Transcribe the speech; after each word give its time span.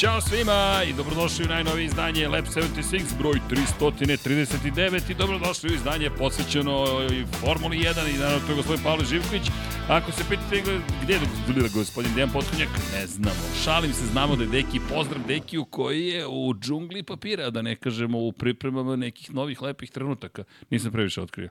Ćao 0.00 0.20
svima 0.20 0.82
i 0.90 0.92
dobrodošli 0.92 1.44
u 1.44 1.48
najnovije 1.48 1.84
izdanje 1.84 2.28
Lab 2.28 2.44
76, 2.44 3.18
broj 3.18 3.40
339 3.50 5.10
i 5.10 5.14
dobrodošli 5.14 5.70
u 5.70 5.74
izdanje 5.74 6.10
posvećeno 6.18 6.86
Formuli 7.40 7.76
1 7.76 8.14
i 8.14 8.18
naravno 8.18 8.46
to 8.46 8.52
je 8.52 8.56
gospodin 8.56 8.84
Pavle 8.84 9.04
Živković. 9.04 9.42
Ako 9.88 10.12
se 10.12 10.24
pitate 10.28 10.62
gde 11.02 11.12
je 11.12 11.68
gospodin 11.74 12.14
Dejan 12.14 12.30
Potkonjak, 12.32 12.68
ne 12.94 13.06
znamo. 13.06 13.40
Šalim 13.64 13.92
se, 13.92 14.06
znamo 14.06 14.36
da 14.36 14.42
je 14.42 14.48
Deki, 14.48 14.80
pozdrav 14.88 15.22
Dekiju 15.28 15.64
koji 15.64 16.06
je 16.06 16.26
u 16.26 16.54
džungli 16.54 17.02
papira, 17.02 17.50
da 17.50 17.62
ne 17.62 17.76
kažemo 17.76 18.18
u 18.18 18.32
pripremama 18.32 18.96
nekih 18.96 19.34
novih 19.34 19.62
lepih 19.62 19.90
trenutaka. 19.90 20.44
Nisam 20.70 20.92
previše 20.92 21.22
otkrio. 21.22 21.48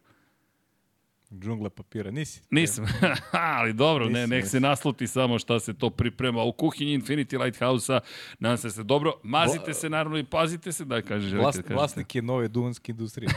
Džungla 1.31 1.69
papira, 1.69 2.11
nisi? 2.11 2.41
Nisam, 2.51 2.85
ali 3.57 3.73
dobro, 3.73 4.05
nisi, 4.05 4.19
ne, 4.19 4.27
nek 4.27 4.47
se 4.47 4.59
nasluti 4.59 5.07
samo 5.07 5.39
šta 5.39 5.59
se 5.59 5.73
to 5.73 5.89
priprema. 5.89 6.43
U 6.43 6.51
kuhinji 6.51 6.99
Infinity 6.99 7.43
Lighthouse-a, 7.43 7.99
nadam 8.39 8.57
se 8.57 8.67
da 8.67 8.71
ste 8.71 8.83
dobro, 8.83 9.13
mazite 9.23 9.73
se 9.73 9.89
naravno 9.89 10.17
i 10.17 10.23
pazite 10.23 10.71
se, 10.71 10.85
da 10.85 11.01
kaže. 11.01 11.37
Vlas, 11.37 11.55
da 11.55 11.75
vlasnik 11.75 12.15
je 12.15 12.21
nove 12.21 12.47
duvanske 12.47 12.91
industrije. 12.91 13.29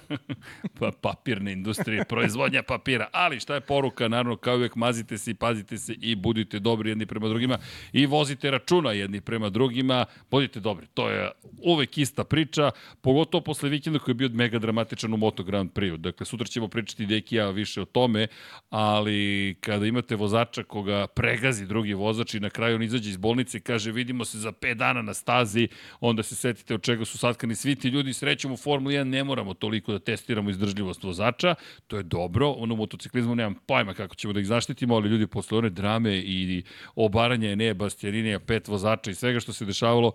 pa, 0.78 0.90
papirne 1.00 1.52
industrije, 1.52 2.04
proizvodnja 2.04 2.62
papira, 2.62 3.08
ali 3.12 3.40
šta 3.40 3.54
je 3.54 3.60
poruka, 3.60 4.08
naravno 4.08 4.36
kao 4.36 4.56
uvek 4.56 4.76
mazite 4.76 5.18
se 5.18 5.30
i 5.30 5.34
pazite 5.34 5.78
se 5.78 5.94
i 6.00 6.14
budite 6.14 6.58
dobri 6.58 6.90
jedni 6.90 7.06
prema 7.06 7.28
drugima 7.28 7.58
i 7.92 8.06
vozite 8.06 8.50
računa 8.50 8.92
jedni 8.92 9.20
prema 9.20 9.50
drugima, 9.50 10.04
budite 10.30 10.60
dobri, 10.60 10.86
to 10.94 11.08
je 11.08 11.30
uvek 11.58 11.98
ista 11.98 12.24
priča, 12.24 12.70
pogotovo 13.00 13.44
posle 13.44 13.68
vikenda 13.68 13.98
koji 13.98 14.12
je 14.12 14.16
bio 14.16 14.28
mega 14.28 14.58
dramatičan 14.58 15.14
u 15.14 15.16
Moto 15.16 15.42
Grand 15.42 15.70
Prix. 15.72 15.96
Dakle, 15.96 16.26
sutra 16.26 16.46
ćemo 16.46 16.68
pričati 16.68 17.15
Dekija 17.16 17.50
više 17.50 17.82
o 17.82 17.84
tome, 17.84 18.26
ali 18.70 19.54
kada 19.60 19.86
imate 19.86 20.16
vozača 20.16 20.62
koga 20.62 21.06
pregazi 21.06 21.66
drugi 21.66 21.94
vozač 21.94 22.34
i 22.34 22.40
na 22.40 22.50
kraju 22.50 22.76
on 22.76 22.82
izađe 22.82 23.10
iz 23.10 23.16
bolnice 23.16 23.58
i 23.58 23.60
kaže 23.60 23.92
vidimo 23.92 24.24
se 24.24 24.38
za 24.38 24.52
5 24.52 24.74
dana 24.74 25.02
na 25.02 25.14
stazi, 25.14 25.68
onda 26.00 26.22
se 26.22 26.36
setite 26.36 26.74
od 26.74 26.82
čega 26.82 27.04
su 27.04 27.18
satkani 27.18 27.54
svi 27.54 27.76
ti 27.76 27.88
ljudi. 27.88 28.12
Srećom 28.12 28.52
u 28.52 28.56
Formuli 28.56 28.94
1 28.94 29.04
ne 29.04 29.24
moramo 29.24 29.54
toliko 29.54 29.92
da 29.92 29.98
testiramo 29.98 30.50
izdržljivost 30.50 31.04
vozača, 31.04 31.54
to 31.86 31.96
je 31.96 32.02
dobro. 32.02 32.50
Ono 32.50 32.74
u 32.74 32.76
motociklizmu 32.76 33.34
nemam 33.34 33.54
pojma 33.66 33.94
kako 33.94 34.14
ćemo 34.14 34.32
da 34.32 34.40
ih 34.40 34.46
zaštitimo, 34.46 34.94
ali 34.94 35.08
ljudi 35.08 35.26
posle 35.26 35.58
one 35.58 35.70
drame 35.70 36.18
i 36.18 36.62
obaranja 36.94 37.50
Enea 37.50 37.74
Bastianinija, 37.74 38.40
pet 38.40 38.68
vozača 38.68 39.10
i 39.10 39.14
svega 39.14 39.40
što 39.40 39.52
se 39.52 39.64
dešavalo, 39.64 40.12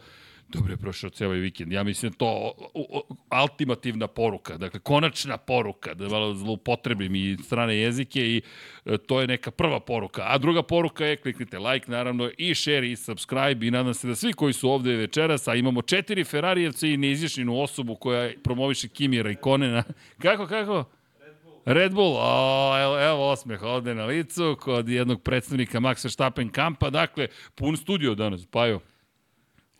Dobro 0.49 0.73
je 0.73 0.77
prošao 0.77 1.09
ceo 1.09 1.27
ovaj 1.27 1.39
vikend. 1.39 1.71
Ja 1.71 1.83
mislim 1.83 2.11
to 2.11 2.53
ultimativna 3.43 4.07
poruka, 4.07 4.57
dakle 4.57 4.79
konačna 4.79 5.37
poruka, 5.37 5.93
da 5.93 6.09
malo 6.09 6.33
zloupotrebim 6.33 7.15
i 7.15 7.37
strane 7.43 7.77
jezike 7.77 8.19
i 8.19 8.41
e, 8.85 8.97
to 8.97 9.21
je 9.21 9.27
neka 9.27 9.51
prva 9.51 9.79
poruka. 9.79 10.23
A 10.25 10.37
druga 10.37 10.63
poruka 10.63 11.05
je 11.05 11.17
kliknite 11.17 11.59
like 11.59 11.91
naravno 11.91 12.29
i 12.37 12.55
share 12.55 12.91
i 12.91 12.95
subscribe 12.95 13.67
i 13.67 13.71
nadam 13.71 13.93
se 13.93 14.07
da 14.07 14.15
svi 14.15 14.33
koji 14.33 14.53
su 14.53 14.69
ovde 14.69 14.95
večeras, 14.95 15.47
a 15.47 15.55
imamo 15.55 15.81
četiri 15.81 16.23
Ferrarijevca 16.23 16.87
i 16.87 16.97
neizjašnjenu 16.97 17.61
osobu 17.61 17.95
koja 17.95 18.31
promoviše 18.43 18.87
Kimira 18.87 19.31
i 19.31 19.35
Konena. 19.35 19.83
Kako, 20.23 20.47
kako? 20.47 20.85
Red 21.65 21.93
Bull, 21.93 22.15
o, 22.17 22.79
evo, 22.79 22.99
evo 22.99 23.31
osmeh 23.31 23.63
ovde 23.63 23.95
na 23.95 24.05
licu 24.05 24.57
kod 24.59 24.89
jednog 24.89 25.21
predstavnika 25.21 25.79
Maxa 25.79 26.05
Verstappen 26.05 26.49
kampa, 26.49 26.89
dakle, 26.89 27.27
pun 27.55 27.77
studio 27.77 28.15
danas, 28.15 28.45
pa 28.45 28.65
jo. 28.65 28.79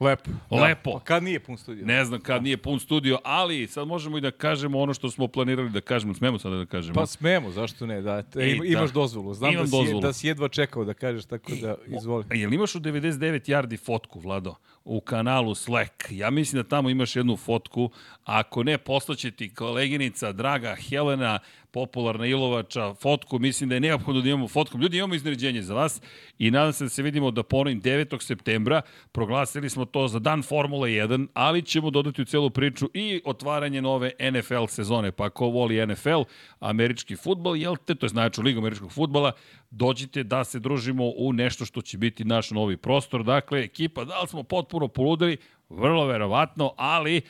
Lepo. 0.02 0.32
Da. 0.50 0.56
Lepo. 0.56 0.92
Pa 0.92 1.00
kad 1.00 1.24
nije 1.24 1.40
pun 1.40 1.58
studio? 1.58 1.86
Ne 1.86 2.06
znam 2.06 2.22
kad 2.22 2.36
da. 2.36 2.42
nije 2.42 2.58
pun 2.58 2.80
studio, 2.80 3.20
ali 3.24 3.68
sad 3.68 3.88
možemo 3.88 4.18
i 4.18 4.22
da 4.22 4.32
kažemo 4.32 4.80
ono 4.80 4.94
što 4.94 5.12
smo 5.12 5.28
planirali 5.28 5.70
da 5.70 5.82
kažemo. 5.82 6.14
Smemo 6.14 6.40
sada 6.40 6.56
da 6.56 6.66
kažemo? 6.66 6.94
Pa 6.94 7.06
smemo, 7.06 7.52
zašto 7.52 7.86
ne? 7.86 8.02
Da, 8.02 8.22
te, 8.22 8.46
I, 8.50 8.60
imaš 8.66 8.90
da. 8.90 8.94
dozvolu. 8.94 9.34
Znam 9.34 9.54
Imam 9.54 9.64
da, 9.66 9.68
si, 9.68 9.78
dozvolu. 9.78 10.02
da 10.02 10.14
si 10.14 10.28
jedva 10.28 10.48
čekao 10.48 10.86
da 10.86 10.94
kažeš, 10.94 11.26
tako 11.26 11.52
da 11.62 11.76
izvoli. 11.88 12.26
A 12.30 12.36
jel 12.36 12.54
imaš 12.54 12.76
u 12.76 12.80
99 12.80 13.50
yardi 13.50 13.86
fotku, 13.86 14.20
Vlado? 14.20 14.56
U 14.86 15.02
kanalu 15.02 15.56
Slack. 15.56 15.94
Ja 16.10 16.30
mislim 16.30 16.64
da 16.64 16.70
tamo 16.70 16.90
imaš 16.90 17.16
jednu 17.16 17.38
fotku. 17.38 17.90
Ako 18.24 18.64
ne, 18.64 18.78
poslaće 18.78 19.32
ti 19.32 19.54
koleginica, 19.54 20.32
draga 20.32 20.76
Helena, 20.90 21.40
popularna 21.72 22.26
Ilovača, 22.26 22.94
fotku, 22.94 23.40
mislim 23.40 23.70
da 23.70 23.76
je 23.76 23.82
neophodno 23.82 24.22
da 24.22 24.30
imamo 24.30 24.48
fotku. 24.48 24.78
Ljudi, 24.78 24.98
imamo 24.98 25.16
izneređenje 25.16 25.62
za 25.62 25.74
vas 25.74 26.02
i 26.40 26.52
nadam 26.52 26.74
se 26.74 26.84
da 26.84 26.90
se 26.90 27.04
vidimo 27.04 27.32
da 27.32 27.44
ponovim 27.44 27.82
9. 27.82 28.22
septembra. 28.22 28.82
Proglasili 29.12 29.70
smo 29.70 29.86
to 29.86 30.08
za 30.08 30.20
dan 30.20 30.44
Formula 30.44 30.88
1, 30.88 31.28
ali 31.34 31.62
ćemo 31.62 31.90
dodati 31.90 32.22
u 32.22 32.26
celu 32.26 32.50
priču 32.50 32.90
i 32.94 33.22
otvaranje 33.26 33.82
nove 33.82 34.12
NFL 34.32 34.66
sezone. 34.68 35.12
Pa 35.12 35.30
ko 35.30 35.46
voli 35.48 35.88
NFL, 35.88 36.22
američki 36.60 37.16
futbol, 37.16 37.58
jel 37.58 37.76
te, 37.86 37.96
to 37.96 38.06
je 38.06 38.10
znači 38.10 38.42
Liga 38.42 38.60
američkog 38.60 38.92
futbola, 38.92 39.32
dođite 39.72 40.24
da 40.24 40.44
se 40.44 40.60
družimo 40.60 41.12
u 41.18 41.34
nešto 41.34 41.66
što 41.66 41.82
će 41.82 41.98
biti 41.98 42.26
naš 42.26 42.52
novi 42.52 42.78
prostor. 42.78 43.24
Dakle, 43.24 43.64
ekipa, 43.64 44.06
da 44.06 44.22
li 44.22 44.28
smo 44.28 44.44
potpuno 44.44 44.88
poludeli? 44.88 45.38
Vrlo 45.70 46.06
verovatno, 46.06 46.74
ali 46.78 47.22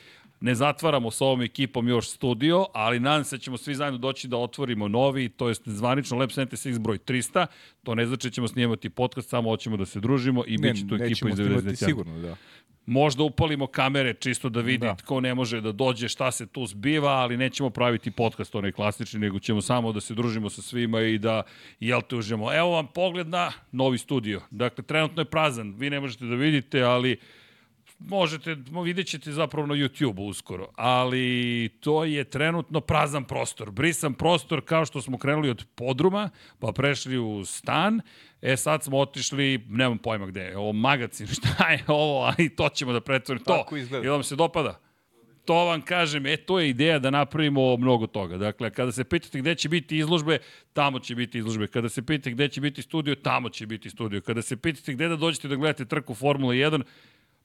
ne 0.42 0.54
zatvaramo 0.54 1.10
s 1.10 1.20
ovom 1.20 1.42
ekipom 1.42 1.88
još 1.88 2.10
studio, 2.10 2.66
ali 2.72 3.00
nadam 3.00 3.24
se 3.24 3.36
da 3.36 3.40
ćemo 3.40 3.56
svi 3.56 3.74
zajedno 3.74 3.98
doći 3.98 4.28
da 4.28 4.36
otvorimo 4.36 4.88
novi, 4.88 5.28
to 5.28 5.48
je 5.48 5.54
zvanično 5.64 6.18
Lab 6.18 6.30
76 6.30 6.78
broj 6.78 6.98
300. 6.98 7.46
To 7.82 7.94
ne 7.94 8.06
znači 8.06 8.28
da 8.28 8.32
ćemo 8.32 8.48
snimati 8.48 8.90
podcast, 8.90 9.28
samo 9.28 9.50
hoćemo 9.50 9.76
da 9.76 9.86
se 9.86 10.00
družimo 10.00 10.44
i 10.46 10.58
bit 10.58 10.76
će 10.76 10.88
tu 10.88 10.94
ekipa 10.94 11.28
iz 11.28 11.34
90. 11.34 11.84
sigurno, 11.84 12.18
da. 12.18 12.36
Možda 12.86 13.22
upalimo 13.22 13.66
kamere 13.66 14.14
čisto 14.14 14.48
da 14.48 14.60
vidi 14.60 14.86
da. 14.86 14.96
ko 15.06 15.20
ne 15.20 15.34
može 15.34 15.60
da 15.60 15.72
dođe, 15.72 16.08
šta 16.08 16.30
se 16.32 16.46
tu 16.46 16.66
zbiva, 16.66 17.10
ali 17.10 17.36
nećemo 17.36 17.70
praviti 17.70 18.10
podcast 18.10 18.54
onaj 18.54 18.72
klasični, 18.72 19.20
nego 19.20 19.38
ćemo 19.38 19.60
samo 19.60 19.92
da 19.92 20.00
se 20.00 20.14
družimo 20.14 20.50
sa 20.50 20.62
svima 20.62 21.00
i 21.00 21.18
da, 21.18 21.42
jel 21.80 22.00
te 22.02 22.16
užemo. 22.16 22.54
Evo 22.54 22.70
vam 22.70 22.86
pogled 22.86 23.28
na 23.28 23.52
novi 23.72 23.98
studio. 23.98 24.40
Dakle, 24.50 24.84
trenutno 24.84 25.22
je 25.22 25.30
prazan, 25.30 25.74
vi 25.78 25.90
ne 25.90 26.00
možete 26.00 26.24
da 26.24 26.34
vidite, 26.34 26.82
ali 26.82 27.18
možete, 28.08 28.56
vidjet 28.84 29.06
ćete 29.06 29.32
zapravo 29.32 29.66
na 29.66 29.74
YouTube 29.74 30.28
uskoro, 30.28 30.68
ali 30.76 31.68
to 31.80 32.04
je 32.04 32.24
trenutno 32.24 32.80
prazan 32.80 33.24
prostor, 33.24 33.70
brisan 33.70 34.14
prostor 34.14 34.64
kao 34.64 34.84
što 34.84 35.02
smo 35.02 35.18
krenuli 35.18 35.50
od 35.50 35.64
podruma, 35.74 36.30
pa 36.58 36.72
prešli 36.72 37.18
u 37.18 37.44
stan, 37.44 38.00
e 38.42 38.56
sad 38.56 38.84
smo 38.84 38.98
otišli, 38.98 39.66
nemam 39.68 39.98
pojma 39.98 40.26
gde 40.26 40.40
je, 40.40 40.58
ovo 40.58 40.72
magacin, 40.72 41.26
šta 41.36 41.70
je 41.70 41.84
ovo, 41.86 42.20
ali 42.24 42.56
to 42.56 42.68
ćemo 42.68 42.92
da 42.92 43.00
pretvorimo, 43.00 43.44
to, 43.44 43.76
izgleda. 43.76 44.10
vam 44.10 44.22
se 44.22 44.36
dopada? 44.36 44.78
to 45.44 45.54
vam 45.54 45.82
kažem, 45.82 46.26
e, 46.26 46.36
to 46.36 46.60
je 46.60 46.68
ideja 46.68 46.98
da 46.98 47.10
napravimo 47.10 47.76
mnogo 47.76 48.06
toga. 48.06 48.36
Dakle, 48.36 48.70
kada 48.70 48.92
se 48.92 49.04
pitate 49.04 49.38
gde 49.38 49.54
će 49.54 49.68
biti 49.68 49.98
izložbe, 49.98 50.38
tamo 50.72 50.98
će 50.98 51.14
biti 51.14 51.38
izložbe. 51.38 51.66
Kada 51.66 51.88
se 51.88 52.02
pitate 52.02 52.30
gde 52.30 52.48
će 52.48 52.60
biti 52.60 52.82
studio, 52.82 53.14
tamo 53.14 53.48
će 53.48 53.66
biti 53.66 53.90
studio. 53.90 54.20
Kada 54.20 54.42
se 54.42 54.56
pitate 54.56 54.92
gde 54.92 55.08
da 55.08 55.16
dođete 55.16 55.48
da 55.48 55.56
gledate 55.56 55.84
trku 55.84 56.14
Formula 56.14 56.54
1, 56.54 56.82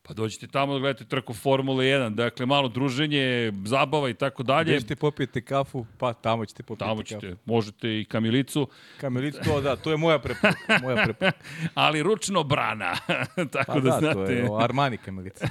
Pa 0.07 0.13
dođite 0.13 0.47
tamo 0.47 0.73
da 0.73 0.79
gledate 0.79 1.05
trku 1.05 1.33
Formule 1.33 1.85
1, 1.85 2.15
dakle 2.15 2.45
malo 2.45 2.67
druženje, 2.67 3.53
zabava 3.65 4.09
i 4.09 4.13
tako 4.13 4.43
dalje. 4.43 4.71
Gde 4.71 4.81
ćete 4.81 4.95
popijete 4.95 5.41
kafu, 5.41 5.85
pa 5.97 6.13
tamo 6.13 6.45
ćete 6.45 6.63
popijete 6.63 6.89
tamo 6.89 7.03
ćete, 7.03 7.29
kafu. 7.29 7.41
možete 7.45 7.99
i 7.99 8.05
kamilicu. 8.05 8.67
Kamilicu, 9.01 9.39
to 9.43 9.61
da, 9.61 9.75
to 9.75 9.91
je 9.91 9.97
moja 9.97 10.19
preporuka. 10.19 10.79
Moja 10.81 11.03
preporuka. 11.03 11.31
Ali 11.73 12.03
ručno 12.03 12.43
brana, 12.43 12.95
tako 13.53 13.73
pa 13.73 13.79
da, 13.79 13.89
da 13.89 13.99
znate. 13.99 14.13
to 14.13 14.31
je 14.31 14.47
Armani 14.59 14.97
kamilica. 14.97 15.47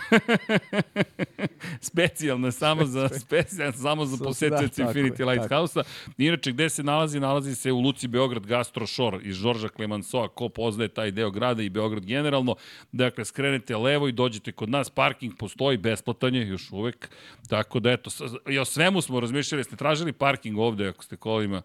specijalno, 1.90 2.52
samo 2.52 2.84
za, 2.84 3.08
specijalno, 3.08 3.72
samo 3.72 4.06
za 4.06 4.24
posetioci 4.24 4.82
da, 4.82 4.88
Infinity 4.88 5.30
Lighthouse-a. 5.30 5.82
Inače, 6.18 6.52
gde 6.52 6.68
se 6.70 6.82
nalazi? 6.82 7.20
Nalazi 7.20 7.54
se 7.54 7.72
u 7.72 7.80
Luci 7.80 8.08
Beograd 8.08 8.46
Gastro 8.46 8.86
Shore 8.86 9.18
iz 9.22 9.36
Žorža 9.36 9.68
Klemansoa, 9.68 10.28
ko 10.28 10.48
poznaje 10.48 10.88
taj 10.88 11.10
deo 11.10 11.30
grada 11.30 11.62
i 11.62 11.68
Beograd 11.68 12.04
generalno. 12.04 12.56
Dakle, 12.92 13.24
skrenete 13.24 13.76
levo 13.76 14.08
i 14.08 14.12
dođete 14.12 14.45
dođete 14.46 14.52
kod 14.52 14.70
nas, 14.70 14.90
parking 14.90 15.34
postoji, 15.38 15.78
besplatan 15.78 16.34
je 16.34 16.48
još 16.48 16.70
uvek, 16.72 17.08
tako 17.48 17.80
da 17.80 17.92
eto, 17.92 18.10
i 18.50 18.58
o 18.58 18.64
svemu 18.64 19.02
smo 19.02 19.20
razmišljali, 19.20 19.64
ste 19.64 19.76
tražili 19.76 20.12
parking 20.12 20.58
ovde 20.58 20.88
ako 20.88 21.04
ste 21.04 21.16
kolima, 21.16 21.62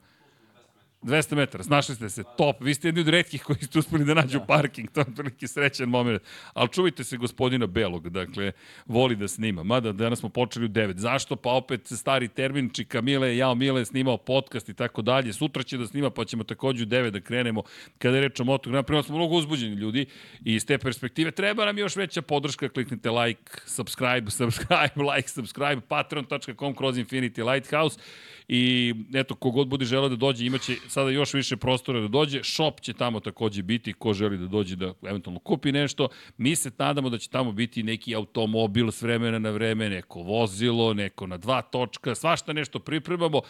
200 1.04 1.36
metara, 1.36 1.64
snašli 1.64 1.96
ste 1.96 2.10
se, 2.10 2.24
top. 2.38 2.62
Vi 2.62 2.74
ste 2.74 2.88
jedni 2.88 3.02
od 3.02 3.08
redkih 3.08 3.44
koji 3.44 3.60
ste 3.60 3.80
uspeli 3.80 4.06
da 4.06 4.14
nađu 4.14 4.40
da. 4.40 4.46
parking, 4.46 4.90
to 4.92 5.00
je 5.00 5.06
prilike 5.16 5.48
srećan 5.48 5.90
moment. 5.90 6.22
Ali 6.54 6.70
čuvajte 6.70 7.04
se 7.04 7.18
gospodina 7.18 7.68
Belog, 7.68 8.10
dakle, 8.10 8.52
voli 8.86 9.16
da 9.16 9.28
snima. 9.28 9.64
Mada 9.64 9.92
danas 9.92 10.20
smo 10.20 10.30
počeli 10.30 10.66
u 10.66 10.70
9. 10.70 10.98
Zašto? 10.98 11.36
Pa 11.36 11.50
opet 11.50 11.88
stari 11.88 12.28
termin, 12.28 12.70
Čika 12.70 13.02
Mile, 13.02 13.38
Jao 13.38 13.56
Mile 13.56 13.86
snimao 13.86 14.18
podcast 14.18 14.70
i 14.70 14.74
tako 14.74 15.02
dalje. 15.02 15.34
Sutra 15.34 15.64
će 15.64 15.78
da 15.78 15.88
snima, 15.88 16.10
pa 16.10 16.26
ćemo 16.26 16.44
takođe 16.44 16.84
u 16.84 16.88
9 16.88 17.10
da 17.10 17.22
krenemo. 17.22 17.64
Kada 17.98 18.16
je 18.16 18.22
reč 18.22 18.40
o 18.40 18.44
Moto 18.44 18.70
Grand 18.70 18.86
Prix, 18.88 19.06
smo 19.06 19.16
mnogo 19.16 19.36
uzbuđeni 19.36 19.76
ljudi 19.76 20.06
i 20.46 20.56
iz 20.56 20.66
te 20.66 20.78
perspektive 20.78 21.32
treba 21.32 21.66
nam 21.66 21.78
još 21.78 21.96
veća 21.96 22.22
podrška. 22.22 22.70
Kliknite 22.70 23.10
like, 23.12 23.52
subscribe, 23.66 24.32
subscribe, 24.40 25.04
like, 25.16 25.30
subscribe, 25.30 25.82
patreon.com 25.88 26.76
kroz 26.76 26.98
Infinity 26.98 27.52
Lighthouse 27.54 28.00
i 28.54 28.94
eto, 29.14 29.36
kogod 29.36 29.68
bude 29.68 29.86
želeo 29.86 30.10
da 30.10 30.16
dođe, 30.16 30.46
imaće 30.46 30.76
sada 30.88 31.10
još 31.10 31.34
više 31.34 31.58
prostora 31.58 32.00
da 32.02 32.08
dođe, 32.08 32.44
shop 32.44 32.82
će 32.82 32.94
tamo 32.94 33.20
takođe 33.20 33.64
biti, 33.64 33.94
ko 33.94 34.14
želi 34.14 34.38
da 34.38 34.48
dođe 34.48 34.76
da 34.76 34.94
eventualno 35.04 35.40
kupi 35.40 35.72
nešto, 35.72 36.10
mi 36.38 36.56
se 36.56 36.72
nadamo 36.78 37.10
da 37.10 37.18
će 37.18 37.30
tamo 37.30 37.52
biti 37.52 37.84
neki 37.84 38.16
automobil 38.16 38.92
s 38.92 39.02
vremena 39.02 39.40
na 39.40 39.50
vreme, 39.50 39.90
neko 39.90 40.20
vozilo, 40.20 40.94
neko 40.94 41.28
na 41.28 41.38
dva 41.38 41.62
točka, 41.62 42.16
svašta 42.16 42.54
nešto 42.54 42.80
pripremamo, 42.80 43.42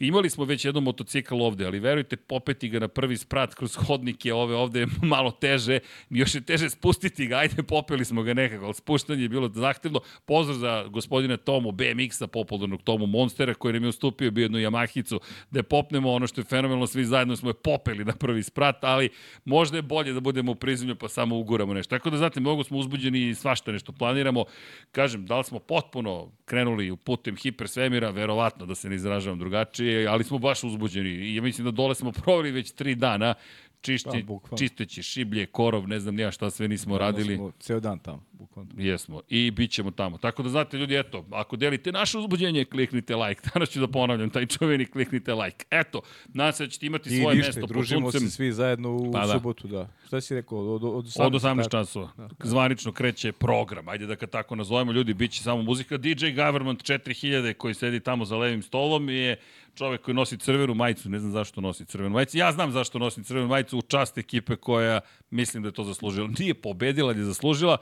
Imali 0.00 0.30
smo 0.30 0.44
već 0.44 0.64
jednom 0.64 0.84
motocikl 0.84 1.42
ovde, 1.42 1.66
ali 1.66 1.78
verujte, 1.78 2.16
popeti 2.16 2.68
ga 2.68 2.78
na 2.78 2.88
prvi 2.88 3.16
sprat 3.16 3.54
kroz 3.54 3.76
hodnike 3.76 4.34
ove 4.34 4.54
ovde 4.54 4.80
je 4.80 4.86
malo 5.02 5.30
teže, 5.30 5.78
još 6.10 6.34
je 6.34 6.40
teže 6.40 6.70
spustiti 6.70 7.26
ga, 7.26 7.36
ajde, 7.36 7.62
popeli 7.62 8.04
smo 8.04 8.22
ga 8.22 8.34
nekako, 8.34 8.64
ali 8.64 8.74
spuštanje 8.74 9.22
je 9.22 9.28
bilo 9.28 9.50
zahtevno. 9.54 10.00
Pozdrav 10.24 10.58
za 10.58 10.84
gospodina 10.88 11.36
Tomu 11.36 11.72
BMX-a, 11.72 12.26
popularnog 12.26 12.82
Tomu 12.82 13.06
Monstera, 13.06 13.54
koji 13.54 13.74
nam 13.74 13.82
je 13.82 13.88
ustupio 13.88 14.30
bio 14.40 14.44
jednu 14.44 14.58
Yamahicu, 14.58 15.18
da 15.50 15.62
popnemo 15.62 16.12
ono 16.12 16.26
što 16.26 16.40
je 16.40 16.44
fenomenalno, 16.44 16.86
svi 16.86 17.04
zajedno 17.04 17.36
smo 17.36 17.50
je 17.50 17.54
popeli 17.54 18.04
na 18.04 18.12
prvi 18.12 18.42
sprat, 18.42 18.84
ali 18.84 19.08
možda 19.44 19.78
je 19.78 19.82
bolje 19.82 20.12
da 20.12 20.20
budemo 20.20 20.52
u 20.52 20.54
prizemlju 20.54 20.96
pa 20.96 21.08
samo 21.08 21.36
uguramo 21.36 21.74
nešto. 21.74 21.96
Tako 21.96 22.10
da, 22.10 22.16
znate, 22.16 22.40
mnogo 22.40 22.64
smo 22.64 22.78
uzbuđeni 22.78 23.28
i 23.28 23.34
svašta 23.34 23.72
nešto 23.72 23.92
planiramo. 23.92 24.44
Kažem, 24.92 25.26
da 25.26 25.38
li 25.38 25.44
smo 25.44 25.58
potpuno 25.58 26.32
krenuli 26.44 26.90
u 26.90 26.96
putem 26.96 27.36
hipersvemira, 27.36 28.10
verovatno 28.10 28.66
da 28.66 28.74
se 28.74 28.88
ne 28.88 28.96
izražavam 28.96 29.38
drugačije, 29.38 30.06
ali 30.06 30.24
smo 30.24 30.38
baš 30.38 30.64
uzbuđeni. 30.64 31.10
I 31.10 31.34
ja 31.36 31.42
mislim 31.42 31.64
da 31.64 31.70
dole 31.70 31.94
smo 31.94 32.12
proveli 32.22 32.50
već 32.50 32.72
tri 32.72 32.94
dana 32.94 33.34
čišti, 33.80 34.26
pa, 34.50 34.56
čisteći 34.56 35.02
šiblje, 35.02 35.46
korov, 35.46 35.88
ne 35.88 36.00
znam 36.00 36.14
nija 36.14 36.30
šta 36.30 36.50
sve 36.50 36.68
nismo 36.68 36.98
da, 36.98 36.98
radili. 36.98 37.36
Smo 37.36 37.52
ceo 37.60 37.80
dan 37.80 37.98
tamo, 37.98 38.24
bukvalno. 38.32 38.70
Jesmo. 38.76 39.20
I 39.28 39.50
bit 39.50 39.70
ćemo 39.70 39.90
tamo. 39.90 40.18
Tako 40.18 40.42
da 40.42 40.48
znate, 40.48 40.76
ljudi, 40.76 40.98
eto, 40.98 41.24
ako 41.30 41.56
delite 41.56 41.92
naše 41.92 42.18
uzbuđenje, 42.18 42.64
kliknite 42.64 43.16
like. 43.16 43.40
Danas 43.54 43.70
ću 43.70 43.80
da 43.80 43.88
ponavljam 43.88 44.30
taj 44.30 44.46
čuveni 44.46 44.86
kliknite 44.86 45.34
like. 45.34 45.64
Eto, 45.70 46.00
nadam 46.26 46.52
se 46.52 46.64
da 46.64 46.70
ćete 46.70 46.86
imati 46.86 47.14
I 47.14 47.20
svoje 47.20 47.36
ništa, 47.36 47.48
mesto 47.48 47.66
družimo 47.66 48.12
se 48.12 48.30
svi 48.30 48.52
zajedno 48.52 48.96
u 48.96 49.12
pa, 49.12 49.26
da. 49.26 49.32
subotu, 49.32 49.68
da. 49.68 49.88
Šta 50.06 50.20
si 50.20 50.34
rekao? 50.34 50.74
Od, 50.74 50.84
od 50.84 51.04
18, 51.04 51.26
od 51.26 51.32
18 51.32 51.70
časova. 51.70 52.10
Da. 52.16 52.28
Zvanično 52.44 52.92
kreće 52.92 53.32
program. 53.32 53.88
Ajde 53.88 54.06
da 54.06 54.14
ga 54.14 54.26
tako 54.26 54.56
nazovemo, 54.56 54.92
ljudi, 54.92 55.14
bit 55.14 55.32
će 55.32 55.42
samo 55.42 55.62
muzika. 55.62 55.96
DJ 55.96 56.30
Government 56.30 56.82
4000 56.82 57.52
koji 57.52 57.74
sedi 57.74 58.00
tamo 58.00 58.24
za 58.24 58.36
levim 58.36 58.62
stolom 58.62 59.08
je 59.08 59.36
čovek 59.80 60.02
koji 60.02 60.14
nosi 60.14 60.38
crvenu 60.38 60.74
majicu, 60.74 61.10
ne 61.10 61.18
znam 61.18 61.32
zašto 61.32 61.60
nosi 61.60 61.84
crvenu 61.84 62.10
majicu. 62.10 62.38
Ja 62.38 62.52
znam 62.52 62.72
zašto 62.72 62.98
nosi 62.98 63.24
crvenu 63.24 63.48
majicu 63.48 63.78
u 63.78 63.82
čast 63.82 64.18
ekipe 64.18 64.56
koja 64.56 65.00
mislim 65.30 65.62
da 65.62 65.68
je 65.68 65.72
to 65.72 65.84
zaslužila. 65.84 66.28
Nije 66.38 66.54
pobedila, 66.54 67.08
ali 67.08 67.18
je 67.18 67.24
zaslužila. 67.24 67.76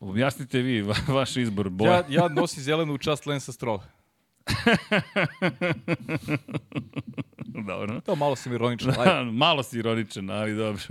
Objasnite 0.00 0.58
vi 0.58 0.82
va, 0.82 0.94
vaš 1.08 1.36
izbor. 1.36 1.68
Boja. 1.68 1.92
Ja, 1.92 2.04
ja 2.08 2.28
nosim 2.28 2.62
zelenu 2.62 2.94
u 2.94 2.98
čast 2.98 3.26
Lensa 3.26 3.52
Strola. 3.52 3.82
dobro. 7.68 8.00
To 8.00 8.16
malo 8.16 8.36
sam 8.36 8.52
ironičan. 8.52 8.94
malo 9.44 9.62
si 9.62 9.78
ironičan, 9.78 10.30
ali 10.30 10.56
dobro. 10.56 10.82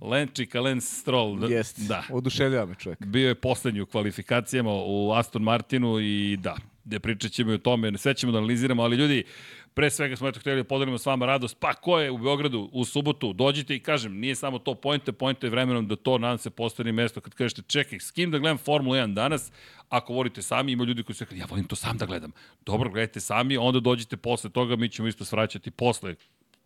Lenčika, 0.00 0.60
Lens 0.60 1.00
Stroll. 1.00 1.38
Da, 1.38 1.46
Jest, 1.46 1.80
da. 1.88 2.02
oduševljava 2.10 2.66
me 2.66 2.74
čovjek. 2.74 3.06
Bio 3.06 3.28
je 3.28 3.34
poslednji 3.34 3.80
u 3.80 3.86
kvalifikacijama 3.86 4.70
u 4.72 5.12
Aston 5.12 5.42
Martinu 5.42 6.00
i 6.00 6.36
da, 6.40 6.56
gde 6.84 7.00
pričat 7.00 7.32
ćemo 7.32 7.52
i 7.52 7.54
o 7.54 7.58
tome, 7.58 7.98
sve 7.98 8.14
ćemo 8.14 8.32
da 8.32 8.38
analiziramo, 8.38 8.82
ali 8.82 8.96
ljudi, 8.96 9.24
Pre 9.74 9.90
svega 9.90 10.16
smo 10.16 10.28
eto 10.28 10.40
hteli 10.40 10.62
da 10.62 10.64
podelimo 10.64 10.98
s 10.98 11.06
vama 11.06 11.26
radost. 11.26 11.56
Pa 11.60 11.74
ko 11.74 11.98
je 11.98 12.10
u 12.10 12.18
Beogradu 12.18 12.68
u 12.72 12.84
subotu, 12.84 13.32
dođite 13.32 13.76
i 13.76 13.80
kažem, 13.80 14.20
nije 14.20 14.34
samo 14.34 14.58
to 14.58 14.74
pojente, 14.74 15.12
pojente 15.12 15.46
je 15.46 15.50
vremenom 15.50 15.88
da 15.88 15.96
to 15.96 16.18
nadam 16.18 16.38
se 16.38 16.50
postane 16.50 16.92
mesto. 16.92 17.20
Kad 17.20 17.34
kažete 17.34 17.62
čekaj, 17.66 17.98
s 17.98 18.10
kim 18.10 18.30
da 18.30 18.38
gledam 18.38 18.58
Formulu 18.58 18.96
1 18.96 19.14
danas, 19.14 19.52
ako 19.88 20.12
volite 20.12 20.42
sami, 20.42 20.72
ima 20.72 20.84
ljudi 20.84 21.02
koji 21.02 21.16
su 21.16 21.24
rekli, 21.24 21.38
ja 21.38 21.46
volim 21.50 21.64
to 21.64 21.76
sam 21.76 21.96
da 21.98 22.06
gledam. 22.06 22.32
Dobro, 22.66 22.90
gledajte 22.90 23.20
sami, 23.20 23.56
onda 23.56 23.80
dođite 23.80 24.16
posle 24.16 24.50
toga, 24.50 24.76
mi 24.76 24.88
ćemo 24.88 25.08
isto 25.08 25.24
svraćati 25.24 25.70
posle 25.70 26.14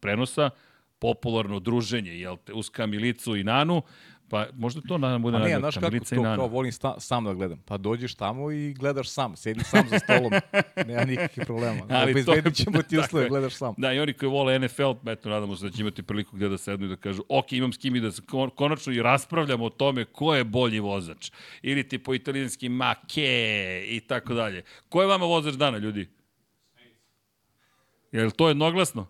prenosa, 0.01 0.51
popularno 0.99 1.61
druženje, 1.61 2.11
jel 2.11 2.37
te, 2.45 2.53
uz 2.53 2.71
Kamilicu 2.71 3.37
i 3.37 3.45
Nanu, 3.45 3.83
Pa 4.29 4.47
možda 4.57 4.81
to 4.89 4.99
nam 4.99 5.23
bude 5.23 5.39
nagrada. 5.39 5.59
znaš 5.59 5.75
kako 5.75 5.99
to 5.99 6.23
kao 6.23 6.47
volim 6.47 6.73
sta, 6.73 6.95
sam 6.99 7.25
da 7.25 7.35
gledam. 7.35 7.63
Pa 7.65 7.77
dođeš 7.77 8.15
tamo 8.15 8.51
i 8.51 8.75
gledaš 8.75 9.09
sam, 9.09 9.37
sedi 9.37 9.65
sam 9.65 9.89
za 9.89 9.99
stolom. 9.99 10.33
Nema 10.89 11.05
nikakvih 11.05 11.47
problema. 11.47 11.81
Ali 11.91 12.13
Obezbedit 12.13 12.55
ćemo 12.55 12.83
ti 12.83 12.99
uslove, 13.05 13.29
gledaš 13.29 13.55
sam. 13.55 13.75
Da, 13.77 13.93
i 13.93 14.01
oni 14.01 14.13
koji 14.13 14.31
vole 14.31 14.59
NFL, 14.59 14.93
eto, 15.07 15.29
nadamo 15.29 15.57
se 15.57 15.65
da 15.65 15.71
će 15.71 15.83
imati 15.83 16.03
priliku 16.03 16.37
gde 16.37 16.49
da 16.49 16.59
sednu 16.59 16.87
i 16.87 16.89
da 16.89 16.97
kažu, 16.97 17.23
ok, 17.29 17.53
imam 17.53 17.73
s 17.73 17.79
kim 17.79 17.97
i 17.97 18.01
da 18.01 18.11
se 18.13 18.23
konačno 18.57 18.93
i 18.93 19.03
raspravljamo 19.03 19.65
o 19.65 19.71
tome 19.71 20.05
ko 20.05 20.35
je 20.35 20.45
bolji 20.45 20.81
vozač. 20.81 21.31
Ili 21.63 21.89
ti 21.89 21.99
po 21.99 22.15
italijanski 22.15 22.69
make 22.69 23.85
i 23.89 24.01
tako 24.01 24.35
dalje. 24.35 24.63
Ko 24.89 25.03
je 25.03 25.09
vama 25.09 25.27
vozač 25.27 25.55
dana, 25.55 25.79
ljudi? 25.79 26.09
Je 28.13 28.25
li 28.25 28.31
to 28.31 28.49
jednoglasno? 28.49 29.07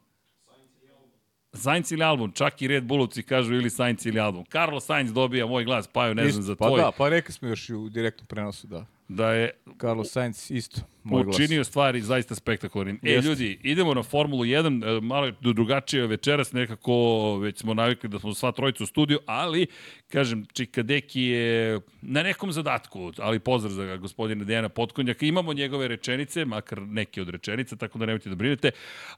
Sainz 1.52 1.92
ili 1.92 2.02
album, 2.02 2.32
čak 2.32 2.62
i 2.62 2.68
Red 2.68 2.84
Bullovci 2.84 3.22
kažu 3.22 3.54
ili 3.54 3.70
Sainz 3.70 4.06
ili 4.06 4.20
album. 4.20 4.44
Carlos 4.52 4.84
Sainz 4.84 5.12
dobija 5.12 5.46
moj 5.46 5.64
glas, 5.64 5.86
pa 5.86 6.06
jo 6.06 6.14
ne 6.14 6.30
znam 6.30 6.42
za 6.42 6.56
pa 6.56 6.66
tvoj. 6.66 6.80
Pa 6.80 6.84
da, 6.84 6.92
pa 6.92 7.08
rekli 7.08 7.32
smo 7.32 7.48
još 7.48 7.68
i 7.68 7.74
u 7.74 7.88
direktnom 7.88 8.26
prenosu, 8.26 8.66
da. 8.66 8.86
Da 9.08 9.32
je 9.32 9.50
Carlos 9.80 10.12
Sainz 10.12 10.50
isto 10.50 10.80
moj 11.04 11.24
glas. 11.24 11.36
Učinio 11.36 11.64
stvari 11.64 12.00
zaista 12.00 12.34
spektakularnim. 12.34 13.00
E, 13.02 13.20
ljudi, 13.20 13.58
idemo 13.62 13.94
na 13.94 14.02
Formulu 14.02 14.44
1, 14.44 14.98
e, 14.98 15.00
malo 15.00 15.32
drugačije 15.40 16.06
večeras, 16.06 16.52
nekako 16.52 17.36
već 17.38 17.58
smo 17.58 17.74
navikli 17.74 18.08
da 18.08 18.18
smo 18.18 18.34
sva 18.34 18.52
trojica 18.52 18.84
u 18.84 18.86
studiju, 18.86 19.18
ali, 19.26 19.66
kažem, 20.08 20.46
Čikadeki 20.52 21.22
je 21.22 21.80
na 22.02 22.22
nekom 22.22 22.52
zadatku, 22.52 23.12
ali 23.18 23.38
pozdrav 23.38 23.72
za 23.72 23.96
gospodina 23.96 24.44
Dejana 24.44 24.68
Potkonjaka. 24.68 25.26
Imamo 25.26 25.52
njegove 25.52 25.88
rečenice, 25.88 26.44
makar 26.44 26.82
neke 26.82 27.22
od 27.22 27.28
rečenica, 27.28 27.76
tako 27.76 27.98
da 27.98 28.06
nemojte 28.06 28.28
da 28.28 28.34
brinete, 28.34 28.70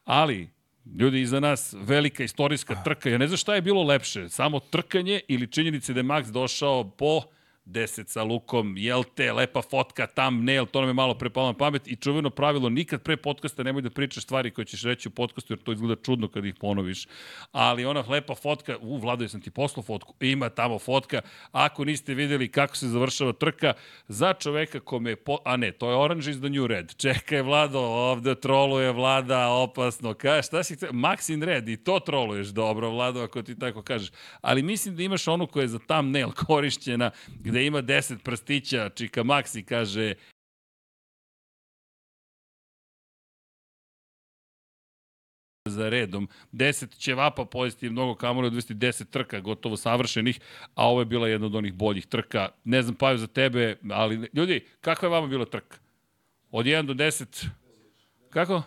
ali 0.04 0.48
Ljudi, 0.98 1.20
iza 1.20 1.40
nas 1.40 1.74
velika 1.78 2.24
istorijska 2.24 2.82
trka. 2.84 3.10
Ja 3.10 3.18
ne 3.18 3.26
znam 3.26 3.36
šta 3.36 3.54
je 3.54 3.62
bilo 3.62 3.82
lepše, 3.82 4.28
samo 4.28 4.60
trkanje 4.60 5.20
ili 5.28 5.46
činjenice 5.46 5.92
da 5.92 6.00
je 6.00 6.04
Max 6.04 6.30
došao 6.30 6.90
po 6.90 7.22
10 7.70 8.08
sa 8.08 8.22
lukom, 8.22 8.74
jel 8.76 9.04
te, 9.14 9.32
lepa 9.32 9.62
fotka, 9.62 10.06
thumbnail, 10.06 10.66
to 10.66 10.80
nam 10.80 10.90
je 10.90 10.94
malo 10.94 11.14
prepalo 11.14 11.52
pamet 11.52 11.88
i 11.88 11.96
čuveno 11.96 12.30
pravilo, 12.30 12.68
nikad 12.68 13.02
pre 13.02 13.16
podcasta 13.16 13.62
nemoj 13.62 13.82
da 13.82 13.90
pričaš 13.90 14.22
stvari 14.22 14.50
koje 14.50 14.64
ćeš 14.64 14.82
reći 14.82 15.08
u 15.08 15.10
podcastu, 15.10 15.52
jer 15.52 15.62
to 15.62 15.72
izgleda 15.72 16.02
čudno 16.02 16.28
kad 16.28 16.44
ih 16.44 16.54
ponoviš. 16.54 17.06
Ali 17.52 17.84
ona 17.84 18.04
lepa 18.08 18.34
fotka, 18.34 18.76
u, 18.80 18.98
Vlado, 18.98 19.28
sam 19.28 19.40
ti 19.40 19.50
poslao 19.50 19.82
fotku, 19.82 20.14
ima 20.20 20.48
tamo 20.48 20.78
fotka, 20.78 21.20
ako 21.52 21.84
niste 21.84 22.14
videli 22.14 22.48
kako 22.48 22.76
se 22.76 22.88
završava 22.88 23.32
trka, 23.32 23.72
za 24.08 24.32
čoveka 24.32 24.80
kome 24.80 25.10
je, 25.10 25.16
po... 25.16 25.38
a 25.44 25.56
ne, 25.56 25.72
to 25.72 25.90
je 25.90 25.96
Orange 25.96 26.30
is 26.30 26.38
the 26.38 26.48
New 26.48 26.66
Red. 26.66 26.94
Čekaj, 26.96 27.42
Vlado, 27.42 27.78
ovde 27.80 28.34
troluje 28.34 28.92
Vlada, 28.92 29.48
opasno. 29.48 30.14
Ka, 30.14 30.42
šta 30.42 30.62
si? 30.62 30.76
Max 30.76 31.32
in 31.32 31.42
Red, 31.42 31.68
i 31.68 31.76
to 31.76 32.00
troluješ 32.00 32.48
dobro, 32.48 32.90
Vlado, 32.90 33.22
ako 33.22 33.42
ti 33.42 33.58
tako 33.58 33.82
kažeš. 33.82 34.10
Ali 34.40 34.62
mislim 34.62 34.96
da 34.96 35.02
imaš 35.02 35.28
onu 35.28 35.46
koja 35.46 35.62
je 35.62 35.68
za 35.68 35.78
thumbnail 35.78 36.30
korišćena, 36.46 37.10
gde 37.28 37.59
ima 37.66 37.82
10 37.82 38.18
prstića, 38.18 38.88
Čika 38.88 39.22
Maxi 39.22 39.64
kaže 39.64 40.14
za 45.68 45.88
redom. 45.88 46.28
10 46.52 46.98
ćevapa 46.98 47.44
pojesti 47.44 47.90
mnogo 47.90 48.14
kamora, 48.14 48.46
odvesti 48.46 48.74
10 48.74 49.10
trka 49.10 49.40
gotovo 49.40 49.76
savršenih, 49.76 50.40
a 50.74 50.88
ovo 50.88 51.00
je 51.00 51.04
bila 51.04 51.28
jedna 51.28 51.46
od 51.46 51.54
onih 51.54 51.74
boljih 51.74 52.06
trka. 52.06 52.48
Ne 52.64 52.82
znam, 52.82 52.94
Paju, 52.94 53.18
za 53.18 53.26
tebe, 53.26 53.76
ali 53.90 54.28
ljudi, 54.32 54.66
kakva 54.80 55.08
je 55.08 55.12
vama 55.12 55.26
bila 55.26 55.44
trka? 55.44 55.78
Od 56.50 56.66
1 56.66 56.86
do 56.86 56.94
10? 56.94 57.46
Kako? 58.30 58.62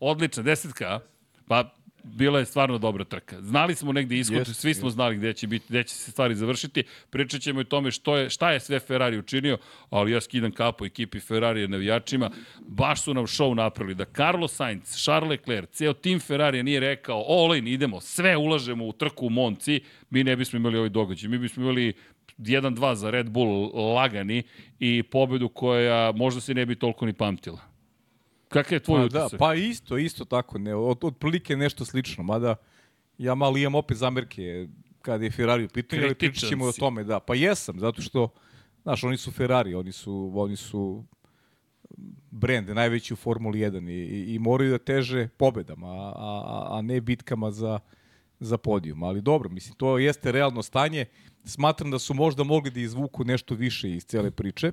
Odlična, 0.00 0.42
desetka, 0.42 1.00
Pa 1.48 1.74
bila 2.14 2.38
je 2.38 2.44
stvarno 2.44 2.78
dobra 2.78 3.04
trka. 3.04 3.42
Znali 3.42 3.74
smo 3.74 3.92
negde 3.92 4.16
ishod, 4.16 4.36
yes, 4.36 4.52
svi 4.52 4.74
smo 4.74 4.88
yes. 4.88 4.92
znali 4.92 5.16
gde 5.16 5.32
će, 5.32 5.46
biti, 5.46 5.64
gde 5.68 5.82
će 5.82 5.94
se 5.94 6.10
stvari 6.10 6.34
završiti. 6.34 6.84
Pričat 7.10 7.40
ćemo 7.40 7.60
i 7.60 7.64
tome 7.64 7.90
što 7.90 8.16
je, 8.16 8.30
šta 8.30 8.52
je 8.52 8.60
sve 8.60 8.80
Ferrari 8.80 9.18
učinio, 9.18 9.58
ali 9.90 10.12
ja 10.12 10.20
skidam 10.20 10.52
kapo 10.52 10.86
ekipi 10.86 11.20
Ferrari 11.20 11.68
navijačima. 11.68 12.30
Baš 12.66 13.02
su 13.02 13.14
nam 13.14 13.24
show 13.24 13.54
napravili 13.54 13.94
da 13.94 14.04
Carlos 14.04 14.54
Sainz, 14.54 15.02
Charles 15.02 15.30
Leclerc, 15.30 15.70
ceo 15.70 15.92
tim 15.92 16.20
Ferrari 16.20 16.62
nije 16.62 16.80
rekao 16.80 17.24
all 17.28 17.56
in, 17.56 17.66
idemo, 17.66 18.00
sve 18.00 18.36
ulažemo 18.36 18.86
u 18.86 18.92
trku 18.92 19.26
u 19.26 19.30
Monci, 19.30 19.80
mi 20.10 20.24
ne 20.24 20.36
bismo 20.36 20.56
imali 20.56 20.78
ovaj 20.78 20.88
događaj. 20.88 21.30
Mi 21.30 21.38
bismo 21.38 21.62
imali 21.62 21.92
1-2 22.38 22.94
za 22.94 23.10
Red 23.10 23.30
Bull 23.30 23.70
lagani 23.94 24.42
i 24.80 25.02
pobedu 25.02 25.48
koja 25.48 26.12
možda 26.12 26.40
se 26.40 26.54
ne 26.54 26.66
bi 26.66 26.74
toliko 26.74 27.06
ni 27.06 27.12
pamtila. 27.12 27.75
Kakav 28.62 28.76
je 28.76 28.80
tvoj 28.80 28.98
pa, 28.98 29.04
utisak? 29.04 29.30
Da, 29.30 29.38
pa 29.38 29.54
isto, 29.54 29.98
isto 29.98 30.24
tako, 30.24 30.58
ne, 30.58 30.74
od, 30.74 31.04
otprilike 31.04 31.56
nešto 31.56 31.84
slično, 31.84 32.24
mada 32.24 32.56
ja 33.18 33.34
malo 33.34 33.56
imam 33.56 33.74
opet 33.74 33.96
zamerke 33.96 34.68
kada 35.02 35.24
je 35.24 35.30
Ferrari 35.30 35.64
u 35.64 35.68
pitanju, 35.68 36.02
ali 36.04 36.14
pričat 36.14 36.48
ćemo 36.48 36.64
o 36.64 36.72
tome, 36.72 37.04
da. 37.04 37.20
Pa 37.20 37.34
jesam, 37.34 37.80
zato 37.80 38.02
što, 38.02 38.28
znaš, 38.82 39.04
oni 39.04 39.16
su 39.16 39.32
Ferrari, 39.32 39.74
oni 39.74 39.92
su, 39.92 40.32
oni 40.34 40.56
su 40.56 41.04
brend, 42.30 42.68
najveći 42.68 43.12
u 43.14 43.16
Formuli 43.16 43.58
1 43.58 43.90
i, 43.90 43.92
i, 43.92 44.34
i 44.34 44.38
moraju 44.38 44.70
da 44.70 44.78
teže 44.78 45.28
pobedama, 45.28 45.88
a, 45.88 46.12
a, 46.16 46.68
a 46.70 46.82
ne 46.82 47.00
bitkama 47.00 47.50
za, 47.50 47.78
za 48.40 48.58
podijum. 48.58 49.02
Ali 49.02 49.20
dobro, 49.20 49.48
mislim, 49.50 49.74
to 49.74 49.98
jeste 49.98 50.32
realno 50.32 50.62
stanje. 50.62 51.06
Smatram 51.44 51.90
da 51.90 51.98
su 51.98 52.14
možda 52.14 52.44
mogli 52.44 52.70
da 52.70 52.80
izvuku 52.80 53.24
nešto 53.24 53.54
više 53.54 53.90
iz 53.90 54.04
cele 54.04 54.30
priče. 54.30 54.72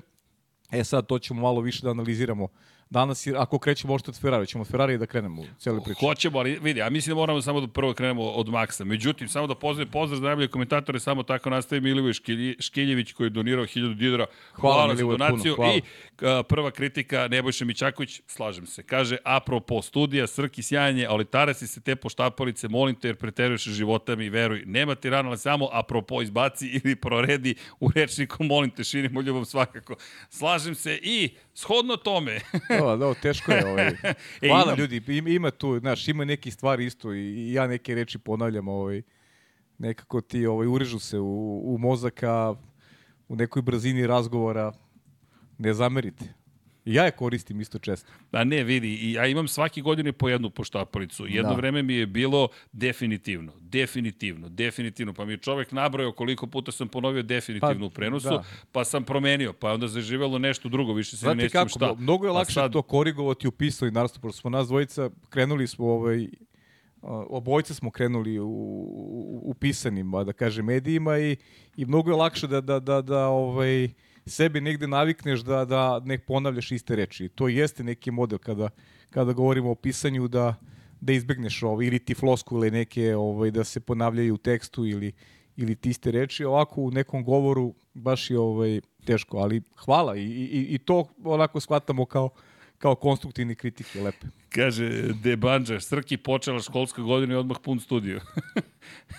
E 0.70 0.84
sad, 0.84 1.06
to 1.06 1.18
ćemo 1.18 1.42
malo 1.42 1.60
više 1.60 1.82
da 1.82 1.90
analiziramo 1.90 2.48
danas, 2.90 3.26
ako 3.26 3.58
krećemo 3.58 3.92
možete 3.92 4.10
od 4.10 4.20
Ferrari, 4.20 4.46
ćemo 4.46 4.62
od 4.62 4.68
Ferrari 4.68 4.98
da 4.98 5.06
krenemo 5.06 5.42
u 5.42 5.46
cijelu 5.58 5.82
priču. 5.84 6.00
Hoćemo, 6.00 6.38
ali 6.38 6.58
vidi, 6.62 6.80
ja 6.80 6.90
mislim 6.90 7.14
da 7.14 7.20
moramo 7.20 7.42
samo 7.42 7.60
da 7.60 7.66
prvo 7.66 7.94
krenemo 7.94 8.22
od 8.22 8.48
Maksa. 8.48 8.84
Međutim, 8.84 9.28
samo 9.28 9.46
da 9.46 9.54
pozdrav, 9.54 9.88
pozdrav 9.90 10.20
za 10.20 10.26
najbolje 10.26 10.48
komentatore, 10.48 11.00
samo 11.00 11.22
tako 11.22 11.50
nastavi 11.50 11.80
Milivoj 11.80 12.12
Škiljević 12.58 13.12
koji 13.12 13.26
je 13.26 13.30
donirao 13.30 13.64
1000 13.64 13.94
dinara. 13.94 14.26
Hvala, 14.52 14.74
hvala 14.74 14.96
za 14.96 15.02
donaciju. 15.02 15.56
Puno, 15.56 15.66
hvala. 15.66 15.74
I 15.74 15.82
a, 16.22 16.42
prva 16.42 16.70
kritika, 16.70 17.28
Nebojša 17.28 17.64
Mićaković, 17.64 18.20
slažem 18.26 18.66
se, 18.66 18.82
kaže, 18.82 19.16
apropo 19.24 19.82
studija, 19.82 20.26
Srki 20.26 20.62
sjajanje, 20.62 21.06
ali 21.06 21.24
tarasi 21.24 21.66
se 21.66 21.80
te 21.80 21.96
poštapalice, 21.96 22.68
molim 22.68 22.94
te 22.94 23.08
jer 23.08 23.16
preteruješ 23.16 23.64
životami 23.64 24.28
veruj. 24.28 24.62
Nema 24.66 24.94
ti 24.94 25.10
rano, 25.10 25.28
ali 25.28 25.38
samo 25.38 25.68
apropo 25.72 26.22
izbaci 26.22 26.80
ili 26.84 26.96
proredi 26.96 27.54
u 27.80 27.90
rečniku, 27.94 28.44
molim 28.44 28.70
te, 28.70 28.84
širimo 28.84 29.20
ljubav 29.20 29.44
svakako. 29.44 29.96
Slažem 30.28 30.74
se 30.74 30.98
i 31.02 31.30
shodno 31.54 31.96
tome. 31.96 32.40
da, 32.80 32.96
da, 32.96 33.14
teško 33.14 33.52
je. 33.52 33.66
Ovaj. 33.66 33.86
E, 34.42 34.48
Hvala 34.48 34.72
e, 34.72 34.76
ljudi, 34.76 35.02
ima 35.34 35.50
tu, 35.50 35.78
znaš, 35.78 36.08
ima 36.08 36.24
neki 36.24 36.50
stvari 36.50 36.86
isto 36.86 37.12
i, 37.12 37.18
i 37.18 37.52
ja 37.52 37.66
neke 37.66 37.94
reči 37.94 38.18
ponavljam, 38.18 38.68
ovaj, 38.68 39.02
nekako 39.78 40.20
ti 40.20 40.46
ovaj, 40.46 40.66
urižu 40.66 40.98
se 40.98 41.18
u, 41.18 41.62
u 41.74 41.78
mozaka, 41.78 42.54
u 43.28 43.36
nekoj 43.36 43.62
brzini 43.62 44.06
razgovora, 44.06 44.72
ne 45.58 45.74
zamerite. 45.74 46.43
Ja 46.84 47.04
je 47.04 47.10
koristim 47.10 47.60
isto 47.60 47.78
često. 47.78 48.12
Da 48.32 48.44
ne, 48.44 48.64
vidi, 48.64 48.88
i 48.94 49.12
ja 49.12 49.26
imam 49.26 49.48
svaki 49.48 49.82
godine 49.82 50.12
po 50.12 50.28
jednu 50.28 50.50
poštapalicu. 50.50 51.26
Jedno 51.26 51.50
da. 51.50 51.56
vreme 51.56 51.82
mi 51.82 51.94
je 51.94 52.06
bilo 52.06 52.48
definitivno, 52.72 53.52
definitivno, 53.60 54.48
definitivno. 54.48 55.12
Pa 55.12 55.24
mi 55.24 55.32
je 55.32 55.36
čovek 55.36 55.72
nabrojao 55.72 56.12
koliko 56.12 56.46
puta 56.46 56.72
sam 56.72 56.88
ponovio 56.88 57.22
definitivno 57.22 57.80
pa, 57.80 57.86
u 57.86 57.90
prenosu, 57.90 58.28
da. 58.28 58.44
pa 58.72 58.84
sam 58.84 59.04
promenio, 59.04 59.52
pa 59.52 59.72
onda 59.72 59.88
zaživelo 59.88 60.38
nešto 60.38 60.68
drugo, 60.68 60.92
više 60.92 61.16
se 61.16 61.26
ne 61.26 61.34
nećem 61.34 61.68
šta. 61.68 61.94
Mnogo 61.98 62.26
je 62.26 62.30
pa 62.30 62.38
lakše 62.38 62.54
sad... 62.54 62.72
to 62.72 62.82
korigovati 62.82 63.48
u 63.48 63.52
pisao 63.52 63.88
i 63.88 63.90
naravno, 63.90 64.20
pošto 64.22 64.40
smo 64.40 64.50
nas 64.50 64.68
dvojica, 64.68 65.10
krenuli 65.28 65.66
smo 65.66 65.86
ovaj, 65.86 66.28
obojca 67.28 67.74
smo 67.74 67.90
krenuli 67.90 68.38
u, 68.38 68.46
u, 68.46 69.40
u 69.44 69.54
pisanim, 69.54 70.12
da 70.26 70.32
kaže, 70.32 70.62
medijima 70.62 71.18
i, 71.18 71.36
i 71.76 71.84
mnogo 71.84 72.10
je 72.10 72.16
lakše 72.16 72.46
da, 72.46 72.60
da, 72.60 72.80
da, 72.80 73.02
da 73.02 73.26
ovaj, 73.28 73.88
sebi 74.26 74.60
negde 74.60 74.86
navikneš 74.86 75.40
da, 75.40 75.64
da 75.64 76.00
ne 76.04 76.18
ponavljaš 76.18 76.72
iste 76.72 76.96
reči. 76.96 77.28
To 77.28 77.48
jeste 77.48 77.84
neki 77.84 78.10
model 78.10 78.38
kada, 78.38 78.68
kada 79.10 79.32
govorimo 79.32 79.70
o 79.70 79.74
pisanju 79.74 80.28
da, 80.28 80.54
da 81.00 81.12
izbegneš 81.12 81.62
ovaj, 81.62 81.86
ili 81.86 81.98
ti 81.98 82.14
floskule 82.14 82.70
neke 82.70 83.16
ovaj, 83.16 83.50
da 83.50 83.64
se 83.64 83.80
ponavljaju 83.80 84.34
u 84.34 84.38
tekstu 84.38 84.86
ili, 84.86 85.12
ili 85.56 85.74
ti 85.74 85.90
iste 85.90 86.10
reči. 86.10 86.44
Ovako 86.44 86.80
u 86.80 86.90
nekom 86.90 87.24
govoru 87.24 87.74
baš 87.94 88.30
je 88.30 88.38
ovaj, 88.38 88.80
teško, 89.04 89.36
ali 89.36 89.62
hvala 89.84 90.16
i, 90.16 90.24
i, 90.24 90.66
i 90.70 90.78
to 90.78 91.04
onako 91.24 91.60
shvatamo 91.60 92.06
kao, 92.06 92.30
kao 92.84 92.94
konstruktivne 92.94 93.54
kritike, 93.54 94.00
lepe. 94.00 94.26
Kaže, 94.48 94.88
De 95.22 95.36
Banja, 95.36 95.80
Srki 95.80 96.16
počela 96.16 96.60
školska 96.60 97.02
godina 97.02 97.34
i 97.34 97.36
odmah 97.36 97.56
pun 97.62 97.80
studio. 97.80 98.20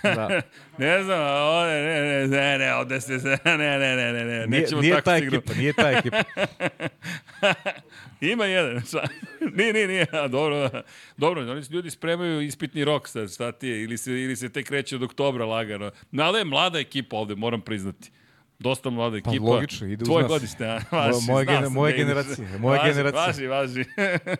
da. 0.03 0.41
ne 0.77 1.03
znam, 1.03 1.19
ovde, 1.41 1.73
ne, 1.73 2.01
ne, 2.01 2.27
ne, 2.27 2.57
ne, 2.57 2.75
ovde 2.75 3.01
se, 3.01 3.11
ne, 3.13 3.57
ne, 3.57 3.79
ne, 3.79 3.95
ne, 3.95 4.13
ne, 4.13 4.23
nije, 4.23 4.47
nećemo 4.47 4.81
nije 4.81 4.93
tako 4.93 5.05
ta 5.05 5.17
ekipa, 5.17 5.53
nije 5.53 5.73
ta 5.73 5.91
ekipa. 5.91 6.23
Ima 8.31 8.45
jedan, 8.45 8.81
šta? 8.81 9.07
nije, 9.55 9.73
nije, 9.73 9.87
nije, 9.87 10.05
a 10.11 10.27
dobro, 10.27 10.69
dobro, 11.17 11.51
oni 11.51 11.61
ljudi 11.69 11.89
spremaju 11.89 12.41
ispitni 12.41 12.85
rok 12.85 13.07
sad, 13.07 13.33
šta 13.33 13.51
ti 13.51 13.67
je, 13.67 13.83
ili 13.83 13.97
se, 13.97 14.11
ili 14.11 14.35
se 14.35 14.49
tek 14.49 14.67
kreće 14.67 14.95
od 14.95 15.03
oktobra 15.03 15.45
lagano. 15.45 15.91
No, 16.11 16.23
ali 16.23 16.39
je 16.39 16.45
mlada 16.45 16.79
ekipa 16.79 17.17
ovde, 17.17 17.35
moram 17.35 17.61
priznati. 17.61 18.11
Dosta 18.59 18.89
mlada 18.89 19.11
pa, 19.23 19.29
ekipa. 19.29 19.45
Pa 19.45 19.51
logično, 19.51 19.87
ide 19.87 20.03
uz 20.03 20.07
Tvoje 20.07 20.23
nas. 20.23 20.29
godište, 20.29 20.65
a? 20.65 20.79
Vaši, 20.91 21.17
moje, 21.27 21.45
gene, 21.45 21.69
moje 21.69 21.97
generacije. 21.97 22.47
Moje 22.59 22.79
važi, 22.79 22.91
generacije. 22.91 23.47
Važi, 23.47 23.75
važi. 23.75 23.85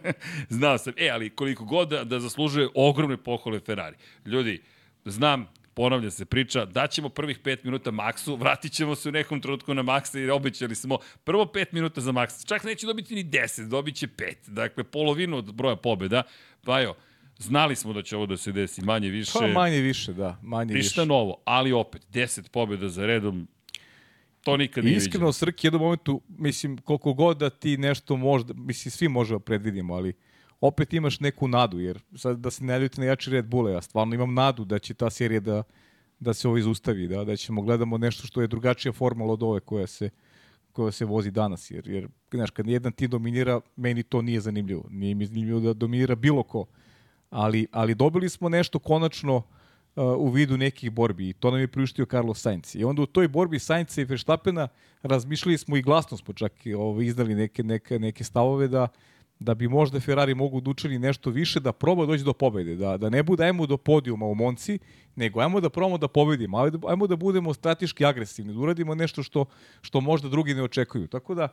Znao 0.57 0.77
sam. 0.77 0.93
E, 0.98 1.10
ali 1.10 1.29
koliko 1.29 1.65
god 1.65 1.89
da, 1.89 2.03
da 2.03 2.19
zaslužuje 2.19 2.67
ogromne 2.75 3.17
pohvale 3.17 3.60
Ferrari. 3.60 3.95
Ljudi, 4.25 4.62
znam, 5.05 5.48
ponavlja 5.74 6.12
se 6.12 6.25
priča, 6.25 6.65
daćemo 6.65 7.10
prvih 7.10 7.39
5 7.39 7.57
minuta 7.63 7.91
Maxu, 7.91 8.39
vratit 8.39 8.72
ćemo 8.72 8.95
se 8.95 9.10
u 9.10 9.12
nekom 9.12 9.41
trenutku 9.41 9.74
na 9.74 9.84
Maxa 9.84 10.17
jer 10.17 10.31
obećali 10.31 10.75
smo 10.75 10.98
prvo 11.24 11.45
5 11.45 11.65
minuta 11.72 12.01
za 12.01 12.12
Maxa. 12.12 12.48
Čak 12.48 12.63
neće 12.63 12.86
dobiti 12.86 13.15
ni 13.15 13.24
10, 13.24 13.67
dobit 13.67 13.95
će 13.95 14.07
5. 14.07 14.34
Dakle, 14.48 14.84
polovinu 14.84 15.38
od 15.38 15.53
broja 15.53 15.75
pobjeda. 15.75 16.24
Pa 16.63 16.79
jo, 16.79 16.95
Znali 17.38 17.75
smo 17.75 17.93
da 17.93 18.01
će 18.01 18.15
ovo 18.15 18.25
da 18.25 18.38
se 18.38 18.51
desi, 18.51 18.82
manje 18.82 19.10
više. 19.10 19.32
Pa 19.34 19.47
manje 19.47 19.80
više, 19.80 20.13
da, 20.13 20.38
manje 20.41 20.73
ništa 20.73 21.01
više. 21.01 21.08
Novo, 21.08 21.41
ali 21.45 21.71
opet, 21.71 22.01
10 22.13 22.49
pobjeda 22.49 22.89
za 22.89 23.06
redom, 23.06 23.47
To 24.45 24.58
nikad 24.58 24.86
nije 24.86 24.97
Iskreno, 24.97 25.31
Srki, 25.34 25.67
jednom 25.67 25.81
momentu, 25.81 26.21
mislim, 26.27 26.77
koliko 26.77 27.13
god 27.13 27.38
da 27.38 27.49
ti 27.49 27.77
nešto 27.77 28.17
možda, 28.17 28.53
mislim, 28.53 28.91
svi 28.91 29.08
možemo 29.08 29.39
da 29.39 29.45
predvidimo, 29.45 29.93
ali 29.93 30.13
opet 30.62 30.93
imaš 30.93 31.19
neku 31.19 31.47
nadu, 31.47 31.79
jer 31.79 31.99
sad 32.15 32.39
da 32.39 32.51
se 32.51 32.63
ne 32.63 32.79
ljudite 32.79 33.01
na 33.01 33.08
jači 33.08 33.29
Red 33.29 33.45
Bull, 33.45 33.69
ja 33.69 33.81
stvarno 33.81 34.15
imam 34.15 34.34
nadu 34.34 34.65
da 34.65 34.79
će 34.79 34.93
ta 34.93 35.10
serija 35.10 35.39
da, 35.39 35.63
da 36.19 36.34
se 36.34 36.47
ovo 36.47 36.58
izustavi, 36.58 37.08
da, 37.08 37.23
da 37.23 37.36
ćemo 37.36 37.62
gledamo 37.62 37.97
nešto 37.97 38.27
što 38.27 38.41
je 38.41 38.47
drugačija 38.47 38.91
formula 38.91 39.34
od 39.34 39.43
ove 39.43 39.60
koja 39.60 39.88
se, 39.88 40.10
koja 40.71 40.91
se 40.91 41.05
vozi 41.05 41.31
danas, 41.31 41.71
jer, 41.71 41.88
jer 41.88 42.08
znaš, 42.31 42.49
kad 42.49 42.67
jedan 42.67 42.91
ti 42.91 43.08
dominira, 43.08 43.62
meni 43.75 44.03
to 44.03 44.21
nije 44.21 44.41
zanimljivo. 44.41 44.86
Nije 44.89 45.15
mi 45.15 45.25
zanimljivo 45.25 45.60
da 45.60 45.73
dominira 45.73 46.15
bilo 46.15 46.43
ko. 46.43 46.65
Ali, 47.29 47.67
ali 47.71 47.95
dobili 47.95 48.29
smo 48.29 48.49
nešto 48.49 48.79
konačno 48.79 49.43
uh, 49.95 50.03
u 50.17 50.29
vidu 50.29 50.58
nekih 50.58 50.91
borbi 50.91 51.29
i 51.29 51.34
to 51.34 51.51
nam 51.51 51.60
je 51.60 51.67
priuštio 51.67 52.05
Carlos 52.05 52.41
Sainz. 52.41 52.75
I 52.75 52.84
onda 52.84 53.01
u 53.01 53.05
toj 53.05 53.27
borbi 53.27 53.60
Sainz 53.60 53.97
i 53.97 54.03
Verstappena 54.03 54.67
razmišljali 55.03 55.58
smo 55.58 55.77
i 55.77 55.81
glasno 55.81 56.17
smo 56.17 56.34
čak 56.34 56.51
ovaj, 56.77 57.05
izdali 57.05 57.36
neke, 57.36 57.63
neke, 57.63 57.99
neke 57.99 58.23
stavove 58.23 58.67
da 58.67 58.88
da 59.39 59.53
bi 59.53 59.67
možda 59.67 59.99
Ferrari 59.99 60.36
mogu 60.36 60.62
da 60.62 60.69
učini 60.69 60.99
nešto 60.99 61.29
više, 61.29 61.60
da 61.60 61.71
proba 61.71 62.05
doći 62.05 62.23
do 62.23 62.34
pobede, 62.34 62.75
da, 62.75 62.97
da 62.97 63.10
ne 63.10 63.23
bude 63.23 63.43
ajmo 63.43 63.65
do 63.65 63.77
podijuma 63.77 64.25
u 64.25 64.36
Monci, 64.36 64.79
nego 65.15 65.39
ajmo 65.39 65.62
da 65.62 65.69
probamo 65.69 65.97
da 65.97 66.08
pobedimo, 66.08 66.58
ajmo 66.58 66.77
da, 66.77 66.88
ajmo 66.88 67.08
da 67.08 67.15
budemo 67.15 67.53
strateški 67.53 68.05
agresivni, 68.05 68.53
da 68.53 68.60
uradimo 68.60 68.95
nešto 68.95 69.23
što, 69.23 69.45
što 69.81 70.01
možda 70.01 70.29
drugi 70.29 70.53
ne 70.53 70.63
očekuju. 70.63 71.08
Tako 71.08 71.36
da, 71.36 71.47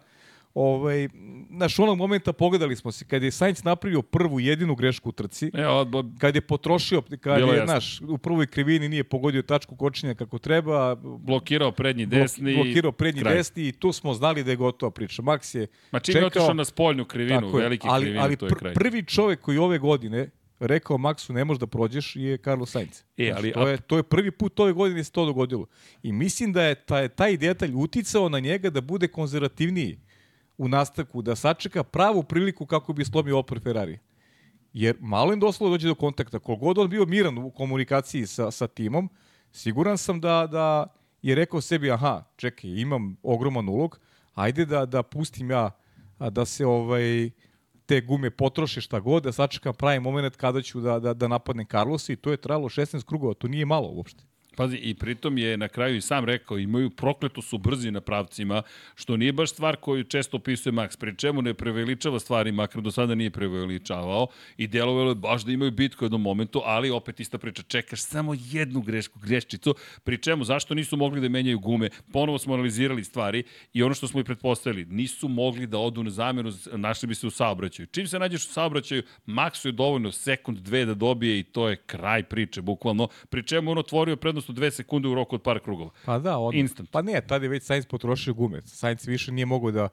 Ovaj, 0.54 1.08
naš 1.50 1.78
onog 1.78 1.98
momenta 1.98 2.32
pogledali 2.32 2.76
smo 2.76 2.92
se, 2.92 3.04
kad 3.04 3.22
je 3.22 3.30
Sainz 3.30 3.64
napravio 3.64 4.02
prvu 4.02 4.40
jedinu 4.40 4.74
grešku 4.74 5.08
u 5.08 5.12
trci, 5.12 5.50
e, 5.54 5.66
odbo... 5.66 6.04
kad 6.18 6.34
je 6.34 6.40
potrošio, 6.40 7.02
kad 7.20 7.40
je, 7.40 7.64
naš, 7.66 8.00
u 8.00 8.18
prvoj 8.18 8.46
krivini 8.46 8.88
nije 8.88 9.04
pogodio 9.04 9.42
tačku 9.42 9.76
kočenja 9.76 10.14
kako 10.14 10.38
treba. 10.38 10.94
Blokirao 11.18 11.72
prednji 11.72 12.06
desni. 12.06 12.54
Blokirao 12.54 12.92
prednji 12.92 13.22
kraj. 13.22 13.34
desni 13.34 13.68
i 13.68 13.72
tu 13.72 13.92
smo 13.92 14.14
znali 14.14 14.44
da 14.44 14.50
je 14.50 14.56
gotova 14.56 14.90
priča. 14.90 15.22
Max 15.22 15.56
je 15.58 15.66
Ma 15.90 16.00
čim 16.00 16.12
čekao, 16.12 16.24
je 16.24 16.26
otišao 16.26 16.54
na 16.54 16.64
spoljnu 16.64 17.04
krivinu, 17.04 17.58
je, 17.58 17.62
veliki 17.62 17.86
ali, 17.90 18.04
krivinu, 18.04 18.22
ali 18.22 18.36
to 18.36 18.46
je 18.46 18.50
kraj. 18.58 18.74
prvi 18.74 19.02
čovek 19.02 19.40
koji 19.40 19.58
ove 19.58 19.78
godine 19.78 20.30
rekao 20.60 20.98
Maxu 20.98 21.32
ne 21.32 21.44
možeš 21.44 21.60
da 21.60 21.66
prođeš 21.66 22.16
je 22.16 22.38
Carlos 22.38 22.70
Sainz. 22.70 23.02
E, 23.16 23.32
ali, 23.36 23.52
to, 23.52 23.68
je, 23.68 23.76
to 23.76 23.96
je 23.96 24.02
prvi 24.02 24.30
put 24.30 24.60
ove 24.60 24.72
godine 24.72 25.04
se 25.04 25.12
to 25.12 25.26
dogodilo. 25.26 25.66
I 26.02 26.12
mislim 26.12 26.52
da 26.52 26.62
je 26.62 26.74
taj, 26.74 27.08
taj 27.08 27.36
detalj 27.36 27.72
uticao 27.74 28.28
na 28.28 28.40
njega 28.40 28.70
da 28.70 28.80
bude 28.80 29.08
konzervativniji 29.08 29.98
u 30.62 30.68
nastavku 30.68 31.22
da 31.22 31.36
sačeka 31.36 31.82
pravu 31.82 32.22
priliku 32.22 32.66
kako 32.66 32.92
bi 32.92 33.04
slomio 33.04 33.38
opor 33.38 33.60
Ferrari. 33.60 33.98
Jer 34.72 34.96
malo 35.00 35.32
im 35.32 35.40
doslovno 35.40 35.74
dođe 35.74 35.88
do 35.88 35.94
kontakta. 35.94 36.38
Kogod 36.38 36.78
on 36.78 36.88
bio 36.88 37.06
miran 37.06 37.38
u 37.38 37.50
komunikaciji 37.50 38.26
sa, 38.26 38.50
sa 38.50 38.66
timom, 38.66 39.08
siguran 39.52 39.98
sam 39.98 40.20
da, 40.20 40.46
da 40.50 40.86
je 41.22 41.34
rekao 41.34 41.60
sebi, 41.60 41.90
aha, 41.90 42.24
čekaj, 42.36 42.70
imam 42.70 43.16
ogroman 43.22 43.68
ulog, 43.68 43.98
ajde 44.34 44.64
da, 44.64 44.86
da 44.86 45.02
pustim 45.02 45.50
ja 45.50 45.70
da 46.30 46.44
se 46.44 46.66
ovaj 46.66 47.30
te 47.86 48.00
gume 48.00 48.30
potroše 48.30 48.80
šta 48.80 49.00
god, 49.00 49.22
da 49.22 49.32
sačekam 49.32 49.74
pravi 49.74 50.00
moment 50.00 50.36
kada 50.36 50.62
ću 50.62 50.80
da, 50.80 50.98
da, 50.98 51.14
da 51.14 51.28
napadnem 51.28 51.66
Carlosa 51.66 52.12
i 52.12 52.16
to 52.16 52.30
je 52.30 52.36
trajalo 52.36 52.68
16 52.68 53.04
krugova, 53.04 53.34
to 53.34 53.48
nije 53.48 53.66
malo 53.66 53.88
uopšte. 53.88 54.24
Pazi, 54.56 54.76
i 54.76 54.94
pritom 54.94 55.38
je 55.38 55.56
na 55.56 55.68
kraju 55.68 55.96
i 55.96 56.00
sam 56.00 56.24
rekao, 56.24 56.58
imaju 56.58 56.90
prokleto 56.90 57.42
su 57.42 57.58
brzi 57.58 57.90
na 57.90 58.00
pravcima, 58.00 58.62
što 58.94 59.16
nije 59.16 59.32
baš 59.32 59.50
stvar 59.50 59.76
koju 59.76 60.04
često 60.04 60.36
opisuje 60.36 60.72
Max, 60.72 60.98
pri 60.98 61.16
čemu 61.16 61.42
ne 61.42 61.54
preveličava 61.54 62.20
stvari, 62.20 62.52
makar 62.52 62.82
do 62.82 62.90
sada 62.90 63.14
nije 63.14 63.30
preveličavao 63.30 64.26
i 64.56 64.66
delovalo 64.66 65.08
je 65.08 65.14
baš 65.14 65.44
da 65.44 65.52
imaju 65.52 65.70
bitku 65.70 66.04
u 66.04 66.06
jednom 66.06 66.22
momentu, 66.22 66.62
ali 66.64 66.90
opet 66.90 67.20
ista 67.20 67.38
priča, 67.38 67.62
čekaš 67.62 68.02
samo 68.02 68.34
jednu 68.38 68.80
grešku, 68.80 69.18
greščicu, 69.18 69.74
pri 70.04 70.18
čemu, 70.18 70.44
zašto 70.44 70.74
nisu 70.74 70.96
mogli 70.96 71.20
da 71.20 71.28
menjaju 71.28 71.58
gume, 71.58 71.88
ponovo 72.12 72.38
smo 72.38 72.54
analizirali 72.54 73.04
stvari 73.04 73.42
i 73.72 73.82
ono 73.82 73.94
što 73.94 74.08
smo 74.08 74.20
i 74.20 74.24
pretpostavili, 74.24 74.84
nisu 74.84 75.28
mogli 75.28 75.66
da 75.66 75.78
odu 75.78 76.02
na 76.02 76.10
zamenu, 76.10 76.52
našli 76.72 77.06
bi 77.06 77.14
se 77.14 77.26
u 77.26 77.30
saobraćaju. 77.30 77.86
Čim 77.86 78.06
se 78.06 78.18
nađeš 78.18 78.46
u 78.46 78.52
saobraćaju, 78.52 79.02
Maxu 79.26 79.66
je 79.66 79.72
dovoljno 79.72 80.12
sekund, 80.12 80.58
dve 80.58 80.84
da 80.84 80.94
dobije 80.94 81.38
i 81.38 81.42
to 81.42 81.68
je 81.68 81.76
kraj 81.76 82.22
priče, 82.22 82.62
bukvalno, 82.62 83.08
pri 83.30 83.46
čemu 83.46 83.70
on 83.70 83.78
otvorio 83.78 84.16
prednost 84.16 84.41
prednost 84.42 84.50
od 84.50 84.56
2 84.56 84.70
sekunde 84.70 85.08
u 85.08 85.14
roku 85.14 85.34
od 85.34 85.42
par 85.42 85.60
krugova. 85.60 85.90
Pa 86.04 86.18
da, 86.18 86.38
odmah. 86.38 86.60
Instant. 86.60 86.90
Pa 86.90 87.02
ne, 87.02 87.20
tada 87.20 87.44
je 87.44 87.48
već 87.48 87.62
Sainz 87.62 87.86
potrošio 87.86 88.34
gume. 88.34 88.62
Sainz 88.62 89.06
više 89.06 89.32
nije 89.32 89.46
mogao 89.46 89.70
da, 89.70 89.88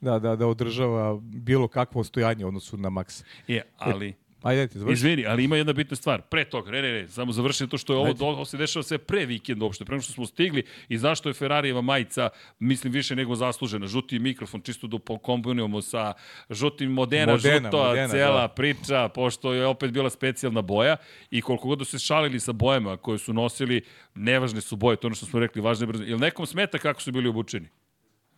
da, 0.00 0.18
da, 0.18 0.36
da 0.36 0.46
održava 0.46 1.18
bilo 1.20 1.68
kakvo 1.68 2.00
ostojanje 2.00 2.46
odnosu 2.46 2.76
na 2.76 2.90
Max. 2.90 3.24
Je, 3.48 3.62
ali... 3.78 4.08
E, 4.08 4.23
Ajde, 4.44 4.66
ti 4.68 4.78
završi. 4.78 4.92
Izvini, 4.92 5.26
ali 5.26 5.44
ima 5.44 5.56
jedna 5.56 5.72
bitna 5.72 5.96
stvar. 5.96 6.22
Pre 6.22 6.44
toga, 6.44 6.70
ne, 6.70 6.82
ne, 6.82 6.92
ne, 6.92 7.08
samo 7.08 7.32
završim 7.32 7.68
to 7.68 7.78
što 7.78 7.92
je 7.92 7.96
ovo, 7.96 8.06
Ajde. 8.06 8.24
ovo 8.24 8.44
se 8.44 8.56
dešava 8.56 8.82
sve 8.82 8.98
pre 8.98 9.26
vikenda 9.26 9.64
uopšte, 9.64 9.84
pre 9.84 10.00
što 10.00 10.12
smo 10.12 10.26
stigli 10.26 10.62
i 10.88 10.98
zašto 10.98 11.28
je 11.28 11.32
Ferrarijeva 11.32 11.80
majica, 11.80 12.28
mislim, 12.58 12.92
više 12.92 13.16
nego 13.16 13.34
zaslužena. 13.34 13.86
Žuti 13.86 14.18
mikrofon, 14.18 14.60
čisto 14.60 14.86
da 14.86 14.98
pokombinujemo 14.98 15.82
sa 15.82 16.12
žutim 16.50 16.92
Modena, 16.92 17.32
Modena 17.32 17.68
žuto, 17.68 17.84
Modena, 17.84 18.08
cela 18.08 18.40
da. 18.40 18.48
priča, 18.48 19.08
pošto 19.08 19.52
je 19.52 19.66
opet 19.66 19.90
bila 19.90 20.10
specijalna 20.10 20.62
boja 20.62 20.96
i 21.30 21.40
koliko 21.40 21.68
god 21.68 21.78
da 21.78 21.84
se 21.84 21.98
šalili 21.98 22.40
sa 22.40 22.52
bojama 22.52 22.96
koje 22.96 23.18
su 23.18 23.32
nosili, 23.32 23.82
nevažne 24.14 24.60
su 24.60 24.76
boje, 24.76 24.96
to 24.96 25.06
ono 25.08 25.14
što 25.14 25.26
smo 25.26 25.40
rekli, 25.40 25.62
važne 25.62 25.86
brzo. 25.86 26.04
Ili 26.04 26.20
nekom 26.20 26.46
smeta 26.46 26.78
kako 26.78 27.02
su 27.02 27.12
bili 27.12 27.28
obučeni? 27.28 27.68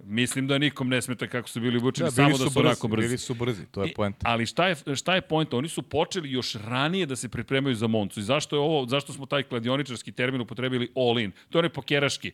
Mislim 0.04 0.46
da 0.46 0.59
nikom 0.59 0.88
ne 0.88 1.02
smeta 1.02 1.26
kako 1.26 1.48
su 1.48 1.61
bili 1.61 1.78
obučeni, 1.78 2.06
da, 2.06 2.11
samo 2.11 2.30
da 2.30 2.37
su 2.37 2.44
brzi, 2.44 2.59
onako 2.59 2.88
brzi. 2.88 3.09
Bili 3.09 3.18
su 3.18 3.35
brzi, 3.35 3.66
to 3.66 3.85
je 3.85 3.92
poenta. 3.94 4.18
Ali 4.22 4.46
šta 4.46 4.68
je, 4.68 4.76
šta 4.96 5.14
je 5.14 5.20
poenta? 5.20 5.56
Oni 5.56 5.68
su 5.68 5.82
počeli 5.82 6.30
još 6.30 6.54
ranije 6.54 7.06
da 7.06 7.16
se 7.16 7.28
pripremaju 7.28 7.74
za 7.74 7.87
Moncu. 7.87 8.20
I 8.20 8.22
zašto 8.22 8.56
je 8.56 8.61
ovo, 8.61 8.87
zašto 8.87 9.12
smo 9.12 9.26
taj 9.26 9.42
kladioničarski 9.42 10.12
termin 10.12 10.40
upotrebili 10.40 10.92
all 10.96 11.18
in? 11.18 11.32
To 11.50 11.59
je 11.59 11.61
onaj 11.61 11.72
pokeraški. 11.72 12.32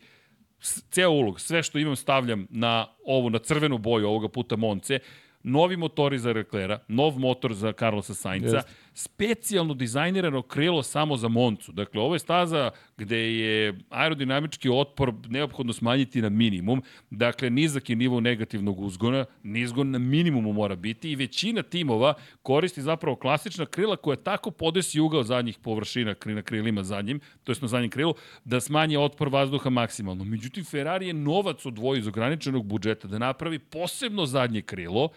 Ceo 0.90 1.10
ulog, 1.10 1.40
sve 1.40 1.62
što 1.62 1.78
imam 1.78 1.96
stavljam 1.96 2.46
na 2.50 2.86
ovu, 3.06 3.30
na 3.30 3.38
crvenu 3.38 3.78
boju 3.78 4.08
ovoga 4.08 4.28
puta 4.28 4.56
Monce 4.56 4.98
novi 5.42 5.76
motori 5.76 6.18
za 6.18 6.32
Leclerca, 6.32 6.84
nov 6.88 7.18
motor 7.18 7.54
za 7.54 7.72
Carlosa 7.72 8.14
Sainca, 8.14 8.56
Jest. 8.56 8.68
Specijalno 8.94 9.74
dizajnirano 9.74 10.42
krilo 10.42 10.82
samo 10.82 11.16
za 11.16 11.28
Moncu. 11.28 11.72
Dakle, 11.72 12.00
ovo 12.00 12.14
je 12.14 12.18
staza 12.18 12.70
gde 12.96 13.18
je 13.18 13.78
aerodinamički 13.90 14.68
otpor 14.70 15.12
neophodno 15.28 15.72
smanjiti 15.72 16.22
na 16.22 16.28
minimum. 16.28 16.82
Dakle, 17.10 17.50
nizak 17.50 17.90
je 17.90 17.96
nivo 17.96 18.20
negativnog 18.20 18.80
uzgona, 18.80 19.24
nizgon 19.42 19.90
na 19.90 19.98
minimumu 19.98 20.52
mora 20.52 20.76
biti 20.76 21.10
i 21.10 21.16
većina 21.16 21.62
timova 21.62 22.14
koristi 22.42 22.82
zapravo 22.82 23.16
klasična 23.16 23.66
krila 23.66 23.96
koja 23.96 24.16
tako 24.16 24.50
podesi 24.50 25.00
ugao 25.00 25.22
zadnjih 25.22 25.58
površina 25.58 26.14
na 26.24 26.42
krilima 26.42 26.82
zadnjim, 26.82 27.20
to 27.44 27.52
je 27.52 27.56
na 27.60 27.68
zadnjem 27.68 27.90
krilu, 27.90 28.14
da 28.44 28.60
smanje 28.60 28.98
otpor 28.98 29.28
vazduha 29.28 29.70
maksimalno. 29.70 30.24
Međutim, 30.24 30.64
Ferrari 30.64 31.06
je 31.06 31.14
novac 31.14 31.66
odvoji 31.66 31.98
iz 31.98 32.06
ograničenog 32.06 32.66
budžeta 32.66 33.08
da 33.08 33.18
napravi 33.18 33.58
posebno 33.58 34.26
zadnje 34.26 34.62
krilo 34.62 35.08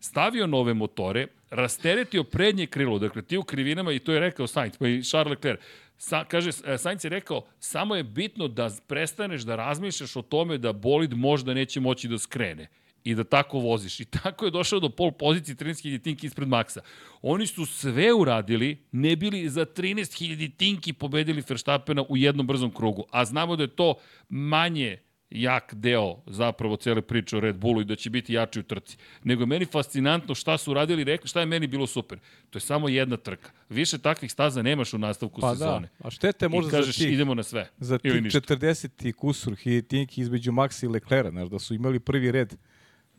stavio 0.00 0.46
nove 0.46 0.74
motore, 0.74 1.26
rasteretio 1.50 2.24
prednje 2.24 2.66
krilo, 2.66 2.98
dakle 2.98 3.22
ti 3.22 3.38
u 3.38 3.42
krivinama, 3.42 3.92
i 3.92 3.98
to 3.98 4.12
je 4.12 4.20
rekao 4.20 4.46
Sainz, 4.46 4.76
pa 4.76 4.88
i 4.88 5.02
Charles 5.02 5.30
Leclerc, 5.30 5.60
Sa, 6.00 6.24
kaže, 6.24 6.50
e, 6.64 6.78
Sainz 6.78 7.04
je 7.04 7.10
rekao, 7.10 7.44
samo 7.58 7.96
je 7.96 8.02
bitno 8.02 8.48
da 8.48 8.70
prestaneš 8.86 9.42
da 9.42 9.56
razmišljaš 9.56 10.16
o 10.16 10.22
tome 10.22 10.58
da 10.58 10.72
bolid 10.72 11.14
možda 11.14 11.54
neće 11.54 11.80
moći 11.80 12.08
da 12.08 12.18
skrene 12.18 12.68
i 13.04 13.14
da 13.14 13.24
tako 13.24 13.58
voziš. 13.58 14.00
I 14.00 14.04
tako 14.04 14.44
je 14.44 14.50
došao 14.50 14.80
do 14.80 14.88
pol 14.88 15.12
pozicije 15.12 15.56
13.000 15.56 16.02
tinki 16.02 16.26
ispred 16.26 16.48
Maxa. 16.48 16.80
Oni 17.22 17.46
su 17.46 17.66
sve 17.66 18.12
uradili, 18.12 18.78
ne 18.92 19.16
bili 19.16 19.48
za 19.48 19.66
13.000 19.66 20.56
tinki 20.56 20.92
pobedili 20.92 21.44
Verstappena 21.48 22.04
u 22.08 22.16
jednom 22.16 22.46
brzom 22.46 22.74
krugu. 22.74 23.04
A 23.10 23.24
znamo 23.24 23.56
da 23.56 23.62
je 23.62 23.76
to 23.76 23.94
manje 24.28 24.98
jak 25.30 25.74
deo 25.74 26.16
zapravo 26.26 26.76
cele 26.76 27.02
priče 27.02 27.36
o 27.36 27.40
Red 27.40 27.56
Bullu 27.56 27.80
i 27.80 27.84
da 27.84 27.96
će 27.96 28.10
biti 28.10 28.32
jači 28.32 28.60
u 28.60 28.62
trci. 28.62 28.96
Nego 29.24 29.42
je 29.42 29.46
meni 29.46 29.64
fascinantno 29.64 30.34
šta 30.34 30.58
su 30.58 30.70
uradili, 30.70 31.04
rekli, 31.04 31.28
šta 31.28 31.40
je 31.40 31.46
meni 31.46 31.66
bilo 31.66 31.86
super. 31.86 32.18
To 32.50 32.56
je 32.56 32.60
samo 32.60 32.88
jedna 32.88 33.16
trka. 33.16 33.50
Više 33.68 33.98
takvih 33.98 34.32
staza 34.32 34.62
nemaš 34.62 34.94
u 34.94 34.98
nastavku 34.98 35.40
pa 35.40 35.48
da, 35.48 35.54
sezone. 35.54 35.88
Da. 35.98 36.08
A 36.08 36.10
štete 36.10 36.48
možda 36.48 36.68
I 36.68 36.70
kažeš, 36.70 36.96
za 36.96 37.04
tih, 37.04 37.14
idemo 37.14 37.34
na 37.34 37.42
sve. 37.42 37.68
Za 37.78 37.98
tih 37.98 38.12
40 38.12 39.12
kusur 39.12 39.56
hitinki 39.56 40.20
između 40.20 40.52
Maxa 40.52 40.84
i 40.84 40.88
Leclerca, 40.88 41.30
znaš, 41.30 41.48
da 41.48 41.58
su 41.58 41.74
imali 41.74 42.00
prvi 42.00 42.32
red. 42.32 42.54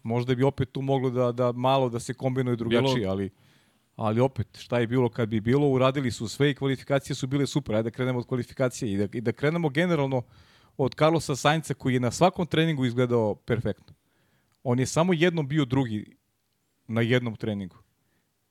Možda 0.03 0.35
bi 0.35 0.43
opet 0.43 0.71
tu 0.71 0.81
moglo 0.81 1.09
da, 1.09 1.31
da 1.31 1.51
malo 1.51 1.89
da 1.89 1.99
se 1.99 2.13
kombinuje 2.13 2.55
drugačije, 2.55 2.95
bilo... 2.95 3.11
ali 3.11 3.29
ali 3.95 4.19
opet, 4.19 4.57
šta 4.57 4.79
je 4.79 4.87
bilo 4.87 5.09
kad 5.09 5.29
bi 5.29 5.39
bilo, 5.39 5.67
uradili 5.67 6.11
su 6.11 6.27
sve 6.27 6.51
i 6.51 6.55
kvalifikacije 6.55 7.15
su 7.15 7.27
bile 7.27 7.47
super. 7.47 7.75
Ajde 7.75 7.89
da 7.89 7.95
krenemo 7.95 8.19
od 8.19 8.27
kvalifikacije 8.27 8.93
i 8.93 8.97
da, 8.97 9.07
i 9.13 9.21
da 9.21 9.31
krenemo 9.31 9.69
generalno 9.69 10.17
uh, 10.17 10.23
od 10.77 10.95
Carlosa 10.95 11.35
Sainca 11.35 11.73
koji 11.73 11.93
je 11.93 11.99
na 11.99 12.11
svakom 12.11 12.45
treningu 12.45 12.85
izgledao 12.85 13.35
perfektno. 13.35 13.93
On 14.63 14.79
je 14.79 14.85
samo 14.85 15.13
jednom 15.13 15.47
bio 15.47 15.65
drugi 15.65 16.15
na 16.87 17.01
jednom 17.01 17.35
treningu. 17.35 17.77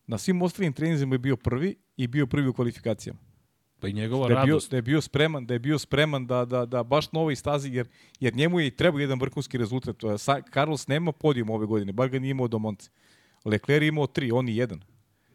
Na 0.06 0.18
svim 0.18 0.42
ostalim 0.42 0.72
treninzima 0.72 1.14
je 1.14 1.18
bio 1.18 1.36
prvi 1.36 1.76
i 1.96 2.06
bio 2.06 2.26
prvi 2.26 2.48
u 2.48 2.52
kvalifikacijama. 2.52 3.18
Pa 3.80 3.88
i 3.88 3.92
njegova 3.92 4.28
da 4.28 4.34
je 4.34 4.44
bio, 4.44 4.52
radost. 4.52 4.70
Da 4.70 4.76
je 4.76 4.82
bio 4.82 5.00
spreman, 5.00 5.46
da 5.46 5.54
je 5.54 5.58
bio 5.58 5.78
spreman 5.78 6.26
da, 6.26 6.44
da, 6.44 6.66
da 6.66 6.82
baš 6.82 7.12
na 7.12 7.20
ovoj 7.20 7.36
stazi, 7.36 7.70
jer, 7.70 7.88
jer 8.20 8.34
njemu 8.34 8.60
je 8.60 8.66
i 8.66 8.76
treba 8.76 9.00
jedan 9.00 9.20
vrhunski 9.20 9.58
rezultat. 9.58 9.96
Carlos 10.52 10.86
nema 10.86 11.12
podijum 11.12 11.50
ove 11.50 11.66
godine, 11.66 11.92
bar 11.92 12.08
ga 12.08 12.18
nije 12.18 12.30
imao 12.30 12.48
do 12.48 12.58
Monce. 12.58 12.90
Leclerc 13.44 13.82
je 13.82 13.88
imao 13.88 14.06
tri, 14.06 14.32
on 14.32 14.48
i 14.48 14.56
jedan. 14.56 14.80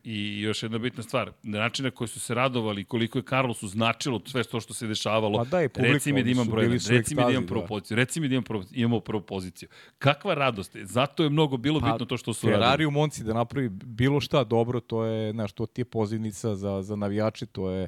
I 0.08 0.42
još 0.42 0.64
jedna 0.64 0.78
bitna 0.78 1.04
stvar, 1.04 1.32
način 1.44 1.86
na 1.86 1.92
koji 1.92 2.08
su 2.08 2.20
se 2.20 2.34
radovali, 2.34 2.84
koliko 2.84 3.18
je 3.18 3.24
Carlosu 3.30 3.68
značilo 3.68 4.22
sve 4.26 4.44
to 4.44 4.60
što 4.60 4.74
se 4.74 4.88
dešavalo. 4.88 5.38
Pa 5.38 5.44
da, 5.44 5.70
publika, 5.70 5.94
reci 5.94 6.14
mi 6.14 6.24
da 6.24 6.30
imam 6.30 6.48
broj, 6.48 6.68
reci 6.90 7.16
mi 7.16 7.24
da 7.24 7.32
imam 7.32 7.46
prvu 7.46 7.62
da. 7.62 7.68
poziciju, 7.68 7.98
reci 7.98 8.20
mi 8.20 8.28
da 8.28 8.36
imam 8.36 8.44
prvu, 8.44 8.64
imamo 8.72 9.00
prvu 9.00 9.22
poziciju. 9.22 9.70
Kakva 9.98 10.34
radost, 10.34 10.76
zato 10.76 11.24
je 11.24 11.30
mnogo 11.30 11.58
bilo 11.58 11.80
pa, 11.80 11.92
bitno 11.92 12.06
to 12.06 12.18
što 12.18 12.34
su 12.34 12.42
Ferrari 12.42 12.62
radili. 12.62 12.72
Ferrari 12.72 12.86
u 12.86 12.92
Monci 12.92 13.24
da 13.24 13.34
napravi 13.34 13.70
bilo 13.70 14.22
šta 14.22 14.44
dobro, 14.44 14.80
to 14.80 15.04
je, 15.04 15.32
znaš, 15.32 15.52
to 15.52 15.66
ti 15.66 15.82
je 15.82 15.86
pozivnica 15.86 16.56
za, 16.56 16.82
za 16.82 16.96
navijače, 16.96 17.46
to 17.46 17.70
je, 17.70 17.88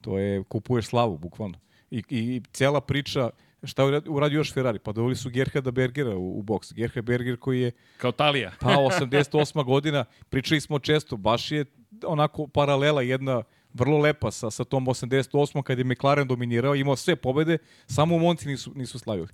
to 0.00 0.18
je, 0.18 0.44
kupuješ 0.44 0.86
slavu, 0.86 1.18
bukvalno. 1.18 1.58
I, 1.90 2.02
i 2.10 2.42
cela 2.52 2.80
priča, 2.80 3.30
Šta 3.66 3.82
je 3.82 4.00
uradio 4.08 4.36
još 4.36 4.54
Ferrari? 4.54 4.78
Pa 4.78 4.92
doveli 4.92 5.16
su 5.16 5.30
Gerharda 5.30 5.70
Bergera 5.70 6.16
u, 6.16 6.38
u 6.38 6.42
boks. 6.42 6.72
Gerhard 6.72 7.06
Berger 7.06 7.36
koji 7.36 7.60
je... 7.60 7.72
Kao 7.96 8.12
Talija. 8.12 8.52
Pa, 8.60 8.68
88. 8.68 9.64
godina. 9.64 10.04
Pričali 10.28 10.60
smo 10.60 10.78
često. 10.78 11.16
Baš 11.16 11.52
je 11.52 11.64
onako 12.04 12.46
paralela 12.46 13.02
jedna 13.02 13.42
vrlo 13.76 13.98
lepa 13.98 14.30
sa, 14.30 14.50
sa 14.50 14.64
tom 14.64 14.86
88. 14.86 15.62
kad 15.62 15.78
je 15.78 15.84
McLaren 15.84 16.28
dominirao, 16.28 16.74
imao 16.74 16.96
sve 16.96 17.16
pobede, 17.16 17.58
samo 17.86 18.16
u 18.16 18.18
Monci 18.18 18.48
nisu, 18.48 18.72
nisu 18.74 18.98
slavili. 18.98 19.28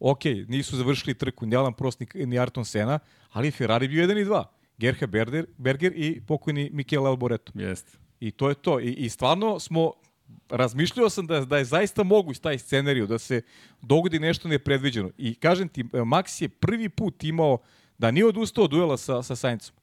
Ok, 0.00 0.24
nisu 0.48 0.76
završili 0.76 1.14
trku 1.14 1.46
ni 1.46 1.56
Alan 1.56 1.72
Prost 1.72 2.00
ni, 2.00 2.26
ni 2.26 2.38
Arton 2.38 2.64
Sena, 2.64 2.98
ali 3.32 3.50
Ferrari 3.50 3.88
bio 3.88 4.06
1 4.06 4.20
i 4.20 4.24
2. 4.24 4.44
Gerhard 4.78 5.12
Berger, 5.12 5.46
Berger 5.58 5.92
i 5.96 6.20
pokojni 6.26 6.70
Michele 6.72 7.08
Alboreto. 7.08 7.52
Jeste. 7.54 7.98
I 8.20 8.30
to 8.30 8.48
je 8.48 8.54
to. 8.54 8.80
I, 8.80 8.92
i 8.92 9.08
stvarno 9.08 9.60
smo 9.60 9.92
razmišljao 10.50 11.10
sam 11.10 11.26
da, 11.26 11.40
da 11.40 11.58
je 11.58 11.64
zaista 11.64 12.02
moguć 12.02 12.38
taj 12.38 12.58
scenariju, 12.58 13.06
da 13.06 13.18
se 13.18 13.42
dogodi 13.82 14.18
nešto 14.18 14.48
nepredviđeno. 14.48 15.10
I 15.18 15.34
kažem 15.34 15.68
ti, 15.68 15.84
Max 15.84 16.42
je 16.42 16.48
prvi 16.48 16.88
put 16.88 17.24
imao 17.24 17.58
da 17.98 18.10
nije 18.10 18.26
odustao 18.26 18.64
od 18.64 18.70
duela 18.70 18.96
sa, 18.96 19.22
sa 19.22 19.36
Saincom. 19.36 19.76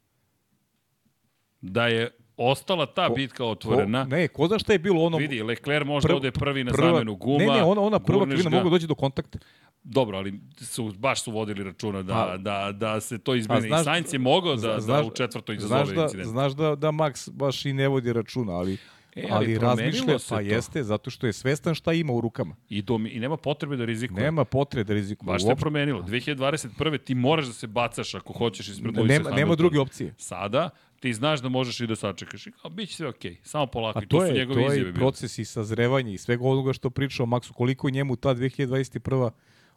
Da 1.61 1.87
je 1.87 2.11
ostala 2.37 2.85
ta 2.85 3.07
ko, 3.07 3.13
bitka 3.13 3.45
otvorena. 3.45 4.03
Ko, 4.03 4.09
ne, 4.09 4.27
ko 4.27 4.47
zna 4.47 4.59
šta 4.59 4.73
je 4.73 4.79
bilo 4.79 5.03
ono... 5.03 5.17
Vidi, 5.17 5.43
Leclerc 5.43 5.85
možda 5.85 6.15
ode 6.15 6.31
prvi 6.31 6.63
na 6.63 6.71
prva, 6.71 6.89
zamenu 6.89 7.15
guma. 7.15 7.37
Ne, 7.37 7.45
ne, 7.45 7.63
ona, 7.63 7.81
ona 7.81 7.99
prva 7.99 8.25
krivina 8.25 8.49
mogu 8.49 8.69
doći 8.69 8.87
do 8.87 8.95
kontakta. 8.95 9.39
Dobro, 9.83 10.17
ali 10.17 10.39
su, 10.57 10.93
baš 10.97 11.23
su 11.23 11.31
vodili 11.31 11.63
računa 11.63 12.03
da, 12.03 12.13
a, 12.13 12.37
da, 12.37 12.71
da 12.71 12.99
se 12.99 13.17
to 13.17 13.35
izmeni. 13.35 13.67
I 13.67 13.83
Sainz 13.83 14.13
je 14.13 14.19
mogao 14.19 14.55
da, 14.55 14.79
znaš, 14.79 15.05
da 15.05 15.07
u 15.07 15.11
četvrtoj 15.11 15.55
izazove 15.55 15.85
znaš 15.85 15.95
da, 15.95 16.03
incident. 16.03 16.29
Znaš 16.29 16.53
da, 16.53 16.75
da 16.75 16.87
Max 16.87 17.31
baš 17.31 17.65
i 17.65 17.73
ne 17.73 17.87
vodi 17.87 18.13
računa, 18.13 18.53
ali 18.53 18.77
E, 19.17 19.27
ali, 19.29 19.45
ali 19.45 19.57
razmišlja, 19.57 20.17
pa 20.29 20.35
to. 20.35 20.39
jeste, 20.39 20.83
zato 20.83 21.09
što 21.09 21.27
je 21.27 21.33
svestan 21.33 21.75
šta 21.75 21.93
ima 21.93 22.13
u 22.13 22.21
rukama. 22.21 22.55
I, 22.69 22.81
do, 22.81 22.99
I 23.11 23.19
nema 23.19 23.37
potrebe 23.37 23.75
da 23.75 23.85
rizikuje. 23.85 24.23
Nema 24.23 24.45
potrebe 24.45 24.83
da 24.83 24.93
rizikuje. 24.93 25.27
Baš 25.27 25.43
se 25.43 25.55
promenilo. 25.55 26.01
2021. 26.01 27.03
ti 27.03 27.15
moraš 27.15 27.45
da 27.45 27.53
se 27.53 27.67
bacaš 27.67 28.15
ako 28.15 28.33
hoćeš 28.33 28.67
ispred 28.67 28.95
Lewisa 28.95 29.07
Nema, 29.07 29.29
nema 29.29 29.55
druge 29.55 29.79
opcije. 29.79 30.13
Sada, 30.17 30.69
ti 30.99 31.13
znaš 31.13 31.41
da 31.41 31.49
možeš 31.49 31.79
i 31.79 31.87
da 31.87 31.95
sačekaš. 31.95 32.47
I 32.47 32.51
kao, 32.51 32.69
bit 32.69 32.89
će 32.89 32.95
sve 32.95 33.07
okej, 33.07 33.31
okay. 33.31 33.37
samo 33.43 33.67
polako. 33.67 33.99
A 33.99 34.01
to, 34.01 34.07
to 34.07 34.19
su 34.19 34.27
je, 34.27 34.33
njegove 34.33 34.65
to 34.65 34.73
je 34.73 34.93
proces 34.93 35.37
i 35.37 35.45
sazrevanja 35.45 36.11
i 36.11 36.17
svega 36.17 36.43
onoga 36.43 36.73
što 36.73 36.89
pričao 36.89 37.25
Maksu, 37.25 37.53
koliko 37.53 37.89
njemu 37.89 38.15
ta 38.15 38.35
2021 38.35 39.29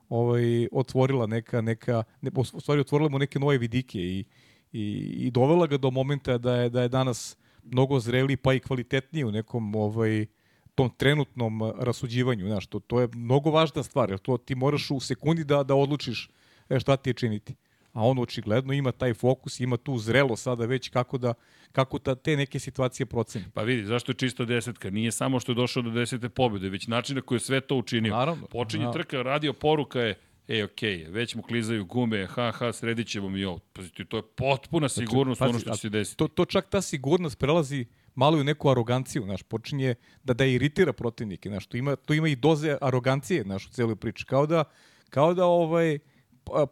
ovaj, 0.09 0.69
otvorila 0.73 1.27
neka, 1.27 1.61
neka 1.61 2.03
ne, 2.21 2.31
u 2.37 2.45
stvari 2.45 2.81
otvorila 2.81 3.11
mu 3.11 3.19
neke 3.19 3.39
nove 3.39 3.59
vidike 3.59 3.99
i, 3.99 4.25
i, 4.73 4.83
i 5.19 5.31
dovela 5.31 5.67
ga 5.67 5.77
do 5.77 5.91
momenta 5.91 6.39
da 6.39 6.57
je, 6.57 6.69
da 6.71 6.83
je 6.83 6.89
danas 6.89 7.37
mnogo 7.65 8.01
zreli 8.01 8.37
pa 8.37 8.55
i 8.55 8.61
kvalitetniji 8.61 9.25
u 9.25 9.31
nekom 9.31 9.75
ovaj 9.75 10.27
tom 10.75 10.91
trenutnom 10.97 11.73
rasuđivanju, 11.79 12.47
znaš, 12.47 12.67
to, 12.67 12.81
to 12.81 13.01
je 13.01 13.09
mnogo 13.15 13.51
važna 13.51 13.83
stvar, 13.83 14.11
jer 14.11 14.19
to 14.19 14.37
ti 14.37 14.55
moraš 14.55 14.91
u 14.91 15.01
sekundi 15.01 15.45
da, 15.45 15.63
da 15.63 15.75
odlučiš 15.75 16.31
e, 16.69 16.81
šta 16.81 16.97
ti 16.97 17.11
je 17.11 17.15
činiti. 17.15 17.55
A 17.93 18.07
on 18.07 18.19
očigledno 18.19 18.73
ima 18.73 18.93
taj 18.93 19.15
fokus, 19.15 19.61
ima 19.61 19.77
tu 19.77 19.99
zrelo 19.99 20.37
sada 20.37 20.67
već 20.67 20.89
kako 20.89 21.19
da 21.19 21.35
kako 21.73 21.99
ta, 21.99 22.15
te 22.15 22.37
neke 22.37 22.59
situacije 22.59 23.07
proceni. 23.07 23.45
Pa 23.55 23.63
vidi, 23.63 23.85
zašto 23.85 24.13
je 24.13 24.17
čisto 24.17 24.45
desetka? 24.45 24.91
Nije 24.91 25.13
samo 25.13 25.41
što 25.41 25.53
je 25.53 25.57
došao 25.57 25.83
do 25.83 25.91
desete 25.91 26.29
pobjede, 26.29 26.69
već 26.69 26.87
način 26.87 27.17
na 27.17 27.23
koji 27.23 27.37
je 27.37 27.41
sve 27.41 27.61
to 27.61 27.77
učinio. 27.77 28.17
Naravno. 28.17 28.47
Počinje 28.47 28.85
naravno. 28.85 29.03
trka, 29.03 29.23
radio 29.23 29.53
poruka 29.53 30.01
je 30.01 30.15
e, 30.49 30.65
ok, 30.65 30.83
već 31.09 31.35
mu 31.35 31.43
klizaju 31.43 31.85
gume, 31.85 32.27
ha, 32.27 32.53
ha, 32.53 32.73
sredit 32.73 33.09
ćemo 33.09 33.29
mi 33.29 33.45
ovo. 33.45 33.59
Pazite, 33.59 34.05
to 34.05 34.17
je 34.17 34.23
potpuna 34.37 34.89
znači, 34.89 35.07
sigurnost 35.09 35.39
znači, 35.39 35.51
ono 35.51 35.59
što 35.59 35.71
će 35.71 35.81
se 35.81 35.89
desiti. 35.89 36.17
To, 36.17 36.29
to 36.29 36.45
čak 36.45 36.71
ta 36.71 36.81
sigurnost 36.81 37.39
prelazi 37.39 37.87
malo 38.15 38.39
u 38.39 38.45
neku 38.45 38.71
aroganciju, 38.71 39.23
znaš, 39.23 39.43
počinje 39.43 39.95
da 40.25 40.35
da 40.35 40.45
iritira 40.45 40.93
protivnike, 40.93 41.49
znaš, 41.49 41.67
to 41.67 41.77
ima, 41.77 41.97
to 41.97 42.15
ima 42.15 42.29
i 42.29 42.37
doze 42.37 42.77
arogancije, 42.81 43.43
znaš, 43.43 43.67
u 43.67 43.71
celoj 43.71 43.97
priči, 43.97 44.25
kao 44.25 44.47
da, 44.47 44.65
kao 45.11 45.35
da 45.35 45.45
ovaj, 45.45 45.99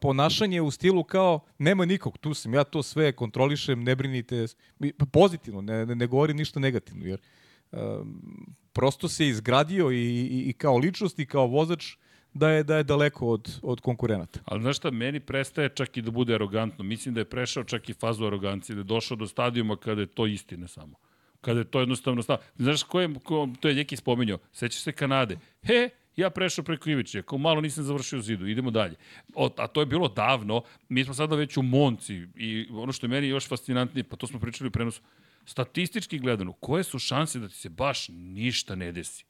ponašanje 0.01 0.61
u 0.61 0.71
stilu 0.71 1.05
kao 1.05 1.41
nema 1.59 1.85
nikog, 1.85 2.19
tu 2.19 2.35
sam, 2.35 2.55
ja 2.55 2.65
to 2.65 2.83
sve 2.83 3.13
kontrolišem, 3.13 3.85
ne 3.85 3.97
brinite, 3.97 4.47
pozitivno, 5.13 5.61
ne, 5.61 5.87
ne, 5.87 5.95
ne 5.95 6.07
govorim 6.07 6.37
ništa 6.37 6.61
negativno, 6.61 7.07
jer 7.07 7.21
um, 7.73 8.57
prosto 8.73 9.09
se 9.09 9.29
izgradio 9.29 9.91
i, 9.91 9.97
i, 9.97 10.45
i 10.49 10.53
kao 10.53 10.79
ličnost 10.79 11.19
i 11.19 11.27
kao 11.27 11.47
vozač 11.47 11.97
da 12.39 12.51
je 12.51 12.63
da 12.65 12.77
je 12.77 12.85
daleko 12.85 13.29
od 13.29 13.59
od 13.63 13.81
konkurenata. 13.81 14.41
Ali 14.45 14.63
znaš 14.63 14.77
šta, 14.77 14.91
meni 14.91 15.21
prestaje 15.21 15.69
čak 15.69 15.97
i 15.97 16.03
da 16.03 16.11
bude 16.11 16.35
arogantno. 16.35 16.85
Mislim 16.85 17.15
da 17.15 17.21
je 17.21 17.25
prešao 17.25 17.65
čak 17.65 17.89
i 17.89 17.95
fazu 17.95 18.27
arogancije, 18.27 18.77
da 18.77 18.81
je 18.81 18.85
došao 18.85 19.17
do 19.17 19.27
stadijuma 19.27 19.77
kada 19.77 20.01
je 20.01 20.07
to 20.07 20.27
istina 20.27 20.69
samo. 20.69 20.97
Kada 21.41 21.61
je 21.61 21.65
to 21.65 21.81
jednostavno 21.81 22.23
stav. 22.23 22.37
Znaš 22.57 22.83
ko 22.83 23.01
je, 23.01 23.15
ko, 23.25 23.49
to 23.61 23.69
je 23.69 23.75
Ljeki 23.75 23.97
spominjao, 23.97 24.39
sećaš 24.53 24.83
se 24.83 24.93
Kanade. 24.93 25.39
He, 25.63 25.91
ja 26.17 26.31
prešao 26.31 26.65
preko 26.65 26.91
Ivića, 26.91 27.23
kao 27.23 27.39
malo 27.39 27.61
nisam 27.61 27.85
završio 27.85 28.21
zidu, 28.21 28.47
idemo 28.47 28.71
dalje. 28.71 28.95
O, 29.35 29.51
a 29.57 29.67
to 29.67 29.81
je 29.81 29.87
bilo 29.87 30.09
davno, 30.09 30.63
mi 30.89 31.05
smo 31.05 31.15
sada 31.15 31.37
već 31.37 31.57
u 31.57 31.63
Monci 31.63 32.27
i 32.35 32.69
ono 32.71 32.93
što 32.93 33.07
je 33.07 33.11
meni 33.11 33.29
još 33.29 33.49
fascinantnije, 33.49 34.05
pa 34.05 34.17
to 34.17 34.27
smo 34.27 34.41
pričali 34.41 34.69
u 34.69 34.71
prenosu, 34.71 35.03
statistički 35.45 36.19
gledano, 36.19 36.53
koje 36.53 36.85
su 36.85 36.99
šanse 36.99 37.39
da 37.39 37.49
ti 37.49 37.55
se 37.55 37.69
baš 37.69 38.09
ništa 38.09 38.75
ne 38.75 38.93
desi? 38.93 39.25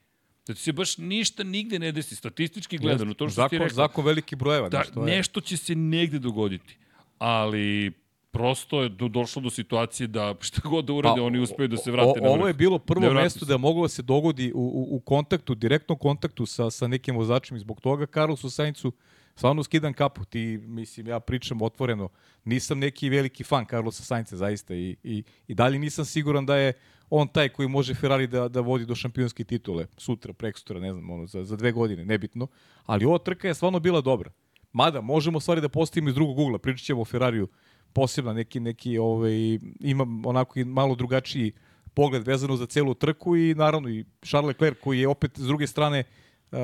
Da 0.48 0.54
ti 0.54 0.60
se 0.60 0.72
baš 0.72 0.98
ništa 0.98 1.44
nigde 1.44 1.78
ne 1.78 1.92
desi, 1.92 2.16
statistički 2.16 2.78
gledano. 2.78 3.14
To 3.14 3.28
što 3.28 3.34
zakon, 3.34 3.48
ti 3.50 3.58
rekao, 3.58 3.74
zakon 3.74 4.04
veliki 4.04 4.36
brojeva. 4.36 4.68
Da, 4.68 4.78
nešto, 4.78 5.04
nešto 5.04 5.40
će 5.40 5.56
se 5.56 5.74
negde 5.74 6.18
dogoditi. 6.18 6.76
Ali 7.18 7.92
prosto 8.30 8.82
je 8.82 8.88
do, 8.88 9.08
došlo 9.08 9.42
do 9.42 9.50
situacije 9.50 10.06
da 10.06 10.34
šta 10.40 10.68
god 10.68 10.84
da 10.84 10.92
urade, 10.92 11.20
pa, 11.20 11.24
oni 11.24 11.38
uspeju 11.38 11.68
da 11.68 11.76
se 11.76 11.90
vrate 11.90 12.20
o, 12.20 12.22
na 12.22 12.28
vrh. 12.28 12.38
Ovo 12.38 12.46
je 12.46 12.54
bilo 12.54 12.78
prvo 12.78 13.12
mesto 13.12 13.46
da 13.46 13.56
moglo 13.56 13.82
da 13.82 13.88
se 13.88 14.02
dogodi 14.02 14.52
u, 14.54 14.60
u, 14.60 14.96
u 14.96 15.00
kontaktu, 15.00 15.54
direktnom 15.54 15.98
kontaktu 15.98 16.46
sa, 16.46 16.70
sa 16.70 16.86
nekim 16.86 17.16
vozačem 17.16 17.56
i 17.56 17.60
zbog 17.60 17.80
toga 17.80 18.06
Carlosu 18.06 18.50
Saincu 18.50 18.92
stvarno 19.38 19.62
skidam 19.62 19.92
kapu. 19.92 20.24
Ti, 20.24 20.58
mislim, 20.62 21.06
ja 21.06 21.20
pričam 21.20 21.62
otvoreno, 21.62 22.08
nisam 22.44 22.78
neki 22.78 23.08
veliki 23.08 23.44
fan 23.44 23.66
Carlosa 23.70 24.02
Sainca, 24.02 24.36
zaista, 24.36 24.74
i, 24.74 24.96
i, 25.02 25.22
i 25.48 25.54
dalje 25.54 25.78
nisam 25.78 26.04
siguran 26.04 26.46
da 26.46 26.56
je 26.56 26.72
on 27.10 27.28
taj 27.28 27.48
koji 27.48 27.68
može 27.68 27.94
Ferrari 27.94 28.26
da, 28.26 28.48
da 28.48 28.60
vodi 28.60 28.86
do 28.86 28.94
šampionske 28.94 29.44
titule 29.44 29.86
sutra, 29.96 30.32
prekstura, 30.32 30.80
ne 30.80 30.92
znam, 30.92 31.10
ono, 31.10 31.26
za, 31.26 31.44
za 31.44 31.56
dve 31.56 31.72
godine, 31.72 32.04
nebitno. 32.04 32.46
Ali 32.84 33.04
ova 33.04 33.18
trka 33.18 33.48
je 33.48 33.54
stvarno 33.54 33.80
bila 33.80 34.00
dobra. 34.00 34.30
Mada, 34.72 35.00
možemo 35.00 35.40
stvari 35.40 35.60
da 35.60 35.68
postavimo 35.68 36.08
iz 36.08 36.14
drugog 36.14 36.38
ugla. 36.38 36.58
Pričat 36.58 36.86
ćemo 36.86 37.00
o 37.00 37.04
Ferrariju 37.04 37.48
posebno, 37.92 38.32
neki, 38.32 38.60
neki 38.60 38.98
ovaj, 38.98 39.58
ima 39.80 40.06
onako 40.24 40.60
malo 40.64 40.94
drugačiji 40.94 41.52
pogled 41.94 42.26
vezano 42.26 42.56
za 42.56 42.66
celu 42.66 42.94
trku 42.94 43.36
i 43.36 43.54
naravno 43.54 43.88
i 43.88 44.04
Charles 44.22 44.48
Leclerc 44.48 44.78
koji 44.80 45.00
je 45.00 45.08
opet 45.08 45.38
s 45.38 45.46
druge 45.46 45.66
strane 45.66 46.04
uh, 46.52 46.58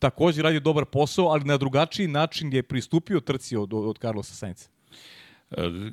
takođe 0.00 0.42
radio 0.42 0.60
dobar 0.60 0.84
posao, 0.84 1.26
ali 1.26 1.44
na 1.44 1.56
drugačiji 1.56 2.08
način 2.08 2.52
je 2.52 2.62
pristupio 2.62 3.20
trci 3.20 3.56
od, 3.56 3.74
od 3.74 3.98
Carlosa 3.98 4.34
Sainca. 4.34 4.73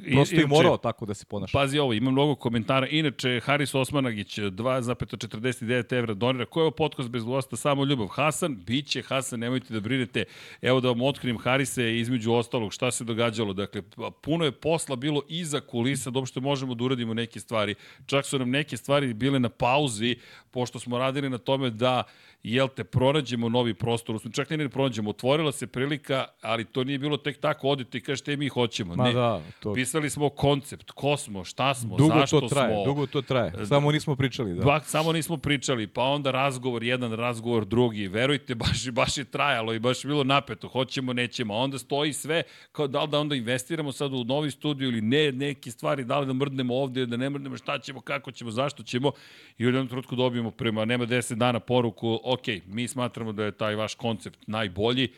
I, 0.05 0.11
Prosto 0.11 0.35
je 0.35 0.47
morao 0.47 0.77
tako 0.77 1.05
da 1.05 1.13
se 1.13 1.25
ponaša. 1.25 1.57
Pazi 1.57 1.79
ovo, 1.79 1.93
ima 1.93 2.11
mnogo 2.11 2.35
komentara. 2.35 2.87
Inače, 2.87 3.39
Haris 3.43 3.75
Osmanagić, 3.75 4.39
2,49 4.39 5.97
evra 5.97 6.13
donira. 6.13 6.45
Ko 6.45 6.59
je 6.59 6.63
ovo 6.63 6.71
podcast 6.71 7.09
bez 7.09 7.23
gosta? 7.23 7.55
Samo 7.55 7.85
ljubav. 7.85 8.07
Hasan, 8.07 8.55
bit 8.65 8.87
će 8.87 9.01
Hasan, 9.01 9.39
nemojte 9.39 9.73
da 9.73 9.79
brinete. 9.79 10.23
Evo 10.61 10.79
da 10.79 10.87
vam 10.87 11.01
otkrim 11.01 11.37
Harise 11.37 11.99
između 11.99 12.33
ostalog 12.33 12.73
šta 12.73 12.91
se 12.91 13.03
događalo. 13.03 13.53
Dakle, 13.53 13.81
puno 14.21 14.45
je 14.45 14.51
posla 14.51 14.95
bilo 14.95 15.21
iza 15.29 15.59
kulisa 15.59 16.09
da 16.09 16.19
uopšte 16.19 16.39
možemo 16.39 16.75
da 16.75 16.83
uradimo 16.83 17.13
neke 17.13 17.39
stvari. 17.39 17.75
Čak 18.05 18.25
su 18.25 18.39
nam 18.39 18.49
neke 18.49 18.77
stvari 18.77 19.13
bile 19.13 19.39
na 19.39 19.49
pauzi, 19.49 20.15
pošto 20.51 20.79
smo 20.79 20.97
radili 20.97 21.29
na 21.29 21.37
tome 21.37 21.69
da 21.69 22.03
jel 22.43 22.67
te, 22.67 22.83
pronađemo 22.83 23.49
novi 23.49 23.73
prostor, 23.73 24.15
usno, 24.15 24.31
čak 24.31 24.49
ne 24.49 24.57
ne 24.57 24.69
pronađemo, 24.69 25.09
otvorila 25.09 25.51
se 25.51 25.67
prilika, 25.67 26.25
ali 26.41 26.65
to 26.65 26.83
nije 26.83 26.99
bilo 26.99 27.17
tek 27.17 27.39
tako, 27.39 27.67
odite 27.67 27.97
i 27.97 28.01
kažete 28.01 28.37
mi 28.37 28.49
hoćemo. 28.49 28.95
Ma 28.95 29.03
ne, 29.03 29.13
da, 29.13 29.41
to... 29.59 29.73
pisali 29.73 30.09
smo 30.09 30.29
koncept, 30.29 30.91
ko 30.91 31.17
smo, 31.17 31.43
šta 31.43 31.73
smo, 31.73 31.97
dugo 31.97 32.19
zašto 32.19 32.41
to 32.41 32.47
traje, 32.47 32.75
smo. 32.75 32.85
Dugo 32.85 33.05
to 33.05 33.21
traje, 33.21 33.65
samo 33.65 33.91
nismo 33.91 34.15
pričali. 34.15 34.53
Da. 34.53 34.61
Dva, 34.61 34.79
samo 34.79 35.13
nismo 35.13 35.37
pričali, 35.37 35.87
pa 35.87 36.03
onda 36.03 36.31
razgovor 36.31 36.83
jedan, 36.83 37.13
razgovor 37.13 37.65
drugi, 37.65 38.07
verujte, 38.07 38.55
baš, 38.63 38.89
baš 38.89 39.17
je 39.17 39.23
trajalo 39.25 39.73
i 39.73 39.79
baš 39.79 40.05
je 40.05 40.07
bilo 40.07 40.23
napeto, 40.23 40.67
hoćemo, 40.67 41.13
nećemo, 41.13 41.55
onda 41.55 41.77
stoji 41.77 42.13
sve, 42.13 42.43
kao 42.71 42.87
da 42.87 43.03
li 43.03 43.09
da 43.09 43.19
onda 43.19 43.35
investiramo 43.35 43.91
sad 43.91 44.13
u 44.13 44.23
novi 44.23 44.51
studiju 44.51 44.89
ili 44.89 45.01
ne, 45.01 45.31
neke 45.31 45.71
stvari, 45.71 46.03
da 46.03 46.19
li 46.19 46.25
da 46.25 46.33
mrdnemo 46.33 46.75
ovde, 46.75 47.05
da 47.05 47.17
ne 47.17 47.29
mrdnemo, 47.29 47.57
šta 47.57 47.79
ćemo, 47.79 48.01
kako 48.01 48.31
ćemo, 48.31 48.51
zašto 48.51 48.83
ćemo, 48.83 49.11
i 49.57 49.65
u 49.65 49.67
jednom 49.67 49.87
trenutku 49.87 50.15
dobijemo 50.15 50.51
prema, 50.51 50.85
nema 50.85 51.05
10 51.05 51.35
dana 51.35 51.59
poruku, 51.59 52.19
ok, 52.23 52.47
mi 52.65 52.87
smatramo 52.87 53.31
da 53.31 53.45
je 53.45 53.51
taj 53.51 53.75
vaš 53.75 53.95
koncept 53.95 54.47
najbolji, 54.47 55.09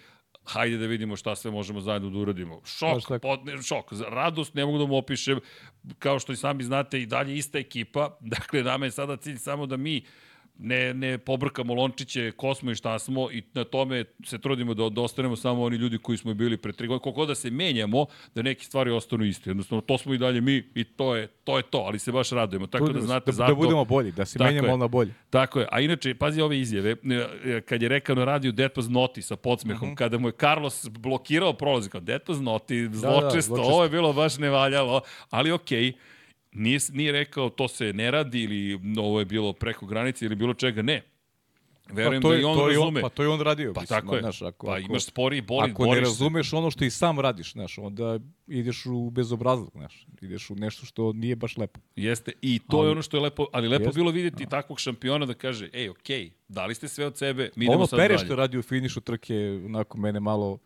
hajde 0.46 0.78
da 0.78 0.86
vidimo 0.86 1.16
šta 1.16 1.36
sve 1.36 1.52
možemo 1.52 1.82
zajedno 1.82 2.10
da 2.10 2.20
uradimo. 2.20 2.62
Šok, 2.66 3.22
podne, 3.22 3.62
šok, 3.62 3.92
radost, 4.10 4.54
ne 4.54 4.66
mogu 4.66 4.78
da 4.78 4.86
mu 4.86 4.98
opišem, 4.98 5.40
kao 6.00 6.20
što 6.20 6.34
i 6.34 6.36
sami 6.36 6.64
znate, 6.64 7.02
i 7.02 7.06
dalje 7.06 7.38
ista 7.38 7.60
ekipa, 7.60 8.18
dakle, 8.20 8.64
nama 8.64 8.86
je 8.86 8.92
sada 8.92 9.18
cilj 9.18 9.38
samo 9.38 9.66
da 9.66 9.78
mi 9.78 10.06
ne, 10.60 10.94
ne 10.94 11.18
pobrkamo 11.18 11.74
lončiće 11.74 12.32
ko 12.32 12.56
smo 12.56 12.72
i 12.72 12.76
šta 12.76 13.00
smo 13.00 13.32
i 13.32 13.44
na 13.54 13.64
tome 13.64 14.06
se 14.26 14.38
trudimo 14.38 14.74
da 14.74 15.02
ostanemo 15.02 15.36
samo 15.36 15.64
oni 15.64 15.78
ljudi 15.78 15.98
koji 15.98 16.18
smo 16.18 16.34
bili 16.34 16.58
pre 16.58 16.74
tri 16.74 16.88
godine. 16.88 17.04
Koliko 17.04 17.26
da 17.26 17.36
se 17.36 17.50
menjamo, 17.50 18.06
da 18.36 18.42
neke 18.42 18.64
stvari 18.64 18.92
ostanu 18.92 19.26
iste. 19.26 19.50
Jednostavno, 19.50 19.82
to 19.82 19.98
smo 19.98 20.14
i 20.14 20.18
dalje 20.18 20.42
mi 20.42 20.64
i 20.76 20.84
to 20.84 21.16
je 21.16 21.28
to, 21.28 21.58
je 21.58 21.64
to 21.64 21.78
ali 21.78 22.00
se 22.00 22.12
baš 22.12 22.30
radujemo. 22.30 22.68
Tako 22.68 22.88
da, 22.88 22.94
da 22.94 23.02
znate 23.02 23.26
da, 23.26 23.32
zato... 23.32 23.52
Da 23.52 23.56
budemo 23.56 23.86
bolji, 23.86 24.12
da 24.12 24.26
se 24.26 24.40
menjamo 24.40 24.78
na 24.78 24.88
bolje. 24.88 25.14
Tako 25.30 25.60
je. 25.60 25.68
A 25.72 25.80
inače, 25.80 26.16
pazi 26.16 26.42
ove 26.42 26.60
izjave. 26.60 26.96
Kad 27.66 27.82
je 27.82 27.90
rekao 27.90 28.16
na 28.16 28.26
radiju 28.26 28.52
Dead 28.52 28.72
was 28.76 28.92
Noti 28.92 29.22
sa 29.22 29.36
podsmehom, 29.36 29.82
uh 29.82 29.88
mhm. 29.88 29.94
-huh. 29.94 29.98
kada 29.98 30.18
mu 30.18 30.28
je 30.28 30.32
Carlos 30.32 30.90
blokirao 30.90 31.54
prolaz, 31.54 31.88
kao 31.88 32.02
Dead 32.02 32.22
was 32.28 32.42
Noti, 32.42 32.86
zločesto, 32.86 33.02
da, 33.02 33.20
da, 33.20 33.30
zločesto, 33.30 33.56
ovo 33.56 33.84
je 33.84 33.90
bilo 33.90 34.14
baš 34.14 34.38
nevaljalo, 34.38 35.02
ali 35.30 35.52
okej. 35.52 35.84
Okay 35.84 36.13
Nije, 36.54 36.80
nije 36.92 37.12
rekao 37.12 37.50
to 37.50 37.68
se 37.68 37.94
ne 37.94 38.12
radi 38.12 38.44
ili 38.44 38.80
ovo 38.98 39.20
je 39.20 39.26
bilo 39.26 39.54
preko 39.54 39.86
granice 39.86 40.26
ili 40.26 40.36
bilo 40.36 40.54
čega, 40.54 40.82
ne. 40.82 41.02
Verujem 41.92 42.22
pa 42.22 42.30
da 42.30 42.36
i 42.36 42.44
on 42.44 42.58
to 42.58 42.68
razume. 42.68 42.88
On, 42.88 43.02
pa 43.02 43.10
to 43.10 43.24
je 43.24 43.30
on 43.30 43.42
radio. 43.42 43.74
Pa 43.74 43.82
mislim, 43.82 44.00
tako 44.00 44.16
je. 44.16 44.22
Znaš, 44.22 44.42
ako, 44.42 44.68
pa 44.68 44.80
imaš 44.80 45.06
spori 45.06 45.42
boli, 45.42 45.72
Ako 45.72 45.86
ne 45.86 46.00
razumeš 46.00 46.50
se. 46.50 46.56
ono 46.56 46.72
što 46.72 46.86
i 46.86 46.90
sam 46.90 47.20
radiš, 47.20 47.52
znaš, 47.52 47.78
onda 47.78 48.20
ideš 48.48 48.86
u 48.86 49.10
bezobrazluk, 49.10 49.72
znaš. 49.72 50.08
Ideš 50.22 50.50
u 50.50 50.56
nešto 50.56 50.86
što 50.86 51.14
nije 51.14 51.36
baš 51.36 51.58
lepo. 51.58 51.80
Jeste, 51.96 52.32
i 52.42 52.60
to 52.70 52.78
ali, 52.78 52.88
je 52.88 52.92
ono 52.92 53.02
što 53.02 53.18
je 53.18 53.22
lepo, 53.22 53.46
ali 53.54 53.68
lepo 53.68 53.84
jeste, 53.84 54.00
bilo 54.00 54.12
videti 54.12 54.44
no. 54.44 54.50
takvog 54.50 54.80
šampiona 54.80 55.26
da 55.26 55.34
kaže, 55.34 55.70
ej, 55.74 55.90
okej, 55.90 56.26
okay, 56.26 56.32
dali 56.48 56.76
ste 56.76 56.88
sve 56.88 57.06
od 57.06 57.18
sebe, 57.18 57.50
mi 57.56 57.66
idemo 57.66 57.78
ono 57.78 57.88
sad 57.88 57.98
dalje. 57.98 58.10
Ono 58.10 58.18
Pere 58.18 58.26
što 58.26 58.36
radi 58.36 58.58
u 58.58 58.62
finišu 58.62 59.02
trke, 59.02 59.62
onako 59.66 59.98
mene 59.98 60.20
malo 60.20 60.60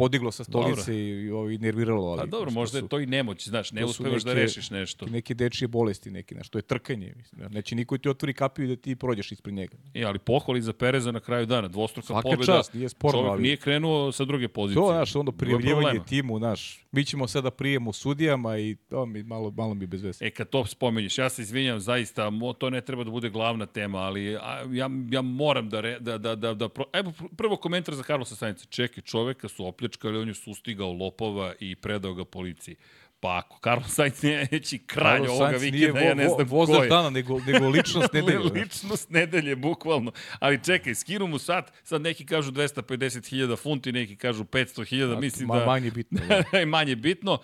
podiglo 0.00 0.32
sa 0.32 0.44
stolice 0.44 0.94
i, 0.94 1.28
i 1.54 1.58
nerviralo. 1.58 2.06
Ali, 2.06 2.18
pa 2.18 2.26
dobro, 2.26 2.50
možda 2.50 2.78
je 2.78 2.88
to 2.88 3.00
i 3.00 3.06
nemoć, 3.06 3.48
znaš, 3.48 3.72
ne 3.72 3.84
uspevaš 3.84 4.22
da 4.22 4.32
rešiš 4.32 4.70
nešto. 4.70 5.06
Neke 5.06 5.34
dečije 5.34 5.68
bolesti, 5.68 6.10
neki, 6.10 6.34
znaš, 6.34 6.48
to 6.48 6.58
je 6.58 6.62
trkanje. 6.62 7.12
Mislim, 7.16 7.40
da. 7.40 7.48
neće 7.48 7.76
niko 7.76 7.98
ti 7.98 8.08
otvori 8.08 8.34
kapiju 8.34 8.68
da 8.68 8.76
ti 8.76 8.96
prođeš 8.96 9.32
ispred 9.32 9.54
njega. 9.54 9.76
E, 9.94 10.04
ali 10.04 10.18
pohvali 10.18 10.62
za 10.62 10.72
Pereza 10.72 11.12
na 11.12 11.20
kraju 11.20 11.46
dana, 11.46 11.68
dvostruka 11.68 12.06
Svaka 12.06 12.22
pobjeda. 12.22 12.44
čast, 12.44 12.74
nije 12.74 12.88
sporno. 12.88 13.18
Čovjek 13.18 13.32
ali... 13.32 13.42
nije 13.42 13.56
krenuo 13.56 14.12
sa 14.12 14.24
druge 14.24 14.48
pozicije. 14.48 14.82
To, 14.82 14.92
znaš, 14.92 15.16
onda 15.16 15.32
prijavljivanje 15.32 16.00
timu, 16.08 16.38
znaš, 16.38 16.86
mi 16.92 17.04
ćemo 17.04 17.28
sada 17.28 17.50
prijemo 17.50 17.92
sudijama 17.92 18.58
i 18.58 18.76
to 18.88 19.06
mi 19.06 19.22
malo, 19.22 19.50
malo 19.50 19.74
mi 19.74 19.86
bez 19.86 20.02
veze. 20.02 20.26
E, 20.26 20.30
kad 20.30 20.48
to 20.48 20.66
spomeniš, 20.66 21.18
ja 21.18 21.28
se 21.30 21.42
izvinjam, 21.42 21.80
zaista, 21.80 22.30
to 22.58 22.70
ne 22.70 22.80
treba 22.80 23.04
da 23.04 23.10
bude 23.10 23.30
glavna 23.30 23.66
tema, 23.66 23.98
ali 23.98 24.24
ja, 24.70 24.90
ja 25.10 25.22
moram 25.22 25.68
da, 25.68 25.80
re, 25.80 25.98
da, 26.00 26.18
da, 26.18 26.34
da, 26.34 26.54
da, 26.54 26.68
pro... 26.68 26.84
evo, 26.92 27.12
prvo 27.36 27.56
komentar 27.56 27.94
za 27.94 28.02
Carlosa 28.02 28.36
Sainca. 28.36 28.66
Čekaj, 28.70 29.02
čoveka 29.02 29.48
su 29.48 29.66
opljačkali, 29.90 30.18
on 30.18 30.28
je 30.28 30.34
susti 30.34 30.44
sustigao 30.44 30.92
lopova 30.92 31.54
i 31.60 31.76
predao 31.76 32.14
ga 32.14 32.24
policiji. 32.24 32.76
Pa 33.20 33.38
ako 33.38 33.58
Carlos 33.64 33.94
Sainz 33.94 34.22
nije 34.22 34.48
neći 34.52 34.78
kralj 34.78 35.18
Carlos 35.18 35.30
ovoga 35.30 35.58
Sainz 35.58 35.62
vikenda, 35.62 36.00
ja 36.00 36.14
ne 36.14 36.28
znam 36.28 36.46
vo, 36.48 36.66
ko 36.66 36.82
je. 36.82 36.88
dana, 36.88 37.10
nego, 37.10 37.40
nego 37.46 37.68
ličnost 37.68 38.12
nedelje. 38.16 38.38
ličnost 38.38 39.10
nedelje, 39.10 39.56
bukvalno. 39.56 40.12
Ali 40.38 40.64
čekaj, 40.64 40.94
skinu 40.94 41.26
mu 41.26 41.38
sad, 41.38 41.70
sad 41.84 42.02
neki 42.02 42.26
kažu 42.26 42.52
250.000 42.52 43.56
funti, 43.56 43.92
neki 43.92 44.16
kažu 44.16 44.44
500.000, 44.44 45.20
mislim 45.20 45.48
ma, 45.48 45.58
da... 45.58 45.66
Manje 45.66 45.90
bitno. 45.90 46.20
Da. 46.28 46.64
manje 46.76 46.96
bitno, 46.96 47.38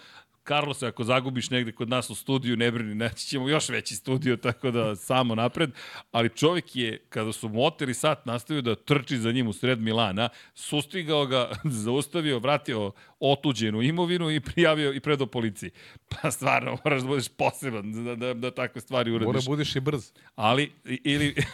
Carlos, 0.48 0.82
ako 0.82 1.04
zagubiš 1.04 1.50
negde 1.50 1.72
kod 1.72 1.88
nas 1.88 2.10
u 2.10 2.14
studiju, 2.14 2.56
ne 2.56 2.70
brini, 2.70 2.94
naći 2.94 3.26
ćemo 3.26 3.48
još 3.48 3.68
veći 3.68 3.96
studio, 3.96 4.36
tako 4.36 4.70
da 4.70 4.96
samo 4.96 5.34
napred. 5.34 5.70
Ali 6.12 6.28
čovjek 6.28 6.76
je, 6.76 6.98
kada 7.08 7.32
su 7.32 7.48
mu 7.48 7.64
oteli 7.64 7.94
sat, 7.94 8.26
nastavio 8.26 8.62
da 8.62 8.74
trči 8.74 9.18
za 9.18 9.32
njim 9.32 9.48
u 9.48 9.52
sred 9.52 9.80
Milana, 9.80 10.28
sustigao 10.54 11.26
ga, 11.26 11.50
zaustavio, 11.84 12.38
vratio 12.38 12.92
otuđenu 13.20 13.82
imovinu 13.82 14.30
i 14.30 14.40
prijavio 14.40 14.92
i 14.92 15.00
predao 15.00 15.26
policiji. 15.26 15.70
Pa 16.08 16.30
stvarno, 16.30 16.78
moraš 16.84 17.02
da 17.02 17.08
budeš 17.08 17.28
poseban 17.28 18.04
da, 18.04 18.14
da, 18.14 18.34
da 18.34 18.50
takve 18.50 18.80
stvari 18.80 19.10
uradiš. 19.10 19.26
Mora 19.26 19.40
budeš 19.46 19.76
i 19.76 19.80
brz. 19.80 20.12
Ali, 20.34 20.72
ili... 20.84 21.34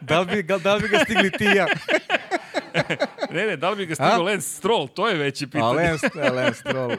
da, 0.00 0.20
li 0.20 0.26
bi, 0.26 0.42
da 0.42 0.74
li 0.74 0.82
bi 0.82 0.88
ga 0.88 0.98
stigli 0.98 1.30
ti 1.30 1.44
ja? 1.44 1.66
ne, 3.34 3.46
ne, 3.46 3.56
da 3.56 3.70
li 3.70 3.76
bi 3.76 3.86
ga 3.86 3.94
stigao 4.08 4.24
Lance 4.24 4.48
Stroll, 4.48 4.88
to 4.88 5.08
je 5.08 5.14
veći 5.14 5.46
pitanje. 5.46 5.64
A 5.64 5.72
Lance, 5.72 6.08
ne, 6.14 6.30
Lance 6.30 6.60
Stroll. 6.60 6.96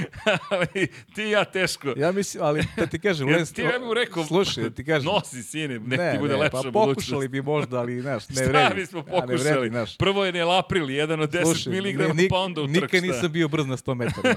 ali 0.50 0.88
ti 1.14 1.22
i 1.22 1.30
ja 1.30 1.44
teško. 1.44 1.94
Ja 1.96 2.12
mislim, 2.12 2.44
ali 2.44 2.64
da 2.76 2.86
ti 2.86 2.98
kažem, 2.98 3.28
Lance 3.32 3.46
Stroll... 3.46 3.68
Ti 3.68 3.74
ja 3.74 3.78
bih 3.78 3.88
rekao, 3.94 4.24
slušaj, 4.24 4.64
da 4.64 4.70
ti 4.70 4.84
kažem. 4.84 5.06
Nosi, 5.06 5.42
sine, 5.42 5.78
nek 5.78 5.98
ne, 5.98 6.12
ti 6.12 6.18
bude 6.18 6.32
ne, 6.32 6.40
lepša 6.40 6.56
pa 6.62 6.70
budućnost. 6.70 6.94
pokušali 6.94 7.28
bi 7.28 7.42
možda, 7.42 7.78
ali, 7.78 8.00
znaš, 8.00 8.28
ne 8.36 8.46
vredi. 8.46 8.64
Šta 8.66 8.74
bismo 8.74 9.02
pokušali? 9.02 9.32
Ja, 9.32 9.44
ne 9.44 9.58
vredi, 9.58 9.68
znaš. 9.68 9.96
Prvo 9.96 10.24
je 10.24 10.32
Nel 10.32 10.52
April, 10.52 10.90
jedan 10.90 11.20
od 11.20 11.30
10 11.30 11.42
slušaj, 11.42 11.72
mg 11.72 12.28
pounda 12.30 12.60
u 12.62 12.66
trk. 12.66 12.74
Nikad 12.74 13.02
nisam 13.02 13.32
bio 13.32 13.48
brz 13.48 13.66
na 13.66 13.76
100 13.76 13.94
metara. 13.94 14.34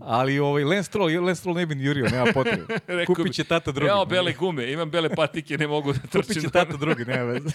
ali 0.00 0.38
ovaj, 0.38 0.64
Lance 0.64 0.82
Stroll, 0.82 1.24
Lance 1.24 1.40
Stroll 1.40 1.56
ne 1.56 1.66
bi 1.66 1.74
ni 1.74 1.84
jurio, 1.84 2.08
nema 2.08 2.32
potrebe. 2.34 2.64
Kupit 3.06 3.34
će 3.34 3.44
tata 3.44 3.72
drugi. 3.72 3.88
Ja, 3.88 4.04
bele 4.08 4.32
gume, 4.32 4.72
imam 4.72 4.90
bele 4.90 5.08
patike, 5.14 5.58
ne 5.58 5.66
mogu 5.66 5.92
da 5.92 5.98
trčim. 5.98 6.22
Kupit 6.22 6.42
će 6.42 6.50
tata 6.50 6.76
drugi, 6.76 7.04
nema 7.04 7.22
veze. 7.22 7.48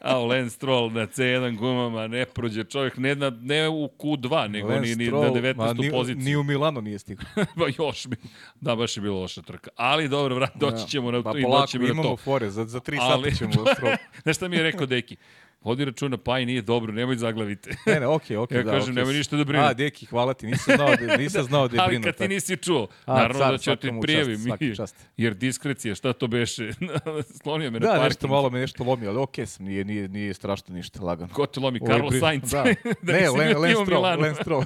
A 0.00 0.18
Lance 0.18 0.50
Stroll 0.50 0.92
na 0.92 1.06
C1 1.06 1.56
gumama 1.56 2.06
ne 2.06 2.26
prođe 2.26 2.64
čovjek 2.64 2.96
ne, 2.96 3.14
na, 3.30 3.38
ne 3.40 3.68
u 3.68 3.88
Q2, 3.98 4.48
nego 4.48 4.68
Lance 4.68 4.96
ni, 4.96 4.96
ni 4.96 5.10
na 5.10 5.18
19. 5.18 5.56
Ma, 5.56 5.72
ni, 5.72 5.90
poziciju. 5.90 6.24
Ni 6.24 6.36
u 6.36 6.42
Milano 6.42 6.80
nije 6.80 6.98
stigao. 6.98 7.26
ba 7.56 7.66
još 7.84 8.06
mi. 8.06 8.16
Da, 8.60 8.76
baš 8.76 8.96
je 8.96 9.00
bilo 9.00 9.20
loša 9.20 9.42
trka. 9.42 9.70
Ali 9.76 10.08
dobro, 10.08 10.34
vrat, 10.34 10.56
doći 10.56 10.88
ćemo 10.88 11.10
na 11.10 11.22
pa, 11.22 11.38
i 11.38 11.42
doći 11.42 11.72
ćemo 11.72 11.86
na 11.86 11.94
to. 11.94 12.00
imamo 12.00 12.16
fore, 12.16 12.50
za, 12.50 12.64
za 12.64 12.80
tri 12.80 12.96
sata 12.96 13.30
ćemo. 13.30 13.52
Znaš 14.22 14.36
šta 14.36 14.48
mi 14.48 14.56
je 14.56 14.62
rekao 14.62 14.86
Deki? 14.86 15.16
Vodi 15.64 15.84
računa, 15.84 16.16
pa 16.16 16.38
i 16.38 16.46
nije 16.46 16.62
dobro, 16.62 16.92
nemoj 16.92 17.16
zaglavite. 17.16 17.70
Ne, 17.86 18.00
ne, 18.00 18.06
okej, 18.06 18.36
okay, 18.36 18.40
okej. 18.40 18.58
Okay, 18.58 18.60
ja 18.60 18.64
da, 18.64 18.72
kažem, 18.72 18.94
okay. 18.94 18.96
nemoj 18.96 19.14
ništa 19.14 19.36
da 19.36 19.44
brinu. 19.44 19.64
A, 19.64 19.74
deki, 19.74 20.06
hvala 20.06 20.34
ti, 20.34 20.46
nisam 20.46 20.76
znao 20.76 20.96
da, 20.96 21.16
nisam 21.22 21.44
znao 21.44 21.68
da 21.68 21.76
je 21.82 21.88
brinu. 21.88 22.02
Ali 22.04 22.12
kad 22.12 22.16
ti 22.16 22.28
nisi 22.28 22.56
čuo, 22.56 22.88
A, 23.06 23.14
naravno 23.14 23.38
car, 23.38 23.52
da 23.52 23.58
ću 23.58 23.76
ti 23.76 23.90
prijavim. 24.02 24.40
Jer 25.16 25.34
diskrecija, 25.34 25.94
šta 25.94 26.12
to 26.12 26.26
beše? 26.26 26.72
Slonio 27.42 27.70
me 27.70 27.78
da, 27.78 27.86
na 27.86 27.92
parking. 27.92 28.02
Da, 28.02 28.08
nešto 28.08 28.28
malo 28.28 28.50
me 28.50 28.60
nešto 28.60 28.84
lomi, 28.84 29.06
ali 29.06 29.18
okej 29.18 29.44
okay 29.44 29.48
sam, 29.48 29.66
nije, 29.66 29.84
nije, 29.84 30.08
nije 30.08 30.34
strašno 30.34 30.74
ništa, 30.74 31.02
lagano. 31.02 31.32
Ko 31.32 31.46
te 31.46 31.60
lomi? 31.60 31.80
Carlos 31.86 32.10
brin... 32.10 32.20
Sainz? 32.20 32.50
Da, 32.50 32.64
da 33.02 33.12
ne, 33.12 33.30
Len, 33.30 33.58
Len 33.58 33.76
Stroll, 33.84 34.20
Len 34.20 34.34
Stroll. 34.34 34.64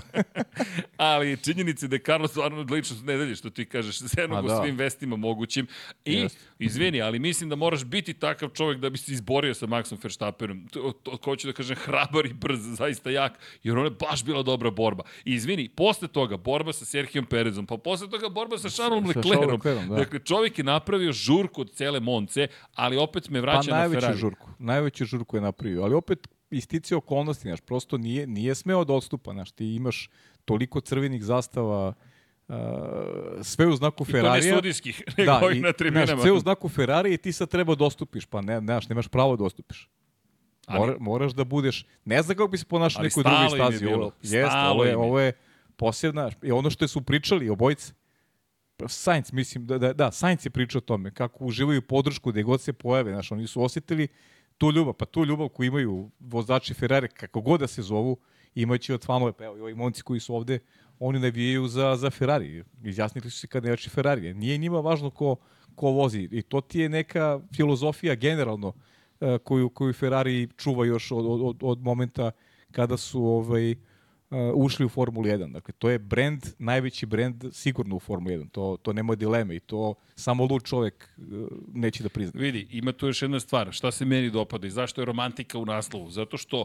ali 0.97 1.37
činjenice 1.37 1.89
da 1.89 1.97
je 1.97 2.03
Carlos 2.07 2.31
stvarno 2.31 2.67
lično 2.71 2.97
nedelje, 3.05 3.35
što 3.35 3.51
ti 3.51 3.65
kažeš, 3.65 3.99
zenog 3.99 4.45
u 4.45 4.49
da. 4.49 4.63
svim 4.63 4.77
vestima 4.77 5.17
mogućim. 5.17 5.67
I, 6.05 6.17
yes. 6.17 6.35
Izvini, 6.59 7.03
ali 7.03 7.19
mislim 7.19 7.51
da 7.51 7.57
moraš 7.57 7.85
biti 7.85 8.15
takav 8.15 8.49
čovjek 8.49 8.81
da 8.81 8.91
bi 8.91 8.99
se 8.99 9.13
izborio 9.13 9.55
sa 9.55 9.67
Maxom 9.67 10.03
Verstappenom. 10.03 10.69
To, 10.69 10.93
to, 11.03 11.17
ko 11.17 11.37
ću 11.37 11.47
da 11.47 11.53
kažem, 11.53 11.77
hrabar 11.77 12.27
i 12.27 12.33
brz, 12.33 12.61
zaista 12.61 13.11
jak, 13.11 13.39
jer 13.63 13.77
ono 13.77 13.87
je 13.87 13.91
baš 13.91 14.25
bila 14.25 14.43
dobra 14.43 14.71
borba. 14.71 15.05
I 15.25 15.35
izvini, 15.35 15.69
posle 15.69 16.09
toga 16.09 16.37
borba 16.37 16.73
sa 16.73 16.85
Serhijom 16.85 17.27
Perezom, 17.27 17.67
pa 17.67 17.77
posle 17.77 18.11
toga 18.11 18.29
borba 18.29 18.59
sa 18.59 18.69
Charlesom 18.69 19.07
Leclerom. 19.07 19.61
Da. 19.89 19.97
Dakle, 19.97 20.19
čovjek 20.19 20.59
je 20.59 20.65
napravio 20.65 21.13
žurku 21.13 21.61
od 21.61 21.73
cele 21.73 22.01
Monce, 22.01 22.49
ali 22.75 22.97
opet 22.97 23.31
me 23.31 23.41
vraća 23.41 23.71
pa, 23.71 23.77
na 23.77 23.83
Ferrari. 23.83 24.01
najveću 24.01 24.19
žurku, 24.19 24.51
najveću 24.59 25.05
žurku 25.05 25.37
je 25.37 25.41
napravio, 25.41 25.83
ali 25.83 25.95
opet 25.95 26.29
istici 26.51 26.95
okolnosti, 26.95 27.49
znaš, 27.49 27.61
prosto 27.61 27.99
nije, 27.99 28.27
nije 28.27 28.55
smeo 28.55 28.85
da 28.85 28.93
odstupa, 28.93 29.33
znaš, 29.33 29.53
ti 29.53 29.75
imaš 29.75 30.11
toliko 30.45 30.81
crvenih 30.81 31.25
zastava, 31.25 31.95
Uh, 32.49 32.55
sve 33.43 33.67
u 33.67 33.77
znaku 33.77 34.05
Ferrarija. 34.05 34.39
I 34.39 34.41
to 34.41 34.49
ne 34.49 34.55
sudijskih, 34.57 35.03
nego 35.19 35.33
da, 35.33 35.53
i, 35.53 35.61
na 35.61 35.73
tribinama. 35.73 36.07
Znaš, 36.07 36.21
sve 36.21 36.33
u 36.33 36.39
znaku 36.39 36.69
Ferrari 36.69 37.15
i 37.15 37.17
ti 37.17 37.33
sad 37.33 37.49
treba 37.49 37.75
dostupiš, 37.75 38.25
da 38.25 38.31
pa 38.31 38.41
ne, 38.41 38.61
nemaš, 38.61 38.89
nemaš 38.89 39.09
pravo 39.09 39.37
da 39.37 39.43
dostupiš. 39.43 39.89
Ali, 40.67 40.81
Mora, 40.81 40.97
moraš 41.01 41.33
da 41.33 41.45
budeš, 41.45 41.87
ne 42.05 42.23
znam 42.23 42.37
kako 42.37 42.49
bi 42.49 42.59
se 42.59 42.65
ponašao 42.65 43.03
nekoj 43.03 43.23
drugoj 43.23 43.49
stazi. 43.49 43.87
Ovo, 43.87 44.13
jest, 44.23 44.53
ovo 44.71 44.85
je, 44.85 44.97
ovo 44.97 45.21
je 45.21 45.33
posebna, 45.77 46.31
i 46.43 46.53
ono 46.53 46.71
što 46.71 46.89
su 46.89 47.03
pričali 47.03 47.51
obojice, 47.51 47.93
Sainz, 48.87 49.33
mislim, 49.33 49.67
da, 49.67 49.79
da, 49.79 49.93
da, 49.93 50.13
Sainz 50.13 50.47
je 50.47 50.51
pričao 50.51 50.79
o 50.79 50.83
tome, 50.83 51.11
kako 51.11 51.45
uživaju 51.45 51.83
podršku 51.83 52.31
gde 52.31 52.43
god 52.43 52.61
se 52.61 52.73
pojave, 52.73 53.13
znaš, 53.13 53.33
oni 53.33 53.47
su 53.47 53.63
osjetili 53.63 54.09
tu 54.59 54.73
ljubav, 54.73 54.95
pa 54.95 55.07
tu 55.07 55.25
ljubav 55.25 55.49
koju 55.49 55.67
imaju 55.67 56.11
vozači 56.21 56.75
Ferrari, 56.75 57.09
kako 57.09 57.41
god 57.41 57.61
da 57.61 57.67
se 57.67 57.83
zovu, 57.83 58.17
imaće 58.55 58.95
od 58.95 59.05
fanove, 59.05 59.33
pa 59.33 59.45
evo, 59.45 59.57
i 59.57 59.61
ovi 59.61 59.75
momci 59.75 60.03
koji 60.03 60.21
su 60.21 60.35
ovde, 60.35 60.59
oni 61.01 61.19
navijaju 61.19 61.69
za, 61.69 61.97
za 61.97 62.11
Ferrari, 62.11 62.65
izjasnili 62.85 63.31
su 63.31 63.39
se 63.39 63.47
kad 63.47 63.65
nevači 63.65 63.91
Ferrari, 63.91 64.35
nije 64.35 64.59
njima 64.59 64.81
važno 64.81 65.11
ko, 65.11 65.37
ko 65.75 65.91
vozi, 65.91 66.29
i 66.33 66.43
to 66.43 66.61
ti 66.61 66.81
je 66.81 66.89
neka 66.89 67.41
filozofija 67.57 68.15
generalno, 68.15 68.73
E, 69.21 69.39
koju, 69.39 69.69
koju 69.69 69.93
Ferrari 69.93 70.49
čuva 70.57 70.87
još 70.87 71.11
od, 71.11 71.27
od, 71.27 71.57
od 71.61 71.81
momenta 71.83 72.31
kada 72.71 72.97
su 72.97 73.25
ovaj, 73.25 73.71
uh, 73.71 73.77
ušli 74.55 74.87
u 74.87 74.89
Formulu 74.89 75.27
1. 75.27 75.53
Dakle, 75.53 75.75
to 75.79 75.91
je 75.91 75.99
brand, 75.99 76.43
najveći 76.59 77.07
brand 77.07 77.45
sigurno 77.53 77.97
u 77.97 78.01
Formulu 78.01 78.31
1. 78.31 78.51
To, 78.51 78.77
to 78.83 78.93
nema 78.93 79.15
dileme 79.15 79.57
i 79.57 79.61
to 79.61 79.95
samo 80.15 80.45
lud 80.45 80.63
čovek 80.63 81.11
uh, 81.17 81.25
neće 81.75 82.03
da 82.03 82.09
prizna. 82.09 82.41
Vidi, 82.41 82.67
ima 82.71 82.93
tu 82.93 83.07
još 83.07 83.23
jedna 83.23 83.41
stvar. 83.41 83.73
Šta 83.73 83.91
se 83.91 84.05
meni 84.05 84.31
dopada 84.31 84.67
i 84.67 84.71
zašto 84.71 85.01
je 85.01 85.05
romantika 85.05 85.59
u 85.59 85.67
naslovu? 85.67 86.11
Zato 86.11 86.37
što 86.37 86.65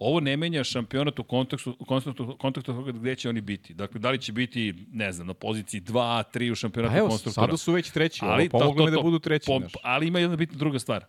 ovo 0.00 0.20
ne 0.20 0.36
menja 0.36 0.64
šampionat 0.64 1.18
u 1.18 1.24
kontekstu, 1.24 1.76
kontekstu, 1.86 2.36
kontekstu 2.38 2.72
toga 2.72 2.92
gde 2.92 3.14
će 3.14 3.28
oni 3.28 3.40
biti. 3.40 3.74
Dakle, 3.74 4.00
da 4.00 4.10
li 4.10 4.18
će 4.18 4.32
biti, 4.32 4.74
ne 4.92 5.12
znam, 5.12 5.26
na 5.26 5.34
poziciji 5.34 5.80
2, 5.80 6.22
3 6.34 6.52
u 6.52 6.54
šampionatu 6.54 6.96
evo, 6.96 7.08
konstruktora. 7.08 7.46
Sada 7.46 7.56
su 7.56 7.72
već 7.72 7.90
treći, 7.90 8.20
ali, 8.22 8.48
pomogli 8.48 8.84
me 8.84 8.90
da 8.90 9.00
budu 9.00 9.18
treći. 9.18 9.46
Pom, 9.46 9.62
ali 9.82 10.06
ima 10.06 10.18
jedna 10.18 10.36
bitna 10.36 10.58
druga 10.58 10.78
stvar 10.78 11.04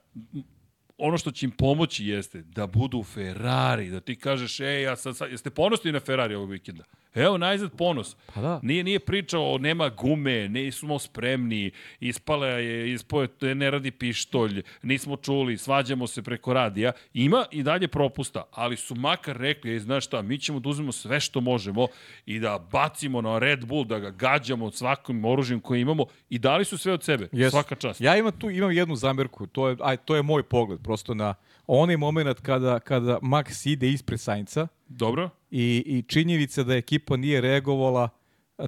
ono 1.04 1.18
što 1.18 1.32
će 1.32 1.46
im 1.46 1.52
pomoći 1.52 2.06
jeste 2.06 2.42
da 2.42 2.68
budu 2.68 3.04
Ferrari, 3.04 3.90
da 3.90 4.00
ti 4.00 4.16
kažeš, 4.16 4.60
ej, 4.60 4.82
ja 4.82 4.96
sad, 4.96 5.18
sad 5.18 5.32
jeste 5.32 5.50
ponosni 5.50 5.92
na 5.92 6.00
Ferrari 6.00 6.36
ovog 6.36 6.52
vikenda? 6.52 6.84
Evo, 7.16 7.38
najzad 7.38 7.72
ponos. 7.78 8.16
Pa 8.34 8.42
da. 8.42 8.60
Nije, 8.64 8.84
nije 8.84 9.00
pričao 9.00 9.58
nema 9.58 9.90
gume, 9.90 10.50
nismo 10.50 11.00
spremni, 11.00 11.72
ispala 12.00 12.48
je, 12.48 12.94
ispoje, 12.94 13.28
ne 13.42 13.72
radi 13.72 13.92
pištolj, 13.92 14.64
nismo 14.84 15.16
čuli, 15.18 15.58
svađamo 15.58 16.08
se 16.08 16.22
preko 16.22 16.54
radija. 16.54 16.92
Ima 17.14 17.46
i 17.52 17.64
dalje 17.64 17.88
propusta, 17.88 18.44
ali 18.52 18.78
su 18.78 18.96
makar 18.96 19.38
rekli, 19.38 19.72
ej, 19.72 19.80
znaš 19.80 20.06
šta, 20.06 20.22
mi 20.22 20.38
ćemo 20.38 20.60
da 20.60 20.70
uzmemo 20.70 20.92
sve 20.92 21.20
što 21.20 21.42
možemo 21.42 21.88
i 22.26 22.40
da 22.40 22.60
bacimo 22.72 23.22
na 23.22 23.40
Red 23.40 23.66
Bull, 23.66 23.86
da 23.86 24.00
ga 24.00 24.10
gađamo 24.10 24.72
svakim 24.72 25.26
oružjem 25.26 25.60
koje 25.60 25.82
imamo 25.82 26.06
i 26.30 26.40
dali 26.40 26.66
su 26.66 26.78
sve 26.78 26.94
od 26.94 27.04
sebe. 27.04 27.28
Yes. 27.32 27.50
Svaka 27.50 27.76
čast. 27.76 28.02
Ja 28.02 28.18
imam 28.18 28.32
tu 28.40 28.50
imam 28.50 28.72
jednu 28.72 28.96
zamerku, 28.96 29.48
to 29.48 29.70
je, 29.70 29.78
aj, 29.80 29.98
to 29.98 30.16
je 30.16 30.22
moj 30.22 30.44
pogled, 30.44 30.80
prosto 30.84 31.14
na 31.14 31.34
onaj 31.68 31.98
moment 31.98 32.40
kada, 32.40 32.80
kada 32.80 33.20
Max 33.22 33.70
ide 33.70 33.90
ispred 33.90 34.20
Sainca. 34.20 34.68
Dobro. 34.88 35.30
I, 35.52 35.84
I 35.86 36.04
činjenica 36.08 36.64
da 36.64 36.76
ekipa 36.76 37.18
nije 37.18 37.42
reagovala 37.42 38.10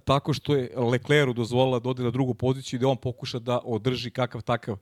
tako 0.06 0.34
što 0.34 0.56
je 0.56 0.72
Lecleru 0.76 1.34
dozvolila 1.34 1.80
da 1.80 1.90
ode 1.90 2.04
na 2.04 2.10
drugu 2.10 2.34
poziciju 2.34 2.78
i 2.78 2.82
da 2.82 2.88
on 2.88 2.98
pokuša 2.98 3.40
da 3.40 3.60
održi 3.64 4.12
kakav 4.12 4.42
takav 4.42 4.78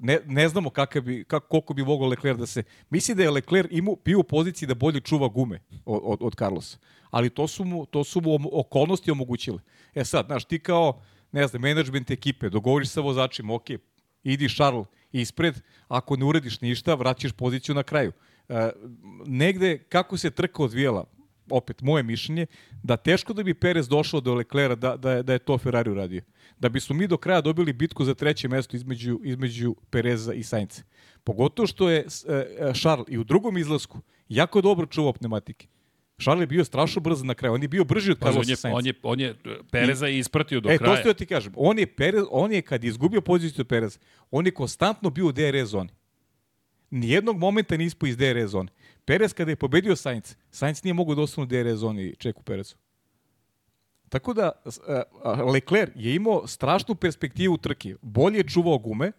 ne, 0.00 0.18
ne 0.26 0.48
znamo 0.48 0.70
kakav 0.70 1.02
bi, 1.02 1.24
kako, 1.24 1.48
koliko 1.48 1.74
bi 1.74 1.84
mogao 1.84 2.08
Lecler 2.08 2.36
da 2.36 2.46
se... 2.46 2.62
Misli 2.90 3.14
da 3.14 3.22
je 3.22 3.30
Lecler 3.30 3.68
imao, 3.70 3.96
bio 4.04 4.20
u 4.20 4.22
poziciji 4.22 4.66
da 4.66 4.74
bolje 4.74 5.00
čuva 5.00 5.28
gume 5.28 5.60
od, 5.84 6.00
od, 6.04 6.18
od 6.22 6.34
Carlosa. 6.38 6.78
Ali 7.10 7.30
to 7.30 7.48
su, 7.48 7.64
mu, 7.64 7.86
to 7.86 8.04
su 8.04 8.20
mu 8.20 8.38
okolnosti 8.52 9.10
omogućile. 9.10 9.58
E 9.94 10.04
sad, 10.04 10.26
znaš, 10.26 10.44
ti 10.44 10.58
kao, 10.58 11.00
ne 11.32 11.46
znam, 11.46 11.62
menadžment 11.62 12.10
ekipe, 12.10 12.48
dogovoriš 12.48 12.88
sa 12.88 13.00
vozačima, 13.00 13.54
ok, 13.54 13.64
idi 14.24 14.48
Charles, 14.48 14.86
ispred, 15.12 15.60
ako 15.88 16.16
ne 16.16 16.24
urediš 16.24 16.60
ništa, 16.60 16.94
vraćaš 16.94 17.32
poziciju 17.32 17.74
na 17.74 17.82
kraju. 17.82 18.12
E, 18.48 18.70
negde, 19.26 19.78
kako 19.78 20.16
se 20.16 20.30
trka 20.30 20.62
odvijela, 20.62 21.04
opet 21.50 21.82
moje 21.82 22.02
mišljenje, 22.02 22.46
da 22.82 22.96
teško 22.96 23.32
da 23.32 23.42
bi 23.42 23.54
Perez 23.54 23.88
došao 23.88 24.20
do 24.20 24.34
Leclera 24.34 24.74
da, 24.74 24.96
da, 24.96 25.22
da 25.22 25.32
je 25.32 25.38
to 25.38 25.58
Ferrari 25.58 25.90
uradio. 25.90 26.22
Da 26.58 26.68
bismo 26.68 26.96
mi 26.96 27.06
do 27.06 27.16
kraja 27.16 27.40
dobili 27.40 27.72
bitku 27.72 28.04
za 28.04 28.14
treće 28.14 28.48
mesto 28.48 28.76
između, 28.76 29.20
između 29.24 29.74
Pereza 29.90 30.34
i 30.34 30.42
Sainca. 30.42 30.82
Pogotovo 31.24 31.66
što 31.66 31.90
je 31.90 31.98
e, 31.98 32.72
Charles 32.74 33.08
i 33.08 33.18
u 33.18 33.24
drugom 33.24 33.58
izlasku 33.58 34.00
jako 34.28 34.60
dobro 34.60 34.86
čuvao 34.86 35.12
pneumatike. 35.12 35.66
Charles 36.22 36.42
je 36.42 36.46
bio 36.46 36.64
strašno 36.64 37.00
brz 37.02 37.22
na 37.22 37.34
kraju. 37.34 37.54
On 37.54 37.62
je 37.62 37.68
bio 37.68 37.84
brži 37.84 38.12
od 38.12 38.18
Carlosa 38.18 38.56
Sainz. 38.56 38.74
On 38.76 38.86
je, 38.86 38.94
on 39.02 39.20
je 39.20 39.34
Pereza 39.70 40.08
I, 40.08 40.18
ispratio 40.18 40.60
do 40.60 40.70
e, 40.70 40.78
kraja. 40.78 40.92
E, 40.92 40.96
to 40.96 41.00
što 41.00 41.08
ja 41.08 41.14
ti 41.14 41.26
kažem. 41.26 41.52
On 41.56 41.78
je, 41.78 41.86
Perez, 41.86 42.24
on 42.30 42.52
je 42.52 42.62
kad 42.62 42.84
je 42.84 42.88
izgubio 42.88 43.20
poziciju 43.20 43.62
od 43.62 43.68
Pereza, 43.68 43.98
on 44.30 44.46
je 44.46 44.52
konstantno 44.52 45.10
bio 45.10 45.26
u 45.26 45.32
DRS 45.32 45.68
zoni. 45.68 45.90
Nijednog 46.90 47.38
momenta 47.38 47.76
nije 47.76 47.86
ispao 47.86 48.06
iz 48.06 48.16
DRS 48.16 48.50
zoni. 48.50 48.68
Perez 49.04 49.32
kada 49.32 49.50
je 49.50 49.56
pobedio 49.56 49.96
Sainz, 49.96 50.36
Sainz 50.50 50.84
nije 50.84 50.94
mogao 50.94 51.14
da 51.14 51.22
ostane 51.22 51.42
u 51.42 51.46
DRS 51.46 51.78
zoni 51.78 52.14
Čeku 52.18 52.42
Perezu. 52.42 52.74
Tako 54.08 54.34
da, 54.34 54.52
Leclerc 55.52 55.92
je 55.94 56.14
imao 56.14 56.46
strašnu 56.46 56.94
perspektivu 56.94 57.56
trke. 57.58 57.96
Bolje 58.02 58.36
je 58.36 58.48
čuvao 58.48 58.78
gume, 58.78 59.12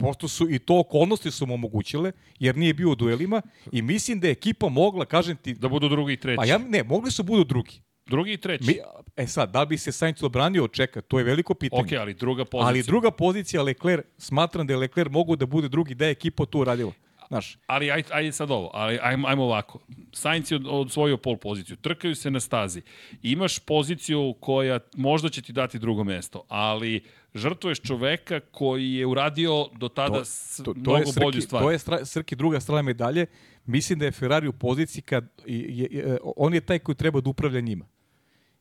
posto 0.00 0.28
su 0.28 0.50
i 0.50 0.58
to 0.58 0.78
okolnosti 0.78 1.30
su 1.30 1.46
mu 1.46 1.54
omogućile, 1.54 2.12
jer 2.38 2.56
nije 2.56 2.74
bio 2.74 2.90
u 2.90 2.94
duelima 2.94 3.42
i 3.72 3.82
mislim 3.82 4.20
da 4.20 4.26
je 4.26 4.32
ekipa 4.32 4.68
mogla, 4.68 5.04
kažem 5.04 5.36
ti... 5.36 5.54
Da 5.54 5.68
budu 5.68 5.88
drugi 5.88 6.12
i 6.12 6.16
treći. 6.16 6.36
Pa 6.36 6.44
ja, 6.44 6.58
ne, 6.58 6.82
mogli 6.84 7.10
su 7.10 7.22
budu 7.22 7.44
drugi. 7.44 7.80
Drugi 8.06 8.32
i 8.32 8.36
treći. 8.36 8.64
Mi, 8.64 8.76
e 9.16 9.26
sad, 9.26 9.50
da 9.50 9.64
bi 9.64 9.78
se 9.78 9.92
Sainz 9.92 10.22
obranio 10.22 10.64
od 10.64 10.72
čeka, 10.72 11.00
to 11.00 11.18
je 11.18 11.24
veliko 11.24 11.54
pitanje. 11.54 11.82
Ok, 11.82 11.92
ali 12.00 12.14
druga 12.14 12.44
pozicija. 12.44 12.68
Ali 12.68 12.82
druga 12.82 13.10
pozicija, 13.10 13.62
Leclerc, 13.62 14.04
smatram 14.18 14.66
da 14.66 14.72
je 14.72 14.76
Leclerc 14.76 15.12
mogu 15.12 15.36
da 15.36 15.46
bude 15.46 15.68
drugi, 15.68 15.94
da 15.94 16.06
je 16.06 16.10
ekipa 16.10 16.46
to 16.46 16.58
uradila. 16.58 16.92
Znaš. 17.28 17.58
Ali 17.66 17.90
aj, 17.90 18.02
ajde 18.10 18.32
sad 18.32 18.50
ovo, 18.50 18.70
ali 18.74 18.98
ajmo, 19.02 19.28
ajmo 19.28 19.44
ovako. 19.44 19.78
Sainz 20.12 20.52
je 20.52 20.56
od, 20.56 20.86
osvojio 20.86 21.16
pol 21.16 21.36
poziciju, 21.36 21.76
trkaju 21.76 22.14
se 22.14 22.30
na 22.30 22.40
stazi. 22.40 22.82
Imaš 23.22 23.58
poziciju 23.58 24.34
koja 24.40 24.80
možda 24.96 25.28
će 25.28 25.42
ti 25.42 25.52
dati 25.52 25.78
drugo 25.78 26.04
mesto, 26.04 26.44
ali 26.48 27.04
žrtvuješ 27.34 27.80
čoveka 27.80 28.40
koji 28.40 28.92
je 28.92 29.06
uradio 29.06 29.66
do 29.78 29.88
tada 29.88 30.22
to, 30.56 30.64
to, 30.64 30.74
to 30.74 30.80
mnogo 30.80 30.98
je 30.98 31.06
srki, 31.06 31.24
bolju 31.24 31.42
stvar. 31.42 31.62
To 31.62 31.70
je 31.70 31.78
stra, 31.78 32.04
Srki 32.04 32.36
druga 32.36 32.60
strana 32.60 32.82
medalje. 32.82 33.26
mislim 33.66 33.98
da 33.98 34.04
je 34.04 34.12
Ferrari 34.12 34.48
u 34.48 34.52
poziciji 34.52 35.02
kad 35.02 35.24
je, 35.46 35.88
je, 35.90 36.18
on 36.36 36.54
je 36.54 36.60
taj 36.60 36.78
koji 36.78 36.96
treba 36.96 37.20
da 37.20 37.30
upravlja 37.30 37.60
njima 37.60 37.86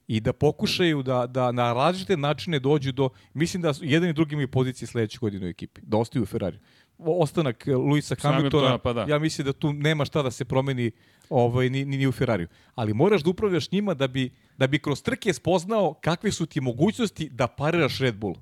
i 0.09 0.19
da 0.19 0.33
pokušaju 0.33 1.03
da, 1.03 1.27
da 1.27 1.51
na 1.51 1.73
različite 1.73 2.17
načine 2.17 2.59
dođu 2.59 2.91
do, 2.91 3.09
mislim 3.33 3.61
da 3.61 3.73
jedan 3.81 4.09
i 4.09 4.13
drugi 4.13 4.33
imaju 4.33 4.47
pozicije 4.47 4.87
sledeće 4.87 5.17
godine 5.21 5.45
u 5.45 5.49
ekipi, 5.49 5.81
da 5.83 5.97
ostaju 5.97 6.23
u 6.23 6.25
Ferrari. 6.25 6.59
Ostanak 6.97 7.67
Luisa 7.67 8.15
Hamiltona, 8.21 8.77
pa 8.77 8.93
da. 8.93 9.05
ja 9.09 9.19
mislim 9.19 9.45
da 9.45 9.53
tu 9.53 9.73
nema 9.73 10.05
šta 10.05 10.21
da 10.21 10.31
se 10.31 10.45
promeni 10.45 10.91
ovaj, 11.29 11.69
ni, 11.69 11.85
ni 11.85 12.07
u 12.07 12.11
Ferrariju. 12.11 12.47
Ali 12.75 12.93
moraš 12.93 13.23
da 13.23 13.29
upravljaš 13.29 13.71
njima 13.71 13.93
da 13.93 14.07
bi, 14.07 14.31
da 14.57 14.67
bi 14.67 14.79
kroz 14.79 15.03
trke 15.03 15.33
spoznao 15.33 15.93
kakve 15.93 16.31
su 16.31 16.45
ti 16.45 16.61
mogućnosti 16.61 17.29
da 17.29 17.47
pariraš 17.47 17.99
Red 17.99 18.15
Bull. 18.15 18.35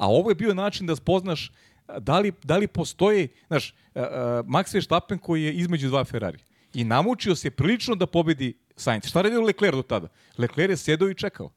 A 0.00 0.08
ovo 0.08 0.30
je 0.30 0.34
bio 0.34 0.54
način 0.54 0.86
da 0.86 0.96
spoznaš 0.96 1.50
da 1.98 2.18
li, 2.18 2.32
da 2.44 2.56
li 2.56 2.66
postoji, 2.66 3.28
znaš, 3.46 3.74
uh, 3.94 4.02
Max 4.48 4.74
Verstappen 4.74 5.18
koji 5.18 5.42
je 5.42 5.52
između 5.52 5.88
dva 5.88 6.04
Ferrari 6.04 6.38
i 6.74 6.84
namučio 6.84 7.34
se 7.36 7.50
prilično 7.50 7.94
da 7.94 8.06
pobedi 8.06 8.54
Sainz. 8.76 9.06
Šta 9.06 9.22
radio 9.22 9.40
Leclerc 9.40 9.76
do 9.76 9.82
tada? 9.82 10.08
Leclerc 10.38 10.70
je 10.70 10.76
sedao 10.76 11.10
i 11.10 11.14
čekao. 11.14 11.50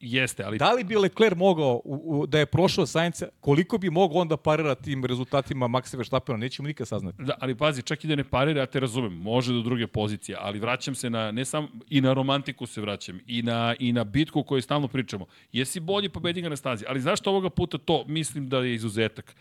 Jeste, 0.00 0.44
ali... 0.44 0.58
Da 0.58 0.72
li 0.72 0.84
bi 0.84 0.96
Leclerc 0.96 1.36
mogao, 1.36 1.80
u, 1.84 2.02
u, 2.04 2.26
da 2.26 2.38
je 2.38 2.46
prošao 2.46 2.86
Sainca, 2.86 3.28
koliko 3.40 3.78
bi 3.78 3.90
mogao 3.90 4.18
onda 4.18 4.36
parira 4.36 4.74
tim 4.74 5.04
rezultatima 5.04 5.68
Maxa 5.68 5.96
Verstappena, 5.96 6.38
nećemo 6.38 6.68
nikad 6.68 6.88
saznati. 6.88 7.22
Da, 7.22 7.34
ali 7.40 7.54
pazi, 7.54 7.82
čak 7.82 8.04
i 8.04 8.08
da 8.08 8.16
ne 8.16 8.24
parira, 8.24 8.60
ja 8.60 8.66
te 8.66 8.80
razumem, 8.80 9.12
može 9.12 9.52
do 9.52 9.60
druge 9.60 9.86
pozicije, 9.86 10.38
ali 10.40 10.58
vraćam 10.58 10.94
se 10.94 11.10
na, 11.10 11.30
ne 11.32 11.44
samo, 11.44 11.68
i 11.90 12.00
na 12.00 12.12
romantiku 12.12 12.66
se 12.66 12.80
vraćam, 12.80 13.20
i 13.26 13.42
na, 13.42 13.74
i 13.78 13.92
na 13.92 14.04
bitku 14.04 14.42
koju 14.42 14.62
stalno 14.62 14.88
pričamo. 14.88 15.26
Jesi 15.52 15.80
bolji 15.80 16.08
pobednika 16.08 16.48
na 16.48 16.56
stazi, 16.56 16.84
ali 16.88 17.00
zašto 17.00 17.30
ovoga 17.30 17.50
puta 17.50 17.78
to 17.78 18.04
mislim 18.08 18.48
da 18.48 18.58
je 18.58 18.74
izuzetak? 18.74 19.36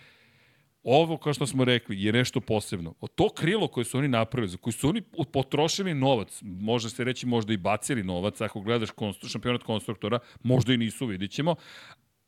Ovo, 0.86 1.18
kao 1.18 1.34
što 1.34 1.48
smo 1.48 1.66
rekli, 1.66 2.04
je 2.04 2.14
nešto 2.14 2.42
posebno. 2.42 2.94
O 3.00 3.08
to 3.08 3.30
krilo 3.30 3.68
koje 3.68 3.86
su 3.86 3.98
oni 3.98 4.08
napravili, 4.08 4.50
za 4.50 4.58
koji 4.58 4.74
su 4.74 4.90
oni 4.90 5.02
potrošili 5.34 5.94
novac, 5.94 6.40
može 6.42 6.90
se 6.90 7.04
reći 7.04 7.26
možda 7.26 7.54
i 7.54 7.58
bacili 7.58 8.04
novac, 8.04 8.42
ako 8.42 8.62
gledaš 8.62 8.90
konstru, 8.92 9.30
šampionat 9.30 9.64
konstruktora, 9.64 10.20
možda 10.44 10.74
i 10.74 10.78
nisu, 10.78 11.06
vidit 11.06 11.32
ćemo, 11.32 11.56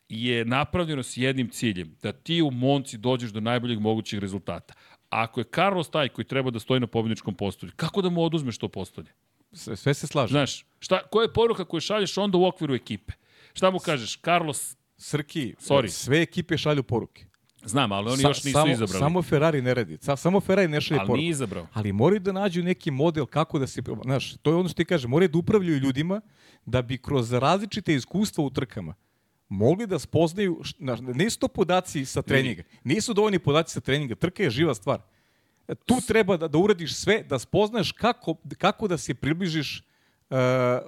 je 0.10 0.46
napravljeno 0.46 1.04
s 1.04 1.18
jednim 1.18 1.50
ciljem, 1.50 1.96
da 2.02 2.12
ti 2.12 2.42
u 2.42 2.52
Monci 2.52 2.98
dođeš 2.98 3.32
do 3.32 3.40
najboljeg 3.40 3.80
mogućih 3.80 4.20
rezultata. 4.20 4.74
Ako 5.10 5.40
je 5.40 5.46
Carlos 5.56 5.90
taj 5.90 6.10
koji 6.10 6.26
treba 6.26 6.52
da 6.52 6.60
stoji 6.60 6.80
na 6.80 6.88
pobjedničkom 6.88 7.36
postolju, 7.36 7.72
kako 7.76 8.02
da 8.02 8.10
mu 8.10 8.24
oduzmeš 8.24 8.58
to 8.58 8.68
postolje? 8.68 9.12
Sve, 9.52 9.76
sve 9.76 9.94
se 9.94 10.08
slaže. 10.08 10.32
Znaš, 10.32 10.66
šta, 10.80 11.08
koja 11.12 11.24
je 11.24 11.34
poruka 11.34 11.66
koju 11.66 11.82
šalješ 11.82 12.18
onda 12.18 12.38
u 12.38 12.46
okviru 12.46 12.76
ekipe? 12.76 13.14
Šta 13.54 13.72
mu 13.72 13.80
kažeš? 13.80 14.20
Carlos, 14.20 14.76
Srki, 14.98 15.56
Sorry. 15.60 15.88
sve 15.88 16.22
ekipe 16.22 16.58
šalju 16.58 16.84
poruke. 16.84 17.26
Znam, 17.66 17.92
ali 17.92 18.12
oni 18.12 18.22
Sa, 18.22 18.28
još 18.28 18.44
nisu 18.44 18.54
samo, 18.54 18.72
izabrali. 18.72 19.00
Samo 19.00 19.22
Ferrari 19.22 19.62
ne 19.62 19.74
radi. 19.74 19.98
Sa, 20.02 20.16
samo 20.16 20.40
Ferrari 20.40 20.68
ne 20.68 20.82
šalje 20.82 20.98
poruku. 20.98 21.12
Ali 21.12 21.22
nije 21.22 21.30
izabrao. 21.30 21.68
Ali 21.74 21.94
moraju 21.94 22.20
da 22.20 22.32
nađu 22.32 22.64
neki 22.64 22.92
model 22.92 23.26
kako 23.26 23.60
da 23.60 23.68
se... 23.68 23.82
Znaš, 24.04 24.38
to 24.38 24.52
je 24.52 24.56
ono 24.56 24.70
što 24.70 24.76
ti 24.78 24.86
kaže. 24.86 25.08
Moraju 25.08 25.30
da 25.30 25.38
upravljaju 25.38 25.80
ljudima 25.80 26.22
da 26.66 26.82
bi 26.82 26.98
kroz 26.98 27.34
različite 27.34 27.96
iskustva 27.96 28.44
u 28.44 28.50
trkama 28.50 28.96
mogli 29.50 29.88
da 29.88 30.00
spoznaju... 30.00 30.62
Znaš, 30.80 31.00
nisu 31.02 31.40
to 31.40 31.48
podaci 31.48 32.06
sa 32.06 32.22
treninga. 32.22 32.64
Nisu 32.84 33.14
dovoljni 33.14 33.40
podaci 33.40 33.74
sa 33.74 33.80
treninga. 33.80 34.16
Trka 34.16 34.44
je 34.44 34.50
živa 34.50 34.76
stvar. 34.76 35.02
Tu 35.86 35.96
treba 36.08 36.38
da, 36.38 36.48
da 36.48 36.58
uradiš 36.58 36.96
sve, 36.96 37.24
da 37.24 37.40
spoznaš 37.40 37.92
kako, 37.92 38.36
kako 38.58 38.88
da 38.88 38.98
se 38.98 39.14
približiš 39.14 39.84
uh, 40.30 40.38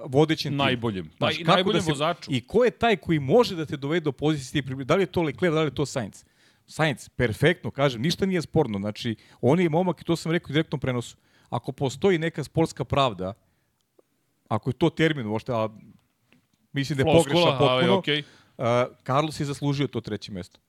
vodećem. 0.06 0.56
Najboljem. 0.56 1.10
Pa 1.18 1.30
i 1.30 1.44
najboljem 1.44 1.78
da 1.78 1.84
se, 1.84 1.90
vozaču. 1.90 2.30
I 2.32 2.40
ko 2.40 2.64
je 2.64 2.70
taj 2.70 2.96
koji 2.96 3.18
može 3.18 3.56
da 3.56 3.66
te 3.66 3.76
dovede 3.76 4.04
do 4.04 4.12
pozicije 4.12 4.62
Da 4.62 4.96
li 4.96 5.02
je 5.02 5.06
to 5.06 5.22
Leclerc, 5.22 5.54
da 5.54 5.60
li 5.60 5.66
je 5.66 5.74
to 5.74 5.86
Sainz? 5.86 6.24
Sainz, 6.70 7.08
perfektno, 7.08 7.70
kažem, 7.70 8.02
ništa 8.02 8.26
nije 8.26 8.42
sporno. 8.42 8.78
Znači, 8.78 9.16
on 9.40 9.60
je 9.60 9.68
momak, 9.68 10.00
i 10.00 10.04
to 10.04 10.16
sam 10.16 10.32
rekao 10.32 10.50
u 10.50 10.52
direktnom 10.52 10.80
prenosu, 10.80 11.16
ako 11.48 11.72
postoji 11.72 12.18
neka 12.18 12.44
sportska 12.44 12.84
pravda, 12.84 13.32
ako 14.48 14.70
je 14.70 14.74
to 14.74 14.90
termin 14.90 15.26
uopšte, 15.26 15.52
a 15.52 15.68
mislim 16.72 16.98
da 16.98 17.02
je 17.02 17.16
pogrešan 17.16 17.58
potpuno, 17.58 18.02
okay. 18.02 18.22
uh, 18.22 18.96
Carlos 19.06 19.40
je 19.40 19.46
zaslužio 19.46 19.86
to 19.86 20.00
treće 20.00 20.32
mesto. 20.32 20.60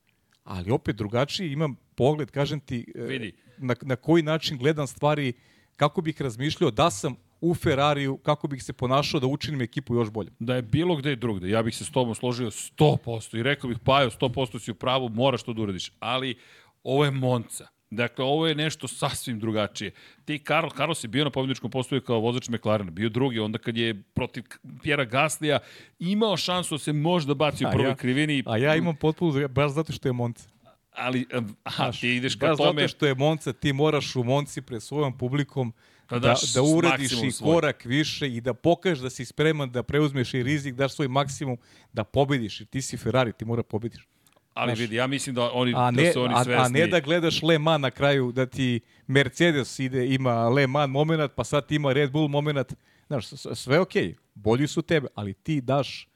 Ali 0.43 0.71
opet 0.71 0.95
drugačiji 0.95 1.51
imam 1.51 1.75
pogled, 1.95 2.31
kažem 2.31 2.59
ti, 2.59 2.85
uh, 2.95 3.05
Vidi. 3.05 3.33
Na, 3.57 3.75
na 3.81 3.95
koji 3.95 4.23
način 4.23 4.57
gledam 4.57 4.87
stvari, 4.87 5.33
kako 5.75 6.01
bih 6.01 6.21
razmišljao 6.21 6.71
da 6.71 6.91
sam 6.91 7.15
u 7.41 7.55
Ferrariju, 7.55 8.17
kako 8.17 8.47
bih 8.47 8.63
se 8.63 8.73
ponašao 8.73 9.19
da 9.19 9.27
učinim 9.27 9.61
ekipu 9.61 9.95
još 9.95 10.09
bolje. 10.09 10.31
Da 10.39 10.55
je 10.55 10.61
bilo 10.61 10.95
gde 10.95 11.15
drugde, 11.15 11.49
ja 11.49 11.63
bih 11.63 11.75
se 11.75 11.85
s 11.85 11.91
tobom 11.91 12.15
složio 12.15 12.51
100% 12.51 13.39
i 13.39 13.43
rekao 13.43 13.67
bih, 13.67 13.77
Pajo, 13.85 14.09
100% 14.09 14.59
si 14.59 14.71
u 14.71 14.75
pravu, 14.75 15.09
moraš 15.09 15.43
to 15.43 15.53
da 15.53 15.61
uradiš. 15.61 15.91
Ali 15.99 16.35
ovo 16.83 17.05
je 17.05 17.11
Monca. 17.11 17.67
Dakle, 17.91 18.25
ovo 18.25 18.47
je 18.47 18.55
nešto 18.55 18.87
sasvim 18.87 19.39
drugačije. 19.39 19.91
Ti, 20.25 20.39
Karl, 20.39 20.67
Carlos 20.75 21.03
je 21.03 21.07
bio 21.07 21.23
na 21.23 21.29
pobjedničkom 21.29 21.71
postoju 21.71 22.01
kao 22.01 22.19
vozač 22.19 22.49
McLarena, 22.49 22.91
bio 22.91 23.09
drugi, 23.09 23.39
onda 23.39 23.57
kad 23.57 23.77
je 23.77 24.03
protiv 24.13 24.43
Pjera 24.83 25.05
Gaslija 25.05 25.59
imao 25.99 26.37
šansu 26.37 26.75
da 26.75 26.79
se 26.79 26.93
možda 26.93 27.33
baci 27.33 27.65
u 27.65 27.69
prvoj 27.71 27.89
ja, 27.89 27.95
krivini. 27.95 28.43
A 28.45 28.57
ja 28.57 28.75
imam 28.75 28.95
potpuno, 28.95 29.47
baš 29.47 29.71
zato 29.71 29.93
što 29.93 30.09
je 30.09 30.13
Monca. 30.13 30.49
Ali, 30.91 31.25
aha, 31.63 31.91
ti 31.91 32.15
ideš 32.15 32.35
ka 32.35 32.55
tome... 32.55 32.81
Zato 32.81 32.87
što 32.87 33.05
je 33.05 33.15
Monca, 33.15 33.53
ti 33.53 33.73
moraš 33.73 34.15
u 34.15 34.23
Monci 34.23 34.61
pred 34.61 34.83
svojom 34.83 35.17
publikom 35.17 35.73
da, 36.19 36.19
da, 36.19 36.35
da 36.53 36.61
uradiš 36.61 37.11
i 37.11 37.31
svoj. 37.31 37.53
korak 37.53 37.85
više 37.85 38.27
i 38.27 38.41
da 38.41 38.53
pokažeš 38.53 38.99
da 38.99 39.09
si 39.09 39.25
spreman 39.25 39.71
da 39.71 39.83
preuzmeš 39.83 40.33
i 40.33 40.43
rizik, 40.43 40.75
daš 40.75 40.93
svoj 40.93 41.07
maksimum 41.07 41.57
da 41.93 42.03
pobediš. 42.03 42.61
I 42.61 42.65
ti 42.65 42.81
si 42.81 42.97
Ferrari, 42.97 43.33
ti 43.33 43.45
mora 43.45 43.63
pobediš. 43.63 44.07
Ali 44.53 44.69
Znaš, 44.69 44.79
vidi, 44.79 44.95
ja 44.95 45.07
mislim 45.07 45.35
da 45.35 45.51
oni 45.51 45.73
a 45.75 45.91
ne, 45.91 46.03
da 46.03 46.13
su 46.13 46.21
oni 46.21 46.33
svesni. 46.43 46.53
A, 46.53 46.65
a 46.65 46.67
ne 46.67 46.87
da 46.87 46.99
gledaš 46.99 47.41
Le 47.41 47.59
Mans 47.59 47.81
na 47.81 47.91
kraju, 47.91 48.31
da 48.31 48.45
ti 48.45 48.79
Mercedes 49.07 49.79
ide, 49.79 50.07
ima 50.07 50.49
Le 50.49 50.67
Mans 50.67 50.91
moment, 50.91 51.31
pa 51.35 51.43
sad 51.43 51.71
ima 51.71 51.93
Red 51.93 52.11
Bull 52.11 52.27
moment. 52.27 52.73
Znaš, 53.07 53.25
sve 53.53 53.79
okej, 53.79 54.07
okay. 54.07 54.15
bolji 54.33 54.67
su 54.67 54.81
tebe, 54.81 55.07
ali 55.15 55.33
ti 55.33 55.61
daš 55.61 56.07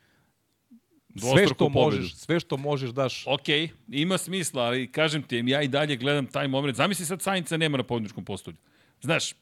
sve 1.19 1.47
što 1.47 1.55
pobedu. 1.55 1.79
možeš, 1.79 2.15
sve 2.15 2.39
što 2.39 2.57
možeš 2.57 2.89
daš. 2.89 3.23
Ok, 3.27 3.47
ima 3.87 4.17
smisla, 4.17 4.63
ali 4.63 4.91
kažem 4.91 5.23
ti, 5.23 5.43
ja 5.45 5.61
i 5.61 5.67
dalje 5.67 5.95
gledam 5.95 6.25
taj 6.25 6.47
moment. 6.47 6.77
Zamisli 6.77 7.05
sad 7.05 7.21
Sainca 7.21 7.57
nema 7.57 7.77
na 7.77 7.83
pobedničkom 7.83 8.25
postolju. 8.25 8.57
Znaš, 9.01 9.33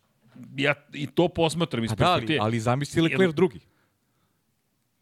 ja 0.57 0.73
i 0.93 1.07
to 1.07 1.27
posmatram 1.27 1.83
iz 1.83 1.89
da, 1.89 1.95
perspektive. 1.95 2.39
Ali, 2.39 2.47
ali 2.47 2.59
zamisli 2.59 3.01
Leclerc 3.01 3.33
drugi. 3.33 3.59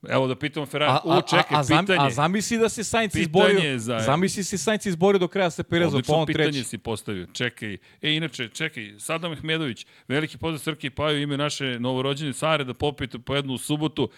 Evo 0.10 0.28
da 0.28 0.36
pitamo 0.36 0.66
Ferrari. 0.66 1.00
U, 1.04 1.22
čekaj, 1.22 1.58
a, 1.58 1.60
a, 1.60 1.82
pitanje. 1.82 2.00
A 2.00 2.10
zamisli 2.10 2.58
da 2.58 2.70
se 2.70 2.84
Sainz 2.84 3.16
izborio. 3.16 3.80
Za, 3.80 4.00
zamisli 4.00 4.44
se 4.44 4.58
Sainz 4.58 4.86
izborio 4.86 5.20
do 5.20 5.28
kraja 5.28 5.50
sa 5.50 5.64
Perezom, 5.64 6.02
pa 6.08 6.14
on 6.14 6.26
treći. 6.26 6.38
pitanje 6.38 6.64
si 6.64 6.78
postavio. 6.78 7.28
Čekaj. 7.34 7.78
E, 8.02 8.14
inače, 8.14 8.50
čekaj, 8.50 8.94
Sadam 9.00 9.32
Ahmedović, 9.32 9.86
veliki 10.08 10.38
pozdrav 10.38 10.60
Srki 10.60 10.88
i 10.88 10.90
Paju, 10.90 11.22
ime 11.22 11.38
naše 11.38 11.80
novorođene 11.80 12.34
Sare, 12.34 12.64
da 12.64 12.74
popijete 12.74 13.20
po 13.20 13.36
jednu 13.36 13.54
u 13.54 13.58
subotu. 13.58 14.10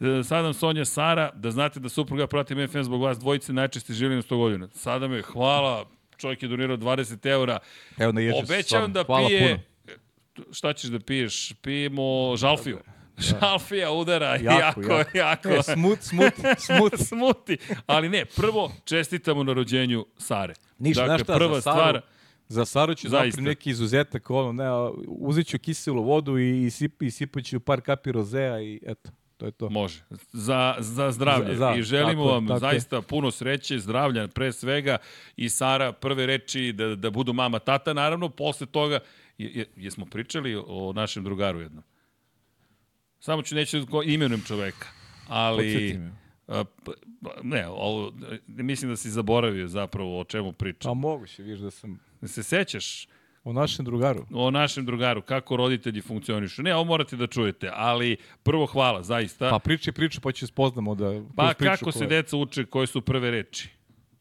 E, 0.00 0.22
Sadam 0.24 0.54
Sonja 0.54 0.84
Sara, 0.84 1.30
da 1.34 1.50
znate 1.50 1.80
da 1.80 1.88
supruga 1.88 2.26
prati 2.26 2.54
MFM 2.54 2.82
zbog 2.82 3.02
vas 3.02 3.18
dvojice, 3.18 3.52
najčešće 3.52 3.92
živim 3.92 4.16
na 4.16 4.22
100 4.22 4.36
godina. 4.36 4.68
Sadam 4.74 5.12
je, 5.12 5.22
hvala, 5.22 5.84
čovjek 6.16 6.42
je 6.42 6.48
donirao 6.48 6.76
20 6.76 7.26
eura. 7.26 7.58
Evo 7.98 8.12
na 8.12 8.20
Obećavam 8.44 8.92
da 8.92 9.04
pije... 9.04 9.48
Puno 9.48 9.73
šta 10.52 10.72
ćeš 10.72 10.90
da 10.90 10.98
piješ? 10.98 11.52
Pijemo 11.62 12.36
žalfiju. 12.36 12.78
Da. 12.86 13.22
Žalfija 13.22 13.90
udara 13.92 14.36
jako, 14.36 14.60
jako. 14.60 14.92
jako. 14.92 15.18
jako. 15.18 15.48
E, 15.48 15.62
smut, 15.62 15.98
smut, 16.00 16.34
smut. 16.58 16.92
Smuti. 17.08 17.56
Ali 17.86 18.08
ne, 18.08 18.24
prvo 18.24 18.72
čestitamo 18.84 19.42
na 19.42 19.52
rođenju 19.52 20.06
Sare. 20.18 20.54
Ništa, 20.78 21.06
dakle, 21.06 21.24
šta, 21.24 21.36
prva 21.36 21.54
za 21.54 21.60
Saru, 21.60 21.78
stvar, 21.78 22.00
za 22.48 22.64
Saru 22.64 22.94
ću 22.94 23.08
zapravo 23.08 23.32
neki 23.38 23.70
izuzetak, 23.70 24.30
ono, 24.30 24.52
ne, 24.52 24.64
uzet 25.06 25.46
ću 25.46 25.58
kiselu 25.58 26.02
vodu 26.02 26.38
i, 26.38 26.64
i, 26.64 26.70
sip, 26.70 27.02
i 27.02 27.10
sipat 27.10 27.44
ću 27.44 27.60
par 27.60 27.80
kapi 27.80 28.12
rozea 28.12 28.60
i 28.60 28.80
eto. 28.86 29.10
To 29.36 29.46
je 29.46 29.52
to. 29.52 29.70
Može. 29.70 30.02
Za, 30.32 30.76
za 30.78 31.10
zdravlje. 31.10 31.56
Za, 31.56 31.58
za, 31.58 31.74
I 31.78 31.82
želimo 31.82 32.22
tako, 32.22 32.34
vam 32.34 32.46
tako 32.46 32.60
zaista 32.60 32.96
je. 32.96 33.02
puno 33.02 33.30
sreće, 33.30 33.78
zdravlja 33.78 34.28
pre 34.28 34.52
svega 34.52 34.96
i 35.36 35.48
Sara 35.48 35.92
prve 35.92 36.26
reči 36.26 36.72
da, 36.72 36.94
da 36.94 37.10
budu 37.10 37.32
mama, 37.32 37.58
tata. 37.58 37.92
Naravno, 37.92 38.28
posle 38.28 38.66
toga 38.66 38.98
Je, 39.38 39.66
jesmo 39.76 40.06
pričali 40.06 40.62
o 40.66 40.92
našem 40.92 41.24
drugaru 41.24 41.60
jednom? 41.60 41.84
Samo 43.20 43.42
ću 43.42 43.54
neću 43.54 43.78
da 43.78 43.86
imenujem 44.04 44.42
čoveka. 44.46 44.88
Ali... 45.28 46.00
A, 46.48 46.64
ne, 47.42 47.68
ovo, 47.68 48.12
mislim 48.46 48.90
da 48.90 48.96
si 48.96 49.10
zaboravio 49.10 49.68
zapravo 49.68 50.20
o 50.20 50.24
čemu 50.24 50.52
pričam. 50.52 50.90
Pa 50.90 50.94
moguće, 50.94 51.42
viš 51.42 51.58
da 51.58 51.70
sam... 51.70 52.00
Da 52.20 52.28
se 52.28 52.42
sećaš? 52.42 53.06
O 53.44 53.52
našem 53.52 53.84
drugaru. 53.84 54.26
O 54.32 54.50
našem 54.50 54.86
drugaru, 54.86 55.22
kako 55.22 55.56
roditelji 55.56 56.00
funkcionišu. 56.02 56.62
Ne, 56.62 56.74
ovo 56.74 56.84
morate 56.84 57.16
da 57.16 57.26
čujete, 57.26 57.70
ali 57.74 58.16
prvo 58.42 58.66
hvala, 58.66 59.02
zaista. 59.02 59.50
Pa 59.50 59.58
priči 59.58 59.92
priču, 59.92 60.20
pa 60.20 60.32
će 60.32 60.46
spoznamo 60.46 60.94
da... 60.94 61.22
Pa 61.36 61.54
kako 61.54 61.92
se 61.92 62.06
deca 62.06 62.36
uče, 62.36 62.64
koje 62.64 62.86
su 62.86 63.00
prve 63.00 63.30
reči? 63.30 63.68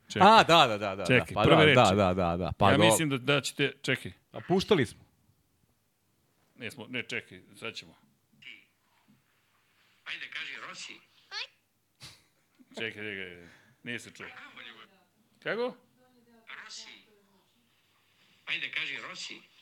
Čekaj. 0.08 0.28
A, 0.28 0.44
da, 0.44 0.68
da, 0.68 0.78
da. 0.78 0.96
da 0.96 1.06
čekaj, 1.06 1.34
pa 1.34 1.44
prve 1.44 1.56
da, 1.58 1.66
reči. 1.66 1.96
Da, 1.96 1.96
da, 1.96 2.14
da. 2.14 2.38
da. 2.38 2.52
Pa 2.58 2.72
ja 2.72 2.78
do... 2.78 2.84
mislim 2.84 3.10
da, 3.10 3.18
da 3.18 3.42
ćete... 3.42 3.72
Čekaj. 3.82 4.12
A 4.32 4.40
puštali 4.48 4.86
smo. 4.86 5.03
Ne, 6.56 6.72
smo, 6.72 6.88
ne, 6.90 7.04
čekaj, 7.04 7.42
sad 7.60 7.76
ćemo. 7.76 7.96
Ajde, 10.04 10.30
kaži 10.34 10.56
Rossi. 10.68 10.94
Čekaj, 12.80 12.92
čekaj, 12.92 13.48
nije 13.84 14.00
se 14.00 14.12
čuo. 14.12 14.28
Kako? 15.44 15.78
Rossi. 16.64 16.90
Ajde, 18.46 18.72
kaži 18.72 18.98
Rossi. 18.98 19.34
Rossi. 19.34 19.54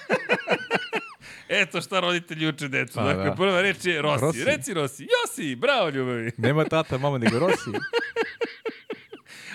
Eto 1.48 1.80
šta 1.80 2.00
roditelji 2.00 2.48
uče 2.48 2.68
decu. 2.68 2.94
Pa, 2.94 3.04
dakle, 3.04 3.24
da. 3.24 3.34
prva 3.34 3.60
reč 3.60 3.84
je 3.84 4.02
Rossi. 4.02 4.24
Rossi. 4.24 4.44
Reci 4.44 4.74
Rossi. 4.74 5.06
Josi, 5.10 5.56
bravo 5.56 5.88
ljubavi. 5.88 6.32
Nema 6.38 6.64
tata, 6.64 6.98
mama, 6.98 7.18
nego 7.18 7.38
Rossi. 7.38 7.70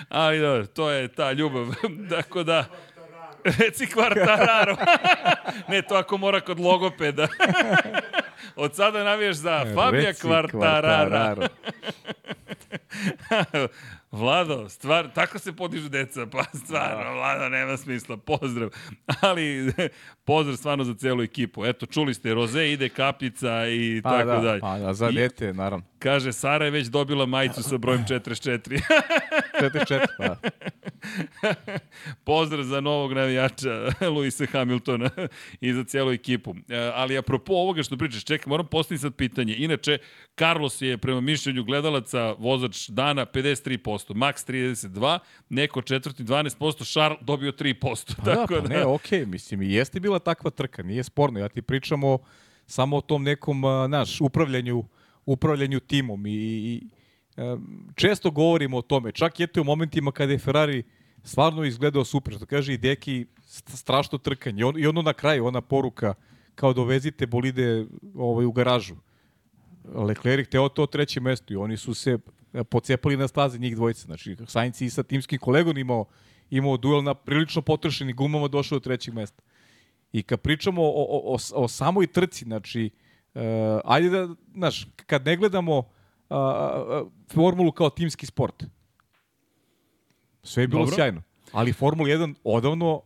Ali 0.08 0.40
dobro, 0.40 0.66
to 0.66 0.90
je 0.90 1.08
ta 1.08 1.32
ljubav. 1.32 1.66
dakle 2.08 2.44
da... 2.44 2.87
Reci 3.58 3.86
kvartararo. 3.86 4.76
ne, 5.68 5.82
to 5.82 5.94
ako 5.94 6.18
mora 6.18 6.40
kod 6.40 6.60
logopeda. 6.60 7.28
Od 8.56 8.74
sada 8.74 9.04
navijaš 9.04 9.36
za 9.36 9.64
Fabija 9.74 10.12
Kvartarara. 10.12 11.48
Vlado, 14.10 14.68
stvar, 14.68 15.08
tako 15.14 15.38
se 15.38 15.52
podižu 15.52 15.88
deca, 15.88 16.26
pa 16.26 16.44
stvarno, 16.44 17.04
da. 17.04 17.10
Vlado, 17.10 17.48
nema 17.48 17.76
smisla, 17.76 18.16
pozdrav. 18.16 18.70
Ali, 19.20 19.72
pozdrav 20.24 20.56
stvarno 20.56 20.84
za 20.84 20.94
celu 20.94 21.22
ekipu. 21.22 21.66
Eto, 21.66 21.86
čuli 21.86 22.14
ste, 22.14 22.34
Roze 22.34 22.68
ide 22.68 22.88
kapljica 22.88 23.66
i 23.68 24.00
pa, 24.04 24.10
tako 24.10 24.30
da, 24.30 24.40
dalje. 24.40 24.60
Pa 24.60 24.78
da, 24.78 24.94
za 24.94 25.08
I, 25.08 25.14
dete, 25.14 25.52
naravno. 25.52 25.84
Kaže, 25.98 26.32
Sara 26.32 26.64
je 26.64 26.70
već 26.70 26.86
dobila 26.86 27.26
majicu 27.26 27.62
sa 27.62 27.78
brojem 27.78 28.04
44. 28.08 28.80
44, 29.60 30.06
pa. 30.18 30.36
Pozdrav 32.24 32.64
za 32.64 32.80
novog 32.80 33.12
navijača 33.12 33.90
Luisa 34.14 34.46
Hamiltona 34.46 35.10
i 35.60 35.72
za 35.72 35.84
cijelu 35.84 36.12
ekipu. 36.12 36.54
E, 36.68 36.90
ali 36.94 37.18
apropo 37.18 37.52
ovoga 37.52 37.82
što 37.82 37.96
pričaš, 37.96 38.24
čekaj, 38.24 38.50
moram 38.50 38.66
postaviti 38.66 39.02
sad 39.02 39.14
pitanje. 39.14 39.54
Inače, 39.58 39.98
Carlos 40.38 40.82
je 40.82 40.98
prema 40.98 41.20
mišljenju 41.20 41.64
gledalaca 41.64 42.32
vozač 42.38 42.88
dana 42.88 43.26
53%, 43.26 44.14
Max 44.14 44.50
32%, 44.50 45.18
neko 45.48 45.82
četvrti 45.82 46.24
12%, 46.24 46.92
Charles 46.92 47.18
dobio 47.20 47.52
3%. 47.52 48.16
Pa 48.16 48.24
tako 48.24 48.54
da, 48.54 48.62
pa 48.62 48.68
da... 48.68 48.74
ne, 48.74 48.84
okej, 48.84 49.20
okay, 49.20 49.26
mislim, 49.26 49.62
i 49.62 49.72
jeste 49.72 50.00
bila 50.00 50.18
takva 50.18 50.50
trka, 50.50 50.82
nije 50.82 51.04
sporno. 51.04 51.40
Ja 51.40 51.48
ti 51.48 51.62
pričam 51.62 52.04
o, 52.04 52.18
samo 52.66 52.96
o 52.96 53.00
tom 53.00 53.22
nekom, 53.22 53.62
naš, 53.88 54.20
upravljanju 54.20 54.84
upravljanju 55.28 55.80
timom 55.80 56.26
i, 56.26 56.30
i 56.30 56.82
često 57.94 58.30
govorimo 58.30 58.76
o 58.76 58.82
tome, 58.82 59.12
čak 59.12 59.40
i 59.40 59.42
eto 59.42 59.60
u 59.60 59.64
momentima 59.64 60.12
kada 60.12 60.32
je 60.32 60.38
Ferrari 60.38 60.82
stvarno 61.24 61.64
izgledao 61.64 62.04
super, 62.04 62.34
što 62.34 62.46
kaže 62.46 62.74
i 62.74 62.78
Deki, 62.78 63.26
strašno 63.74 64.18
trkanje. 64.18 64.62
I 64.78 64.86
ono 64.86 65.02
na 65.02 65.12
kraju, 65.12 65.46
ona 65.46 65.60
poruka, 65.60 66.14
kao 66.54 66.72
dovezite 66.72 67.26
bolide 67.26 67.86
ovaj, 68.14 68.46
u 68.46 68.52
garažu. 68.52 68.94
Leclerc 69.94 70.46
hteo 70.46 70.68
to 70.68 70.86
treće 70.86 71.20
mesto 71.20 71.52
i 71.52 71.56
oni 71.56 71.76
su 71.76 71.94
se 71.94 72.18
pocepali 72.70 73.16
na 73.16 73.28
staze 73.28 73.58
njih 73.58 73.76
dvojice. 73.76 74.02
Znači, 74.02 74.36
Sainz 74.46 74.82
i 74.82 74.90
sa 74.90 75.02
timskim 75.02 75.38
kolegom 75.38 75.78
imao, 75.78 76.04
imao 76.50 76.76
duel 76.76 77.02
na 77.02 77.14
prilično 77.14 77.62
potrošenim 77.62 78.16
gumama, 78.16 78.48
došao 78.48 78.78
do 78.78 78.84
trećeg 78.84 79.14
mesta. 79.14 79.42
I 80.12 80.22
kad 80.22 80.40
pričamo 80.40 80.82
o, 80.82 80.86
o, 80.86 81.34
o, 81.34 81.38
o 81.54 81.68
samoj 81.68 82.06
trci, 82.06 82.44
znači, 82.44 82.90
Uh, 83.34 83.42
ajde 83.84 84.08
da, 84.10 84.28
znaš, 84.54 84.86
kad 85.06 85.26
ne 85.26 85.36
gledamo 85.36 85.88
uh, 86.30 86.36
uh, 86.36 87.12
formulu 87.32 87.72
kao 87.72 87.90
timski 87.90 88.26
sport, 88.26 88.64
sve 90.42 90.62
je 90.62 90.68
bilo 90.68 90.82
Dobro. 90.82 90.94
sjajno. 90.94 91.22
Ali 91.52 91.72
Formula 91.72 92.08
1 92.08 92.34
odavno 92.44 93.02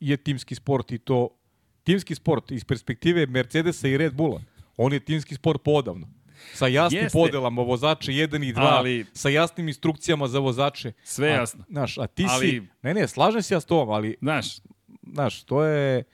je 0.00 0.16
timski 0.16 0.54
sport 0.54 0.92
i 0.92 0.98
to 0.98 1.28
timski 1.84 2.14
sport 2.14 2.50
iz 2.50 2.64
perspektive 2.64 3.26
Mercedesa 3.26 3.88
i 3.88 3.96
Red 3.96 4.14
Bulla. 4.14 4.40
On 4.76 4.92
je 4.92 5.00
timski 5.00 5.34
sport 5.34 5.62
podavno. 5.64 6.08
Sa 6.54 6.66
jasnim 6.66 7.02
Jeste. 7.02 7.18
podelama 7.18 7.62
vozače 7.62 8.12
1 8.12 8.48
i 8.48 8.54
2, 8.54 8.60
ali, 8.60 9.06
sa 9.12 9.28
jasnim 9.28 9.68
instrukcijama 9.68 10.28
za 10.28 10.38
vozače. 10.38 10.92
Sve 11.04 11.28
jasno. 11.28 11.64
A, 11.68 11.72
znaš, 11.72 11.98
a 11.98 12.06
ti 12.06 12.26
ali, 12.28 12.50
si... 12.50 12.62
Ne, 12.82 12.94
ne, 12.94 13.08
slažem 13.08 13.42
se 13.42 13.54
ja 13.54 13.60
s 13.60 13.64
tom, 13.64 13.90
ali... 13.90 14.16
Znaš, 14.20 14.46
znaš, 15.12 15.42
to 15.44 15.64
je... 15.64 16.04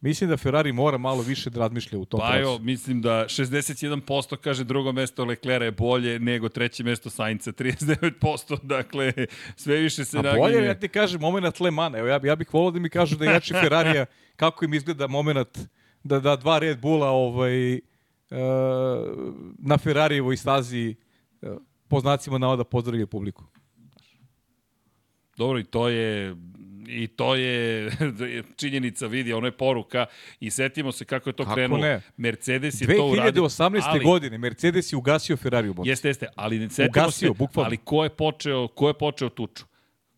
Mislim 0.00 0.30
da 0.30 0.36
Ferrari 0.36 0.72
mora 0.72 0.98
malo 0.98 1.22
više 1.22 1.50
da 1.50 1.60
razmišlja 1.60 1.98
u 1.98 2.04
tom 2.04 2.20
pa 2.20 2.26
procesu. 2.26 2.58
Pa 2.58 2.64
mislim 2.64 3.02
da 3.02 3.24
61% 3.28 4.36
kaže 4.36 4.64
drugo 4.64 4.92
mesto 4.92 5.24
Leclerc 5.24 5.64
je 5.64 5.70
bolje 5.70 6.18
nego 6.18 6.48
treće 6.48 6.84
mesto 6.84 7.10
Sainca, 7.10 7.52
39%, 7.52 8.62
dakle 8.76 9.12
sve 9.56 9.76
više 9.76 10.04
se 10.04 10.16
naginje. 10.16 10.32
A 10.32 10.38
bolje, 10.38 10.64
ja 10.64 10.74
ti 10.74 10.88
kažem, 10.88 11.20
moment 11.20 11.60
Le 11.60 11.70
Mans, 11.70 11.96
evo 11.96 12.08
ja, 12.08 12.20
ja 12.22 12.36
bih 12.36 12.54
volao 12.54 12.70
da 12.70 12.78
mi 12.78 12.90
kažu 12.90 13.16
da 13.16 13.24
je 13.24 13.32
jači 13.32 13.54
Ferrarija, 13.54 14.06
kako 14.36 14.64
im 14.64 14.74
izgleda 14.74 15.06
moment 15.06 15.58
da 16.02 16.20
da 16.20 16.36
dva 16.36 16.58
Red 16.58 16.80
Bulla 16.80 17.08
ovaj, 17.08 17.74
uh, 17.74 17.80
na 19.58 19.78
Ferrarijevoj 19.78 20.36
stazi 20.36 20.94
uh, 21.42 21.48
po 21.88 22.00
znacima 22.00 22.38
navoda 22.38 22.64
pozdravljaju 22.64 23.06
publiku. 23.06 23.44
Dobro, 25.36 25.58
i 25.58 25.64
to 25.64 25.88
je 25.88 26.36
I 26.90 27.06
to 27.06 27.34
je 27.34 27.90
činjenica, 28.60 29.06
vidi, 29.06 29.32
ono 29.32 29.46
je 29.46 29.52
poruka 29.52 30.06
i 30.40 30.50
setimo 30.50 30.92
se 30.92 31.04
kako 31.04 31.28
je 31.28 31.32
to 31.32 31.44
kako 31.44 31.54
krenulo. 31.54 31.80
Ne? 31.80 32.00
Mercedes 32.16 32.80
je 32.80 32.86
2018. 32.86 32.96
to 32.96 33.06
uradio. 33.06 33.42
2018. 33.42 33.82
Ali, 33.84 34.04
godine 34.04 34.38
Mercedes 34.38 34.92
je 34.92 34.96
ugasio 34.96 35.36
Ferrari 35.36 35.68
u 35.68 35.74
Monci. 35.74 35.88
Jeste, 35.88 36.08
jeste, 36.08 36.26
ali 36.36 36.58
ne 36.58 36.70
setimo 36.70 37.04
ugasio, 37.04 37.28
se, 37.28 37.38
bukvalno. 37.38 37.66
ali 37.66 37.76
ko 37.76 38.04
je 38.04 38.10
počeo, 38.10 38.68
ko 38.68 38.88
je 38.88 38.94
počeo 38.94 39.28
tuču? 39.28 39.64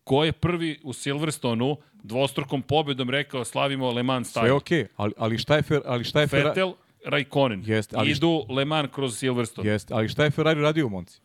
Ko 0.03 0.23
je 0.23 0.31
prvi 0.31 0.79
u 0.83 0.93
Silverstonu 0.93 1.77
dvostrukom 2.03 2.61
pobedom 2.61 3.09
rekao 3.09 3.45
slavimo 3.45 3.91
Le 3.91 4.03
Mans 4.03 4.27
style? 4.27 4.41
Sve 4.41 4.49
je 4.49 4.53
okej, 4.53 4.83
okay, 4.83 4.87
ali, 4.95 5.13
ali 5.17 5.37
šta 5.37 5.55
je, 5.55 5.61
fer, 5.61 5.81
ali 5.85 6.03
šta 6.03 6.21
je 6.21 6.27
Ferrari? 6.27 6.49
Vettel, 6.49 6.73
Raikkonen. 7.05 7.63
Jest, 7.65 7.93
ali 7.93 8.11
Idu 8.11 8.45
Le 8.49 8.65
Mans 8.65 8.89
kroz 8.93 9.17
Silverstone. 9.17 9.69
Jeste, 9.69 9.93
ali 9.93 10.09
šta 10.09 10.23
je 10.23 10.31
Ferrari 10.31 10.61
radio 10.61 10.85
u 10.85 10.89
Monci? 10.89 11.21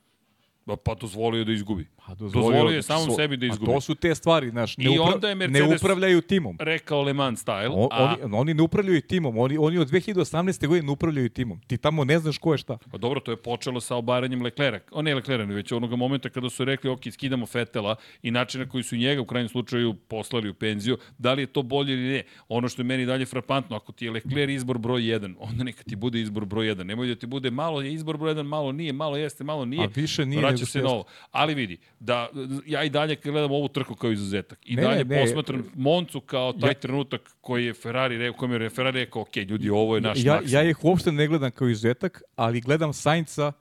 Pa 0.76 0.94
dozvolio 0.94 1.44
da 1.44 1.52
izgubi. 1.52 1.86
Pa 2.06 2.14
dozvolio, 2.14 2.48
dozvolio 2.48 2.76
je 2.76 2.82
samom 2.82 3.10
so, 3.10 3.16
sebi 3.16 3.36
da 3.36 3.46
izgubi. 3.46 3.72
A 3.72 3.74
to 3.74 3.80
su 3.80 3.94
te 3.94 4.14
stvari, 4.14 4.50
znaš, 4.50 4.76
ne, 4.76 4.84
I 4.84 4.98
upra, 4.98 5.28
je 5.28 5.48
ne 5.48 5.74
upravljaju 5.76 6.20
timom. 6.20 6.56
Rekao 6.60 7.02
Le 7.02 7.12
Mans 7.12 7.44
style. 7.44 7.70
O, 7.72 7.88
a... 7.92 8.16
oni, 8.22 8.34
oni 8.34 8.54
ne 8.54 8.62
upravljaju 8.62 9.00
timom, 9.00 9.38
oni, 9.38 9.58
oni 9.58 9.78
od 9.78 9.90
2018. 9.90 10.66
godine 10.66 10.86
ne 10.86 10.92
upravljaju 10.92 11.28
timom. 11.28 11.60
Ti 11.66 11.76
tamo 11.76 12.04
ne 12.04 12.18
znaš 12.18 12.38
ko 12.38 12.52
je 12.52 12.58
šta. 12.58 12.78
Pa 12.90 12.98
dobro, 12.98 13.20
to 13.20 13.30
je 13.30 13.36
počelo 13.36 13.80
sa 13.80 13.96
obaranjem 13.96 14.42
Leclerc. 14.42 14.82
O 14.90 15.02
ne 15.02 15.14
Leclerc, 15.14 15.50
već 15.50 15.72
onoga 15.72 15.96
momenta 15.96 16.28
kada 16.28 16.50
su 16.50 16.64
rekli, 16.64 16.90
ok, 16.90 17.00
skidamo 17.12 17.46
Fetela 17.46 17.96
i 18.22 18.30
način 18.30 18.60
na 18.60 18.68
koji 18.68 18.84
su 18.84 18.96
njega 18.96 19.20
u 19.20 19.24
krajnjem 19.24 19.48
slučaju 19.48 19.94
poslali 19.94 20.48
u 20.48 20.54
penziju, 20.54 20.98
da 21.18 21.32
li 21.32 21.42
je 21.42 21.46
to 21.46 21.62
bolje 21.62 21.92
ili 21.92 22.12
ne. 22.12 22.22
Ono 22.48 22.68
što 22.68 22.82
je 22.82 22.86
meni 22.86 23.06
dalje 23.06 23.26
frapantno, 23.26 23.76
ako 23.76 23.92
ti 23.92 24.04
je 24.04 24.10
Leclerc 24.10 24.50
izbor 24.50 24.78
broj 24.78 25.02
1, 25.02 25.34
onda 25.38 25.64
neka 25.64 25.82
ti 25.82 25.96
bude 25.96 26.20
izbor 26.20 26.44
broj 26.44 26.66
1. 26.66 26.84
Nemoj 26.84 27.08
da 27.08 27.14
ti 27.14 27.26
bude 27.26 27.50
malo 27.50 27.80
je 27.80 27.92
izbor 27.92 28.16
broj 28.16 28.34
1, 28.34 28.42
malo 28.42 28.72
nije, 28.72 28.92
malo 28.92 29.16
jeste, 29.16 29.44
malo 29.44 29.64
nije. 29.64 29.84
A 29.84 29.88
više 29.94 30.26
nije 30.26 30.42
Vraća 30.59 30.72
se 30.72 30.82
novo. 30.82 31.04
Ali 31.30 31.54
vidi, 31.54 31.78
da 32.00 32.28
ja 32.66 32.84
i 32.84 32.90
dalje 32.90 33.16
gledam 33.24 33.52
ovu 33.52 33.68
trku 33.68 33.94
kao 33.94 34.12
izuzetak. 34.12 34.59
I 34.64 34.76
ne, 34.76 34.82
dalje 34.82 35.04
ne, 35.04 35.20
posmatram 35.20 35.70
Moncu 35.74 36.20
kao 36.20 36.52
taj 36.52 36.70
ja, 36.70 36.74
trenutak 36.74 37.20
koji 37.40 37.66
je 37.66 37.74
Ferrari 37.74 38.18
rekao, 38.18 38.38
kojem 38.38 38.62
je 38.62 38.70
Ferrari 38.70 39.00
rekao, 39.00 39.22
ok, 39.22 39.36
ljudi, 39.36 39.70
ovo 39.70 39.94
je 39.94 40.00
naš 40.00 40.24
ja, 40.24 40.34
maksimum. 40.34 40.54
Ja 40.54 40.70
ih 40.70 40.84
uopšte 40.84 41.12
ne 41.12 41.26
gledam 41.26 41.50
kao 41.50 41.68
izuzetak, 41.68 42.22
ali 42.36 42.61
gledam 42.61 42.92
Sainca 42.92 43.52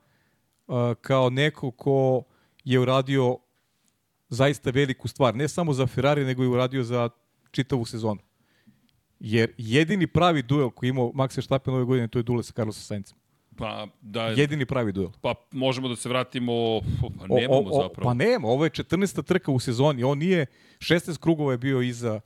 uh, 0.66 0.74
kao 1.00 1.30
neko 1.30 1.70
ko 1.70 2.22
je 2.64 2.78
uradio 2.78 3.38
zaista 4.28 4.70
veliku 4.70 5.08
stvar. 5.08 5.34
Ne 5.34 5.48
samo 5.48 5.72
za 5.72 5.86
Ferrari, 5.86 6.24
nego 6.24 6.44
i 6.44 6.46
uradio 6.46 6.84
za 6.84 7.08
čitavu 7.50 7.84
sezonu. 7.84 8.20
Jer 9.20 9.52
jedini 9.58 10.06
pravi 10.06 10.42
duel 10.42 10.70
koji 10.70 10.88
imao 10.90 11.12
Max 11.14 11.36
Verstappen 11.36 11.74
ove 11.74 11.84
godine, 11.84 12.08
to 12.08 12.18
je 12.18 12.22
duel 12.22 12.42
sa 12.42 12.52
Carlosom 12.52 12.82
Saincem. 12.82 13.17
Pa, 13.58 13.86
da, 14.00 14.22
Jedini 14.26 14.66
pravi 14.66 14.92
duel. 14.92 15.10
Pa 15.20 15.34
možemo 15.52 15.88
da 15.88 15.96
se 15.96 16.08
vratimo, 16.08 16.80
pa 17.18 17.26
nemamo 17.34 17.68
o, 17.70 17.78
o, 17.78 17.82
zapravo. 17.82 18.10
Pa 18.10 18.14
nema, 18.14 18.48
ovo 18.48 18.64
je 18.64 18.70
14. 18.70 19.22
trka 19.24 19.52
u 19.52 19.60
sezoni, 19.60 20.04
on 20.04 20.18
nije, 20.18 20.46
16 20.78 21.18
krugova 21.18 21.52
je 21.52 21.58
bio 21.58 21.80
iza... 21.80 22.20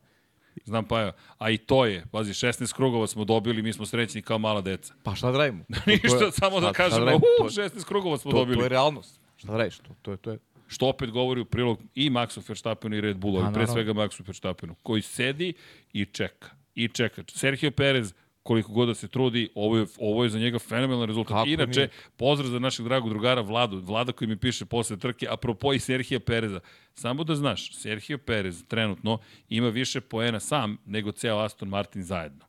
Znam 0.64 0.84
pa 0.84 1.00
je, 1.00 1.12
a 1.38 1.50
i 1.50 1.58
to 1.58 1.86
je, 1.86 2.04
pazi, 2.10 2.32
16 2.32 2.74
krugova 2.74 3.06
smo 3.06 3.24
dobili, 3.24 3.62
mi 3.62 3.72
smo 3.72 3.86
srećni 3.86 4.22
kao 4.22 4.38
mala 4.38 4.60
deca. 4.60 4.94
Pa 5.02 5.14
šta 5.14 5.30
da 5.30 5.38
radimo? 5.38 5.64
Ništa, 5.86 6.24
je, 6.24 6.32
samo 6.32 6.60
da 6.60 6.72
kažemo, 6.72 7.04
da 7.04 7.14
uh, 7.14 7.20
16 7.40 7.84
krugova 7.84 8.18
smo 8.18 8.30
to, 8.30 8.38
dobili. 8.38 8.58
To 8.58 8.62
je 8.62 8.68
realnost. 8.68 9.20
Šta 9.36 9.52
da 9.52 9.58
radiš? 9.58 9.78
To, 9.78 9.94
to, 10.02 10.10
je, 10.10 10.16
to 10.16 10.30
je... 10.30 10.38
Što 10.66 10.86
opet 10.86 11.10
govori 11.10 11.40
u 11.40 11.44
prilog 11.44 11.80
i 11.94 12.10
Maxu 12.10 12.48
Verstappenu 12.48 12.96
i 12.96 13.00
Red 13.00 13.16
Bullu, 13.16 13.40
ali 13.40 13.54
pre 13.54 13.66
svega 13.66 13.92
Maxu 13.92 14.26
Verstappenu, 14.26 14.74
koji 14.82 15.02
sedi 15.02 15.54
i 15.92 16.04
čeka. 16.04 16.50
I 16.74 16.88
čeka. 16.88 17.22
Sergio 17.28 17.70
Perez 17.70 18.14
koliko 18.42 18.72
god 18.72 18.88
da 18.88 18.94
se 18.94 19.08
trudi, 19.08 19.48
ovo 19.54 19.78
je, 19.78 19.86
ovo 19.98 20.24
je 20.24 20.30
za 20.30 20.38
njega 20.38 20.58
fenomenalan 20.58 21.08
rezultat. 21.08 21.36
Kako 21.36 21.48
Inače, 21.48 21.80
nije? 21.80 21.90
pozdrav 22.16 22.50
za 22.50 22.58
našeg 22.58 22.84
dragog 22.84 23.10
drugara 23.10 23.40
Vladu, 23.40 23.78
Vlada 23.78 24.12
koji 24.12 24.28
mi 24.28 24.36
piše 24.36 24.64
posle 24.64 24.96
trke, 24.96 25.26
apropo 25.30 25.72
i 25.72 25.78
Serhija 25.78 26.20
Pereza. 26.20 26.60
Samo 26.94 27.24
da 27.24 27.34
znaš, 27.34 27.76
Serhija 27.76 28.18
Perez 28.18 28.64
trenutno 28.68 29.18
ima 29.48 29.68
više 29.68 30.00
poena 30.00 30.40
sam 30.40 30.78
nego 30.86 31.12
ceo 31.12 31.38
Aston 31.38 31.68
Martin 31.68 32.02
zajedno. 32.02 32.44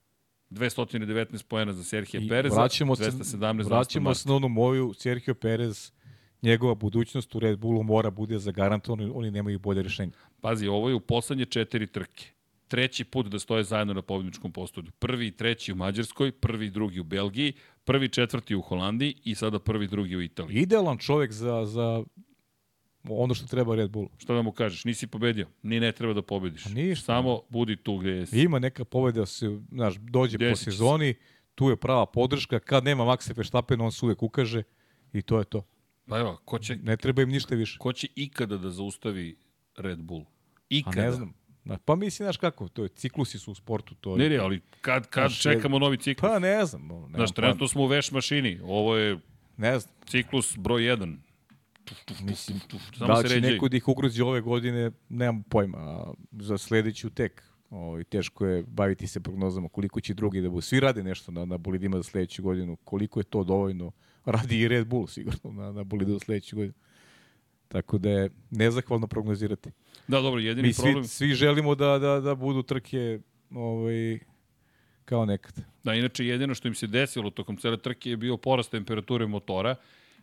219 0.50 1.44
poena 1.44 1.74
za 1.74 1.84
Serhija 1.84 2.22
Pereza, 2.30 2.56
vraćamo 2.56 2.96
217 2.96 3.64
se, 3.64 3.70
vraćamo 3.70 4.14
se 4.14 4.30
na 4.30 4.36
onu 4.36 4.48
moju 4.48 4.94
Serhio 4.94 5.34
Perez, 5.34 5.91
njegova 6.41 6.76
budućnost 6.76 7.36
u 7.36 7.39
Red 7.39 7.60
Bullu 7.60 7.84
mora 7.84 8.10
bude 8.10 8.39
zagarantovana, 8.39 9.12
oni 9.14 9.32
nemaju 9.32 9.60
bolje 9.60 9.84
rešenje. 9.84 10.12
Pazi, 10.41 10.68
ovo 10.68 10.89
je 10.89 10.96
u 10.96 11.00
poslednje 11.00 11.46
četiri 11.46 11.88
trke 11.88 12.26
treći 12.74 13.03
put 13.03 13.28
da 13.28 13.39
stoje 13.39 13.63
zajedno 13.63 13.93
na 13.93 14.01
pobedničkom 14.01 14.51
postolju. 14.51 14.91
Prvi 14.99 15.28
i 15.28 15.32
treći 15.32 15.71
u 15.74 15.76
Mađarskoj, 15.76 16.32
prvi 16.32 16.65
i 16.65 16.69
drugi 16.69 16.99
u 16.99 17.03
Belgiji, 17.03 17.53
prvi 17.84 18.09
četvrti 18.09 18.55
u 18.55 18.61
Holandiji 18.61 19.15
i 19.24 19.36
sada 19.36 19.59
prvi 19.59 19.86
i 19.86 19.88
drugi 19.88 20.15
u 20.15 20.21
Italiji. 20.21 20.57
Idealan 20.57 20.97
čovjek 20.97 21.32
za, 21.32 21.65
za 21.65 22.03
ono 23.09 23.34
što 23.34 23.47
treba 23.47 23.76
Red 23.76 23.91
Bull. 23.91 24.09
Šta 24.17 24.34
da 24.34 24.41
mu 24.41 24.51
kažeš? 24.51 24.86
Nisi 24.86 25.07
pobedio. 25.07 25.47
Ni 25.63 25.80
ne 25.80 25.91
treba 25.91 26.13
da 26.13 26.21
pobediš. 26.21 26.65
Ništa. 26.65 27.05
Samo 27.05 27.41
budi 27.49 27.76
tu 27.76 27.97
gde 27.97 28.09
jesi. 28.09 28.39
Ima 28.41 28.59
neka 28.59 28.86
pobeda, 28.86 29.26
se, 29.26 29.59
znaš, 29.71 29.95
dođe 29.95 30.38
Desit 30.38 30.65
po 30.65 30.71
sezoni, 30.71 31.15
tu 31.55 31.69
je 31.69 31.76
prava 31.76 32.05
podrška, 32.05 32.59
kad 32.59 32.84
nema 32.84 33.03
Maxa 33.03 33.38
Verstappen, 33.38 33.82
on 33.82 33.91
se 33.91 34.05
uvek 34.05 34.24
ukaže 34.24 34.63
i 35.13 35.21
to 35.21 35.39
je 35.39 35.45
to. 35.45 35.65
Pa 36.07 36.19
evo, 36.19 36.41
ko 36.45 36.59
će, 36.59 36.76
Ne 36.76 36.97
treba 36.97 37.21
im 37.21 37.30
ništa 37.30 37.55
više. 37.55 37.78
ko 37.78 37.93
će 37.93 38.07
ikada 38.15 38.57
da 38.57 38.69
zaustavi 38.69 39.36
Red 39.78 39.99
Bull? 39.99 40.21
A 40.21 40.59
Ikada. 40.69 41.01
ne 41.01 41.11
znam. 41.11 41.34
Pa 41.86 41.95
mislim, 41.95 42.26
znaš 42.26 42.38
kako, 42.38 42.68
to 42.68 42.84
je, 42.84 42.89
ciklusi 42.89 43.39
su 43.39 43.51
u 43.51 43.55
sportu, 43.55 43.95
to 43.95 44.16
Ne, 44.18 44.24
je. 44.24 44.30
ne, 44.30 44.38
ali 44.38 44.61
kad, 44.82 45.09
kad 45.09 45.30
Znaš, 45.30 45.41
čekamo 45.41 45.80
novi 45.80 45.97
ciklus? 45.97 46.30
Pa 46.32 46.39
ne 46.39 46.66
znam. 46.66 46.88
nemam 46.88 47.09
Znaš, 47.14 47.32
trenutno 47.32 47.68
smo 47.68 47.82
u 47.84 47.88
veš 47.88 48.11
mašini. 48.11 48.59
Ovo 48.64 48.95
je 48.97 49.20
Ne 49.57 49.80
znam. 49.80 49.93
ciklus 50.05 50.57
broj 50.57 50.82
1. 50.82 51.18
Mislim, 52.22 52.59
Samo 52.97 53.07
da 53.07 53.20
li 53.20 53.30
će 53.30 53.41
neko 53.41 53.70
da 53.70 53.78
ih 53.78 53.88
ugrozi 53.88 54.22
ove 54.22 54.41
godine, 54.41 54.91
nemam 55.09 55.43
pojma. 55.43 55.78
A 55.78 56.14
za 56.32 56.57
sledeću 56.57 57.09
tek. 57.09 57.43
Ovaj, 57.70 58.03
teško 58.03 58.45
je 58.45 58.64
baviti 58.68 59.07
se 59.07 59.20
prognozama 59.20 59.70
koliko 59.70 60.01
će 60.01 60.14
drugi 60.14 60.41
da 60.41 60.49
budu. 60.49 60.61
Svi 60.61 60.80
rade 60.80 61.03
nešto 61.03 61.32
na, 61.32 61.45
na 61.45 61.57
bolidima 61.57 61.97
za 61.97 62.03
sledeću 62.03 62.43
godinu. 62.43 62.76
Koliko 62.76 63.20
je 63.20 63.24
to 63.24 63.43
dovoljno? 63.43 63.91
Radi 64.26 64.59
i 64.59 64.68
Red 64.68 64.88
Bull 64.88 65.07
sigurno 65.07 65.51
na, 65.51 65.72
na 65.72 65.84
bolidu 65.84 66.14
za 66.14 66.20
sledeću 66.20 66.55
godinu. 66.55 66.74
Tako 67.68 67.97
da 67.97 68.09
je 68.09 68.30
nezahvalno 68.49 69.07
prognozirati. 69.07 69.72
Da, 70.08 70.22
dobro, 70.22 70.39
jedini 70.39 70.68
Mi 70.68 70.74
svi, 70.74 70.84
problem... 70.84 71.04
svi 71.04 71.34
želimo 71.34 71.76
da, 71.76 71.99
da, 71.99 72.20
da 72.20 72.36
budu 72.36 72.64
trke 72.64 73.20
ovaj, 73.51 74.20
kao 75.06 75.26
nekad. 75.26 75.54
Da, 75.84 75.93
inače 75.93 76.26
jedino 76.26 76.56
što 76.56 76.68
im 76.68 76.76
se 76.76 76.88
desilo 76.88 77.30
tokom 77.30 77.58
cele 77.58 77.78
trke 77.78 78.10
je 78.10 78.18
bio 78.18 78.38
porast 78.38 78.72
temperature 78.72 79.28
motora 79.28 79.76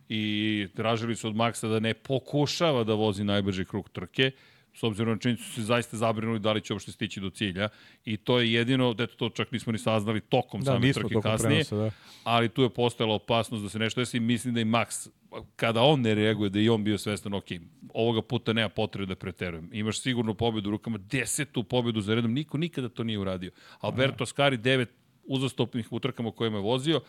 i 0.09 0.67
tražili 0.75 1.15
su 1.15 1.27
od 1.27 1.35
Maxa 1.35 1.69
da 1.69 1.79
ne 1.79 1.93
pokušava 1.93 2.83
da 2.83 2.93
vozi 2.93 3.23
najbrži 3.23 3.65
krug 3.65 3.89
trke, 3.89 4.31
s 4.73 4.83
obzirom 4.83 5.13
na 5.13 5.19
činjenicu 5.19 5.43
su 5.43 5.53
se 5.53 5.61
zaista 5.61 5.97
zabrinuli 5.97 6.39
da 6.39 6.51
li 6.51 6.61
će 6.61 6.73
uopšte 6.73 6.91
stići 6.91 7.19
do 7.19 7.29
cilja 7.29 7.69
i 8.05 8.17
to 8.17 8.39
je 8.39 8.53
jedino, 8.53 8.95
eto 8.99 9.15
to 9.15 9.29
čak 9.29 9.51
nismo 9.51 9.71
ni 9.71 9.77
saznali 9.77 10.21
tokom 10.21 10.61
Da, 10.61 10.71
same 10.71 10.93
trke 10.93 11.15
kasnije, 11.21 11.63
prenosa, 11.63 11.75
da. 11.75 11.91
ali 12.23 12.49
tu 12.49 12.61
je 12.61 12.69
postojala 12.69 13.15
opasnost 13.15 13.63
da 13.63 13.69
se 13.69 13.79
nešto 13.79 14.01
desi. 14.01 14.19
Mislim 14.19 14.53
da 14.53 14.61
i 14.61 14.65
Max, 14.65 15.09
kada 15.55 15.81
on 15.81 16.01
ne 16.01 16.15
reaguje, 16.15 16.49
da 16.49 16.59
i 16.59 16.69
on 16.69 16.83
bio 16.83 16.97
svestan, 16.97 17.33
ok, 17.33 17.45
ovoga 17.93 18.21
puta 18.21 18.53
nema 18.53 18.69
potrebe 18.69 19.05
da 19.05 19.15
preterujem. 19.15 19.69
Imaš 19.73 20.01
sigurnu 20.01 20.33
pobedu 20.33 20.69
u 20.69 20.71
rukama, 20.71 20.97
desetu 20.97 21.63
pobedu 21.63 22.01
za 22.01 22.15
redom, 22.15 22.33
niko 22.33 22.57
nikada 22.57 22.89
to 22.89 23.03
nije 23.03 23.19
uradio. 23.19 23.51
Alberto 23.79 24.23
Ascari, 24.23 24.57
devet 24.57 24.89
uzastopnih 25.23 25.91
utrkama 25.91 26.29
u 26.29 26.31
kojima 26.31 26.57
je 26.57 26.63
vozio, 26.63 27.01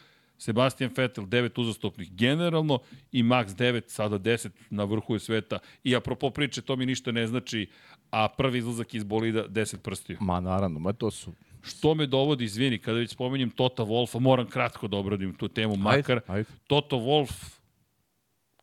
Sebastian 0.42 0.90
Vettel 0.96 1.24
9 1.24 1.60
uzastopnih 1.60 2.12
generalno 2.12 2.78
i 3.12 3.22
Max 3.22 3.54
9, 3.54 3.82
sada 3.86 4.18
10 4.18 4.48
na 4.70 4.84
vrhu 4.84 5.18
sveta. 5.18 5.58
I 5.84 5.96
apropo 5.96 6.30
priče, 6.30 6.62
to 6.62 6.76
mi 6.76 6.86
ništa 6.86 7.12
ne 7.12 7.26
znači, 7.26 7.68
a 8.10 8.28
prvi 8.28 8.58
izlazak 8.58 8.94
iz 8.94 9.04
bolida 9.04 9.48
10 9.48 9.76
prstiju. 9.76 10.18
Ma 10.20 10.40
naravno, 10.40 10.78
ma 10.78 10.92
to 10.92 11.10
su... 11.10 11.32
Što 11.62 11.94
me 11.94 12.06
dovodi, 12.06 12.44
izvini, 12.44 12.78
kada 12.78 12.98
već 12.98 13.10
spomenjem 13.10 13.50
Tota 13.50 13.82
Wolfa, 13.82 14.18
moram 14.20 14.46
kratko 14.46 14.88
da 14.88 14.96
obradim 14.96 15.34
tu 15.34 15.48
temu, 15.48 15.76
makar 15.76 16.16
Ajde, 16.16 16.32
ajde. 16.32 16.48
Toto 16.66 16.96
Wolf 16.96 17.58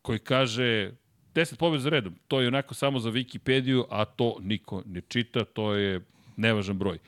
koji 0.02 0.18
kaže 0.18 0.92
10 1.34 1.56
pobjeda 1.56 1.82
za 1.82 1.90
redom, 1.90 2.14
to 2.28 2.40
je 2.40 2.48
onako 2.48 2.74
samo 2.74 2.98
za 2.98 3.10
Wikipediju, 3.10 3.84
a 3.90 4.04
to 4.04 4.36
niko 4.40 4.82
ne 4.86 5.00
čita, 5.08 5.44
to 5.44 5.74
je 5.74 6.00
nevažan 6.36 6.78
broj. 6.78 6.98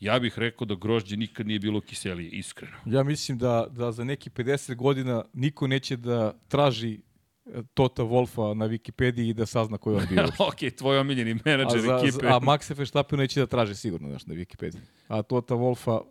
Ja 0.00 0.18
bih 0.18 0.38
rekao 0.38 0.64
da 0.64 0.74
grožđe 0.74 1.16
nikad 1.16 1.46
nije 1.46 1.58
bilo 1.58 1.80
kiselije, 1.80 2.30
iskreno. 2.30 2.76
Ja 2.86 3.02
mislim 3.02 3.38
da, 3.38 3.66
da 3.70 3.92
za 3.92 4.04
neki 4.04 4.30
50 4.30 4.74
godina 4.74 5.24
niko 5.32 5.66
neće 5.66 5.96
da 5.96 6.38
traži 6.48 7.00
e, 7.46 7.62
Tota 7.74 8.02
Wolfa 8.02 8.54
na 8.54 8.68
Wikipediji 8.68 9.30
i 9.30 9.34
da 9.34 9.46
sazna 9.46 9.78
ko 9.78 9.90
je 9.90 9.96
on 9.96 10.06
bio. 10.10 10.24
ok, 10.48 10.76
tvoj 10.78 10.98
omiljeni 10.98 11.30
a, 11.32 11.38
menadžer 11.44 11.80
za, 11.80 12.00
ekipe. 12.02 12.26
a 12.26 12.40
Maxa 12.40 12.76
Verstappen 12.76 13.18
neće 13.18 13.40
da 13.40 13.46
traži 13.46 13.74
sigurno 13.74 14.08
znaš, 14.08 14.26
na 14.26 14.34
Wikipediji. 14.34 14.80
A 15.08 15.22
Tota 15.22 15.54
Wolfa, 15.54 16.02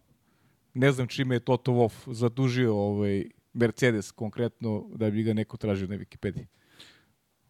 ne 0.74 0.92
znam 0.92 1.08
čime 1.08 1.36
je 1.36 1.40
Toto 1.40 1.72
Wolf 1.72 2.14
zadužio 2.14 2.76
ovaj 2.76 3.26
Mercedes 3.54 4.12
konkretno 4.12 4.86
da 4.96 5.10
bi 5.10 5.24
ga 5.24 5.34
neko 5.34 5.58
tražio 5.58 5.88
na 5.88 5.96
Wikipediji. 5.96 6.46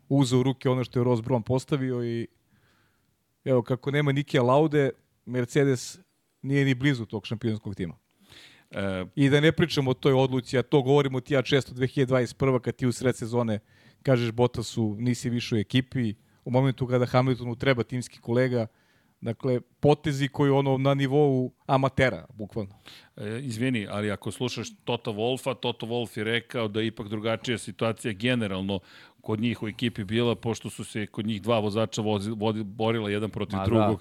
Uzeo 0.09 0.39
u 0.39 0.43
ruke 0.43 0.69
ono 0.69 0.83
što 0.83 0.99
je 0.99 1.03
Ross 1.03 1.21
Brown 1.21 1.41
postavio 1.41 2.03
i 2.03 2.27
evo 3.45 3.61
kako 3.61 3.91
nema 3.91 4.11
Nike 4.11 4.39
Laude, 4.39 4.89
Mercedes 5.25 5.99
nije 6.41 6.65
ni 6.65 6.73
blizu 6.75 7.05
tog 7.05 7.25
šampionskog 7.25 7.75
tima. 7.75 7.97
E, 8.71 9.05
I 9.15 9.29
da 9.29 9.39
ne 9.39 9.51
pričamo 9.51 9.91
o 9.91 9.93
toj 9.93 10.13
odluci, 10.13 10.57
a 10.57 10.63
to 10.63 10.81
govorimo 10.81 11.19
ti 11.19 11.33
ja 11.33 11.41
često 11.41 11.73
2021. 11.73 12.59
kad 12.59 12.75
ti 12.75 12.87
u 12.87 12.91
sred 12.91 13.15
sezone 13.15 13.59
kažeš 14.03 14.31
Bottasu 14.31 14.95
nisi 14.99 15.29
više 15.29 15.55
u 15.55 15.57
ekipi, 15.57 16.13
u 16.45 16.51
momentu 16.51 16.87
kada 16.87 17.05
Hamiltonu 17.05 17.55
treba 17.55 17.83
timski 17.83 18.19
kolega, 18.19 18.67
dakle, 19.21 19.61
potezi 19.79 20.27
koji 20.27 20.51
ono 20.51 20.77
na 20.77 20.93
nivou 20.93 21.51
amatera, 21.65 22.25
bukvalno. 22.33 22.75
E, 23.15 23.39
izvini, 23.41 23.87
ali 23.89 24.11
ako 24.11 24.31
slušaš 24.31 24.67
Toto 24.83 25.11
Wolfa, 25.11 25.55
Toto 25.59 25.85
Wolf 25.85 26.17
je 26.17 26.23
rekao 26.23 26.67
da 26.67 26.79
je 26.79 26.87
ipak 26.87 27.07
drugačija 27.07 27.57
situacija 27.57 28.13
generalno 28.13 28.79
kod 29.21 29.39
njih 29.39 29.63
u 29.63 29.67
ekipi 29.67 30.03
bila, 30.03 30.35
pošto 30.35 30.69
su 30.69 30.83
se 30.83 31.07
kod 31.07 31.25
njih 31.25 31.41
dva 31.41 31.59
vozača 31.59 32.01
vozi, 32.01 32.31
vodi, 32.31 32.63
borila 32.63 33.09
jedan 33.09 33.29
protiv 33.29 33.57
Ma 33.57 33.65
da. 33.65 33.97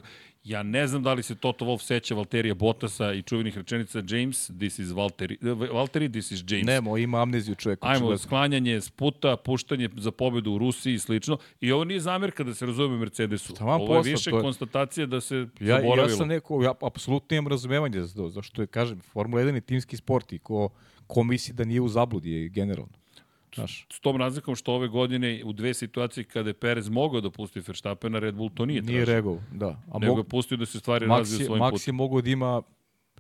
Ja 0.47 0.62
ne 0.62 0.86
znam 0.86 1.03
da 1.03 1.12
li 1.12 1.22
se 1.22 1.34
Toto 1.34 1.64
Wolf 1.64 1.78
seća 1.78 2.14
Valterija 2.14 2.55
Bottasa 2.55 3.12
i 3.12 3.22
čuvenih 3.22 3.57
rečenica 3.57 4.03
James, 4.09 4.51
this 4.51 4.78
is 4.78 4.90
Valtteri, 4.90 5.38
eh, 5.42 5.72
Valtteri, 5.72 6.09
this 6.09 6.30
is 6.30 6.44
James. 6.49 6.66
Nemo, 6.66 6.99
ima 6.99 7.22
amneziju 7.22 7.55
čovjek. 7.55 7.78
Ajmo, 7.82 8.18
sklanjanje 8.18 8.76
s 8.76 8.90
puta, 8.90 9.36
puštanje 9.36 9.88
za 9.97 10.11
pobedu 10.11 10.53
u 10.53 10.59
Rusiji 10.59 10.94
i 10.94 10.99
slično. 10.99 11.38
I 11.61 11.72
ovo 11.72 11.84
nije 11.84 12.01
zamerka 12.01 12.44
da 12.44 12.55
se 12.55 12.66
razume 12.66 12.97
Mercedesu. 12.99 13.55
Ovo 13.61 13.72
je 13.74 13.78
posla, 13.88 14.01
više 14.03 14.30
to 14.30 14.36
je- 14.36 14.42
konstatacija 14.42 15.07
da 15.07 15.20
se 15.20 15.36
Ja, 15.36 15.47
zaboravilo. 15.61 15.97
ja 16.03 16.09
sam 16.09 16.28
neko, 16.28 16.62
ja 16.62 16.74
apsolutno 16.82 17.36
imam 17.36 17.49
razumevanje 17.49 18.01
za 18.01 18.14
to, 18.14 18.28
zašto 18.28 18.62
je, 18.62 18.66
kažem, 18.66 19.01
Formula 19.03 19.42
1 19.42 19.55
je 19.55 19.61
timski 19.61 19.97
sport 19.97 20.32
i 20.32 20.38
ko, 20.38 20.68
ko 21.07 21.22
misli 21.22 21.55
da 21.55 21.64
nije 21.64 21.80
u 21.80 21.88
zabludi 21.88 22.30
je 22.32 22.49
generalno. 22.49 22.92
Znaš, 23.57 23.86
S 23.90 24.00
tom 24.00 24.16
razlikom 24.16 24.54
što 24.54 24.72
ove 24.72 24.88
godine 24.88 25.42
u 25.44 25.52
dve 25.52 25.74
situacije 25.74 26.24
kada 26.24 26.50
je 26.50 26.54
Perez 26.54 26.88
mogao 26.88 27.20
da 27.20 27.30
pusti 27.30 27.61
Verstappena, 27.61 28.18
Red 28.18 28.34
Bull 28.34 28.50
to 28.50 28.66
nije, 28.66 28.82
nije 28.82 28.96
tražio. 28.96 29.12
reagovao, 29.14 29.40
da. 29.52 29.66
A 29.86 29.98
Nego 29.98 30.07
mog, 30.09 30.18
je 30.18 30.24
pustio 30.24 30.57
da 30.57 30.66
se 30.66 30.78
stvari 30.78 31.07
razviju 31.07 31.38
Max, 31.38 31.40
je, 31.40 31.46
svojim 31.46 31.62
Max 31.62 31.70
putem. 31.70 31.84
je 31.86 31.92
mogao 31.94 32.20
da 32.20 32.30
ima 32.30 32.62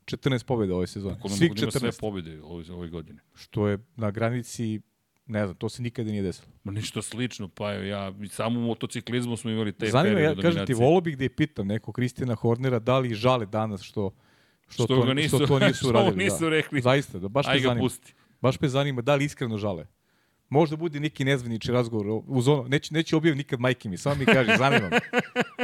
14 0.04 0.44
pobjeda 0.44 0.74
ove 0.74 0.86
sezone. 0.86 1.14
Koliko 1.14 1.28
Svih 1.30 1.50
mogu 1.50 1.54
da 1.56 1.62
ima 1.62 1.70
sve 1.70 1.80
14. 1.82 2.00
pobjede 2.00 2.42
ove, 2.42 2.64
ove 2.70 2.88
godine. 2.88 3.18
Što 3.34 3.68
je 3.68 3.78
na 3.96 4.10
granici, 4.10 4.80
ne 5.26 5.44
znam, 5.44 5.56
to 5.56 5.68
se 5.68 5.82
nikada 5.82 6.10
nije 6.10 6.22
desilo. 6.22 6.48
Ma 6.64 6.72
ništa 6.72 7.02
slično, 7.02 7.48
pa 7.48 7.72
ja, 7.72 8.12
samo 8.28 8.60
u 8.60 8.64
motociklizmu 8.64 9.36
smo 9.36 9.50
imali 9.50 9.72
te 9.72 9.86
Zanima, 9.86 10.10
ja 10.12 10.28
periode 10.28 10.42
kažem 10.42 10.66
ti, 10.66 10.74
volo 10.74 11.00
bih 11.00 11.18
da 11.18 11.24
je 11.24 11.28
pitam 11.30 11.66
neko 11.66 11.92
Kristina 11.92 12.34
Hornera 12.34 12.78
da 12.78 12.98
li 12.98 13.14
žale 13.14 13.46
danas 13.46 13.82
što, 13.82 14.10
što, 14.68 14.72
Što 14.74 14.86
to, 14.86 15.14
nisu- 15.14 15.28
što 15.28 15.46
to 15.48 15.58
nisu 15.58 15.78
što 15.80 15.88
uradili. 15.88 16.24
nisu 16.24 16.40
da. 16.40 16.48
rekli. 16.48 16.80
Zaista, 16.80 17.18
da, 17.18 17.28
baš 17.28 17.46
me 17.46 17.52
Aj 17.52 17.58
ga 17.58 17.62
zanima. 17.62 17.80
pusti. 17.80 18.14
Baš 18.40 18.60
me 18.60 18.68
zanima 18.68 19.02
da 19.02 19.14
li 19.14 19.24
iskreno 19.24 19.56
žale. 19.56 19.86
Možda 20.48 20.76
bude 20.76 21.00
neki 21.00 21.24
nezvanični 21.24 21.74
razgovor 21.74 22.22
uz 22.26 22.48
ono, 22.48 22.68
neće, 22.68 22.94
neće 22.94 23.16
objaviti 23.16 23.38
nikad 23.38 23.60
majke 23.60 23.88
mi, 23.88 23.96
samo 23.96 24.14
mi 24.14 24.26
kaže, 24.26 24.56
zanima 24.58 24.88
me. 24.88 24.98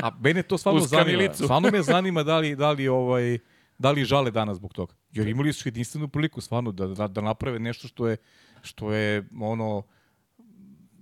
A 0.03 0.11
mene 0.20 0.43
to 0.43 0.59
stvarno 0.59 0.80
zanima. 0.80 1.35
Stvarno 1.35 1.70
me 1.72 1.83
zanima 1.83 2.22
da 2.22 2.39
li, 2.39 2.57
da 2.57 2.70
li, 2.70 2.89
ovaj, 2.89 3.39
da 3.78 3.91
li 3.91 4.05
žale 4.05 4.30
danas 4.30 4.57
zbog 4.57 4.72
toga. 4.72 4.95
Jer 5.12 5.28
imali 5.28 5.53
su 5.53 5.68
jedinstvenu 5.68 6.09
priliku 6.09 6.41
stvarno 6.41 6.72
da, 6.72 6.87
da, 6.87 7.09
da 7.09 7.20
naprave 7.20 7.59
nešto 7.59 7.89
što 7.89 8.09
je, 8.09 8.16
što 8.62 8.93
je 8.93 9.28
ono, 9.41 9.83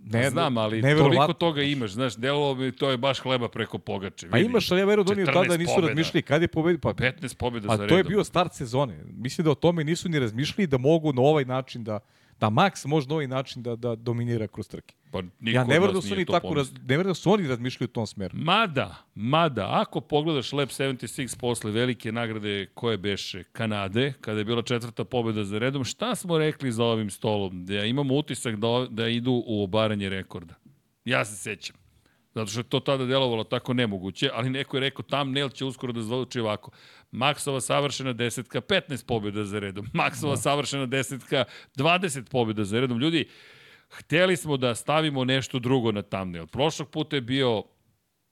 Ne, 0.05 0.31
znam, 0.31 0.59
ali 0.59 0.83
toliko 0.83 1.33
toga 1.33 1.63
imaš, 1.63 1.91
znaš, 1.91 2.17
delovalo 2.17 2.55
mi 2.55 2.73
to 2.73 2.91
je 2.91 2.97
baš 2.97 3.21
hleba 3.21 3.49
preko 3.49 3.79
pogače. 3.79 4.31
Pa 4.31 4.37
vidi. 4.37 4.49
imaš, 4.49 4.71
ali 4.71 4.81
ja 4.81 4.85
verujem 4.85 5.07
da 5.07 5.13
oni 5.13 5.23
14 5.23 5.33
tada 5.33 5.57
nisu 5.57 5.73
pobjeda. 5.75 5.89
razmišljali 5.89 6.23
kad 6.23 6.43
je 6.43 6.49
pobedio. 6.49 6.79
Pa, 6.79 6.93
15 6.95 7.37
pobjeda 7.37 7.69
pa 7.69 7.77
za 7.77 7.87
to 7.87 7.95
je 7.95 7.97
redom. 7.97 8.11
bio 8.11 8.25
start 8.25 8.55
sezone. 8.55 9.05
Mislim 9.05 9.45
da 9.45 9.51
o 9.51 9.55
tome 9.55 9.85
nisu 9.85 10.09
ni 10.09 10.19
razmišljali 10.19 10.67
da 10.67 10.79
mogu 10.79 11.13
na 11.13 11.23
ovaj 11.23 11.45
način 11.45 11.85
da 11.85 11.99
da 12.41 12.51
Max 12.51 12.87
može 12.87 13.09
na 13.09 13.15
ovaj 13.15 13.27
način 13.27 13.63
da, 13.63 13.77
da 13.77 13.95
dominira 13.95 14.47
kroz 14.47 14.69
trke. 14.69 14.95
Pa 15.11 15.19
Ja 15.41 15.65
ne 15.65 15.81
verujem 15.81 15.95
da 15.95 16.03
su 16.03 16.15
oni 16.15 16.25
tako, 16.25 16.55
raz, 16.55 16.73
ne 16.73 16.97
verujem 16.97 17.11
da 17.11 17.15
su 17.15 17.33
oni 17.33 17.49
razmišljali 17.49 17.85
u 17.85 17.93
tom 17.93 18.07
smeru. 18.07 18.39
Mada, 18.39 18.95
mada, 19.15 19.69
ako 19.71 20.01
pogledaš 20.01 20.53
Lab 20.53 20.69
76 20.69 21.39
posle 21.39 21.71
velike 21.71 22.13
nagrade 22.13 22.67
koje 22.75 22.99
beše 22.99 23.45
Kanade, 23.45 24.13
kada 24.21 24.39
je 24.39 24.45
bila 24.45 24.63
četvrta 24.63 25.05
pobjeda 25.05 25.45
za 25.45 25.59
redom, 25.59 25.85
šta 25.85 26.15
smo 26.15 26.39
rekli 26.39 26.73
za 26.73 26.85
ovim 26.85 27.11
stolom? 27.11 27.67
Da 27.67 27.85
imamo 27.85 28.15
utisak 28.15 28.57
da, 28.57 28.87
da 28.91 29.09
idu 29.09 29.43
u 29.47 29.65
obaranje 29.65 30.09
rekorda. 30.09 30.55
Ja 31.05 31.25
se 31.25 31.37
sećam. 31.37 31.80
Zato 32.35 32.51
što 32.51 32.61
je 32.61 32.65
to 32.65 32.81
tada 32.81 33.05
delovalo 33.05 33.45
tako 33.45 33.75
nemoguće, 33.75 34.31
ali 34.35 34.51
neko 34.51 34.77
je 34.77 34.81
rekao 34.81 35.03
thumbnail 35.03 35.49
će 35.49 35.65
uskoro 35.65 35.93
da 35.93 36.03
zvuči 36.03 36.41
ovako. 36.41 36.71
Maksova 37.11 37.61
savršena 37.61 38.13
desetka, 38.13 38.61
15 38.61 39.07
pobjeda 39.07 39.45
za 39.45 39.59
redom. 39.59 39.87
Maksova 39.93 40.37
savršena 40.37 40.87
desetka, 40.87 41.45
20 41.77 42.31
pobjeda 42.31 42.65
za 42.65 42.81
redom. 42.81 42.99
Ljudi, 42.99 43.29
hteli 43.91 44.37
smo 44.37 44.57
da 44.57 44.75
stavimo 44.75 45.25
nešto 45.25 45.59
drugo 45.59 45.93
na 45.93 46.03
thumbnail. 46.03 46.47
Prošlog 46.47 46.91
puta 46.91 47.17
je 47.17 47.21
bio 47.21 47.65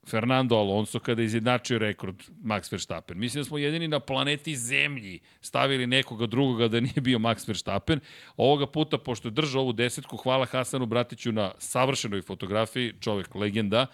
Fernando 0.09 0.57
Alonso 0.57 0.99
kada 0.99 1.23
je 1.23 1.27
izjednačio 1.27 1.79
rekord 1.79 2.23
Max 2.45 2.73
Verstappen. 2.73 3.19
Mislim 3.19 3.41
da 3.41 3.45
smo 3.45 3.59
jedini 3.59 3.89
na 3.89 4.01
planeti 4.01 4.57
Zemlji 4.57 5.21
stavili 5.41 5.87
nekoga 5.87 6.27
drugoga 6.27 6.69
da 6.69 6.81
nije 6.81 7.01
bio 7.01 7.19
Max 7.19 7.49
Verstappen. 7.49 8.01
Ovoga 8.37 8.67
puta, 8.67 8.99
pošto 8.99 9.29
je 9.29 9.33
držao 9.33 9.63
ovu 9.63 9.73
desetku, 9.73 10.17
hvala 10.17 10.47
Hasanu 10.47 10.87
Bratiću 10.87 11.33
na 11.33 11.53
savršenoj 11.59 12.23
fotografiji, 12.23 12.95
čovek 13.01 13.35
legenda, 13.35 13.87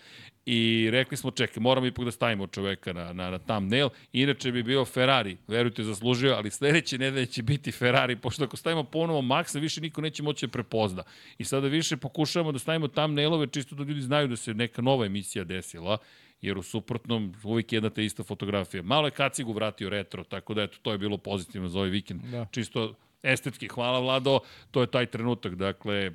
i 0.46 0.88
rekli 0.90 1.16
smo, 1.16 1.30
čekaj, 1.30 1.60
moramo 1.60 1.86
ipak 1.86 2.04
da 2.04 2.10
stavimo 2.10 2.46
čoveka 2.46 2.92
na, 2.92 3.12
na, 3.12 3.30
na 3.30 3.38
thumbnail, 3.38 3.88
inače 4.12 4.52
bi 4.52 4.62
bio 4.62 4.84
Ferrari, 4.84 5.36
verujte, 5.48 5.82
zaslužio, 5.82 6.34
ali 6.34 6.50
sledeće 6.50 6.98
nedelje 6.98 7.26
će 7.26 7.42
biti 7.42 7.72
Ferrari, 7.72 8.16
pošto 8.16 8.44
ako 8.44 8.56
stavimo 8.56 8.84
ponovo 8.84 9.22
Maxa, 9.22 9.60
više 9.60 9.80
niko 9.80 10.00
neće 10.00 10.22
moći 10.22 10.46
da 10.46 10.50
prepozna. 10.50 11.02
I 11.38 11.44
sada 11.44 11.68
više 11.68 11.96
pokušavamo 11.96 12.52
da 12.52 12.58
stavimo 12.58 12.88
thumbnailove, 12.88 13.46
čisto 13.46 13.74
da 13.74 13.84
ljudi 13.84 14.00
znaju 14.00 14.28
da 14.28 14.36
se 14.36 14.54
neka 14.54 14.82
nova 14.82 15.06
emisija 15.06 15.44
desila, 15.44 15.98
jer 16.40 16.58
u 16.58 16.62
suprotnom 16.62 17.34
uvijek 17.42 17.72
jedna 17.72 17.90
te 17.90 18.04
ista 18.04 18.22
fotografija. 18.22 18.82
Malo 18.82 19.06
je 19.06 19.10
kacigu 19.10 19.52
vratio 19.52 19.88
retro, 19.88 20.24
tako 20.24 20.54
da 20.54 20.62
eto, 20.62 20.78
to 20.82 20.92
je 20.92 20.98
bilo 20.98 21.18
pozitivno 21.18 21.68
za 21.68 21.78
ovaj 21.78 21.90
vikend. 21.90 22.20
Da. 22.22 22.46
Čisto 22.50 22.94
estetski. 23.22 23.68
Hvala 23.68 24.00
Vlado, 24.00 24.40
to 24.70 24.80
je 24.80 24.86
taj 24.86 25.06
trenutak. 25.06 25.54
Dakle, 25.54 26.12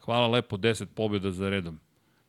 hvala 0.00 0.26
lepo, 0.26 0.56
10 0.56 0.86
pobjeda 0.94 1.30
za 1.30 1.48
redom. 1.48 1.80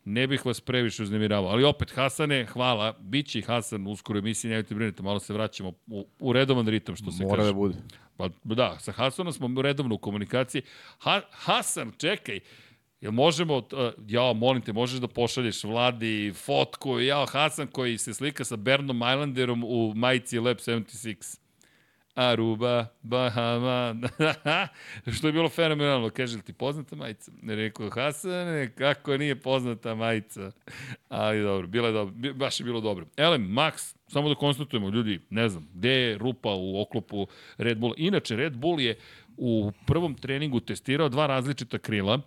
Ne 0.06 0.28
bih 0.28 0.46
vas 0.46 0.62
previše 0.62 1.04
uznemiravao, 1.04 1.52
ali 1.52 1.64
opet, 1.64 1.92
Hasane, 1.92 2.46
hvala, 2.46 2.98
biće 3.00 3.40
i 3.40 3.42
Hasan 3.42 3.88
uskoro 3.88 4.20
emisiji, 4.20 4.50
nemojte 4.50 4.76
brinite, 4.76 5.04
malo 5.04 5.20
se 5.20 5.34
vraćamo 5.34 5.74
u, 5.88 6.06
u 6.20 6.34
redovan 6.34 6.68
ritam, 6.68 6.96
što 6.96 7.12
se 7.12 7.24
Mora 7.24 7.36
kaže. 7.36 7.54
Mora 7.54 7.74
da 7.74 7.78
bude. 7.78 8.00
Pa 8.18 8.30
da, 8.44 8.80
sa 8.80 8.92
Hasanom 8.92 9.34
smo 9.34 9.62
redovno 9.62 9.96
u 9.96 9.98
komunikaciji. 9.98 10.62
Ha, 11.00 11.22
Hasan, 11.32 11.92
čekaj, 11.98 12.40
Jel 13.02 13.12
možemo, 13.12 13.58
uh, 13.58 13.64
ja 14.08 14.34
molim 14.34 14.62
te, 14.62 14.74
možeš 14.74 15.00
da 15.00 15.08
pošalješ 15.08 15.64
vladi 15.64 16.34
fotku, 16.36 17.00
ja 17.00 17.26
Hasan 17.30 17.68
koji 17.68 17.98
se 17.98 18.14
slika 18.14 18.44
sa 18.44 18.56
Bernom 18.56 18.98
Islanderom 18.98 19.64
u 19.64 19.94
majici 19.96 20.40
Lab 20.40 20.58
76. 20.58 21.40
Aruba, 22.16 22.86
Bahama, 23.02 23.96
što 25.18 25.28
je 25.28 25.34
bilo 25.34 25.50
fenomenalno. 25.50 26.10
Kaže 26.10 26.38
li 26.38 26.44
ti 26.44 26.54
poznata 26.54 26.96
majica? 26.96 27.32
Ne 27.42 27.56
rekao, 27.56 27.90
Hasane, 27.90 28.72
kako 28.76 29.18
nije 29.18 29.36
poznata 29.36 29.96
majica? 29.96 30.52
Ali 31.10 31.42
dobro, 31.42 31.68
bilo 31.68 31.88
je 31.88 31.94
dobro, 31.94 32.34
baš 32.34 32.60
je 32.60 32.64
bilo 32.64 32.82
dobro. 32.82 33.06
Elem, 33.18 33.48
Max, 33.48 33.96
samo 34.08 34.30
da 34.30 34.36
konstatujemo, 34.36 34.90
ljudi, 34.90 35.20
ne 35.30 35.50
znam, 35.50 35.70
gde 35.74 35.92
je 35.92 36.18
rupa 36.18 36.50
u 36.50 36.82
oklopu 36.82 37.28
Red 37.58 37.78
Bulla. 37.78 37.94
Inače, 37.98 38.36
Red 38.36 38.58
Bull 38.58 38.82
je 38.82 38.98
u 39.38 39.72
prvom 39.86 40.16
treningu 40.16 40.60
testirao 40.60 41.10
dva 41.10 41.28
različita 41.28 41.78
krila. 41.78 42.22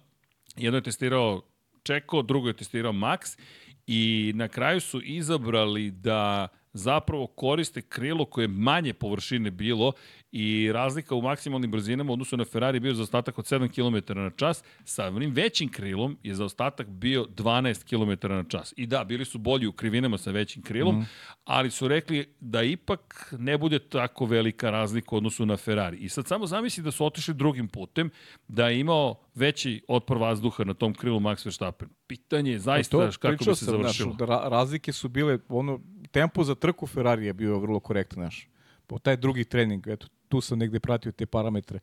Jedno 0.57 0.79
je 0.79 0.83
testirao 0.83 1.43
Čeko, 1.83 2.23
drugo 2.23 2.49
je 2.49 2.57
testirao 2.57 2.93
Max 2.93 3.39
i 3.87 4.33
na 4.35 4.49
kraju 4.49 4.81
su 4.81 5.01
izabrali 5.03 5.91
da 5.91 6.49
zapravo 6.73 7.27
koriste 7.27 7.83
krilo 7.83 8.25
koje 8.25 8.45
je 8.45 8.49
manje 8.49 8.93
površine 8.93 9.51
bilo 9.51 9.93
i 10.33 10.73
razlika 10.73 11.15
u 11.15 11.23
maksimalnim 11.23 11.71
brzinama 11.71 12.11
u 12.11 12.13
odnosu 12.13 12.37
na 12.37 12.45
Ferrari 12.45 12.81
bio 12.81 12.95
za 12.95 13.03
ostatak 13.03 13.39
od 13.39 13.45
7 13.45 13.69
km 13.69 14.19
na 14.19 14.31
čas, 14.31 14.65
sa 14.85 15.07
onim 15.07 15.33
većim 15.33 15.69
krilom 15.69 16.19
je 16.23 16.35
za 16.35 16.45
ostatak 16.45 16.89
bio 16.89 17.27
12 17.37 17.85
km 17.85 18.29
na 18.29 18.45
čas. 18.45 18.75
I 18.77 18.87
da, 18.87 19.05
bili 19.05 19.25
su 19.25 19.39
bolji 19.39 19.67
u 19.67 19.73
krivinama 19.73 20.19
sa 20.19 20.31
većim 20.31 20.63
krilom, 20.63 21.01
mm. 21.01 21.07
ali 21.45 21.71
su 21.71 21.89
rekli 21.89 22.35
da 22.41 22.63
ipak 22.63 23.35
ne 23.39 23.59
bude 23.59 23.79
tako 23.79 24.25
velika 24.25 24.71
razlika 24.71 25.15
u 25.15 25.17
odnosu 25.17 25.47
na 25.47 25.57
Ferrari. 25.57 25.97
I 25.97 26.09
sad 26.09 26.27
samo 26.27 26.47
zamisli 26.47 26.83
da 26.83 26.91
su 26.91 27.07
otišli 27.07 27.35
drugim 27.35 27.69
putem, 27.69 28.11
da 28.49 28.69
je 28.69 28.81
imao 28.81 29.15
veći 29.35 29.83
otpor 29.89 30.19
vazduha 30.19 30.65
na 30.65 30.75
tom 30.75 30.95
krilu 30.95 31.21
Max 31.21 31.47
Verstappen. 31.47 31.89
Pitanje 32.07 32.51
je 32.51 32.59
zaista 32.59 33.11
to, 33.11 33.19
kako 33.21 33.45
bi 33.45 33.55
se 33.55 33.65
završilo. 33.65 34.09
Naš, 34.09 34.19
da 34.19 34.49
razlike 34.49 34.93
su 34.93 35.09
bile, 35.09 35.39
ono, 35.49 35.81
tempo 36.13 36.45
za 36.45 36.55
trku 36.55 36.87
Ferrari 36.87 37.27
je 37.27 37.33
bio 37.33 37.59
vrlo 37.59 37.81
korektan 37.81 38.23
naš. 38.23 38.49
Po 38.87 38.99
taj 38.99 39.17
drugi 39.17 39.45
trening, 39.45 39.89
eto, 39.89 40.07
tu 40.29 40.41
sam 40.41 40.59
negde 40.59 40.81
pratio 40.81 41.13
te 41.13 41.27
parametre. 41.27 41.81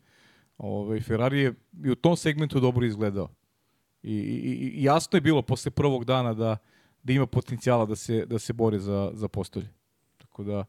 Ove, 0.57 0.85
ovaj, 0.85 1.01
Ferrari 1.01 1.39
je 1.39 1.53
i 1.85 1.89
u 1.89 1.95
tom 1.95 2.17
segmentu 2.17 2.59
dobro 2.59 2.85
izgledao. 2.85 3.29
I, 4.03 4.13
i, 4.13 4.51
i 4.79 4.83
jasno 4.83 5.17
je 5.17 5.21
bilo 5.21 5.41
posle 5.41 5.71
prvog 5.71 6.05
dana 6.05 6.33
da, 6.33 6.57
da 7.03 7.13
ima 7.13 7.25
potencijala 7.25 7.85
da 7.85 7.95
se, 7.95 8.25
da 8.25 8.39
se 8.39 8.53
bore 8.53 8.79
za, 8.79 9.11
za 9.13 9.27
postolje. 9.27 9.69
Tako 10.17 10.43
da, 10.43 10.65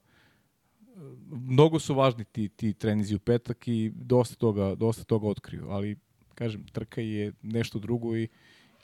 mnogo 1.31 1.79
su 1.79 1.95
važni 1.95 2.25
ti, 2.25 2.49
ti 2.49 2.73
trenizi 2.75 3.15
u 3.15 3.19
petak 3.19 3.69
i 3.69 3.93
dosta 3.95 4.35
toga, 4.35 4.75
dosta 4.75 5.05
toga 5.05 5.29
otkriju, 5.29 5.67
ali 5.69 5.97
kažem, 6.35 6.65
trka 6.73 7.01
je 7.01 7.33
nešto 7.43 7.79
drugo 7.79 8.17
i, 8.17 8.29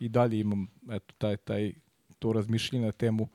i 0.00 0.08
dalje 0.08 0.40
imam 0.40 0.66
eto, 0.90 1.14
taj, 1.18 1.36
taj, 1.36 1.72
to 2.18 2.32
razmišljenje 2.32 2.86
na 2.86 2.92
temu 2.92 3.22
uh, 3.22 3.28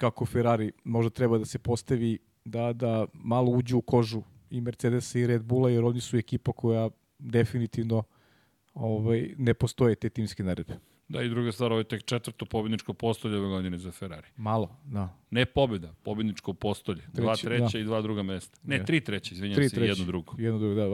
kako 0.00 0.26
Ferrari 0.26 0.72
možda 0.84 1.10
treba 1.10 1.38
da 1.38 1.44
se 1.44 1.58
postavi 1.58 2.18
da, 2.44 2.72
da 2.72 3.06
malo 3.12 3.50
uđu 3.50 3.78
u 3.78 3.82
kožu 3.82 4.22
i 4.50 4.60
Mercedesa 4.60 5.18
i 5.18 5.26
Red 5.26 5.42
Bulla, 5.42 5.70
jer 5.70 5.84
oni 5.84 6.00
su 6.00 6.16
ekipa 6.16 6.52
koja 6.52 6.88
definitivno 7.18 8.02
ovaj, 8.74 9.34
ne 9.38 9.54
postoje 9.54 9.94
te 9.94 10.08
timske 10.08 10.44
naredbe. 10.44 10.78
Da, 11.08 11.22
i 11.22 11.28
druga 11.28 11.52
stvar, 11.52 11.72
ovo 11.72 11.80
je 11.80 11.84
tek 11.84 12.04
četvrto 12.04 12.44
pobjedničko 12.44 12.92
postolje 12.92 13.38
ove 13.38 13.48
godine 13.48 13.78
za 13.78 13.90
Ferrari. 13.90 14.28
Malo, 14.36 14.76
da. 14.84 15.08
Ne 15.30 15.44
pobjeda, 15.46 15.94
pobjedničko 16.02 16.54
postolje. 16.54 17.02
Treći, 17.02 17.20
dva 17.20 17.36
treća 17.36 17.78
da. 17.78 17.78
i 17.78 17.84
dva 17.84 18.02
druga 18.02 18.22
mesta. 18.22 18.58
Ne, 18.62 18.76
ja. 18.76 18.84
tri 18.84 19.00
treće, 19.00 19.34
izvinjam 19.34 19.56
tri 19.56 19.68
se, 19.68 19.74
treći, 19.74 19.90
jedno 19.90 20.04
drugo. 20.04 20.34
Jedno 20.38 20.58
drugo, 20.58 20.74
da. 20.74 20.86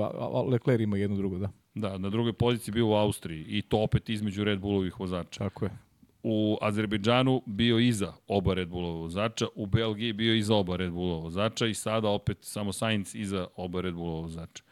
Leclerc 0.43 0.81
ima 0.81 0.97
jedno 0.97 1.17
drugo, 1.17 1.39
da. 1.39 1.51
Da, 1.75 1.99
na 1.99 2.11
drugoj 2.11 2.33
poziciji 2.33 2.73
bio 2.73 2.89
u 2.89 2.95
Austriji 2.95 3.45
i 3.49 3.63
to 3.63 3.79
opet 3.83 4.09
između 4.09 4.45
Red 4.45 4.61
Bullovih 4.61 5.01
vozača. 5.01 5.39
Tako 5.39 5.65
je 5.65 5.86
u 6.29 6.59
Azerbejdžanu 6.61 7.43
bio 7.47 7.79
iza 7.79 8.13
oba 8.29 8.55
Red 8.55 8.69
Bullova 8.69 9.01
vozača, 9.01 9.47
u 9.55 9.67
Belgiji 9.67 10.13
bio 10.13 10.35
iza 10.35 10.55
oba 10.55 10.77
Red 10.77 10.93
Bullova 10.93 11.23
vozača 11.23 11.67
i 11.67 11.75
sada 11.75 12.09
opet 12.09 12.39
samo 12.41 12.73
Sainz 12.73 13.15
iza 13.15 13.47
oba 13.57 13.81
Red 13.81 13.95
Bullova 13.95 14.21
vozača. 14.21 14.63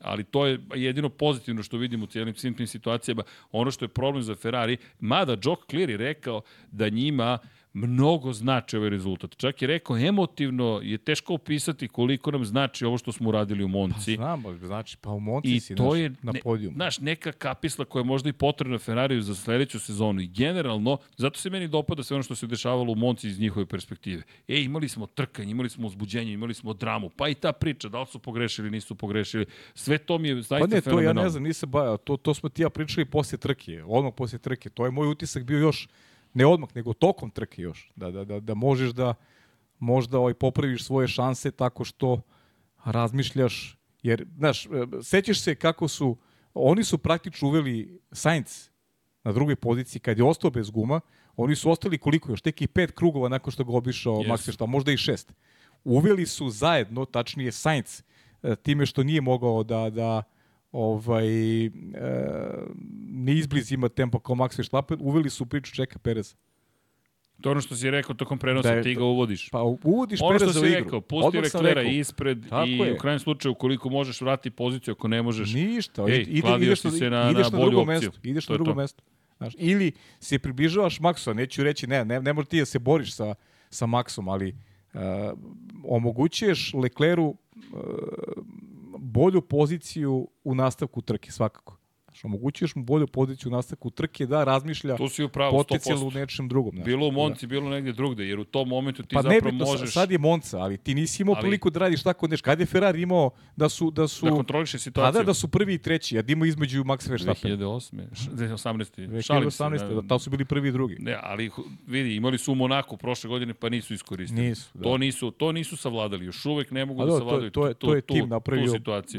Ali 0.00 0.24
to 0.24 0.46
je 0.46 0.60
jedino 0.74 1.08
pozitivno 1.08 1.62
što 1.62 1.76
vidimo 1.76 2.04
u 2.04 2.06
cijelim 2.06 2.34
svim 2.34 2.54
tim 2.54 2.66
situacijama. 2.66 3.22
Ono 3.52 3.70
što 3.70 3.84
je 3.84 3.88
problem 3.88 4.22
za 4.22 4.34
Ferrari, 4.34 4.76
mada 5.00 5.32
Jock 5.32 5.62
Cleary 5.70 5.96
rekao 5.96 6.40
da 6.70 6.88
njima 6.88 7.38
uh, 7.42 7.48
mnogo 7.76 8.32
znači 8.32 8.76
ovaj 8.76 8.90
rezultat. 8.90 9.36
Čak 9.36 9.62
je 9.62 9.68
rekao, 9.68 9.98
emotivno 9.98 10.80
je 10.82 10.98
teško 10.98 11.34
opisati 11.34 11.88
koliko 11.88 12.30
nam 12.30 12.44
znači 12.44 12.84
ovo 12.84 12.98
što 12.98 13.12
smo 13.12 13.28
uradili 13.28 13.64
u 13.64 13.68
Monci. 13.68 14.16
Pa 14.16 14.22
znam, 14.22 14.58
znači, 14.58 14.96
pa 15.00 15.10
u 15.10 15.20
Monci 15.20 15.54
I 15.54 15.60
si 15.60 15.74
to 15.74 15.84
naš, 15.84 15.98
je, 15.98 16.12
na 16.22 16.32
podijumu. 16.42 16.74
Znaš, 16.74 16.98
neka 16.98 17.32
kapisla 17.32 17.84
koja 17.84 18.00
je 18.00 18.04
možda 18.04 18.28
i 18.28 18.32
potrebna 18.32 18.78
Ferrariju 18.78 19.22
za 19.22 19.34
sledeću 19.34 19.78
sezonu. 19.78 20.20
I 20.20 20.26
generalno, 20.26 20.98
zato 21.16 21.38
se 21.38 21.50
meni 21.50 21.68
dopada 21.68 22.02
sve 22.02 22.14
ono 22.14 22.22
što 22.22 22.34
se 22.34 22.46
dešavalo 22.46 22.92
u 22.92 22.96
Monci 22.96 23.28
iz 23.28 23.40
njihove 23.40 23.66
perspektive. 23.66 24.22
E, 24.48 24.62
imali 24.62 24.88
smo 24.88 25.06
trkanje, 25.06 25.50
imali 25.50 25.68
smo 25.68 25.86
uzbuđenje, 25.86 26.32
imali 26.32 26.54
smo 26.54 26.72
dramu, 26.72 27.10
pa 27.16 27.28
i 27.28 27.34
ta 27.34 27.52
priča, 27.52 27.88
da 27.88 28.00
li 28.00 28.06
su 28.06 28.18
pogrešili, 28.18 28.70
nisu 28.70 28.94
pogrešili. 28.94 29.46
Sve 29.74 29.98
to 29.98 30.18
mi 30.18 30.28
je 30.28 30.42
zaista 30.42 30.68
pa 30.68 30.74
ne, 30.74 30.80
to 30.80 31.00
ja 31.00 31.12
ne 31.12 31.28
znam, 31.28 31.42
nisam 31.42 31.70
bajao. 31.70 31.96
To, 31.96 32.16
to 32.16 32.34
smo 32.34 32.48
ti 32.48 32.62
ja 32.62 32.70
pričali 32.70 33.04
posle 33.04 33.38
trke, 33.38 33.82
odmah 33.86 34.12
posle 34.16 34.38
trke. 34.38 34.70
To 34.70 34.84
je 34.84 34.90
moj 34.90 35.08
utisak 35.08 35.44
bio 35.44 35.58
još 35.58 35.88
ne 36.34 36.46
odmah, 36.46 36.68
nego 36.74 36.92
tokom 36.92 37.30
trke 37.30 37.62
još, 37.62 37.92
da, 37.96 38.10
da, 38.10 38.24
da, 38.24 38.40
da 38.40 38.54
možeš 38.54 38.90
da 38.90 39.14
možda 39.78 40.18
ovaj, 40.18 40.34
popraviš 40.34 40.84
svoje 40.84 41.08
šanse 41.08 41.50
tako 41.50 41.84
što 41.84 42.20
razmišljaš, 42.84 43.78
jer, 44.02 44.26
znaš, 44.36 44.66
sećaš 45.02 45.40
se 45.40 45.54
kako 45.54 45.88
su, 45.88 46.16
oni 46.54 46.84
su 46.84 46.98
praktično 46.98 47.48
uveli 47.48 48.00
Sainz 48.12 48.68
na 49.24 49.32
drugoj 49.32 49.56
poziciji, 49.56 50.00
kad 50.00 50.18
je 50.18 50.24
ostao 50.24 50.50
bez 50.50 50.70
guma, 50.70 51.00
oni 51.36 51.56
su 51.56 51.70
ostali 51.70 51.98
koliko 51.98 52.32
još, 52.32 52.40
tek 52.40 52.62
i 52.62 52.66
pet 52.66 52.92
krugova 52.92 53.28
nakon 53.28 53.52
što 53.52 53.64
ga 53.64 53.72
obišao 53.72 54.14
yes. 54.14 54.28
Max 54.28 54.46
Verstappen, 54.46 54.70
možda 54.70 54.92
i 54.92 54.96
šest. 54.96 55.32
Uveli 55.84 56.26
su 56.26 56.50
zajedno, 56.50 57.04
tačnije 57.04 57.52
Sainz, 57.52 58.02
e, 58.42 58.56
time 58.56 58.86
što 58.86 59.02
nije 59.02 59.20
mogao 59.20 59.62
da, 59.62 59.90
da 59.90 60.22
ovaj, 60.76 61.66
e, 61.66 61.70
ne 63.08 63.32
izbliz 63.32 63.72
ima 63.72 63.88
tempo 63.88 64.18
kao 64.18 64.36
Max 64.36 64.58
Verstappen, 64.58 64.98
uveli 65.00 65.30
su 65.30 65.46
priču 65.46 65.74
Čeka 65.74 65.98
Perez. 65.98 66.34
To 67.40 67.50
ono 67.50 67.60
što 67.60 67.76
si 67.76 67.90
rekao 67.90 68.14
tokom 68.14 68.38
prenosa, 68.38 68.74
da 68.74 68.82
ti 68.82 68.94
ga 68.94 69.04
uvodiš. 69.04 69.48
Pa 69.50 69.62
uvodiš 69.62 70.20
ono 70.22 70.38
Pereza 70.38 70.60
u 70.60 70.64
igru. 70.64 70.76
Ono 70.76 70.78
što 70.78 70.78
si 70.78 70.84
rekao, 70.84 71.00
pusti 71.00 71.40
Reklera 71.40 71.82
ispred 71.82 72.48
Tako 72.48 72.66
i 72.66 72.78
je. 72.78 72.94
u 72.94 72.96
krajem 72.96 73.18
slučaju 73.18 73.54
koliko 73.54 73.88
možeš 73.88 74.20
vrati 74.20 74.50
poziciju, 74.50 74.92
ako 74.92 75.08
ne 75.08 75.22
možeš... 75.22 75.54
Ništa, 75.54 76.04
ej, 76.08 76.26
ide, 76.28 76.48
ideš, 76.60 76.80
se 76.80 77.10
na, 77.10 77.30
ideš 77.30 77.50
na, 77.50 77.58
na 77.58 77.64
drugo 77.64 77.80
opciju. 77.80 77.86
mesto. 77.86 78.20
Ideš 78.22 78.46
to 78.46 78.52
na 78.52 78.56
drugo 78.56 78.70
to. 78.70 78.76
mesto. 78.76 79.02
Znaš, 79.36 79.54
ili 79.58 79.92
se 80.20 80.38
približavaš 80.38 81.00
Maxu, 81.00 81.34
neću 81.34 81.64
reći, 81.64 81.86
ne, 81.86 82.04
ne, 82.04 82.20
ne 82.20 82.32
možeš 82.32 82.48
ti 82.48 82.58
da 82.58 82.64
se 82.64 82.78
boriš 82.78 83.14
sa, 83.14 83.34
sa 83.70 83.86
Maxom, 83.86 84.32
ali 84.32 84.56
uh, 84.94 85.00
omogućuješ 85.84 86.74
Lecleru 86.74 87.24
uh, 87.24 87.36
bolju 89.06 89.42
poziciju 89.42 90.28
u 90.44 90.54
nastavku 90.54 91.02
trke 91.02 91.32
svakako. 91.32 91.76
Omogućuješ 92.24 92.74
mu 92.74 92.84
bolju 92.84 93.06
poziciju 93.06 93.48
u 93.48 93.52
nastavku 93.52 93.90
trke 93.90 94.26
da 94.26 94.44
razmišlja 94.44 94.96
tu 94.96 95.08
si 95.08 95.24
upravo, 95.24 95.50
potencijalno 95.52 96.06
u 96.06 96.10
nečem 96.10 96.48
drugom. 96.48 96.72
Znaš. 96.74 96.84
Bilo 96.84 97.06
u 97.06 97.10
Da. 97.10 97.16
Monci, 97.16 97.46
bilo 97.46 97.70
negde 97.70 97.92
drugde, 97.92 98.24
jer 98.24 98.38
u 98.38 98.44
tom 98.44 98.68
momentu 98.68 99.02
ti 99.02 99.14
Pa 99.14 99.22
zapravo 99.22 99.44
nebitno, 99.44 99.66
možeš 99.66 99.92
sad 99.92 100.10
je 100.10 100.18
Monca, 100.18 100.58
ali 100.58 100.76
ti 100.78 100.94
nisi 100.94 101.22
imao 101.22 101.34
Ali- 101.34 101.42
priliku 101.42 101.70
da 101.70 101.78
radiš 101.78 102.02
tako 102.02 102.26
nešto. 102.28 102.44
Kad 102.44 102.60
je 102.60 102.66
Ferrari 102.66 103.02
imao 103.02 103.30
da 103.56 103.68
su... 103.68 103.90
Da 103.90 104.08
su 104.08 104.26
da 104.26 104.32
kontroliše 104.32 104.76
pa 104.76 104.78
situaciju. 104.78 105.20
da, 105.20 105.26
da 105.26 105.34
su 105.34 105.48
prvi 105.48 105.74
i 105.74 105.78
treći, 105.78 106.18
a 106.18 106.22
da 106.22 106.32
ima 106.32 106.46
između 106.46 106.84
Max 106.84 107.10
Verstappen. 107.10 107.50
2008. 107.50 108.14
š- 108.14 108.30
2018. 108.30 109.22
Šalim 109.22 109.50
se. 109.50 109.64
2018. 109.64 109.94
Da, 109.94 110.08
tamo 110.08 110.18
su 110.18 110.30
bili 110.30 110.44
prvi 110.44 110.68
i 110.68 110.72
drugi. 110.72 110.96
Ne, 110.98 111.18
ali 111.22 111.50
vidi, 111.86 112.14
imali 112.14 112.38
su 112.38 112.52
u 112.52 112.54
Monaku 112.54 112.96
prošle 112.96 113.28
godine 113.28 113.54
pa 113.54 113.68
nisu 113.68 113.94
iskoristili. 113.94 114.48
Nisu, 114.48 114.70
da. 114.74 114.82
To 114.82 114.98
nisu, 114.98 115.30
to 115.30 115.52
nisu 115.52 115.76
savladali. 115.76 116.24
Još 116.24 116.46
uvek 116.46 116.70
ne 116.70 116.84
mogu 116.84 117.00
da 117.00 117.06
da, 117.06 117.12
to, 117.12 117.18
savladaju 117.18 117.50
to, 117.50 117.66
je, 117.66 117.74
tu, 117.74 117.86
to 117.86 117.94
je 117.94 118.00
tu, 118.00 118.14
tim 118.14 118.28
napravio 118.28 118.72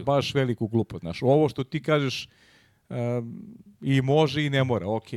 baš 0.05 0.33
veliku 0.35 0.67
glupost. 0.67 1.01
Znaš, 1.01 1.21
ovo 1.21 1.49
što 1.49 1.63
ti 1.63 1.83
kažeš 1.83 2.27
i 3.81 4.01
može 4.01 4.45
i 4.45 4.49
ne 4.49 4.63
mora, 4.63 4.87
ok. 4.87 5.09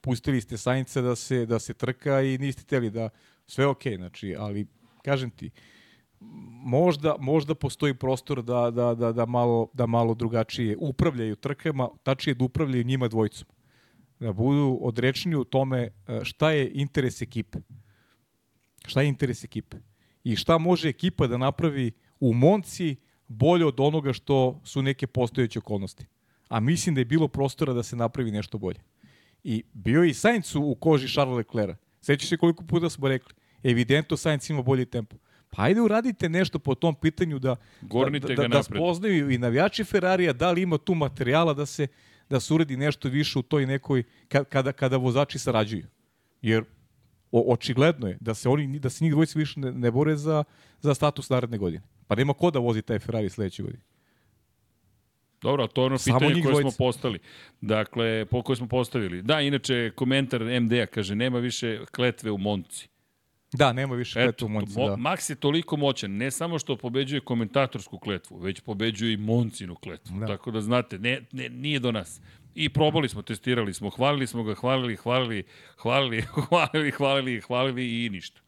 Pustili 0.00 0.40
ste 0.40 0.56
Sainca 0.56 1.00
da 1.00 1.16
se, 1.16 1.46
da 1.46 1.58
se 1.58 1.74
trka 1.74 2.22
i 2.22 2.38
niste 2.38 2.64
teli 2.64 2.90
da 2.90 3.08
sve 3.46 3.66
ok, 3.66 3.82
znači, 3.96 4.34
ali 4.38 4.66
kažem 5.02 5.30
ti, 5.30 5.50
možda, 6.64 7.16
možda 7.20 7.54
postoji 7.54 7.94
prostor 7.94 8.42
da, 8.42 8.70
da, 8.70 8.94
da, 8.94 9.12
da, 9.12 9.26
malo, 9.26 9.68
da 9.72 9.86
malo 9.86 10.14
drugačije 10.14 10.76
upravljaju 10.80 11.36
trkama, 11.36 11.88
tačije 12.02 12.34
da 12.34 12.44
upravljaju 12.44 12.84
njima 12.84 13.08
dvojicom. 13.08 13.48
Da 14.20 14.32
budu 14.32 14.78
odrečni 14.82 15.34
u 15.34 15.44
tome 15.44 15.78
e, 15.80 15.90
šta 16.22 16.50
je 16.50 16.70
interes 16.74 17.22
ekipe. 17.22 17.58
Šta 18.86 19.02
je 19.02 19.08
interes 19.08 19.44
ekipe. 19.44 19.76
I 20.24 20.36
šta 20.36 20.58
može 20.58 20.88
ekipa 20.88 21.26
da 21.26 21.36
napravi 21.36 21.92
u 22.20 22.32
Monci 22.34 22.96
bolje 23.28 23.66
od 23.66 23.80
onoga 23.80 24.12
što 24.12 24.60
su 24.64 24.82
neke 24.82 25.06
postojeće 25.06 25.58
okolnosti. 25.58 26.06
A 26.50 26.60
mislim 26.60 26.94
da 26.94 27.00
je 27.00 27.04
bilo 27.04 27.28
prostora 27.28 27.72
da 27.72 27.82
se 27.82 27.96
napravi 27.96 28.30
nešto 28.30 28.58
bolje. 28.58 28.80
I 29.44 29.62
bio 29.72 30.02
je 30.02 30.10
i 30.10 30.14
Sainz 30.14 30.56
u 30.56 30.74
koži 30.74 31.08
Charles 31.08 31.36
Leclerca. 31.36 31.76
Sećaš 32.00 32.28
se 32.28 32.36
koliko 32.36 32.64
puta 32.64 32.90
smo 32.90 33.08
rekli. 33.08 33.34
Evidentno 33.62 34.16
Sainz 34.16 34.50
ima 34.50 34.62
bolji 34.62 34.86
tempo. 34.86 35.16
Pa 35.50 35.62
ajde 35.62 35.80
uradite 35.80 36.28
nešto 36.28 36.58
po 36.58 36.74
tom 36.74 36.94
pitanju 36.94 37.38
da, 37.38 37.56
Gurnite 37.80 38.26
da, 38.26 38.34
da, 38.34 38.42
da 38.42 38.48
napred. 38.48 38.76
spoznaju 38.78 39.30
i 39.30 39.38
navijači 39.38 39.84
Ferrarija 39.84 40.32
da 40.32 40.50
li 40.50 40.62
ima 40.62 40.78
tu 40.78 40.94
materijala 40.94 41.54
da 41.54 41.66
se 41.66 41.86
da 42.30 42.40
se 42.40 42.54
uradi 42.54 42.76
nešto 42.76 43.08
više 43.08 43.38
u 43.38 43.42
toj 43.42 43.66
nekoj 43.66 44.02
ka- 44.28 44.44
kada 44.44 44.72
kada 44.72 44.96
vozači 44.96 45.38
sarađuju. 45.38 45.86
Jer 46.42 46.64
o, 47.32 47.52
očigledno 47.52 48.08
je 48.08 48.18
da 48.20 48.34
se 48.34 48.48
oni 48.48 48.78
da 48.78 48.90
se 48.90 49.04
njih 49.04 49.12
dvojica 49.12 49.38
više 49.38 49.60
ne, 49.60 49.72
ne 49.72 49.90
bore 49.90 50.16
za 50.16 50.44
za 50.80 50.94
status 50.94 51.30
naredne 51.30 51.58
godine. 51.58 51.82
Pa 52.06 52.14
nema 52.14 52.34
ko 52.34 52.50
da 52.50 52.58
vozi 52.58 52.82
taj 52.82 52.98
Ferrari 52.98 53.28
sledeće 53.30 53.62
godine. 53.62 53.82
Dobro, 55.42 55.66
to 55.66 55.82
je 55.82 55.86
ono 55.86 55.98
Samo 55.98 56.18
pitanje 56.18 56.42
koje 56.42 56.62
smo 56.62 56.70
postali. 56.78 57.18
Dakle, 57.60 58.24
po 58.24 58.42
koje 58.42 58.56
smo 58.56 58.68
postavili. 58.68 59.22
Da, 59.22 59.40
inače, 59.40 59.90
komentar 59.94 60.60
MD-a 60.60 60.86
kaže, 60.86 61.14
nema 61.14 61.38
više 61.38 61.80
kletve 61.92 62.30
u 62.30 62.38
Monci. 62.38 62.88
Da, 63.52 63.72
nema 63.72 63.94
više 63.94 64.20
Eto, 64.22 64.46
u 64.46 64.48
Monci, 64.48 64.78
mo, 64.78 64.88
da. 64.88 64.96
Max 64.96 65.30
je 65.30 65.36
toliko 65.36 65.76
moćan, 65.76 66.16
ne 66.16 66.30
samo 66.30 66.58
što 66.58 66.76
pobeđuje 66.76 67.20
komentatorsku 67.20 67.98
kletvu, 67.98 68.38
već 68.38 68.60
pobeđuje 68.60 69.12
i 69.12 69.16
Moncinu 69.16 69.74
kletvu. 69.74 70.18
Da. 70.18 70.26
Tako 70.26 70.50
da 70.50 70.60
znate, 70.60 70.98
ne, 70.98 71.20
ne, 71.32 71.48
nije 71.48 71.78
do 71.78 71.92
nas. 71.92 72.20
I 72.54 72.68
probali 72.68 73.08
smo, 73.08 73.22
testirali 73.22 73.74
smo, 73.74 73.90
hvalili 73.90 74.26
smo 74.26 74.42
ga, 74.42 74.54
hvalili, 74.54 74.96
hvalili, 74.96 75.44
hvalili, 75.76 76.22
hvalili, 76.48 76.90
hvalili, 76.90 77.40
hvalili 77.40 78.04
i 78.04 78.10
ništa. 78.10 78.40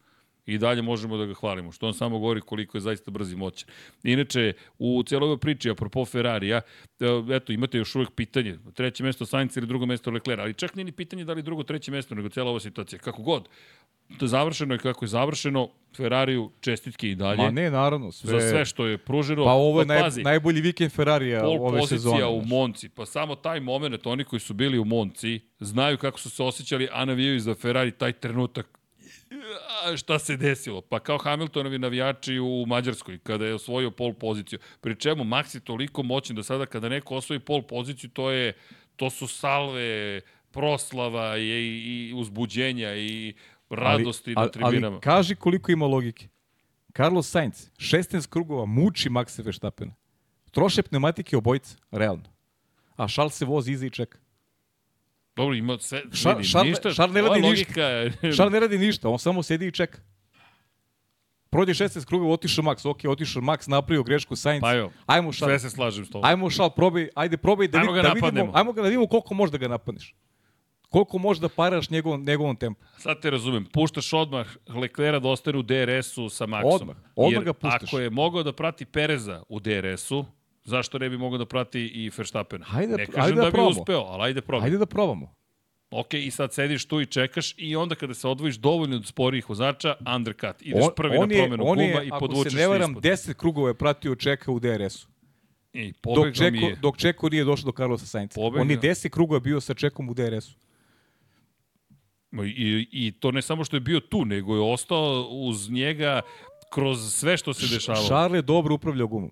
I 0.45 0.57
dalje 0.57 0.81
možemo 0.81 1.17
da 1.17 1.25
ga 1.25 1.33
hvalimo, 1.33 1.71
što 1.71 1.87
on 1.87 1.93
samo 1.93 2.19
govori 2.19 2.41
koliko 2.41 2.77
je 2.77 2.81
zaista 2.81 3.11
brz 3.11 3.31
i 3.31 3.35
moćan. 3.35 3.69
Inače, 4.03 4.53
u 4.77 5.03
cijeloj 5.03 5.25
ovoj 5.25 5.37
priči, 5.37 5.69
apropo 5.69 6.05
Ferrarija, 6.05 6.61
e, 6.99 7.35
eto, 7.35 7.53
imate 7.53 7.77
još 7.77 7.95
uvek 7.95 8.11
pitanje, 8.11 8.57
treće 8.73 9.03
mesto 9.03 9.25
Sainz 9.25 9.57
ili 9.57 9.67
drugo 9.67 9.85
mesto 9.85 10.11
Leclerc, 10.11 10.39
ali 10.39 10.53
čak 10.53 10.75
nije 10.75 10.85
ni 10.85 10.91
pitanje 10.91 11.25
da 11.25 11.33
li 11.33 11.41
drugo, 11.41 11.63
treće 11.63 11.91
mesto, 11.91 12.15
nego 12.15 12.29
cijela 12.29 12.49
ova 12.49 12.59
situacija. 12.59 12.99
Kako 12.99 13.21
god, 13.21 13.49
to 14.17 14.25
je 14.25 14.29
završeno 14.29 14.73
je 14.73 14.77
kako 14.77 15.05
je 15.05 15.09
završeno, 15.09 15.69
Ferrariju 15.97 16.51
čestitke 16.59 17.09
i 17.09 17.15
dalje. 17.15 17.43
Ma 17.43 17.51
ne, 17.51 17.71
naravno, 17.71 18.11
sve. 18.11 18.41
Za 18.41 18.49
sve 18.49 18.65
što 18.65 18.85
je 18.85 18.97
pruženo. 18.97 19.43
Pa 19.43 19.51
ovo 19.51 19.81
je 19.81 19.87
Pa 19.87 19.93
naj, 19.93 20.01
pazi, 20.01 20.23
najbolji 20.23 20.61
vikend 20.61 20.91
Ferrarija 20.91 21.41
pol 21.41 21.65
ove 21.65 21.79
pozicija 21.79 21.97
sezone. 21.97 22.25
u 22.25 22.39
znaš. 22.39 22.49
Monci. 22.49 22.89
Pa 22.89 23.05
samo 23.05 23.35
taj 23.35 23.59
moment, 23.59 24.07
oni 24.07 24.23
koji 24.23 24.39
su 24.39 24.53
bili 24.53 24.79
u 24.79 24.85
Monci, 24.85 25.39
znaju 25.59 25.97
kako 25.97 26.19
su 26.19 26.29
se 26.29 26.43
osjećali, 26.43 26.87
a 26.91 27.05
navijaju 27.05 27.39
za 27.39 27.55
Ferrari 27.55 27.91
taj 27.91 28.13
trenutak 28.13 28.79
šta 29.97 30.19
se 30.19 30.37
desilo. 30.37 30.81
Pa 30.81 30.99
kao 30.99 31.17
Hamiltonovi 31.17 31.79
navijači 31.79 32.39
u 32.39 32.65
Mađarskoj, 32.67 33.17
kada 33.17 33.45
je 33.45 33.53
osvojio 33.53 33.91
pol 33.91 34.13
poziciju. 34.13 34.59
Pri 34.81 34.95
čemu 34.95 35.23
Max 35.23 35.55
je 35.55 35.59
toliko 35.59 36.03
moćan 36.03 36.35
da 36.35 36.43
sada 36.43 36.65
kada 36.65 36.89
neko 36.89 37.15
osvoji 37.15 37.39
pol 37.39 37.61
poziciju, 37.61 38.09
to 38.09 38.31
je 38.31 38.53
to 38.95 39.09
su 39.09 39.27
salve, 39.27 40.21
proslava 40.51 41.37
i, 41.37 41.47
i 41.49 42.13
uzbuđenja 42.15 42.95
i 42.95 43.33
radosti 43.69 44.33
ali, 44.37 44.45
na 44.45 44.51
tribinama. 44.51 44.95
Ali 44.95 45.01
kaži 45.01 45.35
koliko 45.35 45.71
ima 45.71 45.85
logike. 45.85 46.27
Carlos 46.97 47.29
Sainz, 47.29 47.69
16 47.77 48.27
krugova, 48.29 48.65
muči 48.65 49.09
Maxa 49.09 49.43
Verstappena. 49.45 49.95
Troše 50.51 50.83
pneumatike 50.83 51.37
obojica, 51.37 51.77
realno. 51.91 52.33
A 52.95 53.07
Charles 53.07 53.33
se 53.33 53.45
vozi 53.45 53.71
iza 53.71 53.85
i 53.85 53.89
čeka. 53.89 54.19
Dobro, 55.35 55.55
ima 55.55 55.77
sve, 55.79 56.01
Šar- 56.03 56.37
vidi, 56.37 56.47
Šar- 56.49 56.63
ništa, 56.63 56.91
Šar 56.91 57.09
ne 57.09 57.21
radi 57.21 57.41
ništa. 57.41 57.73
Charles 58.33 58.53
ne 58.53 58.59
radi 58.59 58.77
ništa, 58.77 59.09
on 59.09 59.19
samo 59.19 59.43
sedi 59.43 59.67
i 59.67 59.71
čeka. 59.71 59.97
Prođe 61.49 61.73
16 61.73 62.05
krugova, 62.05 62.33
otišao 62.33 62.63
Max, 62.63 62.89
ok, 62.89 62.99
otišao 63.09 63.41
Max, 63.41 63.69
napravio 63.69 64.03
grešku 64.03 64.35
Sainz. 64.35 64.61
Pa 64.61 64.73
evo, 64.75 64.91
ajmo 65.05 65.33
sve 65.33 65.37
Charles, 65.37 65.61
se 65.61 65.69
slažem 65.69 66.05
s 66.05 66.09
tobom. 66.09 66.25
ajmo 66.29 66.49
Charles, 66.49 66.73
probaj, 66.75 67.09
ajde 67.15 67.37
probaj 67.37 67.67
da, 67.67 67.77
Ajmo 67.79 67.91
vid, 67.91 68.03
da 68.03 68.09
vidimo, 68.13 68.51
ajmo 68.53 68.73
ga 68.73 68.81
da 68.81 68.87
vidimo 68.87 69.07
koliko 69.07 69.33
možeš 69.33 69.51
da 69.51 69.57
ga 69.57 69.67
napadneš. 69.67 70.15
Koliko 70.89 71.17
možeš 71.17 71.41
da 71.41 71.49
paraš 71.49 71.89
njegovom, 71.89 72.23
njegovom 72.23 72.55
tempu. 72.55 72.81
Sad 72.97 73.21
te 73.21 73.29
razumem. 73.29 73.65
Puštaš 73.65 74.13
odmah 74.13 74.47
Leclerca 74.67 75.19
da 75.19 75.29
ostane 75.29 75.57
u 75.57 75.61
DRS-u 75.61 76.29
sa 76.29 76.45
Maxom. 76.45 76.73
Odmah. 76.73 76.95
Odmah 77.15 77.33
Jer 77.33 77.43
ga 77.43 77.53
puštaš. 77.53 77.83
ako 77.83 77.99
je 77.99 78.09
mogao 78.09 78.43
da 78.43 78.53
prati 78.53 78.85
Pereza 78.85 79.43
u 79.49 79.59
DRS-u, 79.59 80.25
zašto 80.63 80.99
ne 80.99 81.09
bi 81.09 81.17
mogao 81.17 81.37
da 81.37 81.45
prati 81.45 81.79
i 81.79 82.11
Verstappena? 82.17 82.65
Hajde, 82.65 82.97
ne 82.97 83.05
kažem 83.05 83.23
ajde 83.23 83.35
da 83.35 83.41
da, 83.41 83.47
bi 83.47 83.51
probamo. 83.51 83.81
uspeo, 83.81 83.99
ali 84.01 84.23
ajde 84.23 84.41
probaj. 84.41 84.65
Ajde 84.67 84.77
da 84.77 84.85
probamo. 84.85 85.33
Ok, 85.91 86.13
i 86.13 86.31
sad 86.31 86.53
sediš 86.53 86.85
tu 86.85 87.01
i 87.01 87.05
čekaš 87.05 87.53
i 87.57 87.75
onda 87.75 87.95
kada 87.95 88.13
se 88.13 88.27
odvojiš 88.27 88.55
dovoljno 88.55 88.95
od 88.95 89.05
sporijih 89.05 89.49
vozača, 89.49 89.95
undercut. 90.15 90.55
Ideš 90.61 90.85
prvi 90.95 91.19
na 91.19 91.35
je, 91.35 91.41
promenu 91.41 91.63
on 91.67 91.77
guma 91.77 91.99
je, 91.99 92.05
i 92.05 92.09
ako 92.11 92.19
podvučeš 92.19 92.53
se 92.53 92.59
ne 92.59 92.67
varam, 92.67 92.91
ispod. 92.91 93.03
10 93.03 93.33
krugova 93.33 93.67
je 93.67 93.73
pratio 93.73 94.15
Čeka 94.15 94.51
u 94.51 94.59
DRS-u. 94.59 95.07
I 95.73 95.93
Dok 96.15 96.33
Čeko, 96.35 96.55
je. 96.55 96.75
dok 96.75 96.97
Čeko 96.97 97.29
nije 97.29 97.43
došao 97.43 97.65
do 97.65 97.71
Carlosa 97.71 98.05
Sainca. 98.05 98.35
Pobegao. 98.35 98.61
On 98.61 98.71
je 98.71 98.77
10 98.79 99.09
krugova 99.09 99.39
bio 99.39 99.61
sa 99.61 99.73
Čekom 99.73 100.09
u 100.09 100.13
DRS-u. 100.13 100.55
I, 102.45 102.87
I 102.91 103.11
to 103.19 103.31
ne 103.31 103.41
samo 103.41 103.63
što 103.63 103.75
je 103.75 103.79
bio 103.79 103.99
tu, 103.99 104.25
nego 104.25 104.55
je 104.55 104.61
ostao 104.61 105.27
uz 105.31 105.69
njega 105.69 106.21
kroz 106.71 107.13
sve 107.13 107.37
što 107.37 107.53
se 107.53 107.75
dešavalo. 107.75 108.05
Charles 108.05 108.37
je 108.37 108.41
dobro 108.41 108.75
upravljao 108.75 109.07
gumom. 109.07 109.31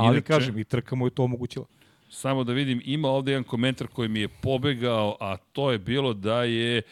Ali 0.00 0.16
Inače- 0.16 0.26
kažem, 0.26 0.58
i 0.58 0.64
trka 0.64 0.96
mu 0.96 1.06
je 1.06 1.10
to 1.10 1.22
omogućila. 1.24 1.66
Samo 2.08 2.44
da 2.44 2.52
vidim, 2.52 2.82
ima 2.84 3.08
ovde 3.08 3.32
jedan 3.32 3.44
komentar 3.44 3.86
koji 3.86 4.08
mi 4.08 4.20
je 4.20 4.28
pobegao, 4.28 5.16
a 5.20 5.36
to 5.36 5.72
je 5.72 5.78
bilo 5.78 6.14
da 6.14 6.42
je... 6.44 6.82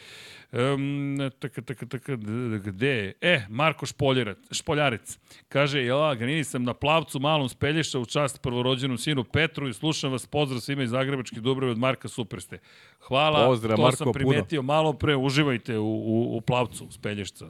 Um, 0.51 1.17
taka, 1.39 1.61
taka, 1.61 1.85
taka, 1.85 2.15
gde 2.63 2.87
je? 2.87 3.13
E, 3.21 3.41
Marko 3.49 3.85
Špoljerac, 3.85 4.37
Špoljarec. 4.51 5.19
Kaže, 5.49 5.85
ja, 5.85 6.15
Ganini 6.15 6.43
sam 6.43 6.63
na 6.63 6.73
plavcu 6.73 7.19
malom 7.19 7.49
spelješa 7.49 7.99
u 7.99 8.05
čast 8.05 8.41
prvorođenom 8.41 8.97
sinu 8.97 9.23
Petru 9.23 9.67
i 9.67 9.73
slušam 9.73 10.11
vas, 10.11 10.25
pozdrav 10.25 10.61
svima 10.61 10.83
iz 10.83 10.89
Zagrebačke 10.89 11.39
Dubrave 11.41 11.71
od 11.71 11.77
Marka 11.77 12.07
Superste. 12.07 12.57
Hvala, 12.99 13.45
Pozdrav, 13.45 13.75
to 13.75 13.81
Marko, 13.81 13.97
sam 13.97 14.05
puno. 14.05 14.13
primetio 14.13 14.61
malo 14.61 14.93
pre, 14.93 15.15
uživajte 15.15 15.77
u, 15.77 15.85
u, 15.85 16.37
u 16.37 16.41
plavcu 16.41 16.87
Spelješca. 16.91 17.49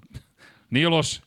Nije 0.70 0.90
loše. 0.90 1.22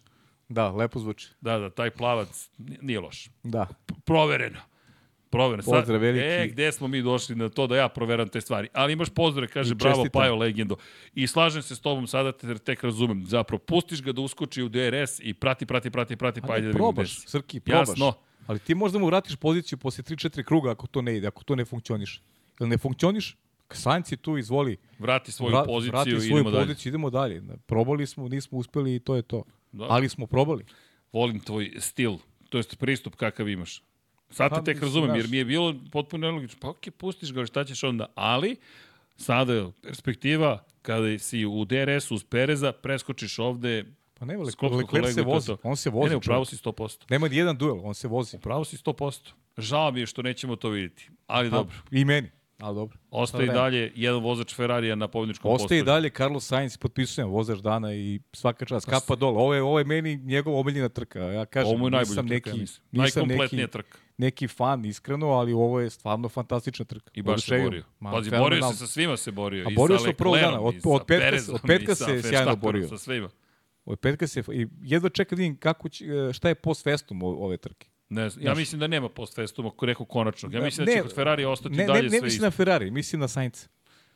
Da, 0.53 0.71
lepo 0.71 0.99
zvuči. 0.99 1.29
Da, 1.41 1.59
da, 1.59 1.71
taj 1.71 1.91
plavac 1.91 2.51
nije 2.59 3.01
loš 3.01 3.29
Da. 3.43 3.67
provereno. 4.05 4.61
Provereno. 5.31 5.63
Sad, 5.63 5.73
Pozdrav 5.75 6.01
veliki. 6.01 6.25
E, 6.25 6.49
gde 6.49 6.73
smo 6.73 6.89
mi 6.89 7.03
došli 7.03 7.37
na 7.37 7.49
to 7.49 7.67
da 7.67 7.77
ja 7.77 7.89
proveram 7.89 8.29
te 8.29 8.41
stvari. 8.41 8.69
Ali 8.73 8.93
imaš 8.93 9.09
pozdrave, 9.09 9.49
kaže, 9.49 9.75
bravo. 9.75 10.05
Pajo 10.13 10.37
Legendo. 10.37 10.77
I 11.15 11.27
slažem 11.27 11.63
se 11.63 11.77
s 11.77 11.81
tobom 11.81 12.07
sada, 12.07 12.33
te 12.33 12.55
tek 12.55 12.85
razumem. 12.85 13.25
Zapravo, 13.27 13.59
pustiš 13.59 14.03
ga 14.03 14.13
da 14.13 14.21
uskoči 14.21 14.63
u 14.63 14.69
DRS 14.69 15.21
i 15.21 15.35
prati, 15.35 15.67
prati, 15.67 15.91
prati, 15.91 16.17
prati, 16.17 16.41
pa 16.41 16.53
ajde 16.53 16.67
da 16.67 16.73
probaš, 16.73 17.21
si. 17.21 17.29
Srki, 17.29 17.61
probaš. 17.61 17.89
Jasno. 17.89 18.13
Ali 18.47 18.59
ti 18.59 18.75
možda 18.75 18.99
mu 18.99 19.07
vratiš 19.07 19.37
poziciju 19.37 19.79
posle 19.79 20.05
3-4 20.05 20.43
kruga 20.45 20.71
ako 20.71 20.87
to 20.87 21.03
ne 21.03 21.17
ide, 21.17 21.27
ako 21.27 21.45
to 21.45 21.57
ne 21.57 21.65
funkcioniše. 21.65 22.21
Jel 22.61 22.69
ne 22.69 22.79
funkcioniš? 22.79 23.37
Je 24.11 24.17
tu, 24.17 24.37
izvoli. 24.39 24.77
Vrati 24.99 25.33
svoju 25.33 25.55
Vra- 25.55 25.67
poziciju 25.67 25.93
vrati 25.93 26.11
i 26.11 26.21
svoju 26.21 26.31
idemo 26.31 26.51
dalje. 26.51 26.67
poziciju, 26.67 26.91
idemo 26.91 27.11
dalje. 27.11 27.43
Probali 27.67 28.07
smo, 28.07 28.29
nismo 28.29 28.59
uspeli 28.59 28.95
i 28.95 29.01
to 29.01 29.17
je 29.17 29.23
to. 29.23 29.45
Da. 29.73 29.87
Ali 29.91 30.09
smo 30.09 30.27
probali. 30.27 30.64
Volim 31.12 31.41
tvoj 31.41 31.73
stil, 31.79 32.18
to 32.49 32.59
jest 32.59 32.79
pristup 32.79 33.16
kakav 33.16 33.49
imaš. 33.49 33.83
Sad 34.31 34.51
te 34.51 34.55
Pa, 34.57 34.64
tek 34.64 34.83
razumem, 34.83 35.16
jer 35.16 35.29
mi 35.29 35.37
je 35.37 35.45
bilo 35.45 35.75
potpuno 35.93 36.27
nelogično. 36.27 36.59
Pa 36.61 36.68
okej, 36.68 36.91
pustiš 36.91 37.33
ga, 37.33 37.47
šta 37.47 37.64
ćeš 37.64 37.85
onda? 37.85 38.07
Ali, 38.14 38.57
sada 39.16 39.53
je 39.53 39.70
perspektiva, 39.83 40.64
kada 40.83 41.18
si 41.18 41.47
u 41.47 41.64
DRS-u 41.64 42.14
uz 42.14 42.25
Pereza, 42.25 42.73
preskočiš 42.73 43.39
ovde, 43.39 43.85
Pa 44.18 44.27
nema, 44.27 44.51
Skopskog 44.51 44.81
Leclerc 44.81 45.14
se 45.14 45.23
vozi. 45.23 45.47
to. 45.47 45.57
On 45.62 45.77
se 45.77 45.91
ne, 45.91 45.95
vozi. 45.95 46.11
ne, 46.11 46.16
upravo 46.16 46.45
čovjek. 46.45 46.61
si 46.61 46.64
100%. 46.64 47.05
Nema 47.11 47.29
ni 47.29 47.37
jedan 47.37 47.57
duel, 47.57 47.81
on 47.85 47.95
se 47.95 48.09
vozi. 48.09 48.37
Upravo 48.37 48.64
si 48.64 48.77
100%. 48.77 49.31
Žao 49.59 49.91
mi 49.93 50.01
je 50.01 50.07
što 50.07 50.23
nećemo 50.23 50.57
to 50.57 50.68
vidjeti, 50.68 51.09
ali 51.27 51.51
Pa, 51.51 51.57
dobro. 51.57 51.77
I 51.91 52.05
meni. 52.05 52.31
Ali 52.63 52.75
dobro. 52.75 52.99
Ostaje 53.11 53.45
i 53.45 53.49
dalje 53.49 53.93
jedan 53.95 54.23
vozač 54.23 54.55
Ferrarija 54.55 54.95
na 54.95 55.09
pobjedničkom 55.09 55.51
postolju. 55.51 55.65
Ostaje 55.65 55.79
i 55.79 55.85
dalje 55.85 56.11
Carlos 56.11 56.47
Sainz, 56.47 56.77
potpisujem, 56.77 57.29
vozač 57.29 57.59
dana 57.59 57.95
i 57.95 58.21
svaka 58.33 58.65
čast, 58.65 58.87
kapa 58.87 59.17
dole. 59.17 59.39
Ovo 59.39 59.55
je, 59.55 59.63
ovo 59.63 59.79
je 59.79 59.85
meni 59.85 60.17
njegov 60.17 60.59
omiljena 60.59 60.89
trka. 60.89 61.19
Ja 61.19 61.47
kažem, 61.47 61.75
ovo 61.75 61.87
je 61.87 61.91
nisam 61.91 62.27
neki, 62.27 62.51
trka, 62.51 62.57
nisam 62.57 62.81
Najkompletnija 62.93 63.63
neki, 63.63 63.73
trka. 63.73 63.99
Neki 64.19 64.49
fan, 64.49 64.85
iskreno, 64.85 65.27
ali 65.27 65.53
ovo 65.53 65.81
je 65.81 65.91
stvarno 65.91 66.29
fantastična 66.29 66.85
trka. 66.85 67.11
I 67.15 67.23
baš 67.23 67.45
se 67.45 67.63
borio. 67.65 67.85
Pazi, 68.03 68.31
borio 68.31 68.71
se 68.71 68.77
sa 68.77 68.87
svima 68.87 69.17
se 69.17 69.31
borio. 69.31 69.67
A 69.67 69.71
borio 69.77 69.99
se 69.99 70.13
prvog 70.13 70.37
dana. 70.37 70.61
Od, 70.61 70.75
od 70.85 71.03
petka, 71.07 71.53
od 71.53 71.61
petka 71.67 71.95
se 71.95 72.23
sjajno 72.23 72.57
borio. 72.57 72.89
Sa 72.89 72.99
svima. 72.99 73.29
Od 73.85 73.99
petka 73.99 74.27
se, 74.27 74.43
i 74.53 74.67
jedva 74.83 75.09
čekam 75.09 75.37
da 75.37 75.41
vidim 75.41 75.57
kako 75.57 75.89
će, 75.89 76.05
šta 76.33 76.49
je 76.49 76.55
post 76.55 76.85
festum 76.85 77.23
ove 77.23 77.57
trke. 77.57 77.89
Ne 78.13 78.29
znam, 78.29 78.47
ja 78.47 78.55
mislim 78.55 78.81
da 78.81 78.87
nema 78.87 79.09
post 79.09 79.35
festuma, 79.35 79.71
rekao 79.83 80.07
konačno. 80.07 80.51
Ja 80.53 80.61
mislim 80.61 80.87
da, 80.87 80.93
da 80.93 80.97
će 80.97 81.03
kod 81.03 81.15
Ferrari 81.15 81.45
ostati 81.45 81.75
ne, 81.75 81.87
dalje 81.87 82.03
ne, 82.03 82.09
sve 82.11 82.21
Ne 82.21 82.25
mislim 82.25 82.43
na 82.43 82.51
Ferrari, 82.51 82.91
mislim 82.91 83.21
na 83.21 83.29
Sainz. 83.29 83.69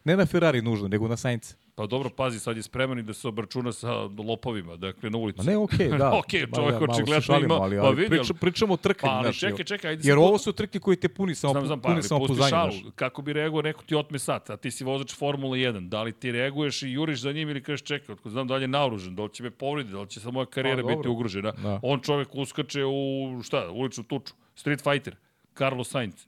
Ne 0.06 0.16
na 0.16 0.26
Ferrari 0.26 0.62
nužno, 0.62 0.88
nego 0.88 1.08
na 1.08 1.16
Sainz. 1.16 1.54
Pa 1.74 1.86
dobro, 1.86 2.10
pazi, 2.10 2.40
sad 2.40 2.56
je 2.56 2.62
spreman 2.62 2.98
i 2.98 3.02
da 3.02 3.14
se 3.14 3.28
obračuna 3.28 3.72
sa 3.72 3.92
lopovima, 4.02 4.76
dakle, 4.76 5.10
na 5.10 5.18
ulici. 5.18 5.38
Ma 5.38 5.44
ne, 5.44 5.56
okej, 5.56 5.88
okay, 5.88 5.98
da. 5.98 6.12
okej, 6.18 6.46
okay, 6.46 6.54
čovjek 6.54 6.82
očigledno 6.82 7.38
ima, 7.44 7.54
ali, 7.54 7.78
ali, 7.78 7.86
pa 7.86 7.90
vidi, 7.90 8.08
priča, 8.08 8.34
pričamo 8.34 8.74
o 8.74 8.76
trkanju, 8.76 9.10
pa, 9.10 9.16
ali, 9.16 9.34
čekaj, 9.34 9.64
čekaj, 9.64 9.90
ajde 9.90 10.08
Jer 10.08 10.18
ovo 10.18 10.38
su 10.38 10.52
trke 10.52 10.78
koje 10.78 10.96
te 10.96 11.08
puni 11.08 11.34
samo, 11.34 11.52
znam, 11.52 11.66
znam, 11.66 11.80
pa, 11.80 11.88
puni 11.88 12.02
samo 12.02 12.26
puzanje. 12.26 12.82
Kako 12.94 13.22
bi 13.22 13.32
reagovao 13.32 13.62
neko 13.62 13.82
ti 13.82 13.94
otme 13.94 14.18
sat, 14.18 14.50
a 14.50 14.56
ti 14.56 14.70
si 14.70 14.84
vozač 14.84 15.14
Formula 15.14 15.56
1, 15.56 15.88
da 15.88 16.02
li 16.02 16.12
ti 16.12 16.32
reaguješ 16.32 16.82
i 16.82 16.92
juriš 16.92 17.20
za 17.20 17.32
njim 17.32 17.48
ili 17.48 17.62
kažeš 17.62 17.82
čekaj, 17.82 18.12
otko 18.12 18.30
znam 18.30 18.46
da 18.46 18.56
li 18.56 18.62
je 18.62 18.68
naoružen, 18.68 19.14
da 19.14 19.22
li 19.22 19.32
će 19.32 19.42
me 19.42 19.50
povrediti, 19.50 19.94
da 19.94 20.00
li 20.00 20.08
će 20.08 20.20
sa 20.20 20.30
moja 20.30 20.46
karijera 20.46 20.82
pa, 20.82 20.96
biti 20.96 21.08
ugrožena. 21.08 21.52
Da. 21.52 21.80
On 21.82 22.00
čovjek 22.00 22.34
uskače 22.34 22.84
u, 22.84 23.42
šta, 23.42 23.70
uličnu 23.70 24.04
tuču, 24.04 24.34
Street 24.54 24.82
Fighter, 24.82 25.16
Carlos 25.54 25.90
Sainz 25.90 26.26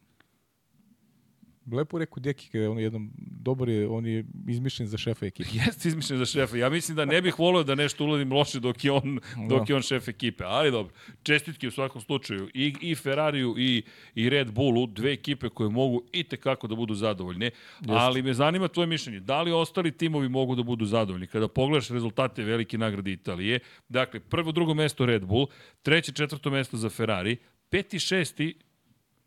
lepo 1.73 1.99
rekao 1.99 2.21
Deki, 2.21 2.59
on 2.59 2.79
je 2.79 2.85
jedan 2.85 3.11
dobar 3.17 3.69
je, 3.69 3.89
on 3.89 4.07
je 4.07 4.25
izmišljen 4.49 4.89
za 4.89 4.99
šefa 4.99 5.27
ekipe. 5.27 5.49
Jeste 5.67 5.89
izmišljen 5.89 6.19
za 6.19 6.27
šefa. 6.27 6.57
Ja 6.57 6.71
mislim 6.71 6.97
da 6.97 7.05
ne 7.05 7.23
bih 7.23 7.39
volio 7.39 7.63
da 7.63 7.75
nešto 7.75 8.05
uladim 8.05 8.33
loše 8.33 8.61
dok 8.61 8.85
je 8.85 8.93
on, 8.93 9.21
dok 9.49 9.69
je 9.69 9.77
on 9.77 9.83
šef 9.83 10.09
ekipe. 10.09 10.45
Ali 10.45 10.71
dobro, 10.71 10.95
čestitke 11.23 11.69
u 11.69 11.71
svakom 11.71 12.01
slučaju 12.01 12.49
i, 12.55 12.75
i 12.81 12.95
Ferrariju 12.95 13.55
i, 13.59 13.83
i 14.15 14.29
Red 14.29 14.53
Bullu, 14.53 14.87
dve 14.87 15.13
ekipe 15.13 15.49
koje 15.49 15.71
mogu 15.71 16.03
i 16.13 16.25
tekako 16.25 16.67
da 16.67 16.75
budu 16.75 16.95
zadovoljne. 16.95 17.47
Jeste. 17.47 17.93
Ali 17.93 18.23
me 18.23 18.35
zanima 18.35 18.69
tvoje 18.69 18.87
mišljenje. 18.87 19.21
Da 19.21 19.43
li 19.43 19.53
ostali 19.53 19.93
timovi 19.93 20.29
mogu 20.29 20.55
da 20.55 20.63
budu 20.63 20.85
zadovoljni? 20.85 21.27
Kada 21.27 21.49
pogledaš 21.49 21.89
rezultate 21.89 22.45
velike 22.45 22.79
nagrade 22.79 23.13
Italije, 23.13 23.61
dakle, 23.89 24.21
prvo, 24.21 24.53
drugo 24.53 24.75
mesto 24.75 25.07
Red 25.07 25.25
Bull, 25.25 25.47
treće, 25.83 26.13
četvrto 26.13 26.51
mesto 26.51 26.77
za 26.77 26.91
Ferrari, 26.91 27.37
peti, 27.71 27.99
šesti 27.99 28.55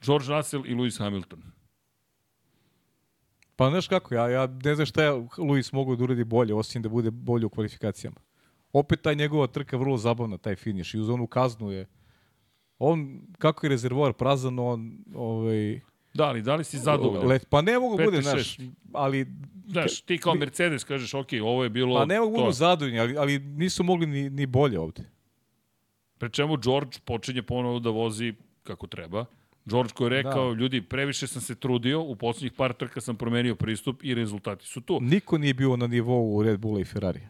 George 0.05 0.25
Russell 0.29 0.65
i 0.65 0.75
Lewis 0.75 0.99
Hamilton. 0.99 1.60
Pa 3.61 3.69
znaš 3.69 3.87
kako, 3.87 4.15
ja, 4.15 4.29
ja 4.29 4.47
ne 4.63 4.75
znam 4.75 4.85
šta 4.85 5.03
je 5.03 5.11
Luis 5.37 5.71
mogu 5.71 5.95
da 5.95 6.03
uradi 6.03 6.23
bolje, 6.23 6.53
osim 6.53 6.81
da 6.81 6.89
bude 6.89 7.11
bolje 7.11 7.45
u 7.45 7.49
kvalifikacijama. 7.49 8.17
Opet 8.73 9.01
ta 9.01 9.13
njegova 9.13 9.47
trka 9.47 9.77
vrlo 9.77 9.97
zabavna, 9.97 10.37
taj 10.37 10.55
finiš. 10.55 10.93
I 10.93 10.99
uz 10.99 11.09
onu 11.09 11.27
kaznu 11.27 11.71
je... 11.71 11.85
On, 12.79 13.21
kako 13.37 13.65
je 13.65 13.69
rezervoar 13.69 14.13
prazan, 14.13 14.59
on... 14.59 14.97
Ovaj, 15.15 15.79
Da 16.13 16.31
li, 16.31 16.41
da 16.41 16.55
li 16.55 16.63
si 16.63 16.77
zadovoljan? 16.77 17.27
Let, 17.27 17.45
pa 17.49 17.61
ne 17.61 17.79
mogu 17.79 17.97
bude, 17.97 18.21
znaš, 18.21 18.57
ali... 18.93 19.27
Znaš, 19.67 20.01
ti 20.01 20.17
kao 20.17 20.35
Mercedes 20.35 20.83
kažeš, 20.83 21.13
ok, 21.13 21.27
ovo 21.43 21.63
je 21.63 21.69
bilo... 21.69 21.99
Pa 21.99 22.05
ne 22.05 22.19
mogu 22.19 22.37
budu 22.37 22.51
zadovoljni, 22.51 22.99
ali, 22.99 23.17
ali 23.17 23.39
nisu 23.39 23.83
mogli 23.83 24.07
ni, 24.07 24.29
ni 24.29 24.45
bolje 24.45 24.79
ovde. 24.79 25.03
Pre 26.17 26.29
čemu 26.29 26.57
George 26.57 26.97
počinje 27.05 27.41
ponovo 27.41 27.79
da 27.79 27.89
vozi 27.89 28.33
kako 28.63 28.87
treba. 28.87 29.25
George 29.65 29.93
koji 29.93 30.05
je 30.05 30.23
rekao, 30.23 30.53
da. 30.53 30.59
ljudi, 30.59 30.81
previše 30.81 31.27
sam 31.27 31.41
se 31.41 31.55
trudio, 31.55 32.01
u 32.01 32.15
poslednjih 32.15 32.51
par 32.51 32.73
trka 32.73 33.01
sam 33.01 33.15
promenio 33.15 33.55
pristup 33.55 34.03
i 34.03 34.13
rezultati 34.13 34.65
su 34.65 34.81
tu. 34.81 34.99
Niko 35.01 35.37
nije 35.37 35.53
bio 35.53 35.75
na 35.75 35.87
nivou 35.87 36.43
Red 36.43 36.59
Bulla 36.59 36.79
i 36.79 36.85
Ferrari. 36.85 37.21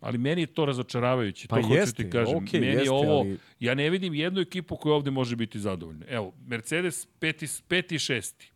Ali 0.00 0.18
meni 0.18 0.40
je 0.40 0.46
to 0.46 0.64
razočaravajuće, 0.64 1.48
pa 1.48 1.62
to 1.62 1.68
jeste, 1.68 1.80
hoću 1.80 1.94
ti 1.94 2.10
kažem. 2.10 2.38
Okay, 2.38 2.60
meni 2.60 2.66
jeste, 2.66 2.84
je 2.84 2.90
ovo, 2.90 3.18
ali... 3.18 3.38
ja 3.60 3.74
ne 3.74 3.90
vidim 3.90 4.14
jednu 4.14 4.40
ekipu 4.40 4.76
koja 4.76 4.94
ovde 4.94 5.10
može 5.10 5.36
biti 5.36 5.60
zadovoljna. 5.60 6.06
Evo, 6.08 6.32
Mercedes 6.46 7.06
peti, 7.18 7.46
peti 7.68 7.98
šesti. 7.98 8.52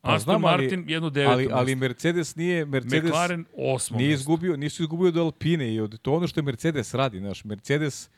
Pa, 0.00 0.14
Aston 0.14 0.32
znam, 0.32 0.40
Martin 0.40 0.80
ali, 0.80 0.92
jedno 0.92 1.10
deveto 1.10 1.32
ali, 1.32 1.48
ali 1.52 1.74
Mercedes 1.74 2.36
nije 2.36 2.64
Mercedes 2.64 3.10
McLaren 3.10 3.44
osmo 3.56 3.98
nije 3.98 4.12
izgubio, 4.12 4.56
nisu 4.56 4.82
izgubio 4.82 5.08
od 5.08 5.16
Alpine 5.16 5.74
i 5.74 5.80
od 5.80 5.98
to 5.98 6.12
ono 6.12 6.26
što 6.26 6.40
je 6.40 6.44
Mercedes 6.44 6.94
radi, 6.94 7.18
znaš, 7.18 7.44
Mercedes 7.44 8.10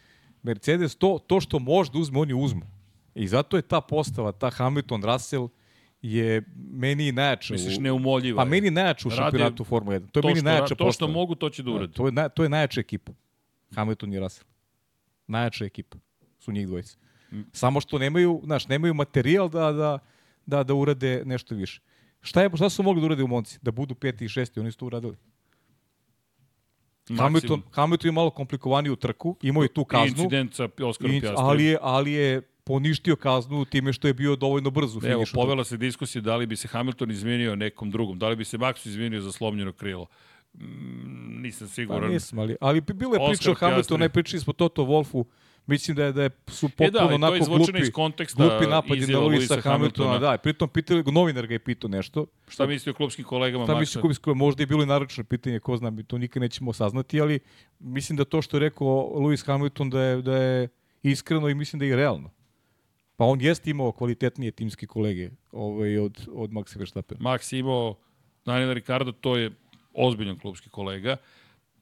Mercedes 0.43 0.97
to 0.97 1.18
to 1.26 1.41
što 1.41 1.59
može 1.59 1.93
da 1.93 1.99
uzme, 1.99 2.18
oni 2.18 2.34
uzmu. 2.34 2.78
I 3.19 3.29
zato 3.29 3.57
je 3.57 3.62
ta 3.62 3.81
postava, 3.81 4.33
ta 4.33 4.51
Hamilton 4.51 5.05
Russell, 5.05 5.49
je 6.03 6.43
meni 6.55 7.12
najjača. 7.12 7.53
Misliš 7.53 7.79
neumoljiva? 7.79 8.43
Pa 8.43 8.45
meni 8.45 8.71
najjača 8.71 9.09
u 9.09 9.11
šampionatu 9.11 9.64
Formula 9.64 9.99
1. 9.99 10.11
To 10.11 10.19
je 10.19 10.23
to 10.23 10.29
meni 10.29 10.43
najjača 10.43 10.75
postava. 10.75 10.89
To 10.89 10.93
što 10.93 11.09
mogu, 11.09 11.35
to 11.35 11.51
će 11.51 11.62
da, 11.62 11.71
da 11.71 11.77
uradi. 11.77 11.93
To 11.93 12.07
je, 12.07 12.12
na, 12.12 12.29
to 12.29 12.43
je 12.43 12.49
najjača 12.49 12.81
ekipa. 12.81 13.12
Hamilton 13.75 14.12
i 14.12 14.21
Russell. 14.21 14.47
Najjača 15.27 15.64
ekipa 15.64 15.99
su 16.39 16.53
njih 16.53 16.66
dvojice. 16.66 16.97
Mm. 17.33 17.41
Samo 17.53 17.81
što 17.81 17.99
nemaju, 17.99 18.41
znaš, 18.45 18.69
nemaju 18.69 18.95
materijal 18.95 19.49
da, 19.49 19.73
da, 19.73 19.99
da, 20.47 20.62
da 20.62 20.75
urade 20.75 21.23
nešto 21.25 21.55
više. 21.55 21.81
Šta, 22.21 22.43
je, 22.43 22.51
šta 22.55 22.69
su 22.69 22.83
mogli 22.83 23.01
da 23.01 23.07
urade 23.07 23.23
u 23.23 23.27
Monci? 23.27 23.59
Da 23.62 23.71
budu 23.71 23.95
peti 23.95 24.25
i 24.25 24.29
šesti, 24.29 24.61
oni 24.61 24.73
su 24.73 24.79
to 24.79 24.87
uradili. 24.87 25.16
Hamilton, 27.19 27.62
Hamilton 27.71 28.09
je 28.09 28.12
malo 28.12 28.31
komplikovaniju 28.31 28.97
trku, 28.97 29.37
imao 29.43 29.62
je 29.62 29.69
tu 29.69 29.85
kaznu. 29.85 30.07
I 30.07 30.11
incident 30.11 30.55
sa 30.55 30.69
Oskarom 30.83 31.21
Ali 31.37 31.64
je, 31.64 31.79
ali 31.81 32.12
je 32.12 32.43
poništio 32.69 33.16
kaznu 33.16 33.64
time 33.64 33.93
što 33.93 34.07
je 34.07 34.14
bio 34.14 34.37
dovoljno 34.37 34.71
brz 34.71 34.97
u 34.97 35.01
finišu. 35.01 35.14
Evo, 35.14 35.25
povela 35.35 35.64
se 35.64 35.77
diskusija 35.77 36.23
da 36.23 36.37
li 36.37 36.47
bi 36.47 36.57
se 36.57 36.69
Hamilton 36.69 37.11
izmenio 37.11 37.57
nekom 37.57 37.91
drugom, 37.91 38.19
da 38.19 38.29
li 38.29 38.37
bi 38.37 38.45
se 38.45 38.59
Max 38.59 38.87
izmenio 38.87 39.21
za 39.21 39.33
slomljeno 39.33 39.73
krilo. 39.73 40.07
Mm, 40.55 41.43
nisam 41.43 41.69
siguran. 41.69 42.03
Pa 42.03 42.09
nisam, 42.09 42.39
ali, 42.39 42.57
ali 42.61 42.81
bilo 42.81 43.14
je 43.14 43.21
priča 43.29 43.51
o 43.51 43.55
Hamiltonu, 43.55 43.99
ne 43.99 44.09
pričali 44.09 44.41
smo 44.41 44.53
Toto 44.53 44.83
Wolfu, 44.83 45.25
Mislim 45.69 45.97
da 45.97 46.05
je 46.05 46.12
da 46.12 46.23
je 46.23 46.31
su 46.47 46.69
potpuno 46.69 46.89
e 46.89 46.91
da, 46.91 47.14
onako 47.14 47.45
glupi, 47.45 47.83
iz 47.83 47.91
konteksta 47.93 48.43
glupi 48.43 48.66
napadi 48.66 49.07
na 49.07 49.19
Luisa 49.19 49.61
Hamiltona. 49.61 50.09
Hamiltona. 50.09 50.19
Da, 50.19 50.39
pritom 50.39 50.69
pitali, 50.69 51.05
novinar 51.12 51.47
ga 51.47 51.55
je 51.55 51.59
pitao 51.59 51.89
nešto. 51.89 52.27
Šta 52.49 52.66
misli 52.66 52.91
o 52.91 52.95
klubskim 52.95 53.25
kolegama 53.25 53.64
Šta 53.64 53.79
misli 53.79 53.99
o 53.99 54.03
klubskim 54.03 54.23
kolegama? 54.23 54.45
Možda 54.45 54.62
je 54.62 54.66
bilo 54.66 54.83
i 54.83 54.87
naročno 54.87 55.25
pitanje, 55.25 55.61
ko 55.61 55.77
zna, 55.77 55.93
to 56.07 56.19
nikad 56.19 56.41
nećemo 56.41 56.73
saznati, 56.73 57.21
ali 57.21 57.41
mislim 57.79 58.16
da 58.16 58.25
to 58.25 58.43
što 58.43 58.57
je 58.57 58.61
rekao 58.61 58.87
Lewis 59.14 59.47
Hamilton 59.47 59.91
da 59.91 60.03
je, 60.03 60.23
da 60.23 60.37
je 60.37 60.69
iskreno 61.03 61.49
i 61.49 61.55
mislim 61.55 61.79
da 61.79 61.87
je 61.87 61.93
i 61.93 61.97
realno. 61.97 62.31
Pa 63.19 63.25
on 63.25 63.41
jeste 63.41 63.71
imao 63.71 63.93
kvalitetnije 63.93 64.53
timske 64.53 64.87
kolege 64.87 65.31
ovaj, 65.53 65.99
od, 65.99 66.29
od 66.33 66.51
Maxa 66.51 66.79
Verstappen. 66.79 67.19
Max 67.19 67.59
imao 67.59 67.95
Daniel 68.45 68.73
Ricardo, 68.73 69.12
to 69.12 69.37
je 69.37 69.51
ozbiljan 69.93 70.39
klubski 70.39 70.71
kolega. 70.71 71.16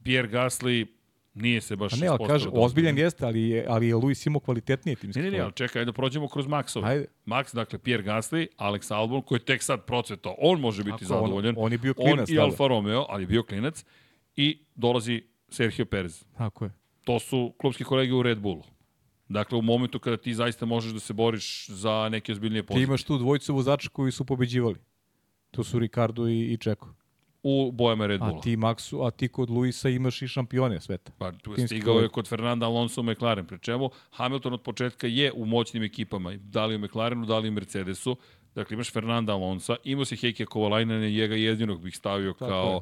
Pierre 0.03 0.29
Gasly 0.29 0.85
nije 1.33 1.61
se 1.61 1.75
baš 1.75 1.93
A 1.93 1.95
ne, 1.95 2.07
ali 2.07 2.27
kaže, 2.27 2.49
ozbiljan 2.51 2.97
jeste, 2.97 3.25
ali 3.25 3.49
je, 3.49 3.65
ali 3.69 3.87
je 3.87 3.95
Luis 3.95 4.25
imao 4.25 4.39
kvalitetnije 4.39 4.95
timske 4.95 5.21
kolege. 5.21 5.37
Ne, 5.37 5.43
ne, 5.43 5.45
ne, 5.45 5.51
čekaj, 5.55 5.85
da 5.85 5.93
prođemo 5.93 6.27
kroz 6.27 6.45
Maxove. 6.47 6.85
Ajde. 6.85 7.05
Max, 7.25 7.55
dakle, 7.55 7.79
Pierre 7.79 8.03
Gasly, 8.03 8.47
Alex 8.57 8.93
Albon, 8.93 9.21
koji 9.21 9.39
je 9.39 9.45
tek 9.45 9.63
sad 9.63 9.85
procvetao, 9.85 10.35
on 10.37 10.59
može 10.59 10.83
biti 10.83 10.95
Ako, 10.95 11.05
zadovoljan. 11.05 11.55
On, 11.57 11.65
on 11.65 11.71
je 11.71 11.77
bio 11.77 11.93
klinac. 11.93 12.29
On 12.29 12.35
i 12.35 12.39
Alfa 12.39 12.67
Romeo, 12.67 13.05
ali 13.09 13.23
je 13.23 13.27
bio 13.27 13.43
klinac. 13.43 13.85
I 14.35 14.59
dolazi 14.75 15.23
Sergio 15.49 15.85
Perez. 15.85 16.25
Tako 16.37 16.65
je. 16.65 16.71
To 17.03 17.19
su 17.19 17.53
klubski 17.57 17.83
kolege 17.83 18.13
u 18.13 18.23
Red 18.23 18.39
Bullu. 18.39 18.63
Dakle, 19.29 19.57
u 19.57 19.61
momentu 19.61 19.99
kada 19.99 20.17
ti 20.17 20.33
zaista 20.33 20.65
možeš 20.65 20.91
da 20.93 20.99
se 20.99 21.13
boriš 21.13 21.67
za 21.69 22.09
neke 22.09 22.31
ozbiljnije 22.31 22.63
pozicije. 22.63 22.85
Ti 22.85 22.89
imaš 22.89 23.03
tu 23.03 23.17
dvojicu 23.17 23.53
vozača 23.53 23.89
koji 23.89 24.11
su 24.11 24.25
pobeđivali. 24.25 24.79
To 25.51 25.63
su 25.63 25.79
Ricardo 25.79 26.27
i, 26.27 26.53
i 26.53 26.57
Čeko. 26.57 26.93
U 27.43 27.71
bojama 27.71 28.07
Red 28.07 28.19
Bulla. 28.19 28.37
A 28.37 28.41
ti, 28.41 28.57
Maxu, 28.57 29.07
a 29.07 29.11
ti 29.11 29.27
kod 29.27 29.49
Luisa 29.49 29.89
imaš 29.89 30.21
i 30.21 30.27
šampione 30.27 30.81
sveta. 30.81 31.11
Pa 31.17 31.31
tu 31.31 31.53
je 31.57 31.67
stigao 31.67 31.99
je 31.99 32.09
kod 32.09 32.27
Fernanda 32.27 32.65
Alonso 32.65 33.01
u 33.01 33.03
McLaren. 33.03 33.45
Pre 33.45 33.57
čemu 33.57 33.89
Hamilton 34.11 34.53
od 34.53 34.61
početka 34.61 35.07
je 35.07 35.31
u 35.31 35.45
moćnim 35.45 35.83
ekipama. 35.83 36.35
Da 36.35 36.65
li 36.65 36.75
u 36.75 36.79
McLarenu, 36.79 37.25
da 37.25 37.37
li 37.37 37.49
u 37.49 37.51
Mercedesu. 37.51 38.17
Dakle, 38.55 38.73
imaš 38.73 38.91
Fernanda 38.91 39.33
Alonso, 39.33 39.75
imao 39.83 40.05
si 40.05 40.15
Heike 40.15 40.45
Kovalajnene, 40.45 41.11
njega 41.11 41.35
jedinog 41.35 41.81
bih 41.81 41.97
stavio 41.97 42.33
Tako 42.33 42.45
kao 42.45 42.73
je 42.73 42.81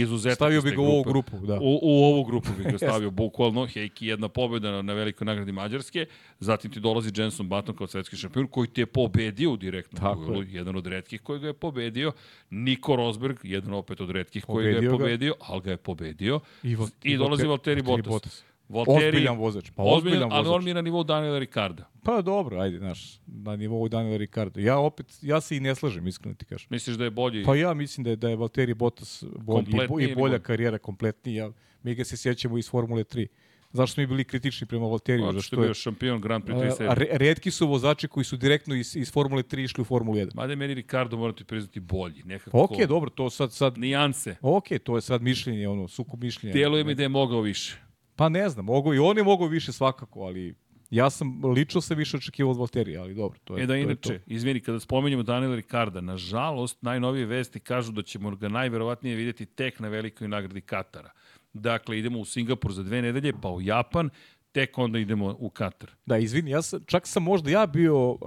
izuzetno. 0.00 0.34
Stavio 0.34 0.62
bi 0.62 0.70
ga 0.70 0.80
u 0.80 0.84
ovu 0.84 1.02
grupu, 1.02 1.36
da. 1.36 1.54
U, 1.54 1.78
u 1.82 2.04
ovu 2.04 2.24
grupu 2.24 2.48
bih 2.58 2.66
ga 2.66 2.78
stavio, 2.78 3.10
bukvalno. 3.22 3.66
Hejki 3.66 4.06
jedna 4.06 4.28
pobjeda 4.28 4.82
na, 4.82 4.92
velikoj 4.92 5.24
nagradi 5.24 5.52
Mađarske, 5.52 6.06
zatim 6.40 6.70
ti 6.70 6.80
dolazi 6.80 7.12
Jenson 7.16 7.48
Button 7.48 7.76
kao 7.76 7.86
svetski 7.86 8.16
šampion, 8.16 8.46
koji 8.46 8.68
ti 8.68 8.80
je 8.80 8.86
pobedio 8.86 9.52
u 9.52 9.56
direktnom 9.56 10.26
duelu, 10.26 10.42
jedan 10.42 10.76
od 10.76 10.86
redkih 10.86 11.20
koji 11.20 11.40
ga 11.40 11.46
je 11.46 11.52
pobedio. 11.52 12.12
Niko 12.50 12.96
Rosberg, 12.96 13.36
jedan 13.42 13.72
opet 13.72 14.00
od 14.00 14.10
redkih 14.10 14.44
koji 14.44 14.72
ga 14.72 14.78
je 14.78 14.90
pobedio, 14.90 15.34
ga. 15.34 15.44
ali 15.48 15.60
ga 15.62 15.70
je 15.70 15.76
pobedio. 15.76 16.40
I, 16.62 16.76
I 17.02 17.16
dolazi 17.16 17.46
Valtteri 17.46 17.82
Bottas. 17.82 18.08
Bottas. 18.08 18.44
Valtteri, 18.68 19.06
ozbiljan 19.06 19.36
vozač. 19.36 19.70
Pa 19.70 19.82
ozbiljan, 19.82 19.96
ozbiljan 19.96 20.30
vozač. 20.30 20.38
ali 20.38 20.48
on 20.48 20.64
mi 20.64 20.70
je 20.70 20.74
na 20.74 20.82
nivou 20.82 21.04
Daniela 21.04 21.38
Ricarda. 21.38 21.88
Pa 22.02 22.22
dobro, 22.22 22.60
ajde, 22.60 22.78
znaš, 22.78 23.20
na 23.26 23.56
nivou 23.56 23.88
Daniela 23.88 24.16
Ricarda. 24.16 24.60
Ja 24.60 24.78
opet, 24.78 25.18
ja 25.22 25.40
se 25.40 25.56
i 25.56 25.60
ne 25.60 25.74
slažem, 25.74 26.06
iskreno 26.06 26.34
ti 26.34 26.44
kažem. 26.44 26.66
Misliš 26.70 26.96
da 26.96 27.04
je 27.04 27.10
bolji? 27.10 27.44
Pa 27.44 27.56
ja 27.56 27.74
mislim 27.74 28.04
da 28.04 28.10
je, 28.10 28.16
da 28.16 28.28
je 28.28 28.36
Valtteri 28.36 28.74
Bottas 28.74 29.24
bolji 29.38 29.66
i, 30.00 30.04
i 30.04 30.14
bolja 30.14 30.38
karijera, 30.38 30.78
kompletnija. 30.78 31.50
Mi 31.82 31.94
ga 31.94 32.04
se 32.04 32.16
sjećamo 32.16 32.58
iz 32.58 32.70
Formule 32.70 33.04
3. 33.04 33.26
zašto 33.72 33.94
smo 33.94 34.00
mi 34.00 34.06
bili 34.06 34.24
kritični 34.24 34.66
prema 34.66 34.86
Valteriju. 34.86 35.26
Zato 35.26 35.42
što 35.42 35.56
je 35.56 35.66
bio 35.66 35.74
šampion 35.74 36.20
Grand 36.20 36.44
Prix 36.44 36.54
3 36.54 36.76
serije. 36.76 37.18
Redki 37.18 37.50
su 37.50 37.66
vozači 37.66 38.08
koji 38.08 38.24
su 38.24 38.36
direktno 38.36 38.74
iz, 38.74 38.96
iz 38.96 39.12
Formule 39.12 39.42
3 39.42 39.64
išli 39.64 39.82
u 39.82 39.84
Formulu 39.84 40.16
1. 40.16 40.34
Mada 40.34 40.52
je 40.52 40.56
meni 40.56 40.74
Ricardo 40.74 41.16
morati 41.16 41.44
priznati 41.44 41.80
bolji. 41.80 42.22
Nekako... 42.24 42.62
Ok, 42.62 42.86
dobro, 42.88 43.10
to 43.10 43.30
sad... 43.30 43.52
sad 43.52 43.78
Nijanse. 43.78 44.36
Ok, 44.40 44.64
to 44.84 44.96
je 44.96 45.02
sad 45.02 45.22
mišljenje, 45.22 45.68
ono, 45.68 45.88
sukup 45.88 46.20
mišljenja. 46.20 46.52
Djeluje 46.52 46.84
mi 46.84 46.94
da 46.94 47.02
je 47.02 47.08
mogao 47.08 47.40
više. 47.40 47.84
Pa 48.16 48.28
ne 48.28 48.48
znam, 48.48 48.64
mogu 48.64 48.94
i 48.94 48.98
on 48.98 49.18
je 49.18 49.24
mogao 49.24 49.46
više 49.46 49.72
svakako, 49.72 50.20
ali 50.20 50.54
ja 50.90 51.10
sam 51.10 51.44
lično 51.44 51.80
se 51.80 51.94
više 51.94 52.16
očekivao 52.16 52.50
od 52.50 52.58
Valterija, 52.58 53.02
ali 53.02 53.14
dobro, 53.14 53.38
to 53.44 53.56
je 53.56 53.62
E 53.62 53.66
da 53.66 53.72
to 53.72 53.76
inače, 53.76 54.12
je 54.12 54.18
to. 54.18 54.24
izvini, 54.26 54.60
kada 54.60 54.80
spomenjemo 54.80 55.22
Daniela 55.22 55.56
Ricarda, 55.56 56.00
nažalost, 56.00 56.82
najnovije 56.82 57.26
vesti 57.26 57.60
kažu 57.60 57.92
da 57.92 58.02
ćemo 58.02 58.36
ga 58.36 58.48
najverovatnije 58.48 59.16
vidjeti 59.16 59.46
tek 59.46 59.80
na 59.80 59.88
velikoj 59.88 60.28
nagradi 60.28 60.60
Katara. 60.60 61.10
Dakle, 61.52 61.98
idemo 61.98 62.18
u 62.18 62.24
Singapur 62.24 62.72
za 62.72 62.82
dve 62.82 63.02
nedelje, 63.02 63.32
pa 63.42 63.48
u 63.48 63.60
Japan, 63.60 64.10
tek 64.52 64.78
onda 64.78 64.98
idemo 64.98 65.36
u 65.38 65.50
Katar. 65.50 65.90
Da, 66.06 66.18
izvini, 66.18 66.50
ja 66.50 66.62
sam, 66.62 66.80
čak 66.86 67.06
sam 67.06 67.22
možda 67.22 67.50
ja 67.50 67.66
bio 67.66 68.10
uh, 68.10 68.18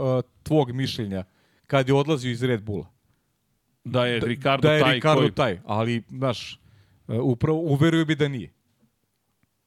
tvog 0.43 0.71
mišljenja 0.71 1.23
kad 1.67 1.87
je 1.87 1.93
odlazio 1.93 2.31
iz 2.31 2.43
Red 2.43 2.63
Bulla. 2.63 2.87
Da 3.83 4.05
je 4.05 4.19
Ricardo 4.19 4.67
da 4.67 4.73
je 4.73 4.81
taj 4.81 4.93
Ricardo 4.93 5.21
koji... 5.21 5.31
taj, 5.31 5.59
ali, 5.65 6.03
znaš, 6.09 6.59
uh, 7.07 7.15
upravo 7.21 7.59
uveruju 7.59 8.05
bi 8.05 8.15
da 8.15 8.27
nije. 8.27 8.53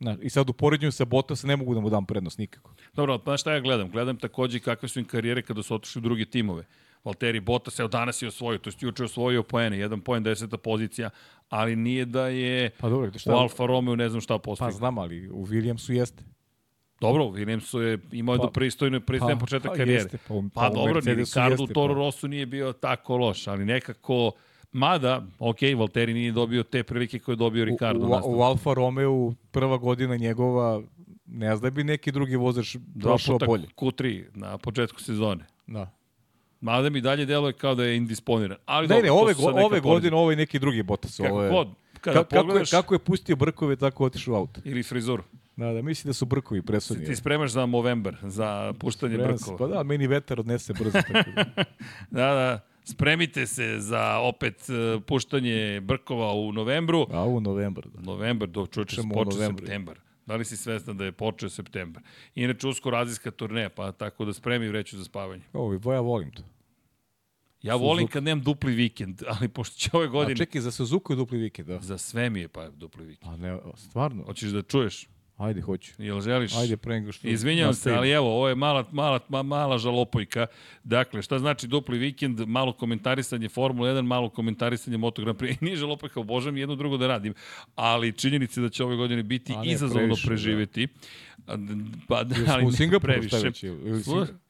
Znaš, 0.01 0.17
I 0.23 0.31
sad 0.31 0.51
u 0.51 0.55
porednju 0.55 0.93
sa 0.93 1.05
Bottas 1.05 1.43
ne 1.43 1.57
mogu 1.57 1.75
da 1.75 1.81
mu 1.81 1.91
dam 1.91 2.07
prednost 2.07 2.39
nikako. 2.39 2.75
Dobro, 2.95 3.19
pa 3.19 3.37
šta 3.37 3.53
ja 3.53 3.61
gledam? 3.61 3.91
Gledam 3.91 4.17
takođe 4.17 4.59
kakve 4.59 4.89
su 4.89 4.99
im 4.99 5.05
karijere 5.05 5.43
kada 5.43 5.63
su 5.63 5.75
otišli 5.75 5.99
u 5.99 6.03
druge 6.03 6.25
timove. 6.25 6.65
Valtteri 7.05 7.41
Bottas, 7.41 7.79
evo 7.79 7.89
danas 7.89 8.23
je 8.23 8.29
osvojio, 8.29 8.59
to 8.59 8.71
je 8.71 8.75
juče 8.81 9.05
osvojio 9.05 9.43
poene, 9.43 9.79
jedan 9.79 10.01
poen, 10.01 10.23
deseta 10.23 10.59
pozicija, 10.59 11.11
ali 11.49 11.77
nije 11.77 12.05
da 12.05 12.27
je 12.27 12.71
Pa 12.71 12.89
dobro, 12.89 13.11
šta? 13.15 13.33
u 13.33 13.39
Alfa 13.39 13.67
Romeo 13.67 13.97
ne 13.97 14.09
znam 14.09 14.21
šta 14.21 14.35
Pa 14.35 14.39
postigao. 14.41 14.73
znam, 14.73 14.99
ali 14.99 15.29
u 15.29 15.47
Williamsu 15.47 15.93
jeste. 15.93 16.25
Dobro, 17.01 17.25
Williamsu 17.25 17.79
je 17.79 17.99
imao 18.13 18.37
Pa- 18.37 18.43
pa, 18.43 18.51
pristojno, 18.51 19.01
pristojan 19.01 19.39
pa- 19.39 19.41
početak 19.41 19.71
pa 19.71 19.77
karijere. 19.77 20.03
jeste, 20.03 20.19
pa 20.19 20.35
pa, 20.35 20.43
pa 20.55 20.69
dobro, 20.71 21.01
ni 21.01 21.15
Ricardo 21.15 21.63
u 21.63 21.67
Toro 21.67 21.95
pa. 21.95 21.99
Rosso 21.99 22.27
nije 22.27 22.47
bio 22.47 22.73
tako 22.73 23.17
loš, 23.17 23.47
ali 23.47 23.65
nekako, 23.65 24.33
mada, 24.73 25.27
ok, 25.39 25.57
Valtteri 25.77 26.15
nije 26.15 26.33
dobio 26.33 26.63
te 26.63 26.83
prilike 26.83 27.19
koje 27.19 27.33
je 27.33 27.37
dobio 27.37 27.65
Ricardo. 27.65 28.07
U, 28.07 28.11
u, 28.11 28.39
u 28.39 28.43
Alfa 28.43 28.75
Romeo 28.75 29.33
prva 29.51 29.77
godina 29.77 30.17
njegova, 30.17 30.83
ne 31.27 31.57
zna 31.57 31.63
da 31.63 31.71
bi 31.71 31.85
neki 31.85 32.13
drugi 32.13 32.37
vozač 32.37 32.77
Dva 32.77 33.11
prošao 33.11 33.35
puta 33.35 33.47
bolje. 33.47 33.67
Q3 33.77 34.25
na 34.35 34.59
početku 34.59 35.01
sezone. 35.01 35.45
Da. 35.67 35.91
Mada 36.61 36.91
mi 36.91 37.01
dalje 37.01 37.27
deluje 37.27 37.53
kao 37.53 37.75
da 37.75 37.85
je 37.85 37.97
indisponiran. 37.97 38.59
Ali 38.67 38.89
Ne, 38.89 38.95
dobro, 38.95 39.05
ne, 39.05 39.11
ove, 39.11 39.35
go, 39.35 39.43
ove 39.65 39.81
godine 39.81 40.17
ovo 40.17 40.31
je 40.31 40.37
neki 40.37 40.59
drugi 40.59 40.83
Bottas. 40.83 41.17
Kako 41.17 41.33
ovo 41.33 41.43
je, 41.43 41.51
god, 41.51 41.69
kada 42.01 42.19
Ka, 42.19 42.25
kako, 42.25 42.37
je, 42.37 42.41
pogledaš, 42.41 42.71
kako 42.71 42.95
je 42.95 42.99
pustio 42.99 43.37
brkove, 43.37 43.77
tako 43.77 44.05
otišao 44.05 44.35
u 44.35 44.37
auto. 44.37 44.61
ili 44.65 44.83
frizuru. 44.83 45.23
Da, 45.57 45.73
da, 45.73 45.83
misli 45.83 46.09
da 46.09 46.13
su 46.13 46.27
brkovi 46.27 46.63
presudni. 46.63 47.07
Ti 47.07 47.17
spremaš 47.17 47.51
za 47.51 47.67
Movember, 47.67 48.17
za 48.23 48.75
puštanje 48.79 49.19
brkova. 49.19 49.57
Pa 49.57 49.67
da, 49.67 49.83
meni 49.83 50.07
vetar 50.07 50.41
odnese 50.41 50.73
brzo. 50.73 50.99
Tako 51.13 51.31
da. 51.37 51.45
Da, 52.11 52.35
da. 52.35 52.61
Spremite 52.91 53.47
se 53.47 53.77
za 53.79 54.19
opet 54.19 54.67
uh, 54.69 55.03
puštanje 55.03 55.81
brkova 55.81 56.33
u 56.33 56.53
novembru. 56.53 57.07
A 57.11 57.25
u 57.25 57.41
novembar, 57.41 57.89
da. 57.89 58.01
Novembar, 58.01 58.49
do 58.49 58.67
čoče, 58.67 58.97
Čemu 58.97 59.15
u 59.15 59.15
počeo 59.15 59.33
novembru? 59.33 59.67
septembar. 59.67 59.99
Da 60.27 60.37
li 60.37 60.45
si 60.45 60.57
svestan 60.57 60.97
da 60.97 61.05
je 61.05 61.13
počeo 61.13 61.49
septembar? 61.49 62.03
Inače, 62.35 62.69
uskoro 62.69 62.97
azijska 62.97 63.31
turneja, 63.31 63.69
pa 63.69 63.93
tako 63.93 64.25
da 64.25 64.33
spremi 64.33 64.69
vreću 64.69 64.99
za 64.99 65.05
spavanje. 65.05 65.43
Ovo, 65.53 65.93
ja 65.93 66.01
volim 66.01 66.31
to. 66.31 66.43
Ja 67.63 67.75
volim 67.75 68.09
kad 68.09 68.23
nemam 68.23 68.45
dupli 68.45 68.73
vikend, 68.73 69.23
ali 69.33 69.49
pošto 69.49 69.77
će 69.77 69.91
ove 69.93 70.07
A 70.07 70.09
godine... 70.09 70.37
čekaj, 70.37 70.61
za 70.61 70.71
Suzuku 70.71 71.13
je 71.13 71.17
dupli 71.17 71.39
vikend, 71.39 71.69
da. 71.69 71.81
Za 71.81 71.99
sve 71.99 72.31
mi 72.31 72.41
je 72.41 72.49
pa 72.49 72.69
dupli 72.71 73.05
vikend. 73.05 73.33
A 73.33 73.37
ne, 73.37 73.59
stvarno? 73.77 74.25
Hoćeš 74.25 74.51
da 74.51 74.63
čuješ? 74.63 75.09
Ajde, 75.41 75.61
hoću. 75.61 75.93
Jel 75.99 76.21
želiš? 76.21 76.55
Ajde, 76.55 76.77
pre 76.77 76.95
nego 76.95 77.13
što... 77.13 77.29
Izvinjavam 77.29 77.75
se, 77.75 77.93
ali 77.93 78.11
evo, 78.11 78.27
ovo 78.29 78.49
je 78.49 78.55
mala, 78.55 78.85
mala, 78.93 79.21
ma- 79.29 79.43
mala 79.43 79.79
žalopojka. 79.79 80.47
Dakle, 80.85 81.23
šta 81.23 81.39
znači 81.39 81.67
dupli 81.67 81.99
vikend, 81.99 82.41
malo 82.41 82.73
komentarisanje 82.73 83.49
Formule 83.49 83.91
1, 83.93 84.03
malo 84.03 84.29
komentarisanje 84.29 84.97
Moto 84.97 85.23
Grand 85.23 85.39
Prix. 85.39 85.57
Nije 85.65 85.77
žalopojka, 85.77 86.21
obožavam 86.21 86.57
jedno 86.57 86.75
drugo 86.75 86.97
da 86.97 87.07
radim, 87.07 87.35
ali 87.75 88.13
činjenica 88.13 88.61
da 88.61 88.69
će 88.69 88.85
ove 88.85 88.97
godine 88.97 89.23
biti 89.23 89.53
ne, 89.53 89.63
izazovno 89.65 89.97
previše, 89.99 90.23
da. 90.23 90.29
preživeti. 90.29 90.89
A, 91.47 91.57
d- 91.57 91.75
Pa, 92.09 92.25
da, 92.25 92.35
ali 92.49 92.65
u 92.65 92.71
ne 92.71 92.73
Singapuru, 92.73 93.13
previše. 93.13 93.29
šta 93.29 93.47
već, 93.47 93.65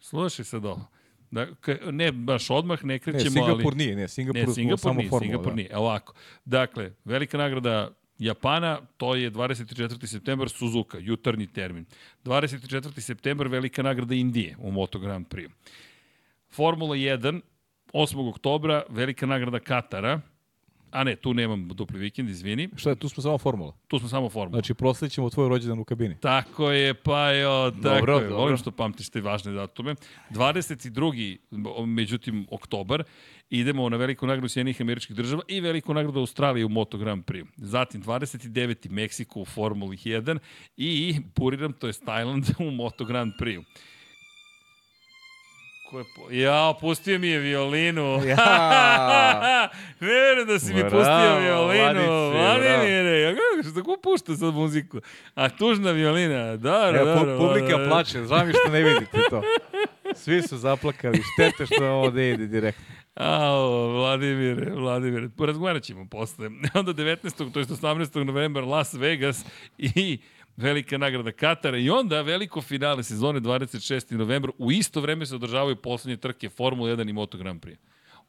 slušaj 0.00 0.44
sad 0.44 0.64
ovo. 0.64 0.86
Da, 1.30 1.46
ne 1.90 2.12
baš 2.12 2.50
odmah, 2.50 2.84
ne 2.84 2.94
Ne, 2.94 2.98
krećemo, 2.98 3.30
Singapur 3.30 3.66
ali... 3.66 3.76
nije, 3.76 3.96
ne, 3.96 4.08
Singapur, 4.08 4.48
Ne, 4.48 4.54
Singapur 4.54 4.78
samo 4.78 4.94
nije, 4.94 5.10
formula, 5.10 5.26
Singapur 5.26 5.52
da. 5.52 5.56
nije. 5.56 5.76
Ovako. 5.76 6.14
Dakle, 6.44 6.92
velika 7.04 7.38
nagrada 7.38 7.90
Japana, 8.20 8.80
to 8.96 9.14
je 9.14 9.30
24. 9.30 10.06
septembar 10.06 10.48
Suzuka, 10.48 10.98
jutarnji 10.98 11.46
termin. 11.46 11.86
24. 12.24 13.00
septembar 13.00 13.48
velika 13.48 13.82
nagrada 13.82 14.14
Indije 14.14 14.56
u 14.58 14.70
Moto 14.70 14.98
Grand 14.98 15.28
Prix. 15.28 15.50
Formula 16.50 16.96
1, 16.96 17.40
8. 17.92 18.28
oktobra, 18.28 18.82
velika 18.88 19.26
nagrada 19.26 19.60
Katara, 19.60 20.20
a 20.90 21.04
ne, 21.04 21.16
tu 21.16 21.34
nemam 21.34 21.68
dupli 21.68 21.98
vikend, 21.98 22.28
izvini, 22.28 22.68
Šta 22.76 22.90
je, 22.90 22.96
tu 22.96 23.08
smo 23.08 23.22
samo 23.22 23.38
formula. 23.38 23.72
tu 23.88 23.98
smo 23.98 24.08
samo 24.08 24.28
formula. 24.28 24.56
Znači, 24.56 24.74
proslavit 24.74 25.12
ćemo 25.12 25.30
tvoj 25.30 25.48
rođendan 25.48 25.78
u 25.78 25.84
kabini. 25.84 26.16
Tako 26.20 26.70
je, 26.70 26.94
pa 26.94 27.30
jo, 27.30 27.70
tako 27.70 27.82
Dobro, 27.82 28.14
je. 28.14 28.20
dobro. 28.20 28.36
Volim 28.36 28.56
što 28.56 28.70
pamtiš 28.70 29.08
te 29.10 29.20
važne 29.20 29.52
datume. 29.52 29.94
22. 30.30 31.38
međutim, 31.86 32.46
oktobar, 32.50 33.02
idemo 33.50 33.88
na 33.88 33.96
veliku 33.96 34.26
nagradu 34.26 34.48
Sjednih 34.48 34.80
američkih 34.80 35.16
država 35.16 35.42
i 35.48 35.60
veliku 35.60 35.94
nagradu 35.94 36.20
Australije 36.20 36.64
u 36.64 36.68
Moto 36.68 36.98
Grand 36.98 37.24
Prix. 37.24 37.46
Zatim, 37.56 38.02
29. 38.02 38.90
Meksiko 38.90 39.40
u 39.40 39.44
Formuli 39.44 39.96
1 39.96 40.38
i 40.76 41.16
Puriram, 41.34 41.72
to 41.72 41.86
je 41.86 41.92
Tajland 41.92 42.44
u 42.68 42.70
Moto 42.70 43.04
Grand 43.04 43.32
Prix. 43.40 43.64
Ko 45.90 45.98
je 45.98 46.04
po... 46.16 46.30
Ja, 46.30 46.74
pustio 46.80 47.18
mi 47.18 47.28
je 47.28 47.38
violinu. 47.38 48.20
Ja. 48.26 48.36
ne 50.00 50.08
verujem 50.08 50.48
da 50.48 50.58
si 50.58 50.74
mi 50.74 50.80
Bravo, 50.80 50.90
pustio 50.90 51.38
violinu. 51.38 52.30
Vladimire, 52.30 53.34
što 53.62 53.72
tako 53.72 53.96
pušta 54.02 54.36
sad 54.36 54.54
muziku? 54.54 54.98
A 55.34 55.48
tužna 55.48 55.90
violina, 55.90 56.44
da, 56.44 56.56
da, 56.56 56.92
Evo, 56.94 57.04
da. 57.04 57.16
pu- 57.16 57.38
publika 57.38 57.76
plače, 57.88 58.24
žao 58.24 58.44
mi 58.44 58.52
što 58.52 58.72
ne 58.72 58.82
vidite 58.82 59.18
to. 59.30 59.42
Svi 60.14 60.42
su 60.42 60.58
zaplakali, 60.58 61.22
štete 61.32 61.66
što 61.66 61.86
ovo 61.86 62.10
da 62.10 62.22
ide 62.22 62.46
direktno. 62.46 62.84
Ao, 63.14 63.88
Vladimire, 63.88 64.70
Vladimire, 64.70 65.28
porazgovarat 65.28 65.82
ćemo 65.82 66.06
posle. 66.10 66.46
Onda 66.74 66.92
19. 66.94 67.52
to 67.52 67.60
je 67.60 67.66
18. 67.66 68.24
novembar 68.24 68.64
Las 68.64 68.94
Vegas 68.94 69.44
i 69.78 70.18
velika 70.60 70.98
nagrada 70.98 71.32
Katara 71.32 71.78
i 71.78 71.90
onda 71.90 72.22
veliko 72.22 72.62
finale 72.62 73.02
sezone 73.02 73.40
26. 73.40 74.16
novembra. 74.16 74.52
U 74.58 74.72
isto 74.72 75.00
vreme 75.00 75.26
se 75.26 75.34
održavaju 75.34 75.76
poslednje 75.76 76.16
trke 76.16 76.48
Formula 76.48 76.90
1 76.90 77.10
i 77.10 77.12
Moto 77.12 77.38
Grand 77.38 77.60
Prix. 77.60 77.76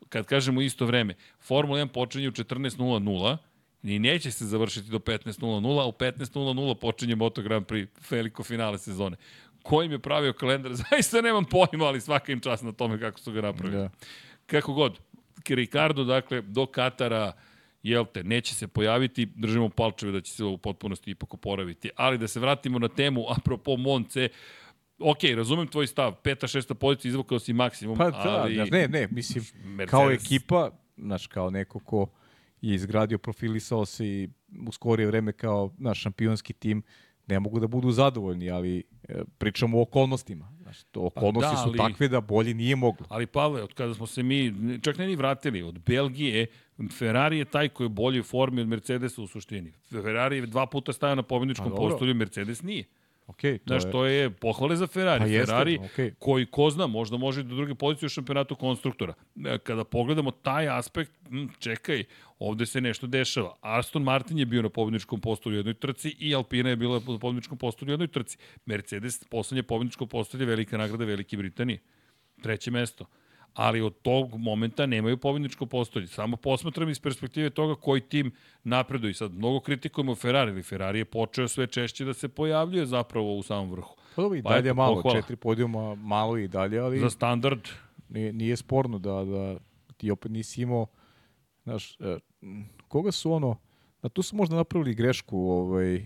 Kad 0.10 0.26
kažemo 0.26 0.62
isto 0.62 0.86
vreme, 0.86 1.16
Formula 1.40 1.80
1 1.80 1.88
počinje 1.88 2.28
u 2.28 2.32
14.00, 2.32 3.38
i 3.84 4.00
neće 4.00 4.32
se 4.32 4.46
završiti 4.46 4.90
do 4.90 5.00
15.00, 5.00 5.82
a 5.82 5.86
u 5.86 5.92
15.00 5.92 6.76
počinje 6.76 7.16
Moto 7.16 7.42
Grand 7.42 7.66
Prix, 7.66 7.88
veliko 8.10 8.44
finale 8.44 8.78
sezone. 8.78 9.18
Ko 9.64 9.84
im 9.84 9.92
je 9.92 10.00
pravio 10.00 10.34
kalendar, 10.34 10.72
zaista 10.90 11.22
nemam 11.22 11.46
pojma, 11.46 11.86
ali 11.86 12.02
svaka 12.02 12.32
im 12.32 12.40
čast 12.40 12.64
na 12.64 12.72
tome 12.72 13.00
kako 13.00 13.20
su 13.20 13.32
ga 13.32 13.42
napravili. 13.42 13.82
Da. 13.82 13.90
Kako 14.46 14.74
god, 14.74 15.00
Ricardo, 15.48 16.04
dakle, 16.04 16.42
do 16.42 16.66
Katara, 16.66 17.34
jel 17.84 18.06
te, 18.06 18.24
neće 18.24 18.56
se 18.56 18.68
pojaviti, 18.68 19.26
držimo 19.26 19.70
palčeve 19.70 20.12
da 20.12 20.22
će 20.22 20.34
se 20.34 20.44
u 20.44 20.58
potpunosti 20.58 21.12
ipak 21.12 21.34
oporaviti. 21.34 21.90
Ali 21.96 22.18
da 22.18 22.28
se 22.28 22.40
vratimo 22.40 22.80
na 22.80 22.88
temu, 22.88 23.26
apropo 23.30 23.78
Monce, 23.78 24.30
ok, 25.00 25.24
razumem 25.36 25.68
tvoj 25.68 25.88
stav, 25.88 26.16
peta, 26.16 26.48
šesta 26.48 26.74
pozicija, 26.74 27.10
izvukao 27.10 27.40
si 27.40 27.54
maksimum, 27.54 27.98
Pa 27.98 28.10
da, 28.12 28.42
ali... 28.42 28.56
znaš, 28.56 28.70
ne, 28.70 28.88
ne, 28.88 29.08
mislim, 29.12 29.44
Mercedes- 29.66 29.90
kao 29.90 30.12
ekipa, 30.12 30.72
znaš, 30.98 31.28
kao 31.28 31.50
neko 31.50 31.80
ko 31.80 32.08
je 32.62 32.76
izgradio, 32.76 33.18
profilisao 33.18 33.86
se 33.86 34.08
i 34.08 34.30
u 34.68 34.72
skorije 34.72 35.08
vreme 35.08 35.32
kao 35.32 35.74
naš 35.78 36.02
šampionski 36.02 36.54
tim, 36.54 36.84
ne 37.28 37.40
mogu 37.40 37.60
da 37.60 37.68
budu 37.68 37.92
zadovoljni, 37.92 38.50
ali 38.50 38.84
e, 39.10 39.14
pričamo 39.38 39.78
o 39.78 39.82
okolnostima. 39.82 40.52
Znaš, 40.62 40.84
to 40.84 41.02
okolnosti 41.02 41.56
da, 41.56 41.58
su 41.58 41.70
ali- 41.70 41.78
takve 41.78 42.08
da 42.08 42.22
bolje 42.22 42.54
nije 42.54 42.76
moglo. 42.76 43.06
Ali 43.10 43.26
Pavle, 43.26 43.64
od 43.64 43.74
kada 43.74 43.94
smo 43.94 44.08
se 44.08 44.24
mi, 44.24 44.54
čak 44.82 44.98
ne 44.98 45.08
ni 45.08 45.16
vratili, 45.16 45.62
od 45.62 45.80
Belgije, 45.80 46.48
Ferrari 46.90 47.38
je 47.38 47.46
taj 47.46 47.70
koji 47.70 47.86
je 47.86 47.90
bolji 47.90 48.20
u 48.20 48.24
formi 48.24 48.62
od 48.62 48.68
Mercedesa 48.68 49.22
u 49.22 49.28
suštini. 49.28 49.74
Ferrari 49.92 50.38
je 50.38 50.46
dva 50.46 50.66
puta 50.66 50.94
stajao 50.94 51.16
na 51.16 51.24
pobjedničkom 51.24 51.70
Pa 51.70 51.76
postolju, 51.76 52.16
Mercedes 52.16 52.62
nije. 52.62 52.86
Okay, 53.28 53.58
to 53.58 53.64
Znaš, 53.68 53.84
je, 53.84 53.92
to 53.92 54.06
je 54.06 54.30
pohvale 54.30 54.76
za 54.76 54.88
Ferrari. 54.88 55.20
Pa 55.20 55.26
jeste, 55.26 55.46
Ferrari 55.46 55.80
okej. 55.86 56.14
koji, 56.20 56.46
ko 56.46 56.70
zna, 56.70 56.88
možda 56.88 57.18
može 57.18 57.44
do 57.44 57.56
druge 57.56 57.76
pozicije 57.76 58.08
u 58.08 58.10
šampionatu 58.10 58.56
konstruktora. 58.56 59.14
E, 59.46 59.58
Kada 59.58 59.84
pogledamo 59.84 60.32
taj 60.32 60.70
aspekt, 60.70 61.12
m, 61.32 61.50
čekaj, 61.60 62.04
ovde 62.40 62.66
se 62.66 62.82
nešto 62.82 63.08
dešava. 63.08 63.56
Aston 63.62 64.04
Martin 64.04 64.40
je 64.40 64.46
bio 64.46 64.62
na 64.62 64.70
pobjedničkom 64.70 65.22
postolju 65.22 65.54
u 65.54 65.58
jednoj 65.58 65.74
trci 65.74 66.16
i 66.20 66.36
Alpina 66.36 66.70
je 66.70 66.76
bila 66.76 67.00
na 67.00 67.20
pobjedničkom 67.20 67.58
postolju 67.58 67.90
u 67.90 67.94
jednoj 67.94 68.08
trci. 68.08 68.38
Mercedes, 68.66 69.24
poslednje 69.24 69.64
pobjedničko 69.64 70.06
postolje, 70.06 70.46
velika 70.46 70.78
nagrada 70.78 71.06
Velike 71.06 71.38
Britanije. 71.38 71.80
Treće 72.42 72.72
mesto. 72.72 73.06
Ali 73.54 73.82
od 73.82 74.02
tog 74.02 74.36
momenta 74.38 74.86
nemaju 74.86 75.18
pobedničko 75.18 75.66
postolje. 75.66 76.08
Samo 76.08 76.38
posmatram 76.38 76.89
iz 76.89 77.00
perspektive 77.00 77.50
toga 77.50 77.76
koji 77.76 78.01
tim 78.01 78.32
napreduje. 78.63 79.13
Sad 79.13 79.34
mnogo 79.34 79.59
kritikujemo 79.59 80.16
Ferrari, 80.16 80.51
ili 80.51 80.63
Ferrari 80.63 81.00
je 81.00 81.05
počeo 81.05 81.47
sve 81.47 81.67
češće 81.67 82.05
da 82.05 82.13
se 82.13 82.28
pojavljuje 82.28 82.86
zapravo 82.86 83.36
u 83.36 83.43
samom 83.43 83.71
vrhu. 83.71 83.96
Pa 84.16 84.21
dobro, 84.21 84.38
i 84.38 84.43
pa 84.43 84.50
dalje 84.50 84.70
pa 84.70 84.74
malo, 84.74 84.96
pohvala. 84.96 85.21
četiri 85.21 85.36
podijuma, 85.36 85.96
malo 85.96 86.38
i 86.38 86.47
dalje, 86.47 86.80
ali... 86.80 87.00
Za 87.00 87.09
standard. 87.09 87.62
Nije, 88.09 88.34
nije 88.34 88.55
sporno 88.55 89.00
da, 89.00 89.24
da 89.26 89.59
ti 89.97 90.12
opet 90.12 90.32
nisi 90.32 90.62
imao, 90.62 90.88
znaš, 91.63 92.00
e, 92.00 92.17
koga 92.88 93.12
su 93.12 93.32
ono, 93.32 93.58
da 94.01 94.09
tu 94.09 94.21
su 94.21 94.36
možda 94.36 94.55
napravili 94.55 94.93
grešku, 94.93 95.38
ovaj, 95.38 96.05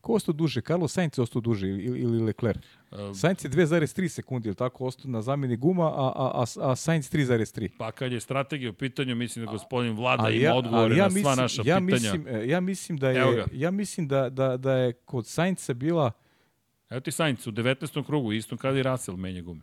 Ko 0.00 0.12
ostao 0.12 0.32
duže? 0.32 0.60
Carlos 0.60 0.92
Sainz 0.92 1.18
je 1.18 1.22
ostao 1.22 1.40
duže 1.40 1.68
ili, 1.68 2.00
ili 2.00 2.18
Leclerc? 2.22 2.62
Um, 2.90 3.14
Sainz 3.14 3.44
je 3.44 3.50
2,3 3.50 4.08
sekundi, 4.08 4.48
ili 4.48 4.56
tako, 4.56 4.84
ostao 4.84 5.10
na 5.10 5.22
zamjeni 5.22 5.56
guma, 5.56 5.86
a, 5.86 6.12
a, 6.16 6.44
a, 6.44 6.70
a 6.70 6.76
Sainz 6.76 7.10
3,3. 7.10 7.68
Pa 7.78 7.92
kad 7.92 8.12
je 8.12 8.20
strategija 8.20 8.70
u 8.70 8.72
pitanju, 8.72 9.14
mislim 9.14 9.44
da 9.44 9.52
gospodin 9.52 9.92
Vlada 9.92 10.24
a, 10.24 10.30
ima 10.30 10.44
ja, 10.44 10.54
odgovore 10.54 10.96
ja 10.96 11.04
na 11.04 11.10
sva 11.10 11.34
naša 11.34 11.62
ja 11.64 11.76
pitanja. 11.76 12.12
Mislim, 12.12 12.26
e, 12.28 12.48
ja 12.48 12.60
mislim 12.60 12.98
da 12.98 13.10
je, 13.10 13.44
ja 13.52 13.70
mislim 13.70 14.08
da, 14.08 14.30
da, 14.30 14.56
da 14.56 14.72
je 14.72 14.92
kod 14.92 15.26
Sainca 15.26 15.74
bila... 15.74 16.12
Evo 16.90 17.00
ti 17.00 17.10
Sainz 17.10 17.46
u 17.46 17.52
19. 17.52 18.06
krugu, 18.06 18.32
istom 18.32 18.58
kada 18.58 18.78
i 18.78 18.82
Russell 18.82 19.16
menja 19.16 19.42
gume. 19.42 19.62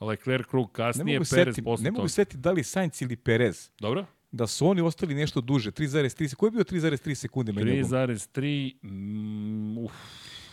Leclerc 0.00 0.46
krug 0.46 0.72
kasnije, 0.72 1.20
Perez 1.30 1.56
posle 1.64 1.84
Ne 1.84 1.90
mogu 1.90 2.08
setiti 2.08 2.36
da 2.36 2.52
li 2.52 2.64
Sainz 2.64 3.02
ili 3.02 3.16
Perez. 3.16 3.70
Dobro 3.78 4.06
da 4.32 4.46
su 4.46 4.66
oni 4.66 4.80
ostali 4.80 5.14
nešto 5.14 5.40
duže, 5.40 5.70
3,3 5.70 6.34
Ko 6.34 6.46
je 6.46 6.50
bio 6.50 6.64
3,3 6.64 7.14
sekunde 7.14 7.52
menja 7.52 7.72
3,3 7.72 8.74
mm, 8.82 9.78
uf. 9.78 9.92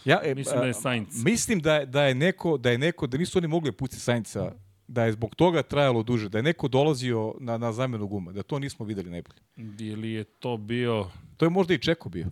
Ja, 0.05 0.21
e, 0.23 0.35
mislim 0.35 0.59
da 0.59 0.65
je 0.65 0.73
Sainz. 0.73 1.23
Mislim 1.23 1.59
da 1.59 1.75
je, 1.75 1.85
da 1.85 2.03
je 2.03 2.15
neko, 2.15 2.57
da 2.57 2.71
je 2.71 2.77
neko, 2.77 3.07
da 3.07 3.17
nisu 3.17 3.37
oni 3.37 3.47
mogli 3.47 3.71
pucati 3.71 4.01
Sainca, 4.01 4.51
da 4.87 5.05
je 5.05 5.11
zbog 5.11 5.35
toga 5.35 5.63
trajalo 5.63 6.03
duže, 6.03 6.29
da 6.29 6.37
je 6.37 6.43
neko 6.43 6.67
dolazio 6.67 7.35
na, 7.39 7.57
na 7.57 7.71
zamenu 7.73 8.07
guma, 8.07 8.31
da 8.31 8.43
to 8.43 8.59
nismo 8.59 8.85
videli 8.85 9.09
najbolje. 9.09 9.39
Ili 9.79 10.11
je 10.11 10.23
to 10.23 10.57
bio... 10.57 11.07
To 11.37 11.45
je 11.45 11.49
možda 11.49 11.73
i 11.73 11.77
Čeko 11.77 12.09
bio. 12.09 12.27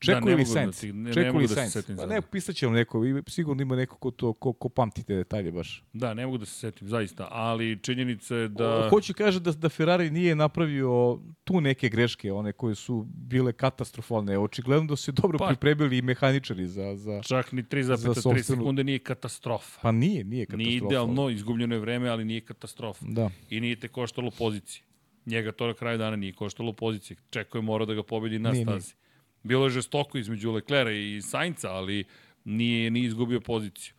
Čeku 0.00 0.26
da, 0.26 0.32
ili 0.32 0.46
Sainz? 0.46 0.80
Da 0.80 0.92
ne, 0.92 1.12
Čeku 1.12 1.36
ili 1.36 1.48
da 1.48 1.54
Sainz? 1.54 1.96
Pa 1.96 2.06
ne, 2.06 2.22
pisat 2.22 2.56
ćemo 2.56 2.72
neko, 2.72 3.02
sigurno 3.26 3.62
ima 3.62 3.76
neko 3.76 3.96
ko, 3.96 4.10
to, 4.10 4.32
ko, 4.32 4.52
ko 4.52 4.68
pamti 4.68 5.02
te 5.02 5.14
detalje 5.14 5.52
baš. 5.52 5.84
Da, 5.92 6.14
ne 6.14 6.26
mogu 6.26 6.38
da 6.38 6.46
se 6.46 6.52
setim, 6.52 6.88
zaista, 6.88 7.28
ali 7.30 7.78
činjenica 7.82 8.36
je 8.36 8.48
da... 8.48 8.86
O, 8.86 8.88
hoću 8.88 9.14
kaže 9.14 9.40
da, 9.40 9.52
da 9.52 9.68
Ferrari 9.68 10.10
nije 10.10 10.34
napravio 10.34 11.18
tu 11.44 11.60
neke 11.60 11.88
greške, 11.88 12.32
one 12.32 12.52
koje 12.52 12.74
su 12.74 13.06
bile 13.08 13.52
katastrofalne. 13.52 14.38
Očigledno 14.38 14.86
da 14.86 14.96
su 14.96 15.12
dobro 15.12 15.38
pa, 15.38 15.46
pripremili 15.46 15.98
i 15.98 16.02
mehaničari 16.02 16.66
za, 16.66 16.96
za 16.96 17.22
Čak 17.22 17.52
ni 17.52 17.62
3,3 17.62 18.42
sekunde 18.42 18.84
nije 18.84 18.98
katastrofa. 18.98 19.80
Pa 19.82 19.92
nije, 19.92 20.24
nije 20.24 20.46
katastrofa. 20.46 20.68
Nije 20.68 20.76
idealno, 20.76 21.30
izgubljeno 21.30 21.74
je 21.74 21.80
vreme, 21.80 22.08
ali 22.08 22.24
nije 22.24 22.40
katastrofa. 22.40 23.06
Da. 23.08 23.30
I 23.50 23.60
nije 23.60 23.80
te 23.80 23.88
koštalo 23.88 24.30
pozicije. 24.30 24.84
Njega 25.26 25.52
to 25.52 25.66
na 25.66 25.74
kraju 25.74 25.98
dana 25.98 26.16
nije 26.16 26.32
koštalo 26.32 26.72
pozicije. 26.72 27.16
Čeko 27.30 27.58
je 27.58 27.62
morao 27.62 27.86
da 27.86 27.94
ga 27.94 28.02
pobedi 28.02 28.38
na 28.38 28.50
nije, 28.50 28.64
stazi. 28.64 28.86
Nije. 28.86 29.00
Bilo 29.42 29.64
je 29.64 29.70
žestoko 29.70 30.18
između 30.18 30.52
Leklera 30.52 30.92
i 30.92 31.22
Sainca, 31.22 31.70
ali 31.70 32.04
nije, 32.44 32.90
nije 32.90 33.06
izgubio 33.06 33.40
poziciju. 33.40 33.94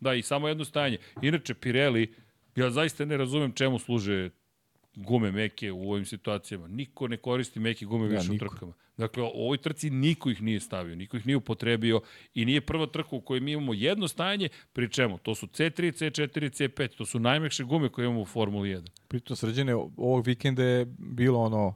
Da, 0.00 0.14
i 0.14 0.22
samo 0.22 0.48
jedno 0.48 0.64
stajanje. 0.64 0.98
Inače, 1.22 1.54
Pirelli, 1.54 2.14
ja 2.56 2.70
zaista 2.70 3.04
ne 3.04 3.16
razumem 3.16 3.52
čemu 3.52 3.78
služe 3.78 4.30
gume 4.94 5.32
meke 5.32 5.72
u 5.72 5.90
ovim 5.90 6.04
situacijama. 6.04 6.68
Niko 6.68 7.08
ne 7.08 7.16
koristi 7.16 7.60
meke 7.60 7.84
gume 7.84 8.04
ja, 8.04 8.18
više 8.18 8.32
niko. 8.32 8.44
u 8.44 8.48
trkama. 8.48 8.72
Dakle, 8.96 9.22
u 9.22 9.26
ovoj 9.26 9.58
trci 9.58 9.90
niko 9.90 10.30
ih 10.30 10.42
nije 10.42 10.60
stavio, 10.60 10.96
niko 10.96 11.16
ih 11.16 11.26
nije 11.26 11.36
upotrebio 11.36 12.00
i 12.34 12.44
nije 12.44 12.60
prva 12.60 12.86
trka 12.86 13.16
u 13.16 13.20
kojoj 13.20 13.40
mi 13.40 13.52
imamo 13.52 13.74
jedno 13.74 14.08
stajanje, 14.08 14.48
pri 14.72 14.90
čemu? 14.90 15.18
To 15.18 15.34
su 15.34 15.46
C3, 15.46 15.92
C4, 15.92 16.50
C5, 16.50 16.96
to 16.96 17.06
su 17.06 17.18
najmekše 17.18 17.64
gume 17.64 17.88
koje 17.88 18.04
imamo 18.04 18.20
u 18.20 18.24
Formuli 18.24 18.68
1. 18.68 18.88
Pritom 19.08 19.36
sređene, 19.36 19.74
ovog 19.74 20.26
vikenda 20.26 20.62
je 20.62 20.86
bilo 20.98 21.40
ono 21.40 21.74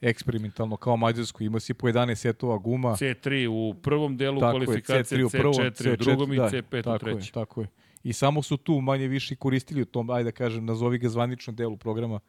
eksperimentalno 0.00 0.76
kao 0.76 0.96
Mađarsku, 0.96 1.42
ima 1.42 1.60
si 1.60 1.74
po 1.74 1.86
11 1.86 2.14
setova 2.14 2.58
guma. 2.58 2.88
C3 2.88 3.46
u 3.48 3.74
prvom 3.82 4.16
delu 4.16 4.40
tako 4.40 4.58
kvalifikacije, 4.58 5.18
C3 5.18 5.26
u 5.26 5.30
prvom, 5.30 5.54
C4, 5.54 5.70
C4 5.70 5.92
u 5.92 5.96
drugom 5.96 6.28
da, 6.28 6.34
i 6.34 6.38
C5 6.38 6.82
tako 6.82 6.96
u 6.96 6.98
trećem. 6.98 7.20
Je, 7.20 7.32
tako 7.32 7.60
je. 7.60 7.68
I 8.02 8.12
samo 8.12 8.42
su 8.42 8.56
tu 8.56 8.80
manje 8.80 9.08
više 9.08 9.36
koristili 9.36 9.82
u 9.82 9.84
tom, 9.84 10.10
ajde 10.10 10.24
da 10.24 10.32
kažem, 10.32 10.64
nazovi 10.64 10.98
ga 10.98 11.08
zvaničnom 11.08 11.56
delu 11.56 11.76
programa, 11.76 12.20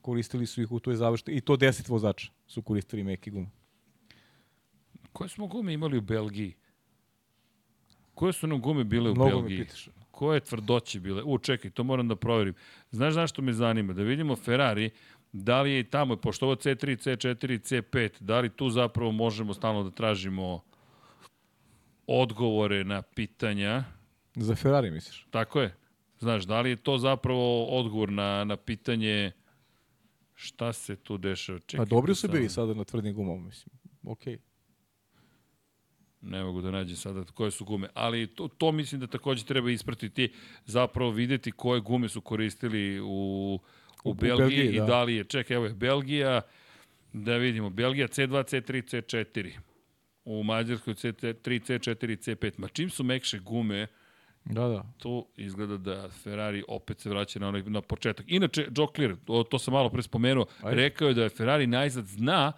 koristili 0.00 0.46
su 0.46 0.62
ih 0.62 0.72
u 0.72 0.80
toj 0.80 0.96
završnoj, 0.96 1.36
i 1.36 1.40
to 1.40 1.56
10 1.56 1.90
vozača 1.90 2.30
su 2.46 2.62
koristili 2.62 3.02
meki 3.02 3.30
gume. 3.30 3.50
Koje 5.12 5.28
smo 5.28 5.46
gume 5.46 5.72
imali 5.72 5.98
u 5.98 6.00
Belgiji? 6.00 6.54
Koje 8.14 8.32
su 8.32 8.46
nam 8.46 8.60
gume 8.60 8.84
bile 8.84 9.10
u 9.10 9.14
Mnogo 9.14 9.30
Belgiji? 9.30 9.58
Me 9.58 9.64
pitaš. 9.64 9.88
Koje 10.10 10.40
tvrdoće 10.40 11.00
bile? 11.00 11.22
U, 11.22 11.38
čekaj, 11.38 11.70
to 11.70 11.84
moram 11.84 12.08
da 12.08 12.16
proverim. 12.16 12.54
Znaš 12.90 13.14
zašto 13.14 13.42
me 13.42 13.52
zanima? 13.52 13.92
Da 13.92 14.02
vidimo 14.02 14.36
Ferrari, 14.36 14.90
Da 15.36 15.62
li 15.62 15.70
je 15.72 15.80
i 15.80 15.84
tamo, 15.84 16.16
pošto 16.16 16.46
ovo 16.46 16.54
C3, 16.54 16.96
C4, 16.96 17.58
C5, 17.58 18.10
da 18.20 18.40
li 18.40 18.50
tu 18.50 18.70
zapravo 18.70 19.12
možemo 19.12 19.54
stalno 19.54 19.82
da 19.82 19.90
tražimo 19.90 20.60
odgovore 22.06 22.84
na 22.84 23.02
pitanja? 23.02 23.84
Za 24.36 24.54
Ferrari 24.54 24.90
misliš? 24.90 25.26
Tako 25.30 25.60
je. 25.60 25.74
Znaš, 26.18 26.44
da 26.44 26.60
li 26.60 26.70
je 26.70 26.76
to 26.76 26.98
zapravo 26.98 27.64
odgovor 27.64 28.12
na, 28.12 28.44
na 28.44 28.56
pitanje 28.56 29.32
šta 30.34 30.72
se 30.72 30.96
tu 30.96 31.18
dešava? 31.18 31.58
Čekaj, 31.58 31.86
pa 31.86 31.90
dobri 31.90 32.14
su 32.14 32.28
bili 32.28 32.48
sada 32.48 32.74
na 32.74 32.84
tvrdim 32.84 33.14
gumama, 33.14 33.46
mislim. 33.46 33.76
Okej. 34.02 34.36
Okay. 34.36 34.38
Ne 36.20 36.44
mogu 36.44 36.60
da 36.60 36.70
nađem 36.70 36.96
sada 36.96 37.24
koje 37.24 37.50
su 37.50 37.64
gume, 37.64 37.88
ali 37.94 38.26
to, 38.26 38.48
to 38.48 38.72
mislim 38.72 39.00
da 39.00 39.06
takođe 39.06 39.44
treba 39.44 39.70
ispratiti, 39.70 40.32
zapravo 40.64 41.10
videti 41.10 41.52
koje 41.52 41.80
gume 41.80 42.08
su 42.08 42.20
koristili 42.20 43.00
u 43.02 43.58
u, 44.04 44.10
u 44.10 44.14
Belgiji, 44.14 44.38
Belgiji 44.38 44.78
da. 44.78 44.84
i 44.84 44.86
da 44.86 45.02
li 45.02 45.14
je, 45.14 45.24
čekaj, 45.24 45.54
evo 45.54 45.66
je 45.66 45.74
Belgija, 45.74 46.40
da 47.12 47.36
vidimo, 47.36 47.70
Belgija 47.70 48.08
C2, 48.08 48.28
C3, 48.28 49.04
C4. 49.04 49.50
U 50.24 50.42
Mađarskoj 50.42 50.94
C3, 50.94 51.34
C4, 51.34 52.16
C5. 52.16 52.52
Ma 52.56 52.68
čim 52.68 52.90
su 52.90 53.04
mekše 53.04 53.38
gume, 53.38 53.86
Da, 54.44 54.68
da. 54.68 54.84
Tu 54.98 55.26
izgleda 55.36 55.76
da 55.76 56.08
Ferrari 56.08 56.64
opet 56.68 57.00
se 57.00 57.10
vraća 57.10 57.38
na 57.38 57.48
onaj 57.48 57.62
na 57.62 57.80
početak. 57.80 58.26
Inače, 58.28 58.66
Joe 58.76 58.86
Clear, 58.96 59.16
to, 59.24 59.42
to 59.42 59.58
sam 59.58 59.74
malo 59.74 59.90
pre 59.90 60.02
spomenuo, 60.02 60.46
Ajde. 60.62 60.82
rekao 60.82 61.08
je 61.08 61.14
da 61.14 61.22
je 61.22 61.28
Ferrari 61.28 61.66
najzad 61.66 62.04
zna 62.06 62.52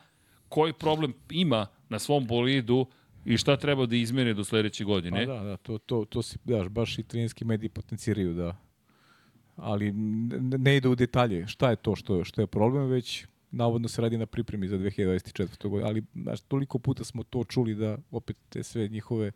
koji 0.48 0.72
problem 0.72 1.14
ima 1.30 1.66
na 1.88 1.98
svom 1.98 2.26
bolidu 2.26 2.86
i 3.24 3.36
šta 3.36 3.56
treba 3.56 3.86
da 3.86 3.96
izmene 3.96 4.34
do 4.34 4.44
sledeće 4.44 4.84
godine. 4.84 5.26
Pa 5.26 5.32
da, 5.32 5.40
da, 5.40 5.56
to, 5.56 5.78
to, 5.78 6.04
to 6.04 6.22
si, 6.22 6.38
daš, 6.44 6.68
baš 6.68 6.98
i 6.98 7.02
trenerski 7.02 7.44
mediji 7.44 7.68
potenciraju 7.68 8.34
da 8.34 8.56
ali 9.56 9.92
ne 10.58 10.76
ide 10.76 10.88
u 10.88 10.94
detalje 10.94 11.46
šta 11.46 11.70
je 11.70 11.76
to 11.76 11.96
što, 11.96 12.24
što 12.24 12.40
je 12.40 12.46
problem, 12.46 12.88
već 12.88 13.26
navodno 13.50 13.88
se 13.88 14.02
radi 14.02 14.18
na 14.18 14.26
pripremi 14.26 14.68
za 14.68 14.78
2024. 14.78 15.68
godinu, 15.68 15.88
ali 15.88 16.02
znaš, 16.14 16.40
toliko 16.40 16.78
puta 16.78 17.04
smo 17.04 17.22
to 17.22 17.44
čuli 17.44 17.74
da 17.74 17.98
opet 18.10 18.36
te 18.48 18.62
sve 18.62 18.88
njihove 18.88 19.32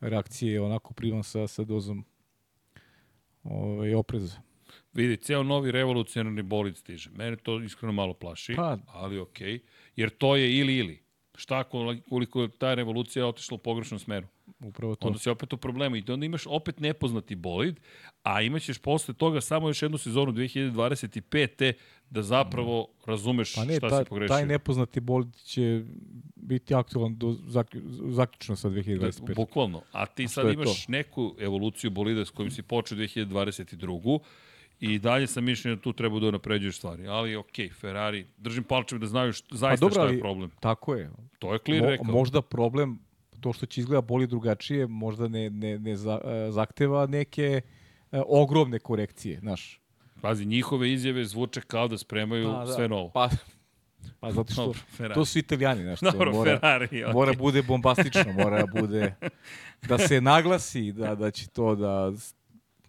reakcije 0.00 0.60
onako 0.60 0.94
primam 0.94 1.22
sa, 1.22 1.46
sa 1.46 1.64
dozom 1.64 2.04
ovaj, 3.42 3.94
opreza. 3.94 4.40
Vidi, 4.92 5.16
ceo 5.16 5.42
novi 5.42 5.72
revolucionarni 5.72 6.42
bolid 6.42 6.76
stiže. 6.76 7.10
Mene 7.10 7.36
to 7.36 7.60
iskreno 7.62 7.92
malo 7.92 8.14
plaši, 8.14 8.54
pa, 8.56 8.78
ali 8.86 9.18
okej. 9.18 9.52
Okay. 9.52 9.60
Jer 9.96 10.10
to 10.10 10.36
je 10.36 10.58
ili 10.58 10.76
ili. 10.76 11.02
Šta 11.34 11.64
koliko 12.08 12.42
je 12.42 12.48
ta 12.48 12.74
revolucija 12.74 13.26
otišla 13.26 13.54
u 13.54 13.58
pogrešnom 13.58 13.98
smeru? 13.98 14.26
Upravo 14.60 14.94
to. 14.94 15.06
Onda 15.06 15.18
si 15.18 15.30
opet 15.30 15.52
u 15.52 15.56
problemu 15.56 15.96
i 15.96 16.04
onda 16.08 16.26
imaš 16.26 16.42
opet 16.46 16.80
nepoznati 16.80 17.34
bolid, 17.34 17.80
a 18.22 18.42
imaćeš 18.42 18.78
posle 18.78 19.14
toga 19.14 19.40
samo 19.40 19.68
još 19.68 19.82
jednu 19.82 19.98
sezonu 19.98 20.32
2025. 20.32 21.72
da 22.10 22.22
zapravo 22.22 22.88
razumeš 23.06 23.54
pa 23.54 23.64
ne, 23.64 23.76
šta 23.76 23.88
ta, 23.88 23.98
si 23.98 24.08
pogrešio. 24.08 24.34
Taj 24.34 24.46
nepoznati 24.46 25.00
bolid 25.00 25.34
će 25.36 25.84
biti 26.36 26.74
aktualan 26.74 27.16
do 27.16 27.36
zaključno 28.08 28.56
sa 28.56 28.68
2025. 28.68 29.34
Bukvalno. 29.34 29.82
A 29.92 30.06
ti 30.06 30.24
a 30.24 30.28
sad 30.28 30.52
imaš 30.52 30.86
to? 30.86 30.92
neku 30.92 31.34
evoluciju 31.38 31.90
bolida 31.90 32.24
s 32.24 32.30
kojim 32.30 32.50
si 32.50 32.62
počeo 32.62 32.98
2022. 32.98 34.18
I 34.80 34.98
dalje 34.98 35.26
sam 35.26 35.44
mišljen 35.44 35.74
da 35.74 35.80
tu 35.80 35.92
treba 35.92 36.20
da 36.20 36.30
napređuješ 36.30 36.76
stvari. 36.76 37.06
Ali 37.06 37.36
ok, 37.36 37.54
Ferrari, 37.80 38.26
držim 38.36 38.64
palčeve 38.64 38.98
da 38.98 39.06
znaju 39.06 39.32
što, 39.32 39.56
zaista 39.56 39.86
pa 39.86 39.88
dobro, 39.88 40.04
šta 40.04 40.14
je 40.14 40.20
problem. 40.20 40.50
Tako 40.60 40.94
je. 40.94 41.10
To 41.38 41.52
je 41.52 41.58
clear 41.58 41.82
Mo, 41.82 41.90
rekao. 41.90 42.04
Možda 42.04 42.42
problem 42.42 43.05
to 43.46 43.52
što 43.52 43.66
će 43.66 43.80
izgleda 43.80 44.00
boli 44.00 44.26
drugačije 44.26 44.86
možda 44.86 45.28
ne, 45.28 45.50
ne, 45.50 45.78
ne 45.78 45.96
za, 45.96 46.20
e, 46.24 46.50
zahteva 46.50 47.06
neke 47.06 47.60
e, 48.12 48.22
ogromne 48.26 48.78
korekcije, 48.78 49.38
znaš. 49.38 49.80
Pazi, 50.20 50.44
njihove 50.44 50.92
izjave 50.92 51.24
zvuče 51.24 51.60
kao 51.60 51.88
da 51.88 51.98
spremaju 51.98 52.52
pa, 52.52 52.64
da, 52.64 52.72
sve 52.72 52.88
novo. 52.88 53.10
Pa, 53.14 53.28
pa 54.20 54.32
zato 54.32 54.52
što 54.52 54.72
Dobro, 54.98 55.14
to 55.14 55.24
su 55.24 55.38
italijani, 55.38 55.82
znaš. 55.82 56.00
Dobro, 56.00 56.32
mora, 56.32 56.50
Ferrari, 56.50 56.88
okay. 56.88 57.12
mora 57.12 57.32
bude 57.32 57.62
bombastično, 57.62 58.32
mora 58.32 58.66
bude 58.66 59.14
da 59.88 59.98
se 59.98 60.20
naglasi 60.20 60.92
da, 60.92 61.14
da 61.14 61.30
će 61.30 61.48
to 61.48 61.74
da 61.74 62.12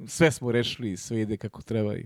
sve 0.08 0.32
smo 0.32 0.52
rešili, 0.52 0.98
sve 0.98 1.22
ide 1.22 1.38
kako 1.38 1.62
treba 1.62 1.96
i 1.96 2.06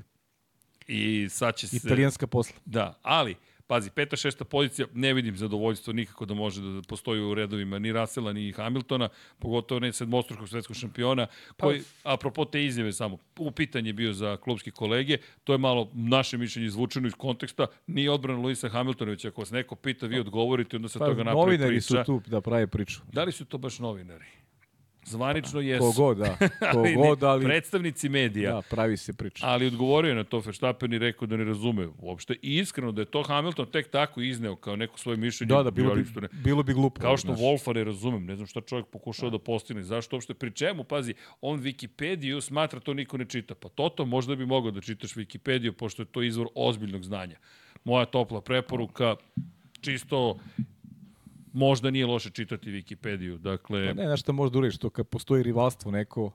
I 0.87 1.29
sad 1.29 1.55
će 1.55 1.67
se... 1.67 1.77
Italijanska 1.77 2.27
posla. 2.27 2.55
Da, 2.65 2.99
ali 3.01 3.35
Pazi, 3.71 3.89
peta, 3.89 4.15
šesta 4.15 4.45
pozicija, 4.45 4.87
ne 4.93 5.13
vidim 5.13 5.37
zadovoljstvo 5.37 5.93
nikako 5.93 6.25
da 6.25 6.33
može 6.33 6.61
da 6.61 6.81
postoji 6.87 7.21
u 7.21 7.33
redovima 7.33 7.79
ni 7.79 7.91
Rasela, 7.91 8.33
ni 8.33 8.51
Hamiltona, 8.51 9.09
pogotovo 9.39 9.79
ne 9.79 9.93
sedmostrukog 9.93 10.49
svetskog 10.49 10.75
šampiona, 10.75 11.27
pa- 11.57 11.65
koji, 11.65 11.81
pa... 12.03 12.13
apropo 12.13 12.45
te 12.45 12.65
izjave 12.65 12.93
samo, 12.93 13.17
u 13.39 13.51
pitanje 13.51 13.93
bio 13.93 14.13
za 14.13 14.37
klubski 14.37 14.71
kolege, 14.71 15.17
to 15.43 15.53
je 15.53 15.57
malo 15.57 15.89
naše 15.93 16.37
mišljenje 16.37 16.67
izvučeno 16.67 17.07
iz 17.07 17.13
konteksta, 17.13 17.67
nije 17.87 18.11
odbrana 18.11 18.39
Luisa 18.39 18.69
Hamiltona, 18.69 19.11
već 19.11 19.25
ako 19.25 19.41
vas 19.41 19.51
neko 19.51 19.75
pita, 19.75 20.07
vi 20.07 20.19
odgovorite, 20.19 20.75
onda 20.75 20.89
se 20.89 20.99
pa, 20.99 21.05
toga 21.05 21.23
napravi 21.23 21.57
priča. 21.57 21.63
Novinari 21.63 21.81
su 21.81 22.03
tu 22.05 22.21
da 22.29 22.41
prave 22.41 22.67
priču. 22.67 23.01
Da 23.11 23.23
li 23.23 23.31
su 23.31 23.45
to 23.45 23.57
baš 23.57 23.79
novinari? 23.79 24.40
Zvanično 25.05 25.59
jesu. 25.59 25.93
Kogod, 25.95 26.17
da. 26.17 26.37
Kogod, 26.73 27.23
ali... 27.23 27.45
Predstavnici 27.45 28.09
medija. 28.09 28.53
Da, 28.53 28.61
pravi 28.61 28.97
se 28.97 29.13
priča. 29.13 29.47
Ali 29.47 29.67
odgovorio 29.67 30.09
je 30.09 30.15
na 30.15 30.23
to 30.23 30.39
Verstappen 30.39 30.93
i 30.93 30.99
rekao 30.99 31.27
da 31.27 31.37
ne 31.37 31.43
razume 31.43 31.87
uopšte. 31.99 32.33
I 32.41 32.57
iskreno 32.57 32.91
da 32.91 33.01
je 33.01 33.05
to 33.05 33.23
Hamilton 33.23 33.65
tek 33.71 33.89
tako 33.89 34.21
izneo 34.21 34.55
kao 34.55 34.75
neko 34.75 34.99
svoje 34.99 35.17
mišljenje. 35.17 35.49
Da, 35.55 35.63
da, 35.63 35.71
bilo 35.71 35.95
bi, 35.95 36.05
bilo 36.31 36.63
bi 36.63 36.73
glupo. 36.73 37.01
Kao 37.01 37.17
što 37.17 37.27
Wolfa 37.27 37.75
ne 37.75 37.83
razumem. 37.83 38.25
Ne 38.25 38.35
znam 38.35 38.47
šta 38.47 38.61
čovjek 38.61 38.87
pokušao 38.87 39.29
da, 39.29 39.37
da 39.37 39.43
postigne. 39.43 39.83
Zašto 39.83 40.15
uopšte? 40.15 40.33
Pri 40.33 40.51
čemu? 40.51 40.83
Pazi, 40.83 41.13
on 41.41 41.59
Wikipediju 41.59 42.41
smatra 42.41 42.79
to 42.79 42.93
niko 42.93 43.17
ne 43.17 43.25
čita. 43.25 43.55
Pa 43.55 43.69
Toto 43.69 44.05
možda 44.05 44.35
bi 44.35 44.45
mogao 44.45 44.71
da 44.71 44.81
čitaš 44.81 45.13
Wikipediju, 45.13 45.71
pošto 45.71 46.01
je 46.01 46.05
to 46.05 46.21
izvor 46.21 46.47
ozbiljnog 46.55 47.03
znanja. 47.03 47.37
Moja 47.83 48.05
topla 48.05 48.41
preporuka, 48.41 49.15
čisto 49.81 50.37
možda 51.53 51.91
nije 51.91 52.05
loše 52.05 52.29
čitati 52.29 52.71
Wikipediju. 52.71 53.37
Dakle... 53.37 53.87
Pa 53.87 53.93
ne, 53.93 54.05
znaš 54.05 54.21
šta 54.21 54.31
možda 54.31 54.57
uriš, 54.57 54.77
to 54.77 54.89
kad 54.89 55.07
postoji 55.07 55.43
rivalstvo 55.43 55.91
neko, 55.91 56.31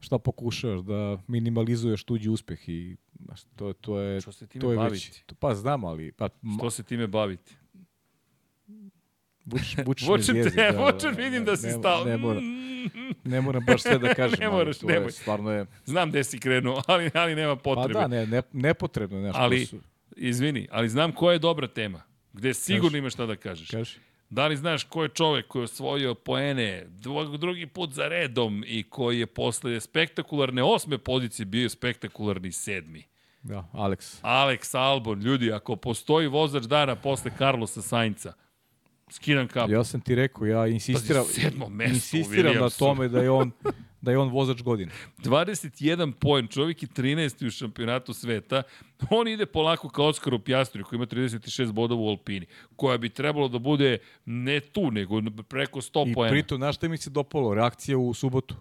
šta 0.00 0.18
pokušavaš 0.18 0.80
da 0.80 1.18
minimalizuješ 1.26 2.04
tuđi 2.04 2.28
uspeh 2.28 2.68
i 2.68 2.96
znaš, 3.24 3.42
to, 3.56 3.72
to 3.72 4.00
je... 4.00 4.20
Što 4.20 4.32
se 4.32 4.46
time 4.46 4.60
to 4.60 4.70
je 4.70 4.76
baviti? 4.76 5.06
Već, 5.06 5.22
to, 5.26 5.34
pa 5.34 5.54
znam, 5.54 5.84
ali... 5.84 6.12
Pa, 6.12 6.28
Što 6.58 6.70
se 6.70 6.82
time 6.82 7.06
baviti? 7.06 7.56
Vuč, 9.44 9.76
vučeš 9.86 10.08
vučem 10.08 10.34
te, 10.34 10.72
da, 10.72 10.84
vučem, 10.84 11.14
vidim 11.16 11.44
da, 11.44 11.50
da 11.50 11.56
si 11.56 11.70
stao. 11.70 12.04
Ne, 12.04 12.16
moram, 12.16 12.42
ne 13.24 13.40
moram 13.40 13.64
baš 13.64 13.82
sve 13.82 13.98
da 13.98 14.14
kažem. 14.20 14.38
ne 14.40 14.50
moraš, 14.50 14.82
nemoj. 14.82 15.06
Je, 15.06 15.12
stvarno 15.12 15.50
je... 15.50 15.66
Znam 15.84 16.10
gde 16.10 16.24
si 16.24 16.38
krenuo, 16.38 16.82
ali, 16.86 17.10
ali 17.14 17.34
nema 17.34 17.56
potrebe. 17.56 17.94
Pa 17.94 18.00
da, 18.00 18.08
ne, 18.08 18.26
ne, 18.26 18.42
nepotrebno. 18.52 19.20
Nešto 19.20 19.40
ali, 19.40 19.66
su... 19.66 19.80
izvini, 20.16 20.68
ali 20.70 20.88
znam 20.88 21.12
koja 21.12 21.32
je 21.32 21.38
dobra 21.38 21.68
tema. 21.68 22.02
Gde 22.32 22.54
sigurno 22.54 22.88
Kaži. 22.88 22.98
imaš 22.98 23.12
šta 23.12 23.26
da 23.26 23.36
kažeš. 23.36 23.70
Kaži. 23.70 23.98
Da 24.30 24.46
li 24.46 24.56
znaš 24.56 24.84
ko 24.84 25.02
je 25.02 25.08
čovek 25.08 25.48
koji 25.48 25.60
je 25.60 25.64
osvojio 25.64 26.14
poene 26.14 26.86
drugi 27.38 27.66
put 27.66 27.92
za 27.92 28.08
redom 28.08 28.64
i 28.66 28.82
koji 28.82 29.18
je 29.20 29.26
posle 29.26 29.80
spektakularne 29.80 30.62
osme 30.62 30.98
pozicije 30.98 31.46
bio 31.46 31.68
spektakularni 31.68 32.52
sedmi? 32.52 33.04
Da, 33.42 33.68
Alex. 33.72 34.20
Alex 34.22 34.78
Albon, 34.78 35.20
ljudi, 35.20 35.52
ako 35.52 35.76
postoji 35.76 36.26
vozač 36.26 36.64
dana 36.64 36.96
posle 36.96 37.30
Carlosa 37.38 37.82
Sainca, 37.82 38.32
skidam 39.10 39.48
kapu. 39.48 39.72
Ja 39.72 39.84
sam 39.84 40.00
ti 40.00 40.14
rekao, 40.14 40.46
ja 40.46 40.66
insistiram, 40.66 41.24
pa, 41.58 41.84
insistiram 41.84 42.54
na 42.54 42.70
tome 42.70 43.08
da 43.08 43.20
je 43.20 43.30
on 43.30 43.52
da 44.00 44.10
je 44.10 44.18
on 44.18 44.28
vozač 44.28 44.62
godine. 44.62 44.92
21 45.18 46.12
poen, 46.12 46.46
čovjek 46.46 46.82
je 46.82 46.88
13. 46.88 47.46
u 47.46 47.50
šampionatu 47.50 48.14
sveta. 48.14 48.62
On 49.10 49.28
ide 49.28 49.46
polako 49.46 49.88
kao 49.88 50.06
Oskar 50.06 50.34
u 50.34 50.38
Pjastri, 50.38 50.82
koji 50.82 50.96
ima 50.96 51.06
36 51.06 51.72
bodova 51.72 52.02
u 52.02 52.08
Alpini, 52.08 52.46
koja 52.76 52.98
bi 52.98 53.08
trebalo 53.08 53.48
da 53.48 53.58
bude 53.58 53.98
ne 54.24 54.60
tu, 54.60 54.90
nego 54.90 55.20
preko 55.48 55.80
100 55.80 56.14
poena. 56.14 56.36
I 56.36 56.40
pritom, 56.40 56.58
znaš 56.58 56.76
šta 56.76 56.88
mi 56.88 56.96
se 56.96 57.10
dopalo? 57.10 57.54
Reakcija 57.54 57.98
u 57.98 58.14
subotu. 58.14 58.54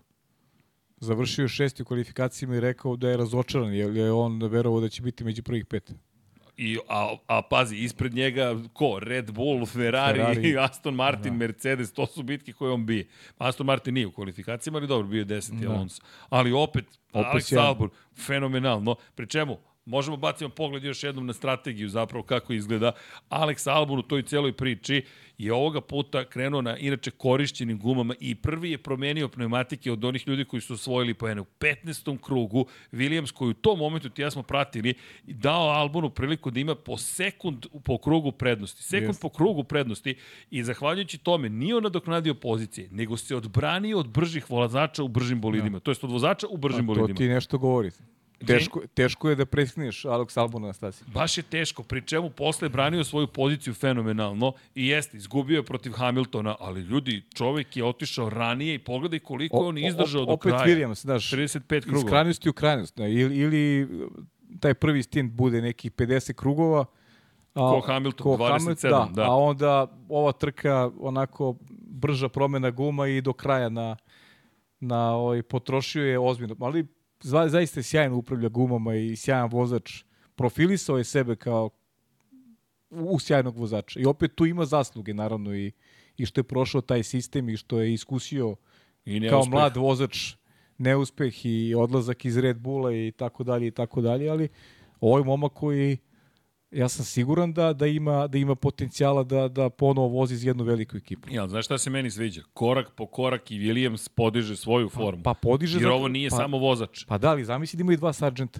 Završio 1.00 1.48
šesti 1.48 1.82
u 1.82 1.86
kvalifikacijama 1.86 2.56
i 2.56 2.60
rekao 2.60 2.96
da 2.96 3.10
je 3.10 3.18
razočaran, 3.18 3.74
jer 3.74 3.96
je 3.96 4.12
on 4.12 4.44
verovao 4.44 4.82
da 4.82 4.90
će 4.90 5.02
biti 5.02 5.24
među 5.24 5.44
prvih 5.44 5.66
pet. 5.66 5.92
I, 6.58 6.78
a, 6.90 7.16
a 7.28 7.42
pazi, 7.42 7.78
ispred 7.78 8.14
njega 8.14 8.56
ko? 8.74 9.00
Red 9.00 9.32
Bull, 9.32 9.66
Ferrari, 9.66 10.20
Ferrari. 10.20 10.58
Aston 10.70 10.96
Martin, 10.96 11.34
da. 11.34 11.38
Mercedes, 11.38 11.94
to 11.94 12.06
su 12.06 12.24
bitke 12.24 12.54
koje 12.54 12.72
on 12.72 12.86
bije. 12.86 13.08
Aston 13.38 13.66
Martin 13.66 13.94
nije 13.94 14.08
u 14.08 14.12
kvalifikacijama, 14.12 14.78
ali 14.78 14.88
dobro, 14.88 15.08
bio 15.08 15.20
je 15.20 15.26
deseti 15.26 15.66
da. 15.66 15.72
Alonso. 15.72 16.02
Ali 16.30 16.52
opet, 16.52 16.86
opet 17.14 17.34
Alex 17.34 17.60
Albon, 17.60 17.90
fenomenalno. 18.16 18.96
Pri 19.16 19.28
čemu? 19.28 19.58
Možemo 19.88 20.18
bacimo 20.18 20.50
pogled 20.50 20.84
još 20.84 21.04
jednom 21.04 21.26
na 21.26 21.34
strategiju 21.34 21.90
zapravo 21.90 22.24
kako 22.24 22.54
izgleda. 22.54 22.92
Alex 23.30 23.72
Albon 23.72 24.00
u 24.00 24.02
toj 24.02 24.24
celoj 24.24 24.54
priči 24.54 25.06
je 25.38 25.54
ovoga 25.54 25.82
puta 25.82 26.26
krenuo 26.26 26.62
na 26.62 26.78
inače 26.78 27.12
korišćenim 27.12 27.80
gumama 27.80 28.14
i 28.20 28.36
prvi 28.36 28.72
je 28.72 28.78
promenio 28.78 29.28
pneumatike 29.28 29.92
od 29.92 30.06
onih 30.06 30.28
ljudi 30.28 30.46
koji 30.46 30.62
su 30.62 30.74
osvojili 30.74 31.14
poene. 31.14 31.42
U 31.42 31.46
15. 31.60 32.18
krugu 32.22 32.66
Williams 32.92 33.34
koji 33.34 33.50
u 33.50 33.54
tom 33.54 33.80
momentu 33.80 34.10
ti 34.10 34.22
ja 34.22 34.32
smo 34.32 34.44
pratili 34.44 34.94
dao 35.24 35.70
Albonu 35.70 36.10
priliku 36.10 36.52
da 36.52 36.60
ima 36.60 36.76
po 36.76 36.98
sekund 36.98 37.66
po 37.84 37.98
krugu 37.98 38.32
prednosti. 38.32 38.84
Sekund 38.84 39.16
yes. 39.16 39.22
po 39.22 39.30
krugu 39.30 39.64
prednosti 39.64 40.16
i 40.52 40.64
zahvaljujući 40.64 41.18
tome 41.18 41.50
nije 41.50 41.76
on 41.76 41.84
nadoknadio 41.84 42.34
pozicije, 42.34 42.90
nego 42.92 43.18
se 43.18 43.36
odbranio 43.36 44.00
od 44.00 44.08
bržih 44.08 44.50
vozača 44.50 45.04
u 45.04 45.08
bržim 45.08 45.42
bolidima. 45.42 45.76
Ja. 45.76 45.80
Da. 45.80 45.84
To 45.84 45.92
jest 45.92 46.04
od 46.04 46.12
vozača 46.12 46.48
u 46.48 46.58
bržim 46.58 46.86
A, 46.86 46.88
bolidima. 46.88 47.08
To 47.08 47.18
ti 47.18 47.28
nešto 47.28 47.58
govori. 47.58 47.92
Teško, 48.46 48.82
teško 48.94 49.30
je 49.30 49.36
da 49.36 49.46
prekineš 49.46 50.04
Alex 50.04 50.40
Albona 50.40 50.68
na 50.68 50.74
stasi. 50.74 51.04
Baš 51.14 51.38
je 51.38 51.44
teško, 51.44 51.84
pri 51.84 52.02
čemu 52.02 52.30
posle 52.30 52.70
branio 52.70 53.04
svoju 53.04 53.28
poziciju 53.28 53.74
fenomenalno 53.74 54.54
i 54.76 54.88
jeste, 54.88 55.18
izgubio 55.18 55.56
je 55.56 55.64
protiv 55.64 55.92
Hamiltona, 55.92 56.56
ali 56.60 56.82
ljudi, 56.82 57.24
čovek 57.34 57.78
je 57.78 57.86
otišao 57.86 58.30
ranije 58.30 58.76
i 58.76 58.80
pogledaj 58.80 59.20
koliko 59.20 59.58
o, 59.58 59.68
on 59.68 59.78
izdržao 59.78 60.22
o, 60.22 60.26
do 60.26 60.32
opet 60.32 60.52
kraja. 60.52 60.62
Opet 60.62 60.78
Williams, 60.78 61.02
znaš, 61.02 61.32
35 61.32 61.82
krugova. 61.82 62.06
Iz 62.06 62.10
krajnosti 62.10 62.50
u 62.50 62.54
krajnost, 62.54 62.98
ne, 62.98 63.14
ili, 63.14 63.38
ili 63.38 63.88
taj 64.60 64.74
prvi 64.74 65.04
stint 65.04 65.34
bude 65.34 65.62
neki 65.62 65.90
50 65.90 66.34
krugova, 66.34 66.86
A, 67.54 67.60
ko 67.60 67.80
Hamilton, 67.80 68.24
ko 68.24 68.44
27, 68.44 68.50
Hamilton, 68.50 69.14
da, 69.14 69.22
da. 69.22 69.32
A 69.32 69.36
onda 69.36 69.98
ova 70.10 70.32
trka 70.32 70.92
onako 71.00 71.56
brža 71.80 72.30
promena 72.30 72.72
guma 72.72 73.08
i 73.08 73.22
do 73.22 73.34
kraja 73.34 73.70
na 73.70 73.96
na 74.80 75.16
ovaj 75.16 75.44
potrošio 75.44 76.06
je 76.06 76.20
ozbiljno. 76.20 76.56
Ali 76.60 76.88
zva, 77.22 77.49
zaista 77.49 77.84
sjajno 77.84 78.18
upravlja 78.18 78.49
gumama 78.49 78.95
i 78.95 79.15
sjajan 79.15 79.49
vozač. 79.52 80.03
Profilisao 80.35 80.98
je 80.98 81.03
sebe 81.03 81.35
kao 81.35 81.69
u 82.89 83.19
sjajnog 83.19 83.57
vozača. 83.57 83.99
I 83.99 84.06
opet 84.06 84.35
tu 84.35 84.45
ima 84.45 84.65
zasluge, 84.65 85.14
naravno, 85.14 85.56
i, 85.56 85.72
i 86.18 86.26
što 86.26 86.39
je 86.39 86.44
prošao 86.44 86.81
taj 86.81 87.03
sistem 87.03 87.49
i 87.49 87.57
što 87.57 87.81
je 87.81 87.94
iskusio 87.94 88.56
I 89.06 89.30
kao 89.30 89.45
mlad 89.45 89.77
vozač 89.77 90.35
neuspeh 90.77 91.45
i 91.45 91.76
odlazak 91.77 92.26
iz 92.26 92.38
Red 92.38 92.57
Bulla 92.57 92.94
i 92.94 93.11
tako 93.18 93.44
dalje 93.44 93.68
i 93.68 93.72
tako 93.72 94.02
dalje, 94.02 94.30
ali 94.30 94.49
ovo 94.99 95.18
je 95.18 95.23
momak 95.23 95.53
koji 95.53 95.98
ja 96.72 96.89
sam 96.89 97.06
siguran 97.06 97.53
da 97.53 97.73
da 97.73 97.88
ima 97.88 98.27
da 98.27 98.38
ima 98.38 98.56
potencijala 98.56 99.23
da 99.23 99.48
da 99.48 99.69
ponovo 99.69 100.07
vozi 100.07 100.34
iz 100.34 100.45
jednu 100.45 100.64
veliku 100.64 100.98
ekipu. 100.98 101.27
Ja, 101.31 101.48
znaš 101.48 101.65
šta 101.65 101.77
se 101.77 101.89
meni 101.89 102.11
sviđa? 102.11 102.41
Korak 102.53 102.91
po 102.95 103.06
korak 103.06 103.52
i 103.52 103.60
Williams 103.60 104.10
podiže 104.15 104.56
svoju 104.56 104.89
pa, 104.89 104.95
formu. 104.95 105.23
Pa, 105.23 105.34
pa 105.34 105.39
podiže 105.39 105.80
Jer 105.80 105.88
ovo 105.88 106.07
nije 106.07 106.30
pa, 106.30 106.35
samo 106.35 106.57
vozač. 106.57 107.06
Pa 107.06 107.18
da, 107.18 107.30
ali 107.30 107.45
zamisli 107.45 107.77
da 107.77 107.81
ima 107.81 107.94
i 107.94 107.98
dva 107.98 108.14
sargenta. 108.14 108.60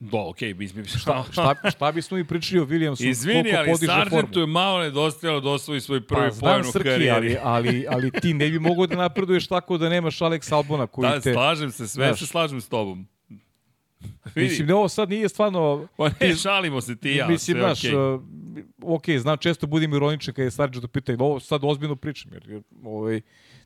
Da, 0.00 0.18
okej, 0.18 0.54
okay, 0.54 0.74
bi, 0.74 0.84
šta, 0.84 1.24
šta, 1.32 1.54
šta 1.70 1.92
bismo 1.92 2.18
i 2.18 2.24
pričali 2.24 2.60
o 2.60 2.66
Williamsu? 2.66 3.08
Izvini, 3.08 3.56
ali 3.56 3.76
Sargentu 3.76 4.40
je 4.40 4.46
malo 4.46 4.80
nedostajalo 4.80 5.40
da 5.40 5.50
osvoji 5.50 5.80
svoj 5.80 6.06
prvi 6.06 6.30
pa, 6.30 6.36
poen 6.40 6.60
u 6.60 6.72
karijeri. 6.72 7.10
Ali, 7.10 7.36
ali, 7.42 7.86
ali 7.90 8.10
ti 8.10 8.34
ne 8.34 8.50
bi 8.50 8.58
mogao 8.58 8.86
da 8.86 8.96
napreduješ 8.96 9.46
tako 9.46 9.78
da 9.78 9.88
nemaš 9.88 10.18
Alex 10.18 10.54
Albona 10.54 10.86
koji 10.86 11.08
da, 11.08 11.20
te... 11.20 11.30
Da, 11.30 11.34
slažem 11.34 11.70
se, 11.70 11.88
sve 11.88 12.06
znaš, 12.06 12.18
se 12.18 12.26
slažem 12.26 12.60
s 12.60 12.68
tobom. 12.68 13.06
Mislim, 14.34 14.66
da 14.66 14.76
ovo 14.76 14.88
sad 14.88 15.10
nije 15.10 15.28
stvarno... 15.28 15.88
Pa 15.96 16.10
ne, 16.20 16.36
šalimo 16.36 16.80
se 16.80 16.96
ti 16.96 17.10
ja, 17.10 17.28
mislim, 17.28 17.54
sve 17.54 17.62
znaš, 17.62 17.82
okay. 17.82 18.14
Uh, 18.14 18.94
ok, 18.94 19.04
znam, 19.18 19.36
često 19.36 19.66
budem 19.66 19.94
ironičan 19.94 20.34
kada 20.34 20.44
je 20.44 20.50
Sargent 20.50 20.84
upita, 20.84 21.16
ovo 21.18 21.40
sad 21.40 21.60
ozbiljno 21.64 21.96
pričam, 21.96 22.32
jer, 22.32 22.48
jer 22.48 22.62
ovaj, 22.84 23.20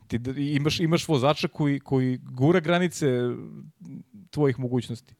ti 0.07 0.19
imaš, 0.37 0.79
imaš 0.79 1.07
vozača 1.07 1.47
koji, 1.47 1.79
koji 1.79 2.17
gura 2.17 2.59
granice 2.59 3.07
tvojih 4.29 4.59
mogućnosti. 4.59 5.15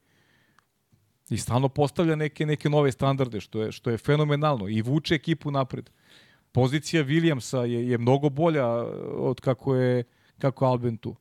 I 1.30 1.38
stalno 1.38 1.68
postavlja 1.68 2.16
neke 2.16 2.46
neke 2.46 2.68
nove 2.68 2.92
standarde, 2.92 3.40
što 3.40 3.62
je, 3.62 3.72
što 3.72 3.90
je 3.90 3.98
fenomenalno 3.98 4.68
i 4.68 4.82
vuče 4.82 5.14
ekipu 5.14 5.50
napred. 5.50 5.90
Pozicija 6.52 7.04
Williamsa 7.04 7.60
je, 7.60 7.88
je 7.88 7.98
mnogo 7.98 8.28
bolja 8.28 8.66
od 9.16 9.40
kako 9.40 9.74
je 9.74 10.04
kako 10.38 10.64
Alben 10.64 10.96
tu. 10.96 11.16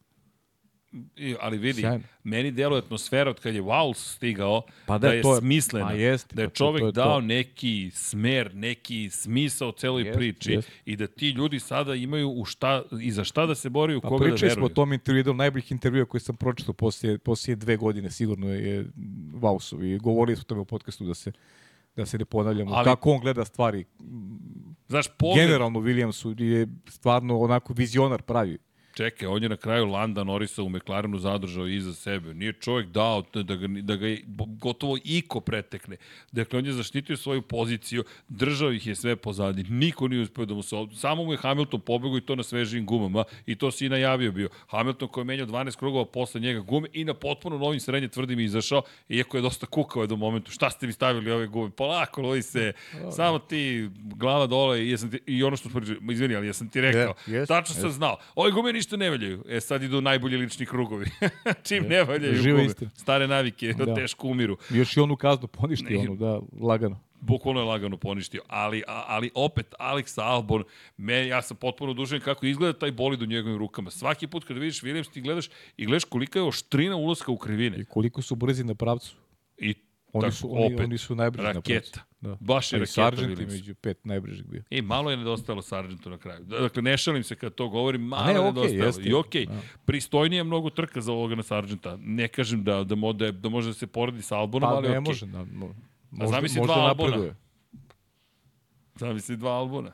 Ali 1.39 1.57
vidi, 1.57 1.81
Sjajno. 1.81 2.03
meni 2.23 2.51
deluje 2.51 2.79
atmosfera 2.79 3.29
od 3.29 3.39
kad 3.39 3.55
je 3.55 3.61
Wow 3.61 3.93
stigao 3.93 4.61
pa 4.85 4.97
da, 4.97 5.07
da 5.07 5.13
je 5.13 5.21
to 5.21 5.35
je, 5.35 5.39
smislena, 5.39 5.91
jest, 5.91 6.35
da 6.35 6.41
je 6.41 6.49
čovek 6.49 6.81
to 6.81 6.85
je 6.85 6.91
dao 6.91 7.15
to. 7.15 7.21
neki 7.21 7.91
smer, 7.93 8.55
neki 8.55 9.09
smisao 9.09 9.71
celoj 9.71 10.03
jest, 10.03 10.17
priči 10.17 10.51
jest. 10.51 10.69
i 10.85 10.95
da 10.95 11.07
ti 11.07 11.29
ljudi 11.29 11.59
sada 11.59 11.95
imaju 11.95 12.29
u 12.29 12.45
šta, 12.45 12.83
i 13.01 13.11
za 13.11 13.23
šta 13.23 13.45
da 13.45 13.55
se 13.55 13.69
boriju, 13.69 14.01
pa, 14.01 14.07
koga 14.07 14.19
da 14.19 14.23
veruju. 14.23 14.35
Pričali 14.35 14.51
smo 14.51 14.65
o 14.65 14.69
tom 14.69 14.93
intervju, 14.93 15.19
jedan 15.19 15.35
najboljih 15.35 15.71
intervjua 15.71 16.05
koji 16.05 16.21
sam 16.21 16.35
pročitao 16.35 16.73
poslije, 16.73 17.17
poslije 17.17 17.55
dve 17.55 17.77
godine, 17.77 18.11
sigurno 18.11 18.49
je 18.49 18.85
Vausov 19.33 19.83
i 19.83 19.97
govorili 19.97 20.35
smo 20.35 20.43
tome 20.43 20.61
u 20.61 20.65
podcastu 20.65 21.05
da 21.05 21.13
se 21.13 21.31
da 21.95 22.05
se 22.05 22.17
ne 22.17 22.25
ponavljamo, 22.25 22.71
ali, 22.73 22.85
kako 22.85 23.11
on 23.11 23.19
gleda 23.19 23.45
stvari. 23.45 23.85
Znaš, 24.87 25.07
pogled... 25.17 25.45
Generalno 25.45 25.79
Williamsu 25.79 26.41
je 26.41 26.67
stvarno 26.87 27.39
onako 27.39 27.73
vizionar 27.73 28.21
pravi 28.21 28.57
Čekaj, 28.95 29.27
on 29.27 29.43
je 29.43 29.49
na 29.49 29.57
kraju 29.57 29.85
Landa 29.85 30.23
Norisa 30.23 30.63
u 30.63 30.69
McLarenu 30.69 31.17
zadržao 31.19 31.67
iza 31.67 31.93
sebe. 31.93 32.33
Nije 32.33 32.53
čovjek 32.53 32.89
dao 32.89 33.23
da 33.33 33.55
ga, 33.55 33.67
da 33.67 33.95
ga 33.95 34.07
gotovo 34.37 34.97
iko 35.03 35.39
pretekne. 35.39 35.97
Dakle, 36.31 36.59
on 36.59 36.65
je 36.65 36.73
zaštitio 36.73 37.17
svoju 37.17 37.41
poziciju, 37.41 38.03
držao 38.29 38.71
ih 38.71 38.87
je 38.87 38.95
sve 38.95 39.15
pozadi. 39.15 39.63
Niko 39.63 40.07
nije 40.07 40.21
uspio 40.21 40.45
da 40.45 40.53
mu 40.53 40.63
se... 40.63 40.75
Samo 40.95 41.23
mu 41.23 41.31
je 41.31 41.37
Hamilton 41.37 41.79
pobegao 41.79 42.17
i 42.17 42.21
to 42.21 42.35
na 42.35 42.43
svežim 42.43 42.85
gumama. 42.85 43.23
I 43.45 43.55
to 43.55 43.71
si 43.71 43.85
i 43.85 43.89
najavio 43.89 44.31
bio. 44.31 44.49
Hamilton 44.67 45.07
koji 45.07 45.21
je 45.21 45.25
menjao 45.25 45.47
12 45.47 45.77
krugova 45.77 46.05
posle 46.05 46.41
njega 46.41 46.59
gume 46.59 46.87
i 46.93 47.03
na 47.03 47.13
potpuno 47.13 47.57
novim 47.57 47.79
srednje 47.79 48.07
tvrdim 48.07 48.39
izašao, 48.39 48.81
iako 49.09 49.37
je 49.37 49.41
dosta 49.41 49.65
kukao 49.65 50.07
do 50.07 50.15
momentu. 50.15 50.51
Šta 50.51 50.69
ste 50.69 50.87
mi 50.87 50.93
stavili 50.93 51.31
ove 51.31 51.47
gume? 51.47 51.69
Polako, 51.69 52.21
lovi 52.21 52.41
se. 52.41 52.73
Samo 53.15 53.39
ti 53.39 53.89
glava 53.95 54.47
dole 54.47 54.85
i, 54.85 54.89
jesam 54.89 55.11
ti, 55.11 55.19
i 55.25 55.43
ono 55.43 55.57
što 55.57 55.69
smo 55.69 55.81
izvini, 56.11 56.35
ali 56.35 56.47
ja 56.47 56.53
sam 56.53 56.69
ti 56.69 56.81
rekao. 56.81 57.13
Yeah, 57.27 57.41
yes, 57.41 57.47
tačno 57.47 57.75
yes. 57.75 57.81
sam 57.81 57.91
znao. 57.91 58.17
Ove 58.35 58.51
gume 58.51 58.71
ništa 58.85 58.97
ne 58.97 59.09
valjaju. 59.09 59.43
E 59.49 59.61
sad 59.61 59.83
idu 59.83 60.01
najbolji 60.01 60.37
lični 60.37 60.65
krugovi. 60.65 61.05
Čim 61.67 61.83
ne 61.89 62.03
valjaju 62.03 62.35
Živa. 62.35 62.63
Stare 62.93 63.27
navike, 63.27 63.73
da. 63.73 63.95
teško 63.95 64.27
umiru. 64.27 64.57
Još 64.69 64.97
i 64.97 64.99
onu 64.99 65.15
kaznu 65.15 65.47
poništi, 65.47 65.95
onu, 65.95 66.15
da, 66.15 66.39
lagano 66.61 66.99
bukvalno 67.19 67.61
je 67.61 67.65
lagano 67.65 67.97
poništio, 67.97 68.41
ali, 68.47 68.83
ali 68.87 69.31
opet 69.35 69.73
Alex 69.79 70.21
Albon, 70.21 70.63
me, 70.97 71.27
ja 71.27 71.41
sam 71.41 71.57
potpuno 71.57 71.93
dužen 71.93 72.19
kako 72.19 72.45
izgleda 72.45 72.79
taj 72.79 72.91
bolid 72.91 73.21
u 73.21 73.25
njegovim 73.25 73.57
rukama. 73.57 73.91
Svaki 73.91 74.27
put 74.27 74.43
kada 74.43 74.59
vidiš 74.59 74.81
Williams 74.81 75.11
ti 75.11 75.21
gledaš 75.21 75.49
i 75.77 75.85
gledaš 75.85 76.03
kolika 76.03 76.39
je 76.39 76.47
oštrina 76.47 76.95
ulaska 76.95 77.31
u 77.31 77.37
krivine. 77.37 77.77
I 77.77 77.85
koliko 77.85 78.21
su 78.21 78.35
brzi 78.35 78.63
na 78.63 78.75
pravcu. 78.75 79.15
I 79.57 79.73
Oni 80.23 80.31
su, 80.31 80.55
oni, 80.55 80.73
opet, 80.73 80.85
oni 80.85 80.97
su 80.97 81.15
najbrži 81.15 81.43
raketa. 81.43 82.01
Da. 82.21 82.37
Baš 82.39 82.73
je 82.73 82.79
raketa. 82.79 82.93
Sargent 82.93 83.39
je 83.39 83.45
među 83.45 83.75
pet 83.75 84.05
najbržih 84.05 84.45
bio. 84.45 84.63
I 84.69 84.81
malo 84.81 85.11
je 85.11 85.17
nedostajalo 85.17 85.61
Sargentu 85.61 86.09
na 86.09 86.17
kraju. 86.17 86.43
Dakle, 86.43 86.81
ne 86.81 86.97
šalim 86.97 87.23
se 87.23 87.35
kad 87.35 87.55
to 87.55 87.69
govorim, 87.69 88.01
malo 88.01 88.25
ne, 88.25 88.33
je 88.33 88.43
nedostajalo. 88.43 88.85
Jeste. 88.85 89.01
I 89.03 89.13
okej, 89.13 89.45
okay, 89.45 89.49
da. 89.49 89.61
pristojnije 89.85 90.39
je 90.39 90.43
mnogo 90.43 90.69
trka 90.69 91.01
za 91.01 91.11
ovoga 91.11 91.35
na 91.35 91.43
Sargenta. 91.43 91.97
Ne 92.01 92.27
kažem 92.27 92.63
da, 92.63 92.83
da, 92.83 92.95
da, 93.13 93.31
da 93.31 93.49
može 93.49 93.67
da 93.67 93.73
se 93.73 93.87
poredi 93.87 94.21
sa 94.21 94.37
Albonom, 94.37 94.69
pa, 94.69 94.75
ali 94.75 94.89
ne 94.89 94.99
okay. 94.99 95.07
može. 95.07 95.25
Da, 95.25 95.45
mo, 95.53 95.75
možda, 96.11 96.35
zamisli 96.35 96.59
možda 96.59 96.73
dva 96.73 96.83
Albona. 96.83 97.35
Zamisli 98.95 99.37
dva 99.37 99.51
Albona. 99.51 99.91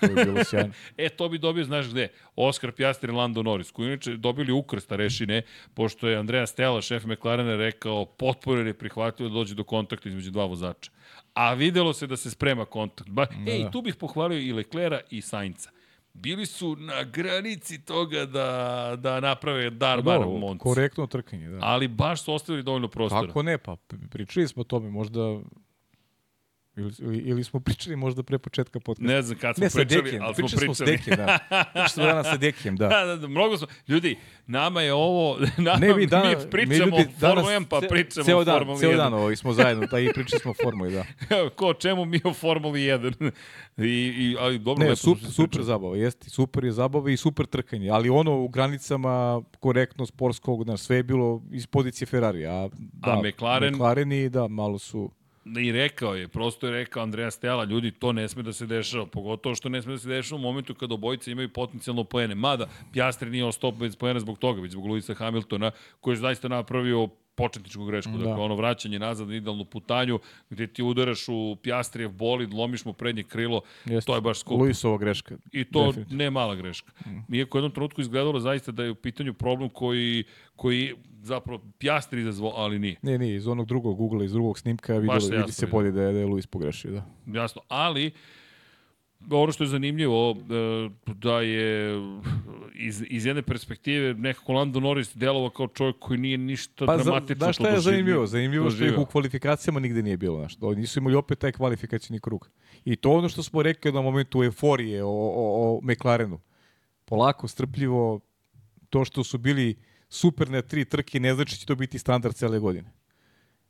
To 0.00 0.06
je 0.06 0.24
bilo 0.24 0.44
sjajno. 0.44 0.72
e, 0.96 1.08
to 1.08 1.28
bi 1.28 1.38
dobio, 1.38 1.64
znaš 1.64 1.90
gde? 1.90 2.08
Oscar 2.36 2.72
Piastri 2.72 3.12
i 3.12 3.14
Lando 3.14 3.42
Norris, 3.42 3.70
koji 3.70 3.86
inače 3.86 4.16
dobili 4.16 4.52
ukrsta 4.52 4.96
rešine, 4.96 5.42
pošto 5.74 6.08
je 6.08 6.16
Andrea 6.16 6.46
Stella, 6.46 6.80
šef 6.82 7.04
McLarena, 7.04 7.56
rekao 7.56 8.04
potpuno 8.04 8.60
je 8.60 8.74
prihvatio 8.74 9.28
da 9.28 9.34
dođe 9.34 9.54
do 9.54 9.64
kontakta 9.64 10.08
između 10.08 10.30
dva 10.30 10.44
vozača. 10.44 10.90
A 11.34 11.54
videlo 11.54 11.92
se 11.92 12.06
da 12.06 12.16
se 12.16 12.30
sprema 12.30 12.64
kontakt. 12.64 13.10
Ba, 13.10 13.26
da. 13.26 13.52
Ej, 13.52 13.70
tu 13.72 13.82
bih 13.82 13.94
pohvalio 13.94 14.38
i 14.38 14.52
Leclera 14.52 15.00
i 15.10 15.20
Sainca 15.20 15.70
bili 16.14 16.46
su 16.46 16.76
na 16.76 17.04
granici 17.04 17.84
toga 17.84 18.26
da, 18.26 18.92
da 18.98 19.20
naprave 19.20 19.70
darbar 19.70 20.20
u 20.26 20.38
Monci. 20.38 20.62
Korektno 20.62 21.06
trkanje, 21.06 21.48
da. 21.48 21.58
Ali 21.62 21.88
baš 21.88 22.22
su 22.22 22.34
ostavili 22.34 22.62
dovoljno 22.62 22.88
prostora. 22.88 23.26
Kako 23.26 23.42
ne, 23.42 23.58
pa 23.58 23.76
pričali 24.10 24.48
smo 24.48 24.60
o 24.60 24.64
tome, 24.64 24.90
možda 24.90 25.20
Ili, 26.76 27.18
ili 27.18 27.44
smo 27.44 27.60
pričali 27.60 27.96
možda 27.96 28.22
pre 28.22 28.38
početka 28.38 28.80
podcasta. 28.80 29.12
Ne 29.12 29.22
znam 29.22 29.38
kad 29.38 29.56
smo 29.56 29.64
ne, 29.64 29.70
pričali, 29.70 30.02
Dekijem, 30.02 30.22
ali 30.22 30.34
smo 30.34 30.46
pričali. 30.46 30.64
Smo 30.64 30.74
s 30.74 30.88
Dekijem, 30.88 31.16
da. 31.16 31.38
Pričali 31.72 31.88
smo 31.88 32.04
danas 32.04 32.26
sa 32.26 32.36
Dekijem, 32.36 32.76
da. 32.76 32.88
da, 32.94 33.04
da, 33.04 33.16
da. 33.16 33.28
Mnogo 33.28 33.56
smo, 33.56 33.66
ljudi, 33.88 34.16
nama 34.46 34.82
je 34.82 34.92
ovo, 34.92 35.38
nama, 35.58 35.78
ne, 35.78 35.94
mi, 35.94 36.06
dana, 36.06 36.28
mi 36.28 36.50
pričamo 36.50 36.90
mi 36.90 36.96
ljudi, 36.96 37.08
o 37.16 37.20
Formula 37.20 37.52
1, 37.52 37.64
pa 37.64 37.80
pričamo 37.88 38.24
ceo 38.24 38.44
dan, 38.44 38.58
Formuli 38.58 38.78
1. 38.78 38.80
Ceo 38.80 38.96
dan 38.96 39.14
ovo, 39.14 39.36
smo 39.36 39.52
zajedno, 39.52 39.86
da 39.86 39.98
i 39.98 40.12
pričali 40.12 40.40
smo 40.40 40.50
o 40.50 40.54
Formuli, 40.62 40.92
da. 40.92 41.04
Ko, 41.56 41.74
čemu 41.74 42.04
mi 42.04 42.20
o 42.24 42.32
Formuli 42.32 42.80
1? 42.80 43.30
I, 43.76 43.82
i, 43.84 44.36
ali 44.38 44.58
dobro, 44.58 44.88
ne, 44.88 44.96
super, 44.96 45.30
super 45.30 45.62
zabava, 45.62 45.96
jeste, 45.96 46.30
super 46.30 46.64
je 46.64 46.72
zabava 46.72 47.10
i 47.10 47.16
super 47.16 47.46
trkanje, 47.46 47.90
ali 47.90 48.10
ono 48.10 48.38
u 48.38 48.48
granicama 48.48 49.42
korektno 49.60 50.06
sportskog, 50.06 50.64
da, 50.64 50.76
sve 50.76 50.96
je 50.96 51.02
bilo 51.02 51.42
iz 51.50 51.66
pozicije 51.66 52.06
Ferrari, 52.06 52.46
a, 52.46 52.68
da, 52.78 53.10
a 53.10 53.22
McLaren, 53.22 53.74
McLaren 53.74 54.12
i 54.12 54.28
da, 54.28 54.48
malo 54.48 54.78
su 54.78 55.10
I 55.44 55.72
rekao 55.72 56.14
je, 56.14 56.28
prosto 56.28 56.66
je 56.66 56.72
rekao 56.72 57.02
Andreja 57.02 57.30
Stela, 57.30 57.64
ljudi, 57.64 57.90
to 57.90 58.12
ne 58.12 58.28
sme 58.28 58.42
da 58.42 58.52
se 58.52 58.66
dešava, 58.66 59.06
pogotovo 59.06 59.54
što 59.54 59.68
ne 59.68 59.82
sme 59.82 59.92
da 59.92 59.98
se 59.98 60.08
dešava 60.08 60.38
u 60.38 60.42
momentu 60.42 60.74
kada 60.74 60.94
obojice 60.94 61.32
imaju 61.32 61.48
potencijalno 61.48 62.04
poene. 62.04 62.34
Mada, 62.34 62.68
Pjastri 62.92 63.30
nije 63.30 63.44
ostao 63.44 63.70
bez 63.70 63.96
poena 63.96 64.20
zbog 64.20 64.38
toga, 64.38 64.60
već 64.60 64.72
zbog 64.72 64.86
Luisa 64.86 65.14
Hamiltona, 65.14 65.70
koji 66.00 66.12
je 66.12 66.16
zaista 66.16 66.48
napravio 66.48 67.08
početničku 67.34 67.84
grešku, 67.84 68.12
da. 68.12 68.18
dakle 68.18 68.44
ono 68.44 68.54
vraćanje 68.54 68.98
nazad 68.98 69.28
na 69.28 69.36
idealnu 69.36 69.64
putanju, 69.64 70.18
gde 70.50 70.66
ti 70.66 70.82
udaraš 70.82 71.28
u 71.28 71.56
Pjastrijev 71.62 72.10
bolid, 72.10 72.54
lomiš 72.54 72.84
mu 72.84 72.92
prednje 72.92 73.22
krilo, 73.22 73.60
Jeste. 73.84 74.06
to 74.06 74.14
je 74.14 74.20
baš 74.20 74.40
skupo. 74.40 74.64
Luisova 74.64 74.98
greška. 74.98 75.36
I 75.52 75.64
to 75.64 75.92
ne 76.10 76.30
mala 76.30 76.54
greška. 76.54 76.92
Mm. 77.06 77.34
Iako 77.34 77.58
u 77.58 77.60
jednom 77.60 77.72
trenutku 77.72 78.00
izgledalo 78.00 78.40
zaista 78.40 78.72
da 78.72 78.84
je 78.84 78.90
u 78.90 78.94
pitanju 78.94 79.34
problem 79.34 79.68
koji, 79.68 80.24
koji 80.56 80.94
zapravo 81.22 81.60
Pjastri 81.78 82.20
izazvao, 82.20 82.52
ali 82.56 82.78
nije. 82.78 82.96
Ne, 83.02 83.18
nije, 83.18 83.36
iz 83.36 83.46
onog 83.46 83.66
drugog 83.66 83.96
Google, 83.96 84.24
iz 84.24 84.32
drugog 84.32 84.58
snimka 84.58 84.98
videlo, 84.98 85.20
se 85.20 85.36
vidi 85.36 85.52
se 85.52 85.66
bolje 85.66 85.90
da 85.90 86.02
je, 86.02 86.12
da 86.12 86.18
je 86.18 86.26
Luis 86.26 86.46
pogrešio. 86.46 86.90
Da. 86.90 87.04
Jasno, 87.26 87.62
ali 87.68 88.12
ono 89.30 89.52
što 89.52 89.64
je 89.64 89.68
zanimljivo, 89.68 90.30
e, 90.30 90.90
da 91.14 91.40
je 91.40 92.00
iz, 92.74 93.04
iz 93.08 93.26
jedne 93.26 93.42
perspektive 93.42 94.14
nekako 94.14 94.52
Lando 94.52 94.80
Norris 94.80 95.16
delova 95.16 95.50
kao 95.50 95.68
čovjek 95.68 95.96
koji 95.98 96.18
nije 96.18 96.38
ništa 96.38 96.86
pa 96.86 96.96
dramatično 96.96 97.46
da 97.46 97.52
šta 97.52 97.68
je 97.68 97.80
zanimljivo? 97.80 98.26
Zanimljivo 98.26 98.70
što 98.70 98.84
ih 98.84 98.98
u 98.98 99.06
kvalifikacijama 99.06 99.80
nigde 99.80 100.02
nije 100.02 100.16
bilo. 100.16 100.38
Znaš. 100.38 100.56
Oni 100.60 100.80
nisu 100.80 100.98
imali 101.00 101.14
opet 101.14 101.38
taj 101.38 101.52
kvalifikacijni 101.52 102.20
krug. 102.20 102.50
I 102.84 102.96
to 102.96 103.10
ono 103.10 103.28
što 103.28 103.42
smo 103.42 103.62
rekli 103.62 103.92
na 103.92 104.00
momentu 104.00 104.42
euforije 104.42 105.04
o, 105.04 105.08
o, 105.08 105.76
o 105.76 105.80
McLarenu. 105.82 106.40
Polako, 107.04 107.48
strpljivo, 107.48 108.20
to 108.90 109.04
što 109.04 109.24
su 109.24 109.38
bili 109.38 109.76
super 110.08 110.50
na 110.50 110.62
tri 110.62 110.84
trke 110.84 111.20
ne 111.20 111.34
znači 111.34 111.54
da 111.54 111.58
će 111.58 111.66
to 111.66 111.74
biti 111.74 111.98
standard 111.98 112.34
cele 112.34 112.58
godine. 112.58 112.92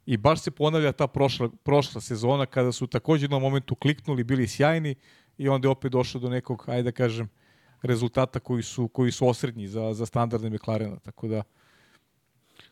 I 0.06 0.16
baš 0.16 0.40
se 0.40 0.50
ponavlja 0.50 0.92
ta 0.92 1.06
prošla, 1.06 1.48
prošla 1.62 2.00
sezona 2.00 2.46
kada 2.46 2.72
su 2.72 2.86
takođe 2.86 3.28
na 3.28 3.38
momentu 3.38 3.74
kliknuli, 3.74 4.24
bili 4.24 4.48
sjajni 4.48 4.94
i 5.38 5.48
onda 5.48 5.68
je 5.68 5.70
opet 5.70 5.92
došlo 5.92 6.20
do 6.20 6.28
nekog, 6.28 6.64
ajde 6.68 6.82
da 6.82 6.92
kažem, 6.92 7.28
rezultata 7.82 8.40
koji 8.40 8.62
su, 8.62 8.88
koji 8.88 9.12
su 9.12 9.28
osrednji 9.28 9.68
za, 9.68 9.94
za 9.94 10.06
standardne 10.06 10.50
McLarena. 10.50 10.96
Tako 10.96 11.28
da, 11.28 11.42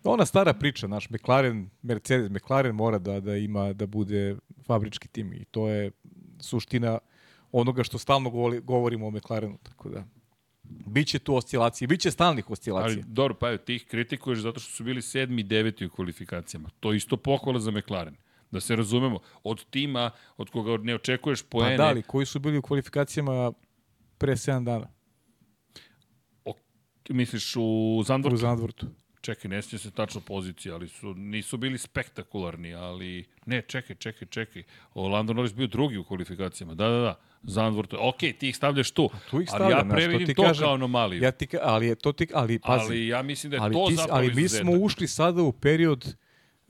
ona 0.05 0.27
stara 0.27 0.55
priča, 0.55 0.87
naš 0.87 1.11
McLaren, 1.11 1.70
Mercedes, 1.82 2.31
McLaren 2.31 2.74
mora 2.74 2.99
da, 2.99 3.20
da 3.20 3.37
ima, 3.37 3.73
da 3.73 3.87
bude 3.87 4.37
fabrički 4.66 5.09
tim 5.09 5.32
i 5.32 5.45
to 5.45 5.69
je 5.69 5.91
suština 6.41 6.99
onoga 7.53 7.85
što 7.85 7.99
stalno 7.99 8.31
govorimo 8.61 9.07
o 9.07 9.11
McLarenu. 9.11 9.59
Tako 9.62 9.89
da, 9.89 10.05
Biće 10.87 11.19
tu 11.19 11.35
oscilacije, 11.35 11.89
biće 11.89 12.11
stalnih 12.11 12.51
oscilacija. 12.51 12.85
Ali 12.85 13.05
dobro, 13.07 13.35
pa 13.35 13.57
ti 13.57 13.74
ih 13.74 13.87
kritikuješ 13.87 14.39
zato 14.39 14.61
što 14.61 14.73
su 14.73 14.85
bili 14.85 15.03
sedmi 15.03 15.41
i 15.41 15.45
deveti 15.45 15.87
u 15.87 15.91
kvalifikacijama. 15.91 16.70
To 16.81 16.93
je 16.93 16.97
isto 16.97 17.16
pohvala 17.16 17.61
za 17.61 17.70
McLaren. 17.70 18.16
Da 18.51 18.60
se 18.60 18.77
razumemo, 18.77 19.18
od 19.43 19.64
tima 19.70 20.10
od 20.36 20.51
koga 20.51 20.77
ne 20.77 20.94
očekuješ 20.94 21.43
poene... 21.43 21.77
Pa 21.77 21.85
da, 21.85 21.90
li, 21.90 22.02
koji 22.02 22.27
su 22.27 22.39
bili 22.39 22.59
u 22.59 22.62
kvalifikacijama 22.62 23.52
pre 24.18 24.32
7 24.32 24.64
dana? 24.64 24.86
O, 26.44 26.55
misliš 27.09 27.56
u 27.56 28.02
Zandvortu? 28.06 28.35
U 28.35 28.39
Zandvortu. 28.39 28.86
Čekaj, 29.20 29.48
ne 29.48 29.62
sjeća 29.62 29.78
se 29.78 29.90
tačno 29.90 30.20
pozicije, 30.20 30.72
ali 30.72 30.89
su, 30.89 31.14
nisu 31.14 31.56
bili 31.56 31.78
spektakularni, 31.78 32.74
ali... 32.74 33.24
Ne, 33.47 33.62
čekaj, 33.62 33.97
čekaj, 33.97 34.28
čekaj. 34.28 34.62
O, 34.94 35.09
Lando 35.09 35.32
Norris 35.32 35.55
bio 35.55 35.66
drugi 35.66 35.97
u 35.97 36.05
kvalifikacijama. 36.05 36.74
Da, 36.74 36.89
da, 36.89 37.01
da. 37.01 37.20
Zandvort. 37.43 37.94
Ok, 37.98 38.18
ti 38.18 38.48
ih 38.48 38.56
stavljaš 38.56 38.90
tu. 38.90 39.10
tu 39.31 39.40
ih 39.40 39.48
stavljam, 39.48 39.90
ali 39.90 40.02
ja 40.02 40.09
previdim 40.09 40.35
to, 40.35 40.43
to 40.43 40.48
kažem, 40.48 40.64
kao 40.64 40.74
anomaliju. 40.74 41.22
Ja 41.22 41.31
ti, 41.31 41.48
ali 41.62 41.86
je 41.86 41.94
to 41.94 42.12
ti, 42.12 42.27
ali 42.35 42.59
pazi. 42.59 42.85
Ali 42.85 43.06
ja 43.06 43.22
mislim 43.22 43.51
da 43.51 43.56
je 43.56 43.60
ali 43.60 43.74
to 43.74 43.86
ti, 43.89 43.94
zapravo 43.94 44.18
Ali 44.18 44.35
mi 44.35 44.48
smo 44.48 44.72
ušli 44.72 45.09
sada 45.09 45.43
u 45.43 45.52
period 45.52 46.16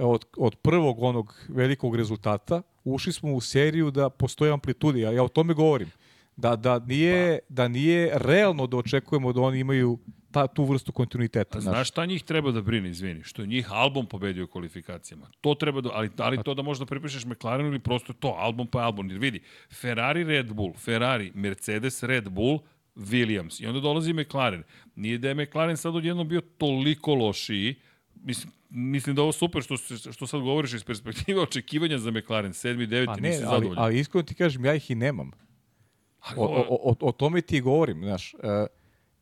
od, 0.01 0.25
od 0.37 0.57
prvog 0.57 1.03
onog 1.03 1.35
velikog 1.49 1.97
rezultata, 1.97 2.63
ušli 2.85 3.13
smo 3.13 3.33
u 3.33 3.41
seriju 3.41 3.91
da 3.91 4.11
postoje 4.11 4.53
amplitudi. 4.53 5.01
Ja, 5.01 5.23
o 5.23 5.29
tome 5.29 5.55
govorim. 5.55 5.91
Da, 6.37 6.57
da, 6.57 6.79
nije, 6.79 7.39
pa. 7.39 7.55
da 7.55 7.69
nije 7.69 8.11
realno 8.15 8.67
da 8.67 8.77
očekujemo 8.77 9.33
da 9.33 9.41
oni 9.41 9.59
imaju 9.59 9.99
ta, 10.31 10.47
tu 10.47 10.65
vrstu 10.65 10.93
kontinuiteta. 10.93 11.61
Znaš 11.61 11.89
šta 11.89 12.07
njih 12.07 12.23
treba 12.23 12.51
da 12.51 12.63
brine, 12.63 12.91
izvini? 12.91 13.23
Što 13.23 13.43
je 13.43 13.49
njih 13.49 13.73
album 13.73 14.07
pobedio 14.07 14.45
u 14.45 14.47
kvalifikacijama. 14.47 15.27
To 15.41 15.55
treba 15.55 15.81
da, 15.81 15.91
ali, 15.93 16.11
ali 16.19 16.43
to 16.43 16.55
da 16.55 16.63
možda 16.63 16.87
pripišeš 16.87 17.25
McLarenu 17.25 17.69
ili 17.69 17.79
prosto 17.79 18.13
to, 18.13 18.35
album 18.39 18.67
pa 18.67 18.79
album. 18.79 19.11
Jer 19.11 19.19
vidi, 19.19 19.41
Ferrari, 19.81 20.25
Red 20.25 20.53
Bull, 20.53 20.75
Ferrari, 20.75 21.33
Mercedes, 21.35 22.03
Red 22.03 22.29
Bull, 22.29 22.59
Williams. 22.97 23.63
I 23.63 23.67
onda 23.67 23.81
dolazi 23.81 24.13
McLaren. 24.13 24.63
Nije 24.95 25.19
da 25.19 25.29
je 25.29 25.35
McLaren 25.35 25.77
sad 25.77 25.97
odjedno 25.97 26.25
bio 26.25 26.41
toliko 26.41 27.15
lošiji, 27.15 27.75
mislim, 28.15 28.53
mislim 28.71 29.17
da 29.17 29.23
ovo 29.23 29.33
super 29.33 29.63
što, 29.63 29.77
što 30.13 30.27
sad 30.27 30.41
govoriš 30.41 30.75
iz 30.75 30.85
perspektive 30.85 31.41
očekivanja 31.49 31.99
za 31.99 32.11
McLaren, 32.11 32.53
7. 32.53 32.89
9. 32.89 33.07
Pa 33.07 33.17
ne, 33.17 33.29
nisi 33.29 33.41
zadovoljan. 33.41 33.79
Ali, 33.79 33.87
ali 33.87 34.01
iskreno 34.01 34.23
ti 34.23 34.35
kažem, 34.35 34.65
ja 34.65 34.75
ih 34.75 34.91
i 34.91 34.95
nemam. 34.95 35.31
O, 36.37 36.45
o, 36.45 36.79
o, 36.91 36.97
o 37.01 37.13
tome 37.13 37.41
ti 37.41 37.61
govorim, 37.61 38.05
znaš. 38.05 38.35
Uh, 38.35 38.41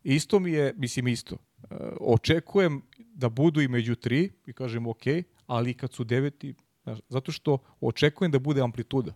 Isto 0.04 0.38
mi 0.38 0.52
je, 0.52 0.74
mislim 0.76 1.08
isto, 1.08 1.36
e, 1.70 1.74
očekujem 2.00 2.82
da 2.98 3.28
budu 3.28 3.60
i 3.60 3.68
među 3.68 3.94
tri, 3.94 4.30
i 4.46 4.52
kažem 4.52 4.86
ok, 4.86 5.02
ali 5.46 5.74
kad 5.74 5.92
su 5.92 6.04
deveti, 6.04 6.54
zato 7.08 7.32
što 7.32 7.58
očekujem 7.80 8.32
da 8.32 8.38
bude 8.38 8.62
amplituda. 8.62 9.12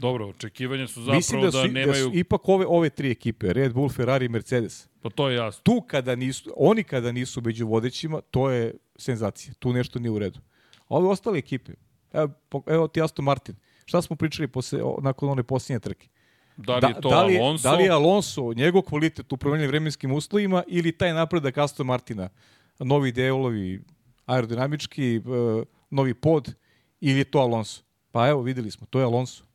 Dobro, 0.00 0.28
očekivanja 0.28 0.86
su 0.86 1.00
zapravo 1.00 1.16
Mislim 1.16 1.40
da, 1.40 1.52
su, 1.52 1.58
da 1.58 1.66
nemaju... 1.66 2.04
Da 2.04 2.10
su 2.10 2.10
ipak 2.14 2.48
ove, 2.48 2.66
ove 2.68 2.90
tri 2.90 3.10
ekipe, 3.10 3.52
Red 3.52 3.72
Bull, 3.72 3.88
Ferrari 3.88 4.26
i 4.26 4.28
Mercedes. 4.28 4.88
Pa 5.02 5.10
to 5.10 5.28
je 5.28 5.36
jasno. 5.36 5.62
Tu 5.62 5.80
kada 5.86 6.16
nisu, 6.16 6.52
oni 6.56 6.84
kada 6.84 7.12
nisu 7.12 7.40
među 7.40 7.66
vodećima, 7.66 8.20
to 8.20 8.50
je 8.50 8.74
senzacija. 8.96 9.54
Tu 9.58 9.72
nešto 9.72 9.98
nije 9.98 10.10
u 10.10 10.18
redu. 10.18 10.40
A 10.88 10.96
ove 10.96 11.08
ostale 11.08 11.38
ekipe, 11.38 11.72
evo, 12.12 12.30
evo 12.66 12.88
ti 12.88 13.02
Aston 13.02 13.24
Martin, 13.24 13.56
šta 13.84 14.02
smo 14.02 14.16
pričali 14.16 14.48
posle, 14.48 14.80
nakon 15.02 15.28
one 15.28 15.42
posljednje 15.42 15.80
trke? 15.80 16.08
Da 16.56 16.76
li 16.76 16.86
je 16.88 17.00
to 17.00 17.08
da, 17.08 17.14
da 17.16 17.22
li, 17.22 17.38
Alonso? 17.38 17.68
Da 17.68 17.74
li 17.76 17.84
je 17.84 17.90
Alonso, 17.90 18.52
njegov 18.52 18.82
kvalitet 18.82 19.32
u 19.32 19.36
promenjenim 19.36 19.70
vremenskim 19.70 20.12
uslovima 20.12 20.62
ili 20.68 20.92
taj 20.92 21.12
napredak 21.12 21.58
Aston 21.58 21.86
Martina? 21.86 22.28
Novi 22.78 23.12
delovi, 23.12 23.82
aerodinamički, 24.26 25.16
e, 25.16 25.20
novi 25.90 26.14
pod 26.14 26.54
ili 27.00 27.18
je 27.18 27.24
to 27.24 27.38
Alonso? 27.38 27.82
Pa 28.10 28.28
evo, 28.28 28.42
videli 28.42 28.70
smo, 28.70 28.86
to 28.90 28.98
je 28.98 29.04
Alonso. 29.04 29.49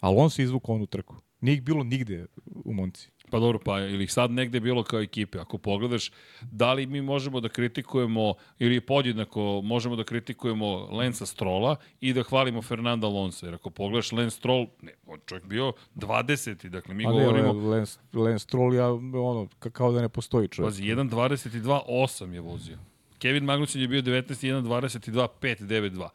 Alonso 0.00 0.42
izvukao 0.42 0.74
onu 0.74 0.86
trku. 0.86 1.16
Nije 1.40 1.54
ih 1.54 1.62
bilo 1.62 1.84
nigde 1.84 2.26
u 2.64 2.72
Monci. 2.72 3.10
Pa 3.30 3.38
dobro, 3.38 3.58
pa 3.64 3.80
ili 3.80 4.04
ih 4.04 4.12
sad 4.12 4.30
negde 4.30 4.60
bilo 4.60 4.82
kao 4.82 5.00
ekipe. 5.00 5.38
Ako 5.38 5.58
pogledaš, 5.58 6.10
da 6.42 6.72
li 6.72 6.86
mi 6.86 7.02
možemo 7.02 7.40
da 7.40 7.48
kritikujemo, 7.48 8.34
ili 8.58 8.80
podjednako 8.80 9.60
možemo 9.64 9.96
da 9.96 10.04
kritikujemo 10.04 10.88
Lensa 10.90 11.26
Strola 11.26 11.76
i 12.00 12.12
da 12.12 12.22
hvalimo 12.22 12.62
Fernanda 12.62 13.06
Alonso. 13.06 13.46
Jer 13.46 13.54
ako 13.54 13.70
pogledaš 13.70 14.12
Lens 14.12 14.34
Stroll, 14.34 14.66
ne, 14.82 14.92
on 15.06 15.18
čovjek 15.26 15.46
bio 15.46 15.72
20. 15.94 16.68
Dakle, 16.68 16.94
mi 16.94 17.06
A 17.06 17.10
govorimo... 17.10 17.52
Ne, 17.52 17.68
Lens, 17.68 17.98
Lens 18.12 18.42
Stroll, 18.42 18.74
ja, 18.74 18.92
ono, 18.92 19.48
kao 19.72 19.92
da 19.92 20.00
ne 20.00 20.08
postoji 20.08 20.48
čovjek. 20.48 20.72
Pazi, 20.72 20.82
1.22.8 20.82 22.32
je 22.32 22.40
vozio. 22.40 22.78
Kevin 23.18 23.44
Magnussen 23.44 23.82
je 23.82 23.88
bio 23.88 24.02
19. 24.02 24.62
1.22.5.9.2. 24.62 26.08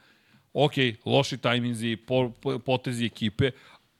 Ok, 0.53 0.73
loši 1.05 1.37
tajminzi, 1.37 1.95
po, 1.95 2.31
po, 2.41 2.59
potezi 2.59 3.05
ekipe, 3.05 3.51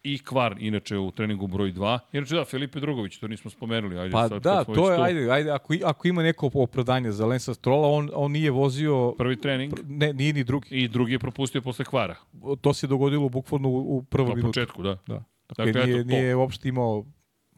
i 0.04 0.20
Kvar, 0.20 0.56
inače 0.60 0.98
u 0.98 1.12
treningu 1.12 1.48
broj 1.48 1.74
2. 1.74 2.00
Inače 2.14 2.36
da, 2.36 2.46
Filipe 2.46 2.80
Drugović, 2.80 3.18
to 3.18 3.28
nismo 3.28 3.52
spomenuli. 3.52 4.00
Ajde, 4.00 4.12
pa 4.12 4.30
sad, 4.30 4.42
da, 4.42 4.64
to 4.64 4.92
je, 4.92 5.02
ajde, 5.02 5.32
ajde 5.32 5.52
ako, 5.52 5.74
ako 5.84 6.08
ima 6.08 6.24
neko 6.24 6.50
opravdanje 6.54 7.12
za 7.12 7.26
Lensa 7.26 7.54
Strola, 7.54 7.88
on, 7.88 8.10
on 8.14 8.32
nije 8.32 8.52
vozio... 8.52 9.16
Prvi 9.18 9.42
trening. 9.42 9.74
Ne, 9.88 10.14
nije 10.14 10.34
ni 10.34 10.44
drugi. 10.44 10.68
I 10.72 10.88
drugi 10.88 11.12
je 11.12 11.20
propustio 11.20 11.62
posle 11.62 11.86
Kvara. 11.86 12.16
To 12.62 12.74
se 12.74 12.88
dogodilo 12.88 13.30
bukvalno 13.30 13.70
u, 13.70 13.98
u 13.98 14.04
prvom 14.04 14.30
minutu. 14.30 14.48
Na 14.48 14.50
početku, 14.50 14.84
da. 14.84 14.98
da. 15.08 15.24
Dakle, 15.50 15.72
dakle 15.72 15.86
nije, 15.86 16.00
eto, 16.00 16.08
nije 16.08 16.36
uopšte 16.36 16.70
imao 16.70 17.06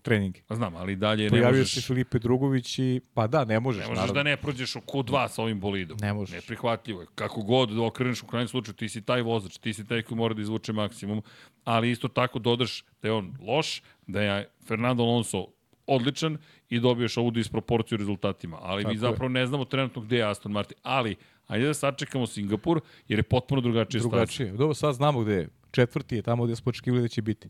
trening. 0.05 0.35
A 0.47 0.55
znam, 0.55 0.75
ali 0.75 0.95
dalje 0.95 1.29
Pojavio 1.29 1.51
ne 1.51 1.57
možeš... 1.57 1.73
se 1.73 1.81
Filipe 1.81 2.19
Drugović 2.19 2.79
i... 2.79 3.01
Pa 3.13 3.27
da, 3.27 3.45
ne 3.45 3.59
možeš. 3.59 3.81
Ne 3.81 3.87
možeš 3.87 3.99
naravno. 3.99 4.13
da 4.13 4.23
ne 4.23 4.37
prođeš 4.37 4.75
u 4.75 4.79
Q2 4.79 5.27
sa 5.27 5.41
ovim 5.41 5.59
bolidom. 5.59 5.97
Ne 6.01 6.13
možeš. 6.13 6.35
Neprihvatljivo 6.35 7.01
je. 7.01 7.07
Kako 7.15 7.41
god 7.41 7.69
da 7.69 7.81
okreneš 7.81 8.23
u 8.23 8.27
krajnjem 8.27 8.47
slučaju, 8.47 8.75
ti 8.75 8.89
si 8.89 9.01
taj 9.01 9.21
vozač, 9.21 9.57
ti 9.57 9.73
si 9.73 9.87
taj 9.87 10.01
koji 10.01 10.17
mora 10.17 10.33
da 10.33 10.41
izvuče 10.41 10.73
maksimum, 10.73 11.23
ali 11.63 11.91
isto 11.91 12.07
tako 12.07 12.39
dodaš 12.39 12.83
da 13.01 13.07
je 13.07 13.13
on 13.13 13.33
loš, 13.41 13.81
da 14.07 14.21
je 14.21 14.49
Fernando 14.67 15.03
Alonso 15.03 15.47
odličan 15.87 16.37
i 16.69 16.79
dobiješ 16.79 17.17
ovu 17.17 17.31
disproporciju 17.31 17.97
rezultatima. 17.97 18.57
Ali 18.61 18.83
tako 18.83 18.93
mi 18.93 18.97
zapravo 18.97 19.25
je. 19.25 19.33
ne 19.33 19.47
znamo 19.47 19.65
trenutno 19.65 20.01
gde 20.01 20.17
je 20.17 20.23
Aston 20.23 20.51
Martin. 20.51 20.77
Ali, 20.83 21.15
ajde 21.47 21.65
da 21.65 21.73
sačekamo 21.73 22.27
Singapur, 22.27 22.81
jer 23.07 23.19
je 23.19 23.23
potpuno 23.23 23.61
drugačije 23.61 24.01
Drugačije. 24.01 24.51
Dobro, 24.51 24.73
sad 24.73 24.95
znamo 24.95 25.19
gde 25.21 25.33
je. 25.33 25.47
Četvrti 25.71 26.15
je 26.15 26.21
tamo 26.21 26.45
gde 26.45 26.55
smo 26.55 26.69
očekivali 26.69 27.01
da 27.01 27.07
će 27.07 27.21
biti. 27.21 27.49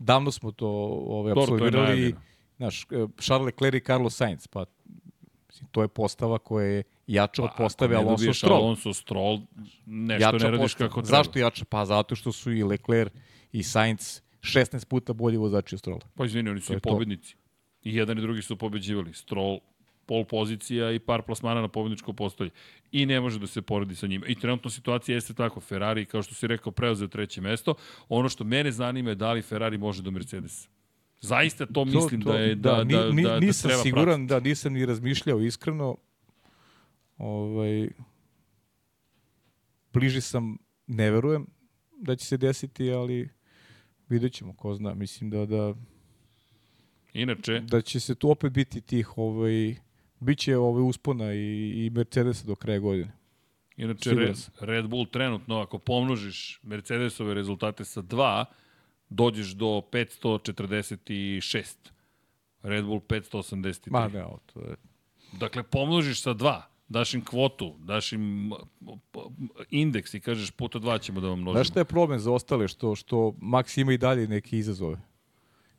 Davno 0.00 0.30
smo 0.30 0.52
to 0.52 0.68
ove, 0.68 1.32
ovaj, 1.32 1.32
absolvirali. 1.32 2.14
Znaš, 2.56 2.82
e, 2.82 3.06
Charles 3.20 3.46
Leclerc 3.46 3.82
i 3.82 3.84
Carlos 3.84 4.16
Sainz, 4.16 4.46
pa 4.46 4.64
to 5.70 5.82
je 5.82 5.88
postava 5.88 6.38
koja 6.38 6.66
je 6.66 6.82
jača 7.06 7.42
pa, 7.42 7.48
od 7.48 7.50
postave 7.58 7.96
Alonso 7.96 8.32
Stroll. 8.32 8.62
Alonso 8.62 8.94
Stroll, 8.94 9.40
nešto 9.86 10.24
jača 10.24 10.44
ne 10.44 10.50
radiš 10.50 10.72
postava. 10.72 10.88
kako 10.88 11.02
treba. 11.02 11.16
Zašto 11.16 11.38
jača? 11.38 11.64
Pa 11.64 11.84
zato 11.84 12.16
što 12.16 12.32
su 12.32 12.52
i 12.52 12.62
Leclerc 12.62 13.12
i 13.52 13.62
Sainz 13.62 14.20
16 14.40 14.84
puta 14.84 15.12
bolji 15.12 15.36
vozači 15.36 15.74
od 15.74 15.78
Strolla. 15.78 16.00
Pa 16.14 16.24
izvini, 16.24 16.50
oni 16.50 16.60
su 16.60 16.74
i 16.74 16.80
pobednici. 16.80 17.34
To. 17.34 17.40
I 17.82 17.94
jedan 17.96 18.18
i 18.18 18.20
drugi 18.20 18.42
su 18.42 18.56
pobeđivali. 18.56 19.14
Stroll 19.14 19.60
pol 20.10 20.24
pozicija 20.24 20.90
i 20.92 20.98
par 20.98 21.22
plasmana 21.22 21.60
na 21.60 21.68
pobedničko 21.68 22.12
postolje. 22.12 22.50
I 22.92 23.06
ne 23.06 23.20
može 23.20 23.38
da 23.38 23.46
se 23.46 23.62
poredi 23.62 23.94
sa 23.94 24.06
njima. 24.06 24.26
I 24.26 24.34
trenutno 24.34 24.70
situacija 24.70 25.14
jeste 25.14 25.34
tako. 25.34 25.60
Ferrari, 25.60 26.04
kao 26.04 26.22
što 26.22 26.34
si 26.34 26.46
rekao, 26.46 26.72
preuzeo 26.72 27.08
treće 27.08 27.40
mesto. 27.40 27.74
Ono 28.08 28.28
što 28.28 28.44
mene 28.44 28.72
zanima 28.72 29.10
je 29.10 29.14
da 29.14 29.32
li 29.32 29.42
Ferrari 29.42 29.78
može 29.78 30.02
do 30.02 30.10
Mercedesa. 30.10 30.68
Zaista 31.20 31.66
to 31.66 31.84
mislim 31.84 32.22
to, 32.22 32.30
to, 32.30 32.32
da 32.32 32.38
je 32.38 32.54
da, 32.54 32.70
da, 32.70 32.76
da, 32.76 32.84
ni, 33.12 33.22
da, 33.22 33.28
da, 33.28 33.40
nisam 33.40 33.68
treba 33.68 33.82
siguran, 33.82 34.26
pratiti. 34.26 34.28
da 34.28 34.40
nisam 34.48 34.72
ni 34.72 34.86
razmišljao 34.86 35.40
iskreno. 35.40 35.96
Ovaj, 37.18 37.88
bliži 39.92 40.20
sam, 40.20 40.58
ne 40.86 41.10
verujem 41.10 41.46
da 42.00 42.16
će 42.16 42.26
se 42.26 42.36
desiti, 42.36 42.90
ali 42.90 43.28
vidjet 44.08 44.32
ćemo, 44.32 44.56
ko 44.56 44.74
zna. 44.74 44.94
Mislim 44.94 45.30
da, 45.30 45.46
da 45.46 45.74
Inače, 47.12 47.60
da 47.60 47.80
će 47.80 48.00
se 48.00 48.14
tu 48.14 48.30
opet 48.30 48.52
biti 48.52 48.80
tih 48.80 49.18
ovaj 49.18 49.74
biće 50.20 50.56
ovaj 50.56 50.82
uspona 50.82 51.34
i, 51.34 51.86
i 51.86 51.90
Mercedesa 51.90 52.46
do 52.46 52.54
kraja 52.54 52.78
godine. 52.78 53.12
Inače, 53.76 54.14
Red, 54.14 54.36
Red 54.60 54.88
Bull 54.88 55.06
trenutno, 55.06 55.60
ako 55.60 55.78
pomnožiš 55.78 56.60
Mercedesove 56.62 57.34
rezultate 57.34 57.84
sa 57.84 58.02
2, 58.02 58.44
dođeš 59.08 59.48
do 59.48 59.82
546. 59.92 61.76
Red 62.62 62.84
Bull 62.84 63.00
583. 63.00 63.90
Ma 63.90 64.08
ne, 64.08 64.24
to 64.52 64.60
je... 64.60 64.76
Dakle, 65.32 65.62
pomnožiš 65.62 66.22
sa 66.22 66.34
2, 66.34 66.62
daš 66.88 67.14
im 67.14 67.24
kvotu, 67.24 67.74
daš 67.78 68.12
im 68.12 68.52
indeks 69.70 70.14
i 70.14 70.20
kažeš 70.20 70.50
puta 70.50 70.78
2 70.78 71.00
ćemo 71.00 71.20
da 71.20 71.28
vam 71.28 71.38
množimo. 71.38 71.58
Znaš 71.58 71.68
šta 71.68 71.80
je 71.80 71.84
problem 71.84 72.18
za 72.18 72.32
ostale, 72.32 72.68
što, 72.68 72.94
što 72.94 73.16
Max 73.40 73.80
ima 73.80 73.92
i 73.92 73.98
dalje 73.98 74.28
neke 74.28 74.58
izazove? 74.58 75.00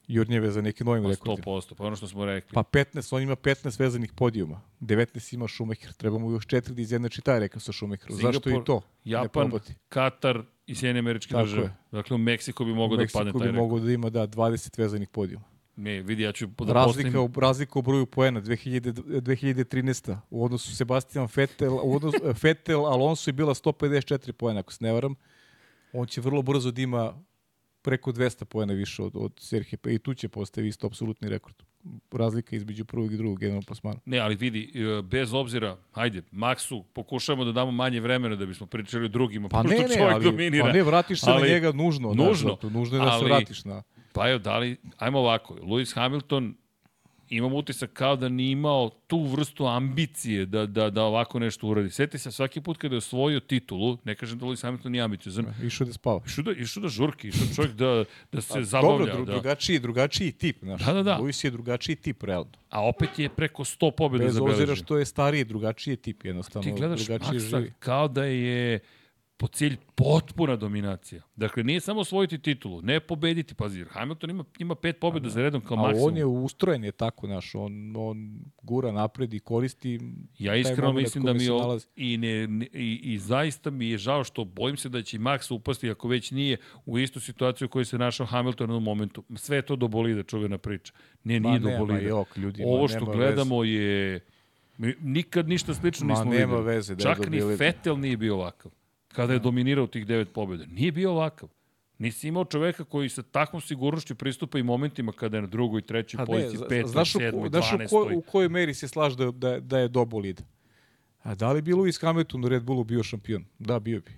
Jurnjeve 0.07 0.52
za 0.52 0.61
nekim 0.61 0.86
novim 0.86 1.03
pa 1.03 1.10
rekordima. 1.10 1.45
100%, 1.45 1.73
pa 1.73 1.84
ono 1.84 1.95
što 1.95 2.07
smo 2.07 2.26
rekli. 2.26 2.53
Pa 2.53 2.64
15, 2.64 3.15
on 3.15 3.22
ima 3.22 3.36
15 3.36 3.80
vezanih 3.80 4.14
podijuma. 4.14 4.61
19 4.82 5.34
ima 5.34 5.48
Schumacher. 5.48 5.94
Treba 5.94 6.18
mu 6.18 6.32
još 6.32 6.48
4 6.48 6.72
da 6.72 6.82
izjednači 6.82 7.22
taj 7.22 7.40
rekao 7.40 7.60
sa 7.60 7.72
Schumacherom. 7.72 8.18
Zašto 8.18 8.49
i 8.49 8.64
to? 8.65 8.82
Japan, 9.03 9.52
Katar 9.90 10.41
i 10.68 10.76
Sjedinje 10.76 10.99
američke 10.99 11.32
Tako 11.32 11.44
države. 11.44 11.64
Je. 11.64 11.76
Dakle, 11.91 12.15
u 12.15 12.18
Meksiko 12.18 12.65
bi 12.65 12.73
mogao 12.73 12.98
da 12.98 13.03
padne 13.03 13.11
taj 13.14 13.23
rekord. 13.23 13.41
Meksiko 13.41 13.53
bi 13.53 13.60
mogao 13.60 13.80
da 13.80 13.91
ima, 13.91 14.10
da, 14.10 14.28
20 14.28 14.80
vezanih 14.80 15.10
podijuma. 15.10 15.45
Ne, 15.76 16.02
vidi, 16.02 16.23
ja 16.23 16.32
ću 16.32 16.48
da 16.48 16.73
razlika, 16.73 17.10
postavim... 17.10 17.41
razlika 17.41 17.80
u 17.80 17.82
broju 17.82 18.06
poena 18.06 18.41
2000, 18.41 19.22
2013. 19.22 20.18
U 20.30 20.45
odnosu 20.45 20.76
Sebastian 20.76 21.28
Vettel, 21.36 21.73
u 21.84 21.95
odnosu, 21.95 22.18
Vettel 22.44 22.86
Alonso 22.86 23.30
je 23.30 23.34
bila 23.34 23.53
154 23.53 24.32
poena, 24.32 24.60
ako 24.60 24.73
se 24.73 24.84
ne 24.84 24.91
varam. 24.91 25.15
On 25.94 26.07
će 26.07 26.22
vrlo 26.22 26.41
brzo 26.41 26.72
da 26.72 26.82
ima 26.82 27.14
preko 27.81 28.11
200 28.11 28.45
poena 28.45 28.73
više 28.73 29.03
od, 29.03 29.11
od 29.15 29.31
Serhije, 29.39 29.77
pa 29.77 29.89
i 29.89 29.99
tu 29.99 30.13
će 30.13 30.29
postavi 30.29 30.67
isto 30.67 30.87
apsolutni 30.87 31.29
rekord. 31.29 31.55
Razlika 32.11 32.55
između 32.55 32.85
prvog 32.85 33.13
i 33.13 33.17
drugog 33.17 33.39
generalnog 33.39 33.65
plasmana. 33.65 33.99
Ne, 34.05 34.19
ali 34.19 34.35
vidi, 34.35 34.71
e, 34.75 35.01
bez 35.01 35.33
obzira, 35.33 35.77
hajde, 35.91 36.21
Maksu 36.31 36.83
pokušavamo 36.93 37.45
da 37.45 37.51
damo 37.51 37.71
manje 37.71 37.99
vremena 37.99 38.35
da 38.35 38.45
bismo 38.45 38.67
pričali 38.67 39.05
o 39.05 39.07
drugima, 39.07 39.49
pa 39.49 39.63
ne, 39.63 39.69
ne, 39.69 40.01
ali, 40.01 40.23
dominira. 40.23 40.65
Pa 40.65 40.71
ne, 40.71 40.83
vratiš 40.83 41.21
se 41.21 41.31
ali, 41.31 41.41
na 41.41 41.47
njega 41.47 41.71
nužno. 41.71 42.13
Nužno. 42.13 42.57
Da, 42.61 42.69
nužno 42.69 42.97
je 42.97 43.05
da 43.05 43.11
ali, 43.11 43.19
se 43.19 43.25
vratiš 43.25 43.65
na... 43.65 43.83
Pa 44.13 44.29
evo, 44.29 44.39
da 44.39 44.57
li, 44.57 44.77
ajmo 44.97 45.19
ovako, 45.19 45.53
Lewis 45.53 45.95
Hamilton 45.95 46.55
imam 47.31 47.53
utisak 47.53 47.89
kao 47.93 48.15
da 48.15 48.29
nije 48.29 48.51
imao 48.51 48.89
tu 49.07 49.23
vrstu 49.23 49.67
ambicije 49.67 50.45
da, 50.45 50.65
da, 50.65 50.89
da 50.89 51.03
ovako 51.03 51.39
nešto 51.39 51.67
uradi. 51.67 51.89
Sjeti 51.89 52.17
se 52.17 52.31
svaki 52.31 52.61
put 52.61 52.77
kada 52.77 52.95
je 52.95 52.97
osvojio 52.97 53.39
titulu, 53.39 53.97
ne 54.03 54.15
kažem 54.15 54.39
da 54.39 54.45
Lewis 54.45 54.61
Hamilton 54.61 54.91
nije 54.91 55.03
ambiciozan. 55.03 55.45
Išao 55.63 55.87
da 55.87 55.93
spava. 55.93 56.21
Išao 56.25 56.43
da, 56.43 56.51
išao 56.51 56.83
da 56.83 56.89
žurki, 56.89 57.27
išao 57.27 57.47
čovjek 57.55 57.73
da, 57.73 58.03
da 58.31 58.41
se 58.41 58.59
A, 58.59 58.63
zabavlja. 58.63 58.97
Dobro, 58.97 59.15
dru, 59.15 59.25
da. 59.25 59.31
drugačiji, 59.31 59.79
drugačiji 59.79 60.31
tip. 60.31 60.57
Znaš. 60.63 60.85
Da, 60.85 60.93
da, 60.93 61.03
da. 61.03 61.17
Lewis 61.17 61.45
je 61.45 61.51
drugačiji 61.51 61.95
tip, 61.95 62.23
realno. 62.23 62.51
A 62.69 62.87
opet 62.87 63.19
je 63.19 63.29
preko 63.29 63.63
100 63.63 63.91
pobjeda 63.91 64.31
zabeležio. 64.31 64.45
Bez 64.45 64.61
obzira 64.61 64.75
što 64.75 64.97
je 64.97 65.05
stariji, 65.05 65.43
drugačiji 65.43 65.95
tip, 65.95 66.25
jednostavno. 66.25 66.71
Ti 66.71 66.77
gledaš 66.77 67.05
drugačiji 67.05 67.39
Maxa 67.39 67.57
živi. 67.57 67.73
kao 67.79 68.07
da 68.07 68.23
je 68.23 68.79
po 69.41 69.47
cilj 69.47 69.77
potpuna 69.95 70.55
dominacija. 70.55 71.22
Dakle, 71.35 71.63
nije 71.63 71.80
samo 71.80 71.99
osvojiti 71.99 72.38
titulu, 72.38 72.81
ne 72.81 72.99
pobediti, 72.99 73.55
pazi, 73.55 73.85
Hamilton 73.89 74.30
ima, 74.30 74.43
ima 74.59 74.76
pet 74.76 74.99
pobjeda 74.99 75.30
za 75.30 75.41
redom 75.41 75.61
kao 75.61 75.77
maksimum. 75.77 76.03
A 76.03 76.07
on 76.07 76.18
je 76.18 76.26
ustrojen 76.26 76.84
je 76.84 76.91
tako, 76.91 77.27
naš, 77.27 77.55
on, 77.55 77.93
on 77.97 78.39
gura 78.61 78.91
napred 78.91 79.34
i 79.34 79.39
koristi 79.39 79.99
Ja 80.39 80.55
iskreno 80.55 80.93
mislim 80.93 81.23
da 81.23 81.34
mi 81.34 81.49
o, 81.49 81.80
i, 81.95 82.18
ne, 82.18 82.47
ne, 82.47 82.68
i, 82.73 82.99
i 83.03 83.18
zaista 83.18 83.69
mi 83.69 83.89
je 83.89 83.97
žao 83.97 84.23
što 84.23 84.45
bojim 84.45 84.77
se 84.77 84.89
da 84.89 85.01
će 85.01 85.18
Max 85.18 85.53
upasti, 85.53 85.89
ako 85.89 86.07
već 86.07 86.31
nije, 86.31 86.57
u 86.85 86.99
istu 86.99 87.19
situaciju 87.19 87.65
u 87.65 87.69
kojoj 87.69 87.85
se 87.85 87.97
našao 87.97 88.26
Hamilton 88.26 88.72
u 88.72 88.80
momentu. 88.80 89.23
Sve 89.35 89.57
je 89.57 89.61
to 89.61 89.76
do 89.76 89.88
bolida, 89.88 90.23
čuvena 90.23 90.57
priča. 90.57 90.93
Ne, 91.23 91.39
nije 91.39 91.59
ma, 91.59 91.72
do 91.72 91.77
bolida. 91.77 92.07
Jok, 92.07 92.38
ljudi, 92.38 92.63
Ovo 92.65 92.88
što 92.88 93.05
gledamo 93.05 93.61
veze. 93.61 93.73
je... 93.73 94.19
Nikad 94.99 95.49
ništa 95.49 95.73
slično 95.73 96.07
ma, 96.07 96.13
nismo 96.13 96.31
videli. 96.31 96.63
Veze, 96.63 96.95
da 96.95 97.03
Čak 97.03 97.30
ni 97.30 97.41
Vettel 97.41 97.99
nije 97.99 98.18
bio 98.18 98.35
ovakav 98.35 98.72
kada 99.13 99.33
je 99.33 99.39
da. 99.39 99.43
dominirao 99.43 99.88
tih 99.88 100.05
devet 100.05 100.33
pobjeda. 100.33 100.65
Nije 100.65 100.91
bio 100.91 101.11
ovakav. 101.11 101.49
Nisi 101.97 102.27
imao 102.27 102.45
čoveka 102.45 102.83
koji 102.83 103.09
sa 103.09 103.21
takvom 103.21 103.61
sigurnošću 103.61 104.15
pristupa 104.15 104.59
i 104.59 104.63
momentima 104.63 105.11
kada 105.11 105.38
je 105.38 105.41
na 105.41 105.47
drugoj, 105.47 105.81
trećoj 105.81 106.25
poziciji, 106.25 106.59
petoj, 106.69 106.89
znaš 106.89 107.11
sedmoj, 107.11 107.49
dvanestoj. 107.49 107.88
Znaš 107.88 107.91
u, 107.91 108.17
u 108.17 108.21
kojoj 108.21 108.49
meri 108.49 108.73
se 108.73 108.88
slaže 108.88 109.15
da, 109.15 109.31
da, 109.31 109.59
da 109.59 109.79
je 109.79 109.88
do 109.88 110.05
bolida? 110.05 110.43
A 111.23 111.35
da 111.35 111.51
li 111.51 111.61
bi 111.61 111.73
Lewis 111.73 112.01
Hamilton 112.01 112.45
u 112.45 112.49
Red 112.49 112.63
Bullu 112.63 112.83
bio 112.83 113.03
šampion? 113.03 113.45
Da, 113.59 113.79
bio 113.79 114.01
bi. 114.01 114.11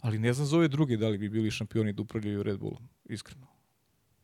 Ali 0.00 0.18
ne 0.18 0.32
znam 0.32 0.46
za 0.46 0.56
ove 0.56 0.68
druge 0.68 0.96
da 0.96 1.08
li 1.08 1.18
bi 1.18 1.28
bili 1.28 1.50
šampioni 1.50 1.92
da 1.92 2.02
upravljaju 2.02 2.42
Red 2.42 2.58
Bullom, 2.58 2.88
iskreno. 3.04 3.46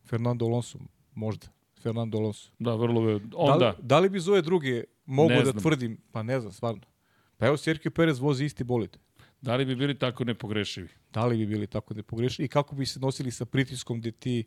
Fernando 0.05 0.47
Alonso, 0.47 0.79
možda. 1.15 1.47
Fernando 1.83 2.19
Alonso. 2.19 2.51
Da, 2.59 2.75
vrlo 2.75 3.11
je. 3.11 3.21
On 3.35 3.59
da, 3.59 3.69
li, 3.69 3.75
da 3.83 3.99
li 3.99 4.09
bi 4.09 4.21
za 4.21 4.33
ove 4.33 4.43
druge 4.43 4.85
mogu 5.07 5.35
da 5.45 5.53
tvrdim, 5.53 5.99
pa 6.13 6.23
ne 6.23 6.41
znam, 6.41 6.53
stvarno. 6.53 6.83
Pa 7.37 7.47
evo 7.47 7.57
Sergio 7.57 7.91
Perez 7.91 8.19
vozi 8.19 8.45
isti 8.45 8.65
bolid. 8.65 8.97
Da 9.41 9.57
li 9.57 9.65
bi 9.65 9.77
bili 9.77 9.99
tako 9.99 10.25
nepogrešivi? 10.25 10.89
Da 11.13 11.27
li 11.27 11.37
bi 11.37 11.47
bili 11.47 11.67
tako 11.67 11.95
nepogrešivi 11.95 12.47
i 12.47 12.49
kako 12.49 12.75
bi 12.75 12.87
se 12.87 13.01
nosili 13.01 13.31
sa 13.31 13.45
pritiskom 13.45 14.01
gde 14.01 14.11
ti 14.11 14.45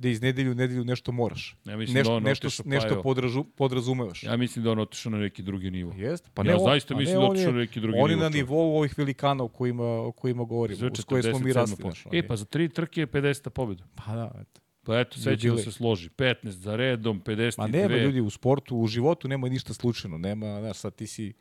da 0.00 0.08
iz 0.08 0.22
nedelju 0.22 0.52
u 0.52 0.54
nedelju 0.54 0.84
nešto 0.84 1.12
moraš. 1.12 1.56
Ja 1.64 1.76
mislim 1.76 1.94
nešto, 1.94 2.10
da 2.10 2.16
on 2.16 2.22
nešto, 2.22 2.46
otišao, 2.46 2.64
nešto 2.66 2.94
pa 2.94 3.02
podražu, 3.02 3.44
podrazumevaš. 3.44 4.22
Ja 4.22 4.36
mislim 4.36 4.64
da 4.64 4.70
on 4.70 4.78
otišao 4.78 5.12
na 5.12 5.18
neki 5.18 5.42
drugi 5.42 5.70
nivo. 5.70 5.92
Jeste? 5.96 6.30
Pa 6.34 6.42
ne, 6.42 6.50
ja 6.50 6.56
on, 6.56 6.64
zaista 6.64 6.96
mislim 6.96 7.20
da 7.20 7.26
otišao 7.26 7.52
na 7.52 7.58
neki 7.58 7.80
drugi 7.80 7.96
nivo. 7.96 8.04
On 8.04 8.10
je 8.10 8.16
na 8.16 8.28
nivou 8.28 8.76
ovih 8.76 8.98
velikana 8.98 9.44
o 9.44 9.48
kojima, 9.48 9.84
o 9.84 10.12
kojima 10.12 10.44
govorimo, 10.44 10.96
s 10.96 11.04
koje 11.04 11.22
smo 11.22 11.38
mi 11.38 11.52
rasli. 11.52 11.84
E, 12.12 12.26
pa 12.26 12.36
za 12.36 12.44
tri 12.44 12.68
trke 12.68 13.00
je 13.00 13.06
50 13.06 13.48
pobjeda. 13.48 13.84
Pa 13.94 14.14
da, 14.14 14.32
eto. 14.40 14.60
Pa 14.82 15.00
eto, 15.00 15.18
sve 15.18 15.38
će 15.38 15.50
da 15.50 15.58
se 15.58 15.72
složi. 15.72 16.08
15 16.08 16.48
za 16.48 16.76
redom, 16.76 17.22
52. 17.24 17.58
Ma 17.58 17.66
nema 17.66 17.96
ljudi 17.96 18.20
u 18.20 18.30
sportu, 18.30 18.76
u 18.76 18.86
životu 18.86 19.28
nema 19.28 19.48
ništa 19.48 19.74
slučajno. 19.74 20.18
Nema, 20.18 20.60
znaš, 20.60 20.76
sad 20.76 20.94
ti 20.94 21.06
si, 21.06 21.32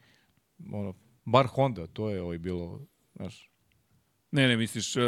ono, 0.72 0.94
bar 1.26 1.48
Honda, 1.48 1.88
to 1.88 2.10
je 2.10 2.22
ovaj 2.22 2.38
bilo, 2.38 2.80
znaš, 3.16 3.50
Ne, 4.32 4.48
ne, 4.48 4.58
misliš, 4.58 4.96
uh, 4.96 5.04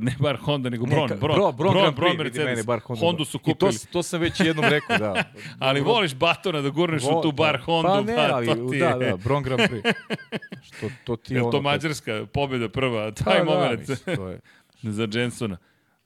ne 0.00 0.14
bar 0.20 0.36
Honda, 0.36 0.70
nego 0.70 0.86
Bron. 0.86 1.10
Ne, 1.10 1.16
Bron, 1.16 1.36
Bron, 1.36 1.56
Bron, 1.56 1.74
Bron, 1.74 1.94
Bron 1.94 2.16
Mercedes. 2.16 2.44
Mene, 2.44 2.62
bar 2.62 2.80
Honda. 2.80 3.00
Hondu 3.00 3.24
su 3.24 3.38
kupili. 3.38 3.70
I 3.70 3.78
to, 3.78 3.86
to 3.92 4.02
sam 4.02 4.20
već 4.20 4.40
jednom 4.40 4.64
rekao, 4.64 4.98
da. 4.98 5.24
ali 5.58 5.80
Bron, 5.80 5.94
voliš 5.94 6.14
batona 6.14 6.60
da 6.60 6.68
gurneš 6.68 7.04
Bron, 7.04 7.18
u 7.18 7.22
tu 7.22 7.32
bar 7.32 7.60
Hondu. 7.60 7.88
Pa 7.88 8.00
ne, 8.00 8.16
ali, 8.16 8.46
to 8.46 8.54
ti 8.54 8.76
je. 8.76 8.88
da, 8.88 8.98
da, 8.98 9.16
Bron 9.16 9.42
Grand 9.42 9.60
Prix. 9.60 9.92
Što, 10.66 10.90
to 11.04 11.16
ti 11.16 11.34
je 11.34 11.42
ono... 11.42 11.52
to 11.52 11.62
mađarska 11.62 12.26
pobjeda 12.32 12.68
prva, 12.68 13.10
taj 13.10 13.38
pa, 13.38 13.44
moment. 13.44 13.86
Da, 13.86 13.92
mislim, 13.92 14.16
to 14.16 14.28
je. 14.28 14.40
za 14.98 15.08
Jensona. 15.12 15.56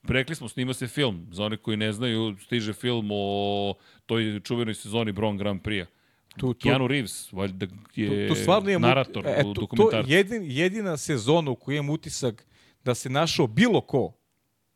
Rekli 0.03 0.35
smo, 0.35 0.47
snima 0.47 0.73
se 0.73 0.87
film. 0.87 1.27
Za 1.31 1.45
one 1.45 1.57
koji 1.57 1.77
ne 1.77 1.91
znaju, 1.91 2.35
stiže 2.39 2.73
film 2.73 3.09
o 3.11 3.73
toj 4.05 4.39
čuvenoj 4.43 4.73
sezoni 4.73 5.11
Bron 5.11 5.37
Grand 5.37 5.61
Prix-a. 5.61 5.85
Tu, 6.37 6.53
tu, 6.53 6.59
Keanu 6.59 6.87
Reeves, 6.87 7.31
valjda 7.31 7.67
je 7.95 8.27
tu, 8.27 8.33
tu 8.35 8.41
stvarno 8.41 8.69
imam 8.69 8.81
narator 8.81 9.27
e, 9.27 9.43
u 9.45 9.53
dokumentarcu. 9.53 10.07
To 10.07 10.13
jedin, 10.13 10.43
jedina 10.45 10.97
sezona 10.97 11.51
u 11.51 11.55
kojoj 11.55 11.77
imam 11.77 11.89
utisak 11.89 12.45
da 12.83 12.95
se 12.95 13.09
našao 13.09 13.47
bilo 13.47 13.81
ko 13.81 14.13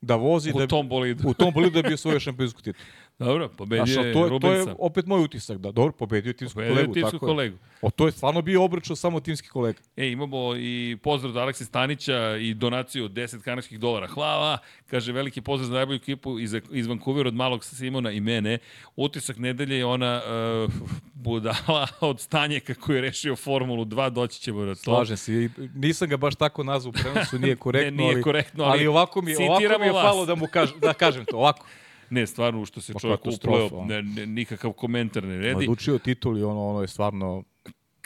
da 0.01 0.15
vozi 0.15 0.51
u 0.55 0.57
da, 0.57 0.67
tom 0.67 0.89
bolidu. 0.89 1.29
u 1.29 1.33
tom 1.33 1.53
bolidu 1.53 1.81
da 1.81 1.87
bi 1.87 1.93
osvojio 1.93 2.19
šampionsku 2.19 2.61
titulu. 2.61 2.85
Dobro, 3.19 3.49
pobedio 3.49 4.01
je 4.01 4.13
to, 4.13 4.25
je, 4.25 4.39
to 4.39 4.53
je 4.53 4.65
opet 4.79 5.05
moj 5.05 5.23
utisak, 5.23 5.57
da 5.57 5.71
dobro, 5.71 5.91
pobedio 5.91 6.33
timsku 6.33 6.55
pobedio 6.55 6.75
kolegu. 6.75 6.93
Timsku 6.93 7.11
tako 7.11 7.25
kolegu. 7.25 7.55
Je. 7.55 7.59
O, 7.81 7.89
to 7.89 8.05
je 8.05 8.11
stvarno 8.11 8.41
bio 8.41 8.63
obračun 8.63 8.95
samo 8.95 9.19
timski 9.19 9.47
kolega. 9.47 9.79
E, 9.95 10.11
imamo 10.11 10.55
i 10.55 10.97
pozdrav 11.03 11.31
od 11.31 11.37
Aleksa 11.37 11.65
Stanića 11.65 12.37
i 12.39 12.53
donaciju 12.53 13.05
od 13.05 13.11
10 13.11 13.41
kanadskih 13.41 13.79
dolara. 13.79 14.07
Hvala, 14.07 14.57
kaže 14.89 15.11
veliki 15.11 15.41
pozdrav 15.41 15.67
za 15.67 15.73
najbolju 15.73 15.95
ekipu 15.95 16.39
iz, 16.39 16.55
iz 16.71 16.87
Vancouvera 16.87 17.27
od 17.27 17.33
malog 17.33 17.65
Simona 17.65 18.11
i 18.11 18.19
mene. 18.19 18.57
Utisak 18.95 19.37
nedelje 19.37 19.77
je 19.77 19.85
ona 19.85 20.21
uh, 20.65 20.73
budala 21.13 21.87
od 21.99 22.19
stanje 22.19 22.59
kako 22.59 22.93
je 22.93 23.01
rešio 23.01 23.35
Formulu 23.35 23.85
2, 23.85 24.09
doći 24.09 24.41
ćemo 24.41 24.65
na 24.65 24.75
to. 24.75 24.81
Slažem 24.81 25.17
se, 25.17 25.49
nisam 25.75 26.09
ga 26.09 26.17
baš 26.17 26.35
tako 26.35 26.63
nazvao 26.63 26.89
u 26.89 26.93
prenosu, 26.93 27.39
nije 27.39 27.55
korektno, 27.65 27.97
ne, 27.97 28.03
nije 28.03 28.21
korektno 28.21 28.63
ali, 28.63 28.79
ali, 28.79 28.87
ovako 28.87 29.21
mi, 29.21 29.35
ovako 29.35 29.79
mi 29.79 29.85
je 29.85 29.91
falo 29.91 30.25
da 30.25 30.35
mu 30.35 30.47
kažem, 30.47 30.79
da 30.79 30.93
kažem 30.93 31.25
to, 31.25 31.37
ovako. 31.37 31.65
Ne, 32.09 32.27
stvarno 32.27 32.65
što 32.65 32.81
se 32.81 32.93
čovjek 33.01 33.19
upleo, 33.25 33.85
ne, 33.85 34.01
ne, 34.01 34.25
nikakav 34.25 34.71
komentar 34.71 35.23
ne 35.23 35.37
redi. 35.37 35.63
Odlučio 35.63 35.97
tituli, 35.97 36.43
ono, 36.43 36.69
ono 36.69 36.81
je 36.81 36.87
stvarno 36.87 37.43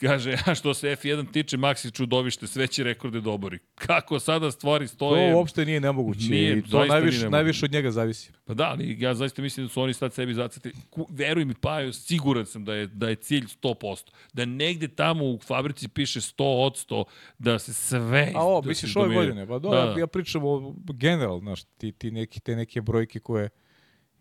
Kaže, 0.02 0.38
a 0.46 0.56
što 0.56 0.74
se 0.74 0.88
F1 0.88 1.32
tiče, 1.32 1.58
Maxi 1.58 1.94
čudovište, 1.94 2.48
sve 2.48 2.68
će 2.68 2.84
rekorde 2.84 3.22
dobori. 3.22 3.60
Kako 3.76 4.20
sada 4.20 4.52
stvari 4.52 4.88
stoje? 4.88 5.32
To 5.32 5.38
uopšte 5.38 5.66
nije 5.66 5.80
nemoguće. 5.80 6.30
Nije, 6.30 6.58
I 6.58 6.62
to 6.62 6.86
najviše, 6.86 7.30
najviše 7.30 7.66
od 7.66 7.72
njega 7.72 7.92
zavisi. 7.92 8.32
Pa 8.46 8.54
da, 8.54 8.70
ali 8.70 8.98
ja 9.00 9.14
zaista 9.14 9.42
mislim 9.42 9.66
da 9.66 9.74
su 9.74 9.82
oni 9.82 9.94
sad 9.94 10.14
sebi 10.14 10.34
zaceti. 10.34 10.72
Veruj 11.10 11.46
mi, 11.46 11.54
pa 11.54 11.92
siguran 11.94 12.46
sam 12.46 12.66
da 12.66 12.74
je, 12.74 12.88
da 12.88 13.10
je 13.10 13.16
cilj 13.16 13.46
100%. 13.62 14.12
Da 14.34 14.46
negde 14.46 14.88
tamo 14.88 15.26
u 15.26 15.40
fabrici 15.40 15.88
piše 15.88 16.20
100 16.20 16.66
od 16.66 16.74
100, 16.90 17.04
da 17.38 17.60
se 17.60 17.74
sve... 17.74 18.32
A 18.36 18.48
o, 18.48 18.62
da 18.62 18.68
misliš 18.68 18.96
ove 18.96 19.16
godine? 19.16 19.48
Pa 19.48 19.60
do, 19.60 19.70
da, 19.70 19.86
da. 19.86 20.00
ja 20.00 20.08
pričam 20.08 20.44
o 20.46 20.76
general, 20.88 21.40
znaš, 21.40 21.64
ti, 21.64 21.92
ti 21.92 22.12
neki, 22.12 22.40
te 22.40 22.56
neke 22.56 22.82
brojke 22.82 23.20
koje 23.20 23.50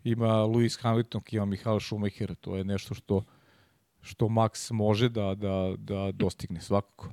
ima 0.03 0.27
Lewis 0.27 0.81
Hamilton, 0.81 1.21
ima 1.31 1.45
Mihael 1.45 1.79
Schumacher, 1.79 2.35
to 2.35 2.55
je 2.55 2.63
nešto 2.63 2.93
što 2.93 3.23
što 4.01 4.25
Max 4.25 4.71
može 4.71 5.09
da, 5.09 5.35
da, 5.35 5.73
da 5.77 6.11
dostigne 6.11 6.61
svakako. 6.61 7.09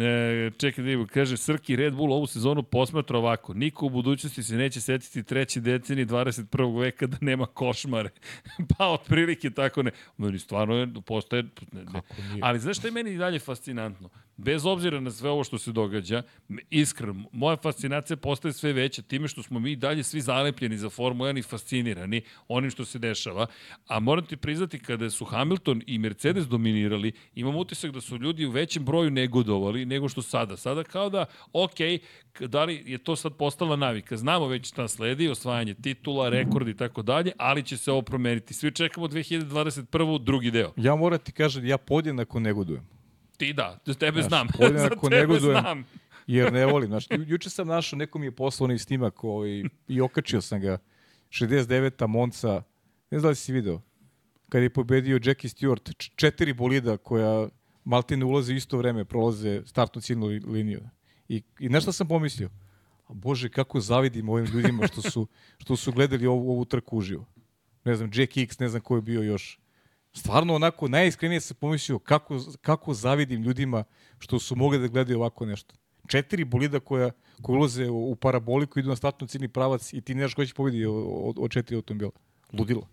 E, 0.00 0.50
čekaj 0.58 0.84
da 0.84 1.06
kaže, 1.06 1.36
Srki 1.36 1.76
Red 1.76 1.94
Bull 1.94 2.12
ovu 2.12 2.26
sezonu 2.26 2.62
posmatra 2.62 3.18
ovako. 3.18 3.54
Niko 3.54 3.86
u 3.86 3.90
budućnosti 3.90 4.42
se 4.42 4.56
neće 4.56 4.80
setiti 4.80 5.22
treći 5.22 5.60
deceni 5.60 6.06
21. 6.06 6.80
veka 6.80 7.06
da 7.06 7.16
nema 7.20 7.46
košmare. 7.46 8.10
pa 8.78 8.88
otprilike 8.88 9.50
tako 9.50 9.82
ne. 9.82 9.90
Meni 10.16 10.38
stvarno 10.38 10.74
je, 10.74 10.88
postaje... 11.06 11.42
Ne, 11.72 11.84
ne. 11.84 12.00
Ali 12.42 12.58
znaš 12.58 12.78
što 12.78 12.88
je 12.88 12.92
meni 12.92 13.16
dalje 13.16 13.38
fascinantno? 13.38 14.08
Bez 14.38 14.66
obzira 14.66 15.00
na 15.00 15.10
sve 15.10 15.30
ovo 15.30 15.44
što 15.44 15.58
se 15.58 15.72
događa, 15.72 16.22
iskreno, 16.70 17.24
moja 17.32 17.56
fascinacija 17.56 18.16
postaje 18.16 18.52
sve 18.52 18.72
veća 18.72 19.02
time 19.02 19.28
što 19.28 19.42
smo 19.42 19.60
mi 19.60 19.76
dalje 19.76 20.02
svi 20.02 20.20
zalepljeni 20.20 20.78
za 20.78 20.90
Formu 20.90 21.24
1 21.24 21.38
i 21.38 21.42
fascinirani 21.42 22.22
onim 22.48 22.70
što 22.70 22.84
se 22.84 22.98
dešava. 22.98 23.46
A 23.86 24.00
moram 24.00 24.26
ti 24.26 24.36
priznati, 24.36 24.78
kada 24.78 25.10
su 25.10 25.24
Hamilton 25.24 25.82
i 25.86 25.98
Mercedes 25.98 26.46
dominirali, 26.46 27.12
imam 27.34 27.56
utisak 27.56 27.90
da 27.90 28.00
su 28.00 28.16
ljudi 28.16 28.46
u 28.46 28.50
većem 28.50 28.84
broju 28.84 29.10
negodovali 29.10 29.86
nego 29.86 30.08
što 30.08 30.22
sada. 30.22 30.56
Sada 30.56 30.84
kao 30.84 31.10
da, 31.10 31.26
ok, 31.52 31.78
da 32.40 32.64
li 32.64 32.82
je 32.86 32.98
to 32.98 33.16
sad 33.16 33.36
postala 33.36 33.76
navika? 33.76 34.16
Znamo 34.16 34.46
već 34.46 34.68
šta 34.68 34.88
sledi, 34.88 35.28
osvajanje 35.28 35.74
titula, 35.74 36.28
rekord 36.28 36.68
i 36.68 36.76
tako 36.76 37.02
dalje, 37.02 37.32
ali 37.38 37.62
će 37.62 37.76
se 37.76 37.92
ovo 37.92 38.02
promeniti. 38.02 38.54
Svi 38.54 38.72
čekamo 38.72 39.08
2021. 39.08 40.24
drugi 40.24 40.50
deo. 40.50 40.72
Ja 40.76 40.94
moram 40.94 41.18
ti 41.18 41.32
kažem, 41.32 41.66
ja 41.66 41.78
podjednako 41.78 42.40
negodujem. 42.40 42.97
Ti 43.38 43.52
da, 43.52 43.78
tebe 43.98 44.22
znaš, 44.22 44.28
znam. 44.28 44.48
za 44.78 44.88
tebe 44.88 45.16
negodujem, 45.16 45.60
znam. 45.60 45.84
Jer 46.26 46.52
ne 46.52 46.66
volim. 46.66 46.88
Znaš, 46.88 47.06
ju, 47.10 47.24
juče 47.26 47.50
sam 47.50 47.68
našao, 47.68 47.96
neko 47.96 48.18
mi 48.18 48.26
je 48.26 48.36
poslao 48.36 48.64
onaj 48.64 48.78
snimak 48.78 49.24
ovaj, 49.24 49.62
i 49.88 50.00
okačio 50.00 50.40
sam 50.40 50.60
ga. 50.60 50.78
69. 51.30 52.06
Monca, 52.06 52.62
ne 53.10 53.18
znam 53.18 53.22
da 53.22 53.28
li 53.28 53.36
si 53.36 53.52
video, 53.52 53.80
kad 54.48 54.62
je 54.62 54.70
pobedio 54.70 55.20
Jackie 55.24 55.50
Stewart, 55.50 56.10
četiri 56.16 56.52
bolida 56.52 56.96
koja 56.96 57.48
Maltine 57.84 58.24
ulaze 58.24 58.54
isto 58.54 58.78
vreme, 58.78 59.04
prolaze 59.04 59.62
startnu 59.66 60.00
ciljnu 60.00 60.26
liniju. 60.26 60.80
I, 61.28 61.42
i 61.58 61.68
nešto 61.68 61.92
sam 61.92 62.08
pomislio, 62.08 62.50
a 63.08 63.14
bože, 63.14 63.48
kako 63.48 63.80
zavidim 63.80 64.28
ovim 64.28 64.46
ljudima 64.46 64.86
što 64.86 65.02
su, 65.02 65.26
što 65.58 65.76
su 65.76 65.92
gledali 65.92 66.26
ovu, 66.26 66.50
ovu 66.50 66.64
trku 66.64 66.96
uživo. 66.96 67.26
Ne 67.84 67.94
znam, 67.94 68.10
Jack 68.14 68.36
X, 68.36 68.58
ne 68.58 68.68
znam 68.68 68.82
ko 68.82 68.96
je 68.96 69.02
bio 69.02 69.22
još 69.22 69.58
stvarno 70.18 70.54
onako 70.54 70.88
najiskrenije 70.88 71.40
se 71.40 71.54
pomislio 71.54 71.98
kako, 71.98 72.40
kako 72.60 72.94
zavidim 72.94 73.42
ljudima 73.42 73.84
što 74.18 74.38
su 74.38 74.56
mogli 74.56 74.78
da 74.78 74.88
gledaju 74.88 75.18
ovako 75.18 75.46
nešto. 75.46 75.74
Četiri 76.06 76.44
bolida 76.44 76.80
koja, 76.80 77.10
koja 77.42 77.58
ulaze 77.58 77.88
u, 77.90 78.10
u 78.10 78.16
paraboliku, 78.16 78.78
idu 78.78 78.88
na 78.88 78.96
statno 78.96 79.26
ciljni 79.26 79.48
pravac 79.48 79.92
i 79.92 80.00
ti 80.00 80.14
ne 80.14 80.20
znaš 80.20 80.34
ko 80.34 80.44
će 80.44 80.54
pobedi 80.54 80.84
od, 80.86 81.34
od 81.38 81.50
četiri 81.50 81.76
automobila. 81.76 82.10
Ludilo. 82.52 82.88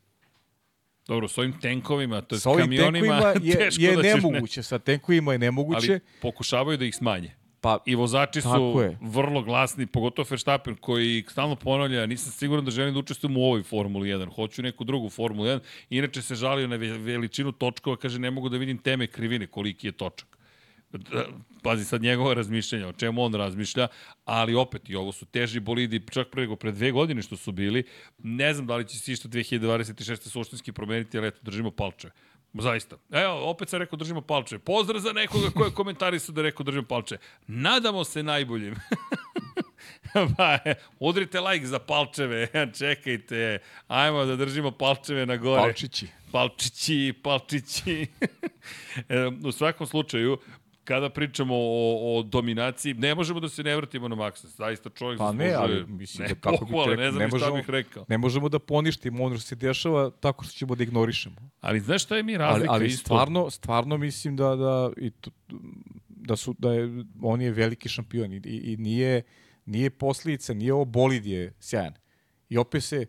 Dobro, 1.07 1.27
s 1.27 1.37
ovim 1.37 1.59
tenkovima, 1.59 2.21
to 2.21 2.35
je 2.35 2.39
s 2.39 2.43
kamionima, 2.43 3.33
je, 3.41 3.69
je 3.77 3.97
nemoguće. 3.97 4.59
Ne. 4.59 4.63
Sa 4.63 4.79
tenkovima 4.79 5.31
je 5.31 5.39
nemoguće. 5.39 5.91
Ali 5.91 5.99
pokušavaju 6.21 6.77
da 6.77 6.85
ih 6.85 6.95
smanje. 6.95 7.35
Pa, 7.65 7.79
I 7.85 7.95
vozači 7.95 8.41
su 8.41 8.81
je. 8.81 8.97
vrlo 9.01 9.41
glasni, 9.41 9.85
pogotovo 9.85 10.27
Verstappen 10.29 10.75
koji 10.75 11.23
stalno 11.29 11.55
ponavlja, 11.55 12.05
nisam 12.05 12.31
siguran 12.31 12.65
da 12.65 12.71
želim 12.71 12.93
da 12.93 12.99
učestvujem 12.99 13.37
u 13.37 13.43
ovoj 13.43 13.63
Formuli 13.63 14.09
1, 14.09 14.35
hoću 14.35 14.61
neku 14.61 14.83
drugu 14.83 15.09
Formulu 15.09 15.47
1. 15.47 15.59
Inače 15.89 16.21
se 16.21 16.35
žalio 16.35 16.67
na 16.67 16.75
veličinu 16.75 17.51
točkova, 17.51 17.97
kaže 17.97 18.19
ne 18.19 18.31
mogu 18.31 18.49
da 18.49 18.57
vidim 18.57 18.77
teme 18.77 19.07
krivine, 19.07 19.47
koliki 19.47 19.87
je 19.87 19.91
točak. 19.91 20.37
Da, 20.91 21.25
pazi 21.63 21.85
sad 21.85 22.01
njegova 22.01 22.33
razmišljanja, 22.33 22.87
o 22.87 22.93
čemu 22.93 23.23
on 23.23 23.33
razmišlja, 23.33 23.87
ali 24.25 24.55
opet 24.55 24.89
i 24.89 24.95
ovo 24.95 25.11
su 25.11 25.25
teži 25.25 25.59
bolidi, 25.59 26.03
čak 26.11 26.27
prego 26.31 26.55
pre 26.55 26.71
dve 26.71 26.91
godine 26.91 27.21
što 27.21 27.37
su 27.37 27.51
bili. 27.51 27.83
Ne 28.17 28.53
znam 28.53 28.67
da 28.67 28.75
li 28.75 28.87
će 28.87 28.99
se 28.99 29.11
išto 29.13 29.27
2026. 29.27 30.29
suštinski 30.29 30.71
promeniti, 30.71 31.17
ali 31.17 31.27
eto, 31.27 31.39
držimo 31.41 31.71
palče. 31.71 32.09
Zaista. 32.61 32.95
Evo, 33.11 33.49
opet 33.49 33.69
sam 33.69 33.79
rekao 33.79 33.97
držimo 33.97 34.21
palče. 34.21 34.59
Pozdrav 34.59 34.99
za 34.99 35.13
nekoga 35.13 35.49
ko 35.49 35.65
je 35.65 35.71
komentarisao 35.71 36.33
da 36.33 36.41
rekao 36.41 36.63
držimo 36.63 36.87
palče. 36.87 37.17
Nadamo 37.47 38.03
se 38.03 38.23
najboljim. 38.23 38.75
pa, 40.37 40.59
udrite 40.99 41.39
like 41.39 41.67
za 41.67 41.79
palčeve, 41.79 42.47
čekajte, 42.79 43.59
ajmo 43.87 44.25
da 44.25 44.35
držimo 44.35 44.71
palčeve 44.71 45.25
na 45.25 45.37
gore. 45.37 45.61
Palčići. 45.61 46.07
Palčići, 46.31 47.13
palčići. 47.23 48.07
E, 49.09 49.27
u 49.43 49.51
svakom 49.51 49.87
slučaju, 49.87 50.37
kada 50.85 51.09
pričamo 51.09 51.55
o, 51.55 52.17
o 52.19 52.23
dominaciji, 52.23 52.93
ne 52.93 53.15
možemo 53.15 53.39
da 53.39 53.49
se 53.49 53.63
ne 53.63 53.75
vratimo 53.75 54.07
na 54.07 54.15
Maxa. 54.15 54.47
Zaista 54.47 54.89
čovjek 54.89 55.19
pa 55.19 55.31
ne, 55.31 55.53
ali 55.53 55.85
mislim 55.87 56.27
ne, 56.27 56.33
da 56.33 56.39
kako 56.39 56.65
pohvale, 56.65 56.95
bi 56.95 57.03
ne 57.03 57.11
znam 57.11 57.19
ne 57.19 57.27
možemo, 57.27 57.51
šta 57.51 57.57
bih 57.57 57.69
rekao. 57.69 58.05
Ne 58.09 58.17
možemo 58.17 58.49
da 58.49 58.59
poništimo 58.59 59.23
ono 59.23 59.37
što 59.37 59.47
se 59.47 59.55
dešava 59.55 60.09
tako 60.09 60.43
što 60.43 60.53
ćemo 60.53 60.75
da 60.75 60.83
ignorišemo. 60.83 61.35
Ali 61.61 61.79
znaš 61.79 62.03
šta 62.03 62.17
je 62.17 62.23
mi 62.23 62.37
razlika 62.37 62.71
ali, 62.71 62.83
ali 62.83 62.87
isto? 62.87 63.05
stvarno, 63.05 63.49
stvarno 63.49 63.97
mislim 63.97 64.35
da, 64.35 64.55
da 64.55 64.91
i 64.97 65.11
to, 65.11 65.31
da 66.07 66.35
su 66.35 66.55
da 66.57 66.73
je 66.73 67.03
on 67.21 67.41
je 67.41 67.51
veliki 67.51 67.89
šampion 67.89 68.33
i, 68.33 68.41
i 68.45 68.77
nije 68.77 69.23
nije 69.65 69.89
posljedica, 69.89 70.53
nije 70.53 70.73
ovo 70.73 70.85
bolid 70.85 71.25
je 71.25 71.53
sjajan. 71.59 71.93
I 72.49 72.57
opet 72.57 72.83
se 72.83 73.05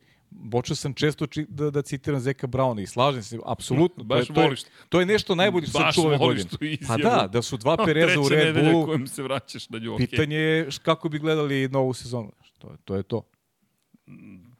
Počeo 0.50 0.76
sam 0.76 0.94
često 0.94 1.26
či, 1.26 1.46
da, 1.48 1.70
da 1.70 1.82
citiram 1.82 2.20
Zeka 2.20 2.46
Brauna 2.46 2.82
i 2.82 2.86
slažem 2.86 3.22
se, 3.22 3.38
apsolutno. 3.46 4.04
Baš 4.04 4.26
to, 4.26 4.32
je, 4.32 4.34
to, 4.34 4.52
je, 4.52 4.56
to 4.88 5.00
je 5.00 5.06
nešto 5.06 5.34
najbolje 5.34 5.66
što 5.66 5.78
sam 5.78 5.92
čuo 5.92 6.04
ove 6.06 6.18
godine. 6.18 6.48
Pa 6.88 6.96
da, 6.96 7.28
da 7.32 7.42
su 7.42 7.56
dva 7.56 7.76
Pereza 7.86 8.20
u 8.20 8.28
Red 8.28 8.54
Bullu. 8.54 8.86
kojim 8.86 9.06
se 9.06 9.22
vraćaš 9.22 9.68
na 9.68 9.78
nju. 9.78 9.96
Pitanje 9.96 10.36
je 10.36 10.68
kako 10.82 11.08
bi 11.08 11.18
gledali 11.18 11.68
novu 11.68 11.94
sezonu. 11.94 12.32
To 12.58 12.70
je 12.70 12.76
to. 12.84 12.96
Je 12.96 13.02
to. 13.02 13.22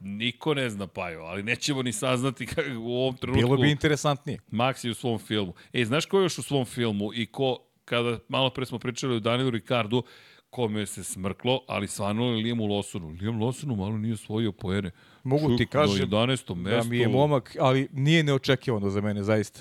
Niko 0.00 0.54
ne 0.54 0.70
zna 0.70 0.86
Pajo, 0.86 1.20
ali 1.20 1.42
nećemo 1.42 1.82
ni 1.82 1.92
saznati 1.92 2.46
kako 2.46 2.68
u 2.80 2.96
ovom 2.96 3.16
trenutku. 3.16 3.46
Bilo 3.46 3.56
bi 3.56 3.70
interesantnije. 3.70 4.38
Maxi 4.52 4.90
u 4.90 4.94
svom 4.94 5.18
filmu. 5.18 5.54
E, 5.72 5.84
znaš 5.84 6.06
ko 6.06 6.18
je 6.18 6.22
još 6.22 6.38
u 6.38 6.42
svom 6.42 6.64
filmu 6.64 7.14
i 7.14 7.26
ko, 7.26 7.58
kada 7.84 8.18
malo 8.28 8.50
pre 8.50 8.66
smo 8.66 8.78
pričali 8.78 9.16
o 9.16 9.20
Danielu 9.20 9.50
Ricardu, 9.50 10.02
kome 10.56 10.86
se 10.86 11.04
smrklo, 11.04 11.60
ali 11.68 11.88
stvarno 11.88 12.24
je 12.24 12.36
Liam 12.36 12.58
Lawsonu. 12.58 13.20
Liam 13.20 13.40
Lawsonu 13.40 13.76
malo 13.76 13.98
nije 13.98 14.14
osvojio 14.14 14.52
poene. 14.52 14.90
Mogu 15.24 15.48
Čuk, 15.48 15.58
ti 15.58 15.66
kažem 15.66 16.08
11. 16.10 16.54
mesto. 16.54 16.76
da 16.76 16.84
mi 16.84 16.98
je 16.98 17.08
momak, 17.08 17.56
ali 17.60 17.88
nije 17.92 18.22
neočekivano 18.22 18.90
za 18.90 19.00
mene, 19.00 19.22
zaista. 19.22 19.60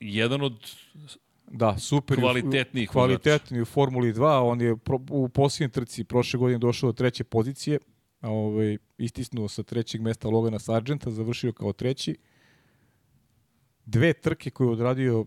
Jedan 0.00 0.42
od 0.42 0.70
Da, 1.50 1.78
super. 1.78 2.18
Kvalitetnih 2.18 2.90
Kvalitetni 2.90 3.60
u 3.60 3.64
Formuli 3.64 4.12
2. 4.12 4.40
On 4.42 4.60
je 4.60 4.76
pro, 4.76 5.00
u 5.10 5.28
posljednjem 5.28 5.70
trci 5.70 6.04
prošle 6.04 6.38
godine 6.38 6.58
došao 6.58 6.88
do 6.88 6.92
treće 6.92 7.24
pozicije. 7.24 7.78
A 8.20 8.30
ovaj, 8.30 8.78
istisnuo 8.98 9.48
sa 9.48 9.62
trećeg 9.62 10.00
mesta 10.00 10.28
Logana 10.28 10.58
Sargenta, 10.58 11.10
završio 11.10 11.52
kao 11.52 11.72
treći. 11.72 12.16
Dve 13.86 14.12
trke 14.12 14.50
koje 14.50 14.66
je 14.66 14.72
odradio 14.72 15.24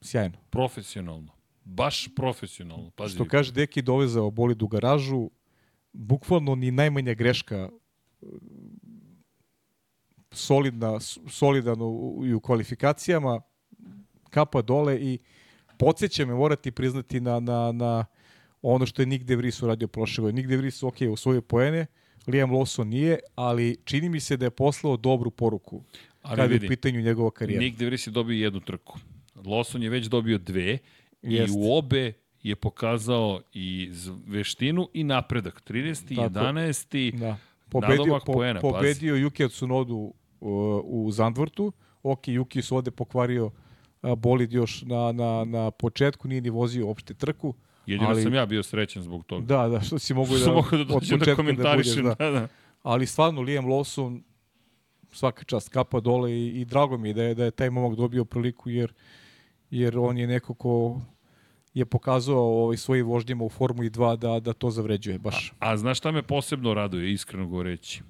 sjajno. 0.00 0.38
Profesionalno. 0.50 1.39
Baš 1.70 2.08
profesionalno. 2.16 2.90
Pazi. 2.90 3.14
Što 3.14 3.24
kaže, 3.24 3.52
Deki 3.52 3.82
dovezao 3.82 4.30
bolid 4.30 4.62
u 4.62 4.68
garažu, 4.68 5.30
bukvalno 5.92 6.54
ni 6.54 6.70
najmanja 6.70 7.14
greška 7.14 7.68
solidna, 10.32 11.00
solidan 11.28 11.82
u, 11.82 12.22
i 12.26 12.34
u 12.34 12.40
kvalifikacijama, 12.40 13.40
kapa 14.30 14.62
dole 14.62 14.98
i 15.00 15.18
podsjeća 15.78 16.26
me, 16.26 16.34
morati 16.34 16.70
priznati 16.70 17.20
na, 17.20 17.40
na, 17.40 17.72
na 17.72 18.04
ono 18.62 18.86
što 18.86 19.02
je 19.02 19.06
Nick 19.06 19.24
De 19.24 19.36
Vries 19.36 19.62
uradio 19.62 19.88
prošle 19.88 20.22
godine. 20.22 20.42
Nick 20.42 20.48
De 20.48 20.56
Vries, 20.56 20.82
ok, 20.82 20.96
u 21.12 21.16
svoje 21.16 21.40
poene, 21.40 21.86
Liam 22.26 22.50
Lawson 22.50 22.84
nije, 22.84 23.18
ali 23.34 23.76
čini 23.84 24.08
mi 24.08 24.20
se 24.20 24.36
da 24.36 24.46
je 24.46 24.50
poslao 24.50 24.96
dobru 24.96 25.30
poruku 25.30 25.82
ali 26.22 26.36
kada 26.36 26.54
je 26.54 26.60
u 26.64 26.68
pitanju 26.68 27.00
njegova 27.00 27.30
karijera. 27.30 27.64
Nick 27.64 27.78
De 27.78 27.86
Vries 27.86 28.06
je 28.06 28.10
dobio 28.10 28.44
jednu 28.44 28.60
trku. 28.60 28.98
Lawson 29.34 29.82
je 29.82 29.90
već 29.90 30.06
dobio 30.06 30.38
dve 30.38 30.78
Jest. 31.22 31.54
i 31.54 31.58
u 31.58 31.72
obe 31.72 32.12
je 32.42 32.56
pokazao 32.56 33.40
i 33.52 33.90
veštinu 34.26 34.88
i 34.94 35.04
napredak. 35.04 35.62
13. 35.68 36.16
Tako, 36.16 36.46
11. 36.46 37.18
Da. 37.18 37.36
Pobedio, 37.68 38.20
po, 38.26 38.32
poena, 38.32 38.60
pobedio 38.60 39.14
Yuki 39.14 39.48
Tsunodu 39.48 40.14
u 40.84 41.08
Zandvortu. 41.12 41.72
Ok, 42.02 42.28
Juki 42.28 42.62
su 42.62 42.76
ovde 42.76 42.90
pokvario 42.90 43.50
bolid 44.16 44.52
još 44.52 44.82
na, 44.82 45.12
na, 45.12 45.44
na 45.44 45.70
početku, 45.70 46.28
nije 46.28 46.40
ni 46.40 46.50
vozio 46.50 46.86
uopšte 46.86 47.14
trku. 47.14 47.54
Jedino 47.86 48.10
ali, 48.10 48.22
sam 48.22 48.34
ja 48.34 48.46
bio 48.46 48.62
srećan 48.62 49.02
zbog 49.02 49.24
toga. 49.24 49.46
Da, 49.46 49.68
da, 49.68 49.80
što 49.80 49.98
si 49.98 50.14
mogu 50.14 50.38
da, 50.44 50.52
mogu 50.52 50.68
da, 50.70 50.84
da 50.84 51.16
da 51.16 51.24
da, 51.24 51.34
komentarišem, 51.34 52.04
da, 52.04 52.14
da. 52.14 52.30
da. 52.30 52.48
Ali 52.82 53.06
stvarno, 53.06 53.40
Liam 53.40 53.66
Lawson, 53.66 54.20
svaka 55.12 55.44
čast 55.44 55.68
kapa 55.68 56.00
dole 56.00 56.32
i, 56.32 56.60
i 56.60 56.64
drago 56.64 56.98
mi 56.98 57.08
je 57.08 57.14
da 57.14 57.22
je, 57.22 57.34
da 57.34 57.44
je 57.44 57.50
taj 57.50 57.70
momak 57.70 57.96
dobio 57.96 58.24
priliku, 58.24 58.70
jer, 58.70 58.92
jer 59.70 59.98
on 59.98 60.18
je 60.18 60.26
neko 60.26 60.54
ko 60.54 61.00
je 61.74 61.84
pokazao 61.84 62.62
ovaj 62.62 62.76
svojim 62.76 63.06
vožnjama 63.06 63.44
u 63.44 63.48
Formuli 63.48 63.90
2 63.90 64.16
da, 64.16 64.40
da 64.40 64.52
to 64.52 64.70
zavređuje 64.70 65.18
baš. 65.18 65.52
A, 65.58 65.72
a 65.72 65.76
znaš 65.76 65.98
šta 65.98 66.10
me 66.10 66.22
posebno 66.22 66.74
raduje, 66.74 67.12
iskreno 67.12 67.46
govoreći? 67.46 68.02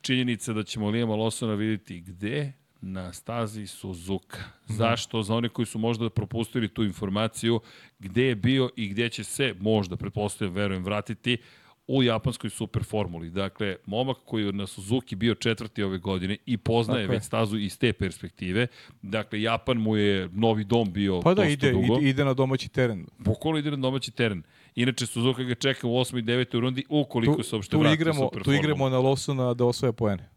činjenica 0.00 0.52
da 0.52 0.62
ćemo 0.62 0.88
Lijama 0.88 1.14
Losona 1.14 1.54
vidjeti 1.54 2.00
gde? 2.00 2.52
Na 2.80 3.12
stazi 3.12 3.66
Suzuka. 3.66 4.38
Mhm. 4.38 4.74
Zašto? 4.74 5.22
Za 5.22 5.34
one 5.34 5.48
koji 5.48 5.66
su 5.66 5.78
možda 5.78 6.10
propustili 6.10 6.68
tu 6.68 6.84
informaciju, 6.84 7.60
gde 7.98 8.24
je 8.24 8.34
bio 8.34 8.70
i 8.76 8.88
gde 8.88 9.08
će 9.08 9.24
se, 9.24 9.54
možda, 9.60 9.96
pretpostavljam, 9.96 10.54
verujem, 10.54 10.84
vratiti 10.84 11.38
u 11.96 12.02
japanskoj 12.02 12.50
super 12.50 12.84
formuli. 12.84 13.30
Dakle, 13.30 13.76
momak 13.86 14.16
koji 14.24 14.44
je 14.46 14.52
na 14.52 14.66
Suzuki 14.66 15.16
bio 15.16 15.34
četvrti 15.34 15.82
ove 15.82 15.98
godine 15.98 16.36
i 16.46 16.56
poznaje 16.56 17.02
dakle. 17.02 17.16
već 17.16 17.24
stazu 17.24 17.58
iz 17.58 17.78
te 17.78 17.92
perspektive. 17.92 18.66
Dakle, 19.02 19.42
Japan 19.42 19.76
mu 19.76 19.96
je 19.96 20.28
novi 20.32 20.64
dom 20.64 20.92
bio 20.92 21.20
pa 21.20 21.34
da, 21.34 21.44
ide, 21.44 21.72
dugo. 21.72 21.98
ide, 21.98 22.08
ide 22.08 22.24
na 22.24 22.34
domaći 22.34 22.68
teren. 22.68 23.06
Bukvalo 23.18 23.58
ide 23.58 23.70
na 23.70 23.76
domaći 23.76 24.10
teren. 24.10 24.42
Inače, 24.74 25.06
Suzuka 25.06 25.42
ga 25.42 25.54
čeka 25.54 25.86
u 25.86 25.90
8. 25.90 26.18
i 26.18 26.22
9. 26.22 26.60
rundi, 26.60 26.84
ukoliko 26.88 27.36
tu, 27.36 27.42
se 27.42 27.56
uopšte 27.56 27.76
vrati 27.76 27.94
igramo, 27.94 28.18
super 28.18 28.42
Tu 28.42 28.52
igramo 28.52 28.88
na 28.88 28.98
Lawsona 28.98 29.54
da 29.54 29.64
osvoje 29.64 29.92
poene. 29.92 30.28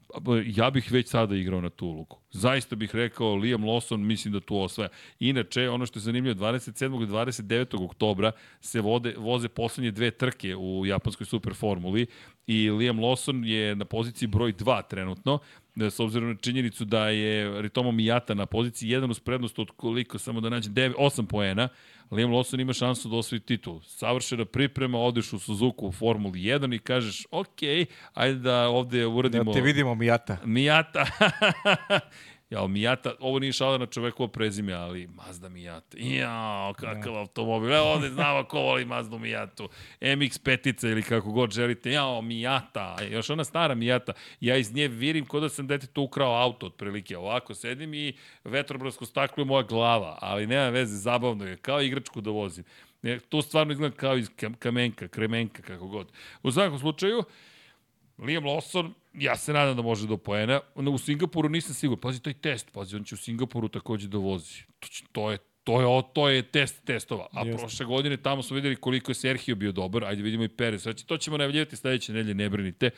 Ja 0.46 0.70
bih 0.70 0.92
već 0.92 1.08
sada 1.08 1.36
igrao 1.36 1.62
na 1.62 1.70
tu 1.70 1.88
ulogu. 1.88 2.18
Zaista 2.32 2.76
bih 2.76 2.96
rekao, 2.96 3.36
Liam 3.36 3.64
Lawson 3.64 3.98
mislim 3.98 4.34
da 4.34 4.40
tu 4.40 4.58
osvaja. 4.58 4.90
Inače, 5.20 5.70
ono 5.70 5.86
što 5.86 6.00
je 6.00 6.02
zanimljivo, 6.02 6.46
27. 6.46 7.04
i 7.04 7.08
29. 7.08 7.86
oktobra 7.86 8.32
se 8.62 8.82
vode, 8.82 9.16
voze 9.18 9.48
poslednje 9.48 9.92
dve 9.92 10.12
trke 10.12 10.56
u 10.56 10.86
japanskoj 10.86 11.26
superformuli 11.26 12.08
i 12.48 12.70
Liam 12.70 12.98
Lawson 13.00 13.46
je 13.46 13.76
na 13.76 13.86
poziciji 13.86 14.28
broj 14.28 14.54
2 14.54 14.88
trenutno, 14.88 15.40
s 15.76 16.00
obzirom 16.00 16.30
na 16.30 16.36
činjenicu 16.36 16.86
da 16.86 17.10
je 17.10 17.62
Ritomo 17.62 17.92
Mijata 17.92 18.34
na 18.34 18.46
poziciji 18.46 18.90
1 18.90 19.10
uz 19.10 19.20
prednost 19.20 19.60
od 19.60 19.72
koliko, 19.72 20.18
samo 20.20 20.42
da 20.42 20.50
nađe 20.50 20.70
9, 20.70 20.94
8 21.00 21.26
poena, 21.26 21.70
Liam 22.12 22.32
Lawson 22.32 22.60
ima 22.62 22.74
šansu 22.74 23.10
da 23.10 23.16
osvoji 23.16 23.40
titul. 23.40 23.82
Savršena 23.82 24.46
priprema, 24.46 25.00
odeš 25.00 25.34
u 25.34 25.40
Suzuku 25.40 25.88
u 25.88 25.92
Formuli 25.92 26.40
1 26.40 26.76
i 26.76 26.80
kažeš, 26.80 27.26
ok, 27.32 27.60
ajde 28.14 28.40
da 28.40 28.68
ovde 28.68 29.06
uradimo... 29.06 29.44
Da 29.44 29.52
te 29.54 29.62
vidimo 29.62 29.96
Mijata. 29.96 30.38
Mijata. 30.46 31.06
Ja, 32.54 32.68
Mijata, 32.68 33.14
ovo 33.20 33.40
nije 33.40 33.54
šala 33.54 33.78
na 33.78 33.86
čovekovo 33.86 34.28
prezime, 34.28 34.74
ali 34.74 35.08
Mazda 35.08 35.50
Mijata. 35.50 35.98
Jao, 36.00 36.74
kakav 36.74 37.14
ja. 37.14 37.20
automobil. 37.20 37.74
Evo 37.74 37.86
ovde 37.86 38.10
znamo 38.10 38.44
ko 38.44 38.60
voli 38.60 38.86
Mazda 38.86 39.18
Mijatu. 39.18 39.70
MX-5 40.02 40.92
ili 40.92 41.04
kako 41.04 41.32
god 41.32 41.52
želite. 41.52 41.92
Jao, 41.92 42.22
Mijata. 42.22 42.98
Još 43.12 43.30
ona 43.30 43.44
stara 43.44 43.76
Mijata. 43.76 44.14
Ja 44.40 44.58
iz 44.58 44.74
nje 44.74 44.88
virim 44.88 45.26
kod 45.26 45.42
da 45.42 45.50
sam 45.50 45.68
detetu 45.68 46.02
ukrao 46.02 46.34
auto 46.34 46.66
otprilike. 46.66 47.18
Ovako 47.18 47.56
sedim 47.56 47.94
i 47.94 48.14
vetrobrasko 48.44 49.06
staklo 49.06 49.42
je 49.42 49.46
moja 49.46 49.64
glava. 49.64 50.18
Ali 50.22 50.48
nema 50.48 50.70
veze, 50.70 50.98
zabavno 50.98 51.46
je. 51.46 51.58
Kao 51.58 51.82
igračku 51.82 52.22
da 52.22 52.32
vozim. 52.32 52.64
To 53.30 53.42
stvarno 53.42 53.74
izgleda 53.74 53.96
kao 53.96 54.18
iz 54.18 54.30
kamenka, 54.60 55.08
kremenka, 55.08 55.62
kako 55.62 55.88
god. 55.88 56.12
U 56.44 56.52
svakom 56.52 56.80
slučaju, 56.80 57.24
Liam 58.18 58.44
Lawson, 58.44 58.94
ja 59.14 59.38
se 59.38 59.54
nadam 59.54 59.76
da 59.76 59.82
može 59.82 60.08
do 60.08 60.18
poena. 60.18 60.60
U 60.76 60.98
Singapuru 60.98 61.50
nisam 61.50 61.74
siguran. 61.74 62.02
Pazi, 62.02 62.22
to 62.22 62.30
je 62.30 62.34
test. 62.34 62.72
Pazi, 62.72 62.96
on 62.96 63.04
će 63.04 63.16
u 63.16 63.18
Singapuru 63.18 63.68
takođe 63.68 64.08
da 64.08 64.18
vozi. 64.18 64.64
To, 64.80 64.88
će, 64.88 65.04
to 65.12 65.32
je 65.32 65.38
To 65.64 65.82
je, 65.82 66.04
to 66.14 66.30
je 66.30 66.42
test 66.42 66.86
testova. 66.86 67.28
A 67.32 67.46
Jeste. 67.46 67.58
prošle 67.58 67.86
godine 67.86 68.18
tamo 68.18 68.44
smo 68.44 68.56
videli 68.56 68.76
koliko 68.76 69.12
je 69.12 69.16
Sergio 69.16 69.56
bio 69.56 69.72
dobar. 69.72 70.04
Ajde 70.04 70.24
vidimo 70.24 70.44
i 70.44 70.48
Perez. 70.48 70.82
Znači, 70.82 71.08
to 71.08 71.18
ćemo 71.18 71.38
najavljivati 71.38 71.76
sledeće 71.76 72.14
nedelje, 72.14 72.34
ne 72.34 72.50
brinite. 72.50 72.90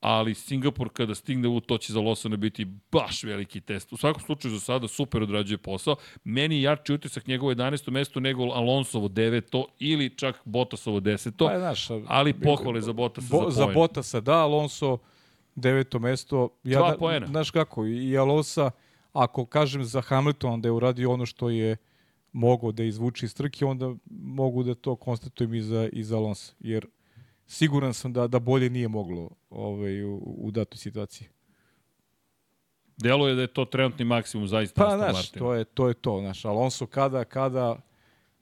Ali 0.00 0.34
Singapur 0.34 0.88
kada 0.92 1.14
stigne 1.14 1.48
u, 1.48 1.60
to 1.60 1.78
će 1.78 1.92
za 1.92 2.00
Losona 2.00 2.36
biti 2.36 2.66
baš 2.92 3.22
veliki 3.22 3.60
test. 3.60 3.92
U 3.92 3.96
svakom 3.96 4.22
slučaju 4.22 4.54
za 4.54 4.60
sada 4.60 4.88
super 4.88 5.22
odrađuje 5.22 5.58
posao. 5.58 5.96
Meni 6.24 6.56
je 6.56 6.62
jači 6.62 6.92
utisak 6.92 7.26
njegovo 7.26 7.54
11. 7.54 7.90
mesto 7.90 8.20
nego 8.20 8.42
Alonsovo 8.42 9.08
9. 9.08 9.64
ili 9.78 10.16
čak 10.16 10.40
Bottasovo 10.44 11.00
10. 11.00 11.32
Pa, 11.38 11.58
znaš, 11.58 11.88
ali 12.06 12.40
pohvale 12.40 12.80
za 12.80 12.92
Bottasa 12.92 13.28
bo, 13.30 13.50
za 13.50 13.64
poen. 13.64 13.68
Za 13.68 13.74
Bottasa 13.74 14.20
da, 14.20 14.38
Alonso 14.38 14.98
deveto 15.54 15.98
mesto. 15.98 16.48
Ja, 16.64 16.78
Dva 16.78 16.96
poena. 16.98 17.26
Znaš 17.26 17.50
kako, 17.50 17.86
i 17.86 18.18
Alonso, 18.18 18.70
ako 19.12 19.46
kažem 19.46 19.84
za 19.84 20.00
Hamilton 20.00 20.60
da 20.60 20.68
je 20.68 20.72
uradio 20.72 21.12
ono 21.12 21.26
što 21.26 21.50
je 21.50 21.76
mogao 22.32 22.72
da 22.72 22.84
izvuče 22.84 23.26
iz 23.26 23.34
trke, 23.34 23.64
onda 23.64 23.94
mogu 24.10 24.62
da 24.62 24.74
to 24.74 24.96
konstatujem 24.96 25.54
i 25.54 25.62
za, 25.62 25.88
i 25.92 26.04
za 26.04 26.16
Alonso. 26.16 26.52
Jer 26.60 26.86
siguran 27.46 27.94
sam 27.94 28.12
da, 28.12 28.26
da 28.26 28.38
bolje 28.38 28.70
nije 28.70 28.88
moglo 28.88 29.30
ovaj, 29.50 30.04
u, 30.04 30.16
u 30.16 30.50
datoj 30.50 30.78
situaciji. 30.78 31.28
Delo 32.96 33.28
je 33.28 33.34
da 33.34 33.40
je 33.40 33.46
to 33.46 33.64
trenutni 33.64 34.04
maksimum 34.04 34.48
zaista. 34.48 34.84
Pa, 34.84 34.96
znaš, 34.96 35.30
to 35.30 35.54
je 35.54 35.64
to. 35.64 35.88
Je 35.88 35.94
to 35.94 36.20
znaš, 36.20 36.44
Alonso 36.44 36.86
kada, 36.86 37.24
kada, 37.24 37.80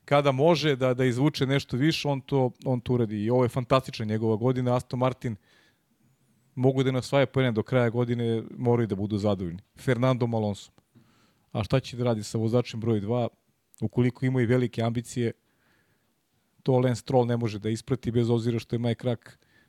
kada 0.04 0.32
može 0.32 0.76
da, 0.76 0.94
da 0.94 1.04
izvuče 1.04 1.46
nešto 1.46 1.76
više, 1.76 2.08
on 2.08 2.20
to, 2.20 2.50
on 2.64 2.80
to 2.80 2.92
uradi. 2.92 3.24
I 3.24 3.30
ovo 3.30 3.42
je 3.42 3.48
fantastična 3.48 4.04
njegova 4.04 4.36
godina. 4.36 4.76
Aston 4.76 4.98
Martin 4.98 5.36
mogu 6.60 6.82
da 6.82 6.92
nasvaje 6.92 7.26
pojene 7.26 7.52
do 7.52 7.62
kraja 7.62 7.90
godine, 7.90 8.42
moraju 8.58 8.86
da 8.86 8.94
budu 8.94 9.18
zadovoljni. 9.18 9.60
Fernando 9.78 10.26
Alonso. 10.32 10.70
A 11.52 11.64
šta 11.64 11.80
će 11.80 11.96
da 11.96 12.04
radi 12.04 12.22
sa 12.22 12.38
vozačem 12.38 12.80
broj 12.80 13.00
2? 13.00 13.28
ukoliko 13.80 14.26
imaju 14.26 14.48
velike 14.48 14.82
ambicije, 14.82 15.32
to 16.62 16.78
Lance 16.78 17.00
Stroll 17.00 17.26
ne 17.26 17.36
može 17.36 17.58
da 17.58 17.70
isprati 17.70 18.10
bez 18.10 18.30
obzira 18.30 18.58
što 18.58 18.76
je 18.76 18.78
Mike 18.80 19.06
Rack 19.06 19.22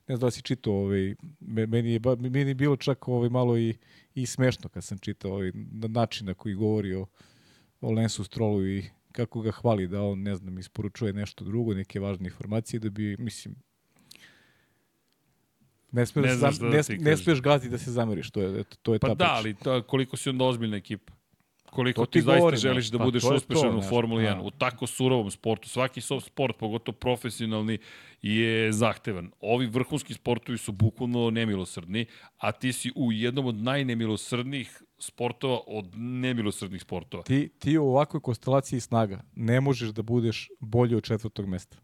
ne 0.08 0.16
znam 0.16 0.28
da 0.28 0.32
si 0.32 0.42
čitao, 0.42 0.74
ovaj, 0.74 1.16
meni, 1.40 1.94
je, 1.94 2.00
meni 2.20 2.50
je 2.50 2.56
bilo 2.56 2.76
čak 2.76 3.08
ovaj, 3.08 3.30
malo 3.30 3.58
i, 3.58 3.76
i 4.16 4.26
smešno 4.26 4.70
kad 4.70 4.84
sam 4.84 4.98
čitao 4.98 5.32
ovaj, 5.32 5.52
način 5.72 6.28
na 6.28 6.34
koji 6.34 6.56
govori 6.56 6.96
o, 6.96 7.06
o 7.82 7.92
Lensu 7.92 8.24
Strollu 8.24 8.68
i 8.68 8.84
kako 9.12 9.42
ga 9.42 9.52
hvali 9.52 9.88
da 9.88 10.04
on, 10.04 10.22
ne 10.22 10.36
znam, 10.36 10.60
isporučuje 10.60 11.14
nešto 11.14 11.46
drugo, 11.46 11.74
neke 11.74 12.00
važne 12.00 12.28
informacije, 12.28 12.80
da 12.80 12.90
bi, 12.90 13.16
mislim, 13.20 13.56
ne 15.92 16.06
smeš, 16.06 16.26
ne, 16.26 16.36
da, 16.36 16.50
ne, 16.50 16.82
da 16.82 17.10
ne 17.10 17.18
smeš 17.18 17.42
gazi 17.42 17.70
da 17.70 17.78
se 17.78 17.92
zameriš, 17.92 18.32
to 18.32 18.42
je, 18.42 18.64
to 18.82 18.94
je 18.94 19.00
pa 19.00 19.08
ta 19.08 19.14
da, 19.16 19.34
ali 19.38 19.54
to, 19.54 19.82
koliko 19.84 20.18
si 20.18 20.30
onda 20.30 20.46
ozbiljna 20.46 20.78
ekipa. 20.78 21.14
Koliko 21.72 22.06
ti, 22.06 22.12
ti 22.12 22.22
zaista 22.22 22.40
govorim, 22.40 22.60
želiš 22.60 22.88
da 22.88 22.98
pa 22.98 23.04
budeš 23.04 23.24
uspešan 23.24 23.72
to, 23.72 23.78
u 23.78 23.82
Formuli 23.82 24.24
1, 24.24 24.42
u 24.44 24.52
tako 24.52 24.88
surovom 24.88 25.32
sportu. 25.32 25.70
Svaki 25.70 26.02
soft 26.02 26.28
sport, 26.28 26.58
pogotovo 26.58 26.98
profesionalni, 26.98 27.78
je 28.22 28.72
zahtevan. 28.72 29.32
Ovi 29.40 29.68
vrhunski 29.68 30.14
sportovi 30.14 30.58
su 30.58 30.72
bukvalno 30.72 31.30
nemilosrdni, 31.30 32.06
a 32.38 32.52
ti 32.52 32.74
si 32.74 32.92
u 32.96 33.12
jednom 33.12 33.46
od 33.46 33.56
najnemilosrdnijih 33.56 34.84
sportova 35.00 35.60
od 35.68 35.96
nemilosrdnih 35.96 36.82
sportova. 36.82 37.24
Ti, 37.24 37.50
ti 37.60 37.78
u 37.78 37.84
ovakvoj 37.84 38.22
konstelaciji 38.22 38.80
snaga 38.80 39.24
ne 39.36 39.62
možeš 39.62 39.90
da 39.90 40.02
budeš 40.02 40.50
bolji 40.60 40.96
od 40.96 41.04
četvrtog 41.04 41.48
mesta. 41.48 41.78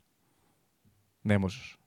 Ne 1.23 1.39
možeš. 1.39 1.77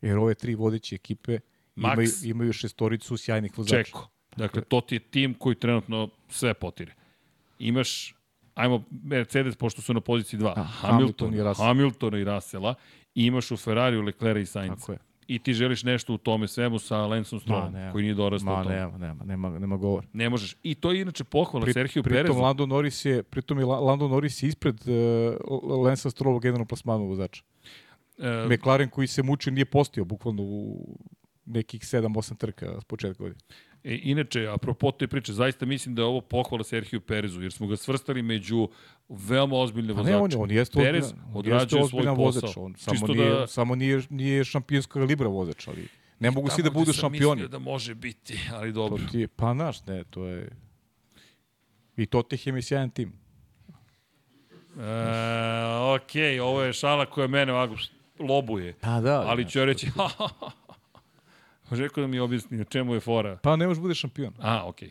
Jer 0.00 0.18
ove 0.18 0.34
tri 0.34 0.54
vodeće 0.54 0.94
ekipe 0.94 1.38
imaju, 1.78 2.08
imaju 2.24 2.52
šestoricu 2.52 3.16
sjajnih 3.16 3.58
vozača. 3.58 3.84
Čeko. 3.84 4.08
Dakle, 4.36 4.62
to 4.62 4.80
ti 4.80 4.94
je 4.94 4.98
tim 4.98 5.34
koji 5.34 5.54
trenutno 5.54 6.08
sve 6.28 6.54
potire. 6.54 6.94
Imaš, 7.58 8.14
ajmo 8.54 8.84
Mercedes, 8.90 9.56
pošto 9.56 9.82
su 9.82 9.94
na 9.94 10.00
poziciji 10.00 10.40
2, 10.40 10.54
Hamilton, 10.54 10.90
Hamilton, 10.90 11.34
i 11.34 11.42
Russell. 11.42 11.66
Hamiltona 11.66 12.18
i 12.18 12.24
Russella, 12.24 12.74
i 13.14 13.24
imaš 13.26 13.50
u 13.50 13.56
Ferrariju 13.56 14.02
Leclerc 14.02 14.42
i 14.42 14.46
Sainz. 14.46 14.80
Tako 14.80 14.92
je. 14.92 14.98
I 15.26 15.38
ti 15.38 15.52
želiš 15.54 15.82
nešto 15.82 16.14
u 16.14 16.18
tome 16.18 16.48
svemu 16.48 16.78
sa 16.78 17.06
Lensom 17.06 17.40
Strowom, 17.40 17.92
koji 17.92 18.02
nije 18.02 18.14
dorastao 18.14 18.56
Ma, 18.56 18.62
tome. 18.62 18.74
Nema, 18.74 18.98
nema, 18.98 19.24
nema, 19.24 19.58
nema 19.58 19.76
govor. 19.76 20.06
Ne 20.12 20.28
možeš. 20.28 20.56
I 20.62 20.74
to 20.74 20.92
je 20.92 21.00
inače 21.00 21.24
pohvala 21.24 21.64
Pri, 21.64 21.72
Sergio 21.72 22.02
Perezu. 22.02 22.24
Pritom 22.24 22.42
Lando 22.42 22.66
Norris 22.66 23.04
je, 23.04 23.22
pritom 23.22 23.58
je 23.58 23.64
Lando 23.64 24.08
Norris 24.08 24.42
je 24.42 24.48
ispred 24.48 24.80
uh, 24.80 25.84
Lensa 25.84 26.10
Strowog 26.10 26.40
generalnom 26.40 26.66
plasmanu 26.66 27.06
vozača. 27.06 27.42
E, 28.18 28.46
McLaren 28.50 28.88
koji 28.88 29.06
se 29.06 29.22
muči 29.22 29.50
nije 29.50 29.64
postio 29.64 30.04
bukvalno 30.04 30.42
u 30.42 30.96
nekih 31.48 31.80
7-8 31.80 32.36
trka 32.36 32.80
s 32.80 32.84
početka 32.84 33.22
godine. 33.22 33.40
E, 33.84 33.98
inače, 34.02 34.48
apropo 34.48 34.90
te 34.90 35.06
priče, 35.06 35.32
zaista 35.32 35.66
mislim 35.66 35.94
da 35.94 36.02
je 36.02 36.06
ovo 36.06 36.20
pohvala 36.20 36.64
Serhiju 36.64 37.00
Perezu, 37.00 37.42
jer 37.42 37.52
smo 37.52 37.66
ga 37.66 37.76
svrstali 37.76 38.22
među 38.22 38.68
veoma 39.08 39.56
ozbiljne 39.56 39.92
vozače. 39.92 40.10
Ne, 40.10 40.16
on, 40.16 40.30
on 40.36 40.50
jeste 40.50 40.80
Perez 40.80 41.12
odrađuje 41.34 41.88
svoj 41.88 42.02
posao. 42.02 42.14
Vozač, 42.14 42.56
on 42.56 42.74
samo, 42.76 42.94
Čisto 42.94 43.14
nije, 43.14 43.30
da... 43.30 43.46
samo 43.46 43.74
nije, 43.74 44.02
nije 44.10 44.44
šampionska 44.44 44.98
libra 45.00 45.28
vozač, 45.28 45.68
ali 45.68 45.88
ne 46.18 46.30
mogu 46.30 46.48
svi 46.50 46.62
da 46.62 46.70
budu 46.70 46.92
šampioni. 46.92 47.40
Tamo 47.40 47.48
da 47.48 47.58
može 47.58 47.94
biti, 47.94 48.40
ali 48.52 48.72
dobro. 48.72 49.04
To 49.04 49.12
ti, 49.12 49.26
pa 49.26 49.54
naš, 49.54 49.86
ne, 49.86 50.04
to 50.04 50.24
je... 50.24 50.50
I 51.96 52.06
to 52.06 52.22
tih 52.22 52.46
je 52.46 52.62
sjajan 52.62 52.90
tim. 52.90 53.12
E, 54.78 54.82
ok, 55.94 56.40
ovo 56.42 56.62
je 56.62 56.72
šala 56.72 57.06
koja 57.06 57.26
mene 57.26 57.52
ovako 57.52 57.74
lobuje. 58.18 58.74
Pa 58.80 59.00
da. 59.00 59.22
Ali 59.26 59.50
ću 59.50 59.64
reći, 59.64 59.86
rekao 61.70 62.02
da 62.02 62.06
mi 62.08 62.18
objasni 62.18 62.60
o 62.60 62.64
čemu 62.64 62.94
je 62.94 63.00
fora. 63.00 63.38
Pa 63.42 63.56
ne 63.56 63.66
može 63.66 63.78
da 63.78 63.82
bude 63.82 63.94
šampion. 63.94 64.34
A, 64.38 64.68
okej. 64.68 64.90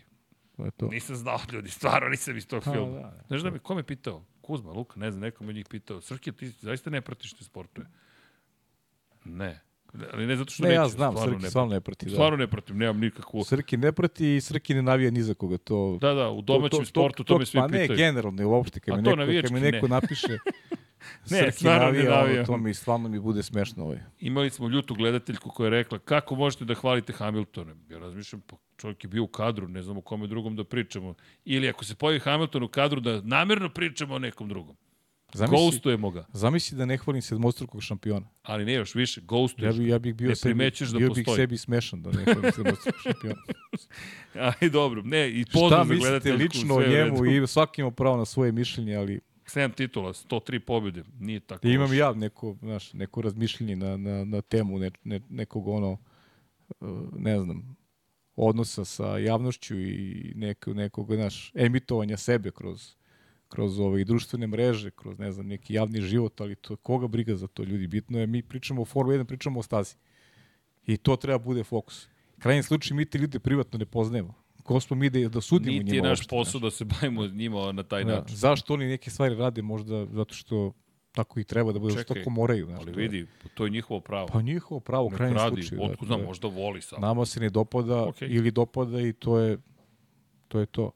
Okay. 0.57 0.65
je 0.65 0.71
to. 0.71 0.87
Nisam 0.87 1.15
znao 1.15 1.39
ljudi, 1.51 1.69
stvarno 1.69 2.09
nisam 2.09 2.37
iz 2.37 2.47
tog 2.47 2.63
pa, 2.63 2.71
filma. 2.71 2.95
Da, 2.95 3.01
da. 3.01 3.23
Znaš 3.27 3.41
da 3.41 3.51
me, 3.51 3.59
ko 3.59 3.75
me 3.75 3.83
pitao? 3.83 4.25
Kuzma, 4.41 4.71
Luka, 4.71 4.99
ne 4.99 5.11
znam, 5.11 5.21
neko 5.21 5.43
me 5.43 5.53
njih 5.53 5.65
pitao. 5.69 6.01
Srke, 6.01 6.31
ti 6.31 6.49
zaista 6.49 6.89
ne 6.89 7.01
pratiš 7.01 7.33
te 7.33 7.43
sportove? 7.43 7.87
Ne. 9.25 9.61
Ali 10.13 10.27
ne 10.27 10.35
zato 10.35 10.51
što 10.51 10.63
ne, 10.63 10.73
ja 10.73 10.87
znam, 10.87 11.11
stvarno 11.11 11.33
Srki 11.33 11.43
ne 11.43 11.49
stvarno 11.49 11.73
ne 11.73 11.81
prati. 11.81 12.05
Da. 12.05 12.11
Stvarno 12.11 12.37
ne 12.37 12.47
pratim, 12.47 12.77
nemam 12.77 12.99
nikakvu... 12.99 13.43
Srki 13.43 13.77
ne 13.77 13.91
prati 13.91 14.35
i 14.35 14.41
Srki 14.41 14.73
ne 14.73 14.81
navija 14.81 15.11
ni 15.11 15.23
za 15.23 15.33
koga. 15.33 15.57
To, 15.57 15.97
da, 16.01 16.13
da, 16.13 16.29
u 16.29 16.41
domaćem 16.41 16.69
to, 16.69 16.77
to, 16.77 16.85
sportu 16.85 17.23
to, 17.23 17.27
to, 17.27 17.33
to 17.33 17.39
me 17.39 17.45
svi 17.45 17.59
pitaju. 17.67 17.87
Pa 17.87 17.93
ne, 17.93 17.97
generalno, 17.97 18.49
uopšte, 18.49 18.79
kad 18.79 18.95
mi 18.95 19.01
neko, 19.01 19.41
kad 19.41 19.51
mi 19.51 19.59
neko 19.59 19.87
napiše 19.87 20.27
ne, 21.29 21.51
Srki 21.51 21.65
navija, 21.65 22.09
navija. 22.11 22.45
to 22.45 22.57
mi 22.57 22.73
stvarno 22.73 23.09
mi 23.09 23.19
bude 23.19 23.43
smešno 23.43 23.83
ovaj. 23.83 23.99
Imali 24.19 24.49
smo 24.49 24.67
ljutu 24.67 24.95
gledateljku 24.95 25.49
koja 25.49 25.65
je 25.65 25.71
rekla 25.71 25.99
kako 25.99 26.35
možete 26.35 26.65
da 26.65 26.73
hvalite 26.73 27.13
Hamiltona. 27.13 27.75
Ja 27.89 27.99
razmišljam, 27.99 28.41
pa 28.41 28.55
čovjek 28.77 29.03
je 29.03 29.07
bio 29.07 29.23
u 29.23 29.27
kadru, 29.27 29.67
ne 29.67 29.83
znamo 29.83 30.01
kome 30.01 30.27
drugom 30.27 30.55
da 30.55 30.63
pričamo. 30.63 31.13
Ili 31.45 31.69
ako 31.69 31.85
se 31.85 31.95
pojavi 31.95 32.19
Hamilton 32.19 32.63
u 32.63 32.67
kadru, 32.67 32.99
da 33.01 33.21
namerno 33.21 33.69
pričamo 33.69 34.15
o 34.15 34.19
nekom 34.19 34.49
drugom. 34.49 34.77
Zamisli, 35.33 35.57
Ghostujemo 35.57 36.11
ga. 36.11 36.25
Zamisli 36.33 36.77
da 36.77 36.85
ne 36.85 36.97
hvalim 36.97 37.21
sedmostrukog 37.21 37.83
šampiona. 37.83 38.27
Ali 38.43 38.65
ne 38.65 38.73
još 38.73 38.95
više, 38.95 39.21
ghostuješ 39.21 39.75
ja 39.75 39.79
bi, 39.79 39.87
ja 39.87 39.99
bih 39.99 40.15
bio 40.15 40.29
ne 40.29 40.35
primećeš 40.41 40.89
da 40.89 40.97
bio 40.97 41.07
postoji. 41.07 41.23
Bio 41.23 41.33
bih 41.33 41.35
sebi 41.35 41.57
smešan 41.57 42.01
da 42.01 42.11
ne 42.11 42.23
hvalim 42.23 42.51
sedmostrukog 42.55 43.01
šampiona. 43.01 43.41
Aj, 44.61 44.69
dobro. 44.69 45.01
Ne, 45.05 45.29
i 45.29 45.45
pozdrav 45.53 45.85
za 45.85 45.93
gledateljku. 45.93 46.19
Šta 46.19 46.37
mislite 46.37 46.59
lično 46.59 46.75
o 46.75 46.87
njemu 46.87 47.25
i 47.25 47.47
svaki 47.47 47.81
ima 47.81 47.91
pravo 47.91 48.17
na 48.17 48.25
svoje 48.25 48.51
mišljenje, 48.51 48.95
ali 48.95 49.19
7 49.49 49.75
titula, 49.75 50.13
103 50.13 50.59
pobjede, 50.59 51.03
nije 51.19 51.39
tako. 51.39 51.67
I 51.67 51.71
imam 51.71 51.93
ja 51.93 52.13
neko, 52.13 52.55
znaš, 52.61 52.93
neko 52.93 53.21
razmišljenje 53.21 53.75
na, 53.75 53.97
na, 53.97 54.25
na 54.25 54.41
temu 54.41 54.79
ne, 54.79 54.91
ne, 55.03 55.21
nekog 55.29 55.67
ono, 55.67 55.97
uh, 56.79 56.89
ne 57.17 57.39
znam, 57.39 57.77
odnosa 58.35 58.85
sa 58.85 59.17
javnošću 59.17 59.79
i 59.79 60.33
neko, 60.35 60.73
nekog, 60.73 61.15
znaš, 61.15 61.51
emitovanja 61.55 62.17
sebe 62.17 62.51
kroz, 62.51 62.95
kroz 63.47 63.79
ove 63.79 64.03
društvene 64.03 64.47
mreže, 64.47 64.91
kroz, 64.91 65.19
ne 65.19 65.31
znam, 65.31 65.47
neki 65.47 65.73
javni 65.73 66.01
život, 66.01 66.41
ali 66.41 66.55
to, 66.55 66.75
koga 66.75 67.07
briga 67.07 67.35
za 67.35 67.47
to 67.47 67.63
ljudi? 67.63 67.87
Bitno 67.87 68.19
je, 68.19 68.27
mi 68.27 68.43
pričamo 68.43 68.81
o 68.81 68.85
Formula 68.85 69.17
1, 69.17 69.23
pričamo 69.23 69.59
o 69.59 69.63
stazi. 69.63 69.95
I 70.85 70.97
to 70.97 71.15
treba 71.15 71.37
bude 71.37 71.63
fokus. 71.63 72.07
Krajnji 72.39 72.63
slučaj 72.63 72.97
mi 72.97 73.05
te 73.05 73.17
ljude 73.17 73.39
privatno 73.39 73.79
ne 73.79 73.85
poznajemo 73.85 74.46
ko 74.67 74.79
smo 74.79 74.95
mi 74.95 75.09
da, 75.09 75.29
da 75.29 75.41
sudimo 75.41 75.71
Niti 75.71 75.83
njima 75.83 75.85
Niti 75.85 75.95
je 75.95 76.09
naš 76.09 76.27
posao 76.27 76.59
da 76.61 76.71
se 76.71 76.85
bavimo 76.85 77.27
njima 77.27 77.71
na 77.71 77.83
taj 77.83 78.03
da, 78.03 78.15
način. 78.15 78.37
Zašto 78.37 78.73
oni 78.73 78.87
neke 78.87 79.09
stvari 79.09 79.35
rade? 79.35 79.61
Možda 79.61 80.05
zato 80.05 80.33
što 80.33 80.73
tako 81.11 81.39
i 81.39 81.43
treba 81.43 81.71
da 81.71 81.79
bude, 81.79 81.93
Čekaj, 81.93 82.03
što 82.03 82.13
tako 82.13 82.29
moraju. 82.29 82.65
Znaš, 82.65 82.79
ali 82.81 82.91
vidi, 82.91 83.27
to 83.53 83.65
je 83.65 83.69
njihovo 83.69 83.99
pravo. 83.99 84.27
Pa 84.27 84.41
njihovo 84.41 84.79
pravo, 84.79 85.05
u 85.05 85.09
krajnjem 85.09 85.39
slučaju. 85.39 85.81
Znam, 86.05 86.19
da, 86.19 86.25
možda 86.27 86.47
voli 86.47 86.81
sad. 86.81 87.01
Nama 87.01 87.25
se 87.25 87.39
ne 87.39 87.49
dopada 87.49 87.95
okay. 87.95 88.27
ili 88.29 88.51
dopada 88.51 89.01
i 89.01 89.13
to 89.13 89.39
je 89.39 89.57
to. 90.47 90.59
Je 90.59 90.65
to. 90.65 90.91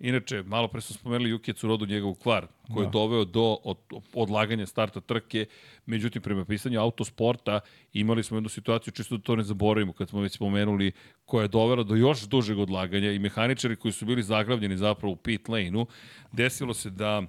Inače, 0.00 0.42
malo 0.42 0.68
pre 0.68 0.80
smo 0.80 0.96
spomenuli 0.96 1.30
Jukije 1.30 1.54
Curodu, 1.54 1.86
njegov 1.86 2.14
kvar, 2.14 2.46
koji 2.74 2.84
da. 2.84 2.88
je 2.88 2.92
doveo 2.92 3.24
do 3.24 3.58
od, 3.64 3.76
odlaganja 4.14 4.66
starta 4.66 5.00
trke. 5.00 5.46
Međutim, 5.86 6.22
prema 6.22 6.44
pisanju 6.44 6.80
autosporta 6.80 7.60
imali 7.92 8.22
smo 8.22 8.36
jednu 8.36 8.48
situaciju, 8.48 8.92
čisto 8.92 9.16
da 9.16 9.22
to 9.22 9.36
ne 9.36 9.42
zaboravimo, 9.42 9.92
kad 9.92 10.08
smo 10.08 10.20
već 10.20 10.32
spomenuli, 10.32 10.92
koja 11.24 11.42
je 11.42 11.48
dovela 11.48 11.82
do 11.82 11.96
još 11.96 12.22
dužeg 12.22 12.58
odlaganja 12.58 13.12
i 13.12 13.18
mehaničari 13.18 13.76
koji 13.76 13.92
su 13.92 14.06
bili 14.06 14.22
zaglavljeni 14.22 14.76
zapravo 14.76 15.12
u 15.12 15.16
pit 15.16 15.48
lane-u, 15.48 15.86
desilo 16.32 16.74
se 16.74 16.90
da 16.90 17.22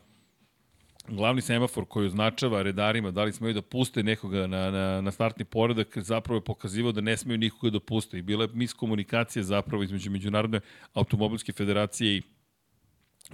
glavni 1.08 1.42
semafor 1.42 1.86
koji 1.86 2.08
označava 2.08 2.62
redarima 2.62 3.12
da 3.12 3.24
li 3.24 3.34
smaju 3.34 3.54
da 3.54 3.62
puste 3.62 4.04
nekoga 4.04 4.48
na, 4.48 4.72
na, 4.72 5.02
na 5.02 5.12
startni 5.12 5.46
poredak 5.46 5.98
zapravo 5.98 6.38
je 6.38 6.44
pokazivao 6.44 6.92
da 6.92 7.02
ne 7.02 7.18
smeju 7.18 7.38
nikoga 7.38 7.70
da 7.70 7.80
puste 7.80 8.18
i 8.18 8.22
bila 8.22 8.44
je 8.44 8.50
miskomunikacija 8.54 9.44
zapravo 9.44 9.84
između 9.84 10.12
Međunarodne 10.12 10.60
automobilske 10.94 11.54
federacije 11.54 12.18
i 12.18 12.22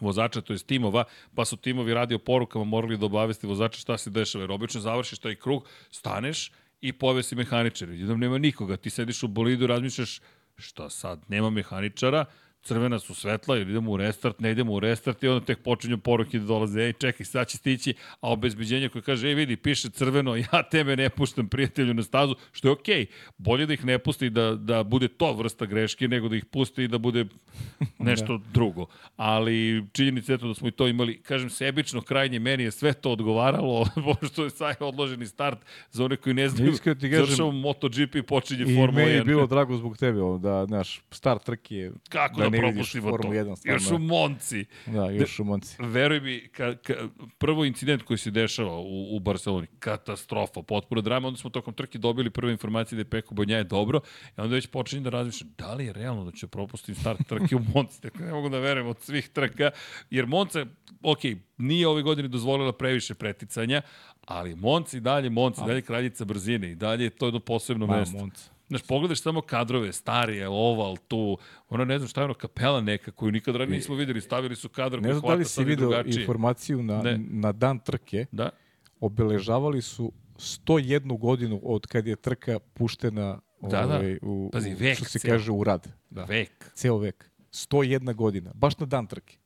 vozača, 0.01 0.41
to 0.41 0.53
je 0.53 0.59
timova, 0.59 1.03
pa 1.35 1.45
su 1.45 1.57
timovi 1.57 1.93
radio 1.93 2.19
porukama 2.19 2.65
morali 2.65 2.97
da 2.97 3.05
obavesti 3.05 3.47
vozača 3.47 3.80
šta 3.80 3.97
se 3.97 4.09
dešava. 4.09 4.43
Jer 4.43 4.51
obično 4.51 4.81
završiš 4.81 5.19
taj 5.19 5.35
krug, 5.35 5.65
staneš 5.91 6.51
i 6.81 6.93
povesi 6.93 7.35
mehaničar. 7.35 7.89
Jednom 7.89 8.19
nema 8.19 8.38
nikoga, 8.38 8.77
ti 8.77 8.89
sediš 8.89 9.23
u 9.23 9.27
bolidu, 9.27 9.67
razmišljaš 9.67 10.19
šta 10.57 10.89
sad, 10.89 11.22
nema 11.27 11.49
mehaničara, 11.49 12.26
crvena 12.65 12.99
su 12.99 13.15
svetla, 13.15 13.57
jer 13.57 13.69
idemo 13.69 13.91
u 13.91 13.97
restart, 13.97 14.39
ne 14.39 14.51
idemo 14.51 14.73
u 14.73 14.79
restart 14.79 15.23
i 15.23 15.27
onda 15.27 15.45
tek 15.45 15.63
počinju 15.63 15.97
poruke 15.97 16.39
da 16.39 16.45
dolaze, 16.45 16.81
ej, 16.81 16.93
čekaj, 16.93 17.25
sad 17.25 17.47
će 17.47 17.57
stići, 17.57 17.93
a 18.21 18.31
obezbeđenje 18.31 18.89
koje 18.89 19.01
kaže, 19.01 19.27
ej, 19.27 19.33
vidi, 19.33 19.55
piše 19.55 19.89
crveno, 19.89 20.35
ja 20.53 20.63
tebe 20.71 20.95
ne 20.95 21.09
puštam 21.09 21.47
prijatelju 21.47 21.93
na 21.93 22.03
stazu, 22.03 22.35
što 22.51 22.67
je 22.67 22.71
okej. 22.71 23.05
Okay. 23.05 23.07
Bolje 23.37 23.65
da 23.65 23.73
ih 23.73 23.85
ne 23.85 23.99
pusti 23.99 24.29
da, 24.29 24.55
da 24.55 24.83
bude 24.83 25.07
to 25.07 25.33
vrsta 25.33 25.65
greške, 25.65 26.07
nego 26.07 26.29
da 26.29 26.35
ih 26.35 26.45
pusti 26.45 26.83
i 26.83 26.87
da 26.87 26.97
bude 26.97 27.25
nešto 28.09 28.37
da. 28.37 28.43
drugo. 28.53 28.85
Ali 29.15 29.85
činjenica 29.91 30.31
je 30.31 30.37
to 30.37 30.47
da 30.47 30.53
smo 30.53 30.67
i 30.67 30.71
to 30.71 30.87
imali, 30.87 31.21
kažem, 31.21 31.49
sebično 31.49 32.01
krajnje, 32.01 32.39
meni 32.39 32.63
je 32.63 32.71
sve 32.71 32.93
to 32.93 33.11
odgovaralo, 33.11 33.85
pošto 34.05 34.43
je 34.43 34.49
saj 34.49 34.75
odloženi 34.79 35.25
start 35.25 35.59
za 35.91 36.05
one 36.05 36.17
koji 36.17 36.33
ne 36.33 36.49
znaju, 36.49 36.73
završamo 37.01 37.51
MotoGP 37.51 38.15
i 38.15 38.21
počinje 38.21 38.65
Formula 38.65 38.87
1. 38.87 38.91
I 38.91 39.05
meni 39.05 39.11
je 39.11 39.23
bilo 39.23 39.47
drago 39.47 39.77
zbog 39.77 39.97
tebe, 39.97 40.19
da, 40.39 40.65
naš, 40.65 41.01
start 41.11 41.43
trke 41.43 41.91
Kako 42.09 42.41
da, 42.41 42.55
ne 42.56 42.72
propustimo 42.72 43.11
to. 43.11 43.18
1, 43.18 43.56
stvarno. 43.56 43.76
Još 43.76 43.91
u 43.91 43.98
Monci. 43.98 44.65
Da, 44.86 45.10
još 45.10 45.40
u 45.40 45.44
Monci. 45.44 45.76
Veruj 45.80 46.19
mi, 46.19 46.48
ka, 46.48 46.76
ka, 46.76 46.94
prvo 47.38 47.65
incident 47.65 48.03
koji 48.03 48.18
se 48.18 48.32
dešava 48.32 48.80
u, 48.80 49.15
u 49.15 49.19
Barceloni, 49.19 49.68
katastrofa, 49.80 50.61
potpuno 50.61 51.02
drama, 51.02 51.27
onda 51.27 51.38
smo 51.38 51.49
tokom 51.49 51.73
trke 51.73 51.98
dobili 51.98 52.30
prve 52.30 52.52
informacije 52.52 52.95
da 52.95 53.02
je 53.02 53.10
Peko 53.10 53.36
Bonja 53.36 53.57
je 53.57 53.64
dobro, 53.64 54.02
i 54.38 54.41
onda 54.41 54.56
već 54.56 54.68
počinje 54.68 55.02
da 55.02 55.10
razmišljam, 55.10 55.53
da 55.57 55.73
li 55.73 55.86
je 55.86 55.94
realno 55.94 56.26
da 56.26 56.32
će 56.32 56.48
propustiti 56.48 56.99
start 56.99 57.27
trke 57.27 57.56
u 57.56 57.61
Monci, 57.73 58.02
tako 58.02 58.18
ne 58.18 58.32
mogu 58.32 58.49
da 58.49 58.60
verujem 58.60 58.88
od 58.88 58.99
svih 58.99 59.30
trka, 59.30 59.72
jer 60.10 60.26
Monca, 60.26 60.65
ok, 61.03 61.19
nije 61.57 61.88
ove 61.88 62.02
godine 62.02 62.27
dozvolila 62.27 62.73
previše 62.73 63.14
preticanja, 63.14 63.82
ali 64.26 64.56
Monci 64.56 64.99
dalje, 64.99 65.30
Monci 65.30 65.61
dalje 65.68 65.82
kraljica 65.82 66.26
brzine 66.26 66.72
i 66.72 66.76
dalje 66.76 67.03
je 67.03 67.10
to 67.10 67.26
jedno 67.26 67.40
posebno 67.40 67.88
mesto. 67.88 68.18
Monca. 68.18 68.55
Znaš, 68.67 68.81
pogledaš 68.87 69.21
samo 69.21 69.41
kadrove, 69.41 69.93
starije, 69.93 70.47
oval, 70.47 70.97
tu, 71.07 71.37
ono 71.69 71.85
ne 71.85 71.97
znam 71.99 72.07
šta 72.07 72.21
je 72.21 72.25
ono, 72.25 72.33
kapela 72.33 72.81
neka 72.81 73.11
koju 73.11 73.31
nikad 73.31 73.55
ranije 73.55 73.77
nismo 73.77 73.95
videli, 73.95 74.21
stavili 74.21 74.55
su 74.55 74.69
kadar 74.69 74.99
koji 75.01 75.13
hvata 75.13 75.19
sad 75.21 75.37
Ne 75.37 75.45
znam 75.45 75.89
da 75.89 75.93
li 75.93 76.05
si 76.05 76.11
vidio 76.11 76.21
informaciju 76.21 76.83
na, 76.83 77.01
ne. 77.01 77.17
na 77.17 77.51
dan 77.51 77.79
trke, 77.79 78.25
da? 78.31 78.49
obeležavali 78.99 79.81
su 79.81 80.11
101 80.37 81.19
godinu 81.19 81.61
od 81.63 81.87
kad 81.87 82.07
je 82.07 82.15
trka 82.15 82.59
puštena 82.59 83.39
da, 83.61 83.67
da. 83.69 83.95
ovaj, 83.95 84.17
u, 84.21 84.49
Pazi, 84.53 84.73
vek, 84.73 84.97
što 84.97 85.05
se 85.05 85.19
ceo. 85.19 85.31
kaže 85.31 85.51
u 85.51 85.63
rad. 85.63 85.87
Da. 86.09 86.23
Vek. 86.23 86.71
Ceo 86.75 86.97
vek. 86.97 87.31
101 87.51 88.13
godina. 88.13 88.51
Baš 88.53 88.77
na 88.77 88.85
dan 88.85 89.07
trke. 89.07 89.37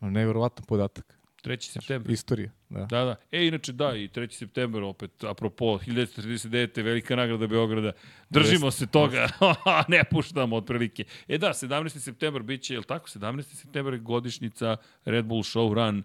Neverovatan 0.00 0.64
podatak. 0.64 1.18
3. 1.44 1.72
septembar. 1.72 2.12
Istorija, 2.12 2.50
da. 2.68 2.84
Da, 2.84 3.04
da. 3.04 3.16
E, 3.32 3.46
inače, 3.46 3.72
da, 3.72 3.96
i 3.96 4.08
3. 4.08 4.32
septembar, 4.32 4.82
opet, 4.82 5.24
apropo, 5.24 5.64
1939. 5.64 6.82
velika 6.82 7.16
nagrada 7.16 7.46
Beograda. 7.46 7.92
Držimo 8.30 8.66
Jeste. 8.66 8.78
se 8.78 8.86
toga, 8.86 9.28
ne 9.88 10.04
puštamo 10.10 10.56
otprilike. 10.56 11.04
E 11.28 11.38
da, 11.38 11.48
17. 11.48 11.98
septembar 11.98 12.42
biće, 12.42 12.74
je 12.74 12.78
li 12.78 12.84
tako? 12.84 13.08
17. 13.08 13.42
septembar 13.42 13.92
je 13.92 14.00
godišnica 14.00 14.76
Red 15.04 15.24
Bull 15.24 15.42
Show 15.42 15.74
Run 15.74 16.02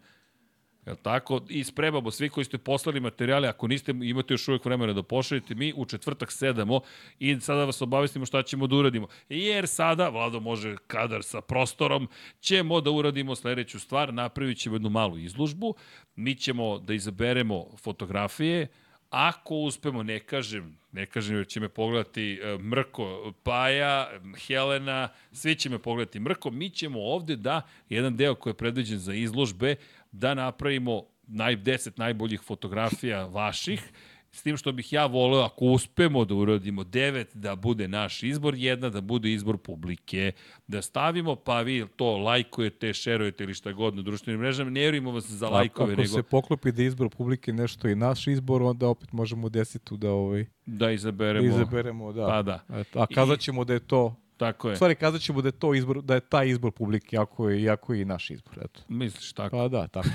Jel 0.85 0.95
tako? 1.01 1.41
I 1.49 1.63
spremamo 1.63 2.11
svi 2.11 2.29
koji 2.29 2.45
ste 2.45 2.57
poslali 2.57 2.99
materijale, 2.99 3.47
ako 3.47 3.67
niste, 3.67 3.91
imate 3.91 4.33
još 4.33 4.47
uvek 4.47 4.65
vremena 4.65 4.93
da 4.93 5.03
pošaljete, 5.03 5.55
mi 5.55 5.73
u 5.75 5.85
četvrtak 5.85 6.31
sedamo 6.31 6.81
i 7.19 7.39
sada 7.39 7.65
vas 7.65 7.81
obavestimo 7.81 8.25
šta 8.25 8.43
ćemo 8.43 8.67
da 8.67 8.75
uradimo. 8.75 9.07
Jer 9.29 9.67
sada, 9.67 10.09
Vlado 10.09 10.39
može 10.39 10.75
kadar 10.87 11.23
sa 11.23 11.41
prostorom, 11.41 12.07
ćemo 12.39 12.81
da 12.81 12.91
uradimo 12.91 13.35
sledeću 13.35 13.79
stvar, 13.79 14.13
napravit 14.13 14.57
ćemo 14.57 14.75
jednu 14.75 14.89
malu 14.89 15.17
izlužbu, 15.17 15.75
mi 16.15 16.35
ćemo 16.35 16.79
da 16.79 16.93
izaberemo 16.93 17.65
fotografije, 17.77 18.67
Ako 19.11 19.55
uspemo, 19.55 20.03
ne 20.03 20.19
kažem, 20.19 20.77
ne 20.91 21.05
kažem 21.05 21.37
jer 21.37 21.47
će 21.47 21.59
me 21.59 21.69
pogledati 21.69 22.39
e, 22.43 22.57
Mrko, 22.57 23.33
Paja, 23.43 24.09
Helena, 24.47 25.09
svi 25.31 25.55
će 25.55 25.69
me 25.69 25.79
pogledati 25.79 26.19
Mrko, 26.19 26.51
mi 26.51 26.69
ćemo 26.69 26.99
ovde 26.99 27.35
da 27.35 27.61
jedan 27.89 28.17
deo 28.17 28.35
koji 28.35 28.51
je 28.51 28.57
predviđen 28.57 28.99
za 28.99 29.13
izložbe, 29.13 29.75
da 30.11 30.33
napravimo 30.33 31.03
naj, 31.27 31.57
10 31.57 31.99
najboljih 31.99 32.41
fotografija 32.41 33.25
vaših, 33.25 33.91
s 34.31 34.43
tim 34.43 34.57
što 34.57 34.71
bih 34.71 34.93
ja 34.93 35.05
voleo, 35.05 35.41
ako 35.41 35.65
uspemo 35.65 36.25
da 36.25 36.35
uradimo 36.35 36.83
devet, 36.83 37.35
da 37.35 37.55
bude 37.55 37.87
naš 37.87 38.23
izbor, 38.23 38.55
jedna 38.55 38.89
da 38.89 39.01
bude 39.01 39.33
izbor 39.33 39.57
publike, 39.57 40.31
da 40.67 40.81
stavimo, 40.81 41.35
pa 41.35 41.61
vi 41.61 41.85
to 41.95 42.17
lajkujete, 42.17 42.93
šerujete 42.93 43.43
ili 43.43 43.53
šta 43.53 43.71
god 43.71 43.95
na 43.95 44.01
društvenim 44.01 44.41
mrežama, 44.41 44.69
ne 44.69 44.79
vjerujemo 44.79 45.11
vas 45.11 45.25
za 45.25 45.49
lajkove. 45.49 45.93
Ako 45.93 46.01
nego... 46.01 46.13
se 46.13 46.23
poklopi 46.23 46.71
da 46.71 46.83
izbor 46.83 47.09
publike 47.09 47.53
nešto 47.53 47.87
i 47.87 47.95
naš 47.95 48.27
izbor, 48.27 48.63
onda 48.63 48.87
opet 48.87 49.11
možemo 49.11 49.49
desitu 49.49 49.97
da 49.97 50.11
ovaj... 50.11 50.45
Da 50.65 50.91
izaberemo. 50.91 51.47
Da 51.47 51.53
izaberemo, 51.55 52.13
da. 52.13 52.25
Pa 52.25 52.41
da. 52.41 52.59
A 52.93 53.05
kazat 53.07 53.39
ćemo 53.39 53.65
da 53.65 53.73
je 53.73 53.79
to 53.79 54.15
Tako 54.41 54.69
je. 54.69 54.75
Stvari 54.75 54.95
kazat 54.95 55.21
ćemo 55.21 55.41
da 55.41 55.47
je 55.47 55.51
to 55.51 55.73
izbor, 55.73 56.01
da 56.01 56.13
je 56.13 56.19
taj 56.19 56.49
izbor 56.49 56.71
publike, 56.71 57.17
ako 57.17 57.49
je, 57.49 57.61
iako 57.61 57.93
je 57.93 58.01
i 58.01 58.05
naš 58.05 58.29
izbor. 58.29 58.53
Eto. 58.65 58.81
Misliš 58.87 59.33
tako? 59.33 59.57
Pa 59.57 59.67
da, 59.67 59.87
tako. 59.87 60.09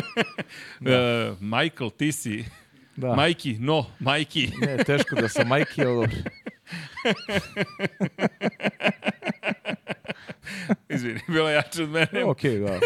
da. 0.80 1.30
uh, 1.30 1.36
Michael, 1.40 1.90
ti 1.90 2.12
si... 2.12 2.44
Da. 2.96 3.14
Majki, 3.14 3.56
no, 3.60 3.86
majki. 3.98 4.50
ne, 4.60 4.76
teško 4.84 5.16
da 5.16 5.28
sam 5.28 5.48
majki, 5.48 5.84
ali 5.84 5.94
dobro. 5.94 6.10
Izvini, 10.94 11.20
bilo 11.28 11.48
jače 11.48 11.82
od 11.82 11.88
mene. 11.88 12.24
Ok, 12.24 12.42
da. 12.42 12.78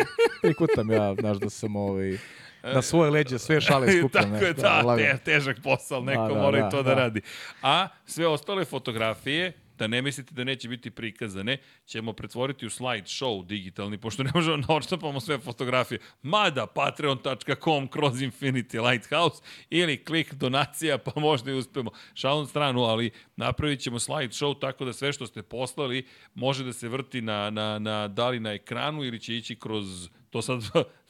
Prikutam 0.42 0.90
ja, 0.90 1.14
znaš 1.14 1.36
da 1.36 1.50
sam 1.50 1.76
ovaj, 1.76 2.18
na 2.62 2.82
svoje 2.82 3.10
leđe 3.10 3.38
sve 3.38 3.60
šale 3.60 3.92
skupljene. 3.98 4.32
Tako 4.32 4.44
je, 4.44 4.52
da, 4.52 4.82
da 4.86 4.96
te, 4.96 5.18
težak 5.24 5.56
posao, 5.62 6.00
neko 6.00 6.28
da, 6.28 6.34
da, 6.34 6.40
mora 6.42 6.60
da, 6.60 6.68
i 6.68 6.70
to 6.70 6.82
da, 6.82 6.94
da 6.94 6.94
radi. 6.94 7.20
A 7.62 7.88
sve 8.06 8.26
ostale 8.26 8.64
fotografije 8.64 9.52
da 9.78 9.86
ne 9.86 10.02
mislite 10.02 10.34
da 10.34 10.44
neće 10.44 10.68
biti 10.68 10.90
prikazane, 10.90 11.58
ćemo 11.86 12.12
pretvoriti 12.12 12.66
u 12.66 12.70
slide 12.70 13.06
show 13.06 13.46
digitalni, 13.46 13.98
pošto 13.98 14.22
ne 14.22 14.30
možemo 14.34 14.56
da 14.56 14.74
odštapamo 14.74 15.20
sve 15.20 15.38
fotografije. 15.38 15.98
Mada 16.22 16.66
patreon.com 16.66 17.88
kroz 17.88 18.14
Infinity 18.14 18.90
Lighthouse 18.90 19.42
ili 19.70 20.04
klik 20.04 20.34
donacija, 20.34 20.98
pa 20.98 21.20
možda 21.20 21.50
i 21.50 21.54
uspemo. 21.54 21.90
Šalom 22.14 22.46
stranu, 22.46 22.82
ali 22.82 23.10
napravit 23.36 23.80
ćemo 23.80 23.98
slide 23.98 24.32
show 24.32 24.60
tako 24.60 24.84
da 24.84 24.92
sve 24.92 25.12
što 25.12 25.26
ste 25.26 25.42
poslali 25.42 26.06
može 26.34 26.64
da 26.64 26.72
se 26.72 26.88
vrti 26.88 27.20
na, 27.20 27.50
na, 27.50 27.78
na, 27.78 28.08
da 28.08 28.28
li 28.28 28.40
na 28.40 28.52
ekranu 28.52 29.04
ili 29.04 29.20
će 29.20 29.36
ići 29.36 29.56
kroz 29.56 30.08
to 30.30 30.42
sad 30.42 30.60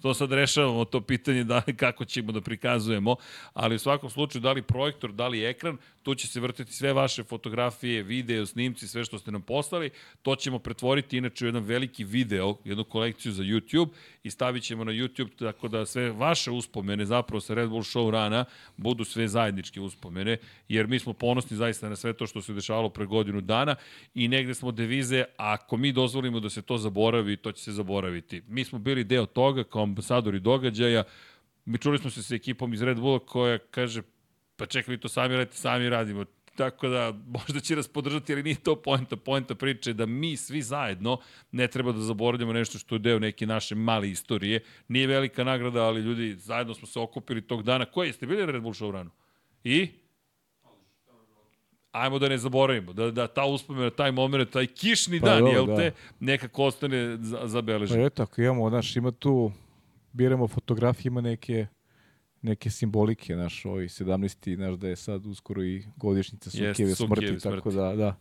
to 0.02 0.14
sad 0.14 0.32
rešavamo 0.32 0.84
to 0.84 1.00
pitanje 1.00 1.44
da 1.44 1.62
kako 1.76 2.04
ćemo 2.04 2.32
da 2.32 2.40
prikazujemo, 2.40 3.16
ali 3.54 3.74
u 3.74 3.78
svakom 3.78 4.10
slučaju 4.10 4.42
da 4.42 4.52
li 4.52 4.62
projektor, 4.62 5.12
da 5.12 5.28
li 5.28 5.44
ekran, 5.44 5.76
tu 6.02 6.14
će 6.14 6.26
se 6.26 6.40
vrtiti 6.40 6.72
sve 6.72 6.92
vaše 6.92 7.22
fotografije, 7.22 8.02
video, 8.02 8.46
snimci, 8.46 8.88
sve 8.88 9.04
što 9.04 9.18
ste 9.18 9.30
nam 9.30 9.42
poslali, 9.42 9.90
to 10.22 10.36
ćemo 10.36 10.58
pretvoriti 10.58 11.18
inače 11.18 11.44
u 11.44 11.48
jedan 11.48 11.64
veliki 11.64 12.04
video, 12.04 12.56
jednu 12.64 12.84
kolekciju 12.84 13.32
za 13.32 13.42
YouTube 13.42 13.88
i 14.22 14.30
stavit 14.30 14.62
ćemo 14.62 14.84
na 14.84 14.92
YouTube 14.92 15.38
tako 15.38 15.68
da 15.68 15.86
sve 15.86 16.10
vaše 16.10 16.50
uspomene 16.50 17.06
zapravo 17.06 17.40
sa 17.40 17.54
Red 17.54 17.68
Bull 17.68 17.82
Show 17.82 18.10
rana 18.10 18.44
budu 18.76 19.04
sve 19.04 19.28
zajedničke 19.28 19.80
uspomene, 19.80 20.36
jer 20.68 20.86
mi 20.86 20.98
smo 20.98 21.12
ponosni 21.12 21.56
zaista 21.56 21.88
na 21.88 21.96
sve 21.96 22.12
to 22.12 22.26
što 22.26 22.42
se 22.42 22.52
dešavalo 22.52 22.88
pre 22.88 23.06
godinu 23.06 23.40
dana 23.40 23.76
i 24.14 24.28
negde 24.28 24.54
smo 24.54 24.72
devize, 24.72 25.24
ako 25.36 25.76
mi 25.76 25.92
dozvolimo 25.92 26.40
da 26.40 26.50
se 26.50 26.62
to 26.62 26.78
zaboravi, 26.78 27.36
to 27.36 27.52
će 27.52 27.62
se 27.62 27.72
zaboraviti. 27.72 28.42
Mi 28.48 28.64
smo 28.64 28.78
bili 28.78 29.04
deo 29.04 29.26
toga 29.26 29.64
kao 29.64 29.85
ambasadori 29.88 30.40
događaja. 30.40 31.04
Mi 31.64 31.78
čuli 31.78 31.98
smo 31.98 32.10
se 32.10 32.22
sa 32.22 32.34
ekipom 32.34 32.74
iz 32.74 32.82
Red 32.82 33.00
Bulla 33.00 33.18
koja 33.18 33.58
kaže, 33.58 34.02
pa 34.56 34.66
čekaj, 34.66 34.94
vi 34.94 35.00
to 35.00 35.08
sami 35.08 35.36
radite, 35.36 35.56
sami 35.56 35.88
radimo. 35.88 36.24
Tako 36.56 36.88
da 36.88 37.12
možda 37.38 37.60
će 37.60 37.76
nas 37.76 37.88
podržati, 37.88 38.32
ali 38.32 38.42
nije 38.42 38.56
to 38.56 38.76
poenta. 38.76 39.16
Poenta 39.16 39.54
priče 39.54 39.92
da 39.92 40.06
mi 40.06 40.36
svi 40.36 40.62
zajedno 40.62 41.18
ne 41.52 41.68
treba 41.68 41.92
da 41.92 42.00
zaboravljamo 42.00 42.52
nešto 42.52 42.78
što 42.78 42.94
je 42.94 42.98
deo 42.98 43.18
neke 43.18 43.46
naše 43.46 43.74
male 43.74 44.10
istorije. 44.10 44.60
Nije 44.88 45.06
velika 45.06 45.44
nagrada, 45.44 45.84
ali 45.84 46.00
ljudi, 46.00 46.34
zajedno 46.38 46.74
smo 46.74 46.86
se 46.86 47.00
okupili 47.00 47.42
tog 47.42 47.62
dana. 47.62 47.84
Koji 47.84 48.12
ste 48.12 48.26
bili 48.26 48.46
na 48.46 48.52
Red 48.52 48.62
Bull 48.62 48.74
show 48.74 48.90
ranu? 48.90 49.10
I? 49.64 49.88
ajmo 51.96 52.18
da 52.18 52.28
ne 52.28 52.38
zaboravimo, 52.38 52.92
da, 52.92 53.10
da 53.10 53.26
ta 53.26 53.44
uspomena, 53.44 53.90
taj 53.90 54.12
moment, 54.12 54.50
taj 54.50 54.66
kišni 54.66 55.20
pa, 55.20 55.26
dan, 55.26 55.46
jo, 55.46 55.52
jel 55.52 55.66
da. 55.66 55.76
te, 55.76 55.92
nekako 56.20 56.64
ostane 56.64 57.18
zabeležen. 57.44 57.96
Pa 57.96 58.06
eto, 58.06 58.22
ako 58.22 58.42
imamo, 58.42 58.70
znaš, 58.70 58.96
ima 58.96 59.10
tu 59.10 59.52
biramo 60.16 60.48
fotografije, 60.48 61.08
ima 61.10 61.20
neke 61.20 61.66
neke 62.42 62.70
simbolike, 62.70 63.36
naš, 63.36 63.64
ovaj 63.64 63.84
17. 63.84 64.56
naš 64.56 64.74
da 64.74 64.88
je 64.88 64.96
sad 64.96 65.26
uskoro 65.26 65.64
i 65.64 65.84
godišnjica 65.96 66.50
Sukijeve 66.50 66.94
smrti, 66.94 67.26
smrti, 67.26 67.42
tako 67.42 67.70
da, 67.70 67.96
da. 67.96 68.16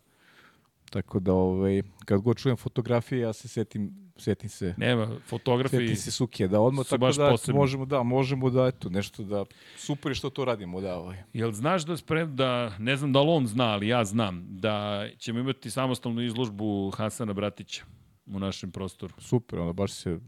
Tako 0.90 1.20
da, 1.20 1.34
ovaj, 1.34 1.82
kad 2.06 2.22
god 2.22 2.38
čujem 2.38 2.58
fotografije, 2.58 3.20
ja 3.22 3.34
se 3.34 3.48
setim, 3.48 4.12
setim 4.18 4.50
se. 4.50 4.74
Nema, 4.78 5.20
fotografiji 5.28 5.80
setim 5.80 5.96
se 5.96 6.12
Sukije, 6.12 6.48
da 6.48 6.60
odmah, 6.62 6.86
tako 6.86 7.12
da 7.12 7.30
posebni. 7.30 7.60
možemo, 7.60 7.86
da, 7.86 8.04
možemo 8.04 8.50
da, 8.50 8.68
eto, 8.68 8.90
nešto 8.90 9.24
da, 9.24 9.46
super 9.78 10.16
što 10.16 10.30
to 10.30 10.46
radimo, 10.46 10.82
da, 10.82 10.98
ovaj. 10.98 11.24
Jel 11.34 11.52
znaš 11.52 11.86
da 11.86 11.98
sprem, 11.98 12.36
da, 12.36 12.78
ne 12.80 12.96
znam 12.98 13.14
da 13.14 13.22
li 13.22 13.30
on 13.30 13.48
zna, 13.48 13.66
ali 13.66 13.88
ja 13.88 14.04
znam, 14.06 14.46
da 14.50 15.06
ćemo 15.18 15.40
imati 15.40 15.70
samostalnu 15.70 16.22
izložbu 16.22 16.92
Hasana 16.92 17.34
Bratića 17.34 17.86
u 18.26 18.40
našem 18.40 18.72
prostoru. 18.72 19.14
Super, 19.18 19.60
onda 19.60 19.74
baš 19.74 19.92
se, 19.92 20.20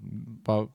pa 0.44 0.68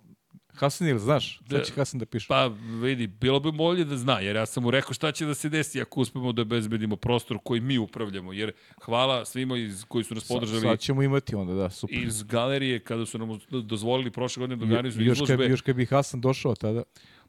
Hasan 0.54 0.88
ili 0.88 0.98
znaš? 0.98 1.40
Šta 1.46 1.62
će 1.62 1.72
Hasan 1.72 2.00
da 2.00 2.06
piše? 2.06 2.26
Pa 2.28 2.46
vidi, 2.82 3.06
bilo 3.06 3.40
bi 3.40 3.52
bolje 3.52 3.84
da 3.84 3.96
zna, 3.96 4.20
jer 4.20 4.36
ja 4.36 4.46
sam 4.46 4.62
mu 4.62 4.70
rekao 4.70 4.94
šta 4.94 5.12
će 5.12 5.26
da 5.26 5.34
se 5.34 5.48
desi 5.48 5.80
ako 5.80 6.00
uspemo 6.00 6.32
da 6.32 6.44
bezbedimo 6.44 6.96
prostor 6.96 7.38
koji 7.44 7.60
mi 7.60 7.78
upravljamo, 7.78 8.32
jer 8.32 8.52
hvala 8.84 9.24
svima 9.24 9.58
iz, 9.58 9.84
koji 9.84 10.04
su 10.04 10.14
nas 10.14 10.28
podržali. 10.28 10.60
Sad 10.60 10.80
ćemo 10.80 11.02
imati 11.02 11.34
onda, 11.34 11.54
da, 11.54 11.70
super. 11.70 11.98
Iz 11.98 12.22
galerije, 12.22 12.80
kada 12.80 13.06
su 13.06 13.18
nam 13.18 13.40
dozvolili 13.50 14.10
prošle 14.10 14.40
godine 14.40 14.56
da 14.56 14.64
organizuju 14.64 15.12
izložbe. 15.12 15.32
Još 15.32 15.40
kad, 15.40 15.50
još 15.50 15.60
kad 15.60 15.76
bi 15.76 15.86
Hasan 15.86 16.20
došao 16.20 16.54
tada. 16.54 16.82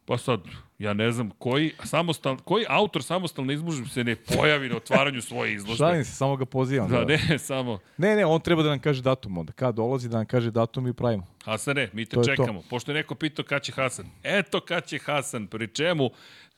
Pa 0.05 0.17
sad, 0.17 0.41
ja 0.80 0.93
ne 0.93 1.11
znam, 1.11 1.30
koji, 1.30 1.71
samostal, 1.84 2.38
koji 2.38 2.65
autor 2.69 3.03
samostalne 3.03 3.53
izložbe 3.53 3.88
se 3.89 4.03
ne 4.03 4.15
pojavi 4.15 4.69
na 4.69 4.75
otvaranju 4.75 5.21
svoje 5.21 5.53
izložbe? 5.53 5.77
Šalim 5.77 6.05
se, 6.05 6.11
samo 6.11 6.35
ga 6.35 6.45
pozivam. 6.45 6.89
Da, 6.89 7.05
da, 7.05 7.05
ne, 7.05 7.39
samo... 7.39 7.80
Ne, 7.97 8.15
ne, 8.15 8.25
on 8.25 8.41
treba 8.41 8.63
da 8.63 8.69
nam 8.69 8.80
kaže 8.80 9.01
datum 9.01 9.38
onda. 9.38 9.53
Kad 9.53 9.75
dolazi 9.75 10.09
da 10.09 10.17
nam 10.17 10.25
kaže 10.25 10.51
datum 10.51 10.88
i 10.88 10.93
pravimo. 10.93 11.27
Hasane, 11.43 11.89
mi 11.93 12.05
te 12.05 12.15
to 12.15 12.23
čekamo. 12.23 12.63
Pošto 12.69 12.91
je 12.91 12.95
neko 12.95 13.15
pitao 13.15 13.45
kad 13.45 13.61
će 13.61 13.71
Hasan. 13.71 14.05
Eto 14.23 14.59
kad 14.59 14.85
će 14.85 14.99
Hasan, 14.99 15.47
pri 15.47 15.67
čemu... 15.67 16.09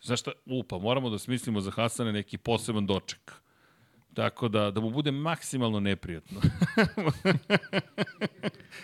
Znaš 0.01 0.19
šta, 0.19 0.31
upa, 0.45 0.77
moramo 0.77 1.09
da 1.09 1.19
smislimo 1.19 1.61
za 1.61 1.71
Hasane 1.71 2.11
neki 2.11 2.37
poseban 2.37 2.85
doček. 2.85 3.44
Tako 4.15 4.47
da, 4.47 4.71
da 4.71 4.81
mu 4.81 4.89
bude 4.89 5.11
maksimalno 5.11 5.79
neprijatno. 5.79 6.41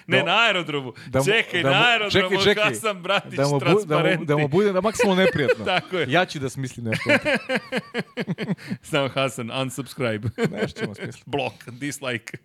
ne, 0.08 0.18
da, 0.18 0.24
na 0.24 0.32
aerodromu. 0.32 0.94
Da 1.08 1.24
čekaj, 1.24 1.64
da 1.64 1.70
mu, 1.70 1.76
na 1.76 1.88
aerodromu, 1.88 2.30
čekaj, 2.30 2.44
čekaj, 2.44 2.64
Hasan 2.64 3.02
Bratić, 3.02 3.34
da 3.34 3.48
mu, 3.48 3.52
bu, 3.52 3.60
transparentni. 3.60 4.26
Da 4.26 4.34
mu, 4.34 4.40
da 4.40 4.44
mu 4.44 4.48
bude 4.48 4.74
da 4.74 4.82
maksimalno 4.82 5.24
neprijatno. 5.24 5.66
Tako 5.80 5.98
je. 5.98 6.06
Ja 6.10 6.26
ću 6.26 6.40
da 6.40 6.50
smislim 6.50 6.86
nešto. 6.86 7.10
Samo 8.92 9.08
Hasan, 9.08 9.52
unsubscribe. 9.52 10.30
Nešto 10.62 10.80
ćemo 10.80 10.96
smisliti. 10.96 11.30
Blok, 11.30 11.54
dislike. 11.68 12.38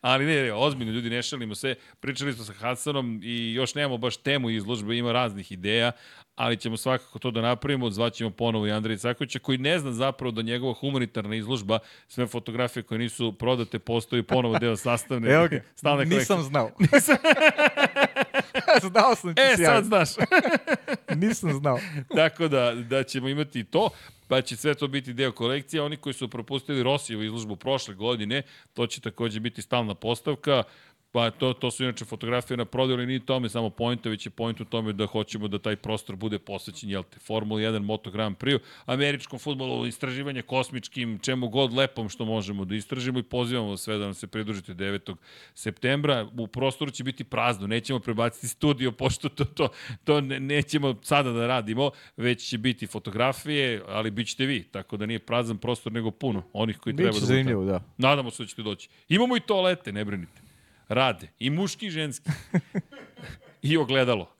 Ali 0.00 0.26
ne, 0.26 0.42
ne, 0.42 0.52
ozbiljno, 0.52 0.92
ljudi, 0.92 1.10
ne 1.10 1.22
šalimo 1.22 1.54
se. 1.54 1.74
Pričali 2.00 2.32
smo 2.32 2.44
sa 2.44 2.52
Hasanom 2.52 3.20
i 3.22 3.52
još 3.52 3.74
nemamo 3.74 3.98
baš 3.98 4.16
temu 4.16 4.50
izložbe, 4.50 4.96
ima 4.96 5.12
raznih 5.12 5.52
ideja, 5.52 5.92
ali 6.36 6.56
ćemo 6.56 6.76
svakako 6.76 7.18
to 7.18 7.30
da 7.30 7.40
napravimo. 7.40 7.90
Zvaćemo 7.90 8.30
ponovo 8.30 8.66
i 8.66 8.72
Andrej 8.72 8.96
Cakovića, 8.96 9.38
koji 9.38 9.58
ne 9.58 9.78
zna 9.78 9.92
zapravo 9.92 10.30
da 10.30 10.42
njegova 10.42 10.74
humanitarna 10.74 11.36
izložba, 11.36 11.78
sve 12.08 12.26
fotografije 12.26 12.82
koje 12.82 12.98
nisu 12.98 13.32
prodate, 13.32 13.78
postoji 13.78 14.22
ponovo 14.22 14.58
deo 14.58 14.76
sastavne. 14.76 15.30
Evo 15.34 15.48
ga, 15.48 16.04
nisam 16.04 16.42
znao. 16.42 16.70
Nisam... 16.92 17.16
znao 18.90 19.14
sam 19.14 19.34
ti 19.34 19.42
E, 19.42 19.56
sad 19.56 19.84
znaš. 19.84 20.08
nisam 21.14 21.52
znao. 21.52 21.78
Tako 22.16 22.48
da, 22.48 22.74
da 22.74 23.02
ćemo 23.02 23.28
imati 23.28 23.64
to 23.64 23.90
pa 24.28 24.42
će 24.42 24.56
sve 24.56 24.74
to 24.74 24.88
biti 24.88 25.12
deo 25.12 25.32
kolekcije. 25.32 25.82
Oni 25.82 25.96
koji 25.96 26.12
su 26.12 26.28
propustili 26.28 26.82
Rosijevu 26.82 27.22
izložbu 27.22 27.56
prošle 27.56 27.94
godine, 27.94 28.42
to 28.72 28.86
će 28.86 29.00
takođe 29.00 29.40
biti 29.40 29.62
stalna 29.62 29.94
postavka. 29.94 30.62
Pa 31.14 31.30
to, 31.30 31.52
to 31.52 31.70
su 31.70 31.82
inače 31.82 32.04
fotografije 32.04 32.56
na 32.56 32.64
prodaju, 32.64 32.98
ali 32.98 33.06
nije 33.06 33.20
tome 33.20 33.48
samo 33.48 33.70
pojnta, 33.70 34.08
već 34.08 34.26
je 34.26 34.30
pojnt 34.30 34.60
u 34.60 34.64
tome 34.64 34.92
da 34.92 35.06
hoćemo 35.06 35.48
da 35.48 35.58
taj 35.58 35.76
prostor 35.76 36.16
bude 36.16 36.38
posvećen, 36.38 36.90
jel 36.90 37.02
te, 37.02 37.18
Formula 37.18 37.60
1, 37.60 37.78
Moto 37.78 38.10
Grand 38.10 38.36
Prix, 38.36 38.58
američkom 38.86 39.38
futbolu, 39.38 39.86
istraživanje 39.86 40.42
kosmičkim, 40.42 41.18
čemu 41.18 41.48
god 41.48 41.72
lepom 41.72 42.08
što 42.08 42.24
možemo 42.24 42.64
da 42.64 42.74
istražimo 42.74 43.18
i 43.18 43.22
pozivamo 43.22 43.76
sve 43.76 43.98
da 43.98 44.04
nam 44.04 44.14
se 44.14 44.26
pridružite 44.26 44.74
9. 44.74 45.14
septembra. 45.54 46.28
U 46.38 46.46
prostoru 46.46 46.90
će 46.90 47.04
biti 47.04 47.24
prazno, 47.24 47.66
nećemo 47.66 47.98
prebaciti 47.98 48.48
studio, 48.48 48.92
pošto 49.02 49.28
to, 49.28 49.44
to, 49.44 49.68
to 50.04 50.20
nećemo 50.20 50.94
sada 51.02 51.32
da 51.32 51.46
radimo, 51.46 51.90
već 52.16 52.48
će 52.48 52.58
biti 52.58 52.86
fotografije, 52.86 53.82
ali 53.88 54.10
bit 54.10 54.28
ćete 54.28 54.46
vi, 54.46 54.62
tako 54.62 54.96
da 54.96 55.06
nije 55.06 55.18
prazan 55.18 55.58
prostor, 55.58 55.92
nego 55.92 56.10
puno 56.10 56.42
onih 56.52 56.78
koji 56.78 56.92
Biće 56.92 57.10
treba 57.10 57.42
da 57.42 57.54
budu. 57.54 57.66
da. 57.66 57.82
Nadamo 57.98 58.30
se 58.30 58.42
da 58.42 58.46
ćete 58.46 58.62
doći. 58.62 58.88
Imamo 59.08 59.36
i 59.36 59.40
toalete, 59.40 59.92
ne 59.92 60.04
brinite 60.04 60.43
rade. 60.88 61.28
I 61.38 61.50
muški 61.50 61.86
i 61.86 61.90
ženski. 61.90 62.30
I 63.62 63.76
ogledalo. 63.76 64.30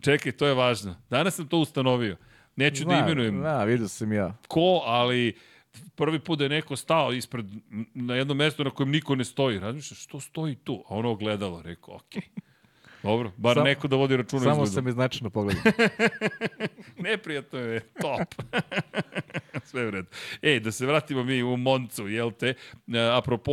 Čekaj, 0.00 0.32
to 0.32 0.46
je 0.46 0.54
važno. 0.54 0.96
Danas 1.10 1.34
sam 1.34 1.48
to 1.48 1.58
ustanovio. 1.58 2.16
Neću 2.56 2.84
da 2.84 2.90
Zna, 2.90 3.00
da 3.00 3.06
imenujem. 3.06 3.42
Da, 3.42 3.64
vidio 3.64 3.88
sam 3.88 4.12
ja. 4.12 4.36
Ko, 4.48 4.82
ali 4.84 5.36
prvi 5.94 6.18
put 6.18 6.38
da 6.38 6.44
je 6.44 6.48
neko 6.48 6.76
stao 6.76 7.12
ispred, 7.12 7.46
na 7.94 8.14
jednom 8.14 8.36
mestu 8.36 8.64
na 8.64 8.70
kojem 8.70 8.90
niko 8.90 9.14
ne 9.14 9.24
stoji. 9.24 9.58
Razmišljaš, 9.58 10.04
što 10.04 10.20
stoji 10.20 10.54
tu? 10.54 10.84
A 10.88 10.94
ono 10.94 11.10
ogledalo, 11.10 11.62
rekao, 11.62 11.94
okej. 11.94 12.22
Okay. 12.22 12.40
Dobro, 13.02 13.32
bar 13.36 13.54
Sam, 13.54 13.64
neko 13.64 13.88
da 13.88 13.96
vodi 13.96 14.16
računa 14.16 14.42
Samo 14.42 14.62
izgledu. 14.62 14.86
sam 14.86 14.92
značajno 14.92 15.30
pogledao. 15.30 15.62
Neprijatno 17.08 17.58
je, 17.58 17.80
top. 17.80 18.34
Sve 19.70 19.86
vred. 19.86 20.06
Ej, 20.42 20.60
da 20.60 20.72
se 20.72 20.86
vratimo 20.86 21.24
mi 21.24 21.42
u 21.42 21.56
Moncu, 21.56 22.08
jel 22.08 22.30
te? 22.30 22.48
E, 22.48 22.54
apropo 23.12 23.52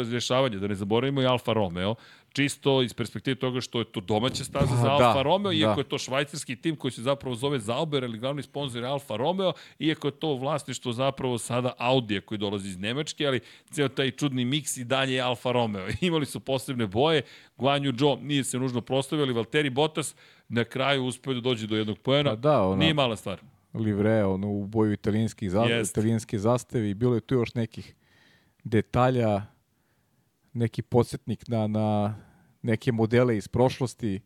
e, 0.00 0.04
dešavanja, 0.04 0.58
da 0.58 0.68
ne 0.68 0.74
zaboravimo 0.74 1.22
i 1.22 1.26
Alfa 1.26 1.52
Romeo 1.52 1.94
čisto 2.32 2.82
iz 2.82 2.94
perspektive 2.94 3.34
toga 3.34 3.60
što 3.60 3.78
je 3.78 3.84
to 3.84 4.00
domaća 4.00 4.44
staza 4.44 4.76
za 4.76 4.82
da, 4.82 4.92
Alfa 4.92 5.14
da, 5.14 5.22
Romeo, 5.22 5.52
iako 5.52 5.74
da. 5.74 5.80
je 5.80 5.88
to 5.88 5.98
švajcarski 5.98 6.56
tim 6.56 6.76
koji 6.76 6.92
se 6.92 7.02
zapravo 7.02 7.34
zove 7.34 7.58
Zauber, 7.58 8.04
ali 8.04 8.18
glavni 8.18 8.42
sponsor 8.42 8.82
je 8.82 8.88
Alfa 8.88 9.16
Romeo, 9.16 9.52
iako 9.78 10.08
je 10.08 10.12
to 10.12 10.34
vlasništvo 10.34 10.92
zapravo 10.92 11.38
sada 11.38 11.72
Audija 11.78 12.20
koji 12.20 12.38
dolazi 12.38 12.68
iz 12.68 12.78
Nemačke, 12.78 13.26
ali 13.26 13.40
ceo 13.70 13.88
taj 13.88 14.10
čudni 14.10 14.44
miks 14.44 14.76
i 14.76 14.84
dalje 14.84 15.14
je 15.14 15.20
Alfa 15.20 15.52
Romeo. 15.52 15.88
Imali 16.00 16.26
su 16.26 16.40
posebne 16.40 16.86
boje, 16.86 17.22
Guanju 17.56 17.92
Zhou 17.98 18.18
nije 18.22 18.44
se 18.44 18.58
nužno 18.58 18.80
prostavio, 18.80 19.24
ali 19.24 19.32
Valtteri 19.32 19.70
Bottas 19.70 20.14
na 20.48 20.64
kraju 20.64 21.04
uspeo 21.04 21.34
da 21.34 21.40
dođe 21.40 21.66
do 21.66 21.76
jednog 21.76 21.98
pojena. 21.98 22.30
Pa 22.30 22.36
da, 22.36 22.62
ona... 22.62 22.76
Nije 22.76 22.94
mala 22.94 23.16
stvar 23.16 23.40
livre, 23.80 24.24
ono, 24.24 24.50
u 24.50 24.66
boju 24.66 24.92
italijanskih 24.92 25.50
za, 25.50 25.60
yes. 25.60 25.90
italijanske 25.90 26.38
zastave 26.38 26.90
i 26.90 26.94
bilo 26.94 27.14
je 27.14 27.20
tu 27.20 27.34
još 27.34 27.54
nekih 27.54 27.94
detalja, 28.64 29.42
neki 30.52 30.82
podsjetnik 30.82 31.48
na, 31.48 31.66
na 31.66 32.16
neke 32.62 32.92
modele 32.92 33.36
iz 33.36 33.48
prošlosti 33.48 34.20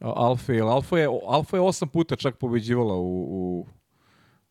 Alfa, 0.00 0.52
jer 0.52 0.62
Alfa 0.62 0.98
je, 0.98 1.08
Alfa 1.26 1.56
je 1.56 1.60
osam 1.60 1.88
puta 1.88 2.16
čak 2.16 2.38
pobeđivala 2.38 2.94
u, 2.94 3.22
u, 3.22 3.66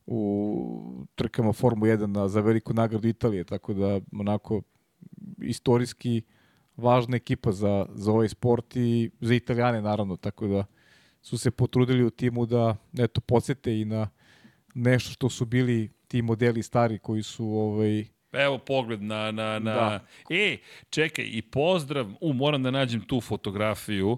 u 0.06 1.06
trkama 1.16 1.54
Formu 1.54 1.86
1 1.86 2.06
na, 2.06 2.28
za 2.28 2.42
veliku 2.42 2.74
nagradu 2.74 3.08
Italije, 3.08 3.44
tako 3.44 3.74
da 3.74 4.00
onako 4.20 4.62
istorijski 5.42 6.22
važna 6.78 7.16
ekipa 7.16 7.52
za, 7.52 7.86
za 7.94 8.12
ovaj 8.12 8.30
sport 8.30 8.76
i 8.76 9.12
za 9.22 9.34
Italijane 9.34 9.82
naravno, 9.82 10.18
tako 10.18 10.48
da 10.48 10.66
su 11.22 11.38
se 11.38 11.52
potrudili 11.52 12.04
u 12.04 12.10
timu 12.10 12.46
da 12.46 12.76
eto, 13.00 13.22
podsjete 13.22 13.80
i 13.80 13.86
na 13.86 14.10
nešto 14.74 15.12
što 15.12 15.30
su 15.30 15.46
bili 15.46 15.90
ti 16.08 16.22
modeli 16.22 16.64
stari 16.64 17.00
koji 17.00 17.24
su 17.24 17.46
ovaj, 17.46 18.06
Evo 18.32 18.58
pogled 18.58 19.02
na... 19.02 19.32
na, 19.32 19.60
na... 19.60 19.74
Da. 19.74 20.00
E, 20.30 20.58
čekaj, 20.90 21.26
i 21.28 21.42
pozdrav, 21.42 22.08
u, 22.22 22.34
moram 22.34 22.64
da 22.64 22.72
nađem 22.72 23.02
tu 23.02 23.22
fotografiju, 23.22 24.18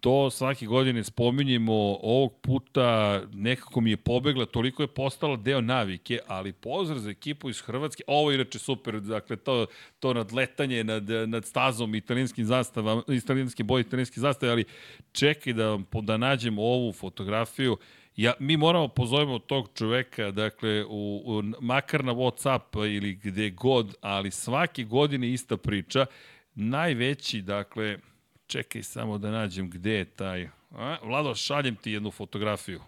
to 0.00 0.30
svake 0.30 0.66
godine 0.66 1.04
spominjemo, 1.04 1.72
ovog 2.02 2.40
puta 2.40 3.20
nekako 3.32 3.80
mi 3.80 3.90
je 3.90 3.96
pobegla, 3.96 4.46
toliko 4.46 4.82
je 4.82 4.86
postala 4.86 5.36
deo 5.36 5.60
navike, 5.60 6.18
ali 6.26 6.52
pozdrav 6.52 6.98
za 6.98 7.10
ekipu 7.10 7.50
iz 7.50 7.60
Hrvatske, 7.60 8.02
ovo 8.06 8.30
je 8.30 8.34
inače 8.34 8.58
super, 8.58 9.00
dakle 9.00 9.36
to, 9.36 9.66
to 9.98 10.14
nadletanje 10.14 10.84
nad, 10.84 11.08
nad 11.26 11.44
stazom 11.44 11.94
italijanskim 11.94 12.44
zastavama, 12.44 13.02
italijanski 13.08 13.62
boj 13.62 13.80
italijanski 13.80 14.20
zastave, 14.20 14.52
ali 14.52 14.64
čekaj 15.12 15.52
da, 15.52 15.78
da 16.02 16.16
nađem 16.16 16.58
ovu 16.58 16.92
fotografiju, 16.92 17.76
Ja, 18.16 18.34
mi 18.38 18.56
moramo 18.56 18.88
pozovemo 18.88 19.38
tog 19.38 19.70
čoveka, 19.74 20.30
dakle, 20.30 20.84
u, 20.84 21.22
u, 21.24 21.42
makar 21.60 22.04
na 22.04 22.12
Whatsapp 22.12 22.94
ili 22.94 23.14
gde 23.14 23.50
god, 23.50 23.94
ali 24.00 24.30
svake 24.30 24.84
godine 24.84 25.32
ista 25.32 25.56
priča. 25.56 26.06
Najveći, 26.54 27.42
dakle, 27.42 27.98
čekaj 28.46 28.82
samo 28.82 29.18
da 29.18 29.30
nađem 29.30 29.70
gde 29.70 29.92
je 29.92 30.04
taj... 30.04 30.48
A, 30.70 30.96
Vlado, 31.02 31.34
šaljem 31.34 31.76
ti 31.76 31.92
jednu 31.92 32.10
fotografiju. 32.10 32.80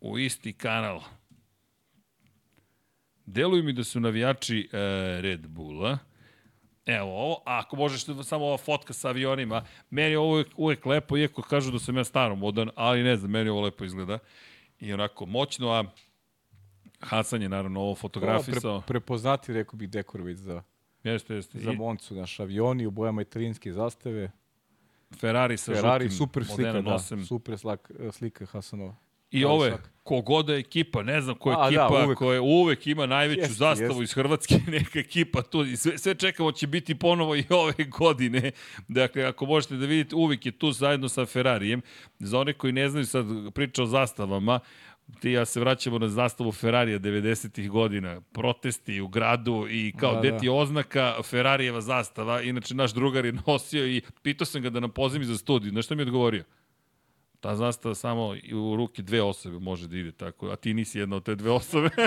U 0.00 0.18
isti 0.18 0.52
kanal. 0.52 1.02
Deluju 3.26 3.62
mi 3.62 3.72
da 3.72 3.84
su 3.84 4.00
navijači 4.00 4.68
e, 4.72 4.76
Red 5.20 5.46
Bulla. 5.46 5.98
Evo 6.86 7.10
ovo, 7.10 7.42
a 7.46 7.58
ako 7.58 7.76
možeš 7.76 8.04
samo 8.24 8.44
ova 8.44 8.56
fotka 8.56 8.92
sa 8.92 9.08
avionima, 9.08 9.64
meni 9.90 10.10
je 10.10 10.18
ovo 10.18 10.32
uvek, 10.32 10.48
uvek 10.56 10.86
lepo, 10.86 11.16
iako 11.16 11.42
kažu 11.42 11.70
da 11.70 11.78
sam 11.78 11.96
ja 11.96 12.04
staro 12.04 12.36
modan, 12.36 12.70
ali 12.74 13.02
ne 13.02 13.16
znam, 13.16 13.30
meni 13.30 13.50
ovo 13.50 13.60
lepo 13.60 13.84
izgleda. 13.84 14.18
I 14.80 14.92
onako 14.92 15.26
moćno, 15.26 15.70
a 15.70 15.84
Hasan 17.00 17.42
je 17.42 17.48
naravno 17.48 17.80
ovo 17.80 17.94
fotografisao. 17.94 18.70
Ovo 18.70 18.80
pre, 18.80 18.86
prepoznati, 18.86 19.52
rekao 19.52 19.76
bih, 19.76 19.90
Dekorović 19.90 20.38
za, 20.38 20.62
jeste, 21.04 21.34
jeste. 21.34 21.58
za 21.58 21.72
Moncu, 21.72 22.14
naš 22.14 22.40
avioni 22.40 22.86
u 22.86 22.90
bojama 22.90 23.22
italijanske 23.22 23.72
zastave. 23.72 24.30
Ferrari 25.20 25.56
sa 25.56 25.72
Ferrari, 25.74 26.04
žutim 26.04 26.18
super 26.18 26.44
slika, 26.44 26.80
da, 26.80 26.98
super 27.28 27.58
slika, 27.58 28.12
slika 28.12 28.46
Hasanova. 28.46 28.94
I 29.40 29.44
ovo 29.44 29.64
je, 29.64 29.76
kogoda 30.06 30.54
ekipa, 30.54 31.02
ne 31.02 31.20
znam 31.20 31.36
koja 31.36 31.56
da, 31.56 31.66
ekipa, 31.66 31.98
da, 31.98 32.04
uvek. 32.04 32.18
koja 32.18 32.42
uvek 32.42 32.86
ima 32.86 33.06
najveću 33.06 33.40
jest, 33.40 33.56
zastavu 33.56 34.02
jest. 34.02 34.10
iz 34.10 34.14
Hrvatske, 34.14 34.54
neka 34.76 34.98
ekipa 34.98 35.42
tu, 35.42 35.64
i 35.64 35.76
sve, 35.76 35.98
sve 35.98 36.14
čekamo 36.14 36.52
će 36.52 36.66
biti 36.66 36.94
ponovo 36.94 37.36
i 37.36 37.44
ove 37.62 37.84
godine. 37.84 38.50
Dakle, 38.88 39.24
ako 39.24 39.46
možete 39.46 39.76
da 39.76 39.86
vidite, 39.86 40.16
uvek 40.16 40.46
je 40.46 40.52
tu 40.52 40.72
zajedno 40.72 41.08
sa 41.08 41.26
Ferrarijem. 41.26 41.82
Za 42.18 42.38
one 42.38 42.52
koji 42.52 42.72
ne 42.72 42.88
znaju 42.88 43.06
sad 43.06 43.26
priča 43.54 43.82
o 43.82 43.86
zastavama, 43.86 44.60
ti 45.20 45.30
ja 45.30 45.44
se 45.44 45.60
vraćamo 45.60 45.98
na 45.98 46.08
zastavu 46.08 46.52
Ferrarija 46.52 46.98
90-ih 46.98 47.70
godina, 47.70 48.20
protesti 48.20 49.00
u 49.00 49.08
gradu 49.08 49.66
i 49.70 49.92
kao 49.98 50.14
da, 50.14 50.20
deti 50.20 50.46
da. 50.46 50.52
oznaka 50.52 51.14
Ferrarijeva 51.24 51.80
zastava, 51.80 52.42
inače 52.42 52.74
naš 52.74 52.92
drugar 52.92 53.24
je 53.24 53.32
nosio 53.46 53.86
i 53.86 54.02
pitao 54.22 54.46
sam 54.46 54.62
ga 54.62 54.70
da 54.70 54.80
nam 54.80 54.90
pozimi 54.90 55.24
za 55.24 55.38
studiju, 55.38 55.70
znaš 55.70 55.84
što 55.84 55.94
mi 55.94 56.02
je 56.02 56.06
odgovorio? 56.06 56.44
Ta 57.46 57.56
zastava 57.56 57.94
samo 57.94 58.34
u 58.54 58.76
ruke 58.76 59.02
dve 59.02 59.22
osobe 59.22 59.58
može 59.58 59.88
da 59.88 59.96
ide 59.96 60.12
tako, 60.12 60.48
a 60.48 60.56
ti 60.56 60.74
nisi 60.74 60.98
jedna 60.98 61.16
od 61.16 61.24
te 61.24 61.34
dve 61.34 61.50
osobe. 61.50 61.88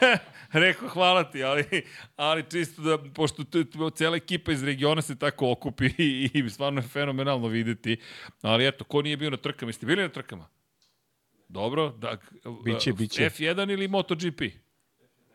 Rekao, 0.52 0.88
hvala 0.88 1.30
ti, 1.30 1.44
ali, 1.44 1.64
ali 2.16 2.44
čisto 2.50 2.82
da, 2.82 2.98
pošto 3.14 3.42
cijela 3.90 4.16
ekipa 4.16 4.52
iz 4.52 4.64
regiona 4.64 5.02
se 5.02 5.18
tako 5.18 5.50
okupi 5.50 5.84
i, 5.98 6.30
i 6.34 6.50
stvarno 6.50 6.80
je 6.80 6.88
fenomenalno 6.88 7.48
videti. 7.48 7.96
Ali 8.42 8.66
eto, 8.66 8.84
ko 8.84 9.02
nije 9.02 9.16
bio 9.16 9.30
na 9.30 9.36
trkama? 9.36 9.68
Jeste 9.68 9.86
bili 9.86 10.02
na 10.02 10.08
trkama? 10.08 10.48
Dobro, 11.48 11.90
da, 11.90 12.16
biće, 12.64 12.92
biće. 12.92 13.22
F1 13.22 13.72
ili 13.72 13.88
MotoGP? 13.88 14.40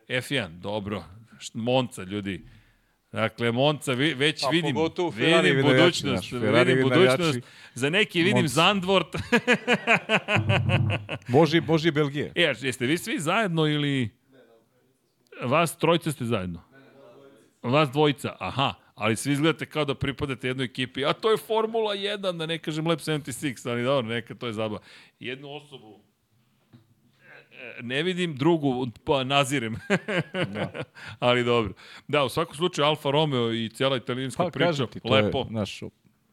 F1, 0.08 0.48
dobro. 0.58 1.04
Monca, 1.54 2.02
ljudi. 2.02 2.46
Dakle, 3.12 3.52
Monca, 3.52 3.92
već 3.92 4.42
pa, 4.42 4.48
vidim, 4.48 4.76
vidim 5.14 5.62
budućnost, 5.62 6.32
naš, 6.32 6.32
vidim 6.32 6.82
budućnost. 6.82 7.38
Za 7.74 7.90
neki 7.90 8.22
vidim 8.22 8.36
Monca. 8.36 8.54
Zandvort. 8.54 9.16
Boži, 11.32 11.60
Boži 11.60 11.90
Belgije. 11.90 12.32
E, 12.34 12.54
jeste 12.60 12.86
vi 12.86 12.98
svi 12.98 13.18
zajedno 13.18 13.66
ili... 13.66 14.10
Vas 15.42 15.78
trojica 15.78 16.12
ste 16.12 16.24
zajedno? 16.24 16.62
Vas 17.62 17.90
dvojica, 17.90 18.36
aha. 18.38 18.74
Ali 18.94 19.16
svi 19.16 19.32
izgledate 19.32 19.66
kao 19.66 19.84
da 19.84 19.94
pripadate 19.94 20.48
jednoj 20.48 20.64
ekipi. 20.64 21.04
A 21.04 21.12
to 21.12 21.30
je 21.30 21.36
Formula 21.36 21.94
1, 21.94 22.36
da 22.36 22.46
ne 22.46 22.58
kažem 22.58 22.86
Lab 22.86 22.98
76, 22.98 23.70
ali 23.70 23.84
dobro, 23.84 24.14
neka 24.14 24.34
to 24.34 24.46
je 24.46 24.52
zabava. 24.52 24.80
Jednu 25.20 25.50
osobu 25.50 26.00
ne 27.82 28.02
vidim 28.02 28.36
drugu, 28.36 28.86
pa 29.04 29.24
nazirem. 29.24 29.76
da. 30.54 30.72
Ali 31.18 31.44
dobro. 31.44 31.72
Da, 32.08 32.24
u 32.24 32.28
svakom 32.28 32.54
slučaju 32.56 32.86
Alfa 32.86 33.10
Romeo 33.10 33.52
i 33.52 33.68
cijela 33.68 33.96
italijanska 33.96 34.44
pa, 34.44 34.50
priča, 34.50 34.86
ti, 34.86 35.00
lepo. 35.04 35.38
Je, 35.38 35.44
znaš, 35.48 35.80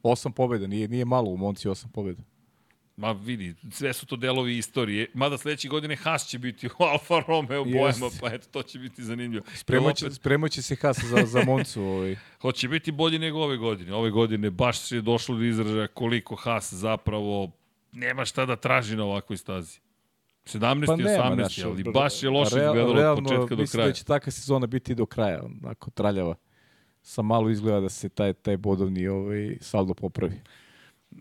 osam 0.04 0.32
pobjeda, 0.32 0.68
nije, 0.68 0.88
nije 0.88 1.06
malo 1.06 1.30
u 1.30 1.38
Monci 1.38 1.70
osam 1.70 1.92
pobjeda. 1.92 2.24
Ma 3.00 3.12
vidi, 3.12 3.56
sve 3.72 3.94
su 3.94 4.06
to 4.06 4.16
delovi 4.16 4.58
istorije. 4.58 5.08
Mada 5.14 5.38
sledeće 5.38 5.68
godine 5.68 5.96
Haas 5.96 6.28
će 6.28 6.40
biti 6.40 6.68
u 6.68 6.84
Alfa 6.84 7.22
Romeo 7.28 7.64
bojama, 7.64 8.10
pa 8.22 8.34
eto, 8.34 8.48
to 8.52 8.64
će 8.64 8.80
biti 8.80 9.04
zanimljivo. 9.04 9.46
Spremoće, 9.56 10.06
opet... 10.06 10.16
spremoće 10.16 10.62
se 10.62 10.76
Haas 10.76 11.00
za, 11.04 11.26
za 11.26 11.44
Moncu. 11.46 11.84
Ovaj. 11.84 12.16
Hoće 12.42 12.68
biti 12.68 12.92
bolji 12.92 13.20
nego 13.20 13.40
ove 13.40 13.58
godine. 13.58 13.94
Ove 13.94 14.10
godine 14.10 14.50
baš 14.50 14.80
se 14.80 14.96
je 14.96 15.02
došlo 15.02 15.36
do 15.36 15.44
izražaja 15.44 15.88
koliko 15.88 16.36
Haas 16.36 16.74
zapravo 16.74 17.52
nema 17.92 18.26
šta 18.26 18.46
da 18.46 18.56
traži 18.56 18.96
na 18.96 19.04
ovakvoj 19.04 19.38
stazi. 19.38 19.80
17. 20.54 20.86
Pa 20.86 20.96
nema, 20.96 21.10
18. 21.10 21.36
Naš, 21.36 21.64
ali 21.64 21.84
baš 21.84 22.24
je 22.24 22.30
loše 22.30 22.56
real, 22.56 22.76
izgledalo 22.76 22.94
realno, 22.94 23.22
od 23.22 23.24
početka 23.24 23.40
do 23.40 23.48
kraja. 23.48 23.62
Mislim 23.62 23.84
da 23.86 23.92
će 23.92 24.04
taka 24.04 24.32
sezona 24.32 24.68
biti 24.68 24.96
do 24.96 25.06
kraja, 25.06 25.44
onako 25.44 25.92
traljava. 25.92 26.36
Sa 27.02 27.22
malo 27.22 27.50
izgleda 27.50 27.80
da 27.80 27.90
se 27.90 28.10
taj, 28.10 28.34
taj 28.34 28.58
bodovni 28.58 29.08
ovaj, 29.08 29.58
saldo 29.62 29.94
popravi. 29.94 30.42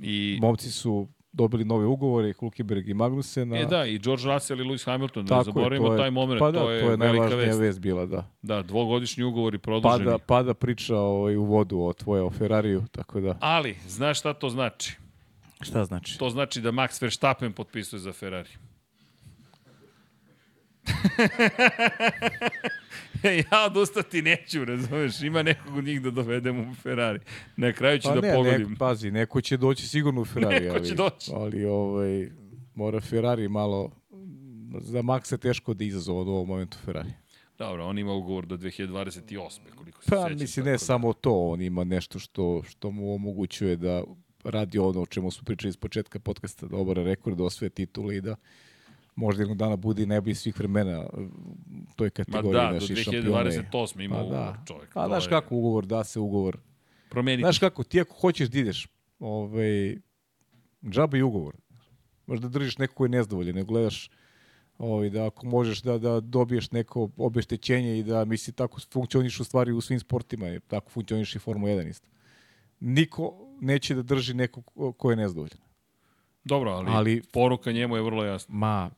I... 0.01 0.39
Momci 0.41 0.71
su 0.71 1.09
dobili 1.33 1.65
nove 1.65 1.87
ugovore, 1.87 2.33
Hulkenberg 2.33 2.89
i 2.89 2.95
Magnussen. 2.95 3.55
E 3.55 3.65
da, 3.65 3.85
i 3.87 3.99
George 3.99 4.25
Russell 4.25 4.61
i 4.61 4.65
Lewis 4.65 4.87
Hamilton, 4.87 5.25
da 5.25 5.39
ne 5.39 5.45
zaboravimo 5.45 5.97
taj 5.97 6.11
moment, 6.11 6.39
pa 6.39 6.51
da, 6.51 6.61
to 6.61 6.71
je, 6.71 6.81
to 6.81 6.91
je 6.91 6.97
velika 6.97 7.37
vest. 7.37 7.61
vest 7.61 7.81
bila, 7.81 8.07
da. 8.07 8.31
Da, 8.43 8.63
dvogodišnji 8.63 9.25
ugovori 9.25 9.59
produženi. 9.59 10.05
Pada, 10.05 10.19
pada 10.19 10.55
priča 10.55 10.97
ovaj, 10.97 11.37
u 11.37 11.45
vodu 11.45 11.81
o 11.81 11.93
tvoje, 11.93 12.23
o 12.23 12.31
Ferrariju, 12.31 12.85
tako 12.93 13.21
da. 13.21 13.39
Ali, 13.41 13.77
znaš 13.89 14.19
šta 14.19 14.35
to 14.35 14.49
znači? 14.49 14.97
Šta 15.61 15.85
znači? 15.85 16.19
To 16.19 16.31
znači 16.31 16.61
da 16.61 16.73
Max 16.73 17.03
Verstappen 17.03 17.53
potpisuje 17.53 18.01
za 18.01 18.13
Ferrari. 18.13 18.51
ja 23.53 23.67
odustati 23.67 24.23
neću, 24.23 24.65
razumeš? 24.65 25.21
Ima 25.23 25.43
nekog 25.43 25.77
od 25.77 25.85
njih 25.85 26.03
da 26.03 26.11
dovedem 26.11 26.71
u 26.71 26.75
Ferrari. 26.75 27.21
Na 27.57 27.73
kraju 27.73 27.99
ću 27.99 28.09
pa 28.09 28.15
da 28.15 28.21
ne, 28.21 28.35
pogodim. 28.35 28.69
Nek, 28.69 28.79
pazi, 28.79 29.11
neko 29.11 29.41
će 29.41 29.57
doći 29.57 29.89
sigurno 29.89 30.21
u 30.21 30.25
Ferrari. 30.25 30.61
neko 30.61 30.77
ali, 30.77 30.89
će 30.89 30.95
doći. 30.95 31.31
Ali 31.35 31.65
ovaj, 31.65 32.29
mora 32.75 33.01
Ferrari 33.01 33.49
malo... 33.49 33.91
Za 34.81 35.03
Maxa 35.03 35.39
teško 35.39 35.75
da 35.75 35.85
izazova 35.85 36.21
od 36.21 36.29
ovog 36.29 36.49
momentu 36.49 36.79
Ferrari. 36.85 37.11
Dobro, 37.59 37.87
on 37.87 37.99
ima 37.99 38.13
ugovor 38.13 38.47
do 38.47 38.57
2028. 38.57 39.59
koliko 39.77 40.03
se 40.03 40.11
pa, 40.11 40.23
sećam. 40.23 40.39
mislim, 40.39 40.67
ne 40.67 40.73
da... 40.73 40.79
samo 40.79 41.13
to, 41.13 41.49
on 41.49 41.63
ima 41.63 41.85
nešto 41.85 42.19
što, 42.19 42.63
što 42.69 42.91
mu 42.91 43.15
omogućuje 43.15 43.77
da 43.77 44.03
radi 44.45 44.79
ono 44.79 45.03
o 45.03 45.07
čemu 45.07 45.31
smo 45.31 45.45
pričali 45.45 45.69
iz 45.69 45.77
početka 45.77 46.19
podcasta, 46.19 46.67
da 46.67 46.77
obara 46.77 47.03
rekord, 47.03 47.37
da 47.37 47.45
osvoje 47.45 47.71
titule 47.71 48.17
i 48.17 48.21
da 48.21 48.37
možda 49.19 49.43
jednog 49.43 49.59
dana 49.59 49.77
bude 49.77 50.03
i 50.03 50.07
najbolji 50.07 50.35
svih 50.35 50.59
vremena 50.59 51.07
toj 51.97 52.11
kategoriji. 52.11 52.53
Ma 52.53 52.67
da, 52.67 52.73
naši 52.73 52.95
do 52.95 53.11
2028. 53.11 54.05
ima 54.05 54.17
pa, 54.17 54.23
ugovor 54.23 54.39
da. 54.39 54.63
čovjek. 54.67 54.97
A 54.97 55.09
znaš 55.09 55.25
je... 55.25 55.31
kako 55.31 55.55
ugovor, 55.55 55.87
da 55.87 56.05
se 56.05 56.21
ugovor. 56.21 56.59
Promeniti. 57.09 57.43
Znaš 57.43 57.59
kako, 57.59 57.85
ti 57.85 58.01
ako 58.01 58.15
hoćeš 58.15 58.49
da 58.49 58.59
ideš, 58.59 58.87
ovaj, 59.19 59.97
džaba 60.85 61.19
i 61.19 61.23
ugovor. 61.23 61.57
Možda 62.27 62.49
držiš 62.49 62.79
neko 62.79 62.95
koji 62.95 63.07
je 63.07 63.11
nezdovoljen, 63.11 63.57
ne 63.57 63.65
gledaš 63.65 64.11
ovaj, 64.79 65.11
da 65.11 65.27
ako 65.27 65.47
možeš 65.47 65.83
da, 65.83 65.99
da 65.99 66.21
dobiješ 66.21 66.71
neko 66.71 67.11
obeštećenje 67.17 67.99
i 67.99 68.03
da 68.03 68.25
misli 68.25 68.53
tako 68.53 68.81
funkcioniš 68.93 69.41
u 69.41 69.45
stvari 69.45 69.73
u 69.73 69.81
svim 69.81 70.01
sportima, 70.01 70.61
tako 70.67 70.91
funkcioniš 70.91 71.37
i 71.37 71.39
Formula 71.39 71.73
1 71.73 71.89
isto. 71.89 72.09
Niko 72.81 73.35
neće 73.61 73.95
da 73.95 74.03
drži 74.03 74.35
neko 74.35 74.63
ko 74.93 75.11
je 75.11 75.17
nezdovoljan. 75.17 75.59
Dobro, 76.45 76.71
ali, 76.71 76.91
ali 76.91 77.23
poruka 77.33 77.73
njemu 77.73 77.97
je 77.97 78.03
vrlo 78.03 78.25
jasna. 78.25 78.55
Ma, 78.55 78.91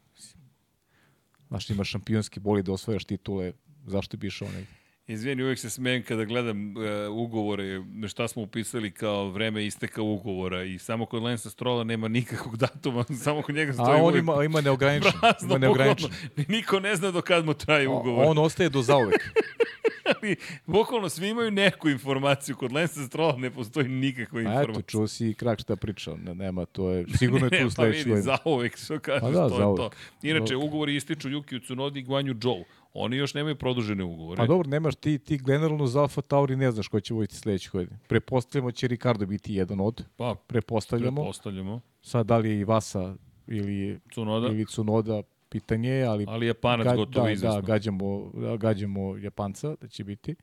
znaš, 1.51 1.71
imaš 1.71 1.91
šampionski 1.91 2.41
boli 2.41 2.63
da 2.63 2.73
osvojaš 2.73 3.05
titule, 3.05 3.53
zašto 3.87 4.17
bi 4.17 4.27
išao 4.27 4.49
negdje? 4.49 4.81
Izvijeni, 5.07 5.43
uvijek 5.43 5.59
se 5.59 5.71
smijem 5.71 6.03
kada 6.03 6.25
gledam 6.25 6.75
uh, 6.77 6.83
ugovore, 7.11 7.83
šta 8.09 8.29
smo 8.29 8.43
upisali 8.43 8.91
kao 8.91 9.29
vreme 9.29 9.67
isteka 9.67 10.03
ugovora 10.03 10.65
i 10.65 10.79
samo 10.79 11.07
kod 11.07 11.23
Lensa 11.23 11.51
Strola 11.51 11.85
nema 11.85 12.09
nikakvog 12.09 12.57
datuma, 12.57 13.05
samo 13.25 13.43
kod 13.43 13.55
njega 13.55 13.73
stoji 13.73 14.01
A 14.01 14.03
on 14.03 14.19
ima, 14.19 14.45
ima 14.45 14.61
neograničen. 14.61 15.13
Prazno, 15.21 15.49
ima 15.49 15.59
neograničen. 15.59 16.11
Niko 16.49 16.81
ne 16.81 16.97
zna 16.97 17.11
do 17.11 17.23
kad 17.23 17.45
mu 17.45 17.55
traje 17.55 17.89
ugovor. 17.89 18.25
On 18.29 18.39
ostaje 18.39 18.69
do 18.69 18.83
zauvek. 18.83 19.21
ali 20.23 20.37
bukvalno 20.67 21.09
svi 21.09 21.29
imaju 21.29 21.51
neku 21.51 21.89
informaciju. 21.89 22.57
Kod 22.57 22.73
Lensa 22.73 23.07
Strola 23.07 23.37
ne 23.37 23.51
postoji 23.51 23.89
nikakva 23.89 24.41
informacija. 24.41 24.71
A 24.71 24.79
eto, 24.79 24.83
čuo 24.83 25.07
si 25.09 25.31
i 25.31 25.35
krak 25.35 25.61
šta 25.61 25.77
pričao. 25.77 26.17
Ne, 26.17 26.35
nema, 26.35 26.67
to 26.67 26.91
je, 26.91 27.05
sigurno 27.19 27.47
je 27.47 27.51
tu 27.51 27.65
ne, 27.65 27.71
sledeći. 27.71 28.05
Pa 28.05 28.11
vidi, 28.11 28.23
zauvek 28.23 28.77
što 28.77 28.99
kažeš, 28.99 29.21
pa 29.21 29.31
da, 29.31 29.49
to 29.49 29.57
zauvek. 29.57 29.81
je 29.81 29.89
to. 29.89 30.29
Inače, 30.29 30.55
no. 30.55 30.61
ugovori 30.61 30.97
ističu 30.97 31.29
Yuki 31.29 31.65
Tsunodi 31.65 32.01
i 32.01 32.03
Guanju 32.03 32.35
Joe. 32.43 32.65
Oni 32.95 33.17
još 33.17 33.35
nemaju 33.35 33.57
produžene 33.57 34.05
ugovore. 34.05 34.37
Pa 34.37 34.47
dobro, 34.47 34.69
nemaš 34.69 34.95
ti, 34.95 35.19
ti 35.19 35.39
generalno 35.39 35.87
za 35.87 36.01
Alfa 36.01 36.21
Tauri 36.21 36.57
ne 36.57 36.71
znaš 36.71 36.89
ko 36.89 37.01
će 37.01 37.15
vojiti 37.15 37.37
sledeće 37.37 37.71
godine. 37.73 37.99
Prepostavljamo 38.09 38.73
će 38.73 38.89
Ricardo 38.89 39.27
biti 39.27 39.55
jedan 39.55 39.81
od. 39.81 40.05
Pa, 40.17 40.35
prepostavljamo. 40.47 41.23
Prepostavljamo. 41.23 41.81
Sad 42.03 42.27
da 42.27 42.39
li 42.39 42.51
je 42.51 42.59
i 42.59 42.65
Vasa 42.65 43.15
ili 43.47 44.01
Cunoda, 44.15 44.47
ili 44.47 44.67
Cunoda 44.67 45.23
pitanje 45.51 45.91
je, 45.91 46.05
ali... 46.07 46.25
Ali 46.29 46.47
Japanac 46.47 46.87
ga, 46.87 46.97
gotovo 46.97 47.27
da, 47.27 47.33
izvesno. 47.33 47.61
Da, 47.61 47.67
gađamo, 47.67 48.31
gađamo 48.59 49.17
Japanca 49.17 49.75
da 49.81 49.89
će 49.89 50.05
biti. 50.05 50.35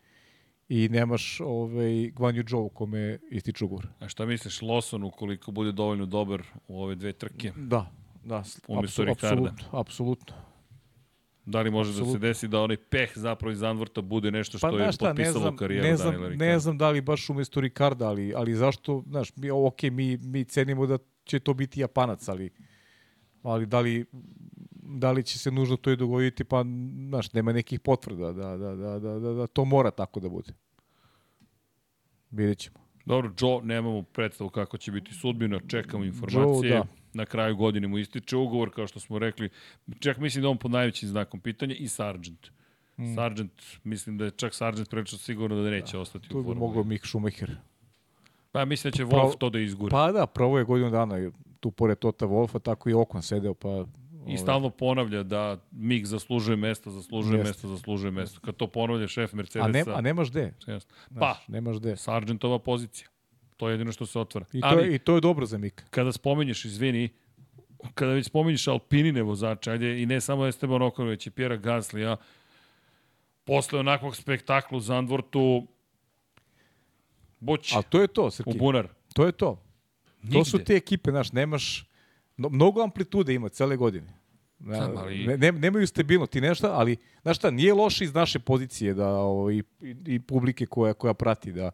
I 0.70 0.90
nemaš 0.90 1.40
ovaj, 1.40 2.12
Gvanju 2.16 2.44
Joe 2.48 2.70
kome 2.74 3.20
ističe 3.30 3.66
ugovor. 3.66 3.88
A 4.00 4.08
šta 4.08 4.26
misliš, 4.26 4.60
Lawson 4.60 5.08
ukoliko 5.08 5.52
bude 5.52 5.72
dovoljno 5.72 6.06
dobar 6.06 6.44
u 6.68 6.84
ove 6.84 6.96
dve 6.96 7.14
trke? 7.14 7.52
Da, 7.56 7.92
da. 8.24 8.44
Umesto 8.68 9.04
Ricarda. 9.04 9.50
Apsolutno, 9.50 9.80
apsolutno. 9.80 10.36
Da 11.48 11.62
li 11.62 11.72
može 11.72 11.90
Absolut. 11.90 12.08
da 12.08 12.14
se 12.14 12.20
desi 12.20 12.48
da 12.48 12.62
onaj 12.62 12.78
peh 12.78 13.12
zapravo 13.16 13.52
iz 13.52 13.64
Anvrta 13.64 14.02
bude 14.02 14.32
nešto 14.32 14.58
što 14.58 14.72
pa, 14.72 14.78
je 14.78 14.92
šta, 14.92 15.10
potpisalo 15.10 15.34
ne 15.34 15.42
znam, 15.42 15.58
karijeru 15.58 15.88
ne 15.88 15.98
znam, 15.98 16.22
Ne 16.38 16.60
znam 16.60 16.78
da 16.78 16.90
li 16.90 17.02
baš 17.02 17.30
umesto 17.30 17.62
Ricarda, 17.62 18.08
ali, 18.08 18.34
ali 18.36 18.56
zašto, 18.56 19.04
znaš, 19.10 19.36
mi, 19.36 19.52
ok, 19.52 19.84
mi, 19.84 20.18
mi 20.18 20.46
cenimo 20.46 20.86
da 20.86 20.98
će 21.24 21.40
to 21.40 21.54
biti 21.54 21.80
Japanac, 21.80 22.28
ali, 22.30 22.50
ali 23.44 23.66
da 23.66 23.80
li 23.80 24.06
da 24.88 25.12
li 25.12 25.24
će 25.24 25.40
se 25.40 25.52
nužno 25.52 25.78
to 25.78 25.92
i 25.92 25.96
dogoditi, 25.96 26.44
pa, 26.44 26.64
znaš, 27.08 27.34
nema 27.34 27.54
nekih 27.54 27.80
potvrda 27.80 28.32
da, 28.32 28.58
da, 28.58 28.76
da, 28.76 29.00
da, 29.00 29.20
da, 29.20 29.34
da 29.34 29.48
to 29.48 29.66
mora 29.66 29.92
tako 29.92 30.20
da 30.20 30.30
bude. 30.30 30.54
Vidjet 32.32 32.58
ćemo. 32.58 32.78
Dobro, 33.06 33.32
Joe, 33.40 33.62
nemamo 33.64 34.04
predstavu 34.04 34.50
kako 34.50 34.78
će 34.78 34.92
biti 34.92 35.14
sudbina, 35.14 35.60
čekamo 35.68 36.04
informacije. 36.04 36.72
Joe, 36.72 36.80
da. 36.80 36.86
Na 37.14 37.26
kraju 37.26 37.56
godine 37.56 37.88
mu 37.88 37.98
ističe 37.98 38.36
ugovor, 38.38 38.74
kao 38.74 38.88
što 38.88 39.00
smo 39.00 39.20
rekli. 39.20 39.50
Čak 40.00 40.18
mislim 40.18 40.42
da 40.42 40.50
on 40.50 40.58
pod 40.58 40.72
najvećim 40.72 41.10
znakom 41.10 41.40
pitanja 41.40 41.76
i 41.76 41.88
Sargent. 41.88 42.48
Mm. 42.98 43.16
Sargent, 43.16 43.62
mislim 43.84 44.18
da 44.18 44.26
je 44.26 44.32
čak 44.32 44.54
Sargent 44.54 44.90
prilično 44.90 45.18
sigurno 45.18 45.64
da 45.64 45.70
neće 45.70 45.98
da, 45.98 46.00
ostati 46.00 46.28
u 46.28 46.30
formuli. 46.30 46.46
Tu 46.46 46.54
bi 46.54 46.60
mogao 46.60 46.84
Mick 46.84 47.06
Schumacher. 47.06 47.56
Pa 48.52 48.66
mislim 48.66 48.92
da 48.92 48.98
će 48.98 49.06
Wolf 49.06 49.38
to 49.38 49.50
da 49.50 49.60
izgura. 49.60 49.92
Pa 49.92 50.12
da, 50.12 50.26
pravo 50.28 50.58
je 50.58 50.64
godinu 50.64 50.90
dana 50.90 51.32
tu 51.60 51.72
pored 51.72 52.00
Tota 52.00 52.26
Wolfa, 52.26 52.60
tako 52.60 52.90
i 52.90 52.94
Okon 52.94 53.22
sedeo, 53.22 53.54
pa 53.54 53.86
I 54.28 54.38
stalno 54.38 54.70
ponavlja 54.70 55.24
da 55.24 55.58
Mik 55.72 56.06
zaslužuje 56.06 56.56
mesto, 56.56 56.92
zaslužuje 56.92 57.38
Jest. 57.38 57.48
mesto, 57.48 57.68
zaslužuje 57.68 58.12
mesto. 58.12 58.40
Kad 58.40 58.56
to 58.56 58.68
ponavlja 58.68 59.08
šef 59.08 59.34
Mercedesa... 59.34 59.66
A, 59.66 59.72
ne, 59.72 59.84
a 59.96 60.02
nemaš 60.02 60.32
gde. 60.32 60.54
Pa, 61.20 61.38
nemaš 61.48 61.78
gde. 61.78 61.96
Sargentova 61.98 62.60
pozicija. 62.60 63.08
To 63.58 63.70
je 63.70 63.74
jedino 63.74 63.92
što 63.92 64.06
se 64.06 64.20
otvara. 64.20 64.46
I 64.54 64.62
to, 64.62 64.68
Ali, 64.68 64.88
je, 64.88 64.96
i 64.96 65.00
to 65.00 65.16
je 65.16 65.22
dobro 65.22 65.46
za 65.46 65.58
Mika. 65.58 65.84
Kada 65.90 66.12
spominješ, 66.12 66.66
izvini, 66.66 67.10
kada 67.94 68.12
već 68.12 68.26
spominješ 68.26 68.68
Alpinine 68.68 69.22
vozače, 69.24 69.72
ajde, 69.72 70.02
i 70.02 70.06
ne 70.06 70.22
samo 70.22 70.48
Esteban 70.48 70.82
Ocon, 70.82 71.08
već 71.08 71.28
i 71.28 71.32
Pjera 71.32 71.56
Gaslija, 71.56 72.18
posle 73.44 73.80
onakvog 73.80 74.16
spektakla 74.16 74.78
u 74.78 74.82
Zandvortu, 74.82 75.68
Buć, 77.40 77.74
A 77.76 77.82
to 77.82 78.02
je 78.02 78.08
to, 78.08 78.32
Srki. 78.32 78.50
U 78.50 78.54
bunar. 78.54 78.88
To 79.14 79.26
je 79.26 79.32
to. 79.32 79.64
Nigde. 80.22 80.38
To 80.38 80.46
su 80.46 80.60
te 80.60 80.74
ekipe, 80.74 81.12
znaš, 81.12 81.32
nemaš... 81.32 81.86
No, 82.38 82.50
mnogo 82.50 82.84
amplitude 82.84 83.34
ima 83.34 83.50
cele 83.50 83.76
godine. 83.76 84.14
Ja, 84.60 84.92
ali... 84.98 85.38
ne, 85.38 85.52
nemaju 85.52 85.88
stabilno 85.88 86.26
ti 86.26 86.42
nešto, 86.42 86.68
ali 86.68 86.98
znaš 87.22 87.38
šta, 87.38 87.52
nije 87.52 87.74
loše 87.74 88.04
iz 88.04 88.14
naše 88.14 88.40
pozicije 88.40 88.94
da 88.94 89.10
ovaj, 89.10 89.56
i, 89.56 89.64
i 90.06 90.20
publike 90.20 90.66
koja, 90.66 90.94
koja 90.94 91.14
prati 91.14 91.52
da, 91.52 91.72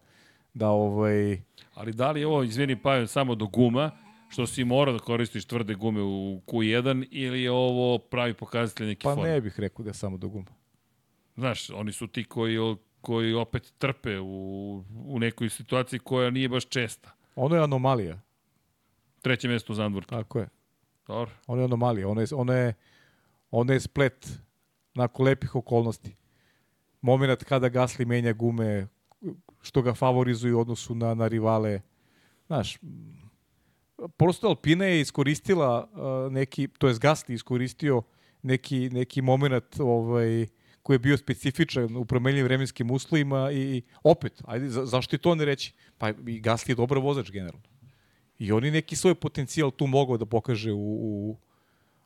da 0.54 0.70
ovaj... 0.70 1.42
Ali 1.74 1.94
da 1.94 2.12
li 2.12 2.24
ovo, 2.24 2.44
izvini 2.44 2.82
Pavel, 2.82 3.08
samo 3.08 3.36
do 3.36 3.48
guma, 3.48 3.92
što 4.30 4.48
si 4.48 4.64
mora 4.64 4.92
da 4.92 5.00
koristiš 5.00 5.46
tvrde 5.46 5.76
gume 5.76 6.02
u 6.02 6.42
Q1 6.48 7.08
ili 7.12 7.42
je 7.42 7.52
ovo 7.52 7.98
pravi 7.98 8.34
pokazatelj 8.34 8.88
neki 8.88 9.04
pa 9.04 9.10
form? 9.10 9.22
Pa 9.22 9.28
ne 9.28 9.42
bih 9.42 9.60
rekao 9.60 9.84
da 9.84 9.90
je 9.90 9.94
samo 9.94 10.18
do 10.18 10.28
guma. 10.28 10.52
Znaš, 11.36 11.70
oni 11.70 11.92
su 11.92 12.08
ti 12.08 12.24
koji, 12.24 12.58
koji 13.02 13.34
opet 13.34 13.74
trpe 13.78 14.20
u, 14.20 14.84
u 15.06 15.20
nekoj 15.20 15.50
situaciji 15.50 16.00
koja 16.00 16.30
nije 16.30 16.50
baš 16.50 16.66
česta. 16.66 17.12
Ono 17.36 17.56
je 17.56 17.64
anomalija. 17.64 18.22
Treće 19.24 19.48
mesto 19.48 19.74
u 19.74 19.76
Zandvortu. 19.76 20.10
Tako 20.10 20.40
je. 20.40 20.48
Dobro. 21.08 21.32
Ono 21.48 21.62
je 21.62 21.66
anomalija. 21.66 22.08
Ono 22.08 22.22
je, 22.22 22.28
ono 22.36 22.54
je, 22.54 22.74
ono 23.52 23.74
je 23.74 23.80
splet 23.80 24.30
nakon 24.94 25.26
lepih 25.26 25.56
okolnosti. 25.56 26.16
Moment 27.02 27.44
kada 27.44 27.70
Gasli 27.70 28.06
menja 28.06 28.34
gume, 28.34 28.88
što 29.62 29.82
ga 29.82 29.94
favorizuju 29.94 30.58
u 30.58 30.62
odnosu 30.62 30.96
na, 30.96 31.14
na 31.14 31.28
rivale. 31.28 31.82
Znaš, 32.48 32.78
prosto 34.18 34.48
Alpina 34.48 34.86
je 34.86 35.02
iskoristila 35.02 35.90
uh, 35.92 36.34
neki, 36.34 36.68
to 36.68 36.88
je 36.88 36.96
Gasli 37.02 37.36
iskoristio 37.36 38.02
neki, 38.42 38.90
neki 38.90 39.22
moment 39.22 39.80
ovaj, 39.80 40.48
koji 40.82 40.96
je 40.96 41.00
bio 41.00 41.18
specifičan 41.18 41.96
u 41.96 42.06
promenljivim 42.06 42.46
vremenskim 42.46 42.92
uslovima 42.92 43.52
i 43.52 43.82
opet, 44.04 44.42
ajde, 44.46 44.70
za, 44.70 44.86
zašto 44.86 45.16
i 45.16 45.20
to 45.20 45.36
ne 45.36 45.46
reći? 45.46 45.74
Pa 45.98 46.10
i 46.10 46.42
Gasly 46.42 46.70
je 46.70 46.76
dobar 46.76 46.98
vozač 46.98 47.32
generalno. 47.32 47.73
I 48.40 48.52
oni 48.52 48.72
neki 48.72 48.96
svoj 48.96 49.16
potencijal 49.16 49.72
tu 49.72 49.88
mogao 49.88 50.18
da 50.18 50.26
pokaže 50.26 50.72
u, 50.72 50.78
u 50.80 51.38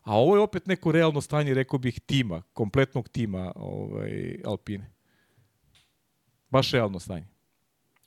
A 0.08 0.16
ovo 0.16 0.36
je 0.36 0.42
opet 0.42 0.68
neko 0.68 0.92
realno 0.92 1.22
stanje, 1.22 1.54
rekao 1.54 1.80
bih, 1.80 2.00
tima, 2.00 2.42
kompletnog 2.54 3.10
tima 3.10 3.52
ovaj, 3.56 4.40
Alpine. 4.46 4.92
Baš 6.50 6.72
realno 6.72 7.00
stanje. 7.00 7.28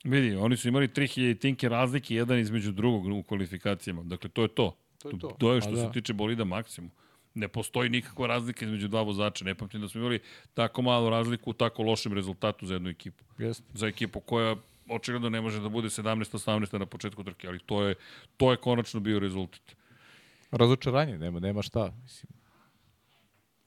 Vidi, 0.03 0.35
oni 0.35 0.57
su 0.57 0.67
imali 0.67 0.87
3000 0.87 1.39
tinke 1.39 1.69
razlike 1.69 2.15
jedan 2.15 2.39
između 2.39 2.71
drugog 2.71 3.05
u 3.05 3.23
kvalifikacijama. 3.23 4.03
Dakle, 4.03 4.29
to 4.29 4.41
je 4.41 4.47
to. 4.47 4.77
To 4.97 5.09
je 5.09 5.19
to. 5.19 5.27
To 5.27 5.53
je 5.53 5.61
što 5.61 5.69
Pa 5.69 5.75
se 5.75 5.83
da. 5.83 5.91
tiče 5.91 6.13
bolida 6.13 6.43
maksimum. 6.43 6.91
Ne 7.33 7.47
postoji 7.47 7.89
nikakva 7.89 8.27
razlika 8.27 8.65
između 8.65 8.87
dva 8.87 9.01
vozača. 9.01 9.45
Ne 9.45 9.55
pamtim 9.55 9.81
da 9.81 9.89
smo 9.89 10.01
imali 10.01 10.19
tako 10.53 10.81
malu 10.81 11.09
razliku 11.09 11.49
u 11.49 11.53
tako 11.53 11.83
lošem 11.83 12.13
rezultatu 12.13 12.65
za 12.65 12.73
jednu 12.73 12.89
ekipu. 12.89 13.23
Jeste. 13.37 13.63
Za 13.73 13.87
ekipu 13.87 14.19
koja 14.19 14.55
očigledno 14.91 15.29
ne 15.29 15.41
može 15.41 15.59
da 15.59 15.69
bude 15.69 15.87
17-18 15.87 16.79
na 16.79 16.85
početku 16.85 17.23
trke, 17.23 17.47
ali 17.47 17.59
to 17.59 17.83
je, 17.83 17.95
to 18.37 18.51
je 18.51 18.57
konačno 18.57 18.99
bio 18.99 19.19
rezultat. 19.19 19.75
Razočaranje, 20.51 21.17
nema, 21.17 21.39
nema 21.39 21.61
šta. 21.61 21.91
Mislim, 22.03 22.31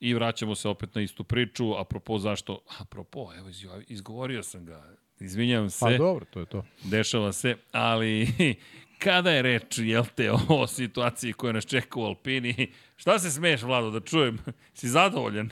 I 0.01 0.15
vraćamo 0.15 0.55
se 0.55 0.69
opet 0.69 0.95
na 0.95 1.03
istu 1.03 1.25
priču, 1.25 1.75
apropo 1.79 2.19
zašto, 2.19 2.59
apropo, 2.81 3.31
evo 3.39 3.49
izgovorio 3.89 4.43
sam 4.43 4.65
ga, 4.67 4.85
izvinjavam 5.21 5.71
se. 5.71 5.79
pa 5.81 5.97
dobro, 5.97 6.25
to 6.31 6.41
je 6.41 6.47
to. 6.47 6.65
dešava 6.85 7.33
se, 7.33 7.57
ali 7.73 8.29
kada 9.05 9.31
je 9.31 9.43
reč, 9.43 9.79
jel 9.79 10.05
te, 10.15 10.33
o 10.49 10.67
situaciji 10.67 11.33
koja 11.33 11.53
nas 11.53 11.67
čeka 11.67 12.01
u 12.01 12.03
Alpini, 12.05 12.73
šta 12.97 13.19
se 13.19 13.31
smeješ, 13.31 13.63
Vlado, 13.63 13.91
da 13.91 14.01
čujem? 14.01 14.39
Si 14.75 14.89
zadovoljan? 14.89 15.51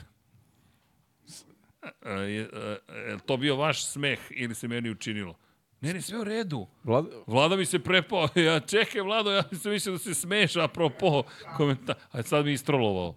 E, 2.05 2.09
Je 2.11 2.41
e, 2.41 2.77
je 3.09 3.17
to 3.25 3.37
bio 3.37 3.55
vaš 3.55 3.85
smeh 3.85 4.19
ili 4.29 4.55
se 4.55 4.67
meni 4.67 4.89
učinilo? 4.89 5.35
Ne, 5.83 5.93
ne, 5.93 6.01
sve 6.01 6.19
u 6.19 6.23
redu. 6.23 6.67
Vlad, 6.83 7.05
Vlada 7.27 7.55
mi 7.55 7.65
se 7.65 7.79
prepao, 7.79 8.27
ja 8.47 8.59
čekaj 8.59 9.01
Vlado, 9.01 9.31
ja 9.31 9.43
sam 9.61 9.71
mislio 9.71 9.93
da 9.93 9.99
se 9.99 10.13
smeješ 10.13 10.55
apropo 10.55 11.23
komentar. 11.57 11.95
A 12.11 12.23
sad 12.23 12.45
mi 12.45 12.51
je 12.51 12.53
istrolovao. 12.53 13.15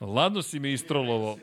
Ladno 0.00 0.42
si 0.42 0.60
me 0.60 0.72
istrolovao. 0.72 1.36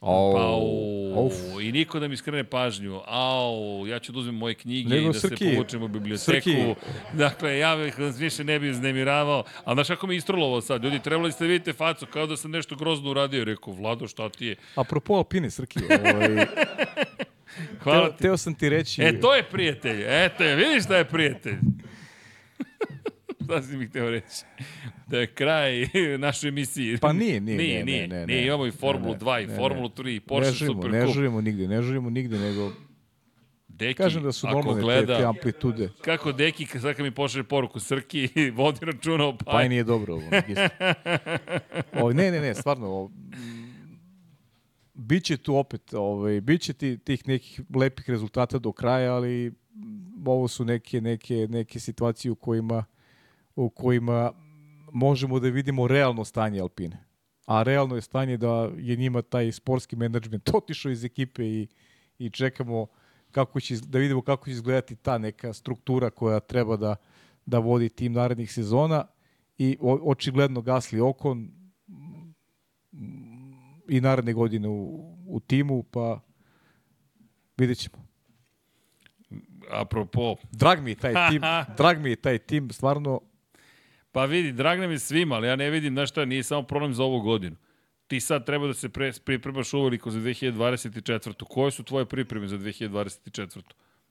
Au, 0.00 0.32
Pa, 0.34 1.20
Uf. 1.20 1.62
i 1.62 1.72
niko 1.72 1.98
da 2.00 2.08
mi 2.08 2.16
skrene 2.16 2.44
pažnju. 2.44 3.00
Au, 3.06 3.86
ja 3.86 3.98
ću 3.98 4.12
da 4.12 4.18
uzmem 4.18 4.34
moje 4.34 4.54
knjige 4.54 4.88
Nego, 4.88 5.10
i 5.10 5.12
da 5.12 5.18
Srki, 5.18 5.44
se 5.44 5.50
povučem 5.54 5.82
u 5.82 5.88
biblioteku. 5.88 6.50
Srki. 6.50 6.74
Dakle, 7.12 7.58
ja 7.58 7.76
bih 7.76 7.98
vas 7.98 8.18
više 8.18 8.44
ne 8.44 8.58
bih 8.58 8.70
iznemiravao. 8.70 9.44
A 9.64 9.74
znaš 9.74 9.88
kako 9.88 10.06
me 10.06 10.16
istrolovao 10.16 10.60
sad? 10.60 10.84
Ljudi, 10.84 11.02
trebali 11.02 11.32
ste 11.32 11.44
da 11.44 11.48
vidite 11.48 11.72
facu, 11.72 12.06
kao 12.06 12.26
da 12.26 12.36
sam 12.36 12.50
nešto 12.50 12.76
grozno 12.76 13.10
uradio. 13.10 13.44
Rekao, 13.44 13.72
Vlado, 13.72 14.08
šta 14.08 14.28
ti 14.28 14.46
je? 14.46 14.56
Apropo 14.74 15.14
Alpine, 15.14 15.50
Srki, 15.50 15.78
ovaj, 15.84 16.46
Hvala 17.80 18.00
teo, 18.00 18.12
ti. 18.12 18.18
teo 18.18 18.36
sam 18.36 18.54
ti 18.54 18.68
reći... 18.68 19.02
E, 19.02 19.20
to 19.20 19.34
je 19.34 19.42
prijatelj. 19.42 20.02
Eto 20.06 20.44
je, 20.44 20.56
vidiš 20.56 20.84
šta 20.84 20.96
je 20.96 21.04
prijatelj. 21.04 21.56
šta 23.44 23.62
si 23.62 23.76
mi 23.76 23.86
hteo 23.86 24.10
reći? 24.10 24.44
Da 25.06 25.18
je 25.18 25.26
kraj 25.26 25.72
naše 26.18 26.48
emisije. 26.48 26.98
Pa 26.98 27.12
nije, 27.12 27.40
nije, 27.40 27.58
Nije, 27.58 27.84
nije. 27.84 28.08
ne, 28.08 28.16
ne, 28.16 28.26
nije, 28.26 28.46
imamo 28.46 28.66
i 28.66 28.70
Formulu 28.70 29.12
Ne, 29.12 29.14
ne, 29.14 29.20
2 29.20 29.42
i 29.42 29.46
ne. 29.46 29.56
Formulu 29.56 29.88
3 29.88 30.10
i 30.10 30.14
ne 30.14 30.20
Porsche 30.20 30.52
žurimo, 30.54 30.74
Super 30.74 30.90
ne 30.92 31.02
Cup. 31.02 31.14
žurimo 31.14 31.40
nigde, 31.40 31.68
ne 31.68 31.82
žurimo 31.82 32.10
nigde, 32.10 32.38
nego 32.38 32.72
Deki, 33.68 33.94
kažem 33.94 34.22
da 34.22 34.32
su 34.32 34.46
normalne 34.48 34.82
gleda, 34.82 35.14
te, 35.14 35.20
te 35.20 35.26
amplitude. 35.26 35.88
Kako 36.00 36.32
Deki, 36.32 36.66
sad 36.66 36.94
kad 36.94 37.04
mi 37.04 37.10
pošalje 37.10 37.44
poruku, 37.44 37.80
Srki, 37.80 38.28
vodi 38.52 38.78
računa 38.82 39.24
o 39.24 39.36
Pa 39.36 39.42
i 39.42 39.44
paj. 39.46 39.68
nije 39.68 39.84
dobro 39.84 40.14
ovo. 40.14 40.22
isto. 40.48 40.68
o, 41.94 42.12
ne, 42.12 42.30
ne, 42.30 42.40
ne, 42.40 42.54
stvarno. 42.54 42.86
O, 42.88 43.08
mm, 43.08 43.65
biće 44.96 45.36
tu 45.36 45.56
opet, 45.56 45.94
ovaj, 45.94 46.40
biće 46.40 46.72
ti, 46.72 46.98
tih 46.98 47.28
nekih 47.28 47.60
lepih 47.74 48.10
rezultata 48.10 48.58
do 48.58 48.72
kraja, 48.72 49.14
ali 49.14 49.52
ovo 50.26 50.48
su 50.48 50.64
neke, 50.64 51.00
neke, 51.00 51.46
neke 51.50 51.80
situacije 51.80 52.32
u 52.32 52.34
kojima, 52.34 52.84
u 53.56 53.70
kojima 53.70 54.32
možemo 54.92 55.40
da 55.40 55.48
vidimo 55.48 55.88
realno 55.88 56.24
stanje 56.24 56.60
Alpine. 56.60 57.04
A 57.46 57.62
realno 57.62 57.94
je 57.94 58.02
stanje 58.02 58.36
da 58.36 58.70
je 58.76 58.96
njima 58.96 59.22
taj 59.22 59.52
sportski 59.52 59.96
menadžment 59.96 60.50
otišao 60.54 60.92
iz 60.92 61.04
ekipe 61.04 61.46
i, 61.46 61.68
i 62.18 62.30
čekamo 62.30 62.86
kako 63.30 63.60
će, 63.60 63.76
da 63.76 63.98
vidimo 63.98 64.22
kako 64.22 64.44
će 64.44 64.50
izgledati 64.50 64.96
ta 64.96 65.18
neka 65.18 65.52
struktura 65.52 66.10
koja 66.10 66.40
treba 66.40 66.76
da, 66.76 66.96
da 67.46 67.58
vodi 67.58 67.88
tim 67.88 68.12
narednih 68.12 68.52
sezona 68.52 69.06
i 69.58 69.76
o, 69.80 69.98
očigledno 70.10 70.62
Gasli 70.62 71.00
Okon 71.00 71.50
i 73.88 74.00
naredne 74.00 74.32
godine 74.32 74.68
u, 74.68 75.16
u 75.26 75.40
timu, 75.40 75.82
pa 75.82 76.20
vidjet 77.56 77.78
ćemo. 77.78 78.06
Apropo, 79.70 80.36
Drag 80.52 80.82
mi 80.82 80.90
je 80.90 80.94
taj 80.94 81.14
tim, 81.30 81.42
drag 81.78 81.98
mi 81.98 82.10
je 82.10 82.16
taj 82.16 82.38
tim, 82.38 82.70
stvarno, 82.70 83.20
pa 84.12 84.24
vidi, 84.24 84.52
drag 84.52 84.78
nam 84.80 84.90
je 84.90 84.98
svima, 84.98 85.34
ali 85.34 85.48
ja 85.48 85.56
ne 85.56 85.70
vidim, 85.70 85.94
znaš 85.94 86.10
šta, 86.10 86.24
nije 86.24 86.42
samo 86.42 86.62
problem 86.62 86.94
za 86.94 87.04
ovu 87.04 87.20
godinu. 87.20 87.56
Ti 88.06 88.20
sad 88.20 88.46
treba 88.46 88.66
da 88.66 88.74
se 88.74 88.88
pre, 88.88 89.12
pripremaš 89.24 89.74
uveliko 89.74 90.10
za 90.10 90.18
2024. 90.18 91.44
Koje 91.44 91.70
su 91.70 91.82
tvoje 91.82 92.06
pripreme 92.06 92.48
za 92.48 92.58
2024. 92.58 93.60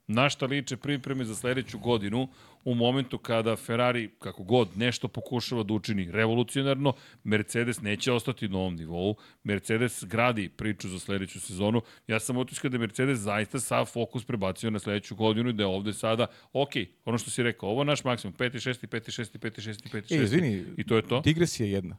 Na 0.08 0.30
šta 0.30 0.46
liče 0.46 0.78
pripreme 0.78 1.26
za 1.26 1.36
sledeću 1.36 1.80
godinu 1.80 2.28
u 2.66 2.76
momentu 2.76 3.18
kada 3.18 3.56
Ferrari, 3.56 4.10
kako 4.20 4.44
god, 4.44 4.68
nešto 4.76 5.08
pokušava 5.08 5.64
da 5.64 5.74
učini 5.74 6.12
revolucionarno, 6.12 6.94
Mercedes 7.24 7.82
neće 7.82 8.12
ostati 8.12 8.48
na 8.48 8.58
ovom 8.58 8.76
nivou, 8.76 9.16
Mercedes 9.44 10.04
gradi 10.04 10.50
priču 10.50 10.90
za 10.90 11.00
sledeću 11.00 11.40
sezonu. 11.40 11.82
Ja 12.08 12.20
sam 12.20 12.38
utiskao 12.38 12.70
da 12.70 12.78
Mercedes 12.78 13.20
zaista 13.20 13.60
sav 13.60 13.86
fokus 13.86 14.26
prebacio 14.26 14.70
na 14.70 14.80
sledeću 14.80 15.16
godinu 15.16 15.50
i 15.50 15.54
da 15.54 15.64
je 15.64 15.68
ovde 15.68 15.94
sada, 15.94 16.28
ok, 16.54 16.72
ono 17.06 17.18
što 17.18 17.32
si 17.32 17.44
rekao, 17.44 17.70
ovo 17.70 17.82
je 17.82 17.86
naš 17.86 18.04
maksimum, 18.04 18.34
5. 18.34 18.54
6. 18.70 18.88
5. 18.88 19.22
6. 19.22 19.38
5. 19.38 19.62
6. 19.62 19.90
5. 19.90 20.02
6. 20.06 20.20
e, 20.20 20.24
izvini, 20.24 20.66
I 20.78 20.84
to 20.84 20.96
je 20.96 21.02
to? 21.02 21.22
digresija 21.22 21.68
jedna. 21.68 21.98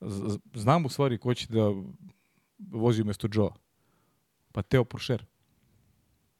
Z- 0.00 0.38
Znam 0.54 0.84
u 0.84 0.88
stvari 0.88 1.18
ko 1.18 1.34
će 1.34 1.46
da 1.48 1.72
vozi 2.70 3.02
umesto 3.02 3.28
Joe. 3.34 3.50
Pa 4.52 4.62
Teo 4.62 4.84
Porcher. 4.84 5.24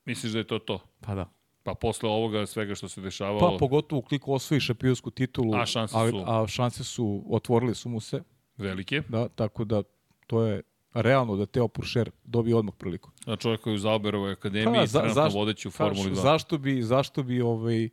Misliš 0.04 0.32
da 0.32 0.38
je 0.38 0.44
to 0.44 0.58
to? 0.58 0.78
Pa 1.00 1.14
da. 1.14 1.28
Pa 1.62 1.74
posle 1.74 2.08
ovoga 2.08 2.46
svega 2.46 2.74
što 2.74 2.88
se 2.88 3.00
dešavalo, 3.00 3.38
Pa 3.40 3.56
pogotovo 3.58 3.98
ukoliko 3.98 4.32
osvoji 4.32 4.60
šampionsku 4.60 5.10
titulu, 5.10 5.54
A 5.54 5.66
šanse 5.66 5.92
su? 6.10 6.24
a 6.26 6.46
šanse 6.46 6.84
su, 6.84 7.24
otvorili 7.28 7.74
su 7.74 7.88
mu 7.88 8.00
se, 8.00 8.22
velike, 8.56 9.02
da, 9.08 9.28
tako 9.28 9.64
da 9.64 9.82
to 10.26 10.42
je 10.42 10.62
realno 10.94 11.36
da 11.36 11.46
Teo 11.46 11.68
Porcher 11.68 12.10
dobije 12.24 12.56
odmah 12.56 12.74
priliku. 12.74 13.10
a 13.26 13.36
čovjek 13.36 13.60
koji 13.60 13.72
je 13.72 13.76
u 13.76 13.80
Zauberovoj 13.80 14.32
akademiji, 14.32 14.64
Pa, 14.66 14.72
pa, 14.72 14.86
za- 14.86 15.00
trenutno 15.00 15.28
vodeći 15.30 15.68
u 15.68 15.70
Pa, 15.70 15.76
Formuli 15.76 16.10
2. 16.10 16.14
Zašto 16.14 16.58
bi, 16.58 16.82
zašto 16.82 17.22
bi, 17.22 17.40
ovaj, 17.40 17.88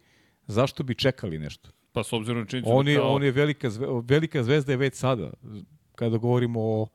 zašto 0.47 0.83
bi 0.83 0.95
čekali 0.95 1.39
nešto? 1.39 1.69
Pa 1.91 2.03
s 2.03 2.13
obzirom 2.13 2.39
na 2.39 2.47
činjenicu 2.47 2.71
On 2.71 2.85
da 2.85 2.91
je, 2.91 2.97
kao, 2.97 3.09
on 3.09 3.23
je 3.23 3.31
velika, 3.31 3.69
zve, 3.69 3.87
velika 4.03 4.43
zvezda 4.43 4.71
je 4.71 4.77
već 4.77 4.95
sada. 4.95 5.31
Kada 5.95 6.17
govorimo 6.17 6.59
o 6.61 6.87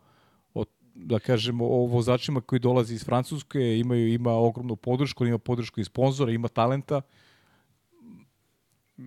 da 0.94 1.18
kažemo 1.18 1.64
o 1.66 1.86
vozačima 1.86 2.40
koji 2.40 2.58
dolaze 2.58 2.94
iz 2.94 3.04
Francuske, 3.04 3.78
imaju 3.78 4.08
ima 4.08 4.32
ogromnu 4.32 4.76
podršku, 4.76 5.26
ima 5.26 5.38
podršku 5.38 5.80
i 5.80 5.84
sponzora, 5.84 6.32
ima 6.32 6.48
talenta. 6.48 7.00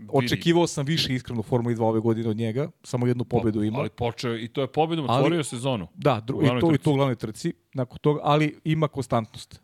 Očekivao 0.09 0.67
sam 0.67 0.85
više 0.85 1.15
iskreno 1.15 1.39
u 1.39 1.43
Formuli 1.43 1.75
2 1.75 1.83
ove 1.83 1.99
godine 1.99 2.29
od 2.29 2.37
njega, 2.37 2.69
samo 2.83 3.07
jednu 3.07 3.23
pobedu 3.23 3.63
ima. 3.63 3.79
Ali 3.79 3.89
počeo, 3.89 4.37
i 4.37 4.47
to 4.47 4.61
je 4.61 4.67
pobedom 4.67 5.05
Ali- 5.09 5.17
otvorio 5.17 5.43
sezonu. 5.43 5.87
da, 5.95 6.19
dru, 6.19 6.43
i 6.43 6.47
to 6.47 6.57
i 6.57 6.71
trci. 6.71 6.83
to 6.83 6.91
u 6.91 6.95
glavnoj 6.95 7.15
trci, 7.15 7.53
nakon 7.73 7.97
toga, 7.99 8.19
ali 8.23 8.59
ima 8.63 8.87
konstantnost. 8.87 9.61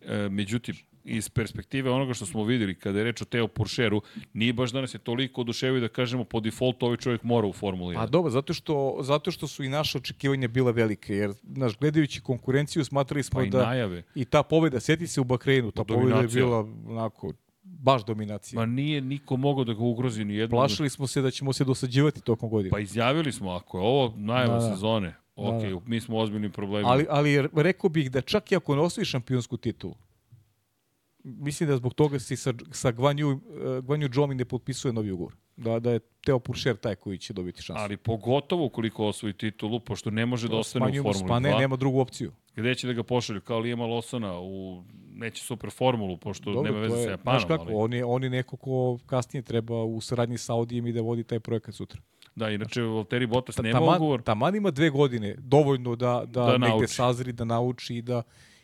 E, 0.00 0.28
međutim, 0.28 0.76
iz 1.04 1.28
perspektive 1.28 1.90
onoga 1.90 2.14
što 2.14 2.26
smo 2.26 2.44
videli 2.44 2.74
kada 2.74 2.98
je 2.98 3.04
reč 3.04 3.22
o 3.22 3.24
Teo 3.24 3.48
Porscheru, 3.48 4.02
nije 4.32 4.52
baš 4.52 4.72
da 4.72 4.80
nas 4.80 4.94
je 4.94 4.98
toliko 4.98 5.40
oduševio 5.40 5.80
da 5.80 5.88
kažemo 5.88 6.24
po 6.24 6.40
defaultu 6.40 6.86
ovaj 6.86 6.96
čovjek 6.96 7.22
mora 7.22 7.46
u 7.46 7.52
Formuli 7.52 7.94
1. 7.96 7.98
Pa 7.98 8.06
dobro, 8.06 8.30
zato 8.30 8.54
što, 8.54 8.98
zato 9.00 9.30
što 9.30 9.46
su 9.46 9.64
i 9.64 9.68
naše 9.68 9.98
očekivanja 9.98 10.48
bila 10.48 10.70
velike, 10.70 11.14
jer 11.14 11.30
naš 11.42 11.78
gledajući 11.78 12.20
konkurenciju 12.20 12.84
smatrali 12.84 13.22
smo 13.22 13.40
pa 13.40 13.44
i 13.46 13.50
da 13.50 13.66
najave. 13.66 14.02
i 14.14 14.24
ta 14.24 14.42
pobeda, 14.42 14.80
sjeti 14.80 15.06
se 15.06 15.20
u 15.20 15.24
Bakreinu, 15.24 15.70
ta 15.70 15.84
pobeda 15.84 16.20
je 16.20 16.28
bila 16.28 16.58
onako 16.88 17.32
baš 17.62 18.04
dominacija. 18.04 18.60
Ma 18.60 18.66
nije 18.66 19.00
niko 19.00 19.36
mogao 19.36 19.64
da 19.64 19.72
ga 19.72 19.82
ugrozi 19.82 20.24
ni 20.24 20.34
jednom. 20.34 20.58
Plašili 20.58 20.90
smo 20.90 21.06
se 21.06 21.22
da 21.22 21.30
ćemo 21.30 21.52
se 21.52 21.64
dosađivati 21.64 22.20
tokom 22.20 22.50
godine. 22.50 22.70
Pa 22.70 22.78
izjavili 22.80 23.32
smo, 23.32 23.50
ako 23.50 23.78
je 23.78 23.84
ovo 23.84 24.14
najava 24.16 24.54
Da, 24.58 24.64
da. 24.68 24.74
sezone, 24.74 25.14
ok, 25.36 25.62
Da, 25.62 25.80
mi 25.86 26.00
smo 26.00 26.16
u 26.16 26.20
ozbiljnim 26.20 26.52
problemima. 26.52 26.90
ali, 26.92 27.06
ali 27.08 27.48
rekao 27.54 27.90
bih 27.90 28.10
da 28.10 28.20
čak 28.20 28.52
i 28.52 28.56
ako 28.56 28.76
ne 28.76 28.82
osvoji 28.82 29.04
šampionsku 29.04 29.56
titulu, 29.56 29.94
mislim 31.24 31.68
da 31.68 31.76
zbog 31.76 31.94
toga 31.94 32.18
se 32.18 32.36
sa, 32.36 32.54
sa 32.72 32.90
Gvanju, 32.90 33.28
uh, 33.28 33.38
Gvanju 33.84 34.08
Džomi 34.08 34.34
ne 34.34 34.44
potpisuje 34.44 34.92
novi 34.92 35.10
ugovor. 35.10 35.36
Da, 35.56 35.80
da 35.80 35.90
je 35.90 36.00
Teo 36.24 36.38
Puršer 36.38 36.76
taj 36.76 36.94
koji 36.94 37.18
će 37.18 37.32
dobiti 37.32 37.62
šansu. 37.62 37.82
Ali 37.82 37.96
pogotovo 37.96 38.64
ukoliko 38.64 39.06
osvoji 39.06 39.32
titulu, 39.32 39.80
pošto 39.80 40.10
ne 40.10 40.26
može 40.26 40.48
da 40.48 40.56
ostane 40.56 41.00
u 41.00 41.02
Formuli 41.02 41.28
Pa 41.28 41.38
ne, 41.38 41.50
2. 41.50 41.58
nema 41.58 41.76
drugu 41.76 42.00
opciju. 42.00 42.32
Gde 42.56 42.74
će 42.74 42.86
da 42.86 42.92
ga 42.92 43.02
pošalju? 43.02 43.40
Kao 43.40 43.58
Lijema 43.58 43.86
Losona 43.86 44.40
u 44.40 44.82
neće 45.14 45.42
super 45.42 45.70
formulu, 45.70 46.16
pošto 46.16 46.52
Dobro, 46.52 46.72
nema 46.72 46.80
veze 46.80 46.96
je, 46.96 47.04
sa 47.04 47.10
Japanom. 47.10 47.40
Znaš 47.40 47.48
kako, 47.48 47.64
ali, 47.64 47.74
on 47.74 47.92
je, 47.92 48.04
on 48.04 48.24
je 48.24 48.30
neko 48.30 48.56
ko 48.56 48.98
kasnije 49.06 49.42
treba 49.42 49.84
u 49.84 50.00
saradnji 50.00 50.38
sa 50.38 50.54
Audijem 50.54 50.86
i 50.86 50.92
da 50.92 51.00
vodi 51.00 51.24
taj 51.24 51.40
projekat 51.40 51.74
sutra. 51.74 52.00
Da, 52.34 52.50
inače 52.50 52.82
Valtteri 52.82 53.26
Bottas 53.26 53.56
Ta, 53.56 53.62
nema 53.62 53.78
taman, 53.78 53.96
ugovor. 53.96 54.22
Taman 54.22 54.56
ima 54.56 54.70
dve 54.70 54.90
godine, 54.90 55.34
dovoljno 55.38 55.96
da, 55.96 56.24
da, 56.26 56.44
da 56.44 56.58
negde 56.58 56.68
nauči. 56.68 56.94
sazri, 56.94 57.32
da 57.32 57.44
nauči 57.44 57.96
i 57.96 58.02
da 58.02 58.22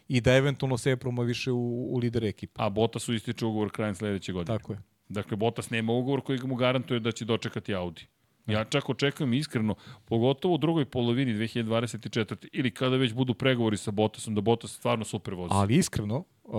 i 0.08 0.20
da 0.20 0.34
eventualno 0.34 0.78
se 0.78 0.96
promoviše 0.96 1.52
u, 1.52 1.94
u 1.94 1.98
lider 1.98 2.24
ekipa. 2.24 2.66
A 2.66 2.70
Bottas 2.70 3.08
ističe 3.08 3.46
ugovor 3.46 3.70
krajem 3.70 3.94
sledeće 3.94 4.32
godine. 4.32 4.58
Tako 4.58 4.72
je. 4.72 4.78
Dakle, 5.08 5.36
Bottas 5.36 5.70
nema 5.70 5.92
ugovor 5.92 6.20
koji 6.20 6.38
mu 6.42 6.54
garantuje 6.54 7.00
da 7.00 7.12
će 7.12 7.24
dočekati 7.24 7.74
Audi. 7.74 8.06
Ja 8.46 8.64
čak 8.64 8.88
očekujem 8.88 9.34
iskreno, 9.34 9.74
pogotovo 10.04 10.54
u 10.54 10.58
drugoj 10.58 10.84
polovini 10.84 11.34
2024. 11.34 12.48
ili 12.52 12.70
kada 12.70 12.96
već 12.96 13.12
budu 13.12 13.34
pregovori 13.34 13.76
sa 13.76 13.90
Bottasom, 13.90 14.34
da 14.34 14.40
Bottas 14.40 14.70
stvarno 14.70 15.04
super 15.04 15.34
vozi. 15.34 15.50
Ali 15.54 15.74
iskreno, 15.74 16.24
uh, 16.44 16.54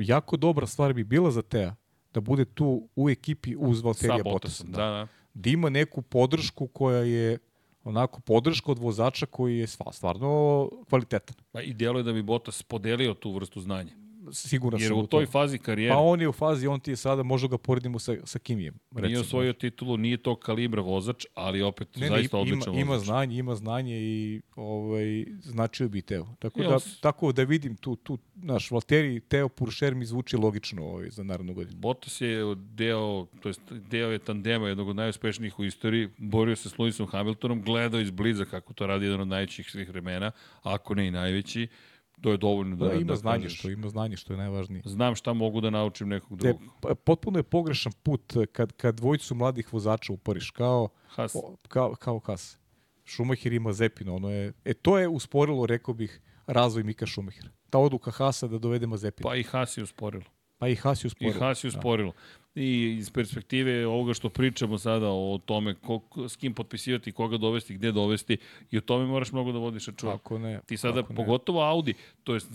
jako 0.00 0.36
dobra 0.36 0.66
stvar 0.66 0.92
bi 0.92 1.04
bila 1.04 1.30
za 1.30 1.42
Teja 1.42 1.76
da 2.14 2.20
bude 2.20 2.44
tu 2.44 2.88
u 2.96 3.10
ekipi 3.10 3.56
uz 3.58 3.80
Valterija 3.80 4.22
Bottasa. 4.24 4.64
Da. 4.64 4.70
da, 4.70 4.90
da. 4.90 5.06
Da 5.34 5.50
ima 5.50 5.70
neku 5.70 6.02
podršku 6.02 6.66
koja 6.66 6.98
je 6.98 7.38
onako 7.88 8.20
podrška 8.20 8.72
od 8.72 8.78
vozača 8.78 9.26
koji 9.26 9.58
je 9.58 9.66
stvarno 9.66 10.70
kvalitetan. 10.88 11.36
Pa 11.52 11.62
i 11.62 11.72
djeluje 11.72 12.02
da 12.02 12.12
bi 12.12 12.22
Bottas 12.22 12.62
podelio 12.62 13.14
tu 13.14 13.32
vrstu 13.32 13.60
znanja 13.60 14.07
siguran 14.32 14.80
Jer 14.80 14.92
u 14.92 15.06
toj 15.06 15.26
fazi 15.26 15.58
karijere... 15.58 15.94
Pa 15.94 16.00
on 16.00 16.20
je 16.20 16.28
u 16.28 16.32
fazi, 16.32 16.66
on 16.66 16.80
ti 16.80 16.90
je 16.90 16.96
sada, 16.96 17.22
možda 17.22 17.48
ga 17.48 17.58
poredimo 17.58 17.98
sa, 17.98 18.16
sa 18.24 18.38
Kimijem. 18.38 18.74
Recimo. 18.90 19.06
Nije 19.06 19.20
osvojio 19.20 19.52
titulu, 19.52 19.96
nije 19.96 20.16
to 20.16 20.36
kalibra 20.36 20.82
vozač, 20.82 21.26
ali 21.34 21.62
opet 21.62 21.96
ne, 21.96 22.08
zaista 22.08 22.36
ne, 22.36 22.40
odličan 22.40 22.74
ima, 22.74 22.74
vozač. 22.74 22.82
Ima 22.82 22.98
znanje, 22.98 23.38
ima 23.38 23.54
znanje 23.54 24.00
i 24.00 24.40
ovaj, 24.56 25.24
značio 25.40 25.88
bi 25.88 26.02
Teo. 26.02 26.26
Tako, 26.38 26.62
da, 26.62 26.78
tako 27.00 27.32
da 27.32 27.42
vidim 27.42 27.76
tu, 27.76 27.96
tu 27.96 28.18
naš 28.34 28.70
Valtteri, 28.70 29.20
Teo 29.20 29.48
Puršer 29.48 29.94
mi 29.94 30.06
zvuči 30.06 30.36
logično 30.36 30.84
ovaj, 30.84 31.10
za 31.10 31.22
narednu 31.22 31.54
godinu. 31.54 31.78
Bottas 31.78 32.20
je 32.20 32.54
deo, 32.56 33.26
to 33.40 33.48
jest 33.48 33.60
deo 33.70 34.10
je 34.10 34.18
tandema 34.18 34.68
jednog 34.68 34.88
od 34.88 34.96
najuspešnijih 34.96 35.58
u 35.58 35.64
istoriji, 35.64 36.08
borio 36.18 36.56
se 36.56 36.68
s 36.68 36.76
Lewisom 36.76 37.06
Hamiltonom, 37.10 37.62
gledao 37.62 38.00
iz 38.00 38.10
bliza 38.10 38.44
kako 38.44 38.72
to 38.72 38.86
radi 38.86 39.04
jedan 39.04 39.20
od 39.20 39.28
najvećih 39.28 39.70
svih 39.70 39.88
vremena, 39.88 40.30
ako 40.62 40.94
ne 40.94 41.06
i 41.06 41.10
najveći 41.10 41.68
to 42.20 42.30
je 42.30 42.36
dovoljno 42.36 42.76
da, 42.76 42.86
da 42.86 42.94
ima 42.94 43.04
da 43.04 43.16
znanje 43.16 43.48
što 43.48 43.70
ima 43.70 43.88
znanje 43.88 44.16
što 44.16 44.32
je 44.32 44.36
najvažnije. 44.36 44.82
Znam 44.84 45.14
šta 45.14 45.32
mogu 45.32 45.60
da 45.60 45.70
naučim 45.70 46.08
nekog 46.08 46.38
drugog. 46.38 46.62
Te, 46.82 46.94
potpuno 46.94 47.38
je 47.38 47.42
pogrešan 47.42 47.92
put 48.02 48.32
kad 48.52 48.72
kad 48.72 48.94
dvojicu 48.94 49.34
mladih 49.34 49.72
vozača 49.72 50.12
uporiš 50.12 50.50
kao 50.50 50.88
Has. 51.08 51.36
kao 51.68 51.94
kao 51.94 52.18
Has. 52.18 52.58
Schumacher 53.06 53.52
ima 53.52 53.72
Zepina, 53.72 54.14
ono 54.14 54.30
je 54.30 54.52
e 54.64 54.74
to 54.74 54.98
je 54.98 55.08
usporilo, 55.08 55.66
rekao 55.66 55.94
bih, 55.94 56.20
razvoj 56.46 56.82
Mika 56.82 57.06
Schumachera. 57.06 57.48
Ta 57.70 57.78
odluka 57.78 58.10
Hasa 58.10 58.48
da 58.48 58.58
dovede 58.58 58.86
Mazepina. 58.86 59.28
Pa 59.28 59.36
i 59.36 59.42
Has 59.42 59.76
je 59.76 59.82
usporilo. 59.82 60.24
Pa 60.58 60.68
i 60.68 60.74
Has 60.74 61.04
je 61.04 61.06
usporilo. 61.06 61.36
I 61.36 61.40
Has 61.40 61.64
je 61.64 61.70
da. 61.70 61.78
usporilo. 61.78 62.12
Da 62.12 62.18
i 62.58 62.96
iz 62.98 63.10
perspektive 63.10 63.86
ovoga 63.86 64.14
što 64.14 64.28
pričamo 64.28 64.78
sada 64.78 65.08
o 65.08 65.40
tome 65.44 65.74
ko, 65.74 66.00
s 66.28 66.36
kim 66.36 66.54
potpisivati, 66.54 67.12
koga 67.12 67.36
dovesti, 67.36 67.74
gde 67.74 67.92
dovesti 67.92 68.36
i 68.70 68.78
o 68.78 68.80
tome 68.80 69.06
moraš 69.06 69.32
mnogo 69.32 69.52
da 69.52 69.58
vodiš 69.58 69.86
računa. 69.86 70.12
Kako 70.12 70.38
ne. 70.38 70.60
Ti 70.66 70.76
sada, 70.76 71.02
kako 71.02 71.14
pogotovo 71.14 71.60
ne. 71.60 71.68
Audi, 71.68 71.94
to 72.24 72.34
jest 72.34 72.50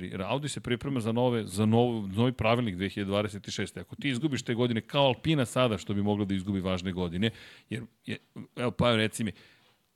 jer 0.00 0.22
Audi 0.22 0.48
se 0.48 0.60
priprema 0.60 1.00
za 1.00 1.12
nove, 1.12 1.44
za 1.46 1.66
nov, 1.66 2.08
novi 2.08 2.32
pravilnik 2.32 2.76
2026. 2.76 3.80
Ako 3.80 3.96
ti 3.96 4.08
izgubiš 4.08 4.42
te 4.42 4.54
godine 4.54 4.80
kao 4.80 5.06
Alpina 5.06 5.44
sada, 5.44 5.78
što 5.78 5.94
bi 5.94 6.02
moglo 6.02 6.24
da 6.24 6.34
izgubi 6.34 6.60
važne 6.60 6.92
godine, 6.92 7.30
jer, 7.70 7.82
je, 8.06 8.16
evo 8.56 8.70
pa 8.70 8.96
reci 8.96 9.24
mi, 9.24 9.32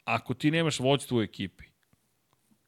ako 0.05 0.35
ti 0.35 0.51
nemaš 0.51 0.81
vođstvo 0.81 1.19
u 1.19 1.23
ekipi, 1.23 1.65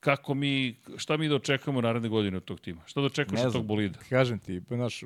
kako 0.00 0.34
mi, 0.34 0.76
šta 0.96 1.16
mi 1.16 1.28
da 1.28 1.34
očekujemo 1.34 1.80
naredne 1.80 2.08
godine 2.08 2.36
od 2.36 2.44
tog 2.44 2.60
tima? 2.60 2.82
Šta 2.86 3.00
da 3.00 3.06
očekuješ 3.06 3.44
od 3.44 3.52
tog 3.52 3.66
bolida? 3.66 3.98
Kažem 4.08 4.38
ti, 4.38 4.60
naš, 4.70 5.04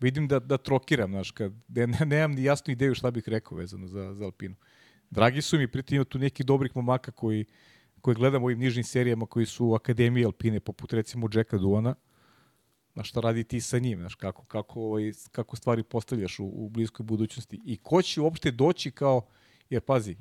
vidim 0.00 0.28
da, 0.28 0.38
da 0.38 0.58
trokiram, 0.58 1.10
znaš, 1.10 1.30
kad 1.30 1.52
ne, 1.68 1.86
ne, 1.86 2.06
nemam 2.06 2.32
ni 2.32 2.44
jasnu 2.44 2.72
ideju 2.72 2.94
šta 2.94 3.10
bih 3.10 3.28
rekao 3.28 3.58
vezano 3.58 3.86
za, 3.86 4.14
za 4.14 4.24
Alpinu. 4.24 4.54
Dragi 5.10 5.42
su 5.42 5.58
mi, 5.58 5.68
pritim 5.68 5.96
ima 5.96 6.04
tu 6.04 6.18
nekih 6.18 6.46
dobrih 6.46 6.76
momaka 6.76 7.10
koji, 7.10 7.44
koji 8.00 8.14
gledam 8.14 8.42
u 8.42 8.46
ovim 8.46 8.58
nižnim 8.58 8.84
serijama 8.84 9.26
koji 9.26 9.46
su 9.46 9.66
u 9.66 9.74
Akademiji 9.74 10.24
Alpine, 10.24 10.60
poput 10.60 10.92
recimo 10.92 11.28
Jacka 11.32 11.58
Duana, 11.58 11.94
na 12.94 13.02
šta 13.02 13.20
radi 13.20 13.44
ti 13.44 13.60
sa 13.60 13.78
njim, 13.78 13.98
znaš, 13.98 14.14
kako, 14.14 14.44
kako, 14.44 14.80
ovaj, 14.80 15.12
kako 15.32 15.56
stvari 15.56 15.82
postavljaš 15.82 16.38
u, 16.38 16.44
u 16.44 16.68
bliskoj 16.68 17.04
budućnosti 17.04 17.60
i 17.64 17.76
ko 17.76 18.02
će 18.02 18.20
uopšte 18.20 18.50
doći 18.50 18.90
kao, 18.90 19.26
jer 19.70 19.80
pazi, 19.80 20.16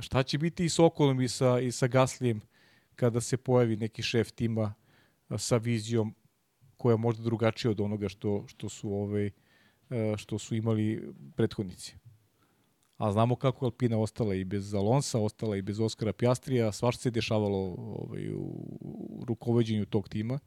šta 0.00 0.22
će 0.22 0.38
biti 0.38 0.64
i 0.64 0.68
s 0.68 0.78
Okolom 0.78 1.20
i 1.20 1.28
sa, 1.28 1.60
i 1.60 1.72
sa 1.72 1.86
Gaslijem 1.86 2.40
kada 2.94 3.20
se 3.20 3.36
pojavi 3.36 3.76
neki 3.76 4.02
šef 4.02 4.32
tima 4.32 4.74
sa 5.38 5.56
vizijom 5.56 6.14
koja 6.84 6.92
je 6.92 6.98
možda 6.98 7.22
drugačija 7.24 7.70
od 7.70 7.80
onoga 7.80 8.08
što, 8.08 8.44
što 8.46 8.68
su 8.68 8.90
ovaj, 8.92 9.30
što 10.16 10.38
su 10.38 10.54
imali 10.54 11.14
prethodnici. 11.36 11.94
A 12.96 13.12
znamo 13.12 13.36
kako 13.36 13.64
Alpina 13.64 13.98
ostala 13.98 14.34
i 14.34 14.44
bez 14.44 14.74
Alonsa, 14.74 15.18
ostala 15.18 15.56
i 15.56 15.62
bez 15.62 15.80
Oskara 15.80 16.12
Pjastrija, 16.12 16.72
svašta 16.72 17.02
se 17.02 17.10
dešavalo 17.10 17.74
ovaj, 17.78 18.28
u 18.34 19.24
rukovodđenju 19.26 19.86
tog 19.86 20.08
tima. 20.08 20.38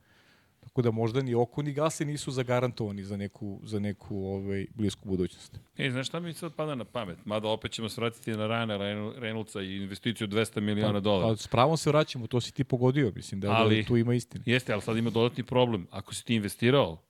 Tako 0.68 0.82
da 0.82 0.92
možda 0.92 1.22
ni 1.22 1.36
oko 1.36 1.62
ni 1.62 1.74
gase 1.74 2.06
nisu 2.06 2.32
zagarantovani 2.32 3.04
za 3.04 3.18
neku, 3.18 3.60
za 3.64 3.80
neku 3.80 4.26
ovaj, 4.26 4.66
blisku 4.76 5.10
budućnost. 5.10 5.60
E, 5.78 5.92
znaš 5.92 6.08
šta 6.08 6.20
mi 6.20 6.34
sad 6.34 6.54
pada 6.54 6.76
na 6.76 6.86
pamet? 6.86 7.18
Mada 7.26 7.48
opet 7.48 7.72
ćemo 7.72 7.90
se 7.90 8.02
vratiti 8.02 8.32
na 8.32 8.48
Rana 8.48 8.78
Reynoldsa 8.78 9.62
i 9.64 9.76
investiciju 9.76 10.28
200 10.28 10.60
miliona 10.60 10.94
pa, 10.94 11.00
dolara. 11.00 11.28
Pa 11.28 11.36
s 11.36 11.48
pravom 11.48 11.78
se 11.78 11.90
vraćamo, 11.90 12.28
to 12.28 12.42
si 12.42 12.54
ti 12.54 12.64
pogodio, 12.64 13.12
mislim 13.16 13.42
da, 13.42 13.48
da 13.48 13.54
ali, 13.54 13.82
da 13.82 13.88
tu 13.88 13.98
ima 13.98 14.14
istine. 14.14 14.44
Jeste, 14.48 14.74
ali 14.74 14.82
sad 14.82 14.98
ima 14.98 15.10
dodatni 15.10 15.44
problem. 15.44 15.88
Ako 15.92 16.14
si 16.14 16.26
ti 16.26 16.36
investirao 16.36 17.02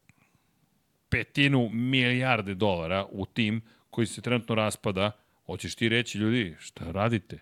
petinu 1.09 1.69
milijarde 1.69 2.55
dolara 2.55 3.05
u 3.11 3.25
tim 3.25 3.61
koji 3.89 4.07
se 4.07 4.21
trenutno 4.21 4.55
raspada, 4.55 5.11
hoćeš 5.45 5.75
ti 5.75 5.89
reći, 5.89 6.17
ljudi, 6.17 6.55
šta 6.59 6.91
radite? 6.91 7.39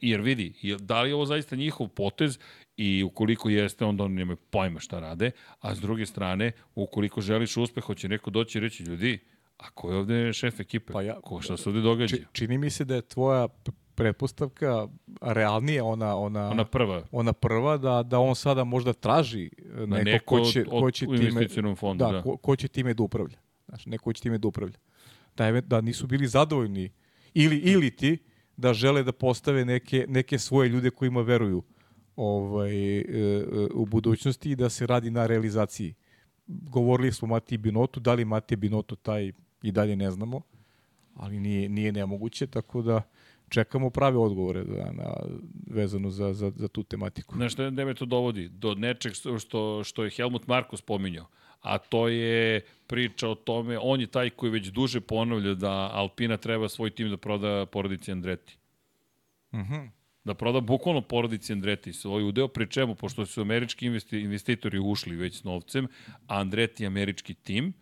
Jer 0.00 0.20
vidi, 0.20 0.76
da 0.78 1.02
li 1.02 1.10
je 1.10 1.14
ovo 1.14 1.26
zaista 1.26 1.56
njihov 1.56 1.88
potez 1.88 2.38
i 2.82 3.02
ukoliko 3.02 3.48
jeste, 3.48 3.84
onda 3.84 4.04
oni 4.04 4.14
nemaju 4.14 4.36
pojma 4.36 4.80
šta 4.80 5.00
rade, 5.00 5.30
a 5.60 5.74
s 5.74 5.80
druge 5.80 6.06
strane, 6.06 6.52
ukoliko 6.74 7.20
želiš 7.20 7.56
uspeh, 7.56 7.84
hoće 7.84 8.08
neko 8.08 8.30
doći 8.30 8.58
i 8.58 8.60
reći, 8.60 8.82
ljudi, 8.82 9.18
a 9.58 9.70
ko 9.70 9.90
je 9.90 9.96
ovde 9.96 10.32
šef 10.32 10.60
ekipe? 10.60 10.92
Pa 10.92 11.02
ja, 11.02 11.20
ko 11.20 11.40
šta 11.40 11.56
se 11.56 11.68
ovde 11.68 11.80
događa? 11.80 12.16
Či, 12.16 12.24
čini 12.32 12.58
mi 12.58 12.70
se 12.70 12.84
da 12.84 12.94
je 12.94 13.02
tvoja 13.02 13.48
pretpostavka 13.94 14.88
realnije 15.20 15.82
ona 15.82 16.16
ona 16.16 16.50
ona 16.50 16.64
prva 16.64 17.02
ona 17.10 17.32
prva 17.32 17.76
da 17.76 18.02
da 18.02 18.18
on 18.18 18.34
sada 18.34 18.64
možda 18.64 18.92
traži 18.92 19.50
neko, 19.64 19.86
da 19.86 20.02
neko 20.02 20.24
ko 20.24 20.40
će 20.44 20.64
ko 20.64 20.90
će 20.90 21.06
time 21.06 21.76
fondu, 21.76 22.04
da, 22.04 22.12
da. 22.12 22.22
Ko, 22.22 22.36
ko 22.36 22.56
će 22.56 22.68
time 22.68 22.94
da 22.94 23.02
upravlja 23.02 23.36
znači 23.68 23.88
neko 23.88 24.12
će 24.12 24.22
time 24.22 24.38
da 24.38 24.48
upravlja 24.48 24.78
da 25.36 25.60
da 25.60 25.80
nisu 25.80 26.06
bili 26.06 26.26
zadovoljni 26.26 26.90
ili 27.34 27.56
ili 27.56 27.96
ti 27.96 28.18
da 28.56 28.74
žele 28.74 29.02
da 29.02 29.12
postave 29.12 29.64
neke 29.64 30.06
neke 30.08 30.38
svoje 30.38 30.68
ljude 30.68 30.90
kojima 30.90 31.22
veruju 31.22 31.62
ovaj, 32.16 32.98
e, 32.98 33.02
e, 33.02 33.44
u 33.74 33.86
budućnosti 33.86 34.50
i 34.50 34.56
da 34.56 34.70
se 34.70 34.86
radi 34.86 35.10
na 35.10 35.26
realizaciji. 35.26 35.94
Govorili 36.46 37.12
smo 37.12 37.28
Matiji 37.28 37.58
Binotu, 37.58 38.00
da 38.00 38.14
li 38.14 38.24
Matija 38.24 38.56
Binoto 38.58 38.96
taj 38.96 39.32
i 39.62 39.72
dalje 39.72 39.96
ne 39.96 40.10
znamo, 40.10 40.40
ali 41.14 41.40
nije, 41.40 41.68
nije 41.68 41.92
nemoguće, 41.92 42.46
tako 42.46 42.82
da 42.82 43.02
čekamo 43.48 43.90
prave 43.90 44.18
odgovore 44.18 44.64
da, 44.64 44.92
na, 44.92 45.14
vezano 45.66 46.10
za, 46.10 46.32
za, 46.32 46.52
za 46.56 46.68
tu 46.68 46.82
tematiku. 46.82 47.34
Znaš, 47.36 47.54
da 47.54 47.84
me 47.84 47.94
to 47.94 48.04
dovodi? 48.04 48.48
Do 48.48 48.74
nečeg 48.74 49.12
što, 49.38 49.84
što 49.84 50.04
je 50.04 50.10
Helmut 50.10 50.46
Marko 50.46 50.76
spominjao, 50.76 51.26
a 51.60 51.78
to 51.78 52.08
je 52.08 52.60
priča 52.86 53.28
o 53.28 53.34
tome, 53.34 53.78
on 53.82 54.00
je 54.00 54.06
taj 54.06 54.30
koji 54.30 54.52
već 54.52 54.66
duže 54.66 55.00
ponavlja 55.00 55.54
da 55.54 55.90
Alpina 55.92 56.36
treba 56.36 56.68
svoj 56.68 56.90
tim 56.90 57.10
da 57.10 57.16
proda 57.16 57.66
porodici 57.66 58.12
Andreti. 58.12 58.58
Mhm. 59.54 59.74
Mm 59.74 60.01
da 60.24 60.34
proda 60.34 60.60
bukvalno 60.60 61.00
porodici 61.00 61.52
Andreti 61.52 61.92
svoj 61.92 62.24
udeo, 62.24 62.48
pri 62.48 62.66
čemu, 62.70 62.94
pošto 62.94 63.26
su 63.26 63.40
američki 63.40 63.86
investi, 63.86 64.20
investitori 64.20 64.78
ušli 64.78 65.16
već 65.16 65.40
s 65.40 65.44
novcem, 65.44 65.88
a 66.26 66.40
Andreti 66.40 66.82
je 66.82 66.86
američki 66.86 67.34
tim, 67.34 67.72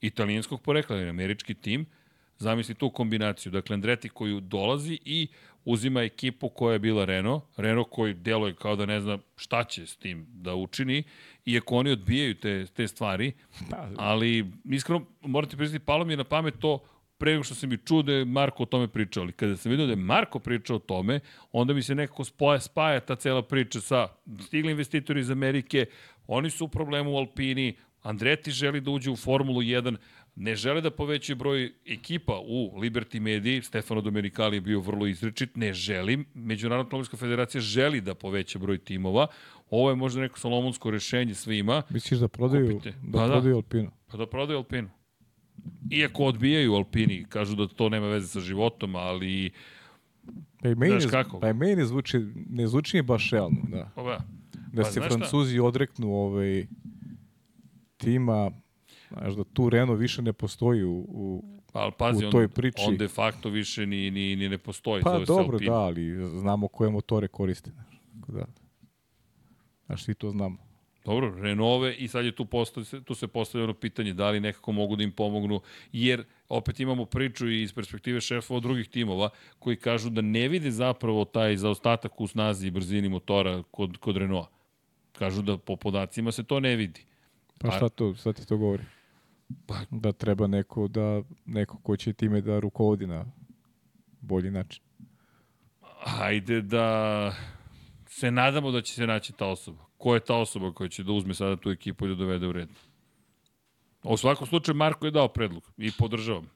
italijanskog 0.00 0.62
porekla, 0.62 0.96
je 0.96 1.08
američki 1.08 1.54
tim, 1.54 1.86
zamisli 2.38 2.74
tu 2.74 2.90
kombinaciju. 2.90 3.52
Dakle, 3.52 3.74
Andreti 3.74 4.08
koju 4.08 4.40
dolazi 4.40 4.98
i 5.04 5.28
uzima 5.64 6.02
ekipu 6.02 6.48
koja 6.48 6.72
je 6.72 6.78
bila 6.78 7.04
Renault, 7.04 7.42
Renault 7.56 7.88
koji 7.90 8.14
deluje 8.14 8.54
kao 8.54 8.76
da 8.76 8.86
ne 8.86 9.00
zna 9.00 9.18
šta 9.36 9.64
će 9.64 9.86
s 9.86 9.96
tim 9.96 10.26
da 10.28 10.54
učini, 10.54 11.02
iako 11.46 11.76
oni 11.76 11.90
odbijaju 11.90 12.34
te, 12.34 12.66
te 12.66 12.88
stvari, 12.88 13.32
pa, 13.70 13.88
ali 13.96 14.52
iskreno 14.64 15.06
morate 15.20 15.56
priznati, 15.56 15.84
palo 15.84 16.04
mi 16.04 16.12
je 16.12 16.16
na 16.16 16.24
pamet 16.24 16.54
to 16.58 16.78
pre 17.20 17.32
nego 17.32 17.44
što 17.44 17.54
sam 17.54 17.72
i 17.72 17.76
čuo 17.76 18.02
da 18.02 18.12
je 18.12 18.24
Marko 18.24 18.62
o 18.62 18.66
tome 18.66 18.88
pričao, 18.88 19.22
ali 19.22 19.32
kada 19.32 19.56
sam 19.56 19.70
vidio 19.70 19.86
da 19.86 19.92
je 19.92 19.96
Marko 19.96 20.38
pričao 20.38 20.76
o 20.76 20.78
tome, 20.78 21.20
onda 21.52 21.74
mi 21.74 21.82
se 21.82 21.94
nekako 21.94 22.24
spoja, 22.24 22.60
spaja 22.60 23.00
ta 23.00 23.16
cela 23.16 23.42
priča 23.42 23.80
sa 23.80 24.08
stigli 24.40 24.72
investitori 24.72 25.20
iz 25.20 25.30
Amerike, 25.30 25.86
oni 26.26 26.50
su 26.50 26.64
u 26.64 26.68
problemu 26.68 27.12
u 27.12 27.16
Alpini, 27.16 27.76
Andreti 28.02 28.50
želi 28.50 28.80
da 28.80 28.90
uđe 28.90 29.10
u 29.10 29.16
Formulu 29.16 29.60
1, 29.60 29.96
ne 30.36 30.56
žele 30.56 30.80
da 30.80 30.90
povećaju 30.90 31.36
broj 31.36 31.72
ekipa 31.86 32.38
u 32.38 32.80
Liberty 32.80 33.20
Mediji, 33.20 33.62
Stefano 33.62 34.00
Domenicali 34.00 34.56
je 34.56 34.60
bio 34.60 34.80
vrlo 34.80 35.06
izrečit, 35.06 35.56
ne 35.56 35.72
želim, 35.72 36.26
Međunarodna 36.34 36.84
automobilska 36.84 37.16
federacija 37.16 37.60
želi 37.60 38.00
da 38.00 38.14
poveća 38.14 38.58
broj 38.58 38.78
timova, 38.78 39.26
ovo 39.70 39.90
je 39.90 39.96
možda 39.96 40.20
neko 40.20 40.38
solomonsko 40.38 40.90
rešenje 40.90 41.34
svima. 41.34 41.82
Misliš 41.90 42.20
da 42.20 42.28
prodaju, 42.28 42.72
Kupite. 42.72 42.90
da, 43.02 43.18
pa 43.18 43.26
da. 43.26 43.32
prodaju 43.32 43.56
Alpinu? 43.56 43.90
Pa 44.06 44.16
da 44.16 44.26
prodaju 44.26 44.58
Alpinu. 44.58 44.88
Iako 45.90 46.24
odbijaju 46.24 46.74
Alpini, 46.74 47.24
kažu 47.28 47.56
da 47.56 47.68
to 47.68 47.88
nema 47.88 48.06
veze 48.06 48.28
sa 48.28 48.40
životom, 48.40 48.96
ali 48.96 49.50
Pa 50.62 50.68
i 50.68 50.74
meni, 50.74 51.00
Znaš 51.00 51.10
kako? 51.10 51.40
Pa 51.40 51.48
i 51.48 51.54
meni 51.54 51.86
zvuči, 51.86 52.18
ne 52.50 52.66
zvuči 52.66 52.96
mi 52.96 53.02
baš 53.02 53.30
realno, 53.30 53.58
da. 53.68 53.90
ova, 53.96 54.20
Da 54.72 54.82
Pa 54.82 54.90
se 54.90 55.00
Francuzi 55.00 55.58
odreknu 55.58 56.14
ovaj, 56.14 56.66
tima, 57.96 58.50
znaš 59.10 59.34
da 59.34 59.44
tu 59.44 59.70
Renault 59.70 60.00
više 60.00 60.22
ne 60.22 60.32
postoji 60.32 60.84
u, 60.84 61.06
u 61.08 61.44
ali 61.72 61.92
pazi, 61.98 62.26
U 62.26 62.30
toj 62.30 62.44
on, 62.44 62.50
priči. 62.50 62.82
on 62.88 62.96
de 62.96 63.08
facto 63.08 63.48
više 63.48 63.86
ni, 63.86 64.10
ni, 64.10 64.36
ni 64.36 64.48
ne 64.48 64.58
postoji. 64.58 65.02
Pa 65.02 65.18
dobro, 65.18 65.58
da, 65.58 65.72
ali 65.72 66.28
znamo 66.28 66.68
koje 66.68 66.90
motore 66.90 67.28
koriste. 67.28 67.70
Znaš, 67.70 68.28
da. 68.28 68.46
Znaš, 69.86 70.04
svi 70.04 70.14
to 70.14 70.30
znamo. 70.30 70.69
Dobro, 71.04 71.34
Renove 71.40 71.94
i 71.94 72.08
sad 72.08 72.24
je 72.24 72.32
tu, 72.32 72.44
postav, 72.44 72.84
tu 73.04 73.14
se 73.14 73.26
postavlja 73.28 73.64
ono 73.64 73.74
pitanje 73.74 74.12
da 74.14 74.30
li 74.30 74.40
nekako 74.40 74.72
mogu 74.72 74.96
da 74.96 75.02
im 75.02 75.12
pomognu, 75.12 75.60
jer 75.92 76.24
opet 76.48 76.80
imamo 76.80 77.04
priču 77.04 77.48
i 77.48 77.62
iz 77.62 77.72
perspektive 77.72 78.20
šefa 78.20 78.54
od 78.54 78.62
drugih 78.62 78.88
timova 78.88 79.30
koji 79.58 79.76
kažu 79.76 80.10
da 80.10 80.20
ne 80.20 80.48
vide 80.48 80.70
zapravo 80.70 81.24
taj 81.24 81.56
zaostatak 81.56 82.20
u 82.20 82.26
snazi 82.26 82.66
i 82.66 82.70
brzini 82.70 83.08
motora 83.08 83.62
kod, 83.70 83.96
kod 83.96 84.16
Renaulta. 84.16 84.50
Kažu 85.12 85.42
da 85.42 85.58
po 85.58 85.76
podacima 85.76 86.32
se 86.32 86.42
to 86.44 86.60
ne 86.60 86.76
vidi. 86.76 87.04
Pa 87.58 87.68
Pa- 87.68 87.76
šta 87.76 87.88
to, 87.88 88.14
šta 88.14 88.32
ti 88.32 88.46
to 88.46 88.56
govori? 88.56 88.82
Pa- 89.66 89.84
Da 89.90 90.12
treba 90.12 90.46
neko, 90.46 90.88
da, 90.88 91.22
neko 91.46 91.78
ko 91.78 91.96
će 91.96 92.12
time 92.12 92.40
da 92.40 92.58
rukovodi 92.58 93.06
na 93.06 93.24
bolji 94.20 94.50
način. 94.50 94.82
Hajde 96.00 96.62
da 96.62 97.32
se 98.06 98.30
nadamo 98.30 98.70
da 98.70 98.82
će 98.82 98.94
se 98.94 99.06
naći 99.06 99.32
ta 99.32 99.46
osoba. 99.46 99.89
Ko 100.00 100.14
je 100.14 100.20
ta 100.20 100.36
osoba 100.36 100.72
koja 100.72 100.88
će 100.88 101.02
da 101.04 101.12
uzme 101.12 101.34
sada 101.34 101.56
tu 101.56 101.70
ekipu 101.70 102.06
i 102.06 102.08
da 102.08 102.14
dovede 102.14 102.46
u 102.46 102.52
red? 102.52 102.68
U 104.02 104.16
svakom 104.16 104.46
slučaju 104.46 104.76
Marko 104.76 105.06
je 105.06 105.10
dao 105.10 105.28
predlog 105.28 105.62
i 105.76 105.92
podržavam. 105.98 106.50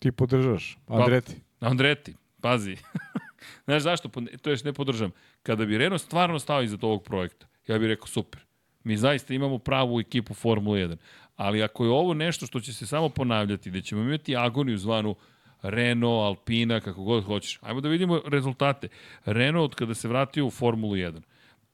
Ti 0.00 0.12
podržaš, 0.12 0.78
Pa- 0.86 0.94
Andreti. 0.94 1.32
Andreti, 1.60 2.14
pazi. 2.40 2.76
Znaš 3.64 3.82
zašto? 3.82 4.10
To 4.42 4.50
još 4.50 4.64
ne 4.64 4.72
podržam. 4.72 5.10
Kada 5.42 5.64
bi 5.64 5.78
Renault 5.78 6.02
stvarno 6.02 6.38
stao 6.38 6.62
iza 6.62 6.78
ovog 6.82 7.02
projekta, 7.02 7.46
ja 7.66 7.78
bih 7.78 7.88
rekao 7.88 8.06
super. 8.06 8.40
Mi 8.84 8.96
zaista 8.96 9.34
imamo 9.34 9.58
pravu 9.58 10.00
ekipu 10.00 10.34
Formula 10.34 10.76
1. 10.76 10.96
Ali 11.36 11.62
ako 11.62 11.84
je 11.84 11.90
ovo 11.90 12.14
nešto 12.14 12.46
što 12.46 12.60
će 12.60 12.72
se 12.72 12.86
samo 12.86 13.08
ponavljati, 13.08 13.70
da 13.70 13.80
ćemo 13.80 14.02
imati 14.02 14.36
agoniju 14.36 14.78
zvanu 14.78 15.14
Renault, 15.62 16.24
Alpina, 16.26 16.80
kako 16.80 17.02
god 17.02 17.24
hoćeš. 17.24 17.58
Ajmo 17.62 17.80
da 17.80 17.88
vidimo 17.88 18.20
rezultate. 18.26 18.88
Renault 19.24 19.72
od 19.72 19.74
kada 19.74 19.94
se 19.94 20.08
vratio 20.08 20.46
u 20.46 20.50
Formulu 20.50 20.94
1. 20.94 21.20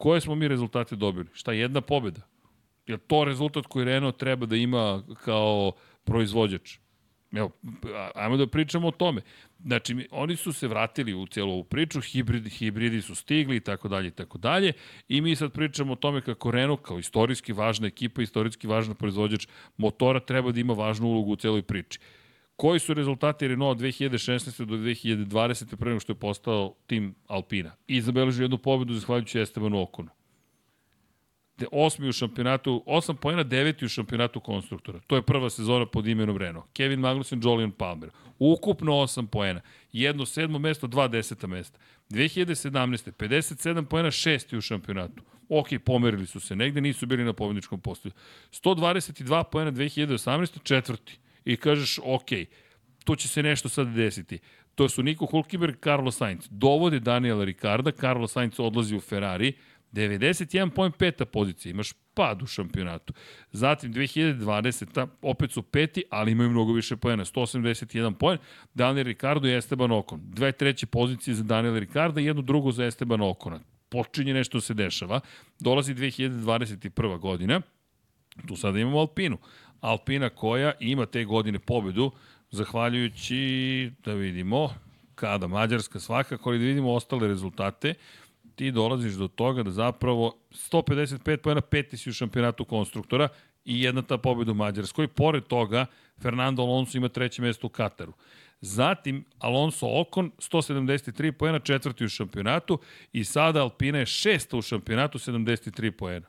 Koje 0.01 0.21
smo 0.21 0.35
mi 0.35 0.49
rezultate 0.49 0.97
dobili? 0.97 1.27
Šta, 1.33 1.53
jedna 1.53 1.81
pobjeda? 1.81 2.21
Je 2.87 2.99
to 2.99 3.25
rezultat 3.25 3.67
koji 3.67 3.85
Renault 3.85 4.17
treba 4.17 4.47
da 4.47 4.57
ima 4.57 5.03
kao 5.25 5.73
proizvođač? 6.05 6.79
Evo, 7.33 7.51
ajmo 8.15 8.37
da 8.37 8.47
pričamo 8.47 8.89
o 8.89 8.91
tome. 8.91 9.21
Znači, 9.59 10.09
oni 10.11 10.37
su 10.37 10.53
se 10.53 10.69
vratili 10.69 11.15
u 11.15 11.27
cijelu 11.27 11.53
ovu 11.53 11.65
priču, 11.65 12.01
hibridi, 12.01 12.51
hibridi 12.51 13.03
su 13.03 13.15
stigli 13.15 13.57
i 13.57 13.61
tako 13.61 13.89
dalje 13.89 14.09
i 14.09 14.11
tako 14.11 14.39
dalje 14.39 14.73
i 15.09 15.21
mi 15.21 15.37
sad 15.37 15.53
pričamo 15.53 15.93
o 15.93 15.97
tome 15.97 16.21
kako 16.21 16.51
Renault 16.51 16.83
kao 16.83 16.99
istorijski 16.99 17.53
važna 17.53 17.87
ekipa, 17.87 18.23
istorijski 18.23 18.67
važna 18.67 18.95
proizvođač 18.95 19.47
motora 19.77 20.21
treba 20.21 20.53
da 20.53 20.61
ima 20.61 20.73
važnu 20.73 21.09
ulogu 21.09 21.33
u 21.33 21.37
cijeloj 21.37 21.63
priči. 21.63 21.99
Koji 22.61 22.81
su 22.81 22.95
rezultati 22.95 23.49
Renault 23.49 23.71
od 23.71 23.85
2016. 23.85 24.65
do 24.65 24.77
2020. 24.77 25.77
pre 25.77 25.89
nego 25.89 26.01
što 26.01 26.13
je 26.13 26.17
postao 26.19 26.75
tim 26.87 27.15
Alpina? 27.27 27.73
I 27.87 28.01
zabeležio 28.01 28.45
jednu 28.45 28.59
pobedu 28.59 28.95
zahvaljujući 28.95 29.41
Estebanu 29.41 29.83
Okonu. 29.83 30.11
De, 31.59 31.67
osmi 31.73 32.09
u 32.09 32.13
šampionatu, 32.13 32.83
osam 32.87 33.17
pojena, 33.17 33.43
deveti 33.43 33.85
u 33.85 33.89
šampionatu 33.89 34.41
konstruktora. 34.41 35.01
To 35.07 35.17
je 35.17 35.23
prva 35.23 35.51
sezona 35.51 35.87
pod 35.87 36.07
imenom 36.07 36.37
Renault. 36.37 36.67
Kevin 36.73 37.01
Magnussen, 37.01 37.41
Julian 37.45 37.71
Palmer. 37.71 38.11
Ukupno 38.39 38.99
osam 38.99 39.27
pojena. 39.27 39.61
Jedno 39.93 40.27
sedmo 40.27 40.59
mesto, 40.59 40.87
dva 40.87 41.09
deseta 41.09 41.47
mesta. 41.47 41.79
2017. 42.11 43.13
57 43.13 43.85
pojena, 43.85 44.11
šesti 44.11 44.57
u 44.57 44.61
šampionatu. 44.61 45.23
Ok, 45.49 45.69
pomerili 45.85 46.27
su 46.27 46.41
se 46.41 46.57
negde, 46.57 46.81
nisu 46.81 47.07
bili 47.07 47.25
na 47.25 47.33
pobedničkom 47.33 47.81
postoju. 47.81 48.13
122 48.53 49.45
pojena 49.45 49.73
2018. 49.73 50.63
četvrti. 50.63 51.19
I 51.53 51.57
kažeš, 51.57 51.99
ok, 52.05 52.29
tu 53.05 53.17
će 53.17 53.29
se 53.29 53.43
nešto 53.43 53.69
sad 53.69 53.89
desiti. 53.89 54.39
To 54.75 54.89
su 54.89 55.03
Niko 55.03 55.27
Hulkenberg, 55.27 55.77
Carlos 55.85 56.17
Sainz. 56.17 56.49
Dovode 56.51 57.01
Daniela 57.01 57.45
Ricarda, 57.45 57.91
Carlos 57.91 58.33
Sainz 58.33 58.61
odlazi 58.61 58.97
u 58.97 59.01
Ferrari, 59.01 59.53
91 59.93 60.71
poen 60.71 60.93
peta 60.93 61.25
pozicija, 61.25 61.71
imaš 61.71 61.93
pad 62.15 62.43
u 62.43 62.47
šampionatu. 62.47 63.13
Zatim 63.53 63.95
2020. 63.95 65.07
opet 65.23 65.53
su 65.53 65.63
peti, 65.63 66.03
ali 66.11 66.33
imaju 66.33 66.51
mnogo 66.51 66.73
više 66.73 66.97
poena, 66.97 67.25
181 67.25 68.15
poen. 68.15 68.39
Daniel 68.75 69.07
Ricardo 69.07 69.49
i 69.49 69.57
Esteban 69.57 69.93
Ocon. 69.93 70.21
Dve 70.25 70.53
treće 70.53 70.87
pozicije 70.87 71.35
za 71.35 71.43
Daniela 71.45 71.79
Ricarda 71.79 72.21
i 72.21 72.25
jednu 72.25 72.43
drugu 72.43 72.73
za 72.73 72.85
Esteban 72.85 73.21
Ocona. 73.21 73.61
Počinje 73.89 74.35
nešto 74.35 74.59
da 74.59 74.63
se 74.63 74.75
dešava. 74.75 75.21
Dolazi 75.61 75.95
2021. 75.95 77.19
godina. 77.19 77.61
Tu 78.49 78.57
sada 78.57 78.79
imamo 78.79 78.99
Alpinu. 78.99 79.39
Alpina 79.81 80.29
koja 80.29 80.73
ima 80.81 81.07
te 81.07 81.25
godine 81.25 81.59
pobedu, 81.59 82.11
zahvaljujući, 82.51 83.93
da 84.05 84.15
vidimo, 84.15 84.75
kada 85.15 85.47
Mađarska 85.47 86.01
svakako, 86.01 86.51
ali 86.51 86.59
da 86.59 86.65
vidimo 86.65 86.93
ostale 86.93 87.29
rezultate, 87.29 87.95
ti 88.55 88.71
dolaziš 88.71 89.13
do 89.15 89.29
toga 89.29 89.63
da 89.63 89.71
zapravo 89.71 90.37
155 90.51 91.37
pojena 91.37 91.61
peti 91.61 91.97
si 91.97 92.11
u 92.11 92.13
šampionatu 92.13 92.65
konstruktora 92.65 93.29
i 93.65 93.83
jedna 93.83 94.03
ta 94.03 94.19
pobeda 94.19 94.53
u 94.53 94.55
Mađarskoj. 94.55 95.09
Pored 95.09 95.45
toga, 95.45 95.87
Fernando 96.23 96.63
Alonso 96.63 96.99
ima 96.99 97.09
treće 97.09 97.43
mesto 97.43 97.67
u 97.67 97.71
Kataru. 97.71 98.13
Zatim, 98.61 99.25
Alonso 99.39 99.87
Ocon, 99.87 100.31
173 100.39 101.33
pojena, 101.33 101.59
četvrti 101.59 102.05
u 102.05 102.09
šampionatu 102.09 102.79
i 103.13 103.25
sada 103.25 103.63
Alpina 103.63 103.99
je 103.99 104.07
šesta 104.07 104.57
u 104.57 104.63
šampionatu, 104.63 105.19
73 105.19 105.91
pojena. 105.91 106.27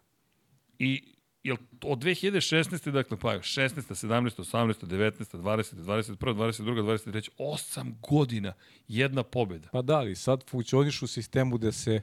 I 0.79 1.03
jel 1.43 1.57
od 1.81 1.99
2016. 1.99 2.91
dakle 2.91 3.17
pa 3.17 3.29
16. 3.29 3.71
17. 4.07 4.39
18. 4.39 4.85
19. 4.85 5.37
20. 5.37 5.75
21. 5.75 6.15
22. 6.17 6.83
23. 6.83 7.29
8 7.37 7.93
godina 8.09 8.53
jedna 8.87 9.23
pobeda. 9.23 9.69
Pa 9.71 9.81
da, 9.81 9.97
ali 9.97 10.15
sad 10.15 10.43
funkcioniš 10.49 11.01
u 11.01 11.07
sistemu 11.07 11.57
gde 11.57 11.71
se 11.71 12.01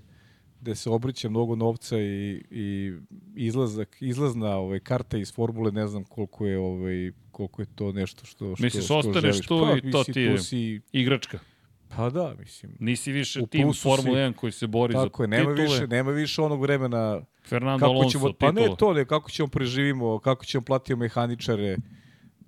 gde 0.61 0.75
se 0.75 0.91
obriće 0.91 1.29
mnogo 1.29 1.57
novca 1.57 1.99
i, 1.99 2.43
i 2.51 2.93
izlazak, 3.37 3.97
izlazna 4.01 4.57
ovaj, 4.57 4.81
karta 4.81 5.19
iz 5.19 5.35
formule, 5.35 5.73
ne 5.73 5.87
znam 5.87 6.05
koliko 6.05 6.47
je, 6.47 6.59
ovaj, 6.59 7.13
koliko 7.31 7.63
je 7.63 7.67
to 7.75 7.93
nešto 7.93 8.27
što, 8.27 8.57
što, 8.57 8.65
Misliš, 8.65 8.85
što 8.85 8.99
ostaneš 8.99 9.41
tu 9.41 9.61
pa, 9.61 9.89
i 9.89 9.91
to 9.91 10.05
ti 10.05 10.21
je 10.21 10.39
si, 10.39 10.81
Igračka. 10.93 11.39
Pa 11.97 12.11
da, 12.11 12.35
mislim. 12.39 12.77
Nisi 12.81 13.13
više 13.13 13.47
tim 13.47 13.75
si. 13.75 13.89
1 13.89 14.33
koji 14.33 14.53
se 14.53 14.67
bori 14.67 14.95
Tako 14.95 15.23
za 15.23 15.25
je, 15.25 15.29
nema 15.29 15.51
titule. 15.51 15.69
više, 15.69 15.87
nema 15.87 16.11
više 16.11 16.43
onog 16.43 16.61
vremena 16.61 17.23
Fernando 17.49 17.79
kako 17.87 17.93
Alonso, 17.93 18.19
ćemo, 18.19 18.33
pa 18.39 18.53
ne 18.53 18.69
to, 18.79 18.93
ne, 18.93 19.05
kako 19.05 19.31
ćemo 19.31 19.49
preživimo, 19.49 20.19
kako 20.19 20.45
ćemo 20.45 20.65
platiti 20.65 20.97
mehaničare, 20.97 21.77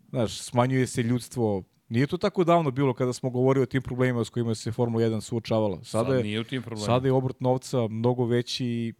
znaš, 0.09 0.40
smanjuje 0.40 0.86
se 0.86 1.02
ljudstvo. 1.02 1.62
Nije 1.89 2.06
to 2.06 2.16
tako 2.16 2.44
davno 2.44 2.70
bilo 2.70 2.94
kada 2.94 3.12
smo 3.12 3.31
govorili 3.31 3.62
o 3.62 3.66
tim 3.66 3.82
problemima 3.82 4.24
s 4.24 4.31
kojima 4.31 4.55
se 4.55 4.72
Formula 4.72 5.05
1 5.05 5.20
suočavala. 5.20 5.85
Sada, 5.85 6.09
Sad 6.09 6.16
je, 6.16 6.22
nije 6.22 6.40
u 6.40 6.44
tim 6.44 6.62
problemima. 6.62 6.86
sada 6.86 7.09
je 7.09 7.12
obrt 7.12 7.40
novca 7.40 7.89
mnogo 7.89 8.24
veći 8.24 8.66
i, 8.66 8.94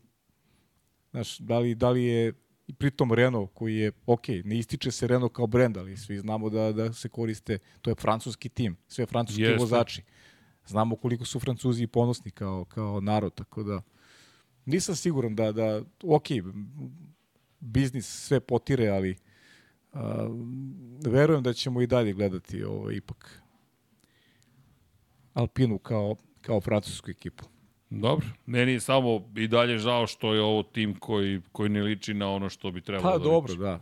znaš, 1.11 1.39
da 1.39 1.59
li, 1.59 1.75
da 1.75 1.91
li 1.91 2.05
je 2.05 2.33
i 2.67 2.75
pritom 2.75 3.13
Renault 3.13 3.51
koji 3.55 3.77
je, 3.77 3.93
ok, 4.07 4.29
ne 4.45 4.59
ističe 4.59 4.91
se 4.91 5.07
Renault 5.07 5.33
kao 5.33 5.47
brend, 5.47 5.77
ali 5.77 5.97
svi 5.97 6.19
znamo 6.19 6.51
da, 6.51 6.73
da 6.73 6.93
se 6.93 7.09
koriste, 7.09 7.59
to 7.81 7.91
je 7.91 7.95
francuski 7.95 8.49
tim, 8.49 8.77
sve 8.89 9.07
francuski 9.07 9.43
Jeste. 9.43 9.59
vozači. 9.59 10.03
Znamo 10.67 10.97
koliko 10.97 11.25
su 11.25 11.41
Francuzi 11.41 11.87
ponosni 11.87 12.31
kao, 12.31 12.65
kao 12.65 13.01
narod, 13.01 13.35
tako 13.35 13.63
da 13.63 13.83
nisam 14.67 14.97
siguran 14.97 15.35
da, 15.35 15.53
da 15.53 15.83
ok, 16.03 16.27
biznis 17.61 18.07
sve 18.27 18.41
potire, 18.41 18.89
ali 18.89 19.17
a, 19.93 20.29
verujem 21.07 21.43
da 21.43 21.53
ćemo 21.53 21.83
i 21.83 21.87
dalje 21.87 22.13
gledati 22.13 22.65
ovo, 22.65 22.91
ipak 22.91 23.43
Alpinu 25.35 25.79
kao, 25.79 26.17
kao 26.41 26.61
francusku 26.61 27.11
ekipu. 27.11 27.45
Dobro, 27.91 28.27
meni 28.47 28.73
je 28.73 28.81
samo 28.81 29.29
i 29.37 29.49
dalje 29.49 29.79
žao 29.79 30.07
što 30.07 30.35
je 30.35 30.41
ovo 30.41 30.63
tim 30.63 30.95
koji, 30.99 31.41
koji 31.53 31.69
ne 31.69 31.83
liči 31.83 32.15
na 32.15 32.31
ono 32.31 32.49
što 32.49 32.71
bi 32.71 32.81
trebalo 32.81 33.13
Pa 33.13 33.19
da 33.19 33.25
dobro, 33.25 33.53
liči. 33.53 33.63
da. 33.63 33.81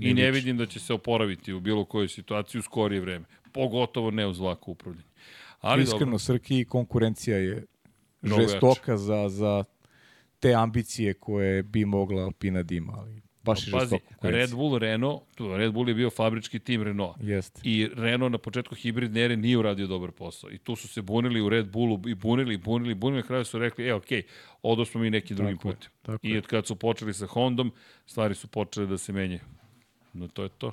I 0.00 0.14
ne 0.14 0.26
liči. 0.26 0.34
vidim 0.34 0.56
da 0.56 0.66
će 0.66 0.80
se 0.80 0.92
oporaviti 0.92 1.52
u 1.52 1.60
bilo 1.60 1.84
kojoj 1.84 2.08
situaciji 2.08 2.58
u 2.58 2.62
skorije 2.62 3.00
vreme. 3.00 3.24
Pogotovo 3.52 4.10
ne 4.10 4.26
uz 4.26 4.40
lako 4.40 4.70
upravljanje. 4.70 5.08
Ali 5.60 5.82
Iskreno, 5.82 6.04
dobro, 6.04 6.18
Srki, 6.18 6.64
konkurencija 6.64 7.36
je 7.36 7.64
Mnogo 8.22 8.42
žestoka 8.42 8.96
za, 8.96 9.28
za 9.28 9.64
te 10.40 10.54
ambicije 10.54 11.14
koje 11.14 11.62
bi 11.62 11.84
mogla 11.84 12.22
Alpina 12.22 12.62
da 12.62 12.74
ima, 12.74 12.92
ali 12.96 13.22
baš 13.42 13.66
je 13.66 13.72
pazi, 13.72 13.90
konkurencija. 13.90 14.30
Red 14.30 14.50
Bull, 14.54 14.78
Renault, 14.78 15.22
tu, 15.34 15.56
Red 15.56 15.72
Bull 15.72 15.88
je 15.88 15.94
bio 15.94 16.10
fabrički 16.10 16.58
tim 16.58 16.82
Renault. 16.82 17.16
Jeste. 17.20 17.60
I 17.64 17.88
Renault 17.94 18.32
na 18.32 18.38
početku 18.38 18.74
hibridne 18.74 19.20
ere 19.20 19.36
nije 19.36 19.58
uradio 19.58 19.86
dobar 19.86 20.10
posao. 20.10 20.50
I 20.50 20.58
tu 20.58 20.76
su 20.76 20.88
se 20.88 21.02
bunili 21.02 21.40
u 21.40 21.48
Red 21.48 21.70
Bullu 21.70 22.00
i 22.06 22.14
bunili, 22.14 22.56
bunili, 22.56 22.94
bunili. 22.94 23.22
Na 23.22 23.26
kraju 23.26 23.44
su 23.44 23.58
rekli, 23.58 23.86
e, 23.88 23.94
okej, 23.94 24.22
odo 24.62 24.84
smo 24.84 25.00
mi 25.00 25.10
neki 25.10 25.34
putem. 25.62 25.90
tako 26.02 26.26
I 26.26 26.38
od 26.38 26.46
kad 26.46 26.66
su 26.66 26.76
počeli 26.76 27.14
sa 27.14 27.26
Hondom, 27.26 27.72
stvari 28.06 28.34
su 28.34 28.48
počele 28.48 28.86
da 28.86 28.98
se 28.98 29.12
menjaju. 29.12 29.40
No 30.12 30.28
to 30.28 30.42
je 30.42 30.48
to. 30.48 30.72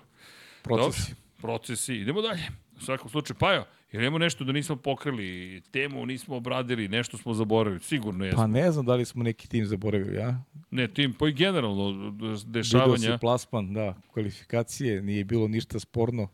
Procesi. 0.61 1.09
Dobro, 1.09 1.21
procesi, 1.41 1.95
idemo 1.95 2.21
dalje. 2.21 2.41
U 2.77 2.81
svakom 2.81 3.09
slučaju, 3.09 3.37
Pajo, 3.39 3.63
jer 3.95 4.03
imamo 4.03 4.17
nešto 4.17 4.43
da 4.43 4.51
nismo 4.51 4.75
pokrili, 4.75 5.61
temu 5.71 6.05
nismo 6.05 6.35
obradili, 6.35 6.87
nešto 6.87 7.17
smo 7.17 7.33
zaboravili, 7.33 7.79
sigurno 7.79 8.25
jesmo. 8.25 8.41
Pa 8.41 8.47
ne 8.47 8.71
znam 8.71 8.85
da 8.85 8.95
li 8.95 9.05
smo 9.05 9.23
neki 9.23 9.49
tim 9.49 9.65
zaboravili, 9.65 10.15
ja? 10.15 10.43
Ne, 10.71 10.87
tim, 10.87 11.13
pa 11.13 11.27
i 11.27 11.33
generalno 11.33 12.11
dešavanja. 12.45 12.93
Vidio 12.93 13.11
se 13.11 13.17
plasman, 13.17 13.73
da, 13.73 13.95
kvalifikacije, 14.13 15.01
nije 15.01 15.23
bilo 15.23 15.47
ništa 15.47 15.79
sporno. 15.79 16.27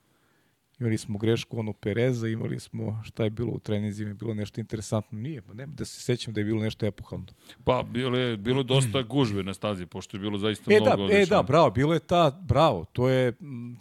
Imali 0.79 0.97
smo 0.97 1.17
grešku 1.17 1.59
ono 1.59 1.73
Pereza, 1.73 2.27
imali 2.27 2.59
smo 2.59 3.01
šta 3.05 3.23
je 3.23 3.29
bilo 3.29 3.51
u 3.51 3.59
treninzima, 3.59 4.13
bilo 4.13 4.33
nešto 4.33 4.61
interesantno. 4.61 5.19
Nije, 5.19 5.41
pa 5.41 5.53
ne, 5.53 5.65
da 5.65 5.85
se 5.85 6.01
sećam 6.01 6.33
da 6.33 6.39
je 6.39 6.45
bilo 6.45 6.63
nešto 6.63 6.85
epohalno. 6.85 7.25
Pa, 7.63 7.83
bilo 7.83 8.17
je 8.17 8.37
bilo 8.37 8.63
dosta 8.63 9.01
gužve 9.15 9.43
na 9.43 9.53
stazi, 9.53 9.85
pošto 9.85 10.17
je 10.17 10.21
bilo 10.21 10.37
zaista 10.37 10.73
e, 10.73 10.79
mnogo 10.79 11.07
da, 11.07 11.17
E 11.17 11.25
da, 11.25 11.43
bravo, 11.43 11.71
bilo 11.71 11.93
je 11.93 11.99
ta, 11.99 12.41
bravo, 12.41 12.85
to 12.85 13.09
je, 13.09 13.33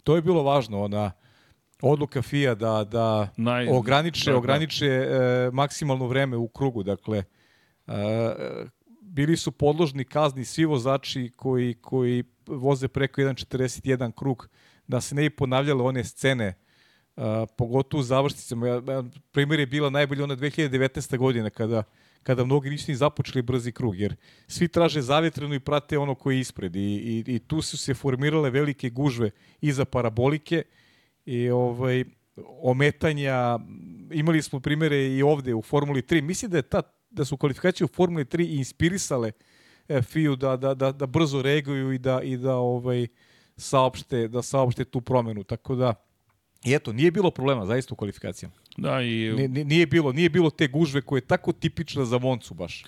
to 0.03 0.15
je 0.15 0.21
bilo 0.21 0.43
važno, 0.43 0.81
ona 0.83 1.11
odluka 1.81 2.21
FIA 2.21 2.55
da, 2.55 2.83
da 2.83 3.29
Naj, 3.37 3.67
ograniče, 3.67 4.25
da, 4.25 4.31
da. 4.31 4.37
ograniče 4.37 4.87
e, 4.87 5.49
maksimalno 5.53 6.07
vreme 6.07 6.37
u 6.37 6.47
krugu, 6.47 6.83
dakle, 6.83 7.23
e, 7.87 7.93
bili 9.01 9.37
su 9.37 9.51
podložni 9.51 10.03
kazni 10.03 10.45
svi 10.45 10.65
vozači 10.65 11.31
koji, 11.35 11.73
koji 11.73 12.23
voze 12.47 12.87
preko 12.87 13.21
1.41 13.21 14.11
krug, 14.11 14.49
da 14.87 15.01
se 15.01 15.15
ne 15.15 15.21
bi 15.21 15.29
ponavljale 15.29 15.83
one 15.83 16.03
scene 16.03 16.53
Uh, 17.15 17.23
pogotovo 17.57 18.01
u 18.01 18.03
završnicama. 18.03 18.67
Ja, 18.67 18.73
ja, 18.73 19.03
primjer 19.31 19.59
je 19.59 19.65
bila 19.65 19.89
najbolja 19.89 20.23
ona 20.23 20.35
2019. 20.35 21.17
godina 21.17 21.49
kada, 21.49 21.83
kada 22.23 22.45
mnogi 22.45 22.69
nisu 22.69 22.91
ni 22.91 22.95
započeli 22.95 23.41
brzi 23.41 23.71
krug, 23.71 23.99
jer 23.99 24.15
svi 24.47 24.67
traže 24.67 25.01
zavjetrenu 25.01 25.55
i 25.55 25.59
prate 25.59 25.97
ono 25.97 26.15
koje 26.15 26.35
je 26.35 26.39
ispred. 26.39 26.75
I, 26.75 26.79
i, 26.79 27.23
i 27.35 27.39
tu 27.39 27.61
su 27.61 27.77
se 27.77 27.93
formirale 27.93 28.49
velike 28.49 28.89
gužve 28.89 29.31
iza 29.61 29.85
parabolike 29.85 30.63
i 31.25 31.49
ovaj, 31.49 32.03
ometanja. 32.61 33.59
Imali 34.11 34.41
smo 34.41 34.59
primere 34.59 35.07
i 35.07 35.23
ovde 35.23 35.53
u 35.53 35.61
Formuli 35.61 36.01
3. 36.01 36.21
Mislim 36.21 36.51
da 36.51 36.57
je 36.57 36.61
ta, 36.61 36.81
da 37.09 37.25
su 37.25 37.37
kvalifikacije 37.37 37.85
u 37.85 37.87
Formuli 37.87 38.25
3 38.25 38.57
inspirisale 38.57 39.31
e, 39.87 40.01
FIU 40.01 40.35
da, 40.35 40.57
da, 40.57 40.73
da, 40.73 40.91
da 40.91 41.05
brzo 41.05 41.41
reaguju 41.41 41.93
i 41.93 41.97
da, 41.97 42.21
i 42.21 42.37
da 42.37 42.55
ovaj, 42.55 43.07
saopšte, 43.57 44.27
da 44.27 44.41
saopšte 44.41 44.85
tu 44.85 45.01
promenu. 45.01 45.43
Tako 45.43 45.75
da, 45.75 45.93
I 46.65 46.73
eto, 46.73 46.93
nije 46.93 47.11
bilo 47.11 47.31
problema 47.31 47.65
zaista 47.65 47.93
u 47.93 47.97
kvalifikacijama. 47.97 48.55
Da, 48.77 49.01
i... 49.01 49.33
Nije, 49.35 49.65
nije, 49.65 49.85
bilo, 49.85 50.11
nije 50.11 50.29
bilo 50.29 50.49
te 50.49 50.67
gužve 50.67 51.01
koje 51.01 51.17
je 51.17 51.25
tako 51.25 51.51
tipična 51.51 52.05
za 52.05 52.17
Moncu 52.17 52.53
baš. 52.53 52.85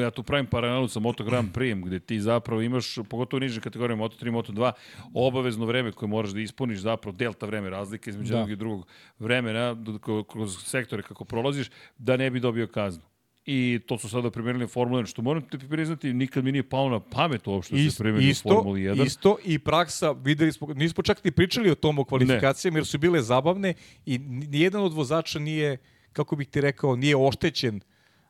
Ja 0.00 0.10
tu 0.10 0.22
pravim 0.22 0.46
paralelu 0.46 0.88
sa 0.88 1.00
Moto 1.00 1.24
Grand 1.24 1.52
Prix, 1.52 1.84
gde 1.86 2.00
ti 2.00 2.20
zapravo 2.20 2.62
imaš, 2.62 2.98
pogotovo 3.08 3.40
niže 3.40 3.60
kategorije 3.60 3.96
Moto 3.96 4.16
3, 4.24 4.30
Moto 4.30 4.52
2, 4.52 4.72
obavezno 5.14 5.66
vreme 5.66 5.92
koje 5.92 6.08
moraš 6.08 6.30
da 6.30 6.40
ispuniš, 6.40 6.78
zapravo 6.78 7.16
delta 7.16 7.46
vreme, 7.46 7.70
razlike 7.70 8.10
između 8.10 8.32
da. 8.32 8.38
jednog 8.38 8.50
i 8.50 8.56
drugog 8.56 8.86
vremena, 9.18 9.76
kroz 10.32 10.58
sektore 10.64 11.02
kako 11.02 11.24
prolaziš, 11.24 11.70
da 11.98 12.16
ne 12.16 12.30
bi 12.30 12.40
dobio 12.40 12.66
kaznu 12.66 13.11
i 13.46 13.80
to 13.86 13.98
su 13.98 14.08
sada 14.08 14.30
primjerili 14.30 14.66
Formula 14.66 15.02
1, 15.02 15.06
što 15.06 15.22
moram 15.22 15.42
te 15.42 15.58
priznati, 15.58 16.12
nikad 16.12 16.44
mi 16.44 16.52
nije 16.52 16.68
pao 16.68 16.88
na 16.88 17.00
pamet 17.00 17.46
uopšte 17.46 17.76
da 17.76 17.90
se 17.90 17.98
primjerili 17.98 18.30
isto, 18.30 18.48
Formula 18.48 18.78
1. 18.78 19.06
Isto 19.06 19.36
i 19.44 19.58
praksa, 19.58 20.12
videli 20.12 20.52
smo, 20.52 20.74
nismo 20.74 21.02
čak 21.02 21.24
ni 21.24 21.30
pričali 21.30 21.70
o 21.70 21.74
tom 21.74 21.98
o 21.98 22.04
kvalifikacijama, 22.04 22.78
jer 22.78 22.86
su 22.86 22.98
bile 22.98 23.22
zabavne 23.22 23.74
i 24.06 24.18
nijedan 24.18 24.82
od 24.82 24.92
vozača 24.92 25.38
nije, 25.38 25.76
kako 26.12 26.36
bih 26.36 26.48
ti 26.48 26.60
rekao, 26.60 26.96
nije 26.96 27.16
oštećen 27.16 27.80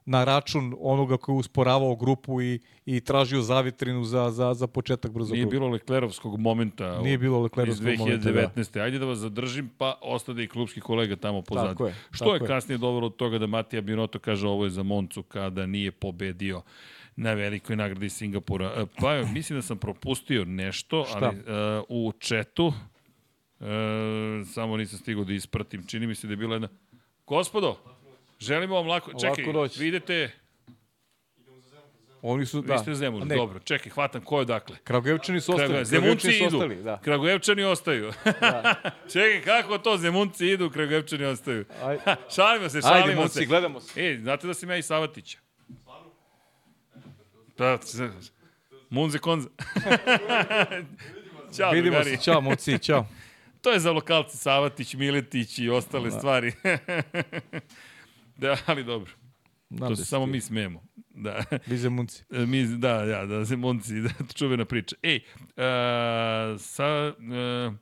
na 0.04 0.24
račun 0.24 0.76
onoga 0.80 1.16
koji 1.16 1.34
je 1.34 1.38
usporavao 1.38 1.96
grupu 1.96 2.42
i, 2.42 2.60
i 2.86 3.00
tražio 3.00 3.42
zavitrinu 3.42 4.04
za, 4.04 4.30
za, 4.30 4.54
za 4.54 4.66
početak 4.66 5.12
brzo 5.12 5.34
Nije 5.34 5.46
bilo 5.46 5.68
Leklerovskog 5.68 6.40
momenta 6.40 7.00
Nije 7.02 7.18
bilo 7.18 7.40
Leklerovskog 7.40 7.88
iz 7.88 7.98
2019. 7.98 8.74
Da. 8.74 8.80
Ajde 8.80 8.98
da 8.98 9.06
vas 9.06 9.18
zadržim, 9.18 9.70
pa 9.78 9.98
ostade 10.02 10.44
i 10.44 10.48
klubski 10.48 10.80
kolega 10.80 11.16
tamo 11.16 11.42
pozad. 11.42 11.68
Tako 11.68 11.86
je. 11.86 11.94
Što 12.10 12.24
tako 12.24 12.44
je 12.44 12.48
kasnije 12.48 12.78
dovelo 12.78 13.06
od 13.06 13.16
toga 13.16 13.38
da 13.38 13.46
Matija 13.46 13.82
Binoto 13.82 14.18
kaže 14.18 14.48
ovo 14.48 14.64
je 14.64 14.70
za 14.70 14.82
Moncu 14.82 15.22
kada 15.22 15.66
nije 15.66 15.90
pobedio 15.90 16.62
na 17.16 17.32
velikoj 17.32 17.76
nagradi 17.76 18.10
Singapura. 18.10 18.72
E, 18.76 18.86
pa 19.00 19.22
mislim 19.32 19.58
da 19.58 19.62
sam 19.62 19.78
propustio 19.78 20.44
nešto, 20.44 21.04
Šta? 21.08 21.18
ali 21.22 21.36
uh, 21.36 21.84
u 21.88 22.12
četu 22.18 22.66
uh, 22.66 23.66
samo 24.46 24.76
nisam 24.76 24.98
stigao 24.98 25.24
da 25.24 25.32
ispratim. 25.32 25.86
Čini 25.86 26.06
mi 26.06 26.14
se 26.14 26.26
da 26.26 26.32
je 26.32 26.36
bila 26.36 26.54
jedna... 26.54 26.68
Gospodo, 27.26 27.76
Želimo 28.42 28.74
vam 28.74 28.86
lako... 28.86 29.10
Čekaj, 29.20 29.44
vi 29.78 29.88
idete... 29.88 30.30
Oni 32.22 32.46
su, 32.46 32.60
da. 32.60 32.72
Vi 32.74 32.78
ste 32.78 32.94
Zemun, 32.94 33.28
dobro. 33.28 33.58
Čekaj, 33.58 33.90
hvatam, 33.92 34.22
ko 34.24 34.38
je 34.38 34.44
dakle? 34.44 34.76
Kragujevčani 34.84 35.40
su 35.40 35.52
ostali. 35.52 35.68
Kragujev... 35.68 35.84
Zemunci 35.84 36.30
idu. 36.30 36.56
Ostali, 36.56 36.82
da. 36.82 37.00
Kragujevčani 37.04 37.64
ostaju. 37.64 38.12
da. 38.24 38.74
Čekaj, 39.12 39.42
kako 39.42 39.78
to? 39.78 39.96
Zemunci 39.96 40.46
idu, 40.46 40.70
Kragujevčani 40.70 41.24
ostaju. 41.24 41.64
Aj. 41.82 41.98
šalimo 42.34 42.68
se, 42.68 42.80
šalimo 42.80 43.22
Ajde, 43.22 43.32
se. 43.32 43.38
Ajde, 43.38 43.46
gledamo 43.46 43.80
se. 43.80 44.06
E, 44.06 44.18
znate 44.18 44.46
da 44.46 44.54
sam 44.54 44.70
ja 44.70 44.76
i 44.76 44.82
Savatića? 44.82 45.38
Da, 47.58 47.78
Munze 48.90 49.18
konze. 49.18 49.48
Ćao, 51.56 51.70
Vidimo 51.70 51.96
drugari. 51.96 52.16
se, 52.16 52.22
čao, 52.22 52.40
Munci, 52.40 52.78
čao. 52.78 53.06
to 53.60 53.70
je 53.70 53.80
za 53.80 53.92
lokalci 53.92 54.36
Savatić, 54.36 54.94
Miletić 54.94 55.58
i 55.58 55.70
ostale 55.70 56.10
da. 56.10 56.18
stvari. 56.18 56.52
Da, 58.36 58.56
ali 58.66 58.84
dobro. 58.84 59.10
Znam 59.70 59.88
to 59.88 59.96
se 59.96 60.04
samo 60.04 60.26
mi 60.26 60.40
smemo. 60.40 60.82
Da. 61.14 61.44
Vi 61.66 61.78
zemunci. 61.78 62.24
Mi, 62.30 62.66
da, 62.66 63.04
da, 63.04 63.26
da, 63.26 63.44
zemunci, 63.44 64.00
da, 64.00 64.10
čuvena 64.34 64.64
priča. 64.64 64.96
Ej, 65.02 65.16
uh, 65.16 66.60
sa... 66.60 67.14
Uh, 67.18 67.74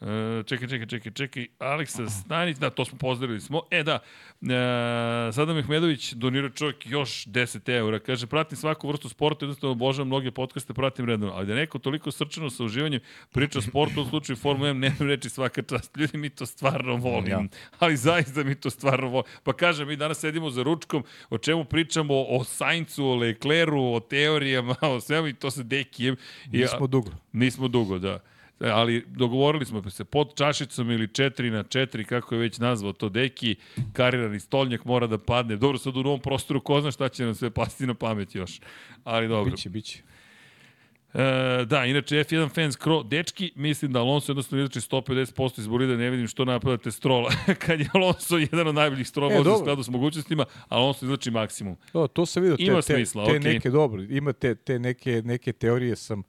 E, 0.00 0.42
čekaj, 0.46 0.68
čekaj, 0.68 0.86
čekaj, 0.86 1.12
čekaj. 1.12 1.46
Aleksa 1.58 2.08
Stanić, 2.10 2.56
da, 2.56 2.70
to 2.70 2.84
smo 2.84 2.98
pozdravili 2.98 3.40
smo. 3.40 3.62
E, 3.70 3.82
da, 3.82 3.98
e, 4.42 5.32
Sada 5.32 5.54
Mehmedović 5.54 6.12
donira 6.12 6.50
čovjek 6.50 6.86
još 6.86 7.26
10 7.26 7.76
eura. 7.76 7.98
Kaže, 7.98 8.26
pratim 8.26 8.58
svaku 8.58 8.88
vrstu 8.88 9.08
sporta, 9.08 9.44
jednostavno 9.44 9.72
obožavam 9.72 10.06
mnoge 10.06 10.30
podcaste, 10.30 10.74
pratim 10.74 11.06
redno. 11.06 11.32
Ali 11.34 11.46
da 11.46 11.54
neko 11.54 11.78
toliko 11.78 12.10
srčano 12.10 12.50
sa 12.50 12.64
uživanjem 12.64 13.00
priča 13.32 13.58
o 13.58 13.62
sportu, 13.62 14.02
u 14.02 14.04
slučaju 14.04 14.36
Formula 14.36 14.70
1, 14.70 14.72
nema 14.72 14.96
reči 15.00 15.28
svaka 15.28 15.62
čast. 15.62 15.96
Ljudi, 15.96 16.18
mi 16.18 16.30
to 16.30 16.46
stvarno 16.46 16.96
volim. 16.96 17.30
Ja. 17.30 17.42
Ali 17.78 17.96
zaista 17.96 18.44
mi 18.44 18.54
to 18.54 18.70
stvarno 18.70 19.08
volim. 19.08 19.32
Pa 19.42 19.52
kaže, 19.52 19.84
mi 19.84 19.96
danas 19.96 20.18
sedimo 20.18 20.50
za 20.50 20.62
ručkom, 20.62 21.04
o 21.30 21.38
čemu 21.38 21.64
pričamo, 21.64 22.14
o 22.14 22.44
Saincu, 22.44 23.04
o 23.04 23.14
Lecleru, 23.14 23.82
o 23.82 24.00
teorijama, 24.00 24.76
o 24.80 25.00
svemu 25.00 25.28
i 25.28 25.34
to 25.34 25.50
sa 25.50 25.62
Dekijem. 25.62 26.16
Nismo 26.52 26.86
dugo. 26.86 27.10
Nismo 27.32 27.68
dugo, 27.68 27.98
da. 27.98 28.35
Ali 28.60 29.04
dogovorili 29.08 29.64
smo 29.64 29.90
se 29.90 30.04
pod 30.04 30.34
čašicom 30.34 30.90
ili 30.90 31.06
4 31.06 31.50
na 31.50 31.64
4, 31.64 32.04
kako 32.04 32.34
je 32.34 32.40
već 32.40 32.58
nazvao 32.58 32.92
to 32.92 33.08
deki, 33.08 33.56
karirani 33.92 34.40
stolnjak 34.40 34.84
mora 34.84 35.06
da 35.06 35.18
padne. 35.18 35.56
Dobro, 35.56 35.78
sad 35.78 35.96
u 35.96 36.02
novom 36.02 36.20
prostoru 36.20 36.60
ko 36.60 36.80
zna 36.80 36.90
šta 36.90 37.08
će 37.08 37.24
nam 37.24 37.34
sve 37.34 37.50
pasti 37.50 37.86
na 37.86 37.94
pamet 37.94 38.34
još. 38.34 38.60
Ali 39.04 39.28
dobro. 39.28 39.50
Biće, 39.50 39.68
biće. 39.68 40.02
E, 41.14 41.64
da, 41.64 41.84
inače 41.84 42.16
F1 42.16 42.54
fans 42.54 42.76
Kro, 42.76 43.02
dečki, 43.02 43.52
mislim 43.54 43.92
da 43.92 44.00
Alonso 44.00 44.32
jednostavno 44.32 44.64
izlači 44.64 44.80
150% 44.80 45.58
iz 45.60 45.66
bolida, 45.66 45.96
ne 45.96 46.10
vidim 46.10 46.26
što 46.26 46.44
napadate 46.44 46.90
strola. 46.90 47.30
Kad 47.66 47.80
je 47.80 47.88
Alonso 47.92 48.38
jedan 48.38 48.68
od 48.68 48.74
najboljih 48.74 49.08
strola 49.08 49.34
e, 49.34 49.40
u 49.40 49.58
skladu 49.58 49.82
s 49.82 49.88
mogućnostima, 49.88 50.44
Alonso 50.68 51.04
izlači 51.04 51.30
maksimum. 51.30 51.76
To, 51.92 52.06
to 52.06 52.26
se 52.26 52.40
vidio. 52.40 52.56
Ima 52.58 52.82
te, 52.82 52.94
smisla, 52.94 53.26
te, 53.26 53.32
te 53.32 53.38
okay. 53.38 53.52
neke, 53.54 53.70
dobro, 53.70 54.02
ima 54.02 54.32
te, 54.32 54.54
te 54.54 54.78
neke, 54.78 55.22
neke 55.24 55.52
teorije 55.52 55.96
sam 55.96 56.22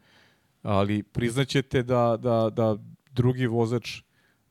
ali 0.68 1.04
priznaćete 1.04 1.84
da, 1.84 2.18
da, 2.22 2.50
da 2.50 2.78
drugi 3.12 3.48
vozač 3.48 4.02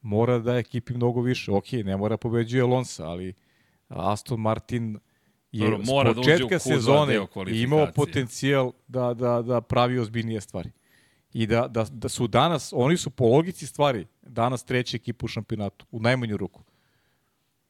mora 0.03 0.39
da 0.39 0.57
ekipi 0.57 0.95
mnogo 0.95 1.21
više. 1.21 1.53
Ok, 1.53 1.73
ne 1.73 1.97
mora 1.97 2.17
pobeđuje 2.17 2.63
Alonso, 2.63 3.05
ali 3.05 3.35
Aston 3.89 4.41
Martin 4.41 4.99
je 5.53 5.71
Dobro, 5.71 5.85
mora 5.87 6.13
s 6.13 6.17
početka 6.17 6.55
da 6.55 6.59
sezone 6.59 7.27
imao 7.53 7.89
potencijal 7.95 8.73
da, 8.89 9.15
da, 9.15 9.43
da 9.43 9.61
pravi 9.61 9.99
ozbiljnije 9.99 10.41
stvari. 10.41 10.71
I 11.33 11.47
da, 11.47 11.69
da, 11.69 11.87
da 11.91 12.09
su 12.09 12.27
danas, 12.27 12.73
oni 12.77 12.97
su 12.97 13.11
po 13.11 13.25
logici 13.25 13.67
stvari, 13.67 14.07
danas 14.23 14.65
treća 14.65 14.97
ekipa 14.97 15.25
u 15.25 15.29
šampionatu, 15.29 15.87
u 15.91 16.01
najmanju 16.01 16.37
ruku. 16.37 16.63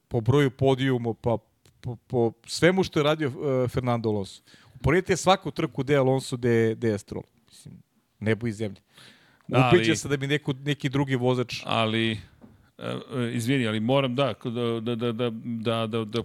Po 0.09 0.21
broju 0.21 0.51
podijuma, 0.51 1.15
pa 1.15 1.39
po, 1.81 1.97
po 1.97 2.33
svemu 2.47 2.85
što 2.85 2.99
je 2.99 3.05
radio 3.05 3.29
uh, 3.29 3.71
Fernando 3.71 4.09
Alonso. 4.09 4.43
Uporedite 4.75 5.17
svaku 5.17 5.51
trku 5.51 5.83
gde 5.83 5.93
je 5.93 5.99
Alonso, 5.99 6.37
gde, 6.37 6.75
gde 6.75 6.89
je 6.89 6.99
Stroll. 6.99 7.36
Nebo 8.21 8.47
i 8.47 8.53
zemlje. 8.53 8.81
Da, 9.49 9.71
Ubiđe 9.75 9.97
se 9.97 10.09
da 10.09 10.17
bi 10.17 10.27
neko, 10.27 10.55
neki 10.65 10.89
drugi 10.89 11.17
vozač... 11.17 11.63
Ali, 11.65 12.13
e, 12.13 12.19
e, 12.79 13.31
izvini, 13.33 13.67
ali 13.67 13.81
moram 13.81 14.15
da, 14.15 14.35
da, 14.45 14.81
da, 14.81 14.95
da, 14.95 15.13
da, 15.13 15.31
da, 15.31 15.87
da, 15.87 16.05
da 16.05 16.23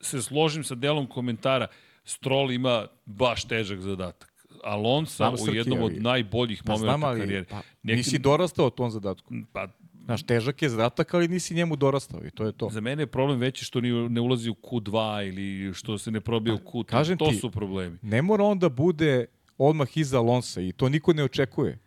se 0.00 0.22
složim 0.22 0.64
sa 0.64 0.74
delom 0.74 1.06
komentara. 1.06 1.66
Stroll 2.04 2.52
ima 2.52 2.86
baš 3.04 3.44
težak 3.44 3.80
zadatak. 3.80 4.32
Alonso 4.64 5.34
u 5.50 5.54
jednom 5.54 5.82
od 5.82 6.02
najboljih 6.02 6.62
pa, 6.66 6.72
momenta 6.72 7.06
ali, 7.06 7.20
karijere. 7.20 7.44
Pa, 7.44 7.62
Neki... 7.82 7.96
Nisi 7.96 8.18
dorastao 8.18 8.70
tom 8.70 8.90
zadatku. 8.90 9.34
Pa, 9.52 9.68
Znaš, 10.06 10.22
težak 10.22 10.62
je 10.62 10.68
zadatak, 10.68 11.14
ali 11.14 11.28
nisi 11.28 11.54
njemu 11.54 11.76
dorastao 11.76 12.20
i 12.26 12.30
to 12.30 12.44
je 12.46 12.52
to. 12.52 12.68
Za 12.70 12.80
mene 12.80 13.02
je 13.02 13.06
problem 13.06 13.38
veći 13.38 13.64
što 13.64 13.80
ni 13.80 14.08
ne 14.08 14.20
ulazi 14.20 14.50
u 14.50 14.54
Q2 14.54 15.28
ili 15.28 15.74
što 15.74 15.98
se 15.98 16.10
ne 16.10 16.20
probije 16.20 16.54
u 16.54 16.58
Q3. 16.58 16.84
Kažem 16.84 17.18
to 17.18 17.30
ti, 17.30 17.36
su 17.36 17.50
problemi. 17.50 17.98
Ne 18.02 18.22
mora 18.22 18.44
on 18.44 18.58
da 18.58 18.68
bude 18.68 19.26
odmah 19.58 19.96
iza 19.96 20.18
Alonsa 20.18 20.60
i 20.60 20.72
to 20.72 20.88
niko 20.88 21.12
ne 21.12 21.24
očekuje. 21.24 21.78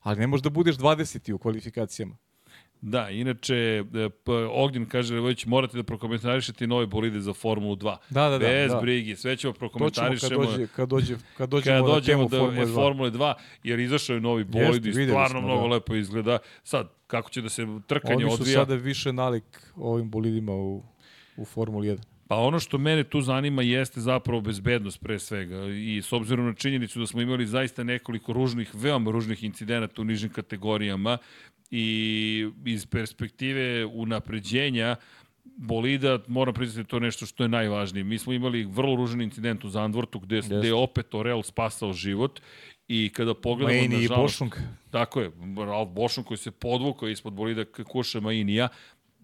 Ali 0.00 0.18
ne 0.18 0.26
možeš 0.26 0.42
da 0.42 0.50
budeš 0.50 0.76
20. 0.76 1.32
u 1.32 1.38
kvalifikacijama. 1.38 2.16
Da, 2.80 3.10
inače, 3.10 3.54
e, 3.54 4.08
Ognjen 4.50 4.86
kaže, 4.86 5.14
Levojić, 5.14 5.46
morate 5.46 5.76
da 5.76 5.82
prokomentarišete 5.82 6.66
nove 6.66 6.86
bolide 6.86 7.20
za 7.20 7.32
Formulu 7.32 7.76
2. 7.76 7.96
Da, 8.10 8.28
da, 8.28 8.30
da. 8.30 8.38
Bez 8.38 8.72
da. 8.72 8.80
brige, 8.80 9.16
sve 9.16 9.36
ćemo 9.36 9.52
prokomentarišemo. 9.52 10.44
To 10.44 10.44
ćemo 10.44 10.44
kad, 10.46 10.56
dođe, 10.56 10.66
kad, 10.76 10.88
dođe, 10.88 11.16
kad 11.36 11.50
dođemo, 11.50 11.86
kad 11.86 11.94
dođemo 11.94 12.28
do 12.28 12.38
Formule 12.38 12.66
2. 12.66 12.74
Formule 12.74 13.10
2, 13.10 13.34
jer 13.62 13.80
izašao 13.80 14.14
je 14.14 14.20
novi 14.20 14.44
bolid 14.44 14.86
i 14.86 14.92
stvarno 14.92 15.40
smo, 15.40 15.48
mnogo 15.48 15.68
da. 15.68 15.74
lepo 15.74 15.94
izgleda. 15.94 16.38
Sad, 16.64 16.88
kako 17.06 17.30
će 17.30 17.42
da 17.42 17.48
se 17.48 17.66
trkanje 17.86 18.14
odvija? 18.14 18.28
Oni 18.28 18.36
su 18.36 18.42
odvija. 18.42 18.58
sada 18.58 18.74
više 18.74 19.12
nalik 19.12 19.72
ovim 19.76 20.10
bolidima 20.10 20.52
u, 20.52 20.82
u 21.36 21.44
Formuli 21.44 21.88
1. 21.88 22.11
Pa 22.32 22.36
ono 22.36 22.60
što 22.60 22.78
mene 22.78 23.04
tu 23.04 23.20
zanima 23.20 23.62
jeste 23.62 24.00
zapravo 24.00 24.40
bezbednost 24.40 25.00
pre 25.00 25.18
svega 25.18 25.56
i 25.66 26.02
s 26.02 26.12
obzirom 26.12 26.46
na 26.46 26.54
činjenicu 26.54 27.00
da 27.00 27.06
smo 27.06 27.20
imali 27.20 27.46
zaista 27.46 27.84
nekoliko 27.84 28.32
ružnih, 28.32 28.70
veoma 28.74 29.10
ružnih 29.10 29.44
incidenata 29.44 30.02
u 30.02 30.04
nižim 30.04 30.30
kategorijama 30.30 31.18
i 31.70 32.48
iz 32.64 32.86
perspektive 32.86 33.84
unapređenja 33.84 34.96
bolida, 35.44 36.18
moram 36.26 36.54
priznati 36.54 36.88
to 36.88 36.98
nešto 37.00 37.26
što 37.26 37.44
je 37.44 37.48
najvažnije. 37.48 38.04
Mi 38.04 38.18
smo 38.18 38.32
imali 38.32 38.64
vrlo 38.64 38.96
ružan 38.96 39.20
incident 39.20 39.64
u 39.64 39.68
Zandvortu 39.68 40.18
gde, 40.18 40.36
yes. 40.36 40.58
gde 40.58 40.68
je 40.68 40.74
opet 40.74 41.14
Orel 41.14 41.42
spasao 41.42 41.92
život 41.92 42.40
i 42.88 43.10
kada 43.14 43.34
pogledamo 43.34 43.78
Maini 43.78 43.96
nažalost... 43.96 44.40
i 44.40 44.44
Bošung. 44.44 44.54
Tako 44.90 45.20
je, 45.20 45.30
Ralf 45.56 45.88
Bošung 45.88 46.26
koji 46.26 46.38
se 46.38 46.50
podvukao 46.50 47.08
ispod 47.08 47.32
bolida 47.32 47.64
Kuša 47.64 48.20
Mainija, 48.20 48.68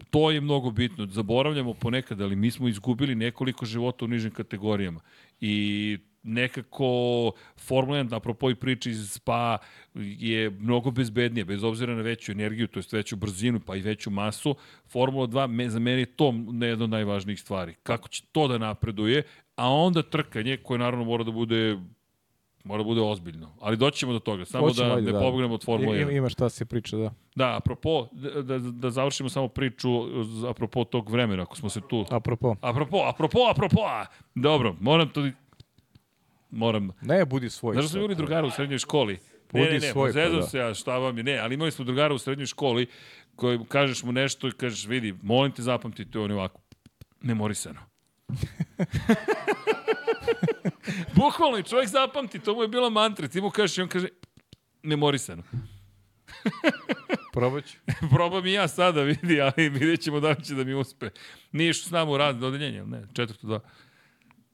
to 0.09 0.31
je 0.31 0.41
mnogo 0.41 0.71
bitno. 0.71 1.05
Zaboravljamo 1.05 1.73
ponekad, 1.73 2.21
ali 2.21 2.35
mi 2.35 2.51
smo 2.51 2.67
izgubili 2.67 3.15
nekoliko 3.15 3.65
života 3.65 4.05
u 4.05 4.07
nižim 4.07 4.31
kategorijama. 4.31 5.01
I 5.41 5.97
nekako 6.23 7.31
Formula 7.57 8.03
1, 8.03 8.15
apropo 8.15 8.49
i 8.49 8.55
priče 8.55 8.89
iz 8.89 9.11
Spa, 9.11 9.57
je 9.93 10.49
mnogo 10.49 10.91
bezbednije, 10.91 11.45
bez 11.45 11.63
obzira 11.63 11.95
na 11.95 12.01
veću 12.01 12.31
energiju, 12.31 12.67
to 12.67 12.79
je 12.79 12.83
veću 12.91 13.15
brzinu, 13.15 13.59
pa 13.59 13.75
i 13.75 13.81
veću 13.81 14.09
masu. 14.09 14.55
Formula 14.87 15.27
2, 15.27 15.47
me, 15.47 15.69
za 15.69 15.79
mene 15.79 15.99
je 15.99 16.05
to 16.05 16.33
jedna 16.61 16.83
od 16.83 16.89
najvažnijih 16.89 17.39
stvari. 17.39 17.75
Kako 17.83 18.07
će 18.07 18.23
to 18.31 18.47
da 18.47 18.57
napreduje, 18.57 19.23
a 19.55 19.69
onda 19.69 20.03
trkanje, 20.03 20.57
koje 20.57 20.77
naravno 20.77 21.05
mora 21.05 21.23
da 21.23 21.31
bude 21.31 21.77
Mora 22.69 22.83
bude 22.83 23.01
ozbiljno. 23.01 23.55
Ali 23.59 23.77
doćemo 23.77 24.13
do 24.13 24.19
toga. 24.19 24.45
Samo 24.45 24.67
Hoćemo, 24.67 24.87
da 24.87 24.95
ajde, 24.95 25.05
ne 25.05 25.11
da. 25.11 25.19
pobegnemo 25.19 25.53
od 25.53 25.65
Formule 25.65 25.97
1. 25.97 26.17
Ima 26.17 26.29
šta 26.29 26.49
se 26.49 26.65
priča, 26.65 26.97
da. 26.97 27.13
Da, 27.35 27.55
apropo, 27.57 28.07
da, 28.11 28.41
da, 28.41 28.57
da 28.59 28.89
završimo 28.89 29.29
samo 29.29 29.47
priču 29.47 29.89
apropo 30.49 30.83
tog 30.83 31.09
vremena, 31.09 31.43
ako 31.43 31.55
smo 31.55 31.69
se 31.69 31.81
tu... 31.89 32.05
Apropo. 32.09 32.55
Apropo, 32.61 32.97
apropo, 33.05 33.39
apropo. 33.51 33.81
Dobro, 34.35 34.75
moram 34.79 35.09
to... 35.09 35.29
Moram... 36.49 36.91
Ne, 37.01 37.25
budi 37.25 37.49
svoj. 37.49 37.73
Znaš 37.73 37.85
da 37.85 37.89
smo 37.89 37.99
imali 37.99 38.15
drugara 38.15 38.47
u 38.47 38.51
srednjoj 38.51 38.79
školi? 38.79 39.19
Budi 39.51 39.65
ne, 39.65 39.71
ne, 39.71 39.79
ne, 39.79 39.91
svoj, 39.91 40.13
pa 40.13 40.29
da. 40.29 40.41
se 40.41 40.57
ja, 40.57 40.73
šta 40.73 40.97
vam 40.97 41.17
je, 41.17 41.23
ne, 41.23 41.37
ali 41.37 41.53
imali 41.53 41.71
smo 41.71 41.85
drugara 41.85 42.13
u 42.13 42.17
srednjoj 42.17 42.45
školi 42.45 42.87
koji 43.35 43.59
kažeš 43.67 44.03
mu 44.03 44.11
nešto 44.11 44.47
i 44.47 44.51
kažeš, 44.51 44.85
vidi, 44.85 45.15
molim 45.21 45.51
te 45.51 45.61
zapamtite, 45.61 46.19
on 46.19 46.29
je 46.31 46.35
ovako, 46.35 46.61
memorisano. 47.21 47.79
Bukvalno 51.15 51.57
i 51.57 51.63
čovjek 51.63 51.89
zapamti, 51.89 52.39
to 52.39 52.55
mu 52.55 52.61
je 52.61 52.67
bila 52.67 52.89
mantra. 52.89 53.27
Ti 53.27 53.41
mu 53.41 53.49
kažeš 53.49 53.77
i 53.77 53.81
on 53.81 53.87
kaže, 53.87 54.07
memorisano. 54.83 55.43
Probat 57.33 57.65
ću. 57.65 57.77
Probam 58.13 58.45
i 58.45 58.53
ja 58.53 58.67
sada, 58.67 59.03
vidi, 59.03 59.41
ali 59.41 59.69
vidjet 59.69 60.01
ćemo 60.01 60.19
da 60.19 60.29
li 60.29 60.43
će 60.43 60.55
da 60.55 60.63
mi 60.63 60.73
uspe. 60.73 61.09
Nije 61.51 61.73
što 61.73 61.87
s 61.87 61.91
nama 61.91 62.11
u 62.11 62.17
rad 62.17 62.43
odeljenje, 62.43 62.83
ne, 62.83 63.03
četvrto 63.13 63.47
dva. 63.47 63.59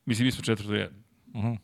Mislim, 0.06 0.26
mi 0.26 0.32
smo 0.32 0.44
četvrto 0.44 0.74
jedan. 0.74 1.04
Uh 1.34 1.44
-huh. 1.44 1.58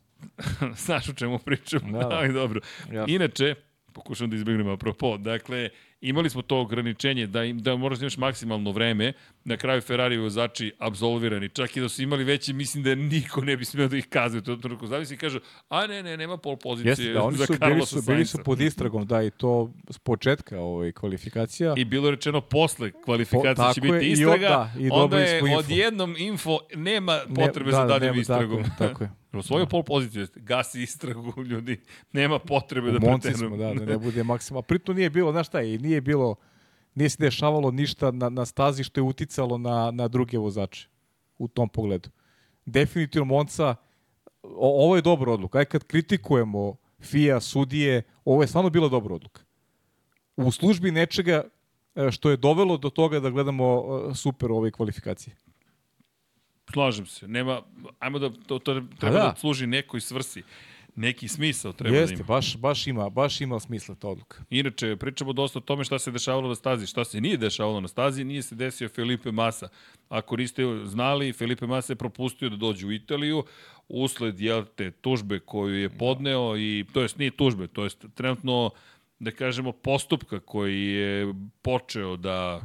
Znaš 0.85 1.09
o 1.09 1.13
čemu 1.13 1.39
pričam, 1.39 1.91
da, 1.91 1.99
da. 1.99 2.09
ali 2.09 2.33
dobro. 2.33 2.61
Ja. 2.91 3.05
Inače, 3.07 3.55
pokušam 3.93 4.29
da 4.29 4.35
izbjegnem 4.35 4.69
apropo, 4.69 5.17
dakle, 5.17 5.69
imali 6.01 6.29
smo 6.29 6.41
to 6.41 6.59
ograničenje 6.59 7.27
da, 7.27 7.43
im, 7.43 7.59
da 7.59 7.75
moraš 7.75 7.99
da 7.99 8.03
imaš 8.03 8.17
maksimalno 8.17 8.71
vreme, 8.71 9.13
na 9.43 9.57
kraju 9.57 9.81
Ferrari 9.81 10.17
vozači 10.17 10.73
absolvirani, 10.79 11.49
čak 11.49 11.77
i 11.77 11.81
da 11.81 11.89
su 11.89 12.01
imali 12.01 12.23
veće, 12.23 12.53
mislim 12.53 12.83
da 12.83 12.95
niko 12.95 13.41
ne 13.41 13.57
bi 13.57 13.65
smio 13.65 13.87
da 13.87 13.97
ih 13.97 14.07
kazuje, 14.07 14.43
to 14.43 14.55
trenutku 14.55 14.87
zavisi 14.87 15.13
i 15.13 15.17
kaže, 15.17 15.39
a 15.69 15.87
ne, 15.87 16.03
ne, 16.03 16.17
nema 16.17 16.37
pol 16.37 16.57
pozicije 16.57 16.91
Jeste, 16.91 17.13
da, 17.13 17.23
oni 17.23 17.37
za 17.37 17.45
su, 17.45 17.53
bili 17.59 17.85
su, 17.85 18.01
bili 18.01 18.25
su 18.25 18.37
pod 18.45 18.61
istragom, 18.61 19.05
da, 19.05 19.23
i 19.23 19.31
to 19.31 19.73
s 19.89 19.97
početka 19.97 20.59
ovaj, 20.59 20.91
kvalifikacija. 20.91 21.73
I 21.77 21.85
bilo 21.85 22.07
je 22.07 22.11
rečeno 22.11 22.41
posle 22.41 22.91
kvalifikacije 22.91 23.67
po, 23.67 23.73
će 23.73 23.81
biti 23.81 24.11
istraga, 24.11 24.71
i, 24.77 24.79
da, 24.79 24.85
i 24.85 24.89
onda 24.91 25.19
je 25.19 25.39
info. 25.39 25.57
odjednom 25.57 26.15
info, 26.17 26.59
nema 26.75 27.19
potrebe 27.35 27.71
ne, 27.71 27.77
da, 27.77 27.77
za 27.77 27.85
daljim 27.85 28.19
istragom. 28.19 28.63
Tako 28.63 28.83
je, 28.83 28.89
tako 28.89 29.03
je. 29.03 29.20
Osvojio 29.33 29.65
da. 29.65 29.69
pol 29.69 29.83
pozicije, 29.83 30.27
gasi 30.35 30.81
istragu 30.81 31.43
ljudi, 31.51 31.81
nema 32.11 32.39
potrebe 32.39 32.91
da 32.91 32.99
pretenujemo. 32.99 33.57
da, 33.57 33.73
da 33.73 33.85
ne 33.85 33.97
bude 34.05 34.23
maksimalno. 34.23 34.61
Pritom 34.61 34.95
nije 34.95 35.09
bilo, 35.09 35.31
znaš 35.31 35.47
šta, 35.47 35.61
i 35.61 35.77
nije 35.77 36.01
bilo, 36.01 36.35
nije 36.95 37.09
se 37.09 37.17
dešavalo 37.19 37.71
ništa 37.71 38.11
na, 38.11 38.29
na 38.29 38.45
stazi 38.45 38.83
što 38.83 38.99
je 38.99 39.03
uticalo 39.03 39.57
na, 39.57 39.91
na 39.91 40.07
druge 40.07 40.37
vozače 40.37 40.87
u 41.37 41.47
tom 41.47 41.69
pogledu. 41.69 42.09
Definitivno 42.65 43.25
Monca, 43.25 43.75
o, 44.43 44.85
ovo 44.85 44.95
je 44.95 45.01
dobra 45.01 45.31
odluka. 45.31 45.59
Aj 45.59 45.65
kad 45.65 45.83
kritikujemo 45.83 46.75
FIA, 46.99 47.39
sudije, 47.39 48.03
ovo 48.25 48.41
je 48.43 48.47
stvarno 48.47 48.69
bila 48.69 48.89
dobra 48.89 49.15
odluka. 49.15 49.41
U 50.37 50.51
službi 50.51 50.91
nečega 50.91 51.43
e, 51.95 52.11
što 52.11 52.29
je 52.29 52.37
dovelo 52.37 52.77
do 52.77 52.89
toga 52.89 53.19
da 53.19 53.29
gledamo 53.29 53.83
e, 54.11 54.15
super 54.15 54.51
ove 54.51 54.71
kvalifikacije. 54.71 55.35
Slažem 56.73 57.05
se. 57.05 57.27
Nema, 57.27 57.61
ajmo 57.99 58.19
da 58.19 58.29
to, 58.29 58.59
to 58.59 58.81
treba 58.99 59.17
da. 59.17 59.23
da 59.23 59.35
služi 59.37 59.67
nekoj 59.67 60.01
svrsi 60.01 60.43
neki 60.95 61.27
smisao 61.27 61.73
treba 61.73 61.97
Jeste, 61.97 62.15
da 62.15 62.19
ima. 62.19 62.27
baš, 62.27 62.57
baš 62.57 62.87
ima, 62.87 63.09
baš 63.09 63.41
ima 63.41 63.59
smisla 63.59 63.95
ta 63.95 64.07
odluka. 64.07 64.43
Inače, 64.49 64.95
pričamo 64.95 65.33
dosta 65.33 65.59
o 65.59 65.61
tome 65.61 65.83
šta 65.83 65.99
se 65.99 66.11
dešavalo 66.11 66.47
na 66.47 66.55
stazi. 66.55 66.87
Šta 66.87 67.03
se 67.05 67.21
nije 67.21 67.37
dešavalo 67.37 67.81
na 67.81 67.87
stazi, 67.87 68.23
nije 68.23 68.41
se 68.41 68.55
desio 68.55 68.89
Felipe 68.89 69.31
Massa. 69.31 69.69
Ako 70.09 70.37
niste 70.37 70.63
znali, 70.85 71.33
Felipe 71.33 71.67
Massa 71.67 71.93
je 71.93 71.97
propustio 71.97 72.49
da 72.49 72.55
dođe 72.55 72.87
u 72.87 72.91
Italiju 72.91 73.43
usled 73.87 74.39
jel, 74.39 74.65
te 74.75 74.91
tužbe 74.91 75.39
koju 75.39 75.75
je 75.75 75.89
podneo 75.89 76.57
i 76.57 76.85
to 76.93 77.01
jest 77.01 77.17
nije 77.17 77.31
tužbe, 77.31 77.67
to 77.67 77.83
jest 77.83 78.05
trenutno 78.15 78.69
da 79.19 79.31
kažemo 79.31 79.71
postupka 79.71 80.39
koji 80.39 80.85
je 80.85 81.33
počeo 81.61 82.17
da 82.17 82.61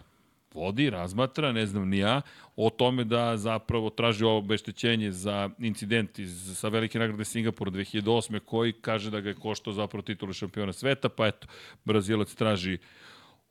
vodi, 0.57 0.91
razmatra, 0.91 1.53
ne 1.53 1.67
znam 1.67 1.89
ni 1.89 1.99
ja, 1.99 2.21
o 2.57 2.71
tome 2.71 3.05
da 3.05 3.37
zapravo 3.37 3.91
traži 3.91 4.25
obeštećenje 4.25 5.13
za 5.13 5.51
incident 5.59 6.19
iz, 6.19 6.59
sa 6.59 6.69
velike 6.69 6.99
nagrade 6.99 7.25
Singapura 7.25 7.71
2008. 7.71 8.39
koji 8.39 8.73
kaže 8.73 9.11
da 9.11 9.21
ga 9.21 9.29
je 9.29 9.35
koštao 9.35 9.73
zapravo 9.73 10.03
titulu 10.03 10.33
šampiona 10.33 10.73
sveta, 10.73 11.09
pa 11.09 11.27
eto, 11.27 11.47
Brazilac 11.85 12.35
traži 12.35 12.79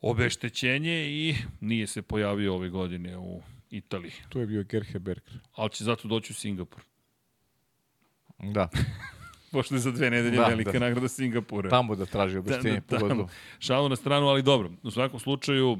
obeštećenje 0.01 1.05
i 1.07 1.35
nije 1.61 1.87
se 1.87 2.01
pojavio 2.01 2.55
ove 2.55 2.69
godine 2.69 3.17
u 3.17 3.41
Italiji. 3.69 4.11
Tu 4.29 4.39
je 4.39 4.47
bio 4.47 4.63
Gerhe 4.63 4.99
Berger. 4.99 5.39
Ali 5.53 5.69
će 5.69 5.83
zato 5.83 6.07
doći 6.07 6.33
u 6.33 6.35
Singapur. 6.35 6.83
Da. 8.39 8.69
Pošto 9.51 9.75
je 9.75 9.79
za 9.79 9.91
dve 9.91 10.09
nedelje 10.09 10.37
da, 10.37 10.47
velika 10.47 10.71
da. 10.71 10.79
nagrada 10.79 11.07
Singapura. 11.07 11.69
Tamo 11.69 11.95
da 11.95 12.05
traži 12.05 12.37
obeštenje. 12.37 12.81
Da, 12.89 12.97
da, 12.97 13.07
tamo. 13.07 13.27
Šalu 13.59 13.89
na 13.89 13.95
stranu, 13.95 14.27
ali 14.27 14.43
dobro. 14.43 14.71
U 14.83 14.91
svakom 14.91 15.19
slučaju, 15.19 15.77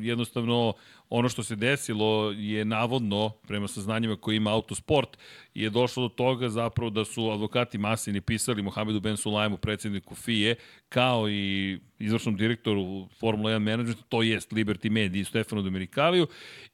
jednostavno 0.00 0.72
ono 1.08 1.28
što 1.28 1.42
se 1.42 1.56
desilo 1.56 2.30
je 2.30 2.64
navodno, 2.64 3.30
prema 3.46 3.68
saznanjima 3.68 4.16
koje 4.16 4.36
ima 4.36 4.52
autosport, 4.52 5.18
je 5.54 5.70
došlo 5.70 6.02
do 6.02 6.14
toga 6.14 6.48
zapravo 6.48 6.90
da 6.90 7.04
su 7.04 7.30
advokati 7.30 7.78
Masini 7.78 8.20
pisali 8.20 8.62
Mohamedu 8.62 9.00
Ben 9.00 9.16
Sulajmu, 9.16 9.56
predsedniku 9.56 10.14
FIE, 10.14 10.54
kao 10.88 11.30
i 11.30 11.78
izvršnom 11.98 12.36
direktoru 12.36 13.08
Formula 13.20 13.50
1 13.50 13.58
management, 13.58 13.98
to 14.08 14.22
jest 14.22 14.52
Liberty 14.52 14.90
Media 14.90 15.20
i 15.20 15.24
Stefano 15.24 15.62
Domenikaliju, 15.62 16.26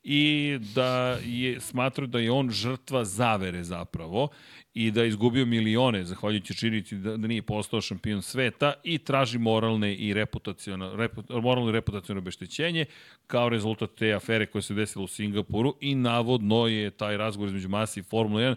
i 0.04 0.58
da 0.74 1.18
je 1.24 1.60
smatraju 1.60 2.06
da 2.06 2.18
je 2.18 2.30
on 2.30 2.50
žrtva 2.50 3.04
zavere 3.04 3.64
zapravo 3.64 4.28
i 4.74 4.90
da 4.90 5.02
je 5.02 5.08
izgubio 5.08 5.46
milione 5.46 6.04
zahvaljujući 6.04 6.54
činjenici 6.54 6.96
da, 6.96 7.16
da 7.16 7.26
nije 7.26 7.42
postao 7.42 7.80
šampion 7.80 8.22
sveta 8.22 8.72
i 8.84 8.98
traži 8.98 9.38
moralne 9.38 9.94
i 9.94 10.14
reputacijono, 10.14 10.96
reput, 10.96 11.28
moralno 11.28 11.82
i 12.08 12.12
obeštećenje 12.12 12.84
kao 13.26 13.48
rezultat 13.48 13.90
te 13.94 14.12
afere 14.12 14.46
koja 14.46 14.62
se 14.62 14.74
desila 14.74 15.04
u 15.04 15.08
Singapuru 15.08 15.74
i 15.80 15.94
navodno 15.94 16.66
je 16.66 16.90
taj 16.90 17.16
razgovor 17.16 17.48
između 17.48 17.68
Masi 17.68 18.00
i 18.00 18.02
Formula 18.02 18.42
1 18.42 18.54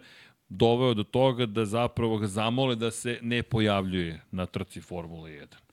doveo 0.48 0.94
do 0.94 1.04
toga 1.04 1.46
da 1.46 1.64
zapravo 1.64 2.18
ga 2.18 2.26
zamole 2.26 2.76
da 2.76 2.90
se 2.90 3.18
ne 3.22 3.42
pojavljuje 3.42 4.22
na 4.30 4.46
trci 4.46 4.80
Formula 4.80 5.28
1 5.28 5.65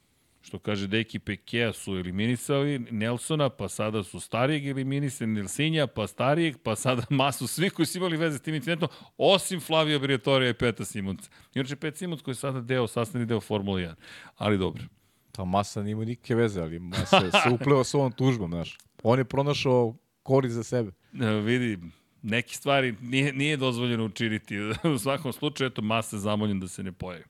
što 0.54 0.60
kaže 0.60 0.88
Deki 0.88 1.20
Pekea 1.20 1.74
su 1.74 1.92
eliminisali 1.92 2.80
Nelsona, 2.80 3.50
pa 3.50 3.70
sada 3.70 4.04
su 4.04 4.20
starijeg 4.20 4.68
eliminisali 4.68 5.32
Nelsinja, 5.32 5.88
pa 5.88 6.08
starijeg, 6.08 6.58
pa 6.64 6.76
sada 6.76 7.04
masu 7.24 7.48
svi 7.48 7.70
koji 7.70 7.86
su 7.86 7.98
imali 7.98 8.18
veze 8.18 8.38
s 8.38 8.42
tim 8.42 8.56
incidentom, 8.56 8.90
osim 9.18 9.60
Flavio 9.60 10.00
Briatorija 10.00 10.50
i 10.50 10.54
Peta 10.54 10.86
Simonca. 10.86 11.30
Inače, 11.56 11.76
Pet 11.76 11.98
Simons 11.98 12.22
koji 12.22 12.32
je 12.32 12.36
sada 12.36 12.62
deo, 12.62 12.88
sastavni 12.88 13.26
deo 13.26 13.42
Formula 13.42 13.80
1. 13.80 13.94
Ali 14.36 14.58
dobro. 14.58 14.84
Ta 15.32 15.46
masa 15.46 15.84
nima 15.84 16.06
nikakve 16.06 16.36
veze, 16.36 16.62
ali 16.62 16.80
masa 16.80 17.32
se 17.32 17.50
upleo 17.54 17.84
s 17.84 17.94
ovom 17.94 18.12
tužbom, 18.12 18.52
znaš. 18.52 18.78
On 19.04 19.20
je 19.20 19.26
pronašao 19.26 19.96
kori 20.24 20.50
za 20.50 20.64
sebe. 20.64 20.92
E, 21.22 21.26
vidi, 21.26 21.80
neki 22.22 22.56
stvari 22.56 22.96
nije, 23.02 23.34
nije 23.34 23.58
dozvoljeno 23.58 24.06
učiniti. 24.06 24.60
U 24.96 24.98
svakom 25.00 25.34
slučaju, 25.34 25.68
eto, 25.68 25.82
masa 25.82 26.18
zamoljen 26.18 26.60
da 26.60 26.68
se 26.68 26.84
ne 26.84 26.92
pojavi. 26.92 27.24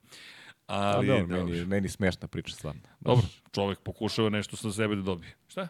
Ali, 0.68 1.12
A, 1.12 1.20
dobro, 1.20 1.46
meni, 1.46 1.66
meni 1.66 1.90
smešna 1.90 2.28
priča 2.28 2.56
stvarno. 2.56 2.82
Dobro, 3.00 3.26
čovek 3.52 3.80
pokušava 3.80 4.30
nešto 4.30 4.58
sa 4.58 4.72
sebe 4.72 4.96
da 4.96 5.02
dobije. 5.02 5.36
Šta? 5.48 5.68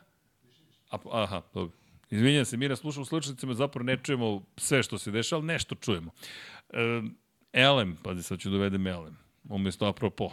A, 0.89 0.97
aha, 1.11 1.41
dobro. 1.53 1.77
Izvinjam 2.09 2.45
se, 2.45 2.57
mi 2.57 2.67
na 2.67 2.75
slušamo 2.75 3.05
slučajicama 3.05 3.53
zapravo 3.53 3.83
ne 3.83 3.97
čujemo 4.03 4.41
sve 4.57 4.83
što 4.83 4.97
se 4.97 5.11
dešava, 5.11 5.39
ali 5.39 5.47
nešto 5.47 5.75
čujemo. 5.75 6.11
E, 6.69 7.01
Elem, 7.53 7.97
pazi, 8.03 8.23
sad 8.23 8.39
ću 8.39 8.49
dovedem 8.49 8.87
Elem, 8.87 9.17
umesto 9.49 9.85
apropo. 9.85 10.31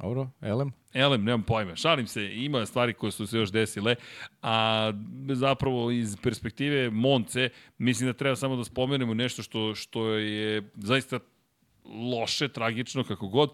Dobro, 0.00 0.30
Elem? 0.40 0.72
Elem, 0.92 1.24
nemam 1.24 1.42
pojma. 1.42 1.76
Šalim 1.76 2.06
se, 2.06 2.34
ima 2.34 2.66
stvari 2.66 2.94
koje 2.94 3.12
su 3.12 3.26
se 3.26 3.38
još 3.38 3.52
desile, 3.52 3.94
a 4.42 4.92
zapravo 5.28 5.90
iz 5.90 6.16
perspektive 6.22 6.90
Monce, 6.90 7.50
mislim 7.78 8.08
da 8.08 8.12
treba 8.12 8.36
samo 8.36 8.56
da 8.56 8.64
spomenemo 8.64 9.14
nešto 9.14 9.42
što, 9.42 9.74
što 9.74 10.08
je 10.08 10.70
zaista 10.74 11.18
loše, 11.84 12.48
tragično, 12.48 13.04
kako 13.04 13.28
god. 13.28 13.50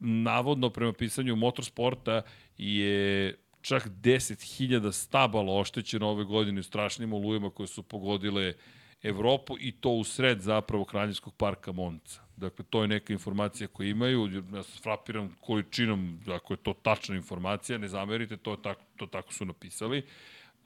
Navodno, 0.00 0.70
prema 0.70 0.92
pisanju 0.92 1.36
motorsporta, 1.36 2.22
je 2.58 3.34
čak 3.60 3.86
10.000 3.86 4.92
stabala 4.92 5.58
oštećeno 5.60 6.08
ove 6.08 6.24
godine 6.24 6.62
strašnim 6.62 7.12
olujama 7.12 7.50
koje 7.50 7.66
su 7.66 7.82
pogodile 7.82 8.54
Evropu 9.02 9.56
i 9.60 9.72
to 9.72 9.90
u 9.90 10.04
sred 10.04 10.40
zapravo 10.40 10.84
Kraljevskog 10.84 11.34
parka 11.34 11.72
Monca. 11.72 12.20
Dakle, 12.36 12.64
to 12.70 12.82
je 12.82 12.88
neka 12.88 13.12
informacija 13.12 13.68
koju 13.68 13.90
imaju, 13.90 14.28
ja 14.54 14.62
sam 14.62 14.82
frapiran 14.82 15.30
količinom, 15.40 16.20
ako 16.26 16.52
je 16.52 16.56
to 16.56 16.72
tačna 16.72 17.16
informacija, 17.16 17.78
ne 17.78 17.88
zamerite, 17.88 18.36
to, 18.36 18.56
tako, 18.56 18.82
to 18.96 19.06
tako 19.06 19.32
su 19.32 19.44
napisali, 19.44 20.02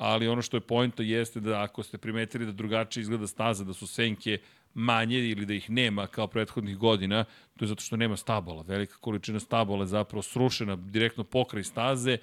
ali 0.03 0.29
ono 0.29 0.43
što 0.43 0.57
je 0.57 0.61
pojenta 0.61 1.03
jeste 1.03 1.41
da 1.41 1.63
ako 1.63 1.83
ste 1.83 1.99
primetili 1.99 2.47
da 2.47 2.53
drugačije 2.53 3.03
izgleda 3.03 3.27
staza, 3.27 3.65
da 3.65 3.73
su 3.73 3.87
senke 3.87 4.39
manje 4.75 5.19
ili 5.19 5.47
da 5.47 5.55
ih 5.55 5.71
nema 5.71 6.07
kao 6.07 6.27
prethodnih 6.27 6.77
godina, 6.77 7.25
to 7.57 7.65
je 7.65 7.69
zato 7.69 7.83
što 7.83 7.97
nema 7.97 8.17
stabala. 8.17 8.63
Velika 8.63 8.97
količina 9.01 9.41
stabala 9.41 9.83
je 9.83 9.87
zapravo 9.87 10.23
srušena 10.23 10.77
direktno 10.77 11.25
pokraj 11.25 11.63
staze 11.63 12.19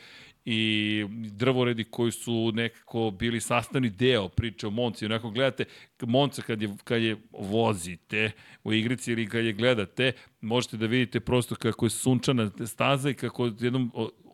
i 0.45 1.05
drvoredi 1.11 1.83
koji 1.83 2.11
su 2.11 2.51
nekako 2.53 3.11
bili 3.11 3.41
sastavni 3.41 3.89
deo 3.89 4.27
priče 4.27 4.67
o 4.67 4.69
Monci. 4.69 5.05
Onako 5.05 5.29
gledate 5.29 5.65
Monca 6.01 6.41
kad 6.41 6.61
je, 6.61 6.69
kad 6.83 7.01
je 7.01 7.17
vozite 7.31 8.31
u 8.63 8.73
igrici 8.73 9.11
ili 9.11 9.29
kad 9.29 9.45
je 9.45 9.53
gledate, 9.53 10.11
možete 10.41 10.77
da 10.77 10.85
vidite 10.85 11.19
prosto 11.19 11.55
kako 11.55 11.85
je 11.85 11.89
sunčana 11.89 12.51
staza 12.65 13.09
i 13.09 13.13
kako 13.13 13.45
jednom 13.59 13.91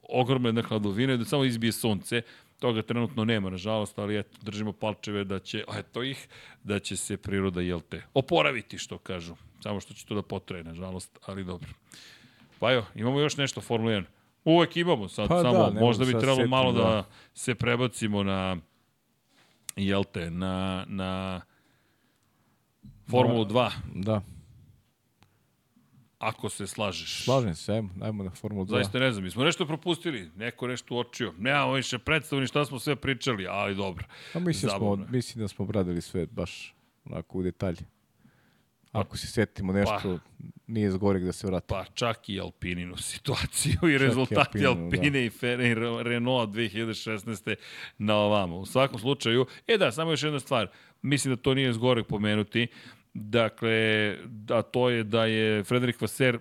ogromna 0.10 0.50
jedna 0.50 0.62
hladovina 0.62 1.18
da 1.18 1.26
samo 1.26 1.44
izbije 1.44 1.72
sunce. 1.72 2.22
Toga 2.60 2.82
trenutno 2.82 3.26
nema, 3.26 3.50
nažalost, 3.50 4.00
ali 4.00 4.20
eto, 4.20 4.38
držimo 4.42 4.72
palčeve 4.72 5.24
da 5.24 5.40
će, 5.40 5.64
eto 5.78 6.04
ih, 6.04 6.28
da 6.64 6.80
će 6.80 6.96
se 6.96 7.18
priroda, 7.18 7.62
jel 7.62 7.82
te, 7.90 8.04
oporaviti, 8.14 8.78
što 8.78 8.98
kažu. 8.98 9.36
Samo 9.64 9.80
što 9.80 9.94
će 9.94 10.06
to 10.06 10.16
da 10.16 10.22
potraje, 10.22 10.64
nažalost, 10.64 11.20
ali 11.26 11.44
dobro. 11.44 11.70
Pa 12.60 12.72
jo, 12.72 12.86
imamo 12.96 13.20
još 13.20 13.38
nešto 13.38 13.62
Formula 13.62 13.92
1. 13.92 14.04
Uvek 14.46 14.78
imamo 14.78 15.08
sad, 15.08 15.28
pa 15.28 15.42
samo 15.42 15.70
da, 15.70 15.80
možda 15.80 16.06
bi 16.06 16.12
trebalo 16.12 16.36
setim, 16.36 16.50
malo 16.50 16.72
da. 16.72 16.84
da 16.84 17.06
se 17.34 17.56
prebacimo 17.56 18.24
na, 18.24 18.58
jel 19.76 20.04
te, 20.04 20.32
na, 20.32 20.86
na 20.88 21.42
Formulu 23.10 23.46
2. 23.46 23.72
Da. 23.94 24.22
Ako 26.26 26.50
se 26.50 26.68
slažeš. 26.68 27.24
Slažem 27.24 27.56
se, 27.56 27.74
ajmo, 27.74 27.90
ajmo 28.02 28.24
na 28.24 28.30
Formulu 28.32 28.66
2. 28.66 28.70
Zaista 28.70 29.00
ne 29.00 29.12
znam, 29.12 29.24
mi 29.24 29.32
smo 29.32 29.44
nešto 29.44 29.66
propustili, 29.66 30.32
neko 30.36 30.68
nešto 30.68 30.96
uočio. 30.96 31.34
Nemamo 31.38 31.74
više 31.74 31.98
predstavni 32.00 32.48
šta 32.48 32.66
smo 32.66 32.80
sve 32.80 32.96
pričali, 32.96 33.48
ali 33.48 33.76
dobro. 33.76 34.06
Pa 34.34 34.40
mislim, 34.40 34.72
smo, 34.78 34.96
mislim 34.96 35.42
da 35.42 35.48
smo 35.48 35.66
obradili 35.66 36.02
sve 36.02 36.26
baš 36.26 36.76
onako 37.06 37.38
u 37.38 37.44
detalji. 37.44 37.78
Pa- 38.92 39.00
Ako 39.00 39.18
se 39.18 39.28
setimo 39.28 39.74
nešto, 39.74 40.20
pa, 40.38 40.44
nije 40.68 40.92
zgorek 40.92 41.24
da 41.24 41.32
se 41.32 41.48
vrati. 41.48 41.66
Pa 41.68 41.86
čak 41.94 42.30
i 42.30 42.40
Alpininu 42.40 42.98
situaciju 42.98 43.78
i 43.94 43.98
rezultati 43.98 44.66
Alpininu, 44.66 44.86
Alpine 44.86 45.10
da. 45.10 45.20
i, 45.20 45.30
Fer, 45.30 45.60
i 45.60 45.74
Renault 46.04 46.50
2016. 46.50 47.56
na 47.98 48.16
ovamo. 48.16 48.58
U 48.58 48.66
svakom 48.66 49.00
slučaju, 49.00 49.46
e 49.68 49.78
da, 49.78 49.92
samo 49.92 50.12
još 50.12 50.24
jedna 50.24 50.40
stvar. 50.40 50.68
Mislim 51.02 51.36
da 51.36 51.42
to 51.42 51.54
nije 51.54 51.74
zgorek 51.74 52.08
pomenuti. 52.08 52.68
Dakle, 53.18 54.18
da 54.26 54.62
to 54.62 54.90
je 54.90 55.04
da 55.04 55.26
je 55.26 55.64
Frederik 55.64 56.02
Vaser 56.02 56.40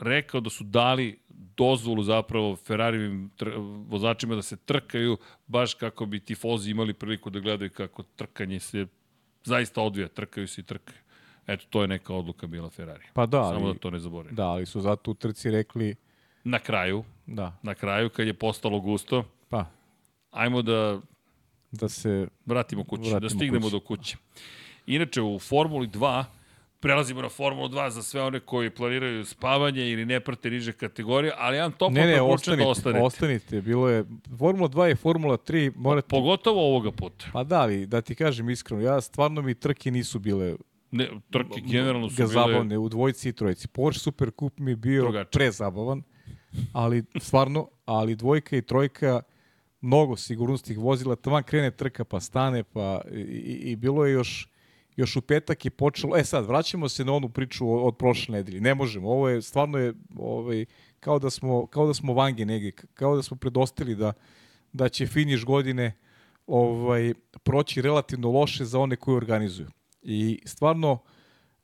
rekao 0.00 0.40
da 0.40 0.50
su 0.50 0.64
dali 0.64 1.18
dozvolu 1.56 2.02
zapravo 2.02 2.56
Ferrarijevim 2.56 3.30
vozačima 3.88 4.34
da 4.34 4.42
se 4.42 4.56
trkaju 4.56 5.16
baš 5.46 5.74
kako 5.74 6.06
bi 6.06 6.20
tifozi 6.20 6.70
imali 6.70 6.94
priliku 6.94 7.30
da 7.30 7.40
gledaju 7.40 7.70
kako 7.70 8.02
trkanje 8.02 8.60
se 8.60 8.86
zaista 9.44 9.82
odvija, 9.82 10.08
trkaju 10.08 10.48
se 10.48 10.60
i 10.60 10.64
trkaju. 10.64 10.98
Eto, 11.46 11.66
to 11.70 11.82
je 11.82 11.88
neka 11.88 12.14
odluka 12.14 12.46
bila 12.46 12.70
Ferrari. 12.70 13.04
Pa 13.12 13.26
da, 13.26 13.44
Samo 13.44 13.66
ali, 13.66 13.74
da 13.74 13.78
to 13.78 13.90
ne 13.90 13.98
zaboravim. 13.98 14.36
Da, 14.36 14.46
ali 14.46 14.66
su 14.66 14.80
zato 14.80 15.10
u 15.10 15.14
trci 15.14 15.50
rekli... 15.50 15.96
Na 16.44 16.58
kraju, 16.58 17.04
da. 17.26 17.58
na 17.62 17.74
kraju, 17.74 18.10
kad 18.10 18.26
je 18.26 18.34
postalo 18.34 18.80
gusto, 18.80 19.24
pa. 19.48 19.66
ajmo 20.30 20.62
da 20.62 21.00
da 21.70 21.88
se 21.88 22.28
vratimo 22.46 22.84
kući, 22.84 23.02
da 23.02 23.08
vratimo 23.08 23.28
da 23.28 23.34
stignemo 23.34 23.66
kući. 23.66 23.72
do 23.72 23.80
kuće. 23.80 24.16
Inače, 24.86 25.22
u 25.22 25.38
Formuli 25.38 25.86
2 25.88 26.24
prelazimo 26.80 27.22
na 27.22 27.28
Formulu 27.28 27.68
2 27.68 27.88
za 27.90 28.02
sve 28.02 28.22
one 28.22 28.40
koji 28.40 28.70
planiraju 28.70 29.24
spavanje 29.24 29.90
ili 29.90 30.04
ne 30.04 30.20
prate 30.20 30.50
niže 30.50 30.72
kategorije, 30.72 31.32
ali 31.38 31.56
jedan 31.56 31.72
top 31.72 31.92
ne, 31.92 32.06
ne, 32.06 32.16
da 32.16 32.24
ostanite, 32.24 32.62
da 32.62 32.68
ostanete. 32.68 33.04
ostanite. 33.04 33.60
Bilo 33.60 33.88
je, 33.88 34.04
Formula 34.38 34.68
2 34.68 34.92
i 34.92 34.94
Formula 34.94 35.36
3 35.36 35.72
morate... 35.76 36.08
Pogotovo 36.08 36.66
ovoga 36.66 36.92
puta. 36.92 37.26
Pa 37.32 37.44
da, 37.44 37.60
ali 37.60 37.86
da 37.86 38.00
ti 38.00 38.14
kažem 38.14 38.50
iskreno, 38.50 38.82
ja 38.82 39.00
stvarno 39.00 39.42
mi 39.42 39.54
trke 39.54 39.90
nisu 39.90 40.18
bile 40.18 40.56
Ne, 40.90 41.08
trke 41.30 41.60
generalno 41.60 42.08
su 42.10 42.16
bile... 42.16 42.28
Zabavne, 42.28 42.78
u 42.78 42.88
dvojici 42.88 43.28
i 43.28 43.32
trojici. 43.32 43.68
Porsche 43.68 44.00
Super 44.00 44.30
Cup 44.38 44.58
mi 44.58 44.70
je 44.70 44.76
bio 44.76 45.02
Drugače. 45.02 45.30
prezabavan, 45.30 46.02
ali 46.72 47.04
stvarno, 47.20 47.68
ali 47.84 48.16
dvojka 48.16 48.56
i 48.56 48.62
trojka 48.62 49.22
mnogo 49.80 50.16
sigurnostih 50.16 50.78
vozila, 50.78 51.16
tamo 51.16 51.42
krene 51.42 51.70
trka 51.70 52.04
pa 52.04 52.20
stane, 52.20 52.64
pa 52.64 53.00
i, 53.12 53.20
i, 53.20 53.70
i 53.70 53.76
bilo 53.76 54.06
je 54.06 54.12
još 54.12 54.48
još 55.00 55.16
u 55.16 55.20
petak 55.20 55.64
je 55.64 55.70
počelo, 55.70 56.16
e 56.16 56.24
sad, 56.24 56.46
vraćamo 56.46 56.88
se 56.88 57.04
na 57.04 57.12
onu 57.12 57.28
priču 57.28 57.72
od, 57.72 57.86
od 57.86 57.96
prošle 57.96 58.32
nedelje. 58.32 58.60
Ne 58.60 58.74
možemo, 58.74 59.08
ovo 59.08 59.28
je, 59.28 59.42
stvarno 59.42 59.78
je, 59.78 59.94
ovaj, 60.16 60.64
kao 61.00 61.18
da 61.18 61.30
smo, 61.30 61.66
kao 61.66 61.86
da 61.86 61.94
smo 61.94 62.12
vange 62.14 62.44
negdje, 62.44 62.72
kao 62.94 63.16
da 63.16 63.22
smo 63.22 63.36
predostili 63.36 63.94
da, 63.94 64.12
da 64.72 64.88
će 64.88 65.06
finiš 65.06 65.44
godine 65.44 65.92
ovaj, 66.46 67.14
proći 67.42 67.82
relativno 67.82 68.30
loše 68.30 68.64
za 68.64 68.78
one 68.78 68.96
koji 68.96 69.16
organizuju. 69.16 69.68
I 70.02 70.40
stvarno, 70.44 70.92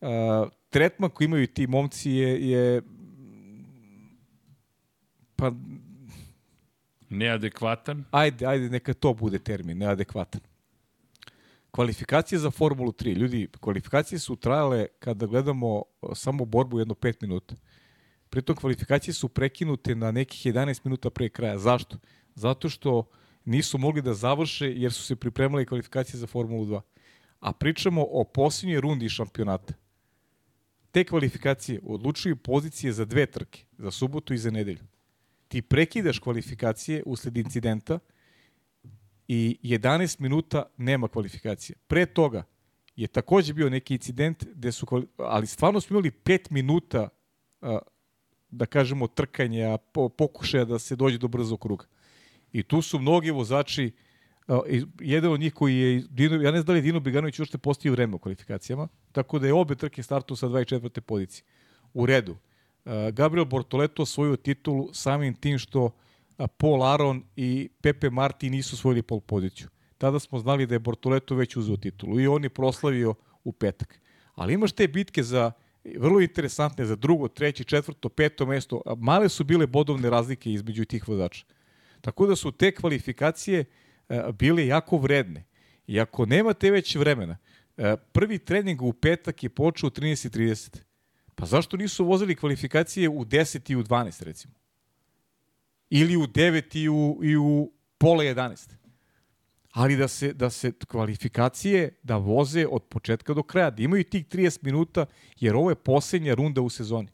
uh, 0.00 0.08
tretman 0.70 1.10
koji 1.10 1.26
imaju 1.26 1.47
ti 1.47 1.66
momci 1.66 2.10
je, 2.10 2.50
je 2.50 2.82
pa 5.36 5.52
Neadekvatan? 7.08 8.05
Ajde, 8.10 8.47
ajde, 8.47 8.70
neka 8.70 8.94
to 8.94 9.15
bude 9.15 9.39
termin, 9.39 9.78
neadekvatan. 9.78 10.40
Kvalifikacije 11.76 12.38
za 12.38 12.50
Formulu 12.50 12.92
3. 12.92 13.14
Ljudi, 13.14 13.48
kvalifikacije 13.60 14.18
su 14.18 14.36
trajale 14.36 14.86
kada 14.98 15.26
gledamo 15.26 15.82
samo 16.14 16.44
borbu 16.44 16.78
jedno 16.78 16.94
5 16.94 17.14
minuta. 17.20 17.55
Pritom 18.30 18.56
kvalifikacije 18.56 19.14
su 19.14 19.28
prekinute 19.28 19.94
na 19.94 20.10
nekih 20.10 20.55
11 20.55 20.80
minuta 20.84 21.10
pre 21.10 21.28
kraja. 21.28 21.58
Zašto? 21.58 21.98
Zato 22.34 22.68
što 22.68 23.08
nisu 23.44 23.78
mogli 23.78 24.02
da 24.02 24.14
završe 24.14 24.72
jer 24.72 24.92
su 24.92 25.02
se 25.02 25.16
pripremali 25.16 25.66
kvalifikacije 25.66 26.20
za 26.20 26.26
Formulu 26.26 26.64
2. 26.64 26.80
A 27.40 27.52
pričamo 27.52 28.06
o 28.10 28.24
posljednjoj 28.24 28.80
rundi 28.80 29.08
šampionata. 29.08 29.74
Te 30.90 31.05
kvalifikacije 31.05 31.80
odlučuju 31.84 32.36
pozicije 32.36 32.92
za 32.92 33.05
dve 33.05 33.26
trke, 33.26 33.64
za 33.78 33.90
subotu 33.90 34.34
i 34.34 34.38
za 34.38 34.50
nedelju. 34.50 34.84
Ti 35.48 35.62
prekidaš 35.62 36.18
kvalifikacije 36.18 37.02
usled 37.06 37.36
incidenta, 37.36 37.98
i 39.28 39.58
11 39.62 40.20
minuta 40.20 40.64
nema 40.76 41.08
kvalifikacije. 41.08 41.76
Pre 41.86 42.06
toga 42.06 42.44
je 42.96 43.06
takođe 43.06 43.52
bio 43.52 43.70
neki 43.70 43.94
incident 43.94 44.44
gde 44.55 44.72
su, 44.72 44.86
ali 45.16 45.46
stvarno 45.46 45.80
smo 45.80 45.94
imali 45.94 46.10
5 46.10 46.50
minuta 46.50 47.08
da 48.50 48.66
kažemo 48.66 49.06
trkanja, 49.06 49.78
pokušaja 50.16 50.64
da 50.64 50.78
se 50.78 50.96
dođe 50.96 51.18
do 51.18 51.28
brzog 51.28 51.60
kruga. 51.60 51.84
I 52.52 52.62
tu 52.62 52.82
su 52.82 52.98
mnogi 52.98 53.30
vozači 53.30 53.92
jedan 55.00 55.32
od 55.32 55.40
njih 55.40 55.55
koji 55.55 55.76
je, 55.76 56.05
Dino, 56.10 56.34
ja 56.42 56.50
ne 56.50 56.58
znam 56.58 56.66
da 56.66 56.72
li 56.72 56.82
Dino 56.82 57.00
Biganović 57.00 57.38
uopšte 57.38 57.58
postavio 57.58 57.92
vreme 57.92 58.14
u 58.14 58.18
kvalifikacijama, 58.18 58.88
tako 59.12 59.38
da 59.38 59.46
je 59.46 59.55
obe 59.55 59.74
trke 59.74 60.02
startu 60.02 60.36
sa 60.36 60.46
24. 60.46 61.00
pozicije. 61.00 61.44
U 61.94 62.06
redu. 62.06 62.36
Gabriel 63.12 63.44
Bortoleto 63.44 64.02
osvojio 64.02 64.36
titulu 64.36 64.90
samim 64.92 65.34
tim 65.34 65.58
što 65.58 65.90
Paul 66.58 66.82
Aron 66.84 67.24
i 67.36 67.68
Pepe 67.81 68.10
Marti 68.10 68.50
nisu 68.50 68.76
osvojili 68.76 69.02
pol 69.02 69.20
poziciju. 69.20 69.68
Tada 69.98 70.18
smo 70.18 70.39
znali 70.39 70.66
da 70.66 70.74
je 70.74 70.78
Bortoleto 70.78 71.34
već 71.34 71.56
uzeo 71.56 71.76
titulu 71.76 72.20
i 72.20 72.26
on 72.26 72.44
je 72.44 72.50
proslavio 72.50 73.15
u 73.44 73.52
petak. 73.52 74.00
Ali 74.34 74.55
imaš 74.55 74.73
te 74.73 74.89
bitke 74.89 75.23
za 75.23 75.52
vrlo 75.98 76.20
interesantne 76.20 76.84
za 76.84 76.97
drugo, 76.97 77.28
treće, 77.28 77.65
četvrto, 77.65 78.08
peto 78.08 78.47
mesto. 78.47 78.82
Male 78.98 79.28
su 79.28 79.44
bile 79.44 79.66
bodovne 79.66 80.10
razlike 80.10 80.52
između 80.52 80.84
tih 80.84 81.08
vozača. 81.08 81.44
Tako 82.00 82.26
da 82.26 82.36
su 82.36 82.52
te 82.52 82.73
kvalifikacije 82.73 83.65
bile 84.39 84.66
jako 84.66 84.98
vredne. 84.98 85.44
I 85.86 86.00
ako 86.00 86.26
nemate 86.26 86.70
već 86.70 86.97
vremena, 86.97 87.36
prvi 88.12 88.39
trening 88.39 88.82
u 88.82 88.92
petak 88.92 89.42
je 89.42 89.48
počeo 89.48 89.86
u 89.86 89.90
13.30. 89.90 90.78
Pa 91.34 91.47
zašto 91.47 91.76
nisu 91.76 92.05
vozili 92.05 92.34
kvalifikacije 92.34 93.08
u 93.08 93.24
10 93.24 93.73
i 93.73 93.76
u 93.76 93.82
12, 93.82 94.23
recimo? 94.23 94.55
Ili 95.90 96.16
u 96.16 96.26
9 96.26 96.76
i 96.76 96.89
u, 96.89 97.20
i 97.23 97.36
u 97.36 97.73
pola 97.98 98.24
11? 98.24 98.76
ali 99.76 99.97
da 99.97 100.08
se, 100.08 100.32
da 100.32 100.50
se 100.50 100.73
kvalifikacije 100.89 101.98
da 102.02 102.16
voze 102.16 102.66
od 102.66 102.82
početka 102.82 103.34
do 103.34 103.42
kraja, 103.42 103.70
da 103.70 103.82
imaju 103.82 104.05
tih 104.05 104.26
30 104.26 104.58
minuta, 104.62 105.06
jer 105.40 105.56
ovo 105.56 105.70
je 105.70 105.74
posljednja 105.76 106.34
runda 106.34 106.60
u 106.60 106.70
sezoni. 106.70 107.08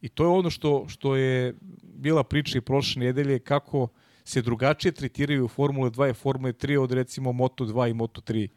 I 0.00 0.08
to 0.08 0.24
je 0.24 0.28
ono 0.28 0.50
što, 0.50 0.84
što 0.88 1.16
je 1.16 1.54
bila 1.82 2.24
priča 2.24 2.58
i 2.58 2.60
prošle 2.60 3.00
nedelje, 3.00 3.38
kako 3.38 3.88
se 4.24 4.42
drugačije 4.42 4.92
tretiraju 4.92 5.48
Formule 5.48 5.90
2 5.90 6.10
i 6.10 6.14
Formule 6.14 6.52
3 6.52 6.78
od 6.78 6.92
recimo 6.92 7.32
Moto 7.32 7.64
2 7.64 7.90
i 7.90 7.94
Moto 7.94 8.20
3 8.20 8.48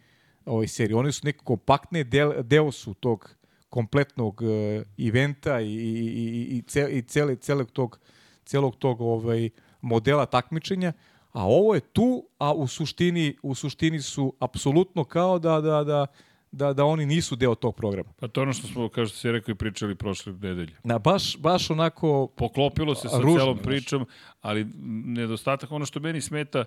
ovoj 0.46 0.68
seriji. 0.68 0.96
One 0.96 1.12
su 1.12 1.22
neko 1.24 1.46
kompaktne, 1.46 2.04
deo, 2.04 2.44
deo 2.44 2.72
su 2.72 2.94
tog 2.94 3.36
kompletnog 3.70 4.42
uh, 4.42 5.08
eventa 5.08 5.62
i, 5.62 5.74
i, 5.74 6.06
i, 6.06 6.58
i, 6.58 6.62
ce, 6.62 6.88
i 6.92 7.02
cele, 7.02 7.36
celog 7.36 7.72
tog, 7.72 8.00
celog 8.46 8.76
tog 8.76 9.02
ovaj, 9.02 9.50
modela 9.82 10.26
takmičenja, 10.26 10.94
a 11.32 11.46
ovo 11.46 11.76
je 11.76 11.82
tu, 11.82 12.28
a 12.38 12.54
u 12.54 12.68
suštini, 12.68 13.36
u 13.42 13.56
suštini 13.56 14.02
su 14.02 14.34
apsolutno 14.40 15.04
kao 15.04 15.40
da, 15.40 15.62
da, 15.62 15.84
da, 15.84 16.08
da, 16.52 16.74
da 16.74 16.86
oni 16.86 17.06
nisu 17.06 17.36
deo 17.36 17.56
tog 17.56 17.76
programa. 17.76 18.14
Pa 18.20 18.28
to 18.28 18.42
ono 18.42 18.54
što 18.54 18.68
smo, 18.68 18.90
kao 18.90 19.06
što 19.06 19.18
si 19.18 19.32
rekao, 19.32 19.52
i 19.52 19.56
pričali 19.56 19.96
prošle 19.96 20.34
nedelje. 20.34 20.74
Na, 20.84 21.00
baš, 21.00 21.38
baš 21.38 21.70
onako... 21.70 22.28
Poklopilo 22.36 22.96
se 22.96 23.10
sa 23.10 23.18
ružno, 23.18 23.40
celom 23.40 23.58
pričom, 23.58 24.06
ali 24.42 24.68
nedostatak, 25.06 25.72
ono 25.72 25.86
što 25.86 26.00
meni 26.00 26.22
smeta, 26.22 26.66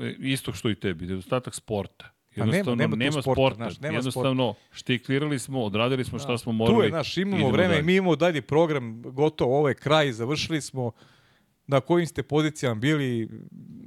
e, 0.00 0.14
isto 0.18 0.52
što 0.52 0.70
i 0.70 0.74
tebi, 0.74 1.06
nedostatak 1.06 1.54
sporta. 1.54 2.10
Jednostavno, 2.36 2.74
nema, 2.74 2.96
nema, 2.96 3.04
nema 3.04 3.22
sporta, 3.22 3.32
sporta. 3.34 3.64
Naš, 3.64 3.80
nema 3.80 3.94
jednostavno, 3.94 4.52
sporta. 4.52 4.76
štiklirali 4.76 5.38
smo, 5.38 5.64
odradili 5.64 6.04
smo 6.04 6.18
šta 6.18 6.30
da. 6.30 6.38
smo 6.38 6.52
morali. 6.52 6.78
Tu 6.78 6.82
je, 6.82 6.90
naš, 6.90 7.16
imamo 7.16 7.50
vreme, 7.50 7.68
dalje. 7.68 7.82
mi 7.82 7.94
imamo 7.94 8.16
dalje 8.16 8.42
program, 8.42 9.02
gotovo, 9.02 9.58
ovo 9.58 9.68
je 9.68 9.74
kraj, 9.74 10.12
završili 10.12 10.60
smo, 10.60 10.92
na 11.66 11.80
kojim 11.80 12.06
ste 12.06 12.22
pozicijama 12.22 12.80
bili, 12.80 13.28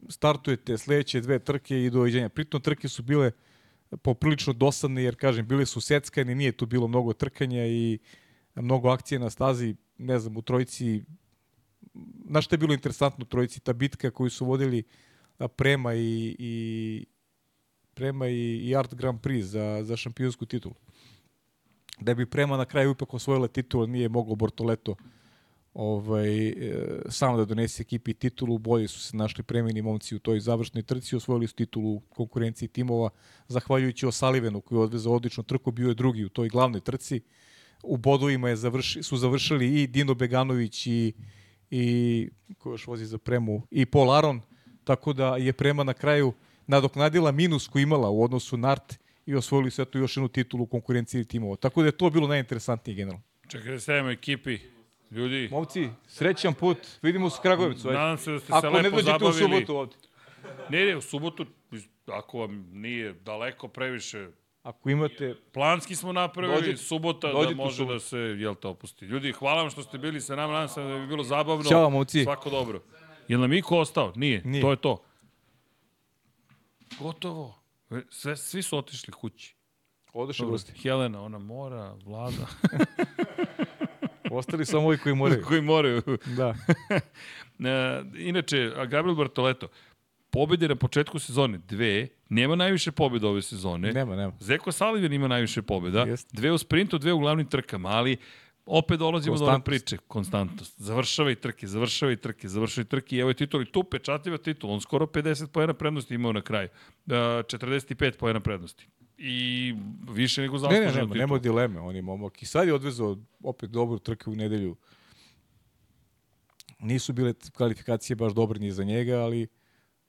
startujete 0.09 0.77
sledeće 0.77 1.21
dve 1.21 1.39
trke 1.39 1.83
i 1.83 1.89
doviđenja. 1.89 2.29
Pritom 2.29 2.61
trke 2.61 2.89
su 2.89 3.03
bile 3.03 3.31
poprilično 4.01 4.53
dosadne, 4.53 5.03
jer 5.03 5.15
kažem, 5.15 5.47
bile 5.47 5.65
su 5.65 5.81
seckane, 5.81 6.35
nije 6.35 6.51
tu 6.51 6.65
bilo 6.65 6.87
mnogo 6.87 7.13
trkanja 7.13 7.65
i 7.65 7.99
mnogo 8.55 8.89
akcije 8.89 9.19
na 9.19 9.29
stazi, 9.29 9.75
ne 9.97 10.19
znam, 10.19 10.37
u 10.37 10.41
trojici, 10.41 11.03
znaš 12.29 12.45
što 12.45 12.53
je 12.53 12.59
bilo 12.59 12.73
interesantno 12.73 13.23
u 13.23 13.27
trojici, 13.27 13.59
ta 13.59 13.73
bitka 13.73 14.11
koju 14.11 14.29
su 14.29 14.45
vodili 14.45 14.83
Prema 15.55 15.93
i, 15.93 16.35
i 16.39 17.05
Prema 17.93 18.27
i, 18.27 18.57
i 18.57 18.75
Art 18.75 18.95
Grand 18.95 19.19
Prix 19.19 19.41
za, 19.41 19.83
za 19.83 19.97
šampionsku 19.97 20.45
titulu. 20.45 20.75
Da 21.99 22.13
bi 22.13 22.25
Prema 22.25 22.57
na 22.57 22.65
kraju 22.65 22.91
ipak 22.91 23.13
osvojila 23.13 23.47
titulu, 23.47 23.87
nije 23.87 24.09
moglo 24.09 24.35
Bortoleto 24.35 24.91
uh, 24.91 24.97
ovaj, 25.77 26.47
e, 26.47 26.53
samo 27.09 27.37
da 27.37 27.45
donese 27.45 27.81
ekipi 27.81 28.13
titulu, 28.13 28.57
bolje 28.57 28.87
su 28.87 28.99
se 28.99 29.17
našli 29.17 29.43
premijeni 29.43 29.81
momci 29.81 30.15
u 30.15 30.19
toj 30.19 30.39
završnoj 30.39 30.83
trci, 30.83 31.15
osvojili 31.15 31.47
su 31.47 31.55
titulu 31.55 31.93
u 31.93 31.99
konkurenciji 31.99 32.67
timova, 32.67 33.09
zahvaljujući 33.47 34.05
Osalivenu 34.05 34.61
koji 34.61 34.77
je 34.77 34.83
odvezao 34.83 35.13
odlično 35.13 35.43
trku, 35.43 35.71
bio 35.71 35.87
je 35.87 35.93
drugi 35.93 36.25
u 36.25 36.29
toj 36.29 36.49
glavnoj 36.49 36.81
trci. 36.81 37.21
U 37.83 37.97
bodovima 37.97 38.49
je 38.49 38.55
završi, 38.55 39.03
su 39.03 39.17
završili 39.17 39.81
i 39.81 39.87
Dino 39.87 40.13
Beganović 40.13 40.87
i, 40.87 41.13
i 41.69 42.29
ko 42.57 42.71
još 42.71 42.87
vozi 42.87 43.05
za 43.05 43.17
premu, 43.17 43.67
i 43.71 43.85
Paul 43.85 44.11
Aron, 44.11 44.41
tako 44.83 45.13
da 45.13 45.37
je 45.37 45.53
prema 45.53 45.83
na 45.83 45.93
kraju 45.93 46.33
nadoknadila 46.67 47.31
minus 47.31 47.67
koji 47.67 47.83
imala 47.83 48.09
u 48.09 48.23
odnosu 48.23 48.57
na 48.57 48.69
Art 48.69 48.97
i 49.25 49.35
osvojili 49.35 49.71
su 49.71 49.81
eto 49.81 49.97
još 49.97 50.17
jednu 50.17 50.27
titulu 50.27 50.63
u 50.63 50.67
konkurenciji 50.67 51.25
timova. 51.25 51.55
Tako 51.55 51.81
da 51.81 51.87
je 51.87 51.97
to 51.97 52.09
bilo 52.09 52.27
najinteresantnije 52.27 52.95
generalno. 52.95 53.23
Čekaj 53.47 53.71
da 53.71 53.79
stavimo 53.79 54.09
ekipi 54.09 54.59
Ljudi. 55.11 55.49
Momci, 55.51 55.89
srećan 56.07 56.53
put. 56.53 56.77
Vidimo 57.01 57.29
se 57.29 57.35
u 57.39 57.41
Kragujevcu. 57.41 57.91
Nadam 57.91 58.17
se 58.17 58.31
da 58.31 58.39
ste 58.39 58.53
se 58.61 58.69
lepo 58.69 58.71
zabavili. 58.71 58.87
Ako 58.87 58.97
ne 58.97 59.03
dođete 59.03 59.25
u 59.25 59.33
subotu 59.33 59.77
ovde. 59.77 59.95
Ne, 60.69 60.85
ne, 60.85 60.95
u 60.95 61.01
subotu, 61.01 61.45
ako 62.05 62.39
vam 62.39 62.69
nije 62.71 63.13
daleko 63.13 63.67
previše 63.67 64.27
Ako 64.63 64.89
imate... 64.89 65.35
Planski 65.53 65.95
smo 65.95 66.13
napravili, 66.13 66.55
dođete, 66.55 66.77
subota 66.77 67.31
dođete 67.31 67.55
da 67.55 67.63
može 67.63 67.85
da 67.85 67.99
se, 67.99 68.17
jel 68.17 68.55
te, 68.55 68.67
opusti. 68.67 69.05
Ljudi, 69.05 69.31
hvala 69.31 69.61
vam 69.61 69.69
što 69.69 69.83
ste 69.83 69.97
bili 69.97 70.21
sa 70.21 70.35
nama, 70.35 70.53
nadam 70.53 70.67
se 70.67 70.81
da 70.81 70.99
bi 70.99 71.07
bilo 71.07 71.23
zabavno. 71.23 71.63
Ćao, 71.63 71.89
momci. 71.89 72.23
Svako 72.23 72.49
dobro. 72.49 72.81
Je 73.27 73.37
nam 73.37 73.53
Iko 73.53 73.77
ostao? 73.77 74.13
Nije. 74.15 74.41
Nije. 74.45 74.61
To 74.61 74.71
je 74.71 74.77
to. 74.77 75.03
Gotovo. 76.99 77.55
Sve, 78.09 78.37
svi 78.37 78.61
su 78.61 78.77
otišli 78.77 79.13
kući. 79.13 79.55
Odeše 80.13 80.45
gosti. 80.45 80.71
Helena, 80.81 81.21
ona 81.21 81.39
mora, 81.39 81.95
vlada. 82.05 82.47
Ostali 84.31 84.65
samo 84.65 84.87
ovi 84.87 84.97
koji 84.97 85.15
moraju. 85.15 85.43
koji 85.47 85.61
moraju. 85.61 86.01
Da. 86.25 86.55
e, 87.69 88.03
inače, 88.17 88.71
Gabriel 88.87 89.15
Bartoleto, 89.15 89.67
pobede 90.29 90.67
na 90.67 90.75
početku 90.75 91.19
sezone, 91.19 91.57
dve, 91.57 92.07
nema 92.29 92.55
najviše 92.55 92.91
pobjeda 92.91 93.27
ove 93.27 93.41
sezone. 93.41 93.91
Nema, 93.91 94.15
nema. 94.15 94.33
Zeko 94.39 94.71
Salivan 94.71 95.13
ima 95.13 95.27
najviše 95.27 95.61
pobjeda, 95.61 96.01
Jest. 96.01 96.29
dve 96.33 96.51
u 96.51 96.57
sprintu, 96.57 96.97
dve 96.97 97.13
u 97.13 97.19
glavnim 97.19 97.47
trkama, 97.47 97.89
ali 97.89 98.17
opet 98.65 98.99
dolazimo 98.99 99.37
do 99.37 99.45
ove 99.45 99.59
priče, 99.65 99.97
konstantnost. 99.97 100.81
Završava 100.81 101.31
i 101.31 101.35
trke, 101.35 101.67
završava 101.67 102.11
i 102.11 102.15
trke, 102.15 102.47
završava 102.47 102.83
i 102.83 102.87
trke 102.87 103.15
i 103.15 103.19
evo 103.19 103.29
je 103.29 103.33
titul 103.33 103.61
i 103.61 103.71
tu 103.71 103.83
pečatljiva 103.83 104.37
titul. 104.37 104.71
On 104.71 104.81
skoro 104.81 105.05
50 105.05 105.47
pojena 105.47 105.73
prednosti 105.73 106.15
imao 106.15 106.33
na 106.33 106.41
kraju. 106.41 106.69
Uh, 107.05 107.13
45 107.13 108.17
pojena 108.17 108.39
prednosti 108.39 108.87
i 109.17 109.73
više 110.09 110.41
nego 110.41 110.57
zasluženo. 110.57 110.85
Ne, 110.85 110.91
ne, 110.91 111.01
nema, 111.01 111.15
nema 111.15 111.39
dileme, 111.39 111.79
on 111.79 111.95
je 111.95 112.01
momak. 112.01 112.43
I 112.43 112.45
sad 112.45 112.67
je 112.67 112.73
odvezao 112.73 113.17
opet 113.43 113.69
dobru 113.69 113.99
trku 113.99 114.31
u 114.31 114.35
nedelju. 114.35 114.75
Nisu 116.79 117.13
bile 117.13 117.33
kvalifikacije 117.53 118.15
baš 118.15 118.33
dobre 118.33 118.59
ni 118.59 118.71
za 118.71 118.83
njega, 118.83 119.19
ali 119.19 119.47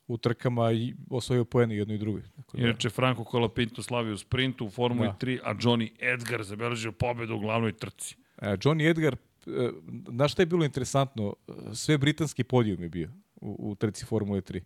u 0.06 0.16
trkama 0.16 0.72
i 0.72 0.94
osvojio 1.10 1.44
poene 1.44 1.76
jedno 1.76 1.94
i 1.94 1.98
drugo. 1.98 2.20
Dakle, 2.36 2.60
Inače, 2.60 2.90
Franco 2.90 3.24
Colapinto 3.30 3.82
slavio 3.82 4.14
u 4.14 4.18
sprintu 4.18 4.66
u 4.66 4.70
Formuli 4.70 5.08
da. 5.08 5.16
3, 5.20 5.38
a 5.44 5.54
Johnny 5.54 5.90
Edgar 6.14 6.42
zabeležio 6.42 6.92
pobedu 6.92 7.34
u 7.34 7.38
glavnoj 7.38 7.72
trci. 7.72 8.16
E, 8.42 8.46
Johnny 8.46 8.90
Edgar, 8.90 9.16
e, 9.46 9.70
znaš 10.08 10.32
šta 10.32 10.42
je 10.42 10.46
bilo 10.46 10.64
interesantno? 10.64 11.34
Sve 11.74 11.98
britanski 11.98 12.44
podijum 12.44 12.82
je 12.82 12.88
bio 12.88 13.08
u, 13.36 13.70
u 13.70 13.74
trci 13.74 14.04
Formule 14.04 14.40
3. 14.40 14.60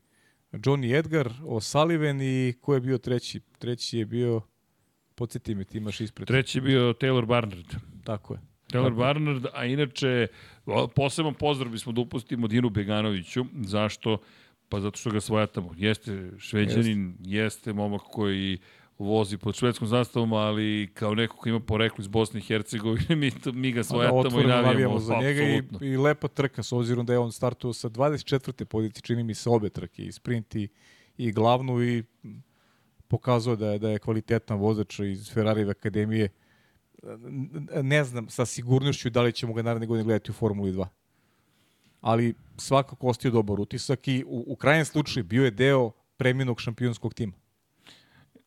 Johnny 0.53 0.99
Edgar, 0.99 1.31
O'Sullivan 1.43 2.23
i 2.23 2.53
ko 2.61 2.75
je 2.75 2.81
bio 2.81 2.99
treći? 2.99 3.41
Treći 3.59 3.99
je 3.99 4.07
bio, 4.07 4.41
podsjeti 5.15 5.55
me, 5.55 5.65
ti 5.65 5.79
imaš 5.79 6.01
ispred. 6.01 6.29
Treći 6.29 6.59
je 6.59 6.63
bio 6.63 6.93
Taylor 6.93 7.27
Barnard. 7.27 7.75
Tako 8.05 8.35
je. 8.35 8.41
Taylor 8.73 8.89
Tako. 8.89 8.97
Barnard, 8.97 9.47
a 9.55 9.65
inače, 9.65 10.27
poseban 10.95 11.35
pozdrav 11.35 11.73
bismo 11.73 11.93
da 11.93 12.01
upustimo 12.01 12.49
Dinu 12.49 12.71
Beganoviću. 12.71 13.45
Zašto? 13.61 14.19
Pa 14.69 14.81
zato 14.81 14.99
što 14.99 15.11
ga 15.11 15.21
svojatamo. 15.21 15.75
Jeste 15.77 16.31
šveđanin, 16.39 17.09
jeste, 17.09 17.31
jeste 17.31 17.73
momak 17.73 18.01
koji 18.01 18.59
vozi 18.99 19.39
pod 19.39 19.55
švedskom 19.55 19.89
zastavom, 19.89 20.33
ali 20.33 20.91
kao 20.95 21.15
neko 21.15 21.37
ko 21.37 21.49
ima 21.49 21.61
poreklo 21.61 22.03
iz 22.03 22.09
Bosne 22.09 22.41
i 22.41 22.43
Hercegovine, 22.43 23.17
mi, 23.23 23.31
to, 23.31 23.53
mi 23.53 23.73
ga 23.73 23.85
svojatamo 23.85 24.37
da, 24.37 24.43
i 24.43 24.47
navijamo. 24.47 24.99
za 24.99 25.17
njega 25.17 25.43
i, 25.43 25.63
i 25.81 25.97
lepa 25.97 26.29
trka, 26.29 26.63
s 26.63 26.73
obzirom 26.73 27.07
da 27.07 27.13
je 27.13 27.19
on 27.19 27.33
startuo 27.33 27.73
sa 27.73 27.89
24. 27.89 28.65
pozicije, 28.65 29.03
čini 29.03 29.25
mi 29.25 29.35
se 29.35 29.51
obe 29.51 29.69
trke, 29.69 30.03
i 30.03 30.13
sprint 30.13 30.55
i, 30.55 30.69
i 31.17 31.33
glavnu 31.33 31.83
i 31.83 32.05
pokazuje 33.09 33.57
da 33.57 33.71
je, 33.73 33.79
da 33.79 33.91
je 33.91 33.99
kvalitetan 33.99 34.59
vozač 34.59 34.99
iz 34.99 35.33
Ferrari 35.33 35.71
akademije. 35.71 36.29
Ne 37.83 38.05
znam 38.05 38.29
sa 38.29 38.47
sigurnošću 38.47 39.11
da 39.11 39.23
li 39.23 39.33
ćemo 39.33 39.53
ga 39.53 39.63
naredne 39.63 39.87
godine 39.87 40.05
gledati 40.05 40.31
u 40.31 40.35
Formuli 40.35 40.73
2. 40.73 40.87
Ali 42.01 42.35
svakako 42.57 43.09
ostio 43.09 43.31
dobar 43.31 43.61
utisak 43.61 44.09
i 44.09 44.25
u, 44.27 44.45
u 44.47 44.57
krajnjem 44.57 44.85
slučaju 44.85 45.25
bio 45.25 45.45
je 45.45 45.51
deo 45.51 45.91
premijenog 46.17 46.61
šampionskog 46.61 47.15
tima. 47.15 47.42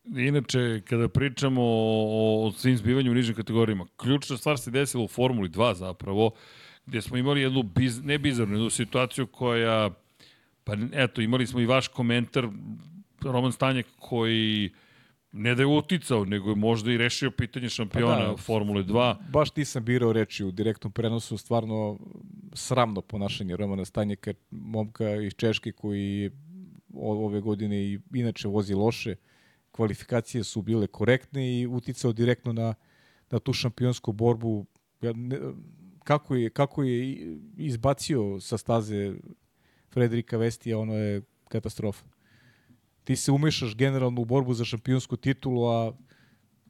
Inače, 0.07 0.81
kada 0.89 1.07
pričamo 1.09 1.61
o, 1.61 2.47
o 2.47 2.51
svim 2.51 2.77
zbivanju 2.77 3.11
u 3.11 3.13
nižim 3.13 3.35
kategorijama, 3.35 3.85
ključna 3.97 4.37
stvar 4.37 4.59
se 4.59 4.71
desila 4.71 5.03
u 5.03 5.07
Formuli 5.07 5.49
2 5.49 5.73
zapravo, 5.75 6.31
gde 6.85 7.01
smo 7.01 7.17
imali 7.17 7.41
jednu, 7.41 7.63
biz, 7.63 8.03
ne 8.03 8.17
bizarnu, 8.17 8.55
jednu 8.55 8.69
situaciju 8.69 9.27
koja, 9.27 9.89
pa 10.63 10.73
eto, 10.93 11.21
imali 11.21 11.47
smo 11.47 11.59
i 11.59 11.65
vaš 11.65 11.87
komentar, 11.87 12.47
Roman 13.21 13.51
Stanjak 13.51 13.85
koji 13.99 14.71
ne 15.31 15.55
da 15.55 15.61
je 15.61 15.67
uticao, 15.67 16.25
nego 16.25 16.49
je 16.49 16.55
možda 16.55 16.91
i 16.91 16.97
rešio 16.97 17.31
pitanje 17.31 17.69
šampiona 17.69 18.25
pa 18.25 18.31
da, 18.31 18.37
Formule 18.37 18.83
2. 18.83 19.15
Baš 19.29 19.51
ti 19.51 19.65
sam 19.65 19.85
birao 19.85 20.13
reči 20.13 20.43
u 20.43 20.51
direktnom 20.51 20.93
prenosu, 20.93 21.37
stvarno 21.37 21.99
sramno 22.53 23.01
ponašanje 23.01 23.55
Romana 23.55 23.85
Stanjaka, 23.85 24.33
momka 24.51 25.15
iz 25.15 25.33
Češke 25.33 25.71
koji 25.71 26.31
ove 26.93 27.41
godine 27.41 27.83
i 27.83 27.99
inače 28.13 28.47
vozi 28.47 28.73
loše 28.73 29.15
kvalifikacije 29.75 30.43
su 30.43 30.61
bile 30.61 30.87
korektne 30.87 31.59
i 31.59 31.67
uticao 31.67 32.13
direktno 32.13 32.53
na, 32.53 32.73
na 33.29 33.39
tu 33.39 33.53
šampionsku 33.53 34.11
borbu. 34.11 34.65
Ja, 35.01 35.13
ne, 35.13 35.39
kako, 36.03 36.35
je, 36.35 36.49
kako 36.49 36.83
je 36.83 37.15
izbacio 37.57 38.39
sa 38.39 38.57
staze 38.57 39.13
Frederika 39.91 40.37
Vestija, 40.37 40.79
ono 40.79 40.93
je 40.93 41.21
katastrofa. 41.47 42.05
Ti 43.03 43.15
se 43.15 43.31
umešaš 43.31 43.75
generalno 43.75 44.21
u 44.21 44.25
borbu 44.25 44.53
za 44.53 44.65
šampionsku 44.65 45.17
titulu, 45.17 45.67
a 45.67 45.93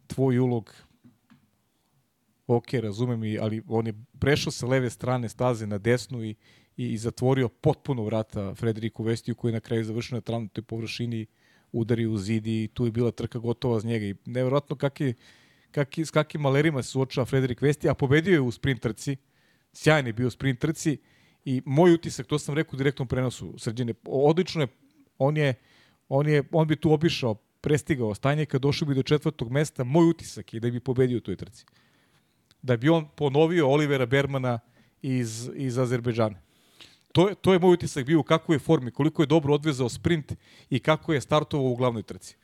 tvoj 0.07 0.39
ulog 0.39 0.73
ok, 2.47 2.73
razumem, 2.73 3.23
i, 3.23 3.37
ali 3.39 3.61
on 3.67 3.87
je 3.87 3.93
prešao 4.19 4.51
sa 4.51 4.67
leve 4.67 4.89
strane 4.89 5.29
staze 5.29 5.67
na 5.67 5.77
desnu 5.77 6.23
i, 6.23 6.35
i, 6.77 6.93
i 6.93 6.97
zatvorio 6.97 7.49
potpuno 7.49 8.03
vrata 8.03 8.55
Frederiku 8.55 9.03
Vestiju 9.03 9.35
koji 9.35 9.51
je 9.51 9.53
na 9.53 9.59
kraju 9.59 9.83
završio 9.83 10.15
na 10.15 10.21
travnutoj 10.21 10.63
površini, 10.63 11.25
udario 11.79 12.11
u 12.11 12.17
zid 12.17 12.47
i 12.47 12.69
tu 12.73 12.85
je 12.85 12.91
bila 12.91 13.11
trka 13.11 13.39
gotova 13.39 13.79
z 13.79 13.85
njega. 13.85 14.05
I 14.05 14.15
nevjerojatno 14.25 14.75
kakvi, 14.75 15.13
kakvi, 15.71 16.05
s 16.05 16.11
kakvim 16.11 16.41
malerima 16.41 16.83
se 16.83 16.89
suočava 16.89 17.25
Frederik 17.25 17.61
Vesti, 17.61 17.89
a 17.89 17.93
pobedio 17.93 18.33
je 18.33 18.41
u 18.41 18.51
sprint 18.51 18.81
trci, 18.81 19.17
sjajan 19.73 20.07
je 20.07 20.13
bio 20.13 20.27
u 20.27 20.31
sprint 20.31 20.59
trci 20.59 20.97
i 21.45 21.61
moj 21.65 21.93
utisak, 21.93 22.27
to 22.27 22.39
sam 22.39 22.55
rekao 22.55 22.75
u 22.75 22.77
direktnom 22.77 23.07
prenosu, 23.07 23.53
Srđene, 23.57 23.93
odlično 24.05 24.61
je, 24.61 24.67
on 25.17 25.37
je, 25.37 25.53
on 26.09 26.27
je, 26.27 26.43
on 26.51 26.67
bi 26.67 26.75
tu 26.75 26.93
obišao, 26.93 27.35
prestigao 27.61 28.15
stanje, 28.15 28.45
kad 28.45 28.61
došao 28.61 28.87
bi 28.87 28.95
do 28.95 29.03
četvrtog 29.03 29.51
mesta, 29.51 29.83
moj 29.83 30.09
utisak 30.09 30.53
je 30.53 30.59
da 30.59 30.69
bi 30.69 30.79
pobedio 30.79 31.17
u 31.17 31.21
toj 31.21 31.35
trci 31.35 31.65
da 32.65 32.77
bi 32.77 32.89
on 32.89 33.07
ponovio 33.15 33.69
Olivera 33.69 34.05
Bermana 34.05 34.59
iz, 35.01 35.49
iz 35.55 35.77
Azerbeđana. 35.77 36.39
To 37.15 37.29
je, 37.29 37.35
to 37.35 37.53
je 37.53 37.59
moj 37.59 37.73
utisak 37.73 38.05
bio 38.05 38.19
u 38.19 38.23
kakvoj 38.23 38.55
je 38.55 38.59
formi, 38.59 38.91
koliko 38.91 39.23
je 39.23 39.27
dobro 39.31 39.53
odvezao 39.53 39.89
sprint 39.89 40.33
i 40.69 40.79
kako 40.79 41.13
je 41.13 41.21
startovao 41.21 41.71
u 41.71 41.75
glavnoj 41.75 42.03
trci. 42.03 42.35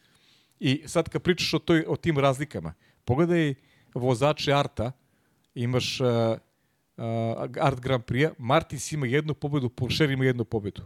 I 0.59 0.83
sad 0.85 1.09
kad 1.09 1.21
pričaš 1.21 1.53
o, 1.53 1.59
toj, 1.59 1.83
o 1.87 1.95
tim 1.95 2.17
razlikama, 2.17 2.73
pogledaj 3.05 3.53
vozače 3.93 4.53
Arta, 4.53 4.91
imaš 5.55 5.99
uh, 5.99 6.07
uh, 6.07 7.03
Art 7.59 7.79
Grand 7.79 8.03
Prix, 8.03 8.31
Martins 8.37 8.91
ima 8.91 9.07
jednu 9.07 9.33
pobedu, 9.33 9.69
Porsche 9.69 10.05
ima 10.05 10.25
jednu 10.25 10.45
pobedu. 10.45 10.81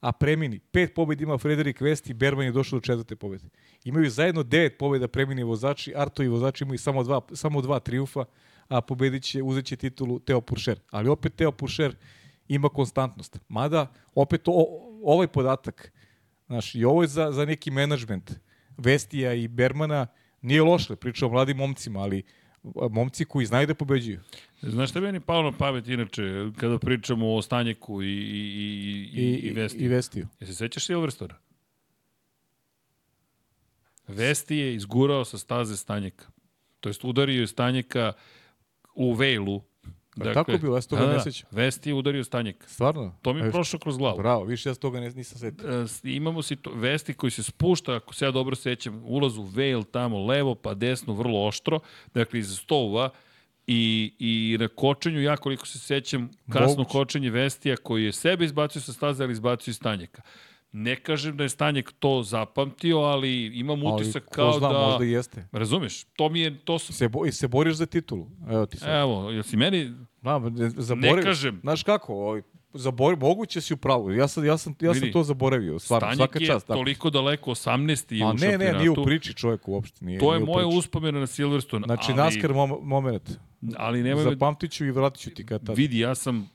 A 0.00 0.12
premini, 0.12 0.58
pet 0.58 0.94
pobeda 0.94 1.22
ima 1.22 1.38
Frederik 1.38 1.80
Vest 1.80 2.10
i 2.10 2.14
Berman 2.14 2.44
je 2.44 2.52
došao 2.52 2.76
do 2.78 2.84
četvrte 2.84 3.16
pobede. 3.16 3.48
Imaju 3.84 4.10
zajedno 4.10 4.42
devet 4.42 4.78
pobeda 4.78 5.08
premini 5.08 5.42
vozači, 5.42 5.92
Artovi 5.96 6.28
vozači 6.28 6.64
imaju 6.64 6.78
samo 6.78 7.02
dva, 7.02 7.20
samo 7.32 7.62
dva 7.62 7.80
triufa, 7.80 8.24
a 8.68 8.80
pobedit 8.80 9.22
će, 9.22 9.42
uzet 9.42 9.64
će 9.64 9.76
titulu 9.76 10.18
Teo 10.18 10.40
Puršer. 10.40 10.80
Ali 10.90 11.08
opet 11.08 11.34
Teo 11.34 11.52
Puršer 11.52 11.96
ima 12.54 12.68
konstantnost. 12.68 13.38
Mada, 13.48 13.86
opet 14.14 14.42
o, 14.46 14.66
ovaj 15.02 15.26
podatak, 15.26 15.92
znaš, 16.46 16.74
i 16.74 16.84
ovo 16.84 17.02
je 17.02 17.08
za, 17.08 17.32
za 17.32 17.44
neki 17.44 17.70
menadžment 17.70 18.32
Vestija 18.76 19.34
i 19.34 19.48
Bermana, 19.48 20.06
nije 20.42 20.62
loše, 20.62 20.96
priča 20.96 21.26
o 21.26 21.28
mladim 21.28 21.56
momcima, 21.56 22.00
ali 22.00 22.22
momci 22.90 23.24
koji 23.24 23.46
znaju 23.46 23.66
da 23.66 23.74
pobeđuju. 23.74 24.20
Znaš 24.62 24.90
šta 24.90 25.00
meni 25.00 25.20
palo 25.20 25.50
na 25.50 25.56
pamet 25.56 25.88
inače, 25.88 26.22
kada 26.56 26.78
pričamo 26.78 27.34
o 27.34 27.42
Stanjeku 27.42 28.02
i, 28.02 28.06
i, 28.06 28.40
i, 29.14 29.20
i, 29.20 29.48
i 29.48 29.52
Vestiju? 29.52 29.84
I 29.84 29.88
Vestiju. 29.88 30.28
Jesi 30.40 30.54
sećaš 30.54 30.86
Silverstona? 30.86 31.34
Vesti 34.08 34.56
je 34.56 34.74
izgurao 34.74 35.24
sa 35.24 35.38
staze 35.38 35.76
Stanjeka. 35.76 36.26
To 36.80 36.88
jest 36.88 37.04
udario 37.04 37.40
je 37.40 37.46
Stanjeka 37.46 38.12
u 38.94 39.14
Vejlu. 39.14 39.62
Dakle, 40.24 40.34
tako 40.34 40.62
bilo, 40.62 40.76
ja 40.76 40.82
se 40.82 40.88
toga 40.88 41.02
da, 41.02 41.08
ne 41.08 41.14
da. 41.14 41.20
sećam. 41.20 41.48
Vesti 41.52 41.90
je 41.90 41.94
udario 41.94 42.24
Stanjek. 42.24 42.64
Stvarno? 42.68 43.14
To 43.22 43.32
mi 43.32 43.40
je 43.40 43.50
prošlo 43.50 43.78
kroz 43.78 43.98
glavu. 43.98 44.18
Bravo, 44.18 44.44
više 44.44 44.68
ja 44.68 44.74
se 44.74 44.80
toga 44.80 45.00
ne, 45.00 45.10
nisam 45.10 45.38
setio. 45.38 45.82
E, 45.82 45.86
imamo 46.04 46.42
si 46.42 46.56
to, 46.56 46.70
Vesti 46.74 47.14
koji 47.14 47.30
se 47.30 47.42
spušta, 47.42 47.94
ako 47.94 48.14
se 48.14 48.24
ja 48.24 48.30
dobro 48.30 48.56
sećam, 48.56 49.02
ulaz 49.04 49.38
u 49.38 49.42
Vejl 49.42 49.82
tamo 49.82 50.26
levo 50.26 50.54
pa 50.54 50.74
desno, 50.74 51.14
vrlo 51.14 51.46
oštro, 51.46 51.80
dakle 52.14 52.40
iz 52.40 52.58
stova, 52.58 53.10
i, 53.66 54.12
i 54.18 54.56
na 54.60 54.68
kočenju, 54.68 55.22
ja 55.22 55.36
koliko 55.36 55.66
se 55.66 55.78
sećam, 55.78 56.30
kasno 56.52 56.76
Moguće. 56.76 56.92
kočenje 56.92 57.30
Vestija 57.30 57.76
koji 57.76 58.04
je 58.04 58.12
sebe 58.12 58.44
izbacio 58.44 58.82
sa 58.82 58.92
staze, 58.92 59.24
ali 59.24 59.32
izbacio 59.32 59.70
iz 59.70 59.76
Stanjeka. 59.76 60.22
Ne 60.72 60.96
kažem 60.96 61.36
da 61.36 61.42
je 61.42 61.48
Stanjek 61.48 61.92
to 61.98 62.22
zapamtio, 62.22 62.98
ali 62.98 63.46
imam 63.46 63.86
ali, 63.86 63.94
utisak 63.94 64.24
kao 64.30 64.58
zna, 64.58 64.68
da... 64.68 64.78
možda 64.78 65.04
jeste. 65.04 65.48
Razumeš? 65.52 66.04
To 66.04 66.28
mi 66.28 66.40
je... 66.40 66.58
To 66.64 66.78
sam... 66.78 66.94
Se, 66.94 67.08
bo, 67.08 67.32
se 67.32 67.48
boriš 67.48 67.74
za 67.74 67.86
titulu. 67.86 68.30
Evo 68.50 68.66
ti 68.66 68.76
sad. 68.76 69.00
Evo, 69.00 69.30
jel 69.30 69.42
si 69.42 69.56
meni... 69.56 69.94
Da, 70.22 70.40
zaborav... 70.76 71.16
Ne 71.16 71.22
kažem. 71.22 71.60
Znaš 71.62 71.82
kako, 71.82 72.14
ovaj, 72.14 72.42
zabor, 72.72 73.16
moguće 73.16 73.60
si 73.60 73.74
u 73.74 73.76
pravu. 73.76 74.12
Ja 74.12 74.28
sam, 74.28 74.44
ja 74.44 74.58
sam, 74.58 74.74
ja 74.80 74.94
sam 74.94 75.12
to 75.12 75.22
zaboravio. 75.22 75.78
Stvarno, 75.78 76.06
Stanjek 76.06 76.16
svaka 76.16 76.38
čast. 76.38 76.68
je 76.68 76.74
toliko 76.74 77.10
daleko, 77.10 77.50
18. 77.50 78.14
je 78.14 78.24
A 78.24 78.30
u 78.30 78.34
ne, 78.34 78.58
ne, 78.58 78.72
nije 78.72 78.90
u 78.90 79.04
priči 79.04 79.34
čovjek 79.34 79.68
uopšte. 79.68 80.04
Nije, 80.04 80.20
to 80.20 80.34
je 80.34 80.40
moja 80.40 80.66
uspomena 80.66 81.20
na 81.20 81.26
Silverstone. 81.26 81.84
Znači, 81.86 82.12
ali, 82.12 82.16
NASCAR 82.16 82.54
mom, 82.54 82.78
moment. 82.82 83.30
Ali 83.76 84.02
nemoj... 84.02 84.24
Zapamtit 84.24 84.72
ću 84.72 84.84
i 84.84 84.90
vratit 84.90 85.22
ću 85.22 85.30
ti 85.30 85.46
kad 85.46 85.66
tad. 85.66 85.76
Vidi, 85.76 85.98
ja 85.98 86.14
sam 86.14 86.50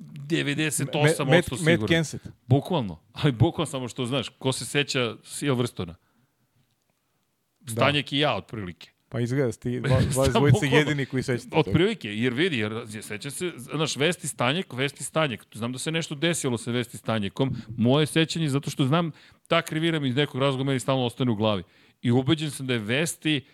98% 0.00 1.24
Matt, 1.24 1.44
sigurno. 1.44 1.70
Matt 1.70 1.88
Kenseth. 1.88 2.28
Bukvalno. 2.46 2.98
Ali 3.12 3.32
bukvalno 3.32 3.66
samo 3.66 3.88
što 3.88 4.06
znaš, 4.06 4.28
ko 4.28 4.52
se 4.52 4.64
seća 4.64 5.16
Silverstona? 5.24 5.94
Stanjek 7.68 8.10
da. 8.10 8.16
i 8.16 8.18
ja, 8.18 8.36
otprilike. 8.36 8.90
Pa 9.12 9.20
izgleda, 9.20 9.52
sti 9.52 9.80
dva, 9.84 10.00
dva 10.00 10.28
dvojice 10.28 10.66
jedini 10.66 11.06
koji 11.06 11.22
sećate 11.22 11.50
toga. 11.50 11.60
Otprilike, 11.60 12.14
jer 12.16 12.32
vidi, 12.32 12.58
jer 12.58 12.86
seća 13.02 13.30
se, 13.30 13.52
znaš, 13.56 13.96
Vesti 13.96 14.28
Stanjek, 14.28 14.72
Vesti 14.72 15.04
Stanjek. 15.04 15.46
Znam 15.54 15.72
da 15.72 15.78
se 15.78 15.92
nešto 15.92 16.14
desilo 16.14 16.58
sa 16.58 16.70
Vesti 16.70 16.96
Stanjekom. 16.96 17.56
Moje 17.76 18.06
sećanje, 18.06 18.48
zato 18.48 18.70
što 18.70 18.84
znam, 18.84 19.10
ta 19.48 19.62
krivira 19.62 20.00
mi 20.00 20.08
iz 20.08 20.16
nekog 20.16 20.40
razloga 20.40 20.64
meni 20.64 20.80
stalno 20.80 21.04
ostane 21.04 21.30
u 21.30 21.34
glavi. 21.34 21.62
I 22.02 22.10
ubeđen 22.10 22.50
sam 22.50 22.66
da 22.66 22.72
je 22.72 22.78
Vesti 22.78 23.44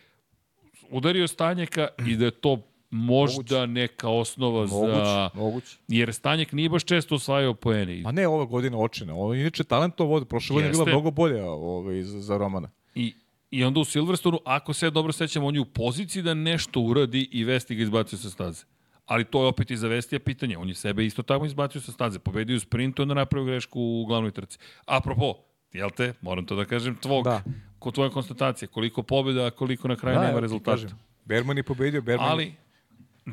udario 0.90 1.28
Stanjeka 1.28 1.88
i 2.06 2.16
da 2.16 2.24
je 2.24 2.30
to 2.30 2.62
možda 2.90 3.60
moguće. 3.60 3.66
neka 3.66 4.08
osnova 4.08 4.66
moguće, 4.66 5.04
za... 5.04 5.30
Moguće. 5.34 5.76
Jer 5.88 6.14
Stanjek 6.14 6.52
nije 6.52 6.68
baš 6.68 6.84
često 6.84 7.14
osvajao 7.14 7.54
poene. 7.54 8.02
A 8.06 8.12
ne 8.12 8.28
ove 8.28 8.46
godine 8.46 8.76
očine. 8.76 9.12
Ovo 9.12 9.34
inače 9.34 9.64
talentov 9.64 10.08
vode. 10.08 10.26
Prošle 10.26 10.54
godine 10.54 10.68
je 10.68 10.72
bila 10.72 10.86
mnogo 10.86 11.10
bolja 11.10 11.50
ovaj, 11.50 12.02
za, 12.02 12.20
za 12.20 12.38
Romana. 12.38 12.70
I, 12.94 13.14
I 13.50 13.64
onda 13.64 13.80
u 13.80 13.84
Silverstonu, 13.84 14.40
ako 14.44 14.72
se 14.72 14.86
ja 14.86 14.90
dobro 14.90 15.12
sećam, 15.12 15.44
on 15.44 15.54
je 15.54 15.60
u 15.60 15.64
poziciji 15.64 16.22
da 16.22 16.34
nešto 16.34 16.80
uradi 16.80 17.28
i 17.32 17.44
Vesti 17.44 17.74
ga 17.74 17.82
izbacio 17.82 18.18
sa 18.18 18.30
staze. 18.30 18.64
Ali 19.06 19.24
to 19.24 19.42
je 19.42 19.46
opet 19.46 19.70
i 19.70 19.76
za 19.76 19.88
Vestija 19.88 20.18
pitanje. 20.18 20.58
On 20.58 20.68
je 20.68 20.74
sebe 20.74 21.06
isto 21.06 21.22
tako 21.22 21.46
izbacio 21.46 21.80
sa 21.80 21.92
staze. 21.92 22.18
Pobedio 22.18 22.56
u 22.56 22.60
sprintu, 22.60 23.02
onda 23.02 23.14
napravio 23.14 23.46
grešku 23.46 23.80
u 23.80 24.04
glavnoj 24.06 24.30
trci. 24.30 24.58
Apropo, 24.86 25.34
jel 25.72 25.90
te, 25.90 26.12
moram 26.20 26.46
to 26.46 26.56
da 26.56 26.64
kažem, 26.64 26.94
tvog, 26.94 27.24
da. 27.24 27.42
ko 27.78 27.90
tvoja 27.90 28.10
konstatacija, 28.10 28.68
koliko 28.68 29.02
pobjeda, 29.02 29.46
a 29.46 29.50
koliko 29.50 29.88
na 29.88 29.96
kraju 29.96 30.18
da, 30.18 30.26
nema 30.26 30.40
rezultata. 30.40 30.86
Berman 31.24 31.56
je 31.56 31.62
pobedio, 31.62 32.02
Berman 32.02 32.30
Ali, 32.30 32.54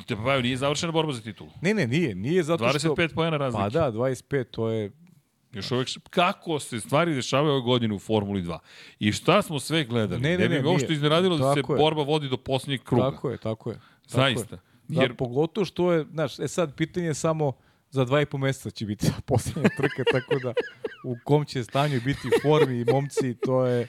Te 0.08 0.16
pa 0.16 0.42
nije 0.42 0.58
završena 0.58 0.92
borba 0.92 1.14
za 1.14 1.22
titulu. 1.22 1.50
Ne, 1.62 1.74
ne, 1.74 1.88
nije. 1.88 2.16
Nije 2.16 2.44
zato 2.44 2.66
25 2.66 2.80
što... 2.80 2.96
25 2.96 3.14
pojena 3.14 3.38
razlike. 3.38 3.64
Pa 3.64 3.70
da, 3.70 3.92
25, 3.92 4.44
to 4.52 4.70
je... 4.70 4.92
Još 5.56 5.72
uvek, 5.72 5.88
kako 6.10 6.60
se 6.60 6.80
stvari 6.80 7.16
dešavaju 7.16 7.54
ove 7.54 7.62
godine 7.62 7.96
u 7.96 8.00
Formuli 8.00 8.42
2? 8.42 8.58
I 9.00 9.12
šta 9.12 9.42
smo 9.42 9.60
sve 9.60 9.84
gledali? 9.84 10.22
Ne, 10.22 10.30
ne, 10.30 10.38
ne, 10.38 10.50
ne 10.50 10.62
ne 10.62 10.68
uopšte 10.68 10.94
izneradilo 10.94 11.38
da 11.38 11.54
se 11.54 11.60
je. 11.60 11.64
borba 11.78 12.04
vodi 12.04 12.30
do 12.30 12.38
posljednjeg 12.38 12.84
kruga. 12.84 13.12
Tako 13.12 13.30
je, 13.30 13.38
tako 13.38 13.70
je. 13.70 13.76
Tako 13.76 13.90
Zaista. 14.08 14.56
Je. 14.56 14.62
Jer... 15.02 15.10
Da, 15.10 15.16
pogotovo 15.16 15.66
što 15.66 15.92
je, 15.92 16.06
znaš, 16.12 16.40
e 16.40 16.48
sad 16.48 16.76
pitanje 16.76 17.08
je 17.08 17.14
samo 17.14 17.54
za 17.90 18.06
dva 18.06 18.22
i 18.22 18.26
po 18.26 18.38
meseca 18.38 18.70
će 18.70 18.86
biti 18.86 19.08
posljednja 19.28 19.70
trka, 19.78 20.04
tako 20.12 20.40
da 20.44 20.54
u 21.04 21.16
kom 21.24 21.46
će 21.46 21.64
stanju 21.64 22.02
biti 22.06 22.30
formi 22.42 22.80
i 22.80 22.86
momci, 22.86 23.36
to 23.46 23.66
je, 23.66 23.88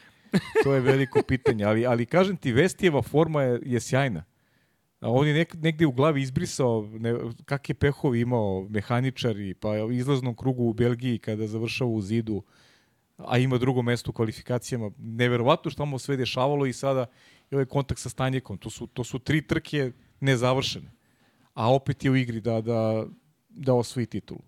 to 0.64 0.74
je 0.74 0.80
veliko 0.80 1.22
pitanje. 1.22 1.64
Ali, 1.64 1.86
ali 1.86 2.06
kažem 2.06 2.36
ti, 2.36 2.52
Vestijeva 2.52 3.02
forma 3.02 3.42
je, 3.42 3.60
je 3.64 3.80
sjajna. 3.80 4.24
On 5.08 5.28
je 5.28 5.34
nek, 5.34 5.54
negde 5.54 5.86
u 5.86 5.92
glavi 5.92 6.22
izbrisao 6.22 6.88
ne, 6.92 7.14
kakve 7.44 7.74
pehove 7.74 8.20
imao 8.20 8.66
mehaničari, 8.70 9.54
pa 9.54 9.68
izlaznom 9.92 10.36
krugu 10.36 10.64
u 10.64 10.72
Belgiji 10.72 11.18
kada 11.18 11.46
završava 11.46 11.90
u 11.90 12.00
zidu, 12.00 12.42
a 13.16 13.38
ima 13.38 13.58
drugo 13.58 13.82
mesto 13.82 14.10
u 14.10 14.14
kvalifikacijama. 14.14 14.90
Neverovatno 14.98 15.70
što 15.70 15.86
mu 15.86 15.98
sve 15.98 16.16
dešavalo 16.16 16.66
i 16.66 16.72
sada 16.72 17.06
i 17.50 17.54
ovaj 17.54 17.66
kontakt 17.66 18.00
sa 18.00 18.08
Stanjekom. 18.08 18.58
To 18.58 18.70
su, 18.70 18.86
to 18.86 19.04
su 19.04 19.18
tri 19.18 19.42
trke 19.42 19.92
nezavršene. 20.20 20.92
A 21.54 21.72
opet 21.74 22.04
je 22.04 22.10
u 22.10 22.16
igri 22.16 22.40
da, 22.40 22.60
da, 22.60 23.06
da 23.48 23.74
osvoji 23.74 24.06
titulu. 24.06 24.40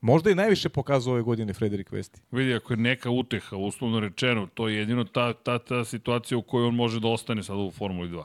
Možda 0.00 0.30
i 0.30 0.34
najviše 0.34 0.68
pokazao 0.68 1.12
ove 1.12 1.22
godine 1.22 1.54
Frederik 1.54 1.92
Vesti. 1.92 2.20
Vidi, 2.30 2.54
ako 2.54 2.72
je 2.72 2.76
neka 2.76 3.10
uteha, 3.10 3.56
uslovno 3.56 4.00
rečeno, 4.00 4.48
to 4.54 4.68
je 4.68 4.76
jedino 4.76 5.04
ta, 5.04 5.32
ta, 5.32 5.58
ta 5.58 5.84
situacija 5.84 6.38
u 6.38 6.42
kojoj 6.42 6.68
on 6.68 6.74
može 6.74 7.00
da 7.00 7.08
ostane 7.08 7.42
sada 7.42 7.58
u 7.58 7.70
Formuli 7.70 8.08
2 8.08 8.24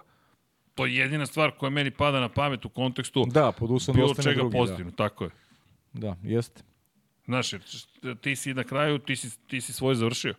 to 0.75 0.85
je 0.85 0.95
jedina 0.95 1.25
stvar 1.25 1.51
koja 1.51 1.69
meni 1.69 1.91
pada 1.91 2.19
na 2.19 2.29
pamet 2.29 2.65
u 2.65 2.69
kontekstu 2.69 3.25
da, 3.27 3.51
pod 3.51 3.71
uslovom 3.71 4.01
bilo 4.01 4.15
čega 4.15 4.35
drugi, 4.35 4.57
pozitivno, 4.57 4.91
da. 4.91 4.97
tako 4.97 5.23
je. 5.23 5.29
Da, 5.93 6.15
jeste. 6.23 6.63
Znaš, 7.25 7.51
ti 8.21 8.35
si 8.35 8.53
na 8.53 8.63
kraju, 8.63 8.99
ti 8.99 9.15
si, 9.15 9.39
ti 9.47 9.61
si 9.61 9.73
svoje 9.73 9.95
završio. 9.95 10.33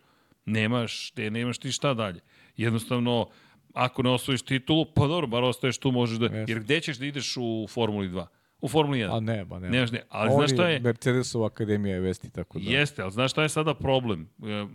Nemaš, 0.45 1.11
te, 1.11 1.29
nemaš 1.29 1.57
ti 1.57 1.71
šta 1.71 1.93
dalje. 1.93 2.19
Jednostavno, 2.57 3.27
ako 3.73 4.03
ne 4.03 4.09
osvojiš 4.09 4.41
titulu, 4.41 4.85
pa 4.95 5.07
dobro, 5.07 5.27
bar 5.27 5.43
ostaješ 5.43 5.77
tu, 5.77 5.91
možeš 5.91 6.17
da... 6.17 6.25
Jeste. 6.25 6.51
Jer 6.51 6.59
gde 6.59 6.81
ćeš 6.81 6.97
da 6.97 7.05
ideš 7.05 7.33
u 7.37 7.67
Formuli 7.69 8.09
2? 8.09 8.25
U 8.61 8.67
Formuli 8.67 8.99
1. 8.99 9.17
A 9.17 9.19
ne, 9.19 9.45
ba 9.45 9.59
ne. 9.59 9.69
Nemaš 9.69 9.91
ne. 9.91 10.01
Ali 10.09 10.31
znaš 10.33 10.51
šta 10.51 10.69
je? 10.69 10.79
Mercedesova 10.79 11.47
akademija 11.47 11.95
je 11.95 12.01
vesti, 12.01 12.29
tako 12.29 12.59
da. 12.59 12.71
Jeste, 12.71 13.01
ali 13.01 13.11
znaš 13.11 13.31
šta 13.31 13.43
je 13.43 13.49
sada 13.49 13.73
problem? 13.73 14.29
E, 14.43 14.65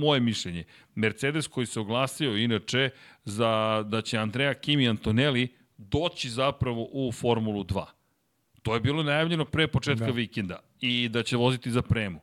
moje 0.00 0.20
mišljenje. 0.20 0.64
Mercedes 0.94 1.46
koji 1.46 1.66
se 1.66 1.80
oglasio 1.80 2.36
inače 2.36 2.90
za 3.24 3.84
da 3.88 4.02
će 4.02 4.18
Andrea 4.18 4.54
Kimi 4.54 4.88
Antonelli 4.88 5.48
doći 5.76 6.30
zapravo 6.30 6.88
u 6.92 7.12
Formulu 7.12 7.64
2. 7.64 7.84
To 8.62 8.74
je 8.74 8.80
bilo 8.80 9.02
najavljeno 9.02 9.44
pre 9.44 9.68
početka 9.68 10.06
da. 10.06 10.12
vikenda 10.12 10.60
i 10.80 11.08
da 11.08 11.22
će 11.22 11.36
voziti 11.36 11.70
za 11.70 11.82
premu. 11.82 12.20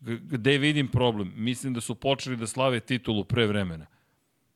Gde 0.00 0.58
vidim 0.58 0.88
problem? 0.88 1.32
Mislim 1.36 1.74
da 1.74 1.80
su 1.80 1.94
počeli 1.94 2.36
da 2.36 2.46
slave 2.46 2.80
titulu 2.80 3.24
pre 3.24 3.46
vremena. 3.46 3.86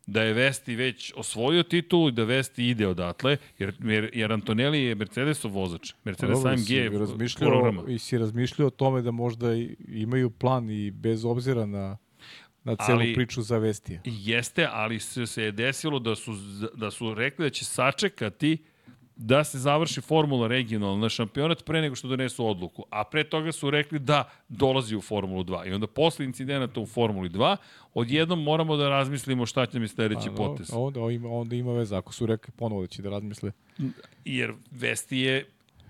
Da 0.07 0.23
je 0.23 0.33
Vesti 0.33 0.76
već 0.76 1.12
osvojio 1.16 1.62
titulu 1.62 2.08
i 2.08 2.12
da 2.12 2.24
Vesti 2.24 2.68
ide 2.68 2.89
odatle, 2.89 3.36
jer, 3.58 3.74
jer, 3.84 4.10
jer 4.12 4.33
Antonelli 4.33 4.83
je 4.83 4.94
Mercedesov 4.94 5.52
vozač. 5.52 5.92
Mercedes 6.05 6.39
Dobro, 6.39 6.50
AMG 6.50 6.70
je 6.70 6.91
programa. 7.39 7.83
I 7.89 7.99
si 7.99 8.18
razmišljao 8.18 8.68
o 8.68 8.70
tome 8.70 9.02
da 9.02 9.10
možda 9.10 9.49
imaju 9.89 10.31
plan 10.31 10.70
i 10.70 10.91
bez 10.91 11.24
obzira 11.24 11.66
na 11.66 11.97
na 12.65 12.76
celu 12.76 12.99
ali, 12.99 13.15
priču 13.15 13.42
za 13.42 13.58
Vestija. 13.58 14.00
Jeste, 14.05 14.68
ali 14.73 15.00
se, 15.00 15.26
se 15.26 15.42
je 15.42 15.52
desilo 15.52 15.99
da 15.99 16.15
su, 16.15 16.33
da 16.74 16.91
su 16.91 17.15
rekli 17.15 17.47
da 17.47 17.50
će 17.50 17.65
sačekati 17.65 18.65
da 19.17 19.44
se 19.44 19.59
završi 19.59 20.01
formula 20.01 20.49
regionalna 20.49 21.09
šampionat 21.09 21.65
pre 21.65 21.81
nego 21.81 21.94
što 21.94 22.09
donesu 22.09 22.47
odluku. 22.47 22.84
A 22.91 23.05
pre 23.05 23.25
toga 23.25 23.52
su 23.52 23.70
rekli 23.70 23.99
da 23.99 24.31
dolazi 24.49 24.97
u 24.97 25.01
Formulu 25.01 25.44
2. 25.44 25.68
I 25.68 25.73
onda 25.73 25.86
posle 25.86 26.25
incidenata 26.25 26.81
u 26.81 26.86
Formuli 26.86 27.28
2, 27.28 27.57
odjednom 27.94 28.43
moramo 28.43 28.76
da 28.76 28.89
razmislimo 28.89 29.47
šta 29.47 29.67
će 29.67 29.78
mi 29.78 29.89
sledeći 29.89 30.28
pa, 30.28 30.36
potez. 30.36 30.70
Onda 30.73 31.01
ima, 31.01 31.28
onda 31.28 31.57
ima 31.57 31.73
veze, 31.73 31.97
ako 31.97 32.12
su 32.12 32.26
rekli 32.26 32.52
ponovo 32.57 32.81
da 32.81 32.86
će 32.86 33.02
da 33.02 33.10
razmisle. 33.10 33.52
Jer 34.25 34.52
Vesti 34.70 35.18
je 35.18 35.44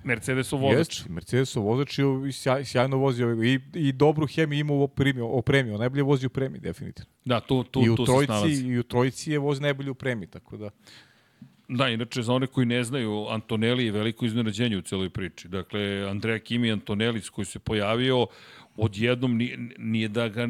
Mercedesov 0.04 0.60
vozač. 0.60 0.98
Jeste, 0.98 1.12
Mercedesov 1.12 1.64
vozač 1.64 1.98
i 2.28 2.32
sjaj, 2.32 2.64
sjajno 2.64 2.96
vozi 2.96 3.24
ovaj, 3.24 3.46
i, 3.46 3.60
i 3.74 3.92
dobru 3.92 4.26
hemiju 4.26 4.60
ima 4.60 4.72
u 4.72 4.88
premiju, 4.88 5.38
o 5.38 5.42
premiju, 5.42 5.78
najbolje 5.78 6.02
vozi 6.02 6.26
u 6.26 6.30
premiji, 6.30 6.60
definitivno. 6.60 7.10
Da, 7.24 7.40
tu, 7.40 7.64
tu, 7.64 7.82
I 7.84 7.90
u 7.90 7.96
tu 7.96 8.04
trojici, 8.04 8.26
se 8.26 8.38
snalazi. 8.38 8.66
I 8.66 8.78
u 8.78 8.82
trojici 8.82 9.32
je 9.32 9.38
vozi 9.38 9.62
najbolje 9.62 9.90
u 9.90 9.94
premiji, 9.94 10.28
tako 10.28 10.56
da... 10.56 10.70
Da, 11.68 11.88
inače, 11.88 12.22
za 12.22 12.32
one 12.32 12.46
koji 12.46 12.66
ne 12.66 12.84
znaju, 12.84 13.26
Antonelli 13.30 13.84
je 13.84 13.92
veliko 13.92 14.24
iznenađenje 14.24 14.76
u 14.76 14.82
celoj 14.82 15.10
priči. 15.10 15.48
Dakle, 15.48 16.06
Andrea 16.10 16.38
Kimi 16.38 16.72
Antonelli 16.72 17.20
koji 17.32 17.44
se 17.44 17.58
pojavio, 17.58 18.26
odjednom 18.76 19.36
nije, 19.36 19.58
nije 19.78 20.08
da 20.08 20.28
ga 20.28 20.48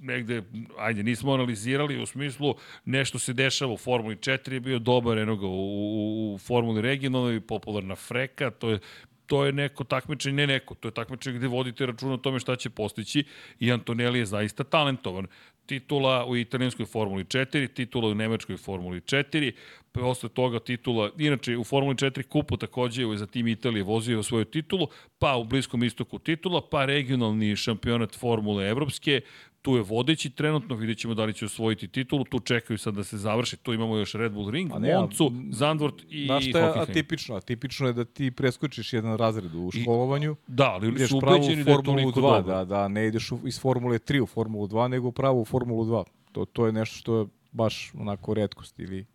negde, 0.00 0.42
ajde, 0.78 1.02
nismo 1.02 1.32
analizirali 1.32 2.02
u 2.02 2.06
smislu 2.06 2.54
nešto 2.84 3.18
se 3.18 3.32
dešava 3.32 3.72
u 3.72 3.76
Formuli 3.76 4.16
4 4.16 4.52
je 4.52 4.60
bio 4.60 4.78
dobar, 4.78 5.18
eno 5.18 5.36
ga 5.36 5.46
u, 5.46 5.50
u, 5.50 6.34
u 6.34 6.38
Formuli 6.38 6.82
regionalnoj, 6.82 7.40
popularna 7.40 7.94
freka, 7.94 8.50
to 8.50 8.70
je 8.70 8.78
to 9.26 9.44
je 9.44 9.52
neko 9.52 9.84
takmičenje, 9.84 10.36
ne 10.36 10.46
neko, 10.46 10.74
to 10.74 10.88
je 10.88 10.92
takmičenje 10.94 11.38
gde 11.38 11.48
vodite 11.48 11.86
račun 11.86 12.12
o 12.12 12.16
tome 12.16 12.40
šta 12.40 12.56
će 12.56 12.70
postići 12.70 13.24
i 13.60 13.72
Antonelli 13.72 14.18
je 14.18 14.26
zaista 14.26 14.64
talentovan 14.64 15.26
titula 15.66 16.26
u 16.26 16.36
italijanskoj 16.36 16.86
Formuli 16.86 17.24
4, 17.24 17.74
titula 17.74 18.08
u 18.08 18.14
nemačkoj 18.14 18.56
Formuli 18.56 19.00
4, 19.00 19.52
posle 19.92 20.28
toga 20.28 20.60
titula, 20.60 21.10
inače 21.18 21.56
u 21.56 21.64
Formuli 21.64 21.94
4 21.94 22.22
kupu 22.22 22.56
takođe 22.56 23.02
je 23.02 23.16
za 23.16 23.26
tim 23.26 23.46
Italije 23.46 23.82
vozio 23.82 24.22
svoju 24.22 24.44
titulu, 24.44 24.88
pa 25.18 25.36
u 25.36 25.44
Bliskom 25.44 25.84
istoku 25.84 26.18
titula, 26.18 26.68
pa 26.70 26.84
regionalni 26.84 27.56
šampionat 27.56 28.16
Formule 28.16 28.68
Evropske, 28.68 29.20
tu 29.64 29.76
je 29.76 29.82
vodeći 29.82 30.30
trenutno, 30.30 30.76
vidjet 30.76 30.98
ćemo 30.98 31.14
da 31.14 31.24
li 31.24 31.34
će 31.34 31.44
osvojiti 31.44 31.88
titulu, 31.88 32.24
tu 32.24 32.40
čekaju 32.40 32.78
sad 32.78 32.94
da 32.94 33.04
se 33.04 33.18
završi, 33.18 33.56
tu 33.56 33.72
imamo 33.72 33.96
još 33.96 34.14
Red 34.14 34.32
Bull 34.32 34.50
Ring, 34.50 34.72
ne, 34.78 34.94
Moncu, 34.94 35.32
Zandvoort 35.50 35.94
i 36.08 36.26
Znaš 36.26 36.48
šta 36.48 36.58
je 36.58 36.72
atipično? 36.80 37.36
Atipično 37.36 37.86
je 37.86 37.92
da 37.92 38.04
ti 38.04 38.30
preskočiš 38.30 38.92
jedan 38.92 39.16
razred 39.16 39.54
u 39.54 39.70
školovanju. 39.70 40.32
I, 40.32 40.52
da, 40.52 40.64
ali 40.64 40.88
oni 40.88 41.06
su 41.06 41.18
ubeđeni 41.18 41.64
da 41.64 41.82
toliko 41.82 42.20
da, 42.20 42.40
da, 42.40 42.64
da, 42.64 42.88
ne 42.88 43.06
ideš 43.06 43.32
u, 43.32 43.38
iz 43.44 43.60
Formule 43.60 43.98
3 43.98 44.20
u 44.20 44.26
Formulu 44.26 44.68
2, 44.68 44.88
nego 44.88 45.12
pravo 45.12 45.40
u 45.40 45.44
Formulu 45.44 45.84
2. 45.84 46.04
To, 46.32 46.44
to 46.44 46.66
je 46.66 46.72
nešto 46.72 46.96
što 46.96 47.18
je 47.18 47.26
baš 47.52 47.92
onako 47.94 48.34
redkost 48.34 48.78
ili 48.78 49.06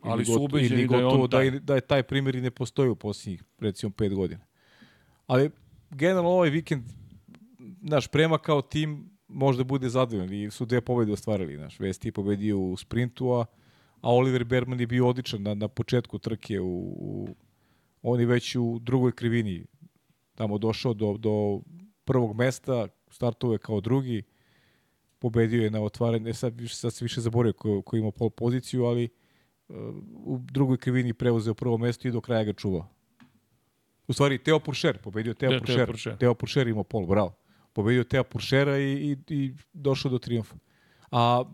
ali 0.00 0.24
su 0.24 0.42
ubeđeni 0.42 0.86
da 0.86 0.96
je 0.96 1.06
on 1.06 1.30
taj. 1.30 1.50
Da, 1.50 1.58
da 1.58 1.74
je 1.74 1.80
taj 1.80 2.02
primjer 2.02 2.34
i 2.36 2.40
ne 2.40 2.50
postoji 2.50 2.88
u 2.88 2.96
posljednjih, 2.96 3.42
recimo, 3.58 3.90
pet 3.90 4.14
godina. 4.14 4.44
Ali, 5.26 5.50
generalno, 5.90 6.30
ovaj 6.30 6.50
vikend, 6.50 6.84
naš 7.80 8.08
prema 8.08 8.38
kao 8.38 8.62
tim, 8.62 9.15
možda 9.28 9.64
bude 9.64 9.88
zadovoljan 9.88 10.32
i 10.34 10.50
su 10.50 10.64
dve 10.64 10.80
pobede 10.80 11.12
ostvarili. 11.12 11.56
Naš 11.56 11.80
Vesti 11.80 12.08
je 12.08 12.12
pobedio 12.12 12.58
u 12.58 12.76
sprintu, 12.76 13.32
a, 13.32 13.44
a 14.00 14.14
Oliver 14.14 14.44
Berman 14.44 14.80
je 14.80 14.86
bio 14.86 15.08
odličan 15.08 15.42
na, 15.42 15.54
na 15.54 15.68
početku 15.68 16.18
trke. 16.18 16.60
U, 16.60 16.94
u, 16.98 17.28
on 18.02 18.20
je 18.20 18.26
već 18.26 18.56
u 18.56 18.78
drugoj 18.82 19.12
krivini 19.12 19.64
tamo 20.34 20.58
došao 20.58 20.94
do, 20.94 21.16
do 21.18 21.60
prvog 22.04 22.36
mesta, 22.36 22.88
startove 23.10 23.58
kao 23.58 23.80
drugi, 23.80 24.22
pobedio 25.18 25.62
je 25.62 25.70
na 25.70 25.82
otvaranje, 25.82 26.34
sad, 26.34 26.54
sad 26.68 26.94
se 26.94 27.04
više 27.04 27.20
zaborio 27.20 27.52
ko, 27.52 27.82
ko 27.82 27.96
ima 27.96 28.10
pol 28.10 28.30
poziciju, 28.30 28.84
ali 28.84 29.08
uh, 29.68 29.76
u 30.14 30.38
drugoj 30.52 30.76
krivini 30.76 31.12
preuzeo 31.12 31.54
prvo 31.54 31.78
mesto 31.78 32.08
i 32.08 32.10
do 32.10 32.20
kraja 32.20 32.44
ga 32.44 32.52
čuvao. 32.52 32.88
U 34.08 34.12
stvari, 34.12 34.38
Teo 34.38 34.58
Puršer, 34.58 34.98
pobedio 34.98 35.34
Teo, 35.34 35.58
Puršer. 35.58 35.76
Teo 35.76 35.86
Puršer. 35.86 36.16
Teo 36.16 36.34
Puršer 36.34 36.68
imao 36.68 36.84
pol, 36.84 37.06
bravo 37.06 37.45
pobedio 37.76 38.04
Teo 38.04 38.24
Puršera 38.24 38.78
i, 38.78 38.92
i, 38.92 39.16
i 39.34 39.54
došao 39.72 40.10
do 40.10 40.18
triumfa. 40.18 40.54
A, 41.10 41.44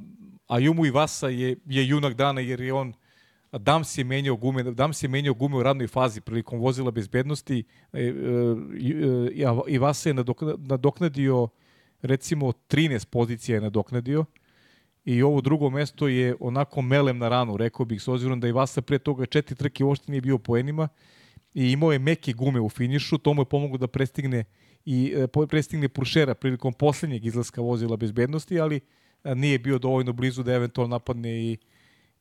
a 0.49 0.59
Jumu 0.59 0.86
Ivasa 0.86 1.28
je, 1.28 1.57
je 1.67 1.89
junak 1.89 2.15
dana 2.15 2.41
jer 2.41 2.60
je 2.60 2.73
on 2.73 2.92
Dam 3.52 3.84
se 3.84 4.05
menjao 4.05 4.36
gume, 4.36 4.62
Dam 4.62 4.92
se 4.92 5.09
menjao 5.09 5.34
gume 5.34 5.57
u 5.57 5.62
radnoj 5.62 5.86
fazi 5.86 6.20
prilikom 6.20 6.60
vozila 6.60 6.91
bezbednosti. 6.91 7.65
E, 7.92 8.01
e, 8.01 8.07
e, 8.07 8.12
Ivasa 9.68 10.09
je 10.09 10.15
nadoknadio 10.59 11.49
recimo 12.02 12.52
13 12.68 13.07
pozicija 13.07 13.55
je 13.55 13.60
nadoknadio 13.60 14.25
i 15.05 15.23
ovo 15.23 15.41
drugo 15.41 15.70
mesto 15.70 16.09
je 16.09 16.36
onako 16.41 16.83
melem 16.83 17.18
na 17.18 17.28
ranu, 17.28 17.57
rekao 17.57 17.86
bih, 17.86 18.02
s 18.02 18.09
obzirom 18.09 18.41
da 18.41 18.49
Ivasa 18.49 18.83
pre 18.83 18.99
toga 18.99 19.26
četiri 19.26 19.57
trke 19.57 19.84
uopšte 19.84 20.12
nije 20.12 20.20
bio 20.20 20.39
poenima 20.39 20.89
i 21.55 21.73
imao 21.73 21.92
je 21.92 21.99
meke 21.99 22.33
gume 22.33 22.60
u 22.60 22.68
finišu, 22.68 23.18
to 23.18 23.34
mu 23.34 23.42
je 23.42 23.47
pomoglo 23.47 23.78
da 23.78 23.86
prestigne 23.86 24.39
uh, 24.39 24.61
i 24.85 25.15
e, 25.17 25.47
prestigne 25.49 25.89
Puršera 25.89 26.35
prilikom 26.35 26.73
poslednjeg 26.73 27.27
izlaska 27.27 27.61
vozila 27.61 27.97
bezbednosti, 27.97 28.61
ali 28.61 28.81
e, 29.25 29.35
nije 29.35 29.59
bio 29.59 29.78
dovoljno 29.78 30.12
blizu 30.12 30.43
da 30.43 30.52
eventualno 30.52 30.94
napadne 30.94 31.43
i 31.43 31.57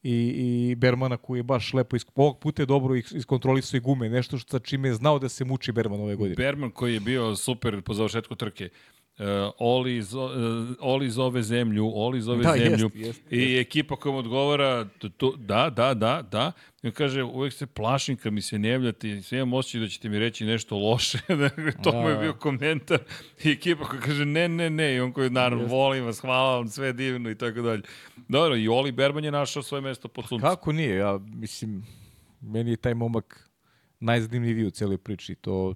i, 0.03 0.69
i 0.71 0.75
Bermana 0.75 1.17
koji 1.17 1.39
je 1.39 1.43
baš 1.43 1.73
lepo 1.73 1.95
iz, 1.95 2.05
ovog 2.15 2.39
puta 2.39 2.61
je 2.61 2.65
dobro 2.65 2.95
iskontrolisao 2.95 3.77
i 3.77 3.81
gume, 3.81 4.09
nešto 4.09 4.37
što 4.37 4.51
sa 4.51 4.59
čime 4.59 4.87
je 4.87 4.93
znao 4.93 5.19
da 5.19 5.29
se 5.29 5.45
muči 5.45 5.71
Berman 5.71 5.99
ove 5.99 6.15
godine. 6.15 6.35
Berman 6.35 6.71
koji 6.71 6.93
je 6.93 6.99
bio 6.99 7.35
super 7.35 7.81
po 7.81 7.93
završetku 7.93 8.35
trke. 8.35 8.69
Uh, 9.19 9.25
Oli, 9.57 10.01
zo, 10.01 10.25
uh, 10.25 10.31
Oli 10.79 11.09
zove 11.09 11.43
zemlju, 11.43 11.91
Oli 11.95 12.21
zove 12.21 12.43
da, 12.43 12.53
zemlju. 12.57 12.89
jest, 12.93 13.07
jest, 13.07 13.31
i 13.31 13.37
jest. 13.41 13.67
ekipa 13.67 13.95
kojom 13.95 14.15
odgovara 14.15 14.85
to, 15.17 15.33
da, 15.37 15.69
da, 15.69 15.93
da, 15.93 16.21
da. 16.21 16.51
I 16.83 16.91
kaže 16.91 17.23
uvek 17.23 17.53
se 17.53 17.65
plašim 17.67 18.17
kad 18.17 18.33
mi 18.33 18.41
se 18.41 18.59
ne 18.59 18.69
javljate 18.69 19.21
sve 19.21 19.37
imam 19.37 19.53
osjećaj 19.53 19.79
da 19.81 19.87
ćete 19.87 20.09
mi 20.09 20.19
reći 20.19 20.45
nešto 20.45 20.77
loše. 20.77 21.17
Dakle, 21.43 21.71
to 21.83 21.91
mu 21.93 22.09
je 22.09 22.17
bio 22.17 22.33
komentar. 22.33 22.99
I 23.43 23.49
ekipa 23.49 23.83
koja 23.83 24.01
kaže 24.01 24.25
ne, 24.25 24.47
ne, 24.47 24.69
ne. 24.69 24.95
I 24.95 24.99
on 24.99 25.11
koji 25.13 25.29
naravno 25.29 25.63
jest. 25.63 25.71
volim 25.71 26.05
vas, 26.05 26.19
hvala 26.19 26.55
vam, 26.55 26.67
sve 26.67 26.93
divno 26.93 27.29
i 27.29 27.35
tako 27.35 27.61
dalje. 27.61 27.81
Dobro 28.27 28.55
i 28.55 28.67
Oli 28.67 28.91
Berban 28.91 29.23
je 29.25 29.31
našao 29.31 29.63
svoje 29.63 29.81
mesto 29.81 30.07
pod 30.07 30.27
suncem. 30.27 30.49
kako 30.49 30.71
nije, 30.71 30.95
ja 30.95 31.19
mislim 31.23 31.83
meni 32.41 32.71
je 32.71 32.77
taj 32.77 32.93
momak 32.93 33.49
najzanimljiviji 33.99 34.65
u 34.65 34.71
celoj 34.71 34.97
priči. 34.97 35.35
To 35.35 35.73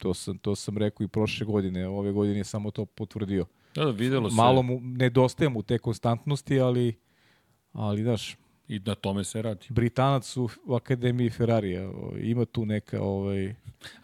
To 0.00 0.14
sam, 0.14 0.38
to 0.38 0.56
sam 0.56 0.78
rekao 0.78 1.04
i 1.04 1.08
prošle 1.08 1.46
godine, 1.46 1.88
ove 1.88 2.12
godine 2.12 2.40
je 2.40 2.44
samo 2.44 2.70
to 2.70 2.84
potvrdio. 2.86 3.46
Da, 3.74 3.84
da, 3.84 3.90
videlo 3.90 4.30
se. 4.30 4.36
Malo 4.36 4.62
mu, 4.62 4.80
nedostaje 4.82 5.48
mu 5.48 5.62
te 5.62 5.78
konstantnosti, 5.78 6.60
ali, 6.60 6.94
ali 7.72 8.02
daš, 8.02 8.36
I 8.68 8.78
na 8.78 8.94
tome 8.94 9.24
se 9.24 9.42
radi. 9.42 9.66
Britanac 9.68 10.36
u 10.36 10.48
Akademiji 10.74 11.30
Ferrarija. 11.30 11.90
Ima 12.22 12.44
tu 12.44 12.66
neka, 12.66 13.02
ovaj, 13.02 13.54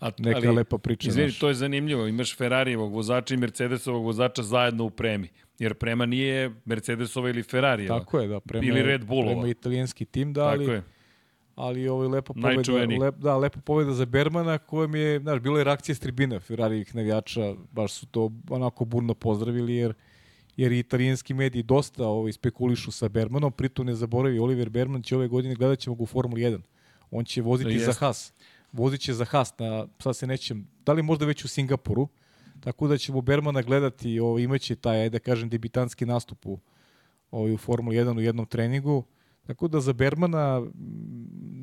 A, 0.01 0.11
neka 0.19 0.39
ali, 0.39 0.57
lepa 0.57 0.79
priča. 0.79 1.09
Izvini, 1.09 1.33
to 1.33 1.49
je 1.49 1.55
zanimljivo. 1.55 2.07
Imaš 2.07 2.37
Ferrarijevog 2.37 2.93
vozača 2.93 3.35
i 3.35 3.37
Mercedesovog 3.37 4.05
vozača 4.05 4.43
zajedno 4.43 4.85
u 4.85 4.91
premi. 4.91 5.29
Jer 5.59 5.75
prema 5.75 6.07
nije 6.07 6.51
Mercedesova 6.65 7.31
ili 7.31 7.43
Ferrarijeva. 7.43 7.99
Tako 7.99 8.21
je, 8.21 8.29
da. 8.29 8.41
Prema, 8.41 8.67
ili 8.67 8.83
Red 8.83 9.05
Bullova. 9.05 9.33
Prema 9.33 9.49
italijanski 9.49 10.05
tim, 10.05 10.33
da, 10.33 10.45
ali, 10.45 10.67
Tako 10.67 10.73
je 10.73 10.96
ali 11.57 11.89
ovo 11.89 12.03
je 12.03 12.09
lepa 12.09 12.35
pobeda, 12.35 12.73
lep, 13.01 13.17
da, 13.17 13.37
lepa 13.37 13.61
pobeda 13.61 13.93
za 13.93 14.05
Bermana 14.05 14.59
kojem 14.59 14.95
je, 14.95 15.21
znaš, 15.21 15.41
bila 15.41 15.59
je 15.59 15.65
reakcija 15.65 15.95
s 15.95 16.01
tribina 16.01 16.41
Ferrarijih 16.41 16.95
navijača, 16.95 17.55
baš 17.73 17.93
su 17.93 18.07
to 18.07 18.33
onako 18.51 18.85
burno 18.85 19.15
pozdravili 19.15 19.75
jer 19.75 19.95
jer 20.57 20.73
i 20.73 20.79
italijanski 20.79 21.35
mediji 21.35 21.63
dosta 21.63 22.07
ovaj, 22.07 22.33
spekulišu 22.33 22.93
sa 22.93 23.09
Bermanom, 23.09 23.53
pritom 23.53 23.87
ne 23.87 23.95
zaboravi 23.95 24.39
Oliver 24.39 24.71
Berman 24.71 25.03
će 25.03 25.17
ove 25.17 25.29
godine 25.29 25.55
gledat 25.55 25.79
ćemo 25.79 25.97
ga 25.97 26.03
u 26.03 26.07
Formuli 26.07 26.43
1. 26.43 26.61
On 27.11 27.25
će 27.25 27.43
voziti 27.43 27.79
da 27.79 27.85
za 27.85 27.93
Haas. 27.93 28.33
Vozit 28.73 29.01
će 29.01 29.15
za 29.15 29.25
Haas, 29.25 29.59
na, 29.59 29.87
sad 29.99 30.17
se 30.17 30.27
nećem, 30.27 30.69
da 30.87 30.93
li 30.93 31.03
možda 31.03 31.27
već 31.27 31.45
u 31.45 31.49
Singapuru, 31.49 32.09
tako 32.61 32.89
da 32.89 32.99
ćemo 32.99 33.21
Bermana 33.21 33.63
gledati, 33.63 34.21
ovaj, 34.21 34.43
imaće 34.43 34.77
taj, 34.77 35.11
da 35.11 35.19
kažem, 35.19 35.49
debitanski 35.49 36.07
nastup 36.07 36.47
u, 36.47 36.59
ovaj, 37.31 37.53
u 37.53 37.59
Formuli 37.59 37.97
1 37.97 38.17
u 38.17 38.21
jednom 38.21 38.47
treningu. 38.47 39.05
Tako 39.47 39.69
da 39.69 39.81
za 39.81 39.93
Bermana 39.93 40.63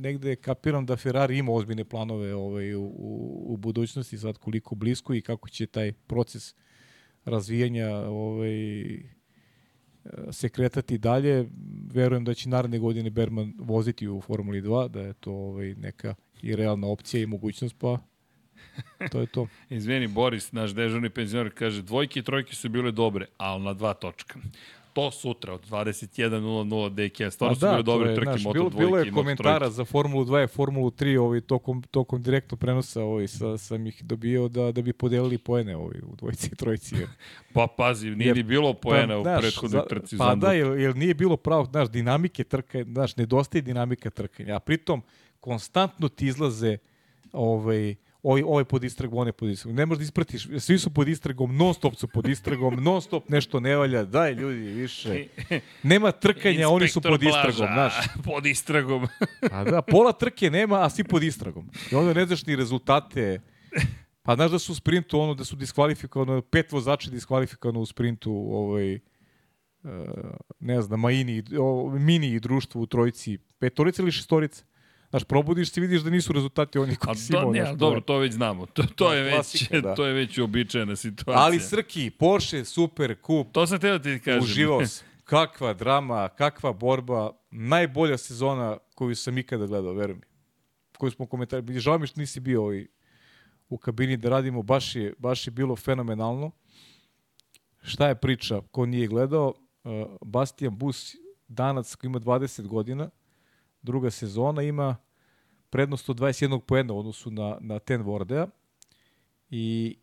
negde 0.03 0.35
kapiram 0.35 0.85
da 0.85 0.97
Ferrari 0.97 1.37
ima 1.37 1.51
ozbiljne 1.51 1.85
planove 1.85 2.35
ovaj, 2.35 2.75
u, 2.75 2.83
u, 2.83 3.45
u 3.47 3.57
budućnosti, 3.57 4.17
sad 4.17 4.37
koliko 4.37 4.75
blisko 4.75 5.13
i 5.13 5.21
kako 5.21 5.49
će 5.49 5.65
taj 5.65 5.91
proces 5.91 6.55
razvijanja 7.25 7.89
ovaj, 7.95 8.63
se 10.31 10.49
kretati 10.49 10.97
dalje. 10.97 11.49
Verujem 11.93 12.25
da 12.25 12.33
će 12.33 12.49
naredne 12.49 12.79
godine 12.79 13.09
Berman 13.09 13.53
voziti 13.59 14.07
u 14.07 14.21
Formuli 14.21 14.61
2, 14.61 14.87
da 14.87 15.01
je 15.01 15.13
to 15.13 15.31
ovaj, 15.31 15.75
neka 15.75 16.15
i 16.41 16.55
realna 16.55 16.87
opcija 16.87 17.23
i 17.23 17.25
mogućnost, 17.25 17.75
pa 17.79 17.97
to 19.11 19.19
je 19.19 19.27
to. 19.27 19.47
Izvini, 19.69 20.07
Boris, 20.07 20.51
naš 20.51 20.73
dežurni 20.75 21.09
penzioner, 21.09 21.53
kaže, 21.55 21.81
dvojke 21.81 22.19
i 22.19 22.23
trojke 22.23 22.55
su 22.55 22.69
bile 22.69 22.91
dobre, 22.91 23.25
ali 23.37 23.63
na 23.63 23.73
dva 23.73 23.93
točka. 23.93 24.39
To 24.93 25.11
sutra 25.11 25.53
od 25.53 25.69
21.00 25.69 26.89
DK. 26.89 27.33
Stvarno 27.33 27.55
su 27.55 27.61
da, 27.61 27.71
bile 27.71 27.83
dobre 27.83 28.15
trke 28.15 28.29
naš, 28.29 28.43
Moto 28.43 28.53
bilo, 28.53 28.69
bilo 28.69 28.97
je 28.97 29.11
komentara 29.11 29.69
za 29.69 29.85
Formulu 29.85 30.25
2 30.25 30.43
i 30.43 30.47
Formulu 30.47 30.91
3 30.91 31.19
ovaj, 31.19 31.41
tokom, 31.41 31.83
tokom 31.83 32.23
direktno 32.23 32.57
prenosa 32.57 33.03
ovaj, 33.03 33.27
sa, 33.27 33.57
sam 33.57 33.87
ih 33.87 34.03
dobio 34.03 34.47
da, 34.47 34.71
da 34.71 34.81
bi 34.81 34.93
podelili 34.93 35.37
poene 35.37 35.75
ovaj, 35.77 35.99
u 36.11 36.15
dvojici 36.15 36.49
i 36.53 36.55
trojici. 36.55 36.95
pa 37.53 37.67
pazi, 37.77 38.09
nije 38.09 38.27
jer, 38.27 38.37
ni 38.37 38.43
bilo 38.43 38.73
poena 38.73 39.23
pa, 39.23 39.37
u 39.37 39.39
prethodnoj 39.39 39.81
trci. 39.89 40.17
Pa 40.17 40.35
da, 40.35 40.53
jer, 40.53 40.79
jer 40.79 40.95
nije 40.95 41.13
bilo 41.13 41.37
pravo, 41.37 41.65
znaš, 41.65 41.89
dinamike 41.89 42.43
trke, 42.43 42.83
znaš, 42.83 43.15
nedostaje 43.15 43.61
dinamika 43.61 44.09
trkanja. 44.09 44.55
A 44.55 44.59
pritom, 44.59 45.01
konstantno 45.39 46.09
ti 46.09 46.27
izlaze 46.27 46.77
ovaj, 47.31 47.95
ovaj, 48.23 48.43
ovaj 48.45 48.63
pod 48.65 48.83
istragom, 48.83 49.19
on 49.19 49.27
je 49.27 49.33
pod 49.33 49.49
istragom. 49.49 49.75
Ne 49.75 49.85
možeš 49.85 49.99
da 49.99 50.03
ispratiš, 50.03 50.47
svi 50.59 50.79
su 50.79 50.93
pod 50.93 51.07
istragom, 51.07 51.57
non 51.57 51.73
stop 51.73 51.95
su 51.95 52.07
pod 52.07 52.27
istragom, 52.27 52.75
non 52.83 53.01
stop 53.01 53.29
nešto 53.29 53.59
ne 53.59 53.75
valja, 53.75 54.03
daj 54.03 54.33
ljudi 54.33 54.59
više. 54.59 55.27
Nema 55.83 56.11
trkanja, 56.11 56.69
oni 56.69 56.87
su 56.87 57.01
pod 57.01 57.23
istragom, 57.23 57.73
znaš. 57.73 57.93
pod 58.25 58.45
istragom. 58.45 59.07
a 59.51 59.63
da, 59.63 59.81
pola 59.81 60.11
trke 60.11 60.49
nema, 60.49 60.85
a 60.85 60.89
svi 60.89 61.03
pod 61.03 61.23
istragom. 61.23 61.69
I 61.91 61.95
onda 61.95 62.13
ne 62.13 62.25
znaš 62.25 62.45
ni 62.45 62.55
rezultate. 62.55 63.41
Pa 64.21 64.35
znaš 64.35 64.51
da 64.51 64.59
su 64.59 64.71
u 64.71 64.75
sprintu 64.75 65.19
ono 65.19 65.33
da 65.33 65.43
su 65.43 65.55
diskvalifikovano, 65.55 66.41
pet 66.41 66.71
vozača 66.71 67.09
diskvalifikovano 67.09 67.79
u 67.79 67.85
sprintu 67.85 68.31
ovaj, 68.31 68.95
uh, 68.95 68.99
ne 70.59 70.81
znam, 70.81 70.99
Maini, 70.99 71.43
o, 71.59 71.89
Mini 71.99 72.27
i 72.27 72.39
društvo 72.39 72.81
u 72.81 72.85
trojici, 72.85 73.37
petorice 73.59 74.01
ili 74.01 74.11
šestorice? 74.11 74.63
Znaš, 75.13 75.23
probudiš 75.23 75.71
se 75.71 75.81
vidiš 75.81 76.01
da 76.01 76.09
nisu 76.09 76.33
rezultati 76.33 76.77
oni 76.77 76.95
koji 76.95 77.15
si 77.15 77.33
imao. 77.33 77.51
Ne, 77.51 77.75
dobro, 77.75 78.01
to 78.01 78.17
već 78.17 78.33
znamo. 78.33 78.65
To, 78.65 78.83
to, 78.95 79.13
je, 79.13 79.23
već, 79.23 79.69
da. 79.83 79.95
to 79.95 80.05
je 80.05 80.13
već 80.13 80.37
uobičajena 80.37 80.95
situacija. 80.95 81.43
Ali 81.43 81.59
Srki, 81.59 82.09
Porsche, 82.09 82.65
Super, 82.65 83.21
Kup. 83.21 83.51
To 83.51 83.67
sam 83.67 83.79
teo 83.79 83.97
da 83.97 84.03
ti 84.03 84.19
kažem. 84.19 84.43
Uživao 84.43 84.85
sam. 84.85 85.07
Kakva 85.23 85.73
drama, 85.73 86.29
kakva 86.29 86.73
borba. 86.73 87.31
Najbolja 87.51 88.17
sezona 88.17 88.77
koju 88.95 89.15
sam 89.15 89.37
ikada 89.37 89.65
gledao, 89.65 89.93
veruj 89.93 90.15
mi. 90.15 90.21
Koju 90.97 91.11
smo 91.11 91.25
komentarili. 91.25 91.79
Žao 91.79 91.97
mi 91.97 92.07
što 92.07 92.19
nisi 92.19 92.39
bio 92.39 92.61
ovaj, 92.61 92.87
u 93.69 93.77
kabini 93.77 94.17
da 94.17 94.29
radimo. 94.29 94.61
Baš 94.61 94.95
je, 94.95 95.13
baš 95.17 95.47
je 95.47 95.51
bilo 95.51 95.75
fenomenalno. 95.75 96.51
Šta 97.81 98.07
je 98.07 98.15
priča? 98.15 98.61
Ko 98.71 98.85
nije 98.85 99.07
gledao? 99.07 99.53
Uh, 99.83 99.91
Bastian 100.21 100.77
Bus, 100.77 101.15
danac 101.47 101.95
koji 101.95 102.09
ima 102.09 102.19
20 102.19 102.67
godina, 102.67 103.09
druga 103.83 104.11
sezona, 104.11 104.61
ima 104.61 104.95
prednost 105.69 106.09
od 106.09 106.19
21 106.19 106.59
poena 106.59 106.93
u 106.93 106.99
odnosu 106.99 107.31
na, 107.31 107.57
na 107.61 107.79
Ten 107.79 108.01
Vordea. 108.01 108.47
I 109.49 109.95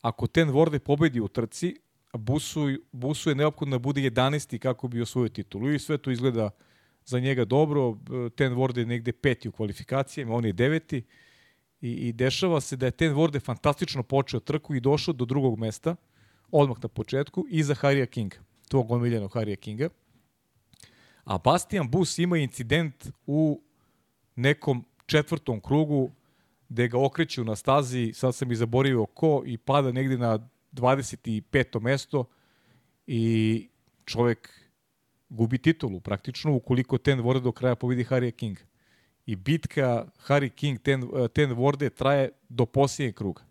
ako 0.00 0.26
Ten 0.26 0.50
Vorde 0.50 0.78
pobedi 0.78 1.20
u 1.20 1.28
trci, 1.28 1.76
Busu, 2.12 2.66
Busu 2.92 3.30
je 3.30 3.34
neophodno 3.34 3.78
da 3.78 3.82
bude 3.82 4.00
11. 4.00 4.58
kako 4.58 4.88
bi 4.88 5.02
osvojio 5.02 5.28
titulu. 5.28 5.72
I 5.72 5.78
sve 5.78 5.98
to 5.98 6.10
izgleda 6.10 6.50
za 7.04 7.20
njega 7.20 7.44
dobro. 7.44 7.98
Ten 8.36 8.54
Vorde 8.54 8.80
je 8.80 8.86
negde 8.86 9.12
peti 9.12 9.48
u 9.48 9.52
kvalifikacijama, 9.52 10.34
on 10.34 10.44
je 10.44 10.52
deveti. 10.52 11.04
I, 11.80 11.90
I 11.92 12.12
dešava 12.12 12.60
se 12.60 12.76
da 12.76 12.86
je 12.86 12.90
Ten 12.90 13.12
Vorde 13.12 13.40
fantastično 13.40 14.02
počeo 14.02 14.40
trku 14.40 14.74
i 14.74 14.80
došao 14.80 15.14
do 15.14 15.24
drugog 15.24 15.58
mesta, 15.58 15.96
odmah 16.50 16.76
na 16.82 16.88
početku, 16.88 17.46
iza 17.50 17.74
Harija 17.74 18.06
Kinga, 18.06 18.36
tog 18.68 18.90
omiljenog 18.90 19.32
Harija 19.34 19.56
Kinga. 19.56 19.88
A 21.26 21.38
Bastian 21.38 21.90
Bus 21.90 22.18
ima 22.18 22.38
incident 22.38 23.08
u 23.26 23.60
nekom 24.36 24.84
četvrtom 25.06 25.60
krugu 25.60 26.10
gde 26.68 26.88
ga 26.88 26.98
okreću 26.98 27.44
na 27.44 27.56
stazi, 27.56 28.12
sad 28.14 28.34
sam 28.34 28.52
i 28.52 28.56
zaboravio 28.56 29.06
ko, 29.06 29.42
i 29.46 29.58
pada 29.58 29.92
negde 29.92 30.18
na 30.18 30.48
25. 30.72 31.80
mesto 31.80 32.24
i 33.06 33.68
čovek 34.04 34.50
gubi 35.28 35.58
titulu 35.58 36.00
praktično 36.00 36.54
ukoliko 36.54 36.98
Ten 36.98 37.20
Ward 37.20 37.40
do 37.40 37.52
kraja 37.52 37.74
pobedi 37.74 38.04
Harry 38.04 38.30
King. 38.30 38.58
I 39.26 39.36
bitka 39.36 40.06
Harry 40.26 40.50
King 40.50 40.82
Ten, 40.82 41.00
ten 41.34 41.50
Ward 41.50 41.90
traje 41.90 42.30
do 42.48 42.66
posljednjeg 42.66 43.14
kruga. 43.14 43.42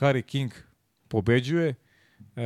Harry 0.00 0.22
King 0.22 0.52
pobeđuje, 1.08 1.74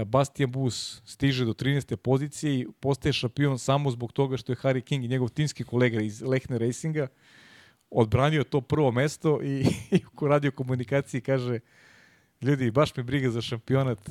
Bastian 0.06 0.52
Bus 0.52 1.02
stiže 1.04 1.44
do 1.44 1.52
13. 1.52 1.96
pozicije 1.96 2.60
i 2.60 2.66
postaje 2.80 3.12
šampion 3.12 3.58
samo 3.58 3.90
zbog 3.90 4.12
toga 4.12 4.36
što 4.36 4.52
je 4.52 4.56
Harry 4.56 4.80
King 4.80 5.04
i 5.04 5.08
njegov 5.08 5.28
timski 5.28 5.64
kolega 5.64 6.00
iz 6.00 6.22
Lehne 6.22 6.58
Racinga 6.58 7.08
odbranio 7.90 8.44
to 8.44 8.60
prvo 8.60 8.92
mesto 8.92 9.42
i, 9.42 9.66
i 9.96 10.00
u 10.20 10.28
radio 10.28 10.50
komunikaciji 10.50 11.20
kaže 11.20 11.60
ljudi, 12.42 12.70
baš 12.70 12.96
me 12.96 13.02
briga 13.02 13.30
za 13.30 13.40
šampionat, 13.40 14.10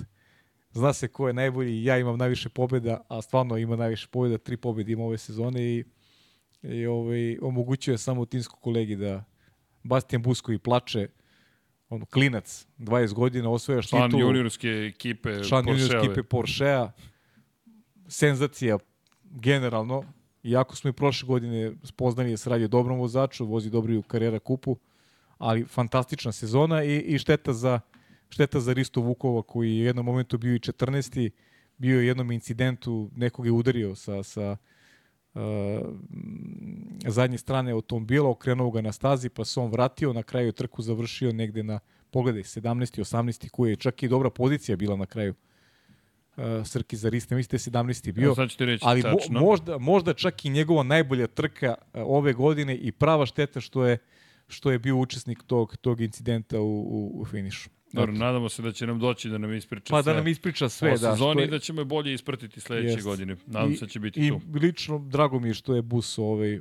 zna 0.71 0.93
se 0.93 1.07
ko 1.07 1.27
je 1.27 1.33
najbolji, 1.33 1.83
ja 1.83 1.97
imam 1.97 2.17
najviše 2.17 2.49
pobjeda, 2.49 3.01
a 3.07 3.21
stvarno 3.21 3.57
ima 3.57 3.75
najviše 3.75 4.07
pobjeda, 4.11 4.37
tri 4.37 4.57
pobjede 4.57 4.91
ima 4.91 5.03
ove 5.03 5.17
sezone 5.17 5.61
i, 5.63 5.83
i 6.63 6.85
ovaj, 6.85 7.37
omogućuje 7.41 7.97
samo 7.97 8.25
timsku 8.25 8.59
kolegi 8.61 8.95
da 8.95 9.23
Bastian 9.83 10.21
Bus 10.21 10.41
koji 10.41 10.59
plače, 10.59 11.07
on 11.89 12.05
klinac, 12.05 12.67
20 12.77 13.13
godina, 13.13 13.49
osvoja 13.49 13.81
štitu. 13.81 13.97
Član 13.97 14.19
juniorske 14.19 14.67
ekipe 14.67 15.43
Član 15.43 15.67
juniorske 15.67 15.97
ekipe 15.97 16.23
Porschea. 16.23 16.91
Senzacija 18.07 18.77
generalno. 19.23 20.03
Iako 20.43 20.75
smo 20.75 20.89
i 20.89 20.93
prošle 20.93 21.27
godine 21.27 21.73
spoznali 21.83 22.31
da 22.31 22.37
se 22.37 22.49
radi 22.49 22.63
o 22.63 22.67
dobrom 22.67 22.99
vozaču, 22.99 23.45
vozi 23.45 23.69
dobri 23.69 23.97
u 23.97 24.01
karijera 24.01 24.39
kupu, 24.39 24.77
ali 25.37 25.65
fantastična 25.65 26.31
sezona 26.31 26.83
i, 26.83 26.97
i 26.97 27.17
šteta 27.17 27.53
za 27.53 27.79
šteta 28.29 28.59
za 28.59 28.73
Risto 28.73 29.01
Vukova 29.01 29.41
koji 29.41 29.77
je 29.77 29.83
u 29.83 29.85
jednom 29.85 30.05
momentu 30.05 30.37
bio 30.37 30.55
i 30.55 30.59
14. 30.59 31.29
Bio 31.77 31.99
je 31.99 32.07
jednom 32.07 32.31
incidentu, 32.31 33.09
nekog 33.15 33.45
je 33.45 33.51
udario 33.51 33.95
sa, 33.95 34.23
sa 34.23 34.57
zadnje 37.07 37.37
strane 37.37 37.71
automobila, 37.71 38.29
okrenuo 38.29 38.71
ga 38.71 38.81
na 38.81 38.91
stazi, 38.91 39.29
pa 39.29 39.45
se 39.45 39.59
on 39.59 39.71
vratio, 39.71 40.13
na 40.13 40.23
kraju 40.23 40.51
trku 40.51 40.81
završio 40.81 41.33
negde 41.33 41.63
na, 41.63 41.79
pogledaj, 42.11 42.43
17. 42.43 42.99
18. 42.99 43.49
koji 43.49 43.69
je 43.69 43.75
čak 43.75 44.03
i 44.03 44.07
dobra 44.07 44.29
pozicija 44.29 44.75
bila 44.75 44.95
na 44.95 45.05
kraju 45.05 45.33
uh, 46.37 46.43
Srki 46.65 46.95
za 46.95 47.09
Riste, 47.09 47.35
mislite 47.35 47.57
17. 47.71 48.11
bio, 48.11 48.35
ja, 48.37 48.47
reći, 48.59 48.83
ali 48.85 49.03
mo, 49.03 49.39
možda, 49.39 49.77
možda 49.77 50.13
čak 50.13 50.45
i 50.45 50.49
njegova 50.49 50.83
najbolja 50.83 51.27
trka 51.27 51.75
uh, 51.79 52.01
ove 52.05 52.33
godine 52.33 52.75
i 52.75 52.91
prava 52.91 53.25
šteta 53.25 53.61
što 53.61 53.85
je 53.85 53.97
što 54.47 54.71
je 54.71 54.79
bio 54.79 54.95
učesnik 54.95 55.43
tog, 55.43 55.77
tog 55.77 56.01
incidenta 56.01 56.59
u, 56.59 56.81
u, 56.81 57.21
u 57.21 57.25
finišu. 57.25 57.69
Dobro, 57.99 58.15
nadamo 58.25 58.49
se 58.49 58.61
da 58.61 58.71
će 58.71 58.87
nam 58.87 58.99
doći 58.99 59.29
da 59.29 59.37
nam 59.37 59.53
ispriča 59.53 59.91
pa, 59.91 60.03
sve. 60.03 60.11
Pa 60.11 60.13
da 60.13 60.19
nam 60.19 60.27
ispriča 60.27 60.69
sve, 60.69 60.91
da. 60.91 60.97
Sezoni 60.97 61.41
je... 61.41 61.47
da 61.47 61.59
ćemo 61.59 61.81
je 61.81 61.85
bolje 61.85 62.13
ispratiti 62.13 62.59
sledeće 62.59 62.93
jest. 62.93 63.03
godine. 63.03 63.35
Nadam 63.45 63.75
se 63.75 63.85
da 63.85 63.89
će 63.89 63.99
biti 63.99 64.27
I, 64.27 64.29
tu. 64.29 64.41
I 64.55 64.59
lično, 64.59 64.99
drago 64.99 65.39
mi 65.39 65.47
je 65.47 65.53
što 65.53 65.75
je 65.75 65.81
Bus 65.81 66.17
ovaj, 66.17 66.59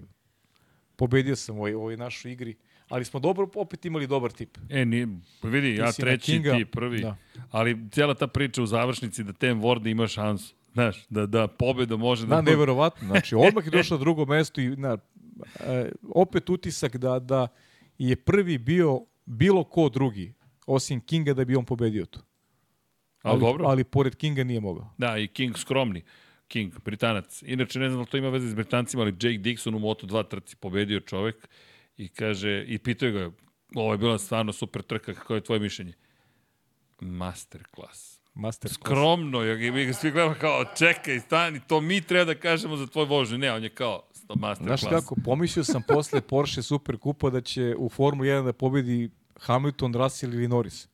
pobedio 0.97 1.37
sam 1.37 1.57
u 1.57 1.59
ovoj, 1.59 1.75
ovoj 1.75 1.97
našoj 1.97 2.33
igri, 2.33 2.55
ali 2.89 3.05
smo 3.05 3.21
dobro 3.21 3.49
opet 3.55 3.85
imali 3.85 4.07
dobar 4.07 4.31
tip. 4.31 4.59
E, 4.69 4.85
ni, 4.85 5.07
pa 5.41 5.49
vidi, 5.49 5.77
ja 5.77 5.93
treći, 5.93 6.33
Kinga, 6.33 6.57
ti 6.57 6.65
prvi. 6.65 7.01
Da. 7.01 7.17
Ali 7.51 7.79
cijela 7.91 8.15
ta 8.15 8.27
priča 8.27 8.63
u 8.63 8.67
završnici 8.67 9.25
da 9.25 9.33
Tem 9.33 9.63
Ward 9.63 9.91
ima 9.91 10.07
šansu. 10.07 10.55
Znaš, 10.73 11.07
da, 11.09 11.27
da 11.27 11.47
pobeda 11.47 11.97
može 11.97 12.27
da... 12.27 12.35
Da, 12.35 12.43
neverovatno. 12.43 13.07
Znači, 13.09 13.35
odmah 13.35 13.65
je 13.65 13.71
došao 13.79 13.99
na 13.99 14.01
drugo 14.01 14.25
mesto 14.25 14.61
i 14.61 14.77
na, 14.77 14.99
e, 15.61 15.91
opet 16.09 16.51
utisak 16.51 16.97
da, 16.97 17.19
da 17.19 17.49
je 17.99 18.17
prvi 18.17 18.59
bio 18.59 19.01
bilo 19.27 19.65
ko 19.65 19.89
drugi 19.89 20.35
osim 20.67 21.01
Kinga 21.01 21.35
da 21.35 21.45
bi 21.45 21.57
on 21.57 21.65
pobedio 21.65 22.07
to. 22.07 22.21
Ali, 23.23 23.41
dobro. 23.41 23.67
ali 23.67 23.85
pored 23.85 24.17
Kinga 24.17 24.45
nije 24.45 24.61
mogao. 24.61 24.95
Da, 24.99 25.19
i 25.19 25.27
King 25.27 25.59
skromni. 25.59 26.03
King, 26.49 26.75
Britanac. 26.85 27.43
Inače, 27.47 27.79
ne 27.79 27.91
znam 27.91 28.05
da 28.05 28.11
to 28.11 28.17
ima 28.17 28.29
veze 28.29 28.49
s 28.49 28.55
Britancima, 28.55 29.03
ali 29.03 29.13
Jake 29.13 29.39
Dixon 29.39 29.77
u 29.77 29.79
Moto2 29.79 30.29
trci 30.29 30.57
pobedio 30.57 31.01
čovek 31.01 31.49
i 31.97 32.09
kaže, 32.09 32.65
i 32.67 32.79
pitao 32.79 33.11
ga, 33.11 33.31
ovo 33.75 33.93
je 33.93 33.99
bila 33.99 34.19
stvarno 34.19 34.53
super 34.53 34.83
trka, 34.83 35.15
kako 35.15 35.35
je 35.35 35.41
tvoje 35.41 35.61
mišljenje? 35.61 35.93
Masterclass. 37.01 38.21
Master 38.35 38.71
Skromno, 38.71 39.43
ja 39.43 39.73
mi 39.73 39.85
ga 39.85 39.93
svi 39.93 40.11
gledamo 40.11 40.35
kao, 40.41 40.65
čekaj, 40.79 41.21
stani, 41.21 41.61
to 41.69 41.81
mi 41.81 42.01
treba 42.01 42.25
da 42.25 42.41
kažemo 42.41 42.77
za 42.77 42.87
tvoj 42.87 43.05
vožnju. 43.05 43.39
Ne, 43.39 43.53
on 43.53 43.63
je 43.63 43.69
kao, 43.69 44.03
masterclass. 44.35 44.83
Znaš 44.83 45.03
kako, 45.03 45.17
pomislio 45.25 45.65
sam 45.65 45.83
posle 45.89 46.21
Porsche 46.21 46.63
Super 46.63 46.99
Kupa 46.99 47.31
da 47.31 47.41
će 47.41 47.75
u 47.79 47.89
Formula 47.89 48.29
1 48.29 48.45
da 48.45 48.53
pobedi 48.53 49.11
Hamilton, 49.41 49.95
Russell 49.95 50.35
ili 50.35 50.49
Norris. 50.49 50.89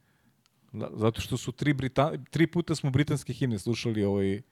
Zato 0.73 1.21
što 1.21 1.37
su 1.37 1.53
tri, 1.53 1.73
Britan... 1.73 2.25
tri 2.31 2.47
puta 2.47 2.75
smo 2.75 2.91
britanske 2.91 3.33
himne 3.33 3.59
slušali 3.59 4.05
ovaj, 4.05 4.43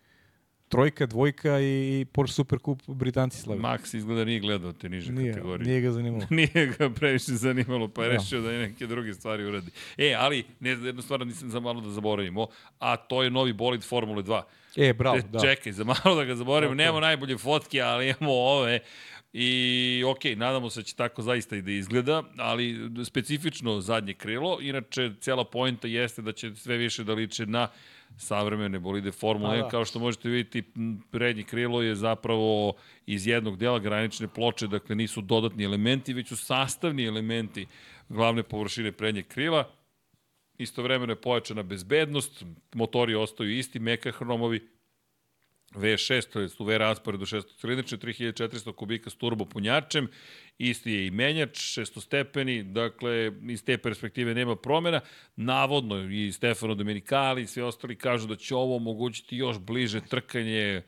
trojka, 0.71 1.07
dvojka 1.07 1.61
i 1.61 2.07
Porsche 2.13 2.35
Super 2.35 2.59
Cup 2.65 2.83
Britanci 2.87 3.41
slavi. 3.41 3.61
Max 3.61 3.97
izgleda 3.97 4.25
nije 4.25 4.41
gledao 4.41 4.73
te 4.73 4.89
niže 4.89 5.13
nije, 5.13 5.33
kategorije. 5.33 5.69
Nije 5.69 5.81
ga 5.81 5.93
zanimalo. 5.93 6.27
nije 6.41 6.75
ga 6.79 6.91
previše 6.91 7.33
zanimalo, 7.33 7.89
pa 7.89 8.03
je 8.03 8.07
ja. 8.07 8.13
Da. 8.13 8.17
rešio 8.17 8.41
da 8.41 8.53
je 8.53 8.69
neke 8.69 8.87
druge 8.87 9.15
stvari 9.15 9.45
uradi. 9.45 9.71
E, 9.99 10.15
ali, 10.19 10.45
ne, 10.61 10.71
jednu 10.71 11.03
stvar 11.03 11.27
nisam 11.27 11.51
za 11.51 11.61
malo 11.61 11.81
da 11.81 11.91
zaboravimo, 11.91 12.47
a 12.79 12.97
to 12.97 13.23
je 13.23 13.31
novi 13.31 13.53
bolid 13.53 13.83
Formule 13.83 14.23
2. 14.23 14.43
E, 14.77 14.93
bravo, 14.93 15.17
e, 15.17 15.23
da. 15.23 15.41
Čekaj, 15.41 15.73
za 15.73 15.85
malo 15.85 16.15
da 16.17 16.25
ga 16.25 16.35
zaboravimo, 16.35 16.75
okay. 16.75 16.79
nemamo 16.79 17.01
najbolje 17.01 17.39
fotke, 17.39 17.81
ali 17.81 18.09
imamo 18.09 18.33
ove 18.33 18.81
I 19.33 20.05
ok, 20.07 20.25
nadamo 20.37 20.71
se 20.71 20.81
da 20.81 20.85
će 20.85 20.95
tako 20.95 21.23
zaista 21.23 21.57
i 21.57 21.63
da 21.63 21.71
izgleda, 21.71 22.23
ali 22.37 22.91
specifično 23.05 23.81
zadnje 23.81 24.15
krilo, 24.15 24.59
inače 24.61 25.11
cijela 25.21 25.45
poenta 25.45 25.89
jeste 25.89 26.23
da 26.23 26.33
će 26.33 26.55
sve 26.55 26.77
više 26.77 27.05
da 27.05 27.15
liče 27.15 27.47
na 27.47 27.69
savremene 28.17 28.79
bolide 28.79 29.13
Formula 29.13 29.55
1. 29.55 29.63
Da. 29.63 29.69
Kao 29.69 29.85
što 29.85 29.99
možete 29.99 30.29
vidjeti, 30.29 30.71
prednje 31.11 31.43
krilo 31.43 31.83
je 31.83 31.95
zapravo 31.95 32.73
iz 33.07 33.27
jednog 33.27 33.57
dela 33.57 33.79
granične 33.79 34.29
ploče, 34.29 34.67
dakle 34.67 34.97
nisu 34.97 35.21
dodatni 35.21 35.65
elementi, 35.65 36.13
već 36.13 36.29
su 36.29 36.37
sastavni 36.37 37.05
elementi 37.05 37.67
glavne 38.09 38.43
površine 38.43 38.93
prednjeg 38.93 39.29
krila. 39.29 39.71
Istovremeno 40.59 41.13
je 41.13 41.21
pojačana 41.21 41.63
bezbednost, 41.63 42.45
motori 42.75 43.15
ostaju 43.15 43.59
isti, 43.59 43.79
mekahromovi, 43.79 44.69
V6, 45.75 46.33
to 46.33 46.41
je 46.41 46.49
u 46.59 46.65
V 46.65 46.79
rasporedu 46.79 47.27
6 47.27 47.61
cilindrične, 47.61 47.99
3400 47.99 48.73
kubika 48.73 49.11
s 49.11 49.15
turbo 49.15 49.45
punjačem, 49.45 50.09
isti 50.59 50.93
je 50.93 51.07
i 51.07 51.11
menjač, 51.11 51.59
šestostepeni, 51.59 52.63
dakle, 52.63 53.33
iz 53.49 53.65
te 53.65 53.79
perspektive 53.79 54.35
nema 54.35 54.57
promjena. 54.57 55.01
Navodno 55.37 56.11
i 56.11 56.33
Stefano 56.33 56.75
Domenicali 56.75 57.43
i 57.43 57.47
svi 57.47 57.63
ostali 57.63 57.97
kažu 57.97 58.27
da 58.27 58.37
će 58.37 58.55
ovo 58.55 58.77
omogućiti 58.77 59.37
još 59.37 59.59
bliže 59.59 60.01
trkanje, 60.01 60.83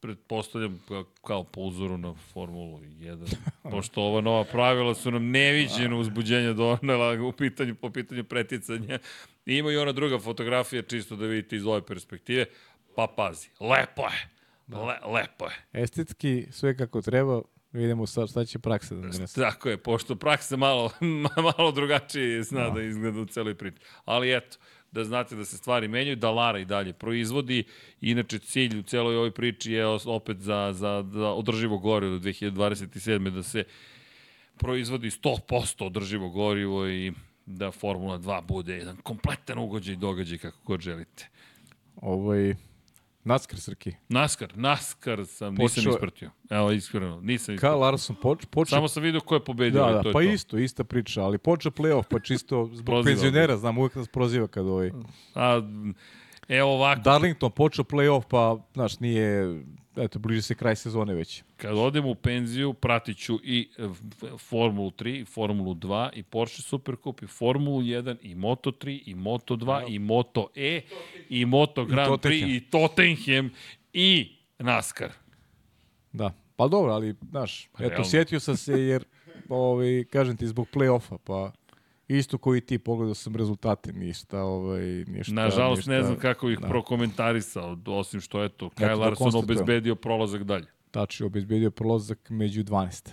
pretpostavljam 0.00 0.82
kao 1.26 1.44
po 1.44 1.60
uzoru 1.60 1.98
na 1.98 2.14
Formulu 2.14 2.80
1. 2.80 3.34
Pošto 3.72 4.02
ova 4.02 4.20
nova 4.20 4.44
pravila 4.44 4.94
su 4.94 5.10
nam 5.10 5.30
neviđeno 5.30 5.98
uzbuđenja 5.98 6.52
donela 6.52 7.22
u 7.22 7.32
pitanju, 7.32 7.74
po 7.74 7.90
pitanju 7.90 8.24
preticanja. 8.24 8.98
Ima 9.46 9.72
i 9.72 9.76
ona 9.76 9.92
druga 9.92 10.18
fotografija, 10.18 10.82
čisto 10.82 11.16
da 11.16 11.26
vidite 11.26 11.56
iz 11.56 11.66
ove 11.66 11.86
perspektive. 11.86 12.46
Pa 12.96 13.06
pazi, 13.16 13.48
lepo 13.60 14.02
je. 14.02 14.28
Da. 14.66 14.78
Le, 14.78 14.98
lepo 15.12 15.44
je. 15.44 15.82
Estetski 15.82 16.46
sve 16.50 16.76
kako 16.76 17.02
treba, 17.02 17.42
vidimo 17.72 18.06
sad 18.06 18.30
šta 18.30 18.44
će 18.44 18.58
praksa 18.58 18.94
da 18.94 19.00
donese. 19.00 19.40
Tako 19.40 19.68
je, 19.68 19.76
pošto 19.76 20.16
praksa 20.16 20.56
malo, 20.56 20.90
malo 21.58 21.72
drugačije 21.72 22.42
zna 22.42 22.68
da. 22.68 22.70
da 22.70 22.82
izgleda 22.82 23.20
u 23.20 23.26
celoj 23.26 23.54
priči. 23.54 23.76
Ali 24.04 24.36
eto, 24.36 24.56
da 24.92 25.04
znate 25.04 25.36
da 25.36 25.44
se 25.44 25.56
stvari 25.56 25.88
menjaju, 25.88 26.16
da 26.16 26.30
Lara 26.30 26.58
i 26.58 26.64
dalje 26.64 26.92
proizvodi. 26.92 27.64
Inače, 28.00 28.38
cilj 28.38 28.78
u 28.78 28.82
celoj 28.82 29.16
ovoj 29.16 29.30
priči 29.30 29.72
je 29.72 29.86
opet 29.86 30.38
za, 30.38 30.72
za, 30.72 31.04
za 31.12 31.28
održivo 31.28 31.78
gorivo 31.78 32.18
do 32.18 32.18
2027. 32.18 33.30
da 33.30 33.42
se 33.42 33.64
proizvodi 34.56 35.10
100% 35.10 35.86
održivo 35.86 36.28
gorivo 36.28 36.88
i 36.88 37.12
da 37.46 37.70
Formula 37.70 38.18
2 38.18 38.42
bude 38.42 38.76
jedan 38.76 38.96
kompletan 38.96 39.58
ugođaj 39.58 39.96
događaj 39.96 40.38
kako 40.38 40.58
god 40.64 40.80
želite. 40.80 41.28
Ovaj, 41.96 42.54
Naskar, 43.24 43.60
Srki. 43.60 43.92
Naskar, 44.08 44.52
Naskar 44.56 45.26
sam, 45.26 45.54
Počeo... 45.54 45.62
nisam 45.64 45.92
ispratio. 45.92 46.30
Evo, 46.50 46.72
iskreno, 46.72 47.20
nisam 47.20 47.54
ispratio. 47.54 47.70
Karl 47.70 47.80
Larson 47.80 48.16
poč, 48.22 48.46
počeo... 48.50 48.76
Samo 48.76 48.88
sam 48.88 49.02
vidio 49.02 49.20
ko 49.20 49.34
je 49.34 49.44
pobedio. 49.44 49.84
Da, 49.84 49.92
da, 49.92 50.02
to 50.02 50.12
pa 50.12 50.22
je 50.22 50.34
isto, 50.34 50.58
ista 50.58 50.84
priča, 50.84 51.22
ali 51.22 51.38
počeo 51.38 51.72
play-off, 51.72 52.04
pa 52.10 52.20
čisto 52.20 52.70
zbog 52.72 53.04
penzionera, 53.04 53.56
znam, 53.56 53.78
uvek 53.78 53.94
nas 53.94 54.08
proziva 54.08 54.48
kad 54.48 54.66
ovaj... 54.66 54.90
A, 55.34 55.62
evo 56.48 56.74
ovako. 56.74 57.00
Darlington 57.00 57.50
počeo 57.50 57.84
play-off, 57.84 58.22
pa, 58.28 58.56
znaš, 58.74 59.00
nije 59.00 59.62
eto, 59.96 60.18
bliže 60.18 60.42
se 60.42 60.54
kraj 60.54 60.76
sezone 60.76 61.14
već. 61.14 61.42
Kad 61.56 61.78
odem 61.78 62.06
u 62.06 62.14
penziju, 62.14 62.72
pratit 62.72 63.18
ću 63.18 63.38
i 63.44 63.68
e, 63.78 63.88
Formulu 64.38 64.90
3, 64.90 65.26
Formulu 65.26 65.74
2, 65.74 66.10
i 66.14 66.22
Porsche 66.22 66.62
Supercup, 66.62 67.22
i 67.22 67.26
Formulu 67.26 67.80
1, 67.80 68.16
i 68.22 68.34
Moto 68.34 68.70
3, 68.70 69.02
i 69.06 69.14
Moto 69.14 69.56
2, 69.56 69.80
no. 69.80 69.86
i 69.88 69.98
Moto 69.98 70.48
E, 70.54 70.80
i 71.28 71.44
Moto 71.44 71.84
Grand 71.84 72.14
I 72.14 72.28
Prix, 72.28 72.56
i 72.56 72.60
Tottenham, 72.70 73.50
i 73.92 74.36
NASCAR. 74.58 75.12
Da, 76.12 76.32
pa 76.56 76.68
dobro, 76.68 76.92
ali, 76.92 77.14
znaš, 77.30 77.68
pa, 77.72 77.84
eto, 77.84 77.88
realno. 77.88 78.04
sjetio 78.04 78.40
sam 78.40 78.56
se 78.56 78.72
jer, 78.72 79.04
ovaj, 79.48 80.04
kažem 80.10 80.36
ti, 80.36 80.46
zbog 80.46 80.68
play-offa, 80.74 81.18
pa 81.24 81.52
Isto 82.18 82.38
koji 82.38 82.60
ti, 82.60 82.78
pogledao 82.78 83.14
sam 83.14 83.36
rezultate, 83.36 83.92
ništa, 83.92 84.42
ovaj, 84.42 85.04
ništa. 85.08 85.34
Nažalost, 85.34 85.78
ništa, 85.78 85.92
ne 85.92 86.02
znam 86.02 86.18
kako 86.18 86.50
ih 86.50 86.58
da. 86.58 86.68
prokomentarisao, 86.68 87.78
osim 87.86 88.20
što, 88.20 88.44
eto, 88.44 88.66
Kyle 88.66 88.88
da 88.88 88.94
Larson 88.94 89.34
obezbedio 89.34 89.94
prolazak 89.94 90.44
dalje. 90.44 90.66
Tači, 90.90 91.24
obezbedio 91.24 91.70
prolazak 91.70 92.30
među 92.30 92.64
12. 92.64 93.08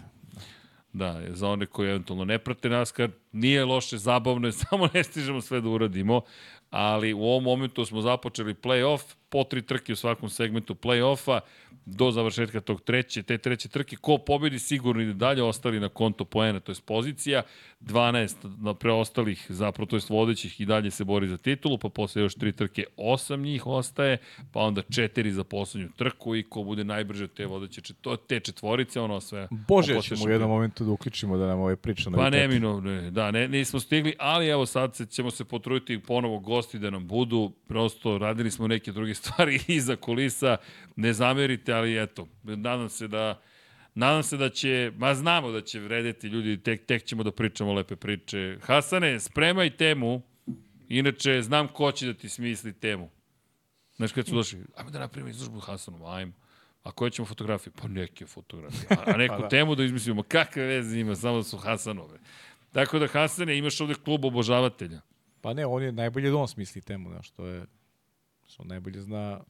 Da, 0.94 1.22
za 1.30 1.50
one 1.50 1.66
koji 1.66 1.90
eventualno 1.90 2.26
ne 2.26 2.40
prate 2.40 2.69
NASCAR, 2.69 3.10
nije 3.32 3.66
loše, 3.66 3.98
zabavno 3.98 4.48
je, 4.48 4.52
samo 4.69 4.90
ne 4.94 5.03
stižemo 5.03 5.42
sve 5.42 5.61
da 5.61 5.69
uradimo, 5.69 6.22
ali 6.69 7.14
u 7.14 7.22
ovom 7.22 7.44
momentu 7.44 7.86
smo 7.86 8.02
započeli 8.02 8.53
play-off, 8.53 9.16
po 9.30 9.43
tri 9.43 9.61
trke 9.61 9.93
u 9.93 9.95
svakom 9.95 10.30
segmentu 10.30 10.75
play-offa, 10.75 11.40
do 11.85 12.11
završetka 12.11 12.61
tog 12.61 12.82
treće, 12.82 13.24
te 13.24 13.38
treće 13.38 13.69
trke, 13.69 13.95
ko 13.95 14.17
pobedi 14.17 14.59
sigurno 14.59 15.01
ide 15.01 15.14
dalje, 15.14 15.43
ostali 15.43 15.80
na 15.80 15.90
konto 15.90 16.25
poena, 16.25 16.59
to 16.59 16.72
je 16.72 16.75
pozicija, 16.85 17.41
12 17.82 18.35
na 18.61 18.74
preostalih, 18.74 19.45
zapravo 19.49 19.85
to 19.85 19.95
je 19.95 20.01
vodećih 20.09 20.61
i 20.61 20.66
dalje 20.66 20.91
se 20.91 21.03
bori 21.03 21.27
za 21.27 21.38
titulu, 21.38 21.77
pa 21.77 21.90
posle 21.90 22.22
još 22.22 22.35
tri 22.35 22.51
trke, 22.51 22.83
osam 22.98 23.41
njih 23.41 23.67
ostaje, 23.67 24.17
pa 24.51 24.59
onda 24.59 24.82
četiri 24.82 25.32
za 25.32 25.43
poslednju 25.43 25.90
trku 25.98 26.35
i 26.35 26.43
ko 26.43 26.64
bude 26.64 26.83
najbrže 26.83 27.27
te 27.27 27.45
vodeće, 27.45 27.93
to, 27.93 28.16
te 28.16 28.40
četvorice, 28.40 28.99
ono 29.01 29.22
sve. 29.22 29.48
Bože, 29.51 30.01
ćemo 30.01 30.25
u 30.25 30.30
jednom 30.30 30.49
momentu 30.49 30.85
da 30.85 30.91
uključimo 30.91 31.38
da 31.38 31.48
nam 31.48 31.59
ove 31.59 31.75
priče 31.75 32.09
na 32.09 32.17
Pa 32.17 32.30
nemino, 32.30 32.82
ne, 32.82 33.11
da, 33.11 33.32
ne, 33.32 33.48
nismo 33.48 33.80
stigli, 33.80 34.16
ali 34.19 34.48
evo 34.48 34.66
sad 34.66 35.09
ćemo 35.09 35.32
se 35.32 35.45
potruditi 35.45 35.99
ponovo 35.99 36.40
gosti 36.40 36.80
da 36.80 36.90
nam 36.90 37.08
budu, 37.08 37.51
prosto 37.67 38.17
radili 38.17 38.51
smo 38.51 38.67
neke 38.67 38.91
druge 38.91 39.16
stvari 39.20 39.60
iza 39.68 39.96
kulisa, 39.96 40.58
ne 40.96 41.14
zamerite, 41.14 41.74
ali 41.74 42.04
eto, 42.04 42.28
nadam 42.44 42.90
se 42.90 43.08
da 43.08 43.42
Nadam 43.96 44.24
se 44.24 44.38
da 44.38 44.50
će, 44.50 44.92
ma 44.98 45.16
znamo 45.16 45.52
da 45.52 45.62
će 45.62 45.80
vredeti 45.80 46.28
ljudi, 46.28 46.58
tek, 46.64 46.86
tek 46.86 47.04
ćemo 47.04 47.24
da 47.24 47.32
pričamo 47.32 47.74
lepe 47.74 47.96
priče. 47.96 48.58
Hasane, 48.62 49.20
spremaj 49.20 49.78
temu, 49.78 50.22
inače 50.88 51.42
znam 51.42 51.68
ko 51.68 51.92
će 51.92 52.08
da 52.08 52.14
ti 52.14 52.30
smisli 52.30 52.74
temu. 52.74 53.10
Znaš 53.96 54.12
kad 54.12 54.28
su 54.28 54.36
došli, 54.36 54.60
ajmo 54.76 54.92
da 54.92 55.00
napravimo 55.00 55.30
izložbu 55.30 55.60
Hasanom, 55.60 56.06
ajmo. 56.06 56.34
A 56.84 56.92
koje 56.92 57.12
ćemo 57.12 57.26
fotografije? 57.26 57.74
Pa 57.82 57.88
neke 57.88 58.26
fotografije. 58.26 58.88
A, 58.90 59.04
a 59.06 59.18
neku 59.18 59.36
pa 59.38 59.42
da. 59.42 59.50
temu 59.50 59.76
da 59.76 59.84
izmislimo, 59.84 60.24
kakve 60.24 60.64
veze 60.64 61.00
ima, 61.00 61.16
samo 61.16 61.38
da 61.38 61.44
su 61.44 61.58
Hasanove. 61.58 62.20
Tako 62.72 63.00
da 63.00 63.08
Hasane, 63.08 63.58
imaš 63.58 63.82
ovde 63.82 63.94
klub 63.94 64.26
obožavatelja. 64.26 65.02
Pa 65.42 65.54
ne, 65.54 65.66
on 65.66 65.84
je 65.84 65.92
najbolje 65.92 66.30
da 66.30 66.38
on 66.38 66.48
smisli 66.48 66.82
temu, 66.82 67.10
znaš, 67.10 67.30
to 67.30 67.46
je, 67.46 67.66
što 68.50 68.64
najbolje 68.64 69.02
zna... 69.02 69.42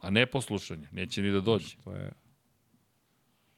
A 0.00 0.10
ne 0.10 0.26
poslušanje, 0.26 0.88
neće 0.92 1.22
ni 1.22 1.30
da 1.30 1.40
dođe. 1.40 1.76
To 1.84 1.92
je, 1.92 2.10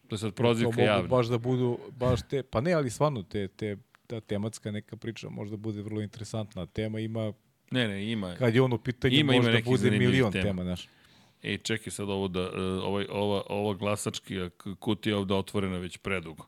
To 0.08 0.14
je 0.14 0.18
sad 0.18 0.34
prozivka 0.34 0.82
javna. 0.82 1.08
baš 1.08 1.26
da 1.26 1.38
budu, 1.38 1.78
baš 1.90 2.20
te, 2.28 2.42
pa 2.42 2.60
ne, 2.60 2.72
ali 2.72 2.90
stvarno 2.90 3.22
te, 3.22 3.48
te, 3.48 3.76
ta 4.06 4.20
tematska 4.20 4.70
neka 4.70 4.96
priča 4.96 5.28
možda 5.28 5.56
bude 5.56 5.82
vrlo 5.82 6.00
interesantna. 6.00 6.66
Tema 6.66 7.00
ima, 7.00 7.32
ne, 7.70 7.88
ne, 7.88 8.10
ima. 8.10 8.34
Kad 8.34 8.54
je 8.54 8.62
on 8.62 8.72
u 8.72 8.78
pitanju, 8.78 9.14
ima, 9.14 9.32
možda 9.32 9.50
ima 9.50 9.60
bude 9.64 9.90
milion 9.90 10.32
tema, 10.32 10.44
tema 10.44 10.62
znaš. 10.62 10.88
Ej, 11.42 11.58
čekaj 11.58 11.90
sad 11.90 12.08
ovo 12.10 12.28
da, 12.28 12.42
uh, 12.42 12.56
ovaj, 12.84 13.06
ova, 13.10 13.42
ova 13.48 13.74
glasački 13.74 14.36
kutija 14.78 15.18
ovde 15.18 15.34
otvorena 15.34 15.78
već 15.78 15.96
predugo. 15.96 16.46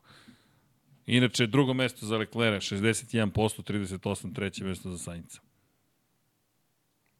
Inače, 1.05 1.47
drugo 1.47 1.73
mesto 1.73 2.05
za 2.05 2.17
Leclerc, 2.17 2.63
61%, 2.63 3.29
38, 3.31 4.35
treće 4.35 4.63
mesto 4.63 4.91
za 4.91 4.97
Sainca. 4.97 5.41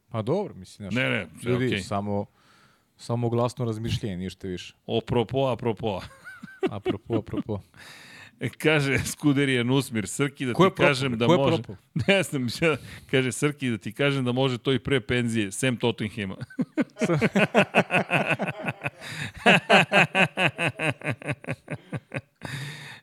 Pa 0.08 0.22
dobro, 0.22 0.54
mislim, 0.54 0.90
znaš. 0.90 1.02
Ne, 1.04 1.10
ne, 1.10 1.26
sve 1.42 1.52
ljudi, 1.52 1.66
okay. 1.66 1.82
samo, 1.82 2.26
samo 2.96 3.28
glasno 3.28 3.64
razmišljenje, 3.64 4.16
ništa 4.16 4.48
više. 4.48 4.74
Opropo, 4.86 5.46
apropo. 5.46 6.00
apropo, 6.70 7.16
apropo. 7.16 7.60
E, 8.40 8.48
kaže 8.48 8.98
Skuderija 8.98 9.64
Nusmir, 9.64 10.08
Srki 10.08 10.46
da 10.46 10.52
ti 10.54 10.62
kažem 10.76 11.18
da 11.18 11.26
Ko 11.26 11.36
može... 11.36 11.62
Ne 12.08 12.22
znam, 12.22 12.46
kaže 13.10 13.32
Srki 13.32 13.70
da 13.70 13.78
ti 13.78 13.92
kažem 13.92 14.24
da 14.24 14.32
može 14.32 14.58
to 14.58 14.72
i 14.72 14.78
pre 14.78 15.00
penzije, 15.00 15.52
sem 15.52 15.76
Tottenhema. 15.76 16.36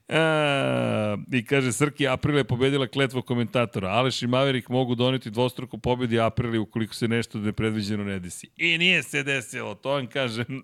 A, 0.09 1.17
I 1.31 1.45
kaže 1.45 1.73
Srki, 1.73 2.07
April 2.07 2.37
je 2.37 2.43
pobedila 2.43 2.87
kletvo 2.87 3.21
komentatora. 3.21 3.89
Aleš 3.89 4.21
i 4.21 4.27
Maverik 4.27 4.69
mogu 4.69 4.95
doneti 4.95 5.29
dvostruku 5.29 5.77
pobedi 5.77 6.19
Aprili 6.19 6.57
ukoliko 6.57 6.93
se 6.93 7.07
nešto 7.07 7.39
nepredviđeno 7.39 8.03
ne 8.03 8.19
desi. 8.19 8.47
I 8.57 8.77
nije 8.77 9.03
se 9.03 9.23
desilo, 9.23 9.75
to 9.75 9.89
vam 9.89 10.07
kažem. 10.07 10.45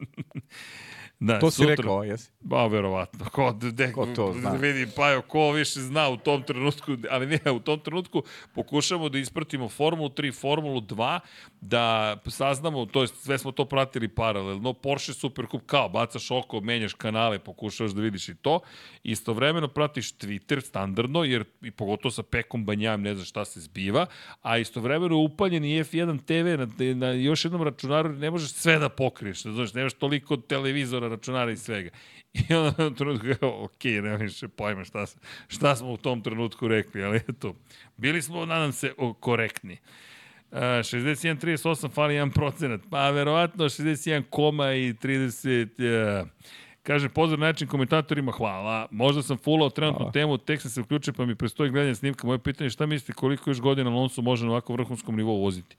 Da, 1.21 1.39
to 1.39 1.51
si 1.51 1.55
sutra, 1.55 1.75
rekao, 1.75 2.03
jesi? 2.03 2.31
Ba, 2.39 2.67
verovatno. 2.67 3.25
Ko, 3.29 3.51
de, 3.51 3.91
ko 3.93 4.07
to 4.15 4.33
zna? 4.33 4.51
Vidi, 4.51 4.87
pa 4.95 5.21
ko 5.21 5.51
više 5.51 5.79
zna 5.79 6.09
u 6.09 6.17
tom 6.17 6.43
trenutku, 6.43 6.91
ali 7.09 7.25
ne, 7.25 7.51
u 7.51 7.59
tom 7.59 7.79
trenutku 7.79 8.23
pokušamo 8.55 9.09
da 9.09 9.17
ispratimo 9.17 9.69
Formulu 9.69 10.09
3, 10.09 10.39
Formulu 10.41 10.81
2, 10.81 11.19
da 11.61 12.17
saznamo, 12.27 12.85
to 12.85 13.01
jest 13.01 13.23
sve 13.23 13.37
smo 13.37 13.51
to 13.51 13.65
pratili 13.65 14.07
paralelno, 14.07 14.73
Porsche 14.73 15.13
Supercup 15.13 15.61
kao, 15.65 15.89
bacaš 15.89 16.31
oko, 16.31 16.61
menjaš 16.61 16.93
kanale, 16.93 17.39
pokušavaš 17.39 17.91
da 17.91 18.01
vidiš 18.01 18.29
i 18.29 18.35
to, 18.35 18.59
istovremeno 19.03 19.67
pratiš 19.67 20.17
Twitter 20.17 20.61
standardno, 20.61 21.23
jer 21.23 21.43
i 21.61 21.71
pogotovo 21.71 22.11
sa 22.11 22.23
Pekom 22.23 22.65
Banjam 22.65 23.01
ne 23.01 23.15
znaš 23.15 23.29
šta 23.29 23.45
se 23.45 23.59
zbiva, 23.59 24.05
a 24.41 24.57
istovremeno 24.57 25.17
upaljen 25.17 25.65
i 25.65 25.83
F1 25.83 26.19
TV 26.25 26.61
na, 26.83 26.95
na 27.07 27.11
još 27.11 27.45
jednom 27.45 27.63
računaru 27.63 28.09
ne 28.09 28.31
možeš 28.31 28.51
sve 28.51 28.79
da 28.79 28.89
pokriješ, 28.89 29.41
znaš, 29.41 29.73
nemaš 29.73 29.93
toliko 29.93 30.37
televizora 30.37 31.10
računara 31.11 31.51
i 31.51 31.57
svega. 31.57 31.89
I 32.49 32.53
onda 32.53 32.83
na 32.83 32.95
trenutku 32.95 33.27
kao, 33.39 33.63
ok, 33.63 33.83
nema 33.83 34.15
više 34.15 34.47
pojma 34.47 34.83
šta, 34.83 35.05
šta 35.47 35.75
smo 35.75 35.91
u 35.91 35.97
tom 35.97 36.23
trenutku 36.23 36.67
rekli, 36.67 37.03
ali 37.03 37.17
eto, 37.29 37.55
bili 37.97 38.21
smo, 38.21 38.45
nadam 38.45 38.71
se, 38.71 38.93
korektni. 39.19 39.77
61-38 40.51 41.91
fali 41.91 42.13
1 42.13 42.33
procenat. 42.33 42.81
Pa 42.89 43.09
verovatno 43.09 43.65
61 43.65 44.23
koma 44.29 44.73
i 44.73 44.93
30... 44.93 46.21
Uh, 46.21 46.27
Kaže, 46.83 47.09
pozdrav 47.09 47.39
način 47.39 47.67
komentatorima, 47.67 48.31
hvala. 48.31 48.87
Možda 48.91 49.21
sam 49.21 49.37
fulao 49.37 49.69
trenutnu 49.69 49.97
hvala. 49.99 50.11
temu, 50.11 50.37
tek 50.37 50.61
sam 50.61 50.71
se 50.71 50.81
uključio 50.81 51.13
pa 51.13 51.25
mi 51.25 51.35
prestoji 51.35 51.69
gledanje 51.69 51.95
snimka. 51.95 52.27
Moje 52.27 52.39
pitanje 52.39 52.65
je 52.65 52.69
šta 52.69 52.85
mislite 52.85 53.13
koliko 53.13 53.49
još 53.49 53.59
godina 53.61 53.89
Alonso 53.91 54.21
može 54.21 54.45
na 54.45 54.51
ovako 54.51 54.73
vrhunskom 54.73 55.15
nivou 55.15 55.41
voziti? 55.43 55.75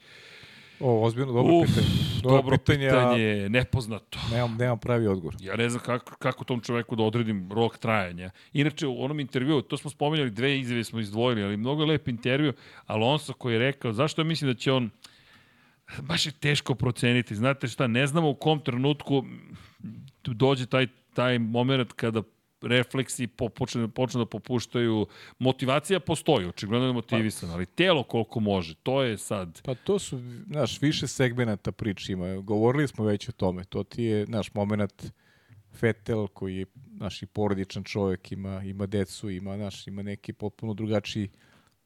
O, 0.82 1.02
ozbiljno, 1.02 1.32
dobro 1.32 1.54
Uf, 1.54 1.66
pitanje. 1.66 1.86
Dobro, 2.22 2.36
dobro 2.36 2.58
pitanje, 2.58 2.86
pitanje, 2.88 3.48
nepoznato. 3.48 4.18
Nemam, 4.32 4.56
nemam 4.58 4.78
pravi 4.78 5.06
odgovor. 5.06 5.36
Ja 5.40 5.56
ne 5.56 5.68
znam 5.70 5.82
kako, 5.82 6.16
kako 6.16 6.44
tom 6.44 6.60
čoveku 6.60 6.96
da 6.96 7.02
odredim 7.02 7.52
rok 7.52 7.78
trajanja. 7.78 8.30
Inače, 8.52 8.86
u 8.86 9.04
onom 9.04 9.20
intervju, 9.20 9.62
to 9.62 9.76
smo 9.76 9.90
spomenjali, 9.90 10.30
dve 10.30 10.58
izjave 10.58 10.84
smo 10.84 11.00
izdvojili, 11.00 11.44
ali 11.44 11.56
mnogo 11.56 11.84
lep 11.84 12.08
intervju, 12.08 12.52
Alonso 12.86 13.32
koji 13.32 13.52
je 13.52 13.58
rekao, 13.58 13.92
zašto 13.92 14.20
ja 14.20 14.24
mislim 14.24 14.50
da 14.50 14.58
će 14.58 14.72
on, 14.72 14.90
baš 16.00 16.26
je 16.26 16.32
teško 16.32 16.74
proceniti, 16.74 17.34
znate 17.34 17.68
šta, 17.68 17.86
ne 17.86 18.06
znamo 18.06 18.30
u 18.30 18.34
kom 18.34 18.60
trenutku 18.60 19.24
dođe 20.24 20.66
taj, 20.66 20.86
taj 21.14 21.38
moment 21.38 21.92
kada 21.92 22.22
refleksi 22.62 23.26
po, 23.26 23.48
počne, 23.48 23.88
počne 23.88 24.18
da 24.18 24.26
popuštaju. 24.26 25.06
Motivacija 25.38 26.00
postoji, 26.00 26.46
očigledno 26.46 26.86
je 26.86 26.92
motivisan, 26.92 27.50
ali 27.50 27.66
telo 27.66 28.02
koliko 28.02 28.40
može, 28.40 28.74
to 28.74 29.02
je 29.02 29.18
sad... 29.18 29.62
Pa 29.64 29.74
to 29.74 29.98
su, 29.98 30.20
znaš, 30.46 30.80
više 30.82 31.06
segmenata 31.06 31.72
priče 31.72 32.12
ima. 32.12 32.36
Govorili 32.36 32.88
smo 32.88 33.04
već 33.04 33.28
o 33.28 33.32
tome. 33.32 33.64
To 33.64 33.84
ti 33.84 34.02
je, 34.02 34.26
naš 34.26 34.54
moment 34.54 35.12
Fetel 35.72 36.26
koji 36.26 36.56
je 36.56 36.66
naš 36.74 37.22
i 37.22 37.26
porodičan 37.26 37.84
čovjek, 37.84 38.32
ima, 38.32 38.62
ima 38.62 38.86
decu, 38.86 39.30
ima, 39.30 39.56
naš, 39.56 39.86
ima 39.86 40.02
neki 40.02 40.32
potpuno 40.32 40.74
drugačiji 40.74 41.30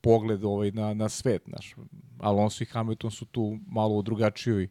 pogled 0.00 0.44
ovaj, 0.44 0.70
na, 0.70 0.94
na 0.94 1.08
svet. 1.08 1.46
Naš. 1.46 1.74
Alonso 2.18 2.64
i 2.64 2.66
Hamilton 2.66 3.10
su 3.10 3.24
tu 3.24 3.58
malo 3.66 3.94
u 3.94 4.02
drugačijoj 4.02 4.68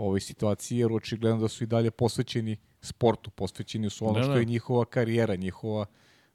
ovoj 0.00 0.20
situaciji, 0.20 0.78
jer 0.78 0.92
očigledno 0.92 1.40
da 1.40 1.48
su 1.48 1.64
i 1.64 1.66
dalje 1.66 1.90
posvećeni 1.90 2.56
sportu, 2.80 3.30
posvećeni 3.30 3.90
su 3.90 4.06
ono 4.06 4.18
da, 4.18 4.22
što 4.22 4.32
da. 4.32 4.38
je 4.38 4.44
njihova 4.44 4.84
karijera, 4.84 5.36
njihova 5.36 5.86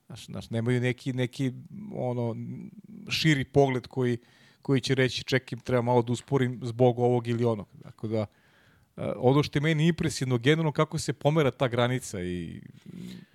znaš, 0.07 0.25
znaš, 0.25 0.49
nemaju 0.49 0.81
neki, 0.81 1.13
neki 1.13 1.51
ono, 1.95 2.35
širi 3.09 3.43
pogled 3.43 3.87
koji, 3.87 4.17
koji 4.61 4.81
će 4.81 4.95
reći 4.95 5.23
čekaj, 5.23 5.59
treba 5.59 5.81
malo 5.81 6.01
da 6.01 6.11
usporim 6.11 6.59
zbog 6.63 6.99
ovog 6.99 7.27
ili 7.27 7.45
onog. 7.45 7.67
Dakle 7.73 8.09
da, 8.09 8.25
ono 8.97 9.43
što 9.43 9.57
je 9.57 9.61
meni 9.61 9.87
impresivno, 9.87 10.37
generalno 10.37 10.71
kako 10.71 10.97
se 10.97 11.13
pomera 11.13 11.51
ta 11.51 11.67
granica 11.67 12.21
i 12.21 12.61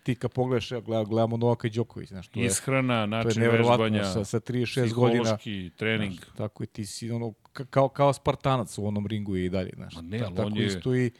ti 0.02 0.14
kad 0.14 0.32
pogledaš, 0.32 0.70
gleda, 0.70 1.04
gledamo 1.04 1.36
Novaka 1.36 1.66
i 1.66 1.70
Đoković. 1.70 2.08
Znaš, 2.08 2.28
to 2.28 2.40
Ishrana, 2.40 3.00
je, 3.00 3.06
način 3.06 3.42
vežbanja, 3.42 4.04
sa, 4.04 4.24
sa 4.24 4.40
36 4.40 4.94
godina. 4.94 5.38
trening. 5.76 6.14
Znaš, 6.14 6.36
tako 6.36 6.64
i 6.64 6.66
ti 6.66 6.86
si 6.86 7.10
ono, 7.10 7.32
kao, 7.52 7.88
kao 7.88 8.12
Spartanac 8.12 8.78
u 8.78 8.86
onom 8.86 9.06
ringu 9.06 9.36
i 9.36 9.48
dalje. 9.48 9.70
Znaš, 9.74 9.94
Ma 9.94 10.02
ne, 10.02 10.20
ali 10.20 10.36
tako 10.36 10.46
on 10.46 10.56
je... 10.56 10.66
isto 10.66 10.94
i 10.94 11.10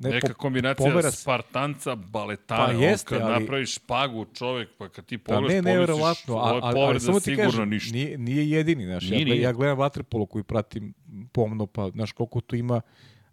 Ne, 0.00 0.10
Neka 0.10 0.34
kombinacija 0.34 0.90
pomera... 0.90 1.10
Spartanca, 1.10 1.94
baletara, 1.94 2.66
pa 2.66 2.72
jeste, 2.72 3.08
kad 3.08 3.22
ali... 3.22 3.40
napraviš 3.40 3.74
špagu 3.74 4.26
čovek, 4.34 4.68
pa 4.78 4.88
kad 4.88 5.06
ti 5.06 5.18
pogledaš, 5.18 5.64
pa 5.64 5.70
ne, 5.70 5.86
pomisliš, 5.86 6.28
ovo 6.28 6.54
je 6.54 6.60
povreda 6.60 7.12
ali, 7.12 7.20
sigurno 7.20 7.50
kažem, 7.50 7.68
ništa. 7.68 7.92
Nije, 7.92 8.18
nije 8.18 8.50
jedini, 8.50 8.84
znaš, 8.84 9.10
nije, 9.10 9.20
ja, 9.20 9.24
nije. 9.24 9.40
ja 9.40 9.52
gledam 9.52 9.78
vaterpolo 9.78 10.26
koji 10.26 10.44
pratim 10.44 10.94
pomno, 11.32 11.66
pa, 11.66 11.90
znaš, 11.90 12.12
koliko 12.12 12.40
tu 12.40 12.56
ima 12.56 12.80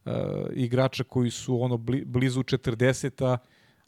uh, 0.05 0.11
igrača 0.53 1.03
koji 1.03 1.31
su 1.31 1.61
ono 1.61 1.77
bli, 1.77 2.05
blizu 2.05 2.43
40-a, 2.43 3.37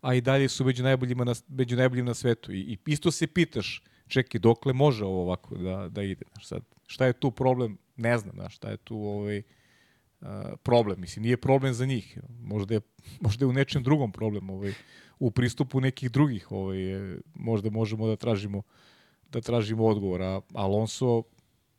a 0.01 0.13
i 0.13 0.21
dalje 0.21 0.49
su 0.49 0.65
među 0.65 0.83
najboljima 0.83 1.23
na, 1.23 1.33
među 1.47 1.75
najboljima 1.75 2.07
na 2.07 2.13
svetu. 2.13 2.51
I, 2.53 2.59
I 2.59 2.77
isto 2.85 3.11
se 3.11 3.27
pitaš, 3.27 3.83
čekaj, 4.07 4.39
dokle 4.39 4.73
može 4.73 5.05
ovo 5.05 5.21
ovako 5.21 5.55
da, 5.55 5.89
da 5.89 6.03
ide, 6.03 6.25
znaš, 6.31 6.47
sad, 6.47 6.63
šta 6.87 7.05
je 7.05 7.13
tu 7.13 7.31
problem, 7.31 7.77
ne 7.95 8.17
znam, 8.17 8.35
znaš, 8.35 8.55
šta 8.55 8.69
je 8.69 8.77
tu 8.77 8.97
ovaj, 8.97 9.41
problem. 10.63 11.01
Mislim, 11.01 11.23
nije 11.23 11.37
problem 11.37 11.73
za 11.73 11.85
njih. 11.85 12.17
Možda 12.39 12.73
je, 12.73 12.81
možda 13.21 13.45
je 13.45 13.49
u 13.49 13.53
nečem 13.53 13.83
drugom 13.83 14.11
problem. 14.11 14.49
Ovaj, 14.49 14.73
u 15.19 15.31
pristupu 15.31 15.81
nekih 15.81 16.11
drugih 16.11 16.51
ovaj, 16.51 16.77
možda 17.33 17.69
možemo 17.69 18.07
da 18.07 18.15
tražimo 18.15 18.61
da 19.29 19.41
tražimo 19.41 19.85
odgovor. 19.85 20.21
A 20.21 20.41
Alonso, 20.53 21.23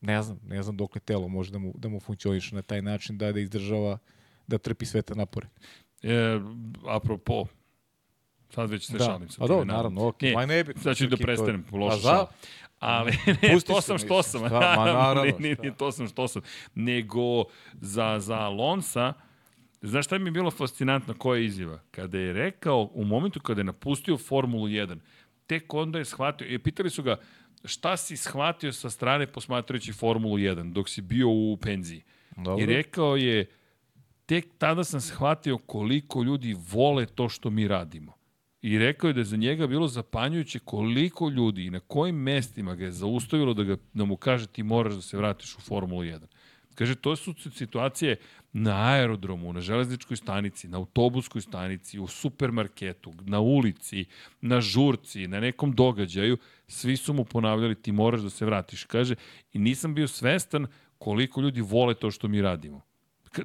ne 0.00 0.22
znam, 0.22 0.38
ne 0.46 0.62
znam 0.62 0.76
dokle 0.76 1.00
telo 1.00 1.28
može 1.28 1.52
da 1.52 1.58
mu, 1.58 1.72
da 1.76 1.88
mu 1.88 2.00
funkcioniše 2.00 2.54
na 2.54 2.62
taj 2.62 2.82
način 2.82 3.18
da 3.18 3.32
da 3.32 3.40
izdržava, 3.40 3.98
da 4.48 4.58
trpi 4.58 4.86
sve 4.86 5.02
te 5.02 5.14
napore. 5.14 5.48
E, 6.02 6.40
apropo, 6.86 7.46
sad 8.50 8.70
već 8.70 8.86
se 8.86 8.98
da. 8.98 9.04
šalim. 9.04 9.28
A 9.38 9.46
dobro, 9.46 9.64
naravno, 9.64 10.08
ok. 10.08 10.22
Ne, 10.22 10.46
ne, 10.46 10.64
sad 10.82 10.96
ću 10.96 11.06
da 11.06 11.16
prestanem, 11.16 11.64
loša 11.72 12.00
šal. 12.00 12.26
Ali, 12.78 13.12
ne, 13.42 13.60
to 13.66 13.80
sam 13.80 13.98
što 13.98 14.22
sam. 14.22 14.42
Da, 14.42 14.74
ma 14.76 14.84
naravno. 14.84 15.22
Nije, 15.38 15.56
nije, 15.62 15.76
to 15.76 15.92
sam 15.92 16.08
što 16.08 16.28
sam. 16.28 16.42
Nego, 16.74 17.44
za, 17.80 18.16
za 18.20 18.36
Alonsa, 18.36 19.14
Znaš 19.82 20.06
šta 20.06 20.18
mi 20.18 20.26
je 20.26 20.30
bilo 20.30 20.50
fascinantno, 20.50 21.14
koja 21.14 21.38
je 21.38 21.44
izjava? 21.44 21.80
Kada 21.90 22.18
je 22.18 22.32
rekao, 22.32 22.90
u 22.92 23.04
momentu 23.04 23.40
kada 23.40 23.60
je 23.60 23.64
napustio 23.64 24.18
Formulu 24.18 24.66
1, 24.66 24.98
tek 25.46 25.74
onda 25.74 25.98
je 25.98 26.04
shvatio, 26.04 26.46
i 26.46 26.58
pitali 26.58 26.90
su 26.90 27.02
ga, 27.02 27.16
šta 27.64 27.96
si 27.96 28.16
shvatio 28.16 28.72
sa 28.72 28.90
strane 28.90 29.26
posmatrajući 29.26 29.92
Formulu 29.92 30.38
1 30.38 30.72
dok 30.72 30.88
si 30.88 31.02
bio 31.02 31.28
u 31.28 31.58
penziji? 31.62 32.02
Dobro. 32.36 32.62
I 32.62 32.66
rekao 32.66 33.16
je, 33.16 33.46
tek 34.28 34.48
tada 34.58 34.84
sam 34.84 35.00
shvatio 35.00 35.58
koliko 35.58 36.22
ljudi 36.22 36.56
vole 36.72 37.06
to 37.06 37.28
što 37.28 37.50
mi 37.50 37.68
radimo. 37.68 38.12
I 38.62 38.78
rekao 38.78 39.08
je 39.08 39.14
da 39.14 39.20
je 39.20 39.24
za 39.24 39.36
njega 39.36 39.66
bilo 39.66 39.88
zapanjujuće 39.88 40.58
koliko 40.58 41.28
ljudi 41.28 41.64
i 41.64 41.70
na 41.70 41.80
kojim 41.80 42.16
mestima 42.16 42.74
ga 42.74 42.84
je 42.84 42.92
zaustavilo 42.92 43.54
da, 43.54 43.64
ga, 43.64 43.76
da 43.92 44.04
mu 44.04 44.16
kaže 44.16 44.46
ti 44.46 44.62
moraš 44.62 44.94
da 44.94 45.02
se 45.02 45.16
vratiš 45.16 45.54
u 45.56 45.60
Formulu 45.60 46.02
1. 46.02 46.20
Kaže, 46.74 46.94
to 46.94 47.16
su 47.16 47.34
situacije 47.54 48.16
na 48.52 48.74
aerodromu, 48.92 49.52
na 49.52 49.60
železničkoj 49.60 50.16
stanici, 50.16 50.68
na 50.68 50.78
autobuskoj 50.78 51.42
stanici, 51.42 51.98
u 51.98 52.06
supermarketu, 52.06 53.14
na 53.20 53.40
ulici, 53.40 54.04
na 54.40 54.60
žurci, 54.60 55.26
na 55.26 55.40
nekom 55.40 55.72
događaju. 55.72 56.36
Svi 56.66 56.96
su 56.96 57.12
mu 57.12 57.24
ponavljali 57.24 57.74
ti 57.74 57.92
moraš 57.92 58.20
da 58.20 58.30
se 58.30 58.46
vratiš. 58.46 58.84
Kaže, 58.84 59.14
i 59.52 59.58
nisam 59.58 59.94
bio 59.94 60.08
svestan 60.08 60.66
koliko 60.98 61.40
ljudi 61.40 61.60
vole 61.60 61.94
to 61.94 62.10
što 62.10 62.28
mi 62.28 62.42
radimo. 62.42 62.87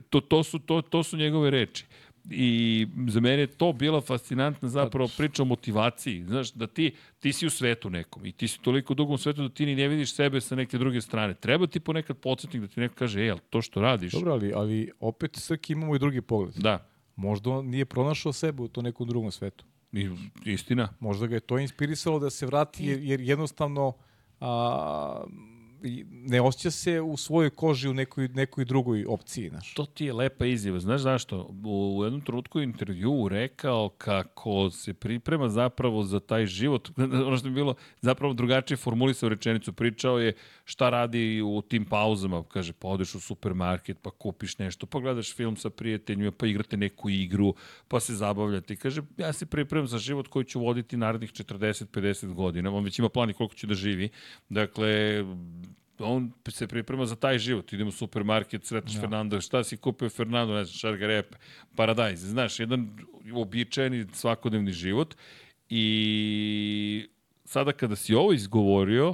To, 0.09 0.21
to, 0.21 0.43
su, 0.43 0.59
to, 0.59 0.81
to 0.81 1.03
su 1.03 1.17
njegove 1.17 1.49
reči. 1.49 1.85
I 2.29 2.87
za 3.07 3.19
mene 3.19 3.41
je 3.41 3.47
to 3.47 3.73
bila 3.73 4.01
fascinantna 4.01 4.69
zapravo 4.69 5.09
priča 5.17 5.41
o 5.41 5.45
motivaciji. 5.45 6.23
Znaš, 6.23 6.51
da 6.51 6.67
ti, 6.67 6.91
ti 7.19 7.33
si 7.33 7.45
u 7.45 7.49
svetu 7.49 7.89
nekom 7.89 8.25
i 8.25 8.31
ti 8.31 8.47
si 8.47 8.61
toliko 8.61 8.93
dugo 8.93 9.13
u 9.13 9.17
svetu 9.17 9.41
da 9.41 9.49
ti 9.49 9.65
ni 9.65 9.75
ne 9.75 9.87
vidiš 9.87 10.13
sebe 10.13 10.41
sa 10.41 10.55
neke 10.55 10.77
druge 10.77 11.01
strane. 11.01 11.33
Treba 11.33 11.67
ti 11.67 11.79
ponekad 11.79 12.17
podsjetnik 12.17 12.61
da 12.61 12.67
ti 12.67 12.79
neko 12.79 12.95
kaže, 12.95 13.21
ej, 13.21 13.35
to 13.49 13.61
što 13.61 13.81
radiš... 13.81 14.13
Dobro, 14.13 14.31
ali, 14.31 14.53
ali 14.55 14.91
opet 14.99 15.35
Srki 15.35 15.73
imamo 15.73 15.95
i 15.95 15.99
drugi 15.99 16.21
pogled. 16.21 16.53
Da. 16.55 16.87
Možda 17.15 17.49
on 17.49 17.65
nije 17.65 17.85
pronašao 17.85 18.33
sebe 18.33 18.61
u 18.61 18.67
to 18.67 18.81
nekom 18.81 19.07
drugom 19.07 19.31
svetu. 19.31 19.65
I, 19.91 20.09
istina. 20.45 20.89
Možda 20.99 21.27
ga 21.27 21.35
je 21.35 21.39
to 21.39 21.59
inspirisalo 21.59 22.19
da 22.19 22.29
se 22.29 22.45
vrati 22.45 22.85
jer, 22.85 22.99
jer 22.99 23.21
jednostavno 23.21 23.93
a, 24.39 25.23
ne 26.09 26.41
osjeća 26.41 26.71
se 26.71 27.01
u 27.01 27.17
svojoj 27.17 27.49
koži 27.49 27.89
u 27.89 27.93
nekoj, 27.93 28.27
nekoj 28.27 28.65
drugoj 28.65 29.05
opciji. 29.05 29.49
Znaš. 29.49 29.73
To 29.73 29.85
ti 29.85 30.05
je 30.05 30.13
lepa 30.13 30.45
izjava. 30.45 30.79
Znaš 30.79 31.01
zašto? 31.01 31.55
U, 31.65 32.01
jednom 32.03 32.21
trenutku 32.21 32.61
intervju 32.61 33.27
rekao 33.29 33.89
kako 33.89 34.69
se 34.71 34.93
priprema 34.93 35.49
zapravo 35.49 36.03
za 36.03 36.19
taj 36.19 36.45
život. 36.45 36.89
ono 37.27 37.37
što 37.37 37.47
je 37.47 37.51
bilo 37.51 37.75
zapravo 38.01 38.33
drugačije 38.33 38.77
formulisao 38.77 39.29
rečenicu. 39.29 39.73
Pričao 39.73 40.19
je 40.19 40.33
šta 40.65 40.89
radi 40.89 41.41
u 41.41 41.61
tim 41.61 41.85
pauzama. 41.85 42.43
Kaže, 42.43 42.73
pa 42.73 42.87
odeš 42.87 43.15
u 43.15 43.19
supermarket, 43.19 43.97
pa 44.01 44.11
kupiš 44.11 44.57
nešto, 44.57 44.85
pa 44.85 44.99
gledaš 44.99 45.35
film 45.35 45.57
sa 45.57 45.69
prijateljima, 45.69 46.31
pa 46.31 46.47
igrate 46.47 46.77
neku 46.77 47.09
igru, 47.09 47.55
pa 47.87 47.99
se 47.99 48.15
zabavljate. 48.15 48.75
Kaže, 48.75 49.01
ja 49.17 49.33
se 49.33 49.45
pripremam 49.45 49.87
za 49.87 49.97
život 49.97 50.27
koji 50.27 50.45
ću 50.45 50.59
voditi 50.59 50.97
narednih 50.97 51.31
40-50 51.31 52.33
godina. 52.33 52.75
On 52.75 52.83
već 52.83 52.99
ima 52.99 53.09
plan 53.09 53.33
koliko 53.33 53.55
će 53.55 53.67
da 53.67 53.73
živi. 53.73 54.09
Dakle, 54.49 55.23
on 55.99 56.31
se 56.49 56.67
priprema 56.67 57.05
za 57.05 57.15
taj 57.15 57.39
život. 57.39 57.73
Idemo 57.73 57.89
u 57.89 57.91
supermarket, 57.91 58.65
sretneš 58.65 58.93
ja. 58.93 58.97
Da. 58.97 59.01
Fernando, 59.01 59.41
šta 59.41 59.63
si 59.63 59.77
kupio 59.77 60.09
Fernando, 60.09 60.53
ne 60.53 60.65
znam, 60.65 60.77
šargarepe, 60.77 61.37
paradajz. 61.75 62.19
Znaš, 62.19 62.59
jedan 62.59 62.89
običajni 63.33 64.05
svakodnevni 64.13 64.71
život. 64.71 65.15
I 65.69 67.07
sada 67.45 67.71
kada 67.71 67.95
si 67.95 68.15
ovo 68.15 68.33
izgovorio, 68.33 69.13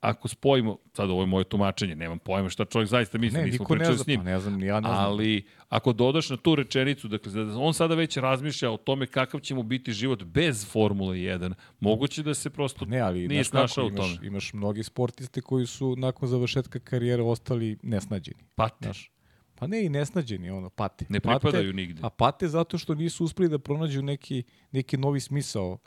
ako 0.00 0.28
spojimo, 0.28 0.78
sad 0.92 1.10
ovo 1.10 1.22
je 1.22 1.26
moje 1.26 1.44
tumačenje, 1.44 1.96
nemam 1.96 2.18
pojma 2.18 2.48
šta 2.48 2.64
čovjek 2.64 2.88
zaista 2.88 3.18
misli, 3.18 3.38
ne, 3.38 3.46
nismo 3.46 3.64
pričali 3.64 3.90
ne 3.90 3.94
zna, 3.96 4.04
s 4.04 4.06
njim. 4.06 4.22
Ne 4.22 4.40
znam, 4.40 4.62
ja 4.62 4.80
ne 4.80 4.88
znam. 4.88 5.04
Ali 5.04 5.46
ako 5.68 5.92
dodaš 5.92 6.30
na 6.30 6.36
tu 6.36 6.54
rečenicu, 6.54 7.08
dakle, 7.08 7.32
on 7.56 7.74
sada 7.74 7.94
već 7.94 8.16
razmišlja 8.16 8.70
o 8.70 8.76
tome 8.76 9.06
kakav 9.06 9.40
će 9.40 9.54
mu 9.54 9.62
biti 9.62 9.92
život 9.92 10.24
bez 10.24 10.66
Formule 10.72 11.16
1, 11.16 11.54
moguće 11.80 12.22
da 12.22 12.34
se 12.34 12.50
prosto 12.50 12.84
ne, 12.84 13.00
ali, 13.00 13.28
nije 13.28 13.44
snašao 13.44 13.86
u 13.86 13.90
tome. 13.90 14.08
Imaš, 14.08 14.22
imaš 14.22 14.52
mnogi 14.52 14.82
sportiste 14.82 15.40
koji 15.40 15.66
su 15.66 15.96
nakon 15.96 16.28
završetka 16.28 16.78
karijere 16.78 17.22
ostali 17.22 17.78
nesnađeni. 17.82 18.44
Pate. 18.54 18.76
Znaš, 18.80 19.10
Pa 19.58 19.66
ne 19.66 19.84
i 19.84 19.88
nesnađeni, 19.88 20.50
ono, 20.50 20.70
pate. 20.70 21.06
Ne 21.08 21.20
pripadaju 21.20 21.72
pate, 21.72 21.76
nigde. 21.76 22.00
A 22.04 22.10
pate 22.10 22.48
zato 22.48 22.78
što 22.78 22.94
nisu 22.94 23.24
uspeli 23.24 23.48
da 23.48 23.58
pronađu 23.58 24.02
neki, 24.02 24.42
neki 24.72 24.96
novi 24.96 25.20
smisao 25.20 25.78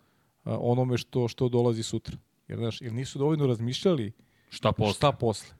a, 0.43 0.57
onome 0.57 0.97
što, 0.97 1.27
što 1.27 1.49
dolazi 1.49 1.83
sutra. 1.83 2.17
Jer, 2.49 2.59
znaš, 2.59 2.81
jer 2.81 2.93
nisu 2.93 3.19
dovoljno 3.19 3.47
razmišljali 3.47 4.11
šta 4.49 4.71
posle. 4.71 4.93
Šta 4.93 5.11
posle. 5.11 5.55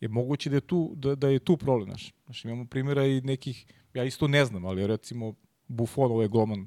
je 0.00 0.08
moguće 0.08 0.50
da 0.50 0.56
je 0.56 0.60
tu, 0.60 0.92
da, 0.96 1.14
da 1.14 1.28
je 1.28 1.38
tu 1.38 1.56
problem. 1.56 1.88
Znaš. 1.88 2.12
Znaš, 2.24 2.44
imamo 2.44 2.64
primjera 2.64 3.06
i 3.06 3.20
nekih, 3.20 3.66
ja 3.94 4.04
isto 4.04 4.28
ne 4.28 4.44
znam, 4.44 4.64
ali 4.64 4.86
recimo 4.86 5.34
Buffon, 5.68 6.12
ovaj 6.12 6.28
golman, 6.28 6.66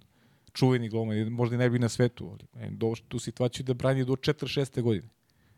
čuveni 0.54 0.90
golman, 0.90 1.30
možda 1.30 1.56
i 1.56 1.60
najbolji 1.60 1.80
na 1.80 1.90
svetu, 1.90 2.30
ali 2.32 2.66
e, 2.66 2.70
do, 2.72 2.94
tu 3.08 3.20
situaciju 3.20 3.64
da 3.64 3.74
brani 3.74 4.06
do 4.06 4.14
46. 4.14 4.82
godine. 4.82 5.10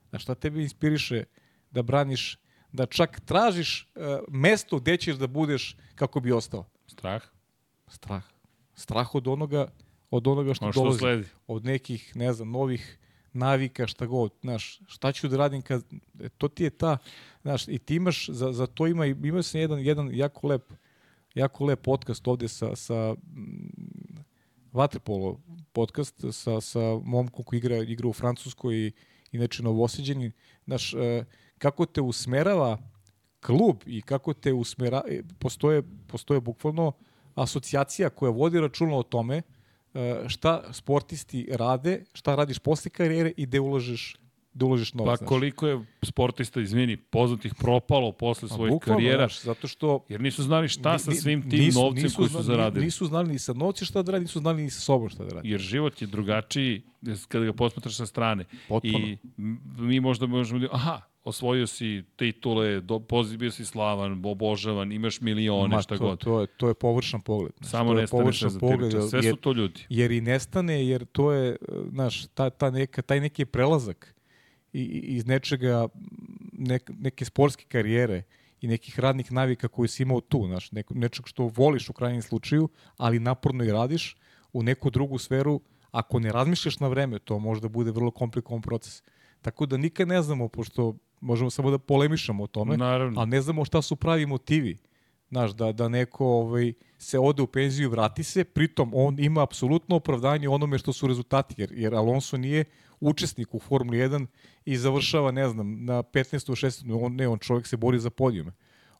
Znaš, 0.09 0.23
šta 0.23 0.35
tebe 0.35 0.61
inspiriše 0.61 1.23
da 1.71 1.81
braniš, 1.81 2.37
da 2.71 2.85
čak 2.85 3.19
tražiš 3.19 3.91
uh, 3.95 4.03
mesto 4.27 4.79
gde 4.79 4.97
ćeš 4.97 5.15
da 5.15 5.27
budeš 5.27 5.77
kako 5.95 6.19
bi 6.19 6.31
ostao? 6.31 6.65
Strah. 6.87 7.23
Strah. 7.87 8.23
Strah 8.75 9.15
od 9.15 9.27
onoga, 9.27 9.71
od 10.09 10.27
onoga 10.27 10.53
što, 10.53 10.71
što 10.71 10.81
dolazi. 10.81 10.99
Sledi. 10.99 11.27
Od 11.47 11.65
nekih, 11.65 12.15
ne 12.15 12.33
znam, 12.33 12.51
novih 12.51 12.99
navika, 13.33 13.87
šta 13.87 14.05
god, 14.05 14.31
znaš, 14.41 14.81
šta 14.87 15.11
ću 15.11 15.27
da 15.27 15.37
radim 15.37 15.61
kad, 15.61 15.83
e, 16.19 16.29
to 16.29 16.47
ti 16.47 16.63
je 16.63 16.69
ta, 16.69 16.97
znaš, 17.41 17.67
i 17.67 17.79
ti 17.79 17.95
imaš, 17.95 18.29
za, 18.29 18.53
za 18.53 18.67
to 18.67 18.87
ima, 18.87 19.05
ima 19.05 19.43
se 19.43 19.59
jedan, 19.59 19.79
jedan 19.79 20.09
jako 20.13 20.47
lep, 20.47 20.73
jako 21.35 21.65
lep 21.65 21.81
podcast 21.81 22.27
ovde 22.27 22.47
sa, 22.47 22.75
sa 22.75 23.13
mm, 23.13 24.21
Vatrepolo 24.71 25.41
podcast 25.73 26.25
sa, 26.31 26.61
sa 26.61 26.79
momkom 27.03 27.45
koji 27.45 27.57
igra, 27.57 27.77
igra 27.77 28.07
u 28.07 28.13
Francuskoj 28.13 28.75
i 28.75 28.91
inače 29.31 29.63
novoseđeni, 29.63 30.31
znaš, 30.65 30.93
e, 30.93 31.25
kako 31.57 31.85
te 31.85 32.01
usmerava 32.01 32.77
klub 33.45 33.83
i 33.85 34.01
kako 34.01 34.33
te 34.33 34.53
usmera, 34.53 35.01
e, 35.07 35.21
postoje, 35.39 35.83
postoje 36.07 36.41
bukvalno 36.41 36.91
asocijacija 37.35 38.09
koja 38.09 38.29
vodi 38.31 38.59
računa 38.59 38.95
o 38.95 39.03
tome 39.03 39.41
šta 40.27 40.63
sportisti 40.71 41.47
rade, 41.51 42.03
šta 42.13 42.35
radiš 42.35 42.59
posle 42.59 42.91
karijere 42.91 43.33
i 43.37 43.45
gde 43.45 43.59
ulažeš 43.59 44.15
da 44.53 44.65
uložiš 44.65 44.93
novac. 44.93 45.19
Pa 45.19 45.25
koliko 45.25 45.67
je 45.67 45.85
sportista, 46.03 46.61
izmini, 46.61 46.97
poznatih 46.97 47.53
propalo 47.55 48.11
posle 48.11 48.49
pa 48.49 48.55
svojih 48.55 48.71
bukvalno, 48.71 48.97
karijera, 48.97 49.27
znaš, 49.27 49.41
zato 49.41 49.67
što, 49.67 50.05
jer 50.09 50.21
nisu 50.21 50.43
znali 50.43 50.69
šta 50.69 50.99
sa 50.99 51.11
svim 51.11 51.49
tim 51.49 51.59
nisu, 51.59 51.79
novcem 51.79 52.03
nisu, 52.03 52.17
koji 52.17 52.29
su 52.29 52.43
zaradili. 52.43 52.85
Nisu 52.85 53.05
znali 53.05 53.29
ni 53.31 53.39
sa 53.39 53.53
novcem 53.53 53.85
šta 53.85 54.01
da 54.01 54.11
radi, 54.11 54.23
nisu 54.23 54.39
znali 54.39 54.63
ni 54.63 54.69
sa 54.69 54.79
sobom 54.79 55.09
šta 55.09 55.23
da 55.23 55.35
radi. 55.35 55.49
Jer 55.49 55.59
život 55.59 56.01
je 56.01 56.07
drugačiji 56.07 56.81
kada 57.27 57.45
ga 57.45 57.53
posmatraš 57.53 57.95
sa 57.95 58.05
strane. 58.05 58.45
Potpuno. 58.67 58.97
I 58.97 59.17
mi 59.77 59.99
možda 59.99 60.25
možemo 60.25 60.59
da, 60.59 60.67
aha, 60.71 61.01
osvojio 61.23 61.67
si 61.67 62.03
titule, 62.15 62.81
do, 62.81 63.01
bio 63.37 63.51
si 63.51 63.65
slavan, 63.65 64.25
obožavan, 64.25 64.91
imaš 64.91 65.21
milione, 65.21 65.75
Ma, 65.75 65.81
šta 65.81 65.97
to, 65.97 66.03
god. 66.03 66.19
To 66.19 66.41
je, 66.41 66.47
to 66.47 66.67
je 66.67 66.73
površan 66.73 67.21
pogled. 67.21 67.51
Znači, 67.57 67.71
Samo 67.71 67.93
nestane 67.93 68.31
za 68.31 68.59
pogled, 68.59 68.91
sve 69.09 69.19
jer, 69.23 69.33
su 69.33 69.41
to 69.41 69.51
ljudi. 69.51 69.85
Jer 69.89 70.11
i 70.11 70.21
nestane, 70.21 70.87
jer 70.87 71.05
to 71.05 71.31
je, 71.31 71.55
znaš, 71.89 72.27
ta, 72.27 72.49
ta 72.49 72.71
neka, 72.71 73.01
taj 73.01 73.19
neki 73.19 73.45
prelazak 73.45 74.15
i, 74.73 74.83
iz 74.83 75.25
nečega, 75.25 75.87
nek, 76.53 76.91
neke 76.99 77.25
sportske 77.25 77.65
karijere 77.67 78.23
i 78.61 78.67
nekih 78.67 78.99
radnih 78.99 79.31
navika 79.31 79.67
koje 79.67 79.87
si 79.87 80.03
imao 80.03 80.21
tu, 80.21 80.45
znaš, 80.47 80.71
neko, 80.71 80.93
nečeg 80.93 81.27
što 81.27 81.51
voliš 81.55 81.89
u 81.89 81.93
krajnjem 81.93 82.21
slučaju, 82.21 82.69
ali 82.97 83.19
naporno 83.19 83.63
i 83.63 83.71
radiš 83.71 84.15
u 84.53 84.63
neku 84.63 84.89
drugu 84.89 85.17
sferu, 85.17 85.61
ako 85.91 86.19
ne 86.19 86.31
razmišljaš 86.31 86.79
na 86.79 86.87
vreme, 86.87 87.19
to 87.19 87.39
možda 87.39 87.69
bude 87.69 87.91
vrlo 87.91 88.11
komplikovan 88.11 88.61
proces. 88.61 89.03
Tako 89.41 89.65
da 89.65 89.77
nikad 89.77 90.07
ne 90.07 90.21
znamo, 90.21 90.47
pošto 90.47 90.95
možemo 91.21 91.49
samo 91.49 91.71
da 91.71 91.77
polemišamo 91.77 92.43
o 92.43 92.47
tome, 92.47 92.77
Naravno. 92.77 93.19
ali 93.19 93.29
ne 93.29 93.41
znamo 93.41 93.65
šta 93.65 93.81
su 93.81 93.95
pravi 93.95 94.25
motivi. 94.25 94.77
Znaš, 95.29 95.51
da, 95.51 95.71
da 95.71 95.89
neko 95.89 96.25
ovaj, 96.25 96.73
se 96.97 97.19
ode 97.19 97.41
u 97.41 97.47
penziju 97.47 97.85
i 97.85 97.89
vrati 97.89 98.23
se, 98.23 98.43
pritom 98.43 98.91
on 98.93 99.19
ima 99.19 99.43
apsolutno 99.43 99.95
opravdanje 99.95 100.49
onome 100.49 100.77
što 100.77 100.93
su 100.93 101.07
rezultati, 101.07 101.55
jer, 101.57 101.71
jer 101.73 101.95
Alonso 101.95 102.37
nije 102.37 102.65
učesnik 102.99 103.55
u 103.55 103.59
Formuli 103.59 103.97
1 103.97 104.25
i 104.65 104.77
završava, 104.77 105.31
ne 105.31 105.47
znam, 105.49 105.85
na 105.85 106.03
15. 106.03 106.51
16. 106.51 107.05
On, 107.05 107.15
ne, 107.15 107.27
on 107.27 107.39
čovjek 107.39 107.67
se 107.67 107.77
bori 107.77 107.99
za 107.99 108.09
podijume. 108.09 108.51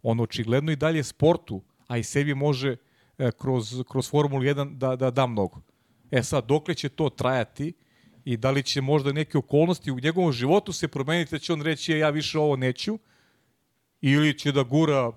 On 0.04 0.20
očigledno 0.20 0.72
i 0.72 0.76
dalje 0.76 1.04
sportu, 1.04 1.62
a 1.88 1.98
i 1.98 2.04
sebi 2.04 2.36
može 2.36 2.76
e, 3.18 3.32
kroz, 3.32 3.84
kroz 3.90 4.10
Formulu 4.10 4.42
1 4.42 4.78
da, 4.78 4.96
da 4.96 5.12
da 5.12 5.28
mnogo. 5.28 5.62
E 6.12 6.24
sad, 6.24 6.46
dokle 6.46 6.76
će 6.76 6.90
to 6.90 7.10
trajati 7.10 7.74
i 8.26 8.38
da 8.38 8.52
li 8.52 8.64
će 8.64 8.82
možda 8.82 9.12
neke 9.12 9.38
okolnosti 9.38 9.92
u 9.92 10.00
njegovom 10.00 10.32
životu 10.32 10.74
se 10.74 10.88
promeniti 10.88 11.32
da 11.32 11.40
će 11.40 11.54
on 11.54 11.62
reći 11.62 11.94
ja 11.94 12.10
više 12.10 12.40
ovo 12.40 12.56
neću 12.56 13.00
ili 14.02 14.38
će 14.40 14.52
da 14.52 14.64
gura 14.64 15.12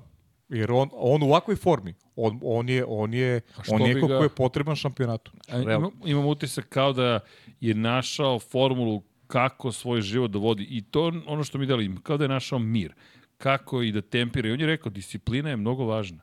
jer 0.49 0.73
on, 0.73 0.89
on 0.93 1.23
u 1.23 1.27
ovakvoj 1.27 1.57
formi 1.57 1.95
on, 2.17 2.41
on 2.43 2.69
je, 2.69 2.85
on 2.89 3.15
je, 3.15 3.41
on 3.69 3.83
je 3.83 3.95
neko 3.95 4.07
ga... 4.07 4.19
ko 4.19 4.23
je 4.23 4.29
potreban 4.29 4.77
šampionatu. 4.77 5.33
Znači, 5.45 5.63
imam, 5.63 5.91
imam 6.05 6.27
utisak 6.27 6.69
kao 6.69 6.93
da 6.93 7.21
je 7.61 7.75
našao 7.75 8.39
formulu 8.39 9.03
kako 9.27 9.73
svoj 9.73 10.01
život 10.01 10.31
da 10.31 10.39
vodi 10.39 10.67
i 10.71 10.83
to 10.83 11.13
ono 11.27 11.45
što 11.45 11.59
mi 11.59 11.67
dali, 11.67 11.97
kao 12.03 12.17
da 12.17 12.25
je 12.25 12.29
našao 12.29 12.59
mir. 12.59 12.95
Kako 13.39 13.83
i 13.83 13.93
da 13.93 14.03
tempira. 14.03 14.49
I 14.49 14.53
on 14.53 14.61
je 14.61 14.67
rekao, 14.67 14.93
disciplina 14.93 15.51
je 15.51 15.57
mnogo 15.57 15.85
važna. 15.85 16.23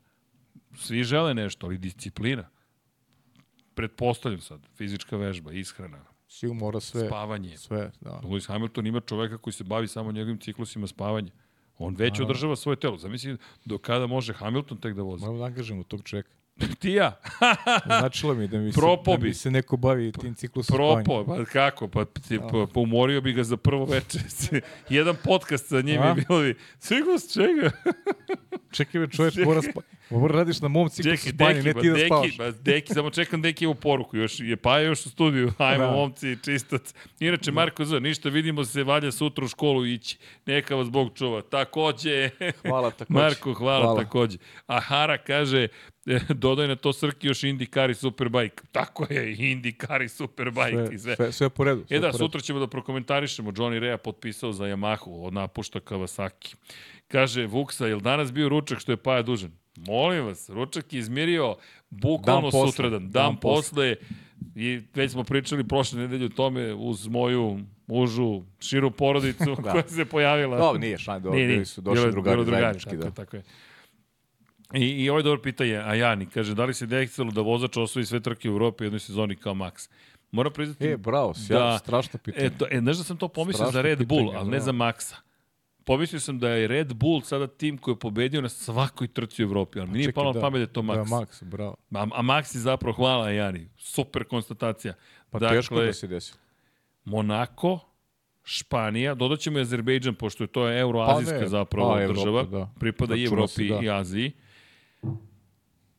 Svi 0.75 1.03
žele 1.03 1.33
nešto, 1.33 1.67
ali 1.67 1.77
disciplina. 1.77 2.49
Pretpostavljam 3.73 4.41
sad, 4.41 4.61
fizička 4.77 5.17
vežba, 5.17 5.51
ishrana, 5.51 6.05
Svi 6.31 6.53
mora 6.53 6.79
sve. 6.79 7.07
Spavanje. 7.07 7.57
Sve, 7.57 7.91
da. 8.01 8.21
Lewis 8.23 8.47
Hamilton 8.47 8.87
ima 8.87 8.99
čoveka 8.99 9.37
koji 9.37 9.53
se 9.53 9.63
bavi 9.63 9.87
samo 9.87 10.11
njegovim 10.11 10.39
ciklusima 10.39 10.87
spavanja. 10.87 11.31
On 11.77 11.95
već 11.95 12.19
A, 12.19 12.23
održava 12.23 12.55
svoje 12.55 12.75
telo. 12.75 12.97
Zamisli 12.97 13.37
do 13.65 13.77
kada 13.77 14.07
može 14.07 14.33
Hamilton 14.33 14.77
tek 14.77 14.93
da 14.93 15.01
vozi. 15.01 15.21
Moramo 15.21 15.39
da 15.39 15.45
angažemo 15.45 15.83
tog 15.83 16.03
čoveka. 16.03 16.29
Ti 16.79 16.91
ja. 16.91 17.19
Značilo 17.99 18.33
mi 18.33 18.47
da 18.47 18.57
mi, 18.59 18.71
se, 18.71 18.81
da 19.05 19.17
mi 19.17 19.33
se 19.33 19.51
neko 19.51 19.77
bavi 19.77 20.11
tim 20.11 20.35
ciklusom 20.35 20.75
Propo, 20.75 21.25
pa 21.25 21.45
kako? 21.45 21.87
Pa, 21.87 22.05
ti, 22.05 22.39
pa, 22.39 22.67
pa 22.73 22.79
umorio 22.79 23.21
bi 23.21 23.33
ga 23.33 23.43
za 23.43 23.57
prvo 23.57 23.85
večer. 23.85 24.21
Jedan 24.89 25.15
podcast 25.23 25.67
sa 25.67 25.81
njim 25.81 26.01
A? 26.01 26.05
je 26.07 26.13
bilo 26.13 26.41
bi, 26.41 26.55
ciklus 26.79 27.33
čega? 27.33 27.71
Čekaj 28.71 29.07
čoveč, 29.07 29.35
mora 29.45 29.61
spa... 29.61 29.81
Mora 30.09 30.35
radiš 30.35 30.61
na 30.61 30.67
mom 30.67 30.89
ciklusu 30.89 31.29
spanja, 31.29 31.63
ne 31.63 31.73
ti 31.73 31.89
da 31.89 32.05
spavaš. 32.05 32.37
Ba, 32.37 32.51
deki, 32.51 32.93
samo 32.93 33.09
čekam 33.09 33.41
Deki 33.41 33.67
u 33.67 33.75
poruku, 33.75 34.17
još 34.17 34.39
je 34.39 34.55
pa 34.57 34.79
još 34.79 35.05
u 35.05 35.09
studiju, 35.09 35.51
hajmo 35.57 35.85
da. 35.85 35.91
momci, 35.91 36.37
čistac. 36.43 36.93
Inače, 37.19 37.51
Marko 37.51 37.85
Z, 37.85 37.99
ništa, 37.99 38.29
vidimo 38.29 38.65
se, 38.65 38.83
valja 38.83 39.11
sutra 39.11 39.45
u 39.45 39.47
školu 39.47 39.85
ići. 39.85 40.17
Neka 40.45 40.75
vas 40.75 40.89
Bog 40.89 41.11
čuva. 41.15 41.41
Takođe. 41.41 42.29
Hvala 42.67 42.91
takođe. 42.91 43.19
Marko, 43.19 43.53
hvala, 43.53 43.85
hvala. 43.85 44.03
takođe. 44.03 44.37
A 44.67 44.79
Hara 44.79 45.17
kaže, 45.17 45.67
e, 46.05 46.19
dodaj 46.33 46.67
na 46.67 46.75
to 46.75 46.93
Srki 46.93 47.27
još 47.27 47.41
IndyCar 47.41 47.91
i 47.91 47.93
Superbike. 47.93 48.63
Tako 48.71 49.07
je, 49.09 49.35
IndyCar 49.37 50.03
i 50.03 50.09
Superbike 50.09 50.85
sve, 50.87 50.95
i 50.95 50.99
sve. 50.99 51.15
Sve, 51.15 51.31
sve 51.31 51.49
po 51.49 51.63
redu. 51.63 51.85
E 51.89 51.99
da, 51.99 52.13
sutra 52.13 52.41
ćemo 52.41 52.59
da 52.59 52.67
prokomentarišemo. 52.67 53.51
Johnny 53.51 53.79
Rea 53.79 53.97
potpisao 53.97 54.51
za 54.51 54.63
Yamahu, 54.65 55.25
od 55.25 55.33
napušta 55.33 55.79
Kawasaki. 55.79 56.55
Kaže 57.11 57.45
Vuksa, 57.45 57.87
je 57.87 57.95
li 57.95 58.01
danas 58.01 58.31
bio 58.31 58.49
ručak 58.49 58.79
što 58.79 58.91
je 58.91 58.97
Paja 58.97 59.21
dužan? 59.21 59.51
Molim 59.77 60.25
vas, 60.25 60.49
ručak 60.49 60.93
je 60.93 60.99
izmirio 60.99 61.55
bukvalno 61.89 62.49
dan 62.49 62.67
sutradan, 62.67 63.01
dan, 63.01 63.11
dan 63.11 63.37
posle. 63.39 63.95
I 64.55 64.81
već 64.95 65.11
smo 65.11 65.23
pričali 65.23 65.67
prošle 65.67 65.99
nedelje 65.99 66.25
o 66.25 66.29
tome 66.29 66.73
uz 66.73 67.07
moju 67.07 67.59
užu, 67.87 68.41
širu 68.59 68.91
porodicu 68.91 69.55
da. 69.63 69.71
koja 69.71 69.87
se 69.87 70.05
pojavila. 70.05 70.57
No, 70.57 70.73
nije 70.73 70.97
šan, 70.97 71.21
do, 71.21 71.31
bili 71.31 71.65
su 71.65 71.81
došli 71.81 72.11
drugari, 72.11 72.35
drugari 72.35 72.61
zajednički. 72.61 72.89
Tako, 72.89 73.03
da. 73.03 73.11
tako 73.11 73.35
je. 73.35 73.43
I, 74.73 74.85
I 74.85 75.09
ovaj 75.09 75.23
dobro 75.23 75.41
pitanje, 75.41 75.75
a 75.75 75.95
Jani, 75.95 76.25
kaže, 76.25 76.55
da 76.55 76.65
li 76.65 76.73
se 76.73 76.85
desilo 76.85 77.31
da 77.31 77.41
vozač 77.41 77.77
osvoji 77.77 78.05
sve 78.05 78.19
trke 78.19 78.49
u 78.49 78.53
Evropi 78.53 78.83
u 78.83 78.85
jednoj 78.85 78.99
sezoni 78.99 79.35
kao 79.35 79.53
Max? 79.53 79.89
Moram 80.31 80.53
priznati... 80.53 80.87
E, 80.87 80.97
bravo, 80.97 81.33
sjad, 81.33 81.59
da, 81.59 81.77
strašno 81.77 82.19
pitanje. 82.23 82.45
E, 82.45 82.49
to, 82.57 82.65
e, 82.71 82.79
znaš 82.79 82.97
da 82.97 83.03
sam 83.03 83.17
to 83.17 83.27
pomislio 83.27 83.65
strašno 83.65 83.71
za 83.71 83.81
Red 83.81 83.97
pitanje, 83.97 84.21
Bull, 84.21 84.37
ali 84.37 84.49
ne 84.49 84.59
za 84.59 84.71
Maxa 84.71 85.15
pomislio 85.85 86.19
sam 86.19 86.39
da 86.39 86.49
je 86.49 86.67
Red 86.67 86.93
Bull 86.93 87.21
sada 87.21 87.47
tim 87.47 87.77
koji 87.77 87.93
je 87.93 87.99
pobedio 87.99 88.41
na 88.41 88.49
svakoj 88.49 89.07
trci 89.07 89.43
u 89.43 89.45
Evropi, 89.45 89.79
ali 89.79 89.89
mi 89.89 89.97
nije 89.97 90.13
palo 90.13 90.33
na 90.33 90.33
da, 90.33 90.41
pamet 90.41 90.59
da 90.59 90.63
je 90.63 90.73
to 90.73 90.81
Max. 90.81 90.95
Da, 90.95 91.15
Max, 91.15 91.43
bravo. 91.43 91.75
A, 91.91 92.07
a 92.13 92.21
Max 92.21 92.55
je 92.55 92.61
zapravo, 92.61 92.93
hvala 92.93 93.29
Jani, 93.29 93.69
super 93.77 94.23
konstatacija. 94.23 94.93
Pa 95.29 95.39
dakle, 95.39 95.57
teško 95.57 95.81
da 95.81 95.93
se 95.93 96.07
desi. 96.07 96.33
Monako, 97.05 97.79
Španija, 98.43 99.15
dodat 99.15 99.39
ćemo 99.39 99.59
i 99.59 99.61
Azerbejdžan, 99.61 100.15
pošto 100.15 100.43
je 100.43 100.47
to 100.47 100.71
euroazijska 100.71 101.39
pa 101.39 101.47
zapravo 101.47 101.93
pa, 101.93 102.07
država, 102.07 102.41
Evropa, 102.41 102.57
da. 102.57 102.69
pripada 102.79 103.15
i 103.15 103.23
Evropi 103.23 103.69
da. 103.69 103.79
i 103.83 103.89
Aziji. 103.89 104.31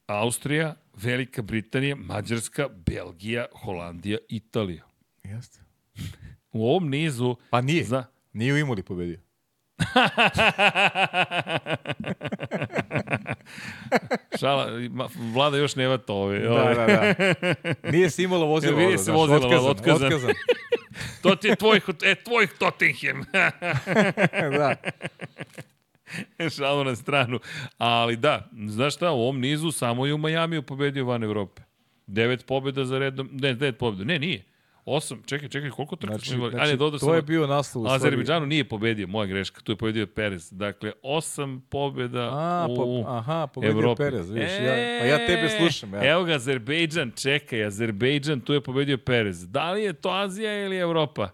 Austrija, 0.06 0.74
Velika 0.96 1.42
Britanija, 1.42 1.96
Mađarska, 1.96 2.68
Belgija, 2.68 3.46
Holandija, 3.64 4.18
Italija. 4.28 4.84
Jeste. 5.24 5.60
U 6.52 6.68
ovom 6.68 6.88
nizu... 6.88 7.36
Pa 7.50 7.60
nije. 7.60 7.84
Za... 7.84 8.04
Nije 8.32 8.54
u 8.54 8.58
Imoli 8.58 8.82
pobedio. 8.82 9.20
Šala, 14.40 14.68
vlada 15.32 15.56
još 15.56 15.76
nema 15.76 15.98
to 15.98 16.14
ove. 16.14 16.38
Da, 16.38 16.74
da, 16.74 16.86
da. 16.86 17.14
Nije 17.90 18.10
se 18.10 18.22
imalo 18.22 18.46
vozilo. 18.46 18.78
Nije 18.78 18.98
se 18.98 19.12
vozilo, 19.12 19.38
otkazan. 19.38 19.70
otkazan. 19.70 20.06
otkazan. 20.06 20.30
to 21.22 21.36
ti 21.36 21.48
je 21.48 21.56
tvoj, 21.56 21.80
e, 22.04 22.14
tvoj 22.14 22.46
Tottenham. 22.58 23.24
da. 24.58 24.74
Šalu 26.56 26.84
na 26.84 26.96
stranu. 26.96 27.40
Ali 27.78 28.16
da, 28.16 28.50
znaš 28.66 28.94
šta, 28.94 29.10
u 29.10 29.20
ovom 29.20 29.40
nizu 29.40 29.70
samo 29.70 30.06
je 30.06 30.14
u 30.14 30.18
Majamiju 30.18 30.62
pobedio 30.62 31.04
van 31.04 31.24
Evrope. 31.24 31.62
Devet 32.06 32.46
pobjeda 32.46 32.84
za 32.84 32.98
redom, 32.98 33.28
ne, 33.32 33.54
devet 33.54 33.78
pobjeda, 33.78 34.04
ne, 34.04 34.18
nije. 34.18 34.44
Osam, 34.84 35.22
čekaj, 35.26 35.48
čekaj, 35.48 35.70
koliko 35.70 35.96
trka 35.96 36.14
Znači, 36.14 36.30
smo 36.30 36.50
znači, 36.50 36.64
Ajde, 36.64 36.76
dodao 36.76 36.98
to 36.98 37.06
sam- 37.06 37.14
je 37.14 37.22
bio 37.22 37.46
naslov. 37.46 37.86
Azerbejdžanu 37.88 38.46
nije 38.46 38.68
pobedio, 38.68 39.06
moja 39.06 39.26
greška, 39.26 39.60
tu 39.60 39.72
je 39.72 39.76
pobedio 39.76 40.06
Perez. 40.06 40.52
Dakle, 40.52 40.92
osam 41.02 41.66
pobjeda 41.70 42.30
A, 42.32 42.66
u 42.70 43.04
pa, 43.04 43.16
aha, 43.18 43.46
pobedio 43.46 43.72
Evropi. 43.72 43.98
Perez, 43.98 44.30
vidiš, 44.30 44.50
ja, 44.50 44.74
pa 45.00 45.06
ja 45.06 45.26
tebe 45.26 45.48
slušam. 45.48 45.94
Ja. 45.94 46.12
Evo 46.12 46.24
ga, 46.24 46.34
Azerbejdžan, 46.34 47.12
čekaj, 47.16 47.64
Azerbejdžan, 47.64 48.40
tu 48.40 48.52
je 48.52 48.60
pobedio 48.60 48.98
Perez. 48.98 49.48
Da 49.48 49.72
li 49.72 49.82
je 49.82 49.92
to 49.92 50.10
Azija 50.10 50.64
ili 50.64 50.76
Evropa? 50.76 51.28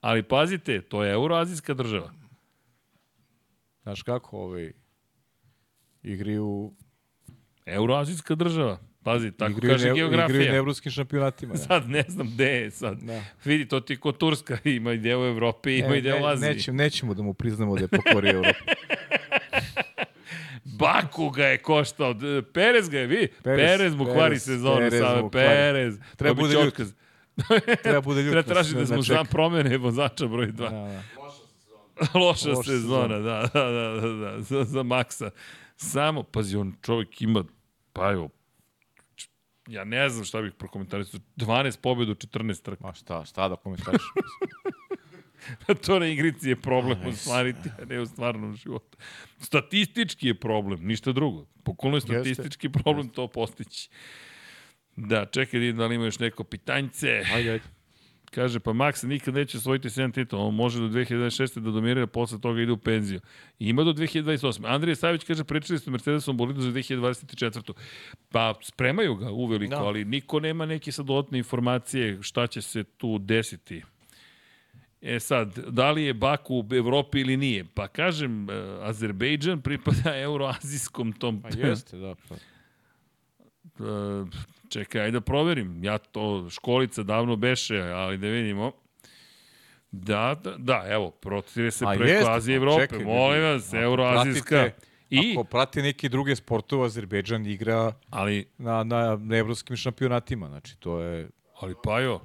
Ali 0.00 0.22
pazite, 0.22 0.80
to 0.80 1.04
je 1.04 1.12
euroazijska 1.12 1.74
država. 1.74 2.10
Znaš 3.82 4.02
kako, 4.02 4.38
ovaj, 4.38 4.72
igri 6.02 6.38
u, 6.38 6.74
Euroazijska 7.66 8.34
država. 8.34 8.78
Pazi, 9.02 9.32
tako 9.32 9.50
igri, 9.52 9.68
kaže 9.68 9.84
ne, 9.84 9.90
igri 9.90 10.04
u 10.04 10.08
geografija. 10.08 10.54
evropskim 10.54 10.92
šampionatima. 10.92 11.54
Ja. 11.54 11.58
Sad 11.58 11.88
ne 11.88 12.04
znam 12.08 12.26
gde 12.28 12.44
je 12.46 12.70
sad. 12.70 12.98
Da. 12.98 13.22
Vidi, 13.44 13.68
to 13.68 13.80
ti 13.80 13.96
kod 13.96 14.18
Turska. 14.18 14.58
Ima 14.66 14.92
i 14.92 14.98
deo 14.98 15.26
Evrope, 15.26 15.76
ima 15.76 15.94
E, 15.94 15.98
i 15.98 16.02
deo 16.02 16.18
ne, 16.18 16.26
Azije. 16.26 16.50
nećemo, 16.50 16.76
nećemo 16.76 17.14
da 17.14 17.22
mu 17.22 17.34
priznamo 17.34 17.74
da 17.74 17.80
je 17.80 17.88
pokorio 17.88 18.30
Evropu. 18.36 18.58
Baku 20.64 21.30
ga 21.30 21.46
je 21.46 21.58
koštao. 21.58 22.14
Perez 22.52 22.88
ga 22.88 22.98
je, 22.98 23.06
vi? 23.06 23.28
Perez, 23.42 23.58
Perez, 23.68 23.94
mu 23.94 24.04
kvari 24.04 24.38
sezonu. 24.38 24.76
Perez 24.80 25.00
kvari. 25.00 25.28
Perez. 25.32 25.98
Treba 26.16 26.34
bude 26.34 26.54
ljut. 26.54 26.80
Treba 27.82 28.00
bude 28.00 28.22
ljut. 28.22 28.30
Treba 28.32 28.42
tražiti 28.44 28.76
da 28.76 28.86
smo 28.86 29.02
sam 29.02 29.26
promene 29.26 29.76
vozača 29.78 30.26
broj 30.26 30.46
2. 30.46 30.52
Da, 30.52 30.68
da. 30.70 31.02
Loša, 32.14 32.48
Loša 32.48 32.62
sezona, 32.62 33.18
da, 33.18 33.48
da, 33.54 33.64
da, 33.64 34.00
da, 34.00 34.08
da, 34.10 34.40
za, 34.40 34.64
za 34.64 34.82
Maksa. 34.82 35.30
Samo, 35.76 36.22
pazi, 36.22 36.56
on 36.56 36.74
čovjek 36.82 37.22
ima, 37.22 37.44
pa 37.92 38.10
evo, 38.10 38.28
ja 39.70 39.84
ne 39.84 40.08
znam 40.08 40.24
šta 40.24 40.42
bih 40.42 40.52
prokomentarisao, 40.58 41.20
12 41.36 41.80
pobjeda 41.80 42.12
u 42.12 42.14
14 42.14 42.62
trka. 42.62 42.86
Ma 42.86 42.94
šta, 42.94 43.24
šta 43.24 43.48
da 43.48 43.56
komentariš? 43.56 44.02
to 45.86 45.98
na 45.98 46.06
igrici 46.06 46.48
je 46.48 46.56
problem 46.56 47.06
ostvariti, 47.06 47.68
a 47.78 47.84
ne 47.84 48.00
u 48.00 48.06
stvarnom 48.06 48.56
životu. 48.56 48.98
Statistički 49.38 50.26
je 50.26 50.34
problem, 50.34 50.86
ništa 50.86 51.12
drugo. 51.12 51.46
Pokolno 51.64 51.96
je 51.96 52.00
statistički 52.00 52.68
problem 52.68 53.08
to 53.08 53.28
postići. 53.28 53.90
Da, 54.96 55.26
čekaj, 55.26 55.60
da 55.60 55.72
da 55.72 55.86
li 55.86 55.94
ima 55.94 56.04
još 56.04 56.18
neko 56.18 56.44
pitanjce. 56.44 57.22
Ajde, 57.34 57.50
ajde. 57.50 57.79
Kaže, 58.30 58.60
pa 58.60 58.70
Max 58.70 59.06
nikad 59.06 59.34
neće 59.34 59.58
osvojiti 59.58 59.88
7 59.88 60.14
titula, 60.14 60.44
on 60.44 60.54
može 60.54 60.80
do 60.80 60.86
2026. 60.88 61.60
da 61.60 61.70
dominira, 61.70 62.06
posle 62.06 62.40
toga 62.40 62.60
ide 62.62 62.72
u 62.72 62.76
penziju. 62.76 63.20
I 63.58 63.68
ima 63.68 63.84
do 63.84 63.92
2028. 63.92 64.60
Andrije 64.66 64.96
Savić 64.96 65.24
kaže, 65.24 65.44
pričali 65.44 65.78
ste 65.78 65.90
Mercedesom 65.90 66.36
bolidu 66.36 66.60
za 66.60 66.70
2024. 66.70 67.72
Pa 68.28 68.54
spremaju 68.62 69.14
ga 69.14 69.30
uveliko, 69.30 69.74
Da. 69.74 69.82
ali 69.82 70.04
niko 70.04 70.40
nema 70.40 70.66
neke 70.66 70.92
sad 70.92 71.06
dodatne 71.06 71.38
informacije 71.38 72.18
šta 72.22 72.46
će 72.46 72.62
se 72.62 72.84
tu 72.84 73.18
desiti. 73.18 73.82
E 75.02 75.20
sad, 75.20 75.58
da 75.58 75.90
li 75.90 76.04
je 76.04 76.14
Baku 76.14 76.54
u 76.70 76.74
Evropi 76.74 77.20
ili 77.20 77.36
nije? 77.36 77.64
Pa 77.74 77.88
kažem, 77.88 78.50
eh, 78.50 78.54
Azerbejdžan 78.80 79.60
pripada 79.60 80.18
euroazijskom 80.22 81.12
tom 81.12 81.42
Pa 81.42 81.48
jeste, 81.48 81.96
da. 81.96 82.14
Pa. 82.28 82.34
Čekaj, 84.70 85.00
ajde 85.00 85.12
da 85.12 85.20
proverim. 85.22 85.84
Ja 85.84 85.98
to 85.98 86.22
školica 86.50 87.02
davno 87.02 87.36
beše, 87.36 87.78
ali 87.78 88.18
da 88.18 88.26
vidimo. 88.28 88.72
Da, 89.92 90.36
da, 90.36 90.54
da 90.58 90.84
evo, 90.86 91.10
protire 91.12 91.70
se 91.70 91.84
A 91.84 91.94
preko 91.96 92.30
Azije 92.30 92.54
i 92.54 92.56
Evrope. 92.56 92.80
čekaj, 92.82 93.04
Molim 93.04 93.42
vas, 93.42 93.72
euroazijska. 93.74 94.56
pratite- 94.56 94.86
I, 95.10 95.32
Ako 95.32 95.44
prati 95.44 95.82
neke 95.82 96.08
druge 96.08 96.36
sportove, 96.36 96.86
Azerbejdžan 96.86 97.46
igra 97.46 97.92
ali, 98.10 98.46
na, 98.58 98.84
na, 98.84 99.16
na 99.16 99.36
evropskim 99.36 99.76
šampionatima. 99.76 100.48
Znači, 100.48 100.76
to 100.76 101.00
je... 101.00 101.28
ali 101.54 101.74
pa 101.84 102.00
jo. 102.00 102.20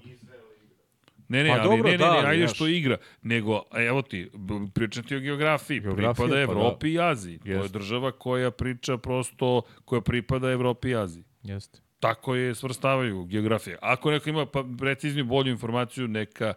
Ne, 1.27 1.43
ne, 1.43 1.49
Pa 1.49 1.53
ali 1.53 1.63
dobro, 1.63 1.83
ne, 1.83 1.91
ne, 1.91 1.97
da, 1.97 2.11
ne, 2.11 2.17
ali 2.17 2.27
ajde 2.27 2.41
znaš. 2.41 2.55
što 2.55 2.67
igra. 2.67 2.97
Nego, 3.21 3.61
evo 3.73 4.01
ti, 4.01 4.29
b- 4.33 4.53
pričam 4.73 5.03
ti 5.03 5.15
o 5.15 5.19
geografiji. 5.19 5.79
Geografija, 5.79 6.13
pripada 6.13 6.29
pa 6.29 6.35
da. 6.35 6.41
Evropi 6.41 6.89
i 6.89 6.99
Aziji. 7.01 7.39
To 7.39 7.49
je 7.49 7.69
država 7.69 8.11
koja 8.11 8.51
priča 8.51 8.97
prosto, 8.97 9.61
koja 9.85 10.01
pripada 10.01 10.51
Evropi 10.51 10.89
i 10.89 10.95
Aziji. 10.95 11.23
Jeste. 11.43 11.79
Tako 12.05 12.35
je 12.35 12.55
svrstavaju 12.55 13.25
geografije. 13.25 13.77
Ako 13.81 14.11
neko 14.11 14.29
ima 14.29 14.45
pa 14.45 14.63
precizniju, 14.79 15.25
bolju 15.25 15.51
informaciju, 15.51 16.07
neka, 16.07 16.53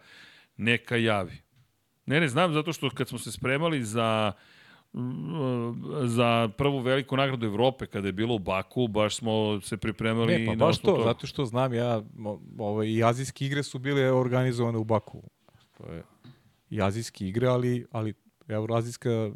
neka 0.57 0.97
javi. 0.97 1.37
Ne, 2.07 2.21
ne, 2.21 2.29
znam 2.29 2.53
zato 2.53 2.73
što 2.73 2.91
kad 2.91 3.09
smo 3.09 3.19
se 3.19 3.33
spremali 3.33 3.85
za 3.85 4.33
za 6.05 6.49
prvu 6.59 6.79
veliku 6.79 7.17
nagradu 7.17 7.47
Evrope 7.47 7.87
kada 7.87 8.09
je 8.09 8.13
bilo 8.13 8.35
u 8.35 8.39
Baku, 8.39 8.89
baš 8.89 9.17
smo 9.17 9.61
se 9.61 9.77
pripremali 9.77 10.39
Ne, 10.39 10.47
pa 10.47 10.67
baš 10.67 10.79
to, 10.79 10.87
toga. 10.87 11.05
zato 11.05 11.27
što 11.27 11.45
znam 11.45 11.75
ja, 11.75 12.03
ovaj, 12.59 12.89
i 12.89 13.05
azijske 13.05 13.47
igre 13.47 13.63
su 13.63 13.79
bile 13.79 14.13
organizovane 14.13 14.79
u 14.79 14.85
Baku. 14.85 15.23
To 15.79 15.93
je 15.93 16.03
i 16.71 16.83
azijske 16.83 17.29
igre, 17.29 17.47
ali, 17.47 17.87
ali 17.91 18.15
euroazijska 18.49 19.31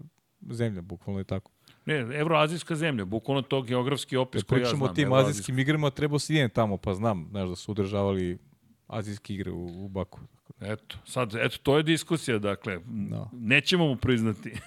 zemlja, 0.51 0.81
bukvalno 0.81 1.21
je 1.21 1.25
tako. 1.25 1.51
Ne, 1.87 1.95
evroazijska 1.95 2.75
zemlja, 2.75 3.05
bukvalno 3.05 3.43
to 3.43 3.63
geografski 3.63 4.17
opis 4.17 4.43
koji 4.43 4.59
ja 4.59 4.63
pričamo 4.63 4.79
znam. 4.85 4.91
o 4.91 4.95
tim 4.95 5.13
azijskim 5.13 5.59
igrama, 5.59 5.91
trebao 5.91 6.19
se 6.19 6.35
idem 6.35 6.51
tamo, 6.51 6.77
pa 6.77 6.95
znam, 6.95 7.27
znaš, 7.31 7.49
da 7.49 7.57
su 7.57 7.71
održavali 7.71 8.39
azijske 8.87 9.35
igre 9.35 9.51
u, 9.51 9.85
u 9.85 9.89
Baku. 9.89 10.21
Eto, 10.61 10.97
sad, 11.05 11.35
eto, 11.35 11.59
to 11.63 11.77
je 11.77 11.83
diskusija, 11.83 12.39
dakle, 12.39 12.79
Da. 12.87 13.29
nećemo 13.33 13.87
mu 13.87 13.97
priznati. 13.97 14.53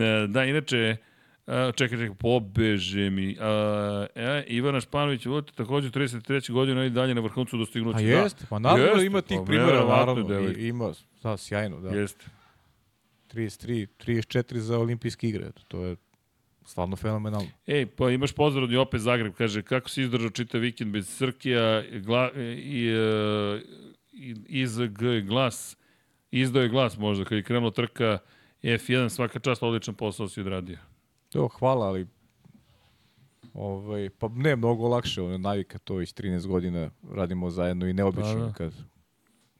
E, 0.00 0.26
da, 0.28 0.44
inače, 0.44 0.96
čekaj, 1.46 1.98
čekaj, 1.98 2.14
pobeže 2.18 3.10
mi. 3.10 3.36
A, 3.40 4.06
e, 4.14 4.44
Ivana 4.46 4.80
Španović, 4.80 5.26
vodite 5.26 5.52
takođe 5.56 5.90
33. 5.90 6.52
godina 6.52 6.84
i 6.84 6.90
dalje 6.90 7.14
na 7.14 7.20
vrhuncu 7.20 7.58
dostignuća. 7.58 7.98
A 7.98 8.00
jeste, 8.00 8.44
pa 8.50 8.58
naravno 8.58 8.84
Jeste, 8.86 9.06
ima 9.06 9.20
tih 9.20 9.38
pa 9.40 9.44
primjera, 9.44 9.84
naravno. 9.86 10.40
I, 10.56 10.68
ima, 10.68 10.92
da, 11.22 11.36
sjajno, 11.36 11.80
da. 11.80 11.88
Jeste. 11.88 12.24
33, 13.34 13.86
34 13.98 14.58
za 14.58 14.78
olimpijske 14.78 15.28
igre, 15.28 15.50
to 15.68 15.84
je 15.84 15.96
stvarno 16.64 16.96
fenomenalno. 16.96 17.48
Ej, 17.66 17.86
pa 17.86 18.10
imaš 18.10 18.32
pozdrav 18.32 18.64
od 18.64 18.72
Jope 18.72 18.98
Zagreb, 18.98 19.34
kaže, 19.34 19.62
kako 19.62 19.88
si 19.88 20.02
izdržao 20.02 20.30
čitav 20.30 20.60
vikend 20.60 20.92
bez 20.92 21.08
Srkija 21.08 21.82
gla, 22.00 22.30
i, 22.56 22.88
e, 22.88 23.60
i, 24.12 24.34
IZG 24.48 25.26
glas, 25.26 25.76
izdao 26.30 26.62
je 26.62 26.68
glas 26.68 26.98
možda, 26.98 27.24
kad 27.24 27.36
je 27.36 27.42
krenula 27.42 27.70
trka 27.70 28.18
F1, 28.62 29.08
svaka 29.08 29.38
čast, 29.38 29.62
odličan 29.62 29.94
posao 29.94 30.28
si 30.28 30.40
odradio. 30.40 30.78
To, 31.28 31.48
hvala, 31.48 31.86
ali 31.86 32.06
ovaj, 33.54 34.10
pa 34.18 34.28
ne, 34.28 34.56
mnogo 34.56 34.88
lakše, 34.88 35.22
ono, 35.22 35.38
navika 35.38 35.78
to 35.78 35.94
već 35.94 36.14
13 36.14 36.46
godina 36.46 36.90
radimo 37.10 37.50
zajedno 37.50 37.86
i 37.86 37.92
neobično 37.92 38.34
Pa 38.34 38.46
da. 38.46 38.52
kad... 38.52 38.91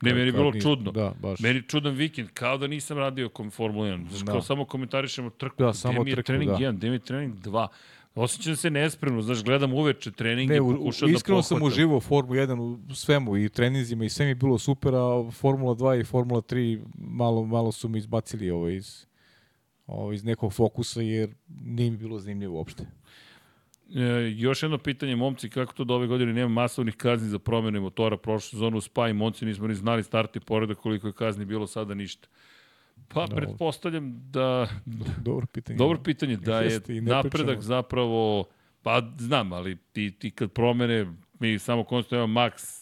Ne, 0.02 0.14
meni 0.14 0.26
je 0.26 0.32
bilo 0.32 0.50
nis- 0.50 0.62
čudno. 0.62 0.92
Da, 0.92 1.14
baš. 1.20 1.40
Meni 1.40 1.58
je 1.58 1.62
čudan 1.62 1.94
vikend, 1.94 2.28
kao 2.30 2.58
da 2.58 2.66
nisam 2.66 2.98
radio 2.98 3.28
kom 3.28 3.50
Formula 3.50 3.86
1. 3.86 4.08
Znaš, 4.08 4.20
Da. 4.20 4.32
kao 4.32 4.42
samo 4.42 4.64
komentarišemo 4.64 5.30
trku. 5.30 5.56
Da, 5.58 5.64
Gde 5.64 5.74
samo 5.74 6.04
mi 6.04 6.10
je 6.10 6.16
trku, 6.16 6.26
trening 6.26 6.50
da. 6.50 6.56
1, 6.56 6.72
gde 6.72 6.88
mi 6.88 6.94
je 6.94 7.00
trening 7.00 7.34
2. 7.36 7.66
Osjećam 8.14 8.56
se 8.56 8.70
nespremno, 8.70 9.22
znaš, 9.22 9.44
gledam 9.44 9.72
uveče 9.72 10.10
trening 10.12 10.50
Ne, 10.50 10.56
i 10.56 10.60
u, 10.60 10.72
pokušam 10.72 11.08
da 11.08 11.14
iskreno 11.14 11.42
sam 11.42 11.62
uživao 11.62 11.96
u 11.96 12.00
Formu 12.00 12.34
1 12.34 12.58
u 12.90 12.94
svemu 12.94 13.36
i 13.36 13.48
treninzima 13.48 14.04
i 14.04 14.08
sve 14.08 14.24
mi 14.24 14.30
je 14.30 14.34
bilo 14.34 14.58
super, 14.58 14.94
a 14.94 15.30
Formula 15.30 15.74
2 15.74 16.00
i 16.00 16.04
Formula 16.04 16.40
3 16.42 16.80
malo, 16.96 17.44
malo 17.44 17.72
su 17.72 17.88
mi 17.88 17.98
izbacili 17.98 18.50
ovo 18.50 18.68
iz, 18.68 19.06
ovo 19.86 20.12
iz 20.12 20.24
nekog 20.24 20.52
fokusa 20.52 21.00
jer 21.00 21.34
nije 21.60 21.90
mi 21.90 21.96
bilo 21.96 22.18
zanimljivo 22.18 22.56
uopšte. 22.56 22.86
E, 23.94 24.00
još 24.30 24.62
jedno 24.62 24.78
pitanje, 24.78 25.16
momci, 25.16 25.50
kako 25.50 25.72
to 25.72 25.84
da 25.84 25.94
ove 25.94 26.06
godine 26.06 26.32
nema 26.32 26.48
masovnih 26.50 26.96
kazni 26.96 27.28
za 27.28 27.38
promene 27.38 27.80
motora 27.80 28.16
prošlu 28.16 28.50
sezonu 28.50 28.76
u 28.76 28.80
Spa 28.80 29.08
i 29.08 29.12
momci 29.12 29.44
nismo 29.46 29.66
ni 29.66 29.74
znali 29.74 30.02
starti 30.02 30.40
poredak 30.40 30.78
koliko 30.78 31.06
je 31.06 31.12
kazni 31.12 31.44
bilo 31.44 31.66
sada 31.66 31.94
ništa. 31.94 32.28
Pa, 33.08 33.26
Da. 33.26 33.36
pretpostavljam 33.36 34.30
da, 34.30 34.68
Dobro 35.18 35.46
pitanje. 35.46 35.76
dobro 35.76 35.98
pitanje, 35.98 36.36
da 36.36 36.60
je 36.60 36.80
napredak 37.02 37.30
pričamo. 37.32 37.60
zapravo, 37.60 38.44
pa 38.82 39.02
znam, 39.18 39.52
ali 39.52 39.76
ti, 39.76 40.10
ti 40.10 40.30
kad 40.30 40.52
promene, 40.52 41.06
mi 41.38 41.58
samo 41.58 41.84
konstatujemo 41.84 42.40
max 42.40 42.81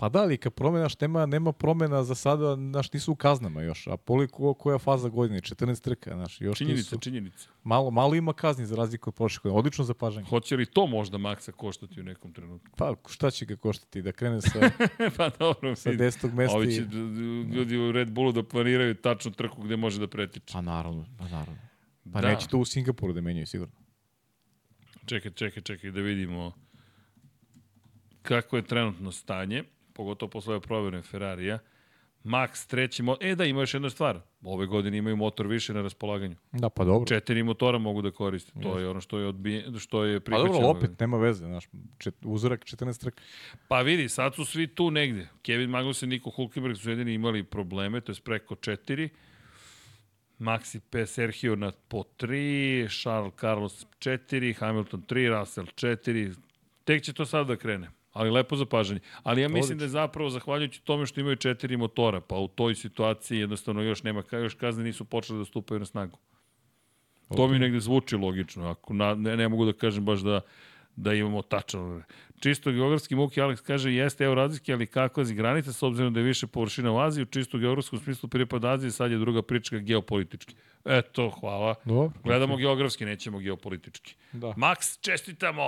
Pa 0.00 0.08
da, 0.08 0.22
ali 0.22 0.36
kad 0.36 0.54
promenaš, 0.54 1.00
nema, 1.00 1.26
nema 1.26 1.52
promena 1.52 2.04
za 2.04 2.14
sada, 2.14 2.56
znaš, 2.56 2.92
nisu 2.92 3.12
u 3.12 3.16
kaznama 3.16 3.62
još, 3.62 3.86
a 3.86 3.96
koliko, 3.96 4.54
koja 4.54 4.78
faza 4.78 5.08
godine, 5.08 5.40
14 5.40 5.82
trka, 5.82 6.14
znaš, 6.14 6.40
još 6.40 6.58
činjenica, 6.58 6.78
nisu. 6.80 6.98
činjenica. 6.98 7.48
Malo, 7.64 7.90
malo 7.90 8.14
ima 8.14 8.32
kazni 8.32 8.66
za 8.66 8.76
razliku 8.76 9.10
od 9.10 9.14
prošle 9.14 9.40
godine, 9.42 9.58
odlično 9.58 9.84
zapažanje. 9.84 10.26
Hoće 10.26 10.56
li 10.56 10.66
to 10.66 10.86
možda 10.86 11.18
Maxa 11.18 11.52
koštati 11.52 12.00
u 12.00 12.04
nekom 12.04 12.32
trenutku? 12.32 12.68
Pa 12.76 12.94
šta 13.08 13.30
će 13.30 13.44
ga 13.44 13.56
koštati, 13.56 14.02
da 14.02 14.12
krene 14.12 14.40
sa, 14.40 14.70
pa 15.16 15.28
dobro, 15.38 15.76
sa 15.76 15.90
vidi. 15.90 16.02
10. 16.04 16.32
mesta 16.32 16.56
Ovi 16.56 16.74
će 16.74 16.80
ljudi 17.54 17.78
u 17.78 17.92
Red 17.92 18.10
Bullu 18.10 18.32
da 18.32 18.42
planiraju 18.42 18.94
tačnu 18.94 19.30
trku 19.30 19.62
gde 19.62 19.76
može 19.76 20.00
da 20.00 20.06
pretiče. 20.06 20.52
Pa 20.52 20.60
naravno, 20.60 21.06
pa 21.18 21.24
naravno. 21.24 21.60
Pa 22.12 22.20
Da. 22.20 22.28
neće 22.28 22.48
to 22.48 22.58
u 22.58 22.64
Singapuru 22.64 23.12
da 23.12 23.20
menjaju, 23.20 23.46
sigurno. 23.46 23.74
Čekaj, 25.06 25.30
čekaj, 25.32 25.62
čekaj 25.62 25.90
da 25.90 26.00
vidimo 26.00 26.52
kako 28.22 28.56
je 28.56 28.62
trenutno 28.62 29.12
stanje, 29.12 29.64
pogotovo 30.00 30.30
posle 30.30 30.54
ove 30.54 30.60
provjerne 30.60 31.02
Ferrarija. 31.02 31.58
Max 32.24 32.66
treći 32.66 33.02
motor. 33.02 33.26
E 33.26 33.34
da, 33.34 33.44
ima 33.44 33.60
još 33.60 33.74
jedna 33.74 33.90
stvar. 33.90 34.20
Ove 34.42 34.66
godine 34.66 34.98
imaju 34.98 35.16
motor 35.16 35.46
više 35.46 35.74
na 35.74 35.82
raspolaganju. 35.82 36.36
Da, 36.52 36.68
pa 36.68 36.84
dobro. 36.84 37.06
Četiri 37.06 37.42
motora 37.42 37.78
mogu 37.78 38.02
da 38.02 38.10
koriste. 38.10 38.52
To 38.62 38.78
je 38.78 38.88
ono 38.88 39.00
što 39.00 39.18
je, 39.18 39.26
odbije, 39.26 39.64
što 39.78 40.04
je 40.04 40.20
prihvaćeno. 40.20 40.52
Pa 40.52 40.62
dobro, 40.62 40.78
opet, 40.78 41.00
nema 41.00 41.18
veze. 41.18 41.46
Znaš, 41.46 41.68
čet, 41.98 42.14
uzorak 42.24 42.64
14 42.64 43.00
trka. 43.00 43.22
Pa 43.68 43.80
vidi, 43.80 44.08
sad 44.08 44.34
su 44.34 44.44
svi 44.44 44.66
tu 44.66 44.90
negde. 44.90 45.28
Kevin 45.42 45.70
Magnussen 45.70 46.12
i 46.12 46.16
Niko 46.16 46.30
Hulkenberg 46.30 46.76
su 46.76 46.90
jedini 46.90 47.14
imali 47.14 47.44
probleme, 47.44 48.00
to 48.00 48.12
je 48.12 48.16
preko 48.24 48.54
četiri. 48.54 49.08
Maxi 50.38 50.80
P. 50.90 51.06
Sergio 51.06 51.56
na 51.56 51.72
po 51.88 52.04
3, 52.18 53.02
Charles 53.02 53.32
Carlos 53.40 53.86
4, 53.98 54.56
Hamilton 54.58 55.02
3, 55.02 55.38
Russell 55.38 55.66
4. 55.66 56.34
Tek 56.84 57.02
će 57.02 57.12
to 57.12 57.26
sad 57.26 57.46
da 57.46 57.56
krene. 57.56 57.99
Ali 58.12 58.30
lepo 58.30 58.56
zapažanje. 58.56 59.00
Ali 59.22 59.42
ja 59.42 59.48
mislim 59.48 59.78
da 59.78 59.84
je 59.84 59.88
zapravo 59.88 60.30
zahvaljujući 60.30 60.82
tome 60.82 61.06
što 61.06 61.20
imaju 61.20 61.36
četiri 61.36 61.76
motora, 61.76 62.20
pa 62.20 62.36
u 62.36 62.48
toj 62.48 62.74
situaciji 62.74 63.38
jednostavno 63.38 63.82
još 63.82 64.02
nema, 64.02 64.22
još 64.32 64.54
kazne 64.54 64.84
nisu 64.84 65.04
počele 65.04 65.38
da 65.38 65.44
stupaju 65.44 65.80
na 65.80 65.86
snagu. 65.86 66.18
Okay. 67.28 67.36
To 67.36 67.48
mi 67.48 67.58
negde 67.58 67.80
zvuči 67.80 68.16
logično. 68.16 68.68
Ako 68.68 68.94
na, 68.94 69.14
ne, 69.14 69.36
ne 69.36 69.48
mogu 69.48 69.64
da 69.64 69.72
kažem 69.72 70.04
baš 70.04 70.20
da 70.20 70.40
da 70.96 71.14
imamo 71.14 71.42
tačan. 71.42 72.02
Čisto 72.40 72.72
geografski 72.72 73.14
Muki 73.14 73.40
Alex 73.40 73.62
kaže 73.62 73.92
jeste 73.92 74.24
eurazijski, 74.24 74.72
ali 74.72 74.86
kakva 74.86 75.22
je 75.22 75.34
granica 75.34 75.72
s 75.72 75.82
obzirom 75.82 76.14
da 76.14 76.20
je 76.20 76.24
više 76.24 76.46
površina 76.46 76.92
u 76.92 76.98
Aziji, 76.98 77.22
u 77.22 77.26
čisto 77.26 77.58
geografskom 77.58 77.98
smislu 77.98 78.28
pripada 78.28 78.70
Aziji, 78.70 78.90
sad 78.90 79.10
je 79.10 79.18
druga 79.18 79.42
priča 79.42 79.78
geopolitički. 79.78 80.54
Eto, 80.84 81.30
hvala. 81.30 81.74
Dobro. 81.84 82.20
Gledamo 82.24 82.56
geografski, 82.56 83.04
nećemo 83.04 83.38
geopolitički. 83.38 84.14
Da. 84.32 84.46
Max, 84.46 85.00
čestitamo! 85.00 85.62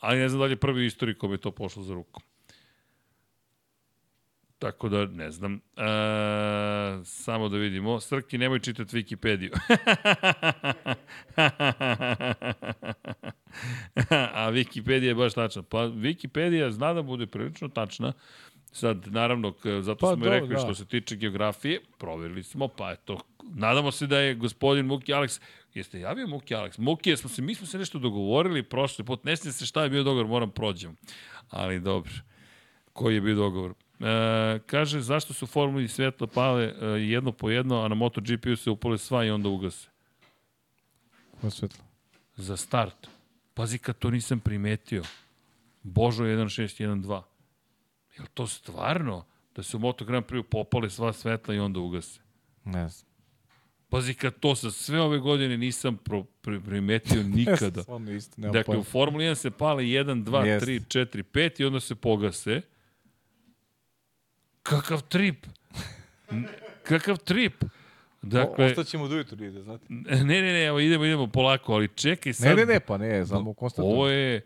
Ali 0.00 0.18
ne 0.18 0.28
znam 0.28 0.38
da 0.38 0.44
li 0.44 0.52
je 0.52 0.56
prvi 0.56 0.86
istorij 0.86 1.14
kome 1.14 1.34
je 1.34 1.38
to 1.38 1.50
pošlo 1.50 1.82
za 1.82 1.94
rukom. 1.94 2.22
Tako 4.58 4.88
da, 4.88 5.06
ne 5.06 5.30
znam. 5.30 5.54
E, 5.54 5.60
samo 7.04 7.48
da 7.48 7.56
vidimo. 7.56 8.00
Srki, 8.00 8.38
nemoj 8.38 8.60
čitati 8.60 8.96
Wikipediju. 8.96 9.58
A 14.34 14.50
Wikipedia 14.50 15.08
je 15.08 15.14
baš 15.14 15.34
tačna. 15.34 15.62
Pa 15.62 15.78
Wikipedia 15.78 16.70
zna 16.70 16.92
da 16.92 17.02
bude 17.02 17.26
prilično 17.26 17.68
tačna. 17.68 18.12
Sad, 18.72 19.06
naravno, 19.06 19.54
zato 19.80 20.06
pa, 20.06 20.14
smo 20.14 20.26
i 20.26 20.28
rekli 20.28 20.54
da. 20.54 20.58
što 20.58 20.74
se 20.74 20.84
tiče 20.84 21.16
geografije, 21.16 21.80
proverili 21.98 22.42
smo, 22.42 22.68
pa 22.68 22.92
eto, 22.92 23.20
nadamo 23.42 23.90
se 23.90 24.06
da 24.06 24.18
je 24.18 24.34
gospodin 24.34 24.86
Muki 24.86 25.12
Alex, 25.12 25.40
jeste 25.74 26.00
javio 26.00 26.26
Muki 26.26 26.54
Alex? 26.54 26.78
Muki, 26.78 27.16
smo 27.16 27.30
se, 27.30 27.42
mi 27.42 27.54
smo 27.54 27.66
se 27.66 27.78
nešto 27.78 27.98
dogovorili 27.98 28.62
prošli 28.62 29.04
put, 29.04 29.24
ne 29.24 29.36
se 29.36 29.66
šta 29.66 29.82
je 29.82 29.90
bio 29.90 30.02
dogovor, 30.02 30.26
moram 30.26 30.50
prođem. 30.50 30.96
Ali 31.50 31.80
dobro, 31.80 32.12
koji 32.92 33.14
je 33.14 33.20
bio 33.20 33.34
dogovor? 33.34 33.74
E, 34.00 34.58
kaže, 34.66 35.00
zašto 35.00 35.34
su 35.34 35.46
formuli 35.46 35.88
svetla 35.88 36.26
pale 36.26 36.64
e, 36.64 36.86
jedno 36.86 37.32
po 37.32 37.50
jedno, 37.50 37.80
a 37.82 37.88
na 37.88 37.94
MotoGP-u 37.94 38.56
se 38.56 38.70
upale 38.70 38.98
sva 38.98 39.24
i 39.24 39.30
onda 39.30 39.48
ugase? 39.48 39.88
Koja 41.40 41.50
svetla? 41.50 41.84
Za 42.36 42.56
start. 42.56 43.08
Pazi 43.58 43.78
kad 43.78 43.98
to 43.98 44.10
nisam 44.10 44.40
primetio. 44.40 45.02
Božo 45.82 46.24
1.6.1.2. 46.24 47.22
Je 48.16 48.22
li 48.22 48.28
to 48.34 48.46
stvarno 48.46 49.24
da 49.54 49.62
se 49.62 49.76
u 49.76 49.80
Moto 49.80 50.04
Grand 50.04 50.26
Prix 50.26 50.48
popale 50.50 50.90
sva 50.90 51.12
svetla 51.12 51.54
i 51.54 51.58
onda 51.58 51.80
ugase? 51.80 52.20
Ne 52.64 52.88
znam. 52.88 53.08
Pazi 53.88 54.14
kad 54.14 54.38
to 54.40 54.56
sa 54.56 54.70
sve 54.70 55.00
ove 55.00 55.18
godine 55.18 55.56
nisam 55.56 55.96
pro, 55.96 56.24
pri, 56.24 56.60
primetio 56.60 57.22
nikada. 57.36 57.82
Stvarno 57.82 58.12
isto, 58.12 58.40
dakle, 58.40 58.64
pojma. 58.64 58.80
u 58.80 58.84
Formuli 58.84 59.24
1 59.24 59.34
se 59.34 59.50
pale 59.50 59.82
1, 59.82 60.24
2, 60.24 60.30
yes. 60.30 60.60
3, 60.60 60.80
4, 60.86 61.22
5 61.22 61.60
i 61.62 61.64
onda 61.64 61.80
se 61.80 61.94
pogase. 61.94 62.60
Kakav 64.62 65.02
trip! 65.02 65.46
Kakav 66.82 67.16
trip! 67.16 67.64
Dakle, 68.22 68.64
o, 68.64 68.68
ostaćemo 68.68 69.08
do 69.08 69.16
jutra 69.16 69.46
ide, 69.46 69.62
znate. 69.62 69.86
Ne, 70.24 70.24
ne, 70.24 70.42
ne, 70.42 70.64
evo 70.64 70.80
idemo, 70.80 71.04
idemo 71.04 71.26
polako, 71.26 71.72
ali 71.72 71.88
čekaj 71.94 72.32
sad. 72.32 72.46
Ne, 72.46 72.54
ne, 72.54 72.72
ne, 72.72 72.80
pa 72.80 72.98
ne, 72.98 73.26
samo 73.26 73.54
konstantno. 73.54 73.92
Ovo 73.92 74.08
je, 74.08 74.42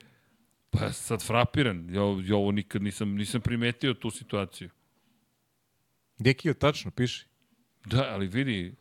pa 0.70 0.92
sad 0.92 1.22
frapiran, 1.22 1.94
ja, 1.94 2.02
ja 2.24 2.36
ovo 2.36 2.52
nikad 2.52 2.82
nisam, 2.82 3.14
nisam 3.14 3.40
primetio 3.40 3.94
tu 3.94 4.10
situaciju. 4.10 4.70
Dekio, 6.18 6.54
tačno, 6.54 6.90
piši. 6.90 7.26
Da, 7.84 8.08
ali 8.10 8.26
vidi, 8.26 8.74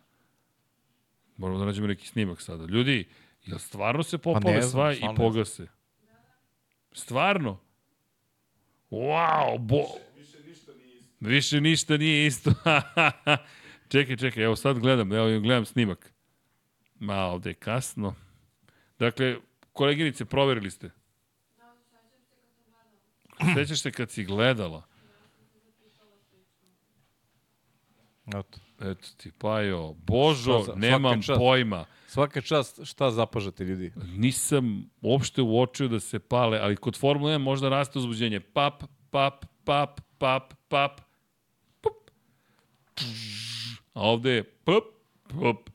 moramo 1.37 1.59
da 1.59 1.65
nađemo 1.65 1.87
neki 1.87 2.07
snimak 2.07 2.41
sada. 2.41 2.65
Ljudi, 2.65 3.07
jel 3.45 3.59
stvarno 3.59 4.03
se 4.03 4.17
popale 4.17 4.55
pa 4.55 4.61
znam, 4.61 4.71
sva 4.71 4.93
i 4.93 5.15
pogase? 5.17 5.67
Stvarno? 6.91 7.59
Wow, 8.91 9.59
bo... 9.59 9.77
Više, 10.17 10.37
više 10.37 10.49
ništa 10.49 10.71
nije 10.73 10.97
isto. 10.97 11.15
Više 11.19 11.61
ništa 11.61 11.97
nije 11.97 12.27
isto. 12.27 12.53
čekaj, 13.91 14.17
čekaj, 14.17 14.43
evo 14.43 14.55
sad 14.55 14.79
gledam, 14.79 15.13
evo 15.13 15.39
gledam 15.39 15.65
snimak. 15.65 16.13
Ma, 16.99 17.15
ovde 17.15 17.49
je 17.49 17.53
kasno. 17.53 18.15
Dakle, 18.99 19.37
koleginice, 19.73 20.25
proverili 20.25 20.71
ste? 20.71 20.89
Sećaš 23.55 23.81
se 23.81 23.91
kad 23.91 24.11
si 24.11 24.23
gledala? 24.23 24.83
Eto. 28.27 28.59
Eto 28.81 29.07
ti, 29.17 29.31
Pajo. 29.31 29.93
Božo, 29.93 30.63
za, 30.65 30.73
nemam 30.75 31.21
čast, 31.21 31.37
pojma. 31.39 31.85
Svaka 32.07 32.41
čast, 32.41 32.79
šta 32.83 33.11
zapažate 33.11 33.63
ljudi? 33.63 33.93
Nisam 34.17 34.89
uopšte 35.01 35.41
uočio 35.41 35.87
da 35.87 35.99
se 35.99 36.19
pale, 36.19 36.59
ali 36.59 36.75
kod 36.75 36.99
Formule 36.99 37.33
1 37.33 37.37
možda 37.37 37.69
raste 37.69 37.99
uzbuđenje. 37.99 38.39
Pap, 38.39 38.83
pap, 39.09 39.45
pap, 39.63 40.01
pap, 40.17 40.53
pap. 40.67 41.01
A 43.93 44.01
ovde 44.01 44.31
je 44.31 44.43
pop, 44.43 44.83
pop. 45.39 45.69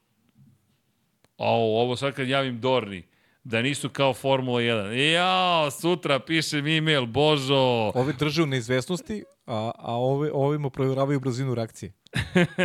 A 1.39 1.45
ovo 1.51 1.97
sad 1.97 2.15
kad 2.15 2.29
javim 2.29 2.61
Dorni, 2.61 3.03
da 3.45 3.63
nisu 3.63 3.89
kao 3.89 4.15
Formula 4.15 4.61
1. 4.61 5.13
Jao, 5.13 5.71
sutra 5.71 6.19
pišem 6.19 6.67
e-mail, 6.67 7.07
božo. 7.07 7.93
Ovi 7.95 8.13
drže 8.19 8.43
u 8.43 8.47
neizvesnosti, 8.47 9.25
a, 9.47 9.71
a 9.79 9.95
ovi, 9.95 10.31
ovima 10.33 10.71
provjeravaju 10.71 11.21
brzinu 11.21 11.55
reakcije. 11.55 11.93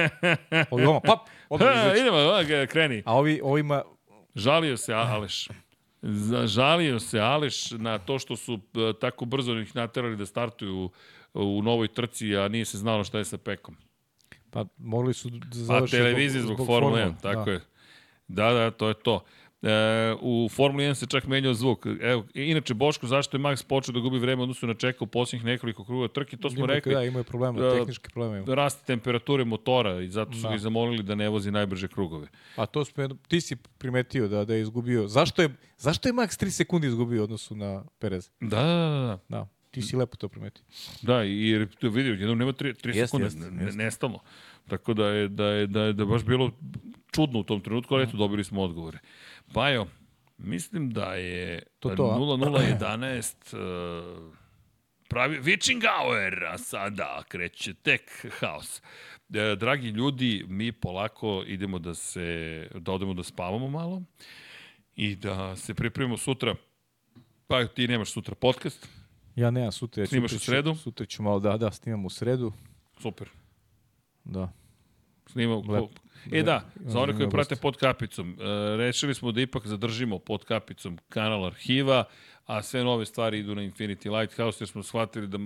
ovi 0.71 0.85
oma, 0.85 0.99
pap, 0.99 1.19
odmah 1.49 1.71
Idemo, 1.99 2.17
kreni. 2.67 3.03
A 3.05 3.17
ovi, 3.17 3.39
ovima... 3.43 3.83
Žalio 4.35 4.77
se 4.77 4.93
Aleš. 4.93 5.47
Žalio 6.45 6.99
se 6.99 7.19
Aleš 7.19 7.71
na 7.71 7.99
to 7.99 8.19
što 8.19 8.35
su 8.35 8.53
e, 8.53 8.93
tako 8.99 9.25
brzo 9.25 9.53
ih 9.53 9.75
naterali 9.75 10.15
da 10.15 10.25
startuju 10.25 10.75
u, 10.75 10.89
u 11.33 11.61
novoj 11.61 11.87
trci, 11.87 12.37
a 12.37 12.47
nije 12.47 12.65
se 12.65 12.77
znalo 12.77 13.03
šta 13.03 13.17
je 13.17 13.25
sa 13.25 13.37
Pekom. 13.37 13.77
Pa 14.51 14.65
mogli 14.77 15.13
su 15.13 15.29
da 15.29 15.39
završi... 15.51 15.91
Pa 15.91 15.97
televizije 15.97 16.41
zbog, 16.41 16.55
zbog 16.55 16.67
Formule 16.67 17.01
1, 17.01 17.13
tako 17.21 17.45
da. 17.45 17.51
je. 17.51 17.61
Da, 18.27 18.53
da, 18.53 18.71
to 18.71 18.87
je 18.87 18.93
to. 18.93 19.23
E, 19.61 20.15
u 20.21 20.49
Formuli 20.51 20.83
1 20.83 20.93
se 20.93 21.05
čak 21.05 21.27
menjao 21.27 21.53
zvuk. 21.53 21.85
Evo, 22.01 22.25
inače, 22.33 22.73
Boško, 22.73 23.07
zašto 23.07 23.37
je 23.37 23.41
Max 23.41 23.65
počeo 23.67 23.93
da 23.93 23.99
gubi 23.99 24.19
vreme 24.19 24.43
odnosu 24.43 24.67
na 24.67 24.73
čeka 24.73 25.03
u 25.03 25.07
posljednjih 25.07 25.45
nekoliko 25.45 25.85
kruga 25.85 26.07
trke, 26.07 26.37
to 26.37 26.49
smo 26.49 26.59
ima, 26.59 26.73
rekli. 26.73 26.93
Da, 26.93 27.03
imaju 27.03 27.23
problema, 27.23 27.59
da, 27.61 27.71
tehnički 27.71 28.09
problema. 28.13 28.55
Raste 28.55 28.85
temperature 28.85 29.43
motora 29.45 30.01
i 30.01 30.09
zato 30.09 30.33
su 30.33 30.41
da. 30.41 30.49
ga 30.49 30.57
zamolili 30.57 31.03
da 31.03 31.15
ne 31.15 31.29
vozi 31.29 31.51
najbrže 31.51 31.87
krugove. 31.87 32.27
A 32.55 32.65
to 32.65 32.85
smo, 32.85 33.07
ti 33.27 33.41
si 33.41 33.55
primetio 33.77 34.27
da, 34.27 34.45
da 34.45 34.53
je 34.53 34.61
izgubio. 34.61 35.07
Zašto 35.07 35.41
je, 35.41 35.49
zašto 35.77 36.09
je 36.09 36.13
Max 36.13 36.43
3 36.43 36.49
sekundi 36.49 36.87
izgubio 36.87 37.23
odnosu 37.23 37.55
na 37.55 37.83
Perez? 37.99 38.29
Da, 38.39 38.47
da, 38.49 38.63
da. 38.63 39.19
da. 39.29 39.37
da. 39.37 39.60
Ti 39.71 39.81
si 39.81 39.95
lepo 39.95 40.17
to 40.17 40.29
primetio. 40.29 40.63
Da, 41.01 41.21
jer 41.21 41.67
vidio, 41.81 42.13
jednom 42.13 42.37
nema 42.37 42.53
3 42.53 43.05
sekunde, 43.05 43.25
jest, 43.25 43.37
jest. 43.61 43.77
nestalo. 43.77 44.19
Tako 44.67 44.93
da 44.93 45.07
je, 45.07 45.27
da 45.27 45.45
je, 45.45 45.67
da 45.67 45.81
je, 45.81 45.93
da 45.93 46.03
je 46.03 46.07
baš 46.07 46.23
bilo 46.23 46.51
čudno 47.11 47.39
u 47.39 47.43
tom 47.43 47.61
trenutku, 47.61 47.95
ali 47.95 48.03
eto, 48.03 48.17
dobili 48.17 48.43
smo 48.43 48.61
odgovore. 48.61 48.99
Bajo, 49.53 49.87
mislim 50.37 50.89
da 50.89 51.13
je 51.13 51.63
to 51.79 51.89
to, 51.89 52.03
0011 52.03 54.27
uh, 54.27 54.33
pravi 55.07 55.39
Vičingauer, 55.39 56.45
a 56.45 56.57
sada 56.57 57.23
kreće 57.27 57.73
tek 57.73 58.25
haos. 58.39 58.81
E, 59.33 59.55
dragi 59.55 59.87
ljudi, 59.87 60.45
mi 60.47 60.71
polako 60.71 61.43
idemo 61.47 61.79
da 61.79 61.95
se, 61.95 62.67
da 62.75 62.91
odemo 62.91 63.13
da 63.13 63.23
spavamo 63.23 63.69
malo 63.69 64.01
i 64.95 65.15
da 65.15 65.55
se 65.55 65.73
pripremimo 65.73 66.17
sutra. 66.17 66.55
Pa 67.47 67.67
ti 67.67 67.87
nemaš 67.87 68.11
sutra 68.11 68.35
podcast. 68.35 69.00
Ja 69.35 69.51
nemam 69.51 69.71
sutra. 69.71 70.05
Snimaš 70.05 70.31
sutra 70.31 70.43
u 70.43 70.45
sredu? 70.45 70.75
Sutra 70.75 71.05
ću 71.05 71.23
malo, 71.23 71.39
da, 71.39 71.57
da, 71.57 71.71
snimam 71.71 72.05
u 72.05 72.09
sredu. 72.09 72.51
Super. 72.99 73.29
Da. 74.23 74.51
Snimam, 75.27 75.69
Lep, 75.69 75.89
E 76.31 76.43
da, 76.43 76.61
za 76.75 76.99
one 76.99 77.15
koji 77.15 77.29
prate 77.29 77.55
pod 77.55 77.77
kapicom, 77.77 78.37
e, 78.39 78.77
rešili 78.77 79.13
smo 79.13 79.31
da 79.31 79.41
ipak 79.41 79.67
zadržimo 79.67 80.19
pod 80.19 80.45
kapicom 80.45 80.97
kanal 81.09 81.45
arhiva, 81.45 82.03
a 82.45 82.63
sve 82.63 82.83
nove 82.83 83.05
stvari 83.05 83.39
idu 83.39 83.55
na 83.55 83.61
Infinity 83.61 84.19
Lighthouse, 84.19 84.63
jer 84.63 84.69
smo 84.69 84.83
shvatili 84.83 85.27
da 85.27 85.37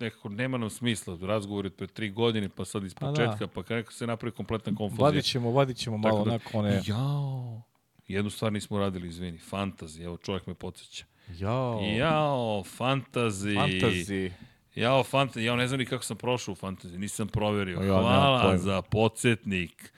nekako 0.00 0.28
nema 0.28 0.58
nam 0.58 0.70
smisla, 0.70 1.18
razgovor 1.22 1.64
je 1.66 1.70
pre 1.70 1.86
tri 1.86 2.10
godine, 2.10 2.48
pa 2.48 2.64
sad 2.64 2.84
iz 2.84 2.94
početka, 2.94 3.36
da. 3.40 3.46
pa 3.46 3.62
kako 3.62 3.92
se 3.92 4.06
napravi 4.06 4.32
kompletna 4.32 4.74
konfuzija. 4.74 5.04
Vadit 5.04 5.24
ćemo, 5.24 5.50
vadit 5.50 5.76
ćemo 5.76 5.96
malo 5.96 6.24
da, 6.24 6.30
onako 6.30 6.58
one... 6.58 6.82
Jao, 6.86 7.62
jednu 8.08 8.30
stvar 8.30 8.52
nismo 8.52 8.78
radili, 8.78 9.08
izvini, 9.08 9.38
fantazi, 9.38 10.02
evo 10.02 10.16
čovjek 10.16 10.46
me 10.46 10.54
podsjeća. 10.54 11.04
Jao. 11.38 11.80
Jao, 11.80 12.64
fantazi. 12.64 13.54
Fantazi. 13.54 14.30
Ja 14.74 14.94
o 14.94 15.04
fantasy, 15.04 15.40
ja 15.40 15.56
ne 15.56 15.68
znam 15.68 15.80
ni 15.80 15.86
kako 15.86 16.04
sam 16.04 16.16
prošao 16.16 16.52
u 16.52 16.56
fantasy, 16.56 16.98
nisam 16.98 17.28
proverio. 17.28 17.80
Ja, 17.80 17.86
Hvala 17.86 18.58
za 18.58 18.82
podsjetnik. 18.82 19.92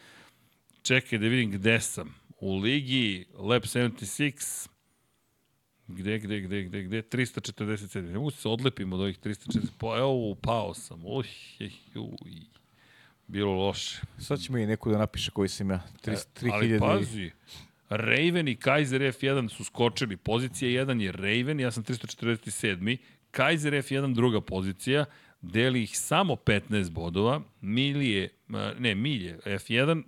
Čekaj 0.83 1.19
da 1.19 1.27
vidim 1.27 1.51
gde 1.51 1.81
sam. 1.81 2.15
U 2.41 2.57
ligi 2.57 3.27
Lab 3.39 3.63
76, 3.63 4.69
Gde, 5.87 6.19
gde, 6.19 6.41
gde, 6.41 6.63
gde, 6.63 6.83
gde? 6.83 7.03
347. 7.03 8.01
Ne 8.01 8.19
mogu 8.19 8.31
se 8.31 8.49
odlepim 8.49 8.93
od 8.93 9.01
ovih 9.01 9.19
340. 9.19 9.61
Pa 9.79 9.97
evo, 9.99 10.31
upao 10.31 10.75
sam. 10.75 11.07
Uj, 11.07 11.25
uj. 11.95 12.33
Bilo 13.27 13.53
loše. 13.53 14.01
Sad 14.19 14.41
ćemo 14.41 14.59
i 14.59 14.67
neko 14.67 14.91
da 14.91 14.99
napiše 14.99 15.31
koji 15.31 15.49
sam 15.49 15.71
ja. 15.71 15.83
3000. 16.05 16.47
E, 16.47 16.51
ali 16.53 16.79
pazi, 16.79 17.31
Raven 17.97 18.49
i 18.49 18.57
Kaiser 18.57 19.01
F1 19.01 19.49
su 19.49 19.65
skočili. 19.65 20.17
Pozicija 20.17 20.85
1 20.85 21.01
je 21.01 21.13
Raven, 21.13 21.61
ja 21.61 21.71
sam 21.71 21.85
347. 21.85 22.97
Kaiser 23.31 23.73
F1 23.73 24.15
druga 24.15 24.41
pozicija, 24.41 25.05
deli 25.41 25.83
ih 25.83 25.99
samo 25.99 26.35
15 26.35 26.91
bodova, 26.91 27.41
Milje, 27.61 28.29
ne, 28.79 28.95
Milje 28.95 29.39
F1 29.47 30.03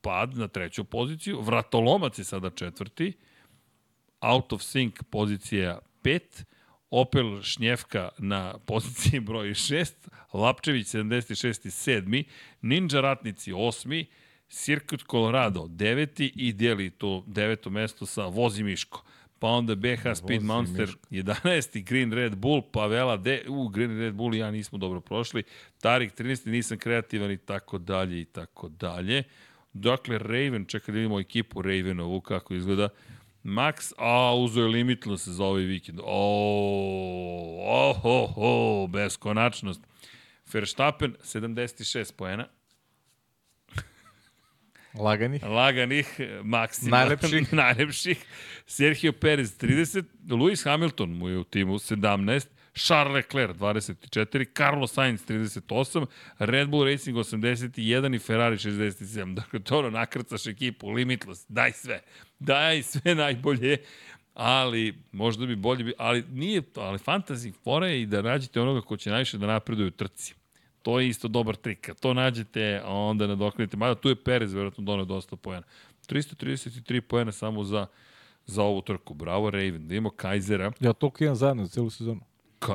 pad 0.00 0.36
na 0.36 0.48
treću 0.48 0.84
poziciju, 0.84 1.40
Vratolomac 1.40 2.18
je 2.18 2.24
sada 2.24 2.50
četvrti, 2.50 3.12
Out 4.20 4.52
of 4.52 4.60
Sync 4.60 5.02
pozicija 5.10 5.78
5, 6.02 6.44
Opel 6.90 7.42
Šnjevka 7.42 8.08
na 8.18 8.58
poziciji 8.66 9.20
broj 9.20 9.48
6, 9.48 9.92
Lapčević 10.32 10.86
76. 10.86 11.90
7. 12.02 12.24
Ninja 12.62 13.00
Ratnici 13.00 13.52
8. 13.52 14.04
Circuit 14.52 15.02
Colorado 15.10 15.66
9. 15.66 16.30
i 16.36 16.52
deli 16.52 16.90
to 16.90 17.24
deveto 17.26 17.70
mesto 17.70 18.06
sa 18.06 18.26
Vozi 18.26 18.62
Miško. 18.62 19.02
Pa 19.38 19.48
onda 19.48 19.74
BH 19.74 20.14
Speed 20.14 20.42
Vozi 20.42 20.46
Monster 20.46 20.86
Miško. 20.86 21.00
11. 21.10 21.84
Green 21.84 22.12
Red 22.12 22.36
Bull, 22.36 22.62
Pavela 22.72 23.16
D. 23.16 23.42
U, 23.48 23.68
Green 23.68 23.98
Red 23.98 24.14
Bull 24.14 24.34
i 24.34 24.38
ja 24.38 24.50
nismo 24.50 24.78
dobro 24.78 25.00
prošli. 25.00 25.42
Tarik 25.80 26.14
13. 26.14 26.46
Nisam 26.46 26.78
kreativan 26.78 27.30
i 27.30 27.36
tako 27.36 27.78
dalje 27.78 28.20
i 28.20 28.24
tako 28.24 28.68
dalje. 28.68 29.22
Dakle, 29.72 30.18
Raven, 30.18 30.64
čekaj 30.64 30.92
da 30.92 30.96
vidimo 30.96 31.20
ekipu 31.20 31.62
Ravenovu 31.62 32.20
kako 32.20 32.54
izgleda. 32.54 32.88
Max, 33.44 33.92
a, 33.98 34.34
uzo 34.36 34.60
je 34.60 34.68
Limitless 34.68 35.28
za 35.28 35.44
ovaj 35.44 35.62
vikend. 35.62 36.00
O, 36.02 36.04
oh, 37.66 38.04
oh, 38.04 38.38
oh, 38.38 38.90
beskonačnost. 38.90 39.80
Verstappen, 40.52 41.16
76 41.22 42.12
poena. 42.16 42.48
Laganih. 44.94 45.44
Laganih, 45.44 46.20
maksimalno. 46.42 46.96
Najlepših. 46.96 47.52
Najlepših. 47.62 48.24
Sergio 48.66 49.12
Perez, 49.12 49.58
30. 49.58 50.04
Lewis 50.28 50.64
Hamilton 50.64 51.10
mu 51.10 51.28
je 51.28 51.38
u 51.38 51.44
timu, 51.44 51.78
17. 51.78 52.46
Charles 52.74 53.14
Leclerc 53.14 53.56
24, 53.56 54.46
Carlos 54.56 54.92
Sainz 54.92 55.24
38, 55.26 56.06
Red 56.38 56.68
Bull 56.68 56.84
Racing 56.84 57.16
81 57.16 58.16
i 58.16 58.18
Ferrari 58.18 58.56
67. 58.56 59.34
Dakle, 59.40 59.60
to 59.60 59.78
ono 59.78 59.90
nakrcaš 59.90 60.46
ekipu, 60.46 60.90
limitless, 60.90 61.44
daj 61.48 61.72
sve. 61.72 62.00
Daj 62.38 62.82
sve 62.82 63.14
najbolje 63.14 63.76
ali 64.34 64.94
možda 65.12 65.46
bi 65.46 65.56
bolje, 65.56 65.92
ali 65.98 66.24
nije 66.30 66.60
to, 66.60 66.80
ali 66.80 66.98
fantasy 66.98 67.52
fora 67.64 67.86
je 67.86 68.02
i 68.02 68.06
da 68.06 68.22
nađete 68.22 68.60
onoga 68.60 68.80
ko 68.80 68.96
će 68.96 69.10
najviše 69.10 69.38
da 69.38 69.46
napreduje 69.46 69.88
u 69.88 69.90
trci. 69.90 70.34
To 70.82 71.00
je 71.00 71.08
isto 71.08 71.28
dobar 71.28 71.56
trik. 71.56 71.80
Kad 71.80 72.00
to 72.00 72.14
nađete, 72.14 72.82
onda 72.84 73.26
nadoknete. 73.26 73.76
Mada 73.76 73.94
tu 73.94 74.08
je 74.08 74.24
Perez 74.24 74.54
verovatno 74.54 74.84
donio 74.84 75.04
dosta 75.04 75.36
pojena. 75.36 75.66
333 76.08 77.00
pojena 77.00 77.32
samo 77.32 77.64
za, 77.64 77.86
za 78.46 78.62
ovu 78.62 78.82
trku. 78.82 79.14
Bravo 79.14 79.50
Raven. 79.50 79.88
Da 79.88 79.94
imamo 79.94 80.10
Kajzera. 80.10 80.72
Ja 80.80 80.92
toliko 80.92 81.24
imam 81.24 81.36
zajedno 81.36 81.64
za 81.64 81.70
celu 81.70 81.90
sezonu. 81.90 82.20
Ka... 82.58 82.74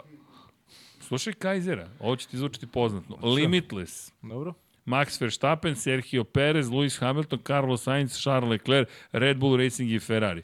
Slušaj 1.00 1.34
Kajzera, 1.34 1.90
ovo 2.00 2.16
će 2.16 2.28
ti 2.28 2.38
zvučiti 2.38 2.68
poznatno. 2.68 3.18
Limitless. 3.24 4.14
Dobro. 4.22 4.54
Max 4.86 5.22
Verstappen, 5.22 5.76
Sergio 5.76 6.24
Perez, 6.24 6.70
Lewis 6.70 7.00
Hamilton, 7.00 7.40
Carlos 7.48 7.84
Sainz, 7.84 8.22
Charles 8.22 8.50
Leclerc, 8.50 8.90
Red 9.12 9.38
Bull 9.38 9.58
Racing 9.58 9.92
i 9.92 10.00
Ferrari. 10.00 10.44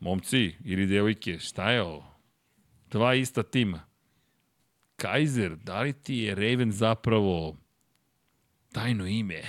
Momci 0.00 0.54
ili 0.64 0.86
devojke, 0.86 1.38
šta 1.38 1.70
je 1.70 1.82
ovo? 1.82 2.04
Dva 2.90 3.14
ista 3.14 3.42
tima. 3.42 3.85
Kaiser, 4.96 5.56
da 5.56 5.80
li 5.80 5.92
ti 5.92 6.16
je 6.16 6.34
Raven 6.34 6.72
zapravo 6.72 7.56
tajno 8.72 9.06
ime? 9.06 9.42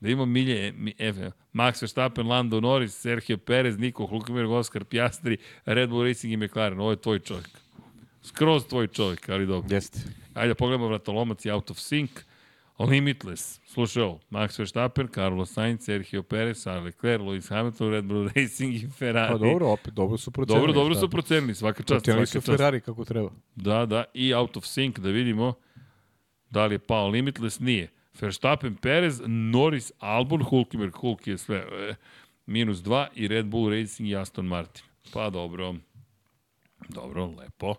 Da 0.00 0.08
ima 0.08 0.24
milje, 0.26 0.72
mi, 0.72 0.94
evo, 0.98 1.30
Max 1.52 1.82
Verstappen, 1.82 2.26
Lando 2.26 2.60
Norris, 2.60 3.00
Sergio 3.00 3.38
Perez, 3.38 3.78
Niko 3.78 4.06
Hulkenberg, 4.06 4.50
Oscar 4.50 4.84
Piastri, 4.84 5.36
Red 5.64 5.90
Bull 5.90 6.04
Racing 6.04 6.32
i 6.32 6.36
McLaren. 6.36 6.80
Ovo 6.80 6.90
je 6.90 7.00
tvoj 7.00 7.18
čovjek. 7.18 7.48
Skroz 8.22 8.66
tvoj 8.66 8.86
čovjek, 8.86 9.28
ali 9.28 9.46
dobro. 9.46 9.74
Jeste. 9.74 9.98
Ajde 10.34 10.48
da 10.48 10.54
pogledamo 10.54 10.88
vratolomac 10.88 11.44
i 11.44 11.50
out 11.50 11.70
of 11.70 11.76
sync. 11.76 12.10
Limitless. 12.84 13.60
Slušaj 13.64 14.02
ovo. 14.02 14.20
Max 14.30 14.58
Verstappen, 14.58 15.08
Carlos 15.14 15.52
Sainz, 15.52 15.84
Sergio 15.84 16.22
Perez, 16.22 16.62
Charles 16.62 16.84
Leclerc, 16.84 17.22
Lewis 17.22 17.50
Hamilton, 17.50 17.90
Red 17.90 18.04
Bull 18.04 18.28
Racing 18.36 18.74
i 18.74 18.88
Ferrari. 18.98 19.32
Pa 19.32 19.38
dobro, 19.38 19.68
opet 19.68 19.94
dobro 19.94 20.18
su 20.18 20.30
procenili. 20.30 20.60
Dobro, 20.60 20.72
dobro 20.72 20.94
su 20.94 21.10
procenili, 21.10 21.54
svaka 21.54 21.82
čast. 21.82 21.88
Procenili 21.88 22.26
su 22.26 22.40
Ferrari 22.40 22.80
kako 22.80 23.04
treba. 23.04 23.30
Da, 23.54 23.86
da, 23.86 24.04
i 24.14 24.34
out 24.34 24.56
of 24.56 24.64
sync 24.64 24.98
da 24.98 25.08
vidimo 25.10 25.54
da 26.52 26.66
li 26.66 26.74
je 26.74 26.78
pao 26.78 27.08
Limitless, 27.08 27.60
nije. 27.60 27.88
Verstappen, 28.20 28.76
Perez, 28.76 29.22
Norris, 29.26 29.92
Albon, 29.98 30.42
Hulkenberg, 30.42 30.94
Hulk 30.94 31.26
je 31.26 31.38
sve 31.38 31.56
e, 31.56 31.94
minus 32.46 32.78
2 32.78 33.06
i 33.14 33.28
Red 33.28 33.46
Bull 33.46 33.70
Racing 33.70 34.08
i 34.08 34.16
Aston 34.16 34.46
Martin. 34.46 34.84
Pa 35.12 35.30
dobro. 35.30 35.74
Dobro, 36.88 37.26
lepo. 37.26 37.74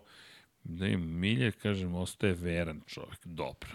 Da 0.64 0.86
im 0.86 1.20
milje, 1.20 1.52
kažem, 1.52 1.94
ostaje 1.94 2.32
veran 2.32 2.80
čovjek. 2.86 3.18
Dobro. 3.24 3.70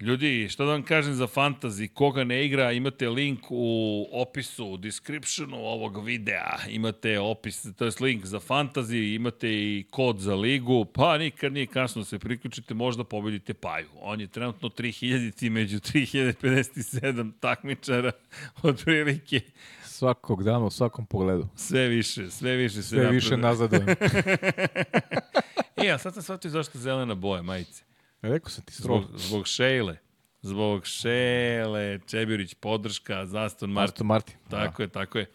Ljudi, 0.00 0.48
šta 0.48 0.64
da 0.64 0.70
vam 0.70 0.82
kažem 0.82 1.14
za 1.14 1.26
fantasy, 1.26 1.88
koga 1.88 2.24
ne 2.24 2.46
igra, 2.46 2.72
imate 2.72 3.08
link 3.08 3.40
u 3.50 4.06
opisu, 4.12 4.66
u 4.66 4.76
descriptionu 4.76 5.56
ovog 5.56 6.04
videa, 6.04 6.58
imate 6.68 7.18
opis, 7.20 7.66
to 7.76 7.84
je 7.84 7.90
link 8.00 8.24
za 8.24 8.40
fantasy, 8.40 9.14
imate 9.14 9.48
i 9.48 9.84
kod 9.90 10.18
za 10.18 10.34
ligu, 10.34 10.84
pa 10.84 11.18
nikad 11.18 11.52
nije 11.52 11.66
kasno 11.66 12.02
da 12.02 12.06
se 12.06 12.18
priključite, 12.18 12.74
možda 12.74 13.04
pobedite 13.04 13.54
Paju. 13.54 13.88
On 14.00 14.20
je 14.20 14.26
trenutno 14.26 14.68
3000 14.68 15.50
među 15.50 15.78
3057 15.78 17.32
takmičara, 17.40 18.12
od 18.62 18.82
prilike. 18.84 19.40
Svakog 19.84 20.44
dana, 20.44 20.64
u 20.64 20.70
svakom 20.70 21.06
pogledu. 21.06 21.48
Sve 21.56 21.88
više, 21.88 22.30
sve 22.30 22.56
više 22.56 22.74
se 22.74 22.82
Sve 22.82 23.10
više 23.10 23.36
nazadujem. 23.36 23.86
e, 25.84 25.90
a 25.90 25.98
sad 25.98 26.14
sam 26.14 26.22
shvatio 26.22 26.50
zašto 26.50 26.78
zelena 26.78 27.14
boja, 27.14 27.42
majice. 27.42 27.93
Rekao 28.28 28.50
sam 28.50 28.64
ti 28.64 28.74
strogo. 28.74 29.06
Zbog, 29.06 29.18
zbog 29.20 29.46
Šejle. 29.46 29.96
Zbog 30.42 30.86
Šele, 30.86 31.98
Čebirić, 32.06 32.54
podrška 32.54 33.26
za 33.26 33.44
Aston 33.44 33.70
Martin. 33.70 33.92
Aston 33.94 34.06
Martin. 34.06 34.36
Tako 34.50 34.76
da. 34.76 34.82
je, 34.82 34.88
tako 34.88 35.18
je. 35.18 35.30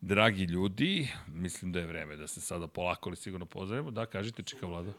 Dragi 0.00 0.44
ljudi, 0.44 1.08
mislim 1.26 1.72
da 1.72 1.78
je 1.78 1.86
vreme 1.86 2.16
da 2.16 2.26
se 2.26 2.40
sada 2.40 2.66
polako 2.66 3.08
ali 3.08 3.16
sigurno 3.16 3.46
pozdravimo. 3.46 3.90
Da, 3.90 4.06
kažite, 4.06 4.42
čeka 4.42 4.66
Vlada. 4.66 4.92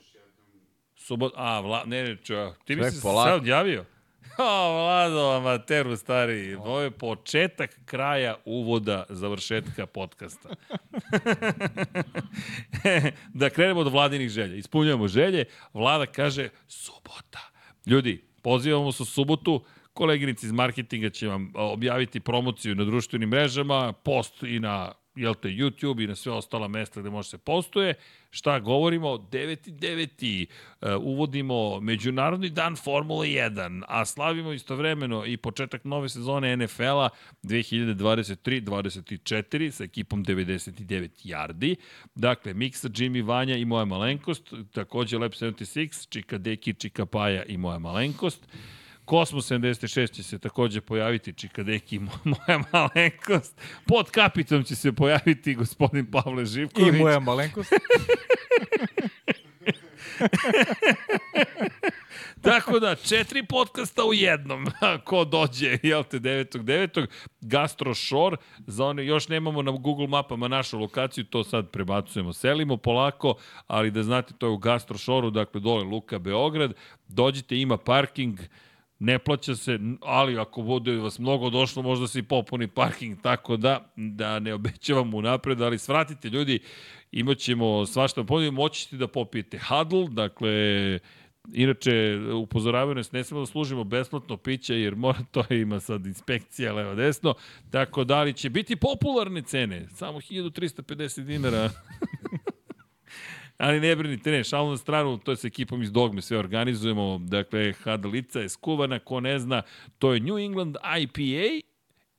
Subot, 0.95 1.33
a, 1.35 1.59
vla, 1.59 1.83
ne, 1.85 2.03
ne, 2.03 2.17
čo, 2.23 2.53
ti 2.65 2.75
bi 2.75 2.83
se 2.83 2.91
sad 2.91 3.33
odjavio? 3.33 3.85
O, 4.37 4.73
Vlado, 4.73 5.31
amateru 5.31 5.97
stari, 5.97 6.55
ovo 6.55 6.79
je 6.79 6.91
početak 6.91 7.79
kraja 7.85 8.35
uvoda 8.45 9.05
završetka 9.09 9.85
podcasta. 9.85 10.49
da 13.33 13.49
krenemo 13.49 13.79
od 13.79 13.91
vladinih 13.91 14.29
želja. 14.29 14.55
Ispunjavamo 14.55 15.07
želje, 15.07 15.45
vlada 15.73 16.05
kaže 16.05 16.49
subota. 16.67 17.39
Ljudi, 17.85 18.25
pozivamo 18.41 18.91
se 18.91 19.03
u 19.03 19.05
subotu, 19.05 19.63
koleginici 19.93 20.45
iz 20.45 20.51
marketinga 20.51 21.09
će 21.09 21.27
vam 21.27 21.51
objaviti 21.55 22.19
promociju 22.19 22.75
na 22.75 22.83
društvenim 22.83 23.29
mrežama, 23.29 23.93
post 23.93 24.43
i 24.43 24.59
na 24.59 24.91
jel 25.15 25.33
te, 25.33 25.49
YouTube 25.49 26.03
i 26.03 26.07
na 26.07 26.15
sve 26.15 26.31
ostala 26.31 26.67
mesta 26.67 26.99
gde 26.99 27.09
može 27.09 27.29
se 27.29 27.37
postuje. 27.37 27.93
Šta 28.29 28.59
govorimo? 28.59 29.07
9.9. 29.07 30.47
Uh, 30.81 30.89
e, 30.89 30.95
uvodimo 30.95 31.79
Međunarodni 31.79 32.49
dan 32.49 32.75
Formule 32.75 33.27
1, 33.27 33.83
a 33.87 34.05
slavimo 34.05 34.51
istovremeno 34.51 35.25
i 35.25 35.37
početak 35.37 35.83
nove 35.83 36.09
sezone 36.09 36.57
NFL-a 36.57 37.09
2023-24 37.43 39.71
sa 39.71 39.83
ekipom 39.83 40.25
99 40.25 41.09
yardi. 41.23 41.75
Dakle, 42.15 42.53
Miksa, 42.53 42.89
Jimmy, 42.89 43.25
Vanja 43.25 43.55
i 43.55 43.65
moja 43.65 43.85
malenkost, 43.85 44.53
takođe 44.71 45.17
Lab 45.17 45.31
76, 45.31 46.09
Čika 46.09 46.37
Deki, 46.37 46.73
Čika 46.73 47.05
Paja 47.05 47.43
i 47.43 47.57
moja 47.57 47.79
malenkost. 47.79 48.47
Kosmos 49.05 49.51
76 49.51 50.11
će 50.11 50.23
se 50.23 50.39
takođe 50.39 50.81
pojaviti 50.81 51.33
Čikadeki, 51.33 51.99
moja 52.23 52.63
malenkost. 52.73 53.61
Pod 53.87 54.09
kapitom 54.09 54.63
će 54.63 54.75
se 54.75 54.91
pojaviti 54.91 55.55
gospodin 55.55 56.11
Pavle 56.11 56.45
Živković. 56.45 56.95
I 56.95 56.97
moja 56.97 57.19
malenkost. 57.19 57.73
Tako 62.41 62.79
da, 62.79 62.95
četiri 62.95 63.45
podcasta 63.45 64.05
u 64.05 64.13
jednom. 64.13 64.67
Ko 65.05 65.25
dođe, 65.25 65.77
jel 65.83 66.03
te, 66.03 66.19
9.9. 66.19 67.07
Gastro 67.41 67.95
Shore, 67.95 68.37
za 68.67 68.85
one, 68.85 69.05
još 69.05 69.27
nemamo 69.27 69.61
na 69.61 69.71
Google 69.71 70.07
mapama 70.07 70.47
našu 70.47 70.79
lokaciju, 70.79 71.23
to 71.23 71.43
sad 71.43 71.69
prebacujemo, 71.69 72.33
selimo 72.33 72.77
polako, 72.77 73.35
ali 73.67 73.91
da 73.91 74.03
znate, 74.03 74.33
to 74.37 74.45
je 74.45 74.51
u 74.51 74.57
Gastro 74.57 74.97
Shore-u, 74.97 75.29
dakle, 75.29 75.61
dole 75.61 75.83
Luka, 75.83 76.19
Beograd. 76.19 76.73
Dođite, 77.07 77.57
ima 77.57 77.77
parking, 77.77 78.39
ne 79.01 79.19
plaća 79.19 79.55
se, 79.55 79.79
ali 80.01 80.39
ako 80.39 80.61
bude 80.61 80.95
vas 80.95 81.19
mnogo 81.19 81.49
došlo, 81.49 81.81
možda 81.81 82.07
se 82.07 82.19
i 82.19 82.23
popuni 82.23 82.67
parking, 82.67 83.21
tako 83.21 83.57
da, 83.57 83.91
da 83.95 84.39
ne 84.39 84.53
obećavam 84.53 85.13
u 85.13 85.21
napred, 85.21 85.61
ali 85.61 85.77
svratite 85.77 86.29
ljudi, 86.29 86.59
imaćemo 87.11 87.85
svašta, 87.85 88.25
moći 88.51 88.81
ćete 88.81 88.97
da 88.97 89.07
popijete 89.07 89.59
huddle, 89.59 90.07
dakle, 90.09 90.49
Inače, 91.53 92.19
upozoravaju 92.33 92.95
nas, 92.95 93.11
ne 93.11 93.23
smemo 93.23 93.41
da 93.41 93.45
služimo 93.45 93.83
besplatno 93.83 94.37
piće, 94.37 94.75
jer 94.75 94.95
mora 94.95 95.19
to 95.31 95.43
ima 95.49 95.79
sad 95.79 96.05
inspekcija 96.05 96.73
levo 96.73 96.95
desno, 96.95 97.33
tako 97.71 98.03
da 98.03 98.23
li 98.23 98.33
će 98.33 98.49
biti 98.49 98.75
popularne 98.75 99.41
cene, 99.41 99.87
samo 99.95 100.19
1350 100.19 101.23
dinara. 101.23 101.69
Ali 103.61 103.79
ne 103.79 103.95
brinite, 103.95 104.31
ne, 104.31 104.43
šalno 104.43 104.71
na 104.71 104.77
stranu, 104.77 105.17
to 105.17 105.31
je 105.31 105.37
sa 105.37 105.47
ekipom 105.47 105.81
iz 105.81 105.91
Dogme, 105.91 106.21
sve 106.21 106.37
organizujemo, 106.37 107.19
dakle, 107.23 107.73
Hadalica 107.83 108.39
je 108.39 108.49
skuvana, 108.49 108.99
ko 108.99 109.19
ne 109.19 109.39
zna, 109.39 109.61
to 109.99 110.13
je 110.13 110.19
New 110.19 110.39
England 110.39 110.77
IPA 111.01 111.61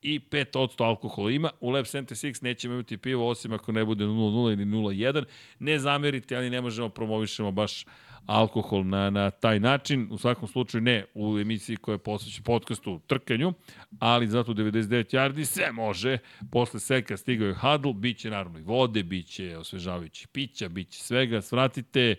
i 0.02 0.20
5% 0.30 0.84
alkohola 0.84 1.30
ima. 1.30 1.50
U 1.60 1.70
Lab 1.70 1.84
76 1.84 2.42
nećemo 2.42 2.74
imati 2.74 2.96
pivo, 2.96 3.28
osim 3.28 3.52
ako 3.52 3.72
ne 3.72 3.84
bude 3.84 4.04
0,0 4.04 4.52
ili 4.52 4.64
0,1. 4.64 5.24
Ne 5.58 5.78
zamerite, 5.78 6.36
ali 6.36 6.50
ne 6.50 6.60
možemo 6.60 6.88
promovišemo 6.88 7.50
baš 7.50 7.84
alkohol 8.26 8.86
na, 8.86 9.10
na 9.10 9.30
taj 9.30 9.60
način. 9.60 10.08
U 10.10 10.18
svakom 10.18 10.48
slučaju 10.48 10.82
ne 10.82 11.04
u 11.14 11.38
emisiji 11.38 11.76
koja 11.76 11.94
je 11.94 11.98
posveća 11.98 12.42
podcastu 12.44 13.00
trkanju, 13.06 13.52
ali 13.98 14.28
zato 14.28 14.54
99 14.54 15.16
yardi 15.16 15.44
sve 15.44 15.72
može. 15.72 16.18
Posle 16.50 16.80
seka 16.80 17.16
stigao 17.16 17.48
je 17.48 17.54
Huddle, 17.54 17.92
bit 17.94 18.18
će 18.18 18.30
naravno 18.30 18.58
i 18.58 18.62
vode, 18.62 19.02
bit 19.02 19.26
će 19.26 19.56
osvežavajući 19.56 20.28
pića, 20.28 20.68
bit 20.68 20.88
će 20.88 21.02
svega, 21.02 21.40
svratite. 21.40 22.14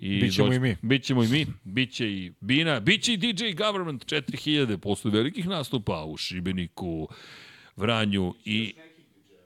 I 0.00 0.20
Bićemo 0.20 0.48
doći, 0.48 0.56
i 0.56 0.60
mi. 0.60 0.76
Bićemo 0.82 1.24
i 1.24 1.28
mi, 1.28 1.46
biće 1.64 2.12
i 2.12 2.32
Bina, 2.40 2.80
biće 2.80 3.12
i 3.12 3.16
DJ 3.16 3.44
Government 3.56 4.06
4000 4.06 4.76
posle 4.76 5.10
velikih 5.10 5.48
nastupa 5.48 6.04
u 6.04 6.16
Šibeniku, 6.16 7.08
Vranju 7.76 8.34
i 8.44 8.74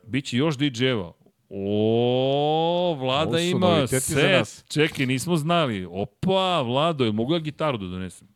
biće 0.06 0.36
još 0.36 0.56
DJ-eva. 0.56 1.12
O, 1.50 2.96
Vlada 3.00 3.40
ima 3.40 3.86
set. 3.86 4.64
Čekaj, 4.68 5.06
nismo 5.06 5.36
znali. 5.36 5.84
Opa, 5.90 6.62
Vlado, 6.62 7.04
je 7.04 7.12
mogu 7.12 7.32
ja 7.34 7.38
gitaru 7.38 7.78
da 7.78 7.86
donesem? 7.86 8.28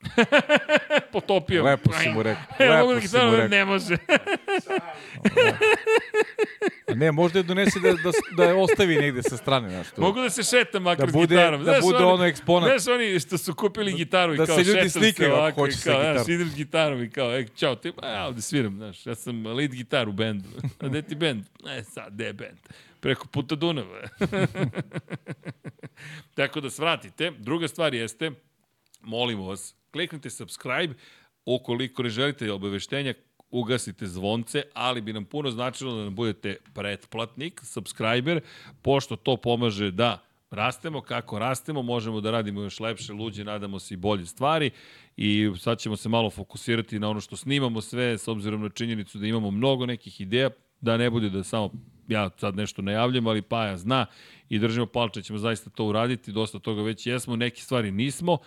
Potopio. 1.12 1.64
Lepo 1.64 1.92
si 1.92 2.08
mu 2.08 2.22
rekao. 2.22 2.44
Lepo 2.58 2.76
mogu 2.76 2.94
da 2.94 3.00
gitaru, 3.00 3.36
da 3.36 3.48
ne 3.48 3.64
može. 3.64 3.96
ne, 6.94 7.12
možda 7.12 7.38
je 7.38 7.42
donese 7.42 7.80
da, 7.80 7.92
da, 7.92 8.10
da 8.36 8.44
je 8.44 8.54
ostavi 8.54 8.96
negde 8.96 9.22
sa 9.22 9.36
strane. 9.36 9.70
Znaš, 9.70 9.90
to. 9.90 10.00
Mogu 10.00 10.20
da 10.20 10.30
se 10.30 10.42
šetam 10.42 10.82
makar 10.82 11.06
da 11.06 11.12
bude, 11.12 11.34
s 11.34 11.38
gitarom. 11.38 11.64
Da 11.64 11.78
bude 11.82 12.04
ono 12.04 12.24
eksponat. 12.24 12.80
Znaš 12.80 12.94
oni 12.94 13.20
što 13.20 13.38
su 13.38 13.54
kupili 13.54 13.92
gitaru 13.92 14.34
i 14.34 14.36
da 14.36 14.46
kao 14.46 14.56
se 14.56 14.64
ljudi 14.64 14.90
slikaju 14.90 15.34
ako 15.34 15.60
hoće 15.60 15.76
sa 15.76 15.90
gitarom. 15.90 16.16
Znaš, 16.16 16.28
idem 16.28 16.48
s 16.48 16.54
gitarom 16.54 17.02
i 17.02 17.10
kao, 17.10 17.36
e, 17.36 17.46
čao, 17.56 17.74
ti, 17.74 17.92
ja 18.02 18.26
ovde 18.26 18.42
sviram, 18.42 18.76
znaš, 18.76 19.06
ja 19.06 19.14
sam 19.14 19.46
lead 19.46 19.70
gitar 19.70 20.08
u 20.08 20.12
bendu. 20.12 20.48
A 20.80 20.88
gde 20.88 21.02
ti 21.02 21.14
bend? 21.14 21.44
E, 21.68 21.82
sad, 21.82 22.12
gde 22.12 22.24
je 22.24 22.32
bend? 22.32 22.58
Preko 23.00 23.26
puta 23.26 23.54
Dunava. 23.54 24.00
Tako 26.34 26.60
da 26.60 26.70
svratite. 26.70 27.30
Druga 27.38 27.68
stvar 27.68 27.94
jeste, 27.94 28.30
molimo 29.02 29.44
vas, 29.44 29.74
kliknite 29.92 30.30
subscribe, 30.30 30.94
ukoliko 31.44 32.02
ne 32.02 32.08
želite 32.08 32.52
obaveštenja, 32.52 33.14
ugasite 33.50 34.06
zvonce, 34.06 34.62
ali 34.74 35.00
bi 35.00 35.12
nam 35.12 35.24
puno 35.24 35.50
značilo 35.50 35.96
da 35.96 36.04
nam 36.04 36.14
budete 36.14 36.56
pretplatnik, 36.74 37.60
subscriber, 37.64 38.40
pošto 38.82 39.16
to 39.16 39.36
pomaže 39.36 39.90
da 39.90 40.18
rastemo, 40.50 41.00
kako 41.00 41.38
rastemo, 41.38 41.82
možemo 41.82 42.20
da 42.20 42.30
radimo 42.30 42.62
još 42.62 42.80
lepše, 42.80 43.12
luđe, 43.12 43.44
nadamo 43.44 43.78
se 43.78 43.94
i 43.94 43.96
bolje 43.96 44.26
stvari. 44.26 44.70
I 45.16 45.52
sad 45.58 45.78
ćemo 45.78 45.96
se 45.96 46.08
malo 46.08 46.30
fokusirati 46.30 46.98
na 46.98 47.08
ono 47.08 47.20
što 47.20 47.36
snimamo 47.36 47.80
sve, 47.80 48.18
s 48.18 48.28
obzirom 48.28 48.62
na 48.62 48.68
činjenicu 48.68 49.18
da 49.18 49.26
imamo 49.26 49.50
mnogo 49.50 49.86
nekih 49.86 50.20
ideja, 50.20 50.50
da 50.80 50.96
ne 50.96 51.10
bude 51.10 51.30
da 51.30 51.44
samo 51.44 51.70
ja 52.08 52.30
sad 52.36 52.56
nešto 52.56 52.82
najavljam, 52.82 53.26
ali 53.26 53.42
Paja 53.42 53.76
zna 53.76 54.06
i 54.48 54.58
držimo 54.58 54.86
palče, 54.86 55.22
ćemo 55.22 55.38
zaista 55.38 55.70
to 55.70 55.84
uraditi, 55.84 56.32
dosta 56.32 56.58
toga 56.58 56.82
već 56.82 57.06
jesmo, 57.06 57.36
neke 57.36 57.60
stvari 57.60 57.90
nismo, 57.90 58.38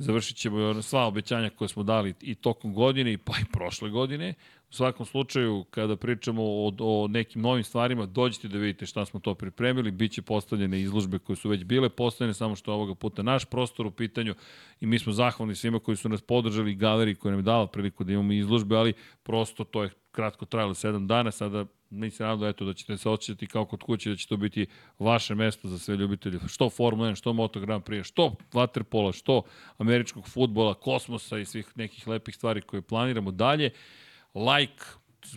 završit 0.00 0.36
ćemo 0.36 0.82
sva 0.82 1.06
obećanja 1.06 1.50
koje 1.50 1.68
smo 1.68 1.82
dali 1.82 2.14
i 2.20 2.34
tokom 2.34 2.74
godine, 2.74 3.18
pa 3.18 3.32
i 3.32 3.52
prošle 3.52 3.90
godine. 3.90 4.34
U 4.70 4.72
svakom 4.72 5.06
slučaju, 5.06 5.64
kada 5.70 5.96
pričamo 5.96 6.42
o, 6.42 6.72
o 6.78 7.08
nekim 7.08 7.42
novim 7.42 7.64
stvarima, 7.64 8.06
dođite 8.06 8.48
da 8.48 8.58
vidite 8.58 8.86
šta 8.86 9.04
smo 9.04 9.20
to 9.20 9.34
pripremili, 9.34 9.90
bit 9.90 10.12
će 10.12 10.22
postavljene 10.22 10.80
izložbe 10.80 11.18
koje 11.18 11.36
su 11.36 11.48
već 11.48 11.64
bile 11.64 11.88
postavljene, 11.88 12.34
samo 12.34 12.56
što 12.56 12.72
ovoga 12.72 12.94
puta 12.94 13.22
naš 13.22 13.44
prostor 13.44 13.86
u 13.86 13.90
pitanju 13.90 14.34
i 14.80 14.86
mi 14.86 14.98
smo 14.98 15.12
zahvalni 15.12 15.54
svima 15.54 15.78
koji 15.78 15.96
su 15.96 16.08
nas 16.08 16.22
podržali, 16.22 16.74
galeriji 16.74 17.14
koja 17.14 17.30
nam 17.30 17.38
je 17.38 17.42
dala 17.42 17.66
priliku 17.66 18.04
da 18.04 18.12
imamo 18.12 18.32
izložbe, 18.32 18.76
ali 18.76 18.92
prosto 19.22 19.64
to 19.64 19.82
je 19.82 19.90
kratko 20.12 20.46
trajalo 20.46 20.74
7 20.74 21.06
dana, 21.06 21.30
sada 21.30 21.66
mi 21.90 22.10
se 22.10 22.24
nadam 22.24 22.48
eto, 22.48 22.64
da 22.64 22.72
ćete 22.72 22.96
se 22.96 23.08
osjećati 23.08 23.46
kao 23.46 23.64
kod 23.64 23.82
kuće, 23.82 24.10
da 24.10 24.16
će 24.16 24.28
to 24.28 24.36
biti 24.36 24.66
vaše 24.98 25.34
mesto 25.34 25.68
za 25.68 25.78
sve 25.78 25.96
ljubitelje, 25.96 26.38
što 26.48 26.70
Formula 26.70 27.08
1, 27.08 27.14
što 27.14 27.32
Moto 27.32 27.60
Grand 27.60 27.82
Prix, 27.84 28.04
što 28.04 28.34
Waterpola, 28.52 29.16
što 29.18 29.42
američkog 29.78 30.28
futbola, 30.28 30.74
kosmosa 30.74 31.38
i 31.38 31.44
svih 31.44 31.72
nekih 31.74 32.08
lepih 32.08 32.34
stvari 32.34 32.60
koje 32.60 32.82
planiramo 32.82 33.30
dalje. 33.30 33.70
Like, 34.34 34.84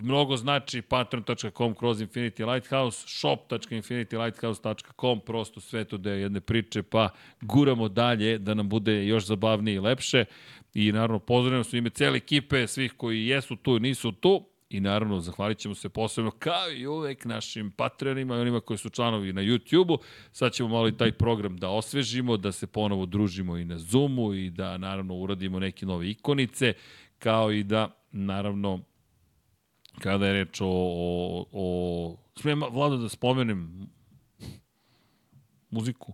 mnogo 0.02 0.38
znači 0.38 0.82
patron.com 0.82 1.76
kroz 1.76 2.02
Infinity 2.02 2.54
Lighthouse, 2.54 3.08
shop.infinitylighthouse.com, 3.08 5.20
prosto 5.20 5.62
sve 5.62 5.86
to 5.86 5.98
da 5.98 6.12
je 6.12 6.22
jedne 6.22 6.42
priče, 6.42 6.84
pa 6.84 7.10
guramo 7.42 7.90
dalje 7.90 8.38
da 8.38 8.54
nam 8.54 8.70
bude 8.70 9.06
još 9.06 9.26
zabavnije 9.26 9.76
i 9.76 9.80
lepše. 9.80 10.26
I 10.74 10.92
naravno 10.92 11.20
pozdravljamo 11.20 11.64
su 11.64 11.78
ime 11.78 11.90
cele 11.90 12.18
ekipe, 12.18 12.68
svih 12.68 12.94
koji 12.98 13.28
jesu 13.28 13.56
tu 13.56 13.78
i 13.78 13.80
nisu 13.80 14.12
tu, 14.12 14.54
I 14.74 14.80
naravno, 14.80 15.20
zahvalit 15.22 15.58
ćemo 15.58 15.76
se 15.76 15.90
posebno 15.90 16.32
kao 16.32 16.72
i 16.72 16.88
uvek 16.88 17.26
našim 17.26 17.72
patronima 17.72 18.36
i 18.36 18.40
onima 18.40 18.60
koji 18.60 18.78
su 18.78 18.90
članovi 18.90 19.34
na 19.34 19.42
YouTube-u. 19.42 19.98
Sad 20.32 20.54
ćemo 20.54 20.70
malo 20.70 20.88
i 20.88 20.98
taj 20.98 21.12
program 21.12 21.58
da 21.58 21.70
osvežimo, 21.70 22.38
da 22.38 22.52
se 22.52 22.68
ponovo 22.68 23.06
družimo 23.06 23.58
i 23.58 23.66
na 23.66 23.78
Zoomu 23.78 24.34
i 24.34 24.50
da 24.50 24.78
naravno 24.78 25.16
uradimo 25.16 25.60
neke 25.60 25.86
nove 25.86 26.10
ikonice, 26.10 26.74
kao 27.20 27.52
i 27.52 27.64
da 27.64 28.03
naravno 28.14 28.80
kada 30.02 30.28
je 30.28 30.34
reč 30.34 30.62
o, 30.62 30.68
o, 30.68 31.46
o 31.52 32.18
smijem 32.40 32.64
Vlado 32.72 32.98
da 32.98 33.10
spomenem 33.10 33.90
muziku 35.70 36.14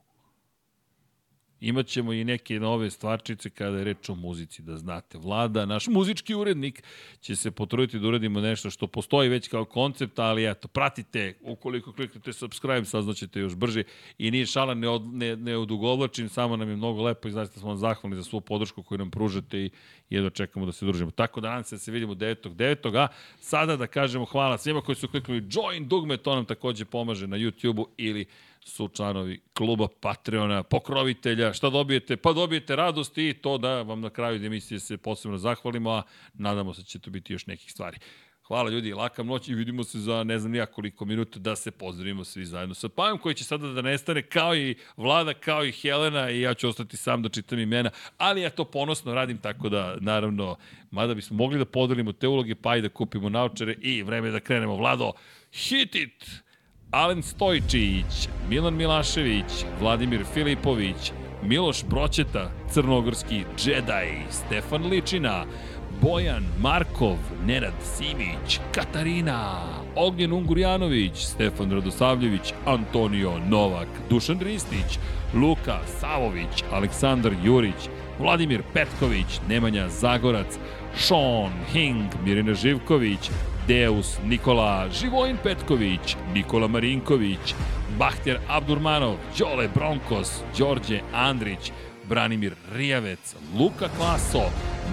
Imaćemo 1.62 2.14
i 2.14 2.24
neke 2.24 2.60
nove 2.60 2.90
stvarčice 2.90 3.50
kada 3.50 3.78
je 3.78 3.84
reč 3.84 4.10
o 4.10 4.16
muzici, 4.16 4.62
da 4.62 4.78
znate. 4.78 5.18
Vlada, 5.18 5.66
naš 5.66 5.88
muzički 5.88 6.36
urednik, 6.36 6.84
će 7.22 7.36
se 7.36 7.52
potruditi 7.52 8.00
da 8.00 8.08
uradimo 8.08 8.42
nešto 8.42 8.70
što 8.70 8.88
postoji 8.88 9.30
već 9.30 9.48
kao 9.48 9.66
koncept, 9.66 10.20
ali 10.20 10.50
eto, 10.50 10.68
pratite, 10.68 11.34
ukoliko 11.42 11.94
kliknete 11.94 12.34
subscribe, 12.34 12.86
saznaćete 12.86 13.40
još 13.40 13.56
brže. 13.56 13.84
I 14.18 14.32
nije 14.32 14.46
šala, 14.46 14.74
ne, 14.74 14.90
od, 14.90 15.14
ne, 15.14 15.36
ne 15.36 15.58
odugovlačim, 15.58 16.30
samo 16.30 16.58
nam 16.58 16.70
je 16.70 16.76
mnogo 16.76 17.04
lepo 17.04 17.28
i 17.28 17.32
zaista 17.32 17.60
smo 17.60 17.70
vam 17.70 17.78
zahvalni 17.78 18.16
za 18.16 18.24
svu 18.24 18.42
podršku 18.42 18.84
koju 18.84 18.98
nam 18.98 19.12
pružate 19.12 19.60
i 19.60 19.70
jedno 20.10 20.30
čekamo 20.30 20.66
da 20.66 20.72
se 20.72 20.86
družimo. 20.86 21.12
Tako 21.12 21.42
da 21.42 21.50
nadam 21.50 21.64
se 21.64 21.76
da 21.76 21.80
se 21.80 21.92
vidimo 21.92 22.14
9. 22.14 22.50
9. 22.50 22.98
A 22.98 23.08
sada 23.40 23.76
da 23.76 23.88
kažemo 23.88 24.26
hvala 24.26 24.58
svima 24.58 24.82
koji 24.82 24.96
su 24.96 25.08
kliknuli 25.08 25.48
join 25.52 25.88
dugme, 25.88 26.18
to 26.18 26.36
nam 26.36 26.46
takođe 26.46 26.86
pomaže 26.86 27.28
na 27.28 27.38
YouTube-u 27.38 27.88
ili 27.98 28.26
su 28.70 28.90
članovi 28.94 29.42
kluba 29.54 29.88
Patreona, 30.02 30.64
pokrovitelja. 30.64 31.54
Šta 31.54 31.70
dobijete? 31.70 32.18
Pa 32.18 32.34
dobijete 32.34 32.76
radost 32.76 33.18
i 33.18 33.34
to 33.34 33.58
da 33.58 33.82
vam 33.82 34.02
na 34.02 34.10
kraju 34.10 34.46
emisije 34.46 34.80
se 34.80 34.98
posebno 34.98 35.38
zahvalimo, 35.38 35.90
a 35.90 36.04
nadamo 36.34 36.74
se 36.74 36.82
da 36.82 36.86
će 36.86 37.00
to 37.00 37.10
biti 37.10 37.34
još 37.34 37.48
nekih 37.48 37.72
stvari. 37.72 37.98
Hvala 38.50 38.70
ljudi, 38.70 38.94
laka 38.94 39.24
noć 39.24 39.48
i 39.48 39.54
vidimo 39.54 39.84
se 39.84 40.00
za 40.00 40.24
ne 40.24 40.40
znam 40.40 40.52
nijak 40.52 40.72
koliko 40.72 41.06
minuta 41.06 41.40
da 41.40 41.56
se 41.56 41.72
pozdravimo 41.72 42.24
svi 42.24 42.46
zajedno 42.46 42.76
sa 42.76 42.90
Pajom 42.90 43.18
koji 43.18 43.36
će 43.36 43.44
sada 43.44 43.68
da 43.68 43.82
nestane 43.82 44.22
kao 44.22 44.56
i 44.56 44.76
Vlada, 44.98 45.34
kao 45.34 45.66
i 45.66 45.72
Helena 45.72 46.30
i 46.30 46.42
ja 46.42 46.54
ću 46.54 46.70
ostati 46.70 46.98
sam 46.98 47.22
da 47.22 47.30
čitam 47.30 47.60
imena, 47.60 47.90
ali 48.18 48.42
ja 48.42 48.50
to 48.50 48.66
ponosno 48.66 49.14
radim 49.14 49.38
tako 49.38 49.70
da 49.70 49.98
naravno, 50.00 50.58
mada 50.92 51.14
bismo 51.14 51.38
mogli 51.38 51.58
da 51.58 51.66
podelimo 51.66 52.12
te 52.12 52.28
uloge 52.28 52.56
pa 52.56 52.76
i 52.76 52.82
da 52.82 52.90
kupimo 52.90 53.30
naučare 53.30 53.76
i 53.82 54.04
vreme 54.04 54.32
da 54.32 54.40
krenemo. 54.40 54.76
Vlado, 54.76 55.12
hit 55.52 55.96
it! 55.96 56.49
Alen 56.92 57.24
Stojčić, 57.24 58.30
Milan 58.50 58.76
Milašević, 58.76 59.66
Vladimir 59.80 60.26
Filipović, 60.34 61.12
Miloš 61.44 61.84
Broćeta, 61.84 62.52
Crnogorski 62.72 63.44
Jedi, 63.66 64.24
Stefan 64.30 64.90
Ličina, 64.90 65.46
Bojan 66.02 66.44
Markov, 66.62 67.18
Nenad 67.46 67.74
Simić, 67.84 68.60
Katarina, 68.72 69.62
Ognjen 69.96 70.34
Ungurjanović, 70.34 71.18
Stefan 71.18 71.72
Radosavljević, 71.72 72.54
Antonio 72.66 73.32
Novak, 73.50 73.88
Dušan 74.10 74.40
Ristić, 74.40 75.00
Luka 75.34 75.80
Savović, 76.00 76.64
Aleksandar 76.72 77.34
Jurić, 77.44 77.90
Vladimir 78.20 78.62
Petković, 78.74 79.40
Nemanja 79.50 79.90
Zagorac, 79.90 80.60
Sean 80.98 81.52
Hing, 81.72 82.06
Mirina 82.26 82.54
Živković, 82.54 83.30
Deus 83.70 84.18
Nikola 84.26 84.90
Živojin 84.90 85.38
Petković, 85.44 86.16
Nikola 86.34 86.68
Marinković, 86.68 87.54
Bahter 88.00 88.40
Abdurmanov, 88.48 89.16
Đole 89.38 89.68
Bronkos, 89.76 90.32
Đorđe 90.58 91.02
Andrić, 91.14 91.72
Branimir 92.10 92.56
Rijavec, 92.76 93.36
Luka 93.60 93.90
Klaso, 93.98 94.42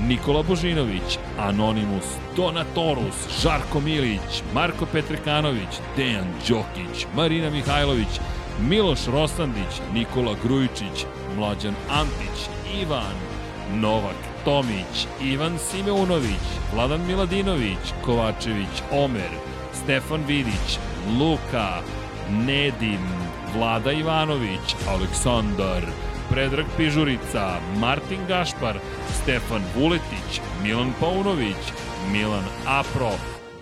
Nikola 0.09 0.43
Božinović, 0.43 1.19
Anonimus, 1.39 2.05
Donatorus, 2.37 3.43
Žarko 3.43 3.81
Milić, 3.81 4.43
Marko 4.55 4.87
Petrekanović, 4.93 5.81
Dejan 5.97 6.29
Đokić, 6.49 7.07
Marina 7.15 7.51
Mihajlović, 7.51 8.21
Miloš 8.61 9.07
Rosandić, 9.07 9.81
Nikola 9.95 10.35
Grujičić, 10.45 11.07
Mlađan 11.37 11.75
Antić, 11.91 12.49
Ivan, 12.83 13.36
Novak 13.75 14.17
Tomić, 14.45 15.07
Ivan 15.23 15.59
Simeunović, 15.59 16.47
Vladan 16.75 17.07
Miladinović, 17.07 17.93
Kovačević, 18.05 18.83
Omer, 18.91 19.31
Stefan 19.73 20.25
Vidić, 20.27 20.79
Luka, 21.19 21.83
Nedim, 22.31 23.07
Vlada 23.55 23.93
Ivanović, 23.93 24.75
Aleksandar, 24.89 25.83
Predrag 26.31 26.67
Pižurica, 26.77 27.61
Martin 27.79 28.21
Gašpar, 28.29 28.79
Stefan 29.23 29.63
Vuletić, 29.77 30.41
Milan 30.63 30.93
Paunović, 31.01 31.73
Milan 32.13 32.45
Apro, 32.67 33.13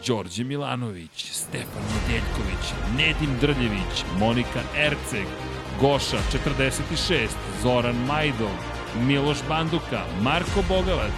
Đorđe 0.07 0.45
Milanović, 0.45 1.31
Stefan 1.33 1.83
Nedeljković, 1.95 2.65
Nedim 2.97 3.39
Drljević, 3.41 4.05
Monika 4.19 4.61
Erceg, 4.77 5.27
Goša 5.81 6.19
46, 6.49 7.29
Zoran 7.63 7.97
Majdov, 8.07 8.57
Miloš 9.03 9.39
Banduka, 9.49 10.05
Marko 10.23 10.63
Bogavac, 10.69 11.13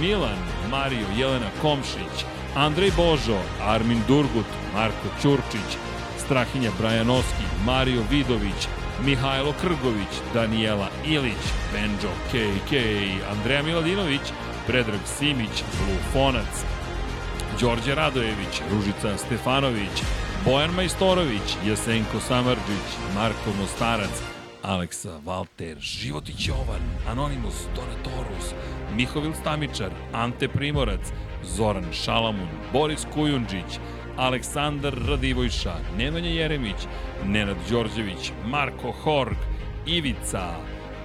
Milan, 0.00 0.38
Mario, 0.70 1.06
Jelena 1.16 1.50
Komšić, 1.62 2.24
Andrej 2.54 2.90
Božo, 2.96 3.38
Armin 3.62 4.02
Durgut, 4.08 4.46
Marko 4.74 5.08
Ćurčić, 5.22 5.78
Strahinja 6.18 6.70
Brajanoski, 6.78 7.44
Mario 7.64 8.02
Vidović, 8.10 8.68
Mihajlo 9.04 9.52
Krgović, 9.60 10.12
Danijela 10.34 10.88
Ilić, 11.06 11.44
Benjo 11.72 12.12
KK, 12.30 12.72
Andreja 13.30 13.62
Miladinović, 13.62 14.32
Predrag 14.66 15.00
Simić, 15.18 15.62
Lufonac, 15.88 16.64
Đorđe 17.60 17.94
Radojević, 17.94 18.62
Ružica 18.72 19.18
Stefanović, 19.18 20.02
Bojan 20.44 20.70
Majstorović, 20.70 21.56
Jasenko 21.66 22.20
Samarđić, 22.20 22.88
Marko 23.14 23.50
Mostarac, 23.60 24.35
Aleksa 24.66 25.20
Valter, 25.24 25.76
Životić 25.80 26.48
Jovan, 26.48 26.82
Anonimus, 27.08 27.54
Donatorus, 27.76 28.54
Mihovil 28.96 29.32
Stamičar, 29.40 29.90
Ante 30.12 30.48
Primorac, 30.48 31.00
Zoran 31.44 31.84
Šalamun, 31.92 32.48
Boris 32.72 33.06
Kujundžić, 33.14 33.78
Aleksandar 34.16 34.94
Radivojša, 35.08 35.74
Nemanja 35.98 36.30
Jeremić, 36.30 36.76
Nenad 37.24 37.56
Đorđević, 37.70 38.32
Marko 38.46 38.92
Horg, 38.92 39.36
Ivica, 39.86 40.54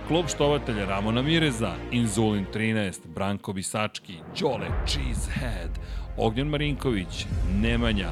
Klub 0.08 0.26
štovatelja 0.28 0.86
Ramona 0.86 1.22
Mireza, 1.22 1.74
Inzulin 1.92 2.46
13, 2.54 3.00
Branko 3.16 3.54
Bisački, 3.54 4.14
Đole 4.40 4.68
Cheesehead, 4.88 5.80
Ognjan 6.18 6.48
Marinković, 6.48 7.26
Nemanja, 7.54 8.10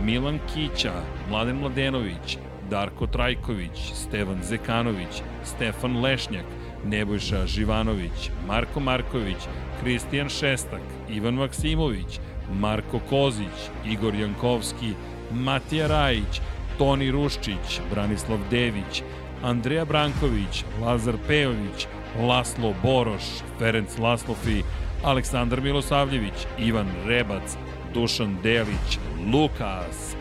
Milan 0.00 0.38
Kića, 0.54 0.92
Mladen 1.28 1.56
Mladenović, 1.56 2.38
Darko 2.70 3.06
Trajković, 3.06 3.92
Stevan 3.94 4.42
Zekanović, 4.42 5.22
Stefan 5.44 6.00
Lešnjak, 6.00 6.44
Nebojša 6.84 7.46
Živanović, 7.46 8.30
Marko 8.46 8.80
Marković, 8.80 9.36
Kristijan 9.80 10.28
Šestak, 10.28 10.82
Ivan 11.10 11.34
Maksimović, 11.34 12.20
Marko 12.60 13.00
Kozić, 13.10 13.70
Igor 13.86 14.14
Jankovski, 14.14 14.94
Matija 15.32 15.86
Rajić, 15.86 16.40
Toni 16.78 17.10
Ruščić, 17.10 17.80
Branislav 17.90 18.38
Dević, 18.50 19.02
Andreja 19.42 19.84
Branković, 19.84 20.64
Lazar 20.80 21.14
Pejović, 21.26 21.86
Laslo 22.28 22.74
Boroš, 22.82 23.22
Ferenc 23.58 23.98
Laslofi, 23.98 24.62
Aleksandar 25.04 25.60
Milosavljević, 25.60 26.46
Ivan 26.58 26.88
Rebac, 27.06 27.56
Dušan 27.94 28.36
Delić, 28.42 28.98
Lukas, 29.32 30.11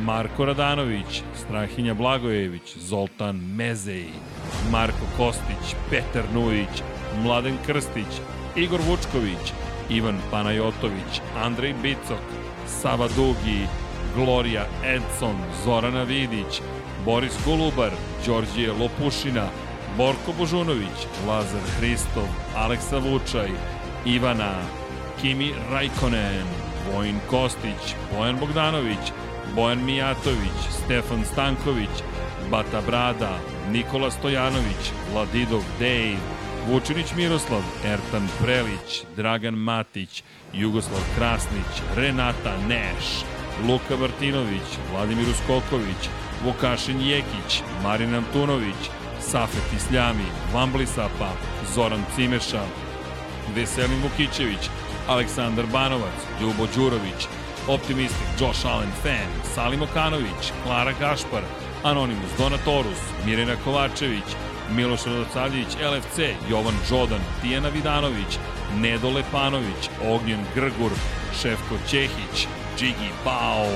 Marko 0.00 0.44
Radanović, 0.44 1.22
Strahinja 1.36 1.94
Blagojević, 1.94 2.76
Zoltan 2.76 3.36
Mezej, 3.56 4.06
Marko 4.70 5.06
Kostić, 5.16 5.74
Petar 5.90 6.24
Nujić, 6.34 6.82
Mladen 7.22 7.56
Krstić, 7.66 8.20
Igor 8.56 8.80
Vučković, 8.88 9.52
Ivan 9.90 10.18
Panajotović, 10.30 11.20
Andrej 11.44 11.74
Bicok, 11.82 12.24
Sava 12.66 13.08
Dugi, 13.16 13.66
Gloria 14.16 14.64
Edson, 14.84 15.36
Zorana 15.64 16.02
Vidić, 16.02 16.62
Boris 17.04 17.34
Golubar, 17.44 17.90
Đorđije 18.26 18.72
Lopušina, 18.72 19.46
Borko 19.96 20.32
Božunović, 20.38 21.06
Lazar 21.28 21.60
Hristov, 21.78 22.28
Aleksa 22.56 22.98
Vučaj, 22.98 23.50
Ivana, 24.06 24.54
Kimi 25.20 25.52
Rajkonen, 25.70 26.46
Vojin 26.92 27.16
Kostić, 27.30 27.94
Bojan 28.12 28.36
Bogdanović, 28.40 29.12
Bojan 29.54 29.84
Mijatović, 29.84 30.60
Stefan 30.84 31.24
Stanković, 31.24 31.90
Bata 32.50 32.80
Brada, 32.86 33.38
Nikola 33.72 34.10
Stojanović, 34.10 34.92
Vladidov 35.12 35.62
Dej, 35.78 36.16
Vučinić 36.68 37.14
Miroslav, 37.16 37.62
Ertan 37.84 38.28
Prelić, 38.42 39.02
Dragan 39.16 39.54
Matić, 39.54 40.22
Jugoslav 40.52 41.00
Krasnić, 41.16 41.82
Renata 41.96 42.56
Neš, 42.68 43.24
Luka 43.68 43.96
Martinović, 43.96 44.68
Vladimir 44.92 45.28
Uskoković, 45.28 46.08
Vukašin 46.44 47.00
Jekić, 47.00 47.62
Marin 47.82 48.14
Antunović, 48.14 48.90
Safet 49.20 49.72
Isljami, 49.76 50.26
Vambli 50.54 50.86
Sapa, 50.86 51.32
Zoran 51.74 52.04
Cimeša, 52.16 52.62
Veselin 53.54 54.02
Vukićević, 54.02 54.70
Aleksandar 55.08 55.66
Banovac, 55.66 56.20
Ljubo 56.40 56.66
Đurović, 56.74 57.26
Optimistik, 57.68 58.26
Josh 58.40 58.66
Allen 58.66 58.92
Fan, 59.02 59.54
Salim 59.54 59.82
Okanović, 59.82 60.52
Klara 60.64 60.92
Gašpar, 61.00 61.42
Anonimus 61.82 62.30
Donatorus, 62.38 63.00
Mirena 63.26 63.56
Kovačević, 63.64 64.36
Miloš 64.76 65.04
Radosavljević, 65.06 65.76
LFC, 65.92 66.18
Jovan 66.50 66.74
Đodan, 66.90 67.20
Tijana 67.42 67.68
Vidanović, 67.68 68.38
Nedo 68.76 69.10
Lepanović, 69.10 69.90
Ognjen 70.04 70.40
Grgur, 70.54 70.90
Šefko 71.42 71.74
Ćehić, 71.88 72.46
Džigi 72.78 73.10
Pao, 73.24 73.66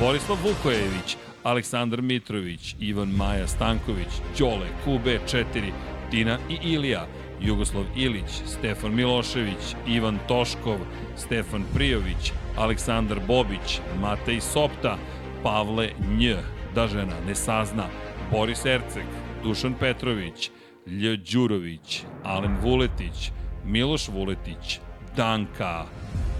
Borislav 0.00 0.38
Vukojević, 0.44 1.16
Aleksandar 1.42 2.02
Mitrović, 2.02 2.74
Ivan 2.80 3.08
Maja 3.08 3.46
Stanković, 3.48 4.08
Đole, 4.38 4.66
QB4, 4.86 5.70
Tina 6.10 6.38
i 6.48 6.58
Ilija, 6.62 7.06
Jugoslav 7.40 7.84
Ilić, 7.96 8.42
Stefan 8.46 8.94
Milošević, 8.94 9.76
Ivan 9.86 10.18
Toškov, 10.28 10.78
Stefan 11.16 11.64
Prijović, 11.74 12.32
Aleksandar 12.56 13.20
Bobić, 13.26 13.80
Matej 14.00 14.40
Sopta, 14.40 14.96
Pavle 15.42 15.88
Nj, 16.18 16.34
da 16.74 16.86
žena 16.86 17.16
ne 17.26 17.34
sazna, 17.34 17.86
Boris 18.30 18.64
Erceg, 18.66 19.06
Dušan 19.42 19.74
Petrović, 19.80 20.50
Lj. 20.86 21.16
Đurović, 21.32 22.02
Alen 22.24 22.56
Vuletić, 22.62 23.30
Miloš 23.64 24.08
Vuletić, 24.08 24.80
Danka, 25.16 25.84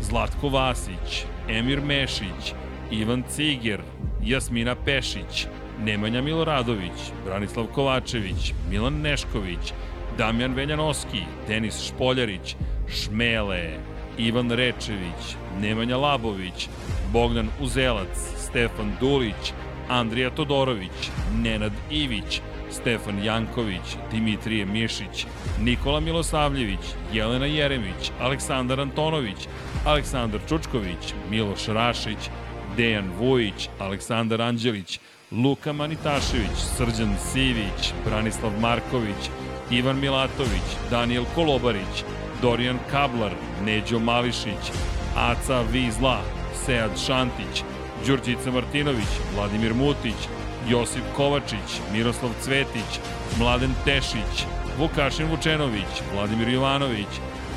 Zlatko 0.00 0.48
Vasić, 0.48 1.24
Emir 1.48 1.80
Mešić, 1.80 2.54
Ivan 2.90 3.22
Ciger, 3.30 3.80
Jasmina 4.22 4.74
Pešić, 4.74 5.46
Nemanja 5.84 6.22
Miloradović, 6.22 7.12
Branislav 7.24 7.66
Kovačević, 7.66 8.52
Milan 8.70 9.00
Nešković, 9.00 9.72
Damjan 10.18 10.54
Veljanoski, 10.54 11.20
Denis 11.48 11.80
Špoljarić, 11.88 12.56
Šmele, 12.88 13.78
Ivan 14.18 14.50
Rečević, 14.50 15.36
Nemanja 15.60 15.96
Labović, 15.96 16.68
Bogdan 17.12 17.48
Uzelac, 17.60 18.16
Stefan 18.36 18.92
Dulić, 19.00 19.52
Andrija 19.88 20.30
Todorović, 20.30 21.10
Nenad 21.42 21.72
Ivić, 21.90 22.40
Stefan 22.70 23.24
Janković, 23.24 23.96
Dimitrije 24.10 24.66
Mišić, 24.66 25.26
Nikola 25.60 26.00
Milosavljević, 26.00 26.80
Jelena 27.12 27.46
Jeremić, 27.46 28.10
Aleksandar 28.20 28.80
Antonović, 28.80 29.48
Aleksandar 29.84 30.40
Čučković, 30.48 31.14
Miloš 31.30 31.66
Rašić, 31.66 32.30
Dejan 32.76 33.10
Vujić, 33.18 33.68
Aleksandar 33.78 34.42
Anđelić, 34.42 35.00
Luka 35.32 35.72
Manitašević, 35.72 36.58
Srđan 36.76 37.16
Sivić, 37.32 37.92
Branislav 38.04 38.52
Marković, 38.60 39.30
Ivan 39.70 40.00
Milatović, 40.00 40.68
Daniel 40.90 41.24
Kolobarić, 41.34 42.04
Dorijan 42.42 42.78
Kablar, 42.90 43.32
Neđo 43.64 43.98
Mališić, 43.98 44.72
Aca 45.16 45.60
Vizla, 45.72 46.20
Sead 46.64 46.90
Šantić, 47.06 47.62
Đurđica 48.06 48.50
Martinović, 48.50 49.08
Vladimir 49.34 49.74
Mutić, 49.74 50.28
Josip 50.68 51.04
Kovačić, 51.16 51.80
Miroslav 51.92 52.30
Cvetić, 52.42 53.00
Mladen 53.38 53.74
Tešić, 53.84 54.46
Vukašin 54.78 55.26
Vučenović, 55.30 56.02
Vladimir 56.14 56.48
Jovanović, 56.48 57.12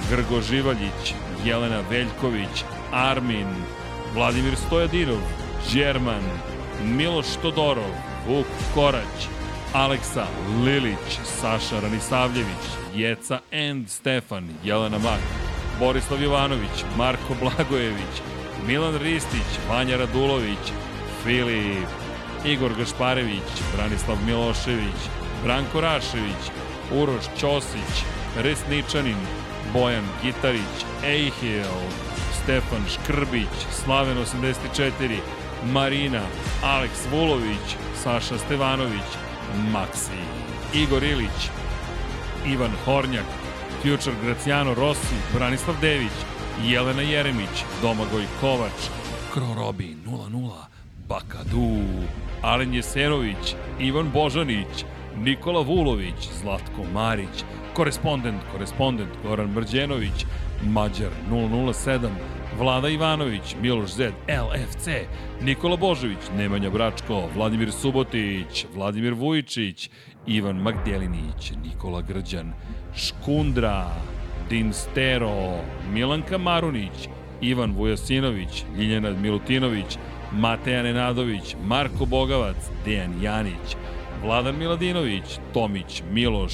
Grgo 0.10 0.42
Živaljić, 0.42 1.14
Jelena 1.46 1.82
Veljković, 1.90 2.64
Armin, 2.92 3.48
Vladimir 4.16 4.56
Stojadinov, 4.56 5.20
Đerman, 5.74 6.24
Miloš 6.84 7.28
Todorov, 7.42 7.92
Vuk 8.28 8.48
Korać, 8.74 9.39
Aleksa 9.74 10.26
Lilić, 10.66 11.20
Saša 11.42 11.80
Ranisavljević, 11.80 12.64
Jeca 12.96 13.40
and 13.70 13.90
Stefan, 13.90 14.50
Jelena 14.64 14.98
Mak, 14.98 15.20
Borislav 15.80 16.24
Jovanović, 16.24 16.84
Marko 16.98 17.36
Blagojević, 17.42 18.16
Milan 18.68 18.98
Ristić, 18.98 19.50
Vanja 19.70 19.98
Radulović, 19.98 20.74
Filip, 21.24 21.90
Igor 22.46 22.72
Gašparević, 22.78 23.50
Branislav 23.76 24.18
Milošević, 24.26 25.00
Branko 25.44 25.82
Rašević, 25.82 26.44
Uroš 26.94 27.24
Ćosić, 27.40 28.04
Resničanin, 28.38 29.18
Bojan 29.74 30.06
Gitarić, 30.24 30.86
Ejhil, 31.06 31.64
Stefan 32.44 32.86
Škrbić, 32.90 33.56
Slaven 33.84 34.18
84, 34.18 35.18
Marina, 35.74 36.22
Aleks 36.64 37.00
Vulović, 37.12 37.76
Saša 38.04 38.38
Stevanović, 38.38 39.29
Maksi, 39.74 40.20
Igor 40.74 41.04
Ilić, 41.04 41.50
Ivan 42.46 42.72
Hornjak, 42.86 43.26
Future 43.82 44.16
Graciano 44.24 44.74
Rossi, 44.74 45.16
Branislav 45.34 45.76
Dević, 45.82 46.18
Jelena 46.64 47.02
Jeremić, 47.02 47.64
Domagoj 47.82 48.24
Kovač, 48.42 48.90
Kro 49.34 49.54
Robi 49.56 49.96
00, 50.06 50.52
Bakadu, 51.08 51.82
Alen 52.42 52.74
Jesenović, 52.74 53.56
Ivan 53.80 54.12
Božanić, 54.14 54.86
Nikola 55.18 55.62
Vulović, 55.62 56.30
Zlatko 56.42 56.84
Marić, 56.94 57.44
korespondent, 57.74 58.42
korespondent 58.52 59.12
Goran 59.24 59.48
Mrđenović, 59.48 60.26
Mađar 60.64 61.12
007, 61.32 62.10
Vlada 62.60 62.90
Ivanović, 62.90 63.56
Miloš 63.62 63.90
Zed, 63.90 64.14
LFC, 64.28 64.88
Nikola 65.42 65.78
Božović, 65.78 66.18
Nemanja 66.38 66.70
Bračko, 66.70 67.30
Vladimir 67.36 67.72
Subotić, 67.72 68.66
Vladimir 68.76 69.14
Vujičić, 69.14 69.90
Ivan 70.28 70.56
Magdelinić, 70.56 71.52
Nikola 71.64 72.02
Grđan, 72.02 72.54
Škundra, 72.96 73.88
Dinstero, 74.50 75.62
Milanka 75.94 76.38
Marunić, 76.38 77.10
Ivan 77.42 77.72
Vujasinović, 77.72 78.64
Ljiljana 78.78 79.10
Milutinović, 79.10 79.98
Mateja 80.32 80.84
Nenadović, 80.84 81.56
Marko 81.64 82.06
Bogavac, 82.06 82.58
Dejan 82.86 83.22
Janić, 83.22 83.76
Vladan 84.24 84.58
Miladinović, 84.58 85.40
Tomić, 85.54 86.04
Miloš, 86.12 86.54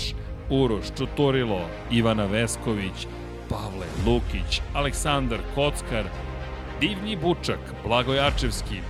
Uroš 0.50 0.86
Čuturilo, 0.98 1.62
Ivana 1.92 2.26
Vesković, 2.26 3.08
Pavle 3.50 3.86
Lukić, 4.06 4.62
Aleksandar 4.74 5.40
Kockar, 5.56 6.06
Divnji 6.80 7.16
Bučak, 7.16 7.60
Blagojačevski, 7.84 8.82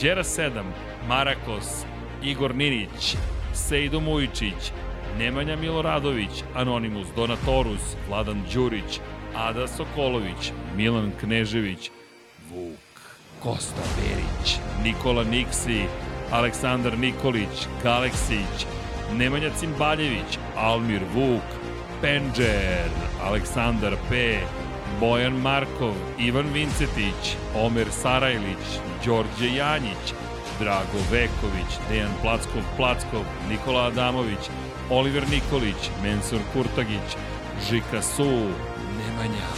Đera 0.00 0.24
7, 0.24 0.62
Marakos, 1.08 1.84
Igor 2.22 2.54
Ninić, 2.54 3.16
Sejdo 3.54 4.00
Mujičić, 4.00 4.72
Nemanja 5.18 5.56
Miloradović, 5.56 6.44
Anonimus 6.54 7.08
Donatorus, 7.16 7.96
Vladan 8.08 8.42
Đurić, 8.54 9.00
Ada 9.34 9.68
Sokolović, 9.68 10.52
Milan 10.76 11.12
Knežević, 11.20 11.90
Vuk, 12.50 12.78
Kosta 13.42 13.82
Berić, 13.96 14.58
Nikola 14.82 15.24
Niksi, 15.24 15.84
Aleksandar 16.30 16.98
Nikolić, 16.98 17.68
Galeksić, 17.82 18.66
Nemanja 19.12 19.50
Cimbaljević, 19.50 20.38
Almir 20.56 21.02
Vuk, 21.14 21.63
Penđer, 22.00 22.88
Aleksandar 23.22 23.96
P, 24.08 24.38
Bojan 25.00 25.32
Markov, 25.32 25.94
Ivan 26.18 26.46
Vincetić, 26.52 27.36
Omer 27.56 27.86
Sarajlić, 27.90 28.66
Đorđe 29.04 29.54
Janjić, 29.56 30.14
Drago 30.60 30.98
Veković, 31.10 31.70
Dejan 31.88 32.12
Plackov 32.22 32.62
Plackov, 32.76 33.24
Nikola 33.48 33.86
Adamović, 33.86 34.50
Oliver 34.90 35.22
Nikolić, 35.30 35.90
Mensur 36.02 36.40
Kurtagić, 36.52 37.16
Žika 37.70 38.02
Su, 38.02 38.50
Nemanja, 38.98 39.48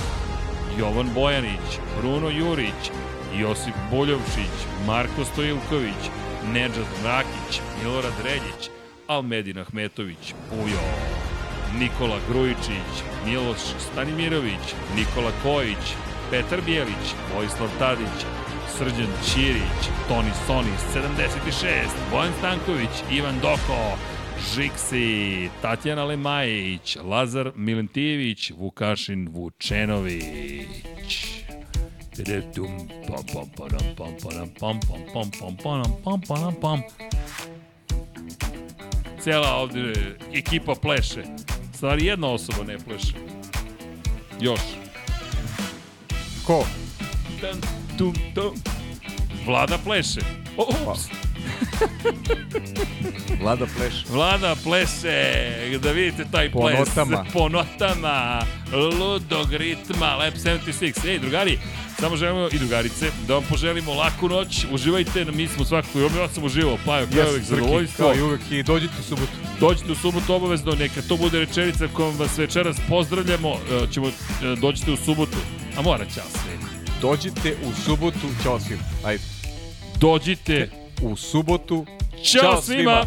Jovan 0.78 1.10
Bojanić, 1.14 1.80
Bruno 2.00 2.28
Jurić, 2.28 2.90
Josip 3.34 3.74
Boljovčić, 3.90 4.56
Marko 4.86 5.24
Stojilković, 5.24 6.10
Nedžad 6.52 6.86
Mrakić, 7.02 7.60
Milorad 7.82 8.14
Reljić, 8.24 8.70
Almedin 9.06 9.58
Ahmetović, 9.58 10.34
Pujo, 10.50 10.80
Nikola 11.80 12.18
Grujičić, 12.28 12.94
Miloš 13.26 13.58
Stanimirović, 13.78 14.74
Nikola 14.96 15.32
Kojić, 15.42 15.94
Petar 16.30 16.60
Bijelić, 16.66 17.06
Vojislav 17.34 17.68
Tadić, 17.78 18.18
Srđan 18.78 19.12
Ćirić, 19.24 19.82
Toni 20.08 20.30
Sonis, 20.46 20.80
76, 20.94 21.88
Bojan 22.10 22.32
Stanković, 22.38 22.90
Ivan 23.10 23.38
Doko, 23.42 23.98
Žiksi, 24.54 25.48
Tatjana 25.62 26.04
Lemajić, 26.04 26.96
Lazar 27.04 27.52
Milentijević, 27.54 28.52
Vukašin 28.58 29.28
Vučenović. 29.32 30.24
Cela 39.20 39.54
ovde 39.54 39.92
ekipa 40.34 40.74
pleše. 40.74 41.22
Stvari, 41.76 42.06
jedna 42.06 42.28
osoba 42.28 42.64
ne 42.64 42.78
pleše. 42.78 43.12
Još. 44.40 44.60
Ko? 46.46 46.64
Tum, 47.40 47.60
tum, 47.98 48.14
tum. 48.34 48.75
Vlada 49.46 49.78
pleše. 49.78 50.20
O, 50.56 50.62
ups. 50.90 51.00
Vlada 53.40 53.66
pleše. 53.76 54.04
Vlada 54.10 54.56
pleše, 54.64 55.42
da 55.82 55.92
vidite 55.92 56.24
taj 56.32 56.50
Po 56.50 56.60
ples. 56.60 56.78
notama. 56.78 57.24
Po 57.32 57.48
notama. 57.48 58.42
Ludog 58.72 59.52
ritma, 59.52 60.16
Lab 60.16 60.34
76. 60.34 61.08
Ej, 61.08 61.18
drugari, 61.18 61.58
samo 62.00 62.16
želimo 62.16 62.48
i 62.52 62.58
drugarice 62.58 63.10
da 63.28 63.34
vam 63.34 63.44
poželimo 63.50 63.94
laku 63.94 64.28
noć. 64.28 64.66
Uživajte, 64.70 65.24
mi 65.24 65.48
smo 65.48 65.64
svakako 65.64 66.00
ja 66.00 66.28
sam 66.34 66.44
uživao. 66.44 66.78
Pajo, 66.86 67.06
kao 67.14 67.28
uvek, 67.30 67.42
zadovoljstvo. 67.42 68.04
Kao 68.06 68.14
i 68.16 68.22
uvek 68.22 68.40
i 68.50 68.62
dođite 68.62 68.92
u 69.00 69.02
subotu. 69.02 69.32
Dođite 69.60 69.92
u 69.92 69.94
subotu 69.94 70.34
obavezno, 70.34 70.72
neka 70.72 71.02
to 71.02 71.16
bude 71.16 71.38
rečenica 71.38 71.88
kojom 71.92 72.16
vas 72.16 72.38
večeras 72.38 72.76
pozdravljamo. 72.88 73.52
E, 73.52 73.92
Ćemo, 73.92 74.08
e, 74.08 74.12
dođite 74.60 74.92
u 74.92 74.96
subotu. 74.96 75.36
A 75.78 75.82
mora 75.82 76.04
čas, 76.04 76.32
sve. 76.32 76.52
Dođite 77.00 77.56
u 77.64 77.72
subotu. 77.84 78.26
Ćao 78.42 78.60
svima. 78.60 78.82
Ajde. 79.04 79.35
Dođite. 80.00 80.70
U 81.02 81.16
subotu. 81.16 81.86
Ćao 82.22 82.62
svima. 82.62 83.04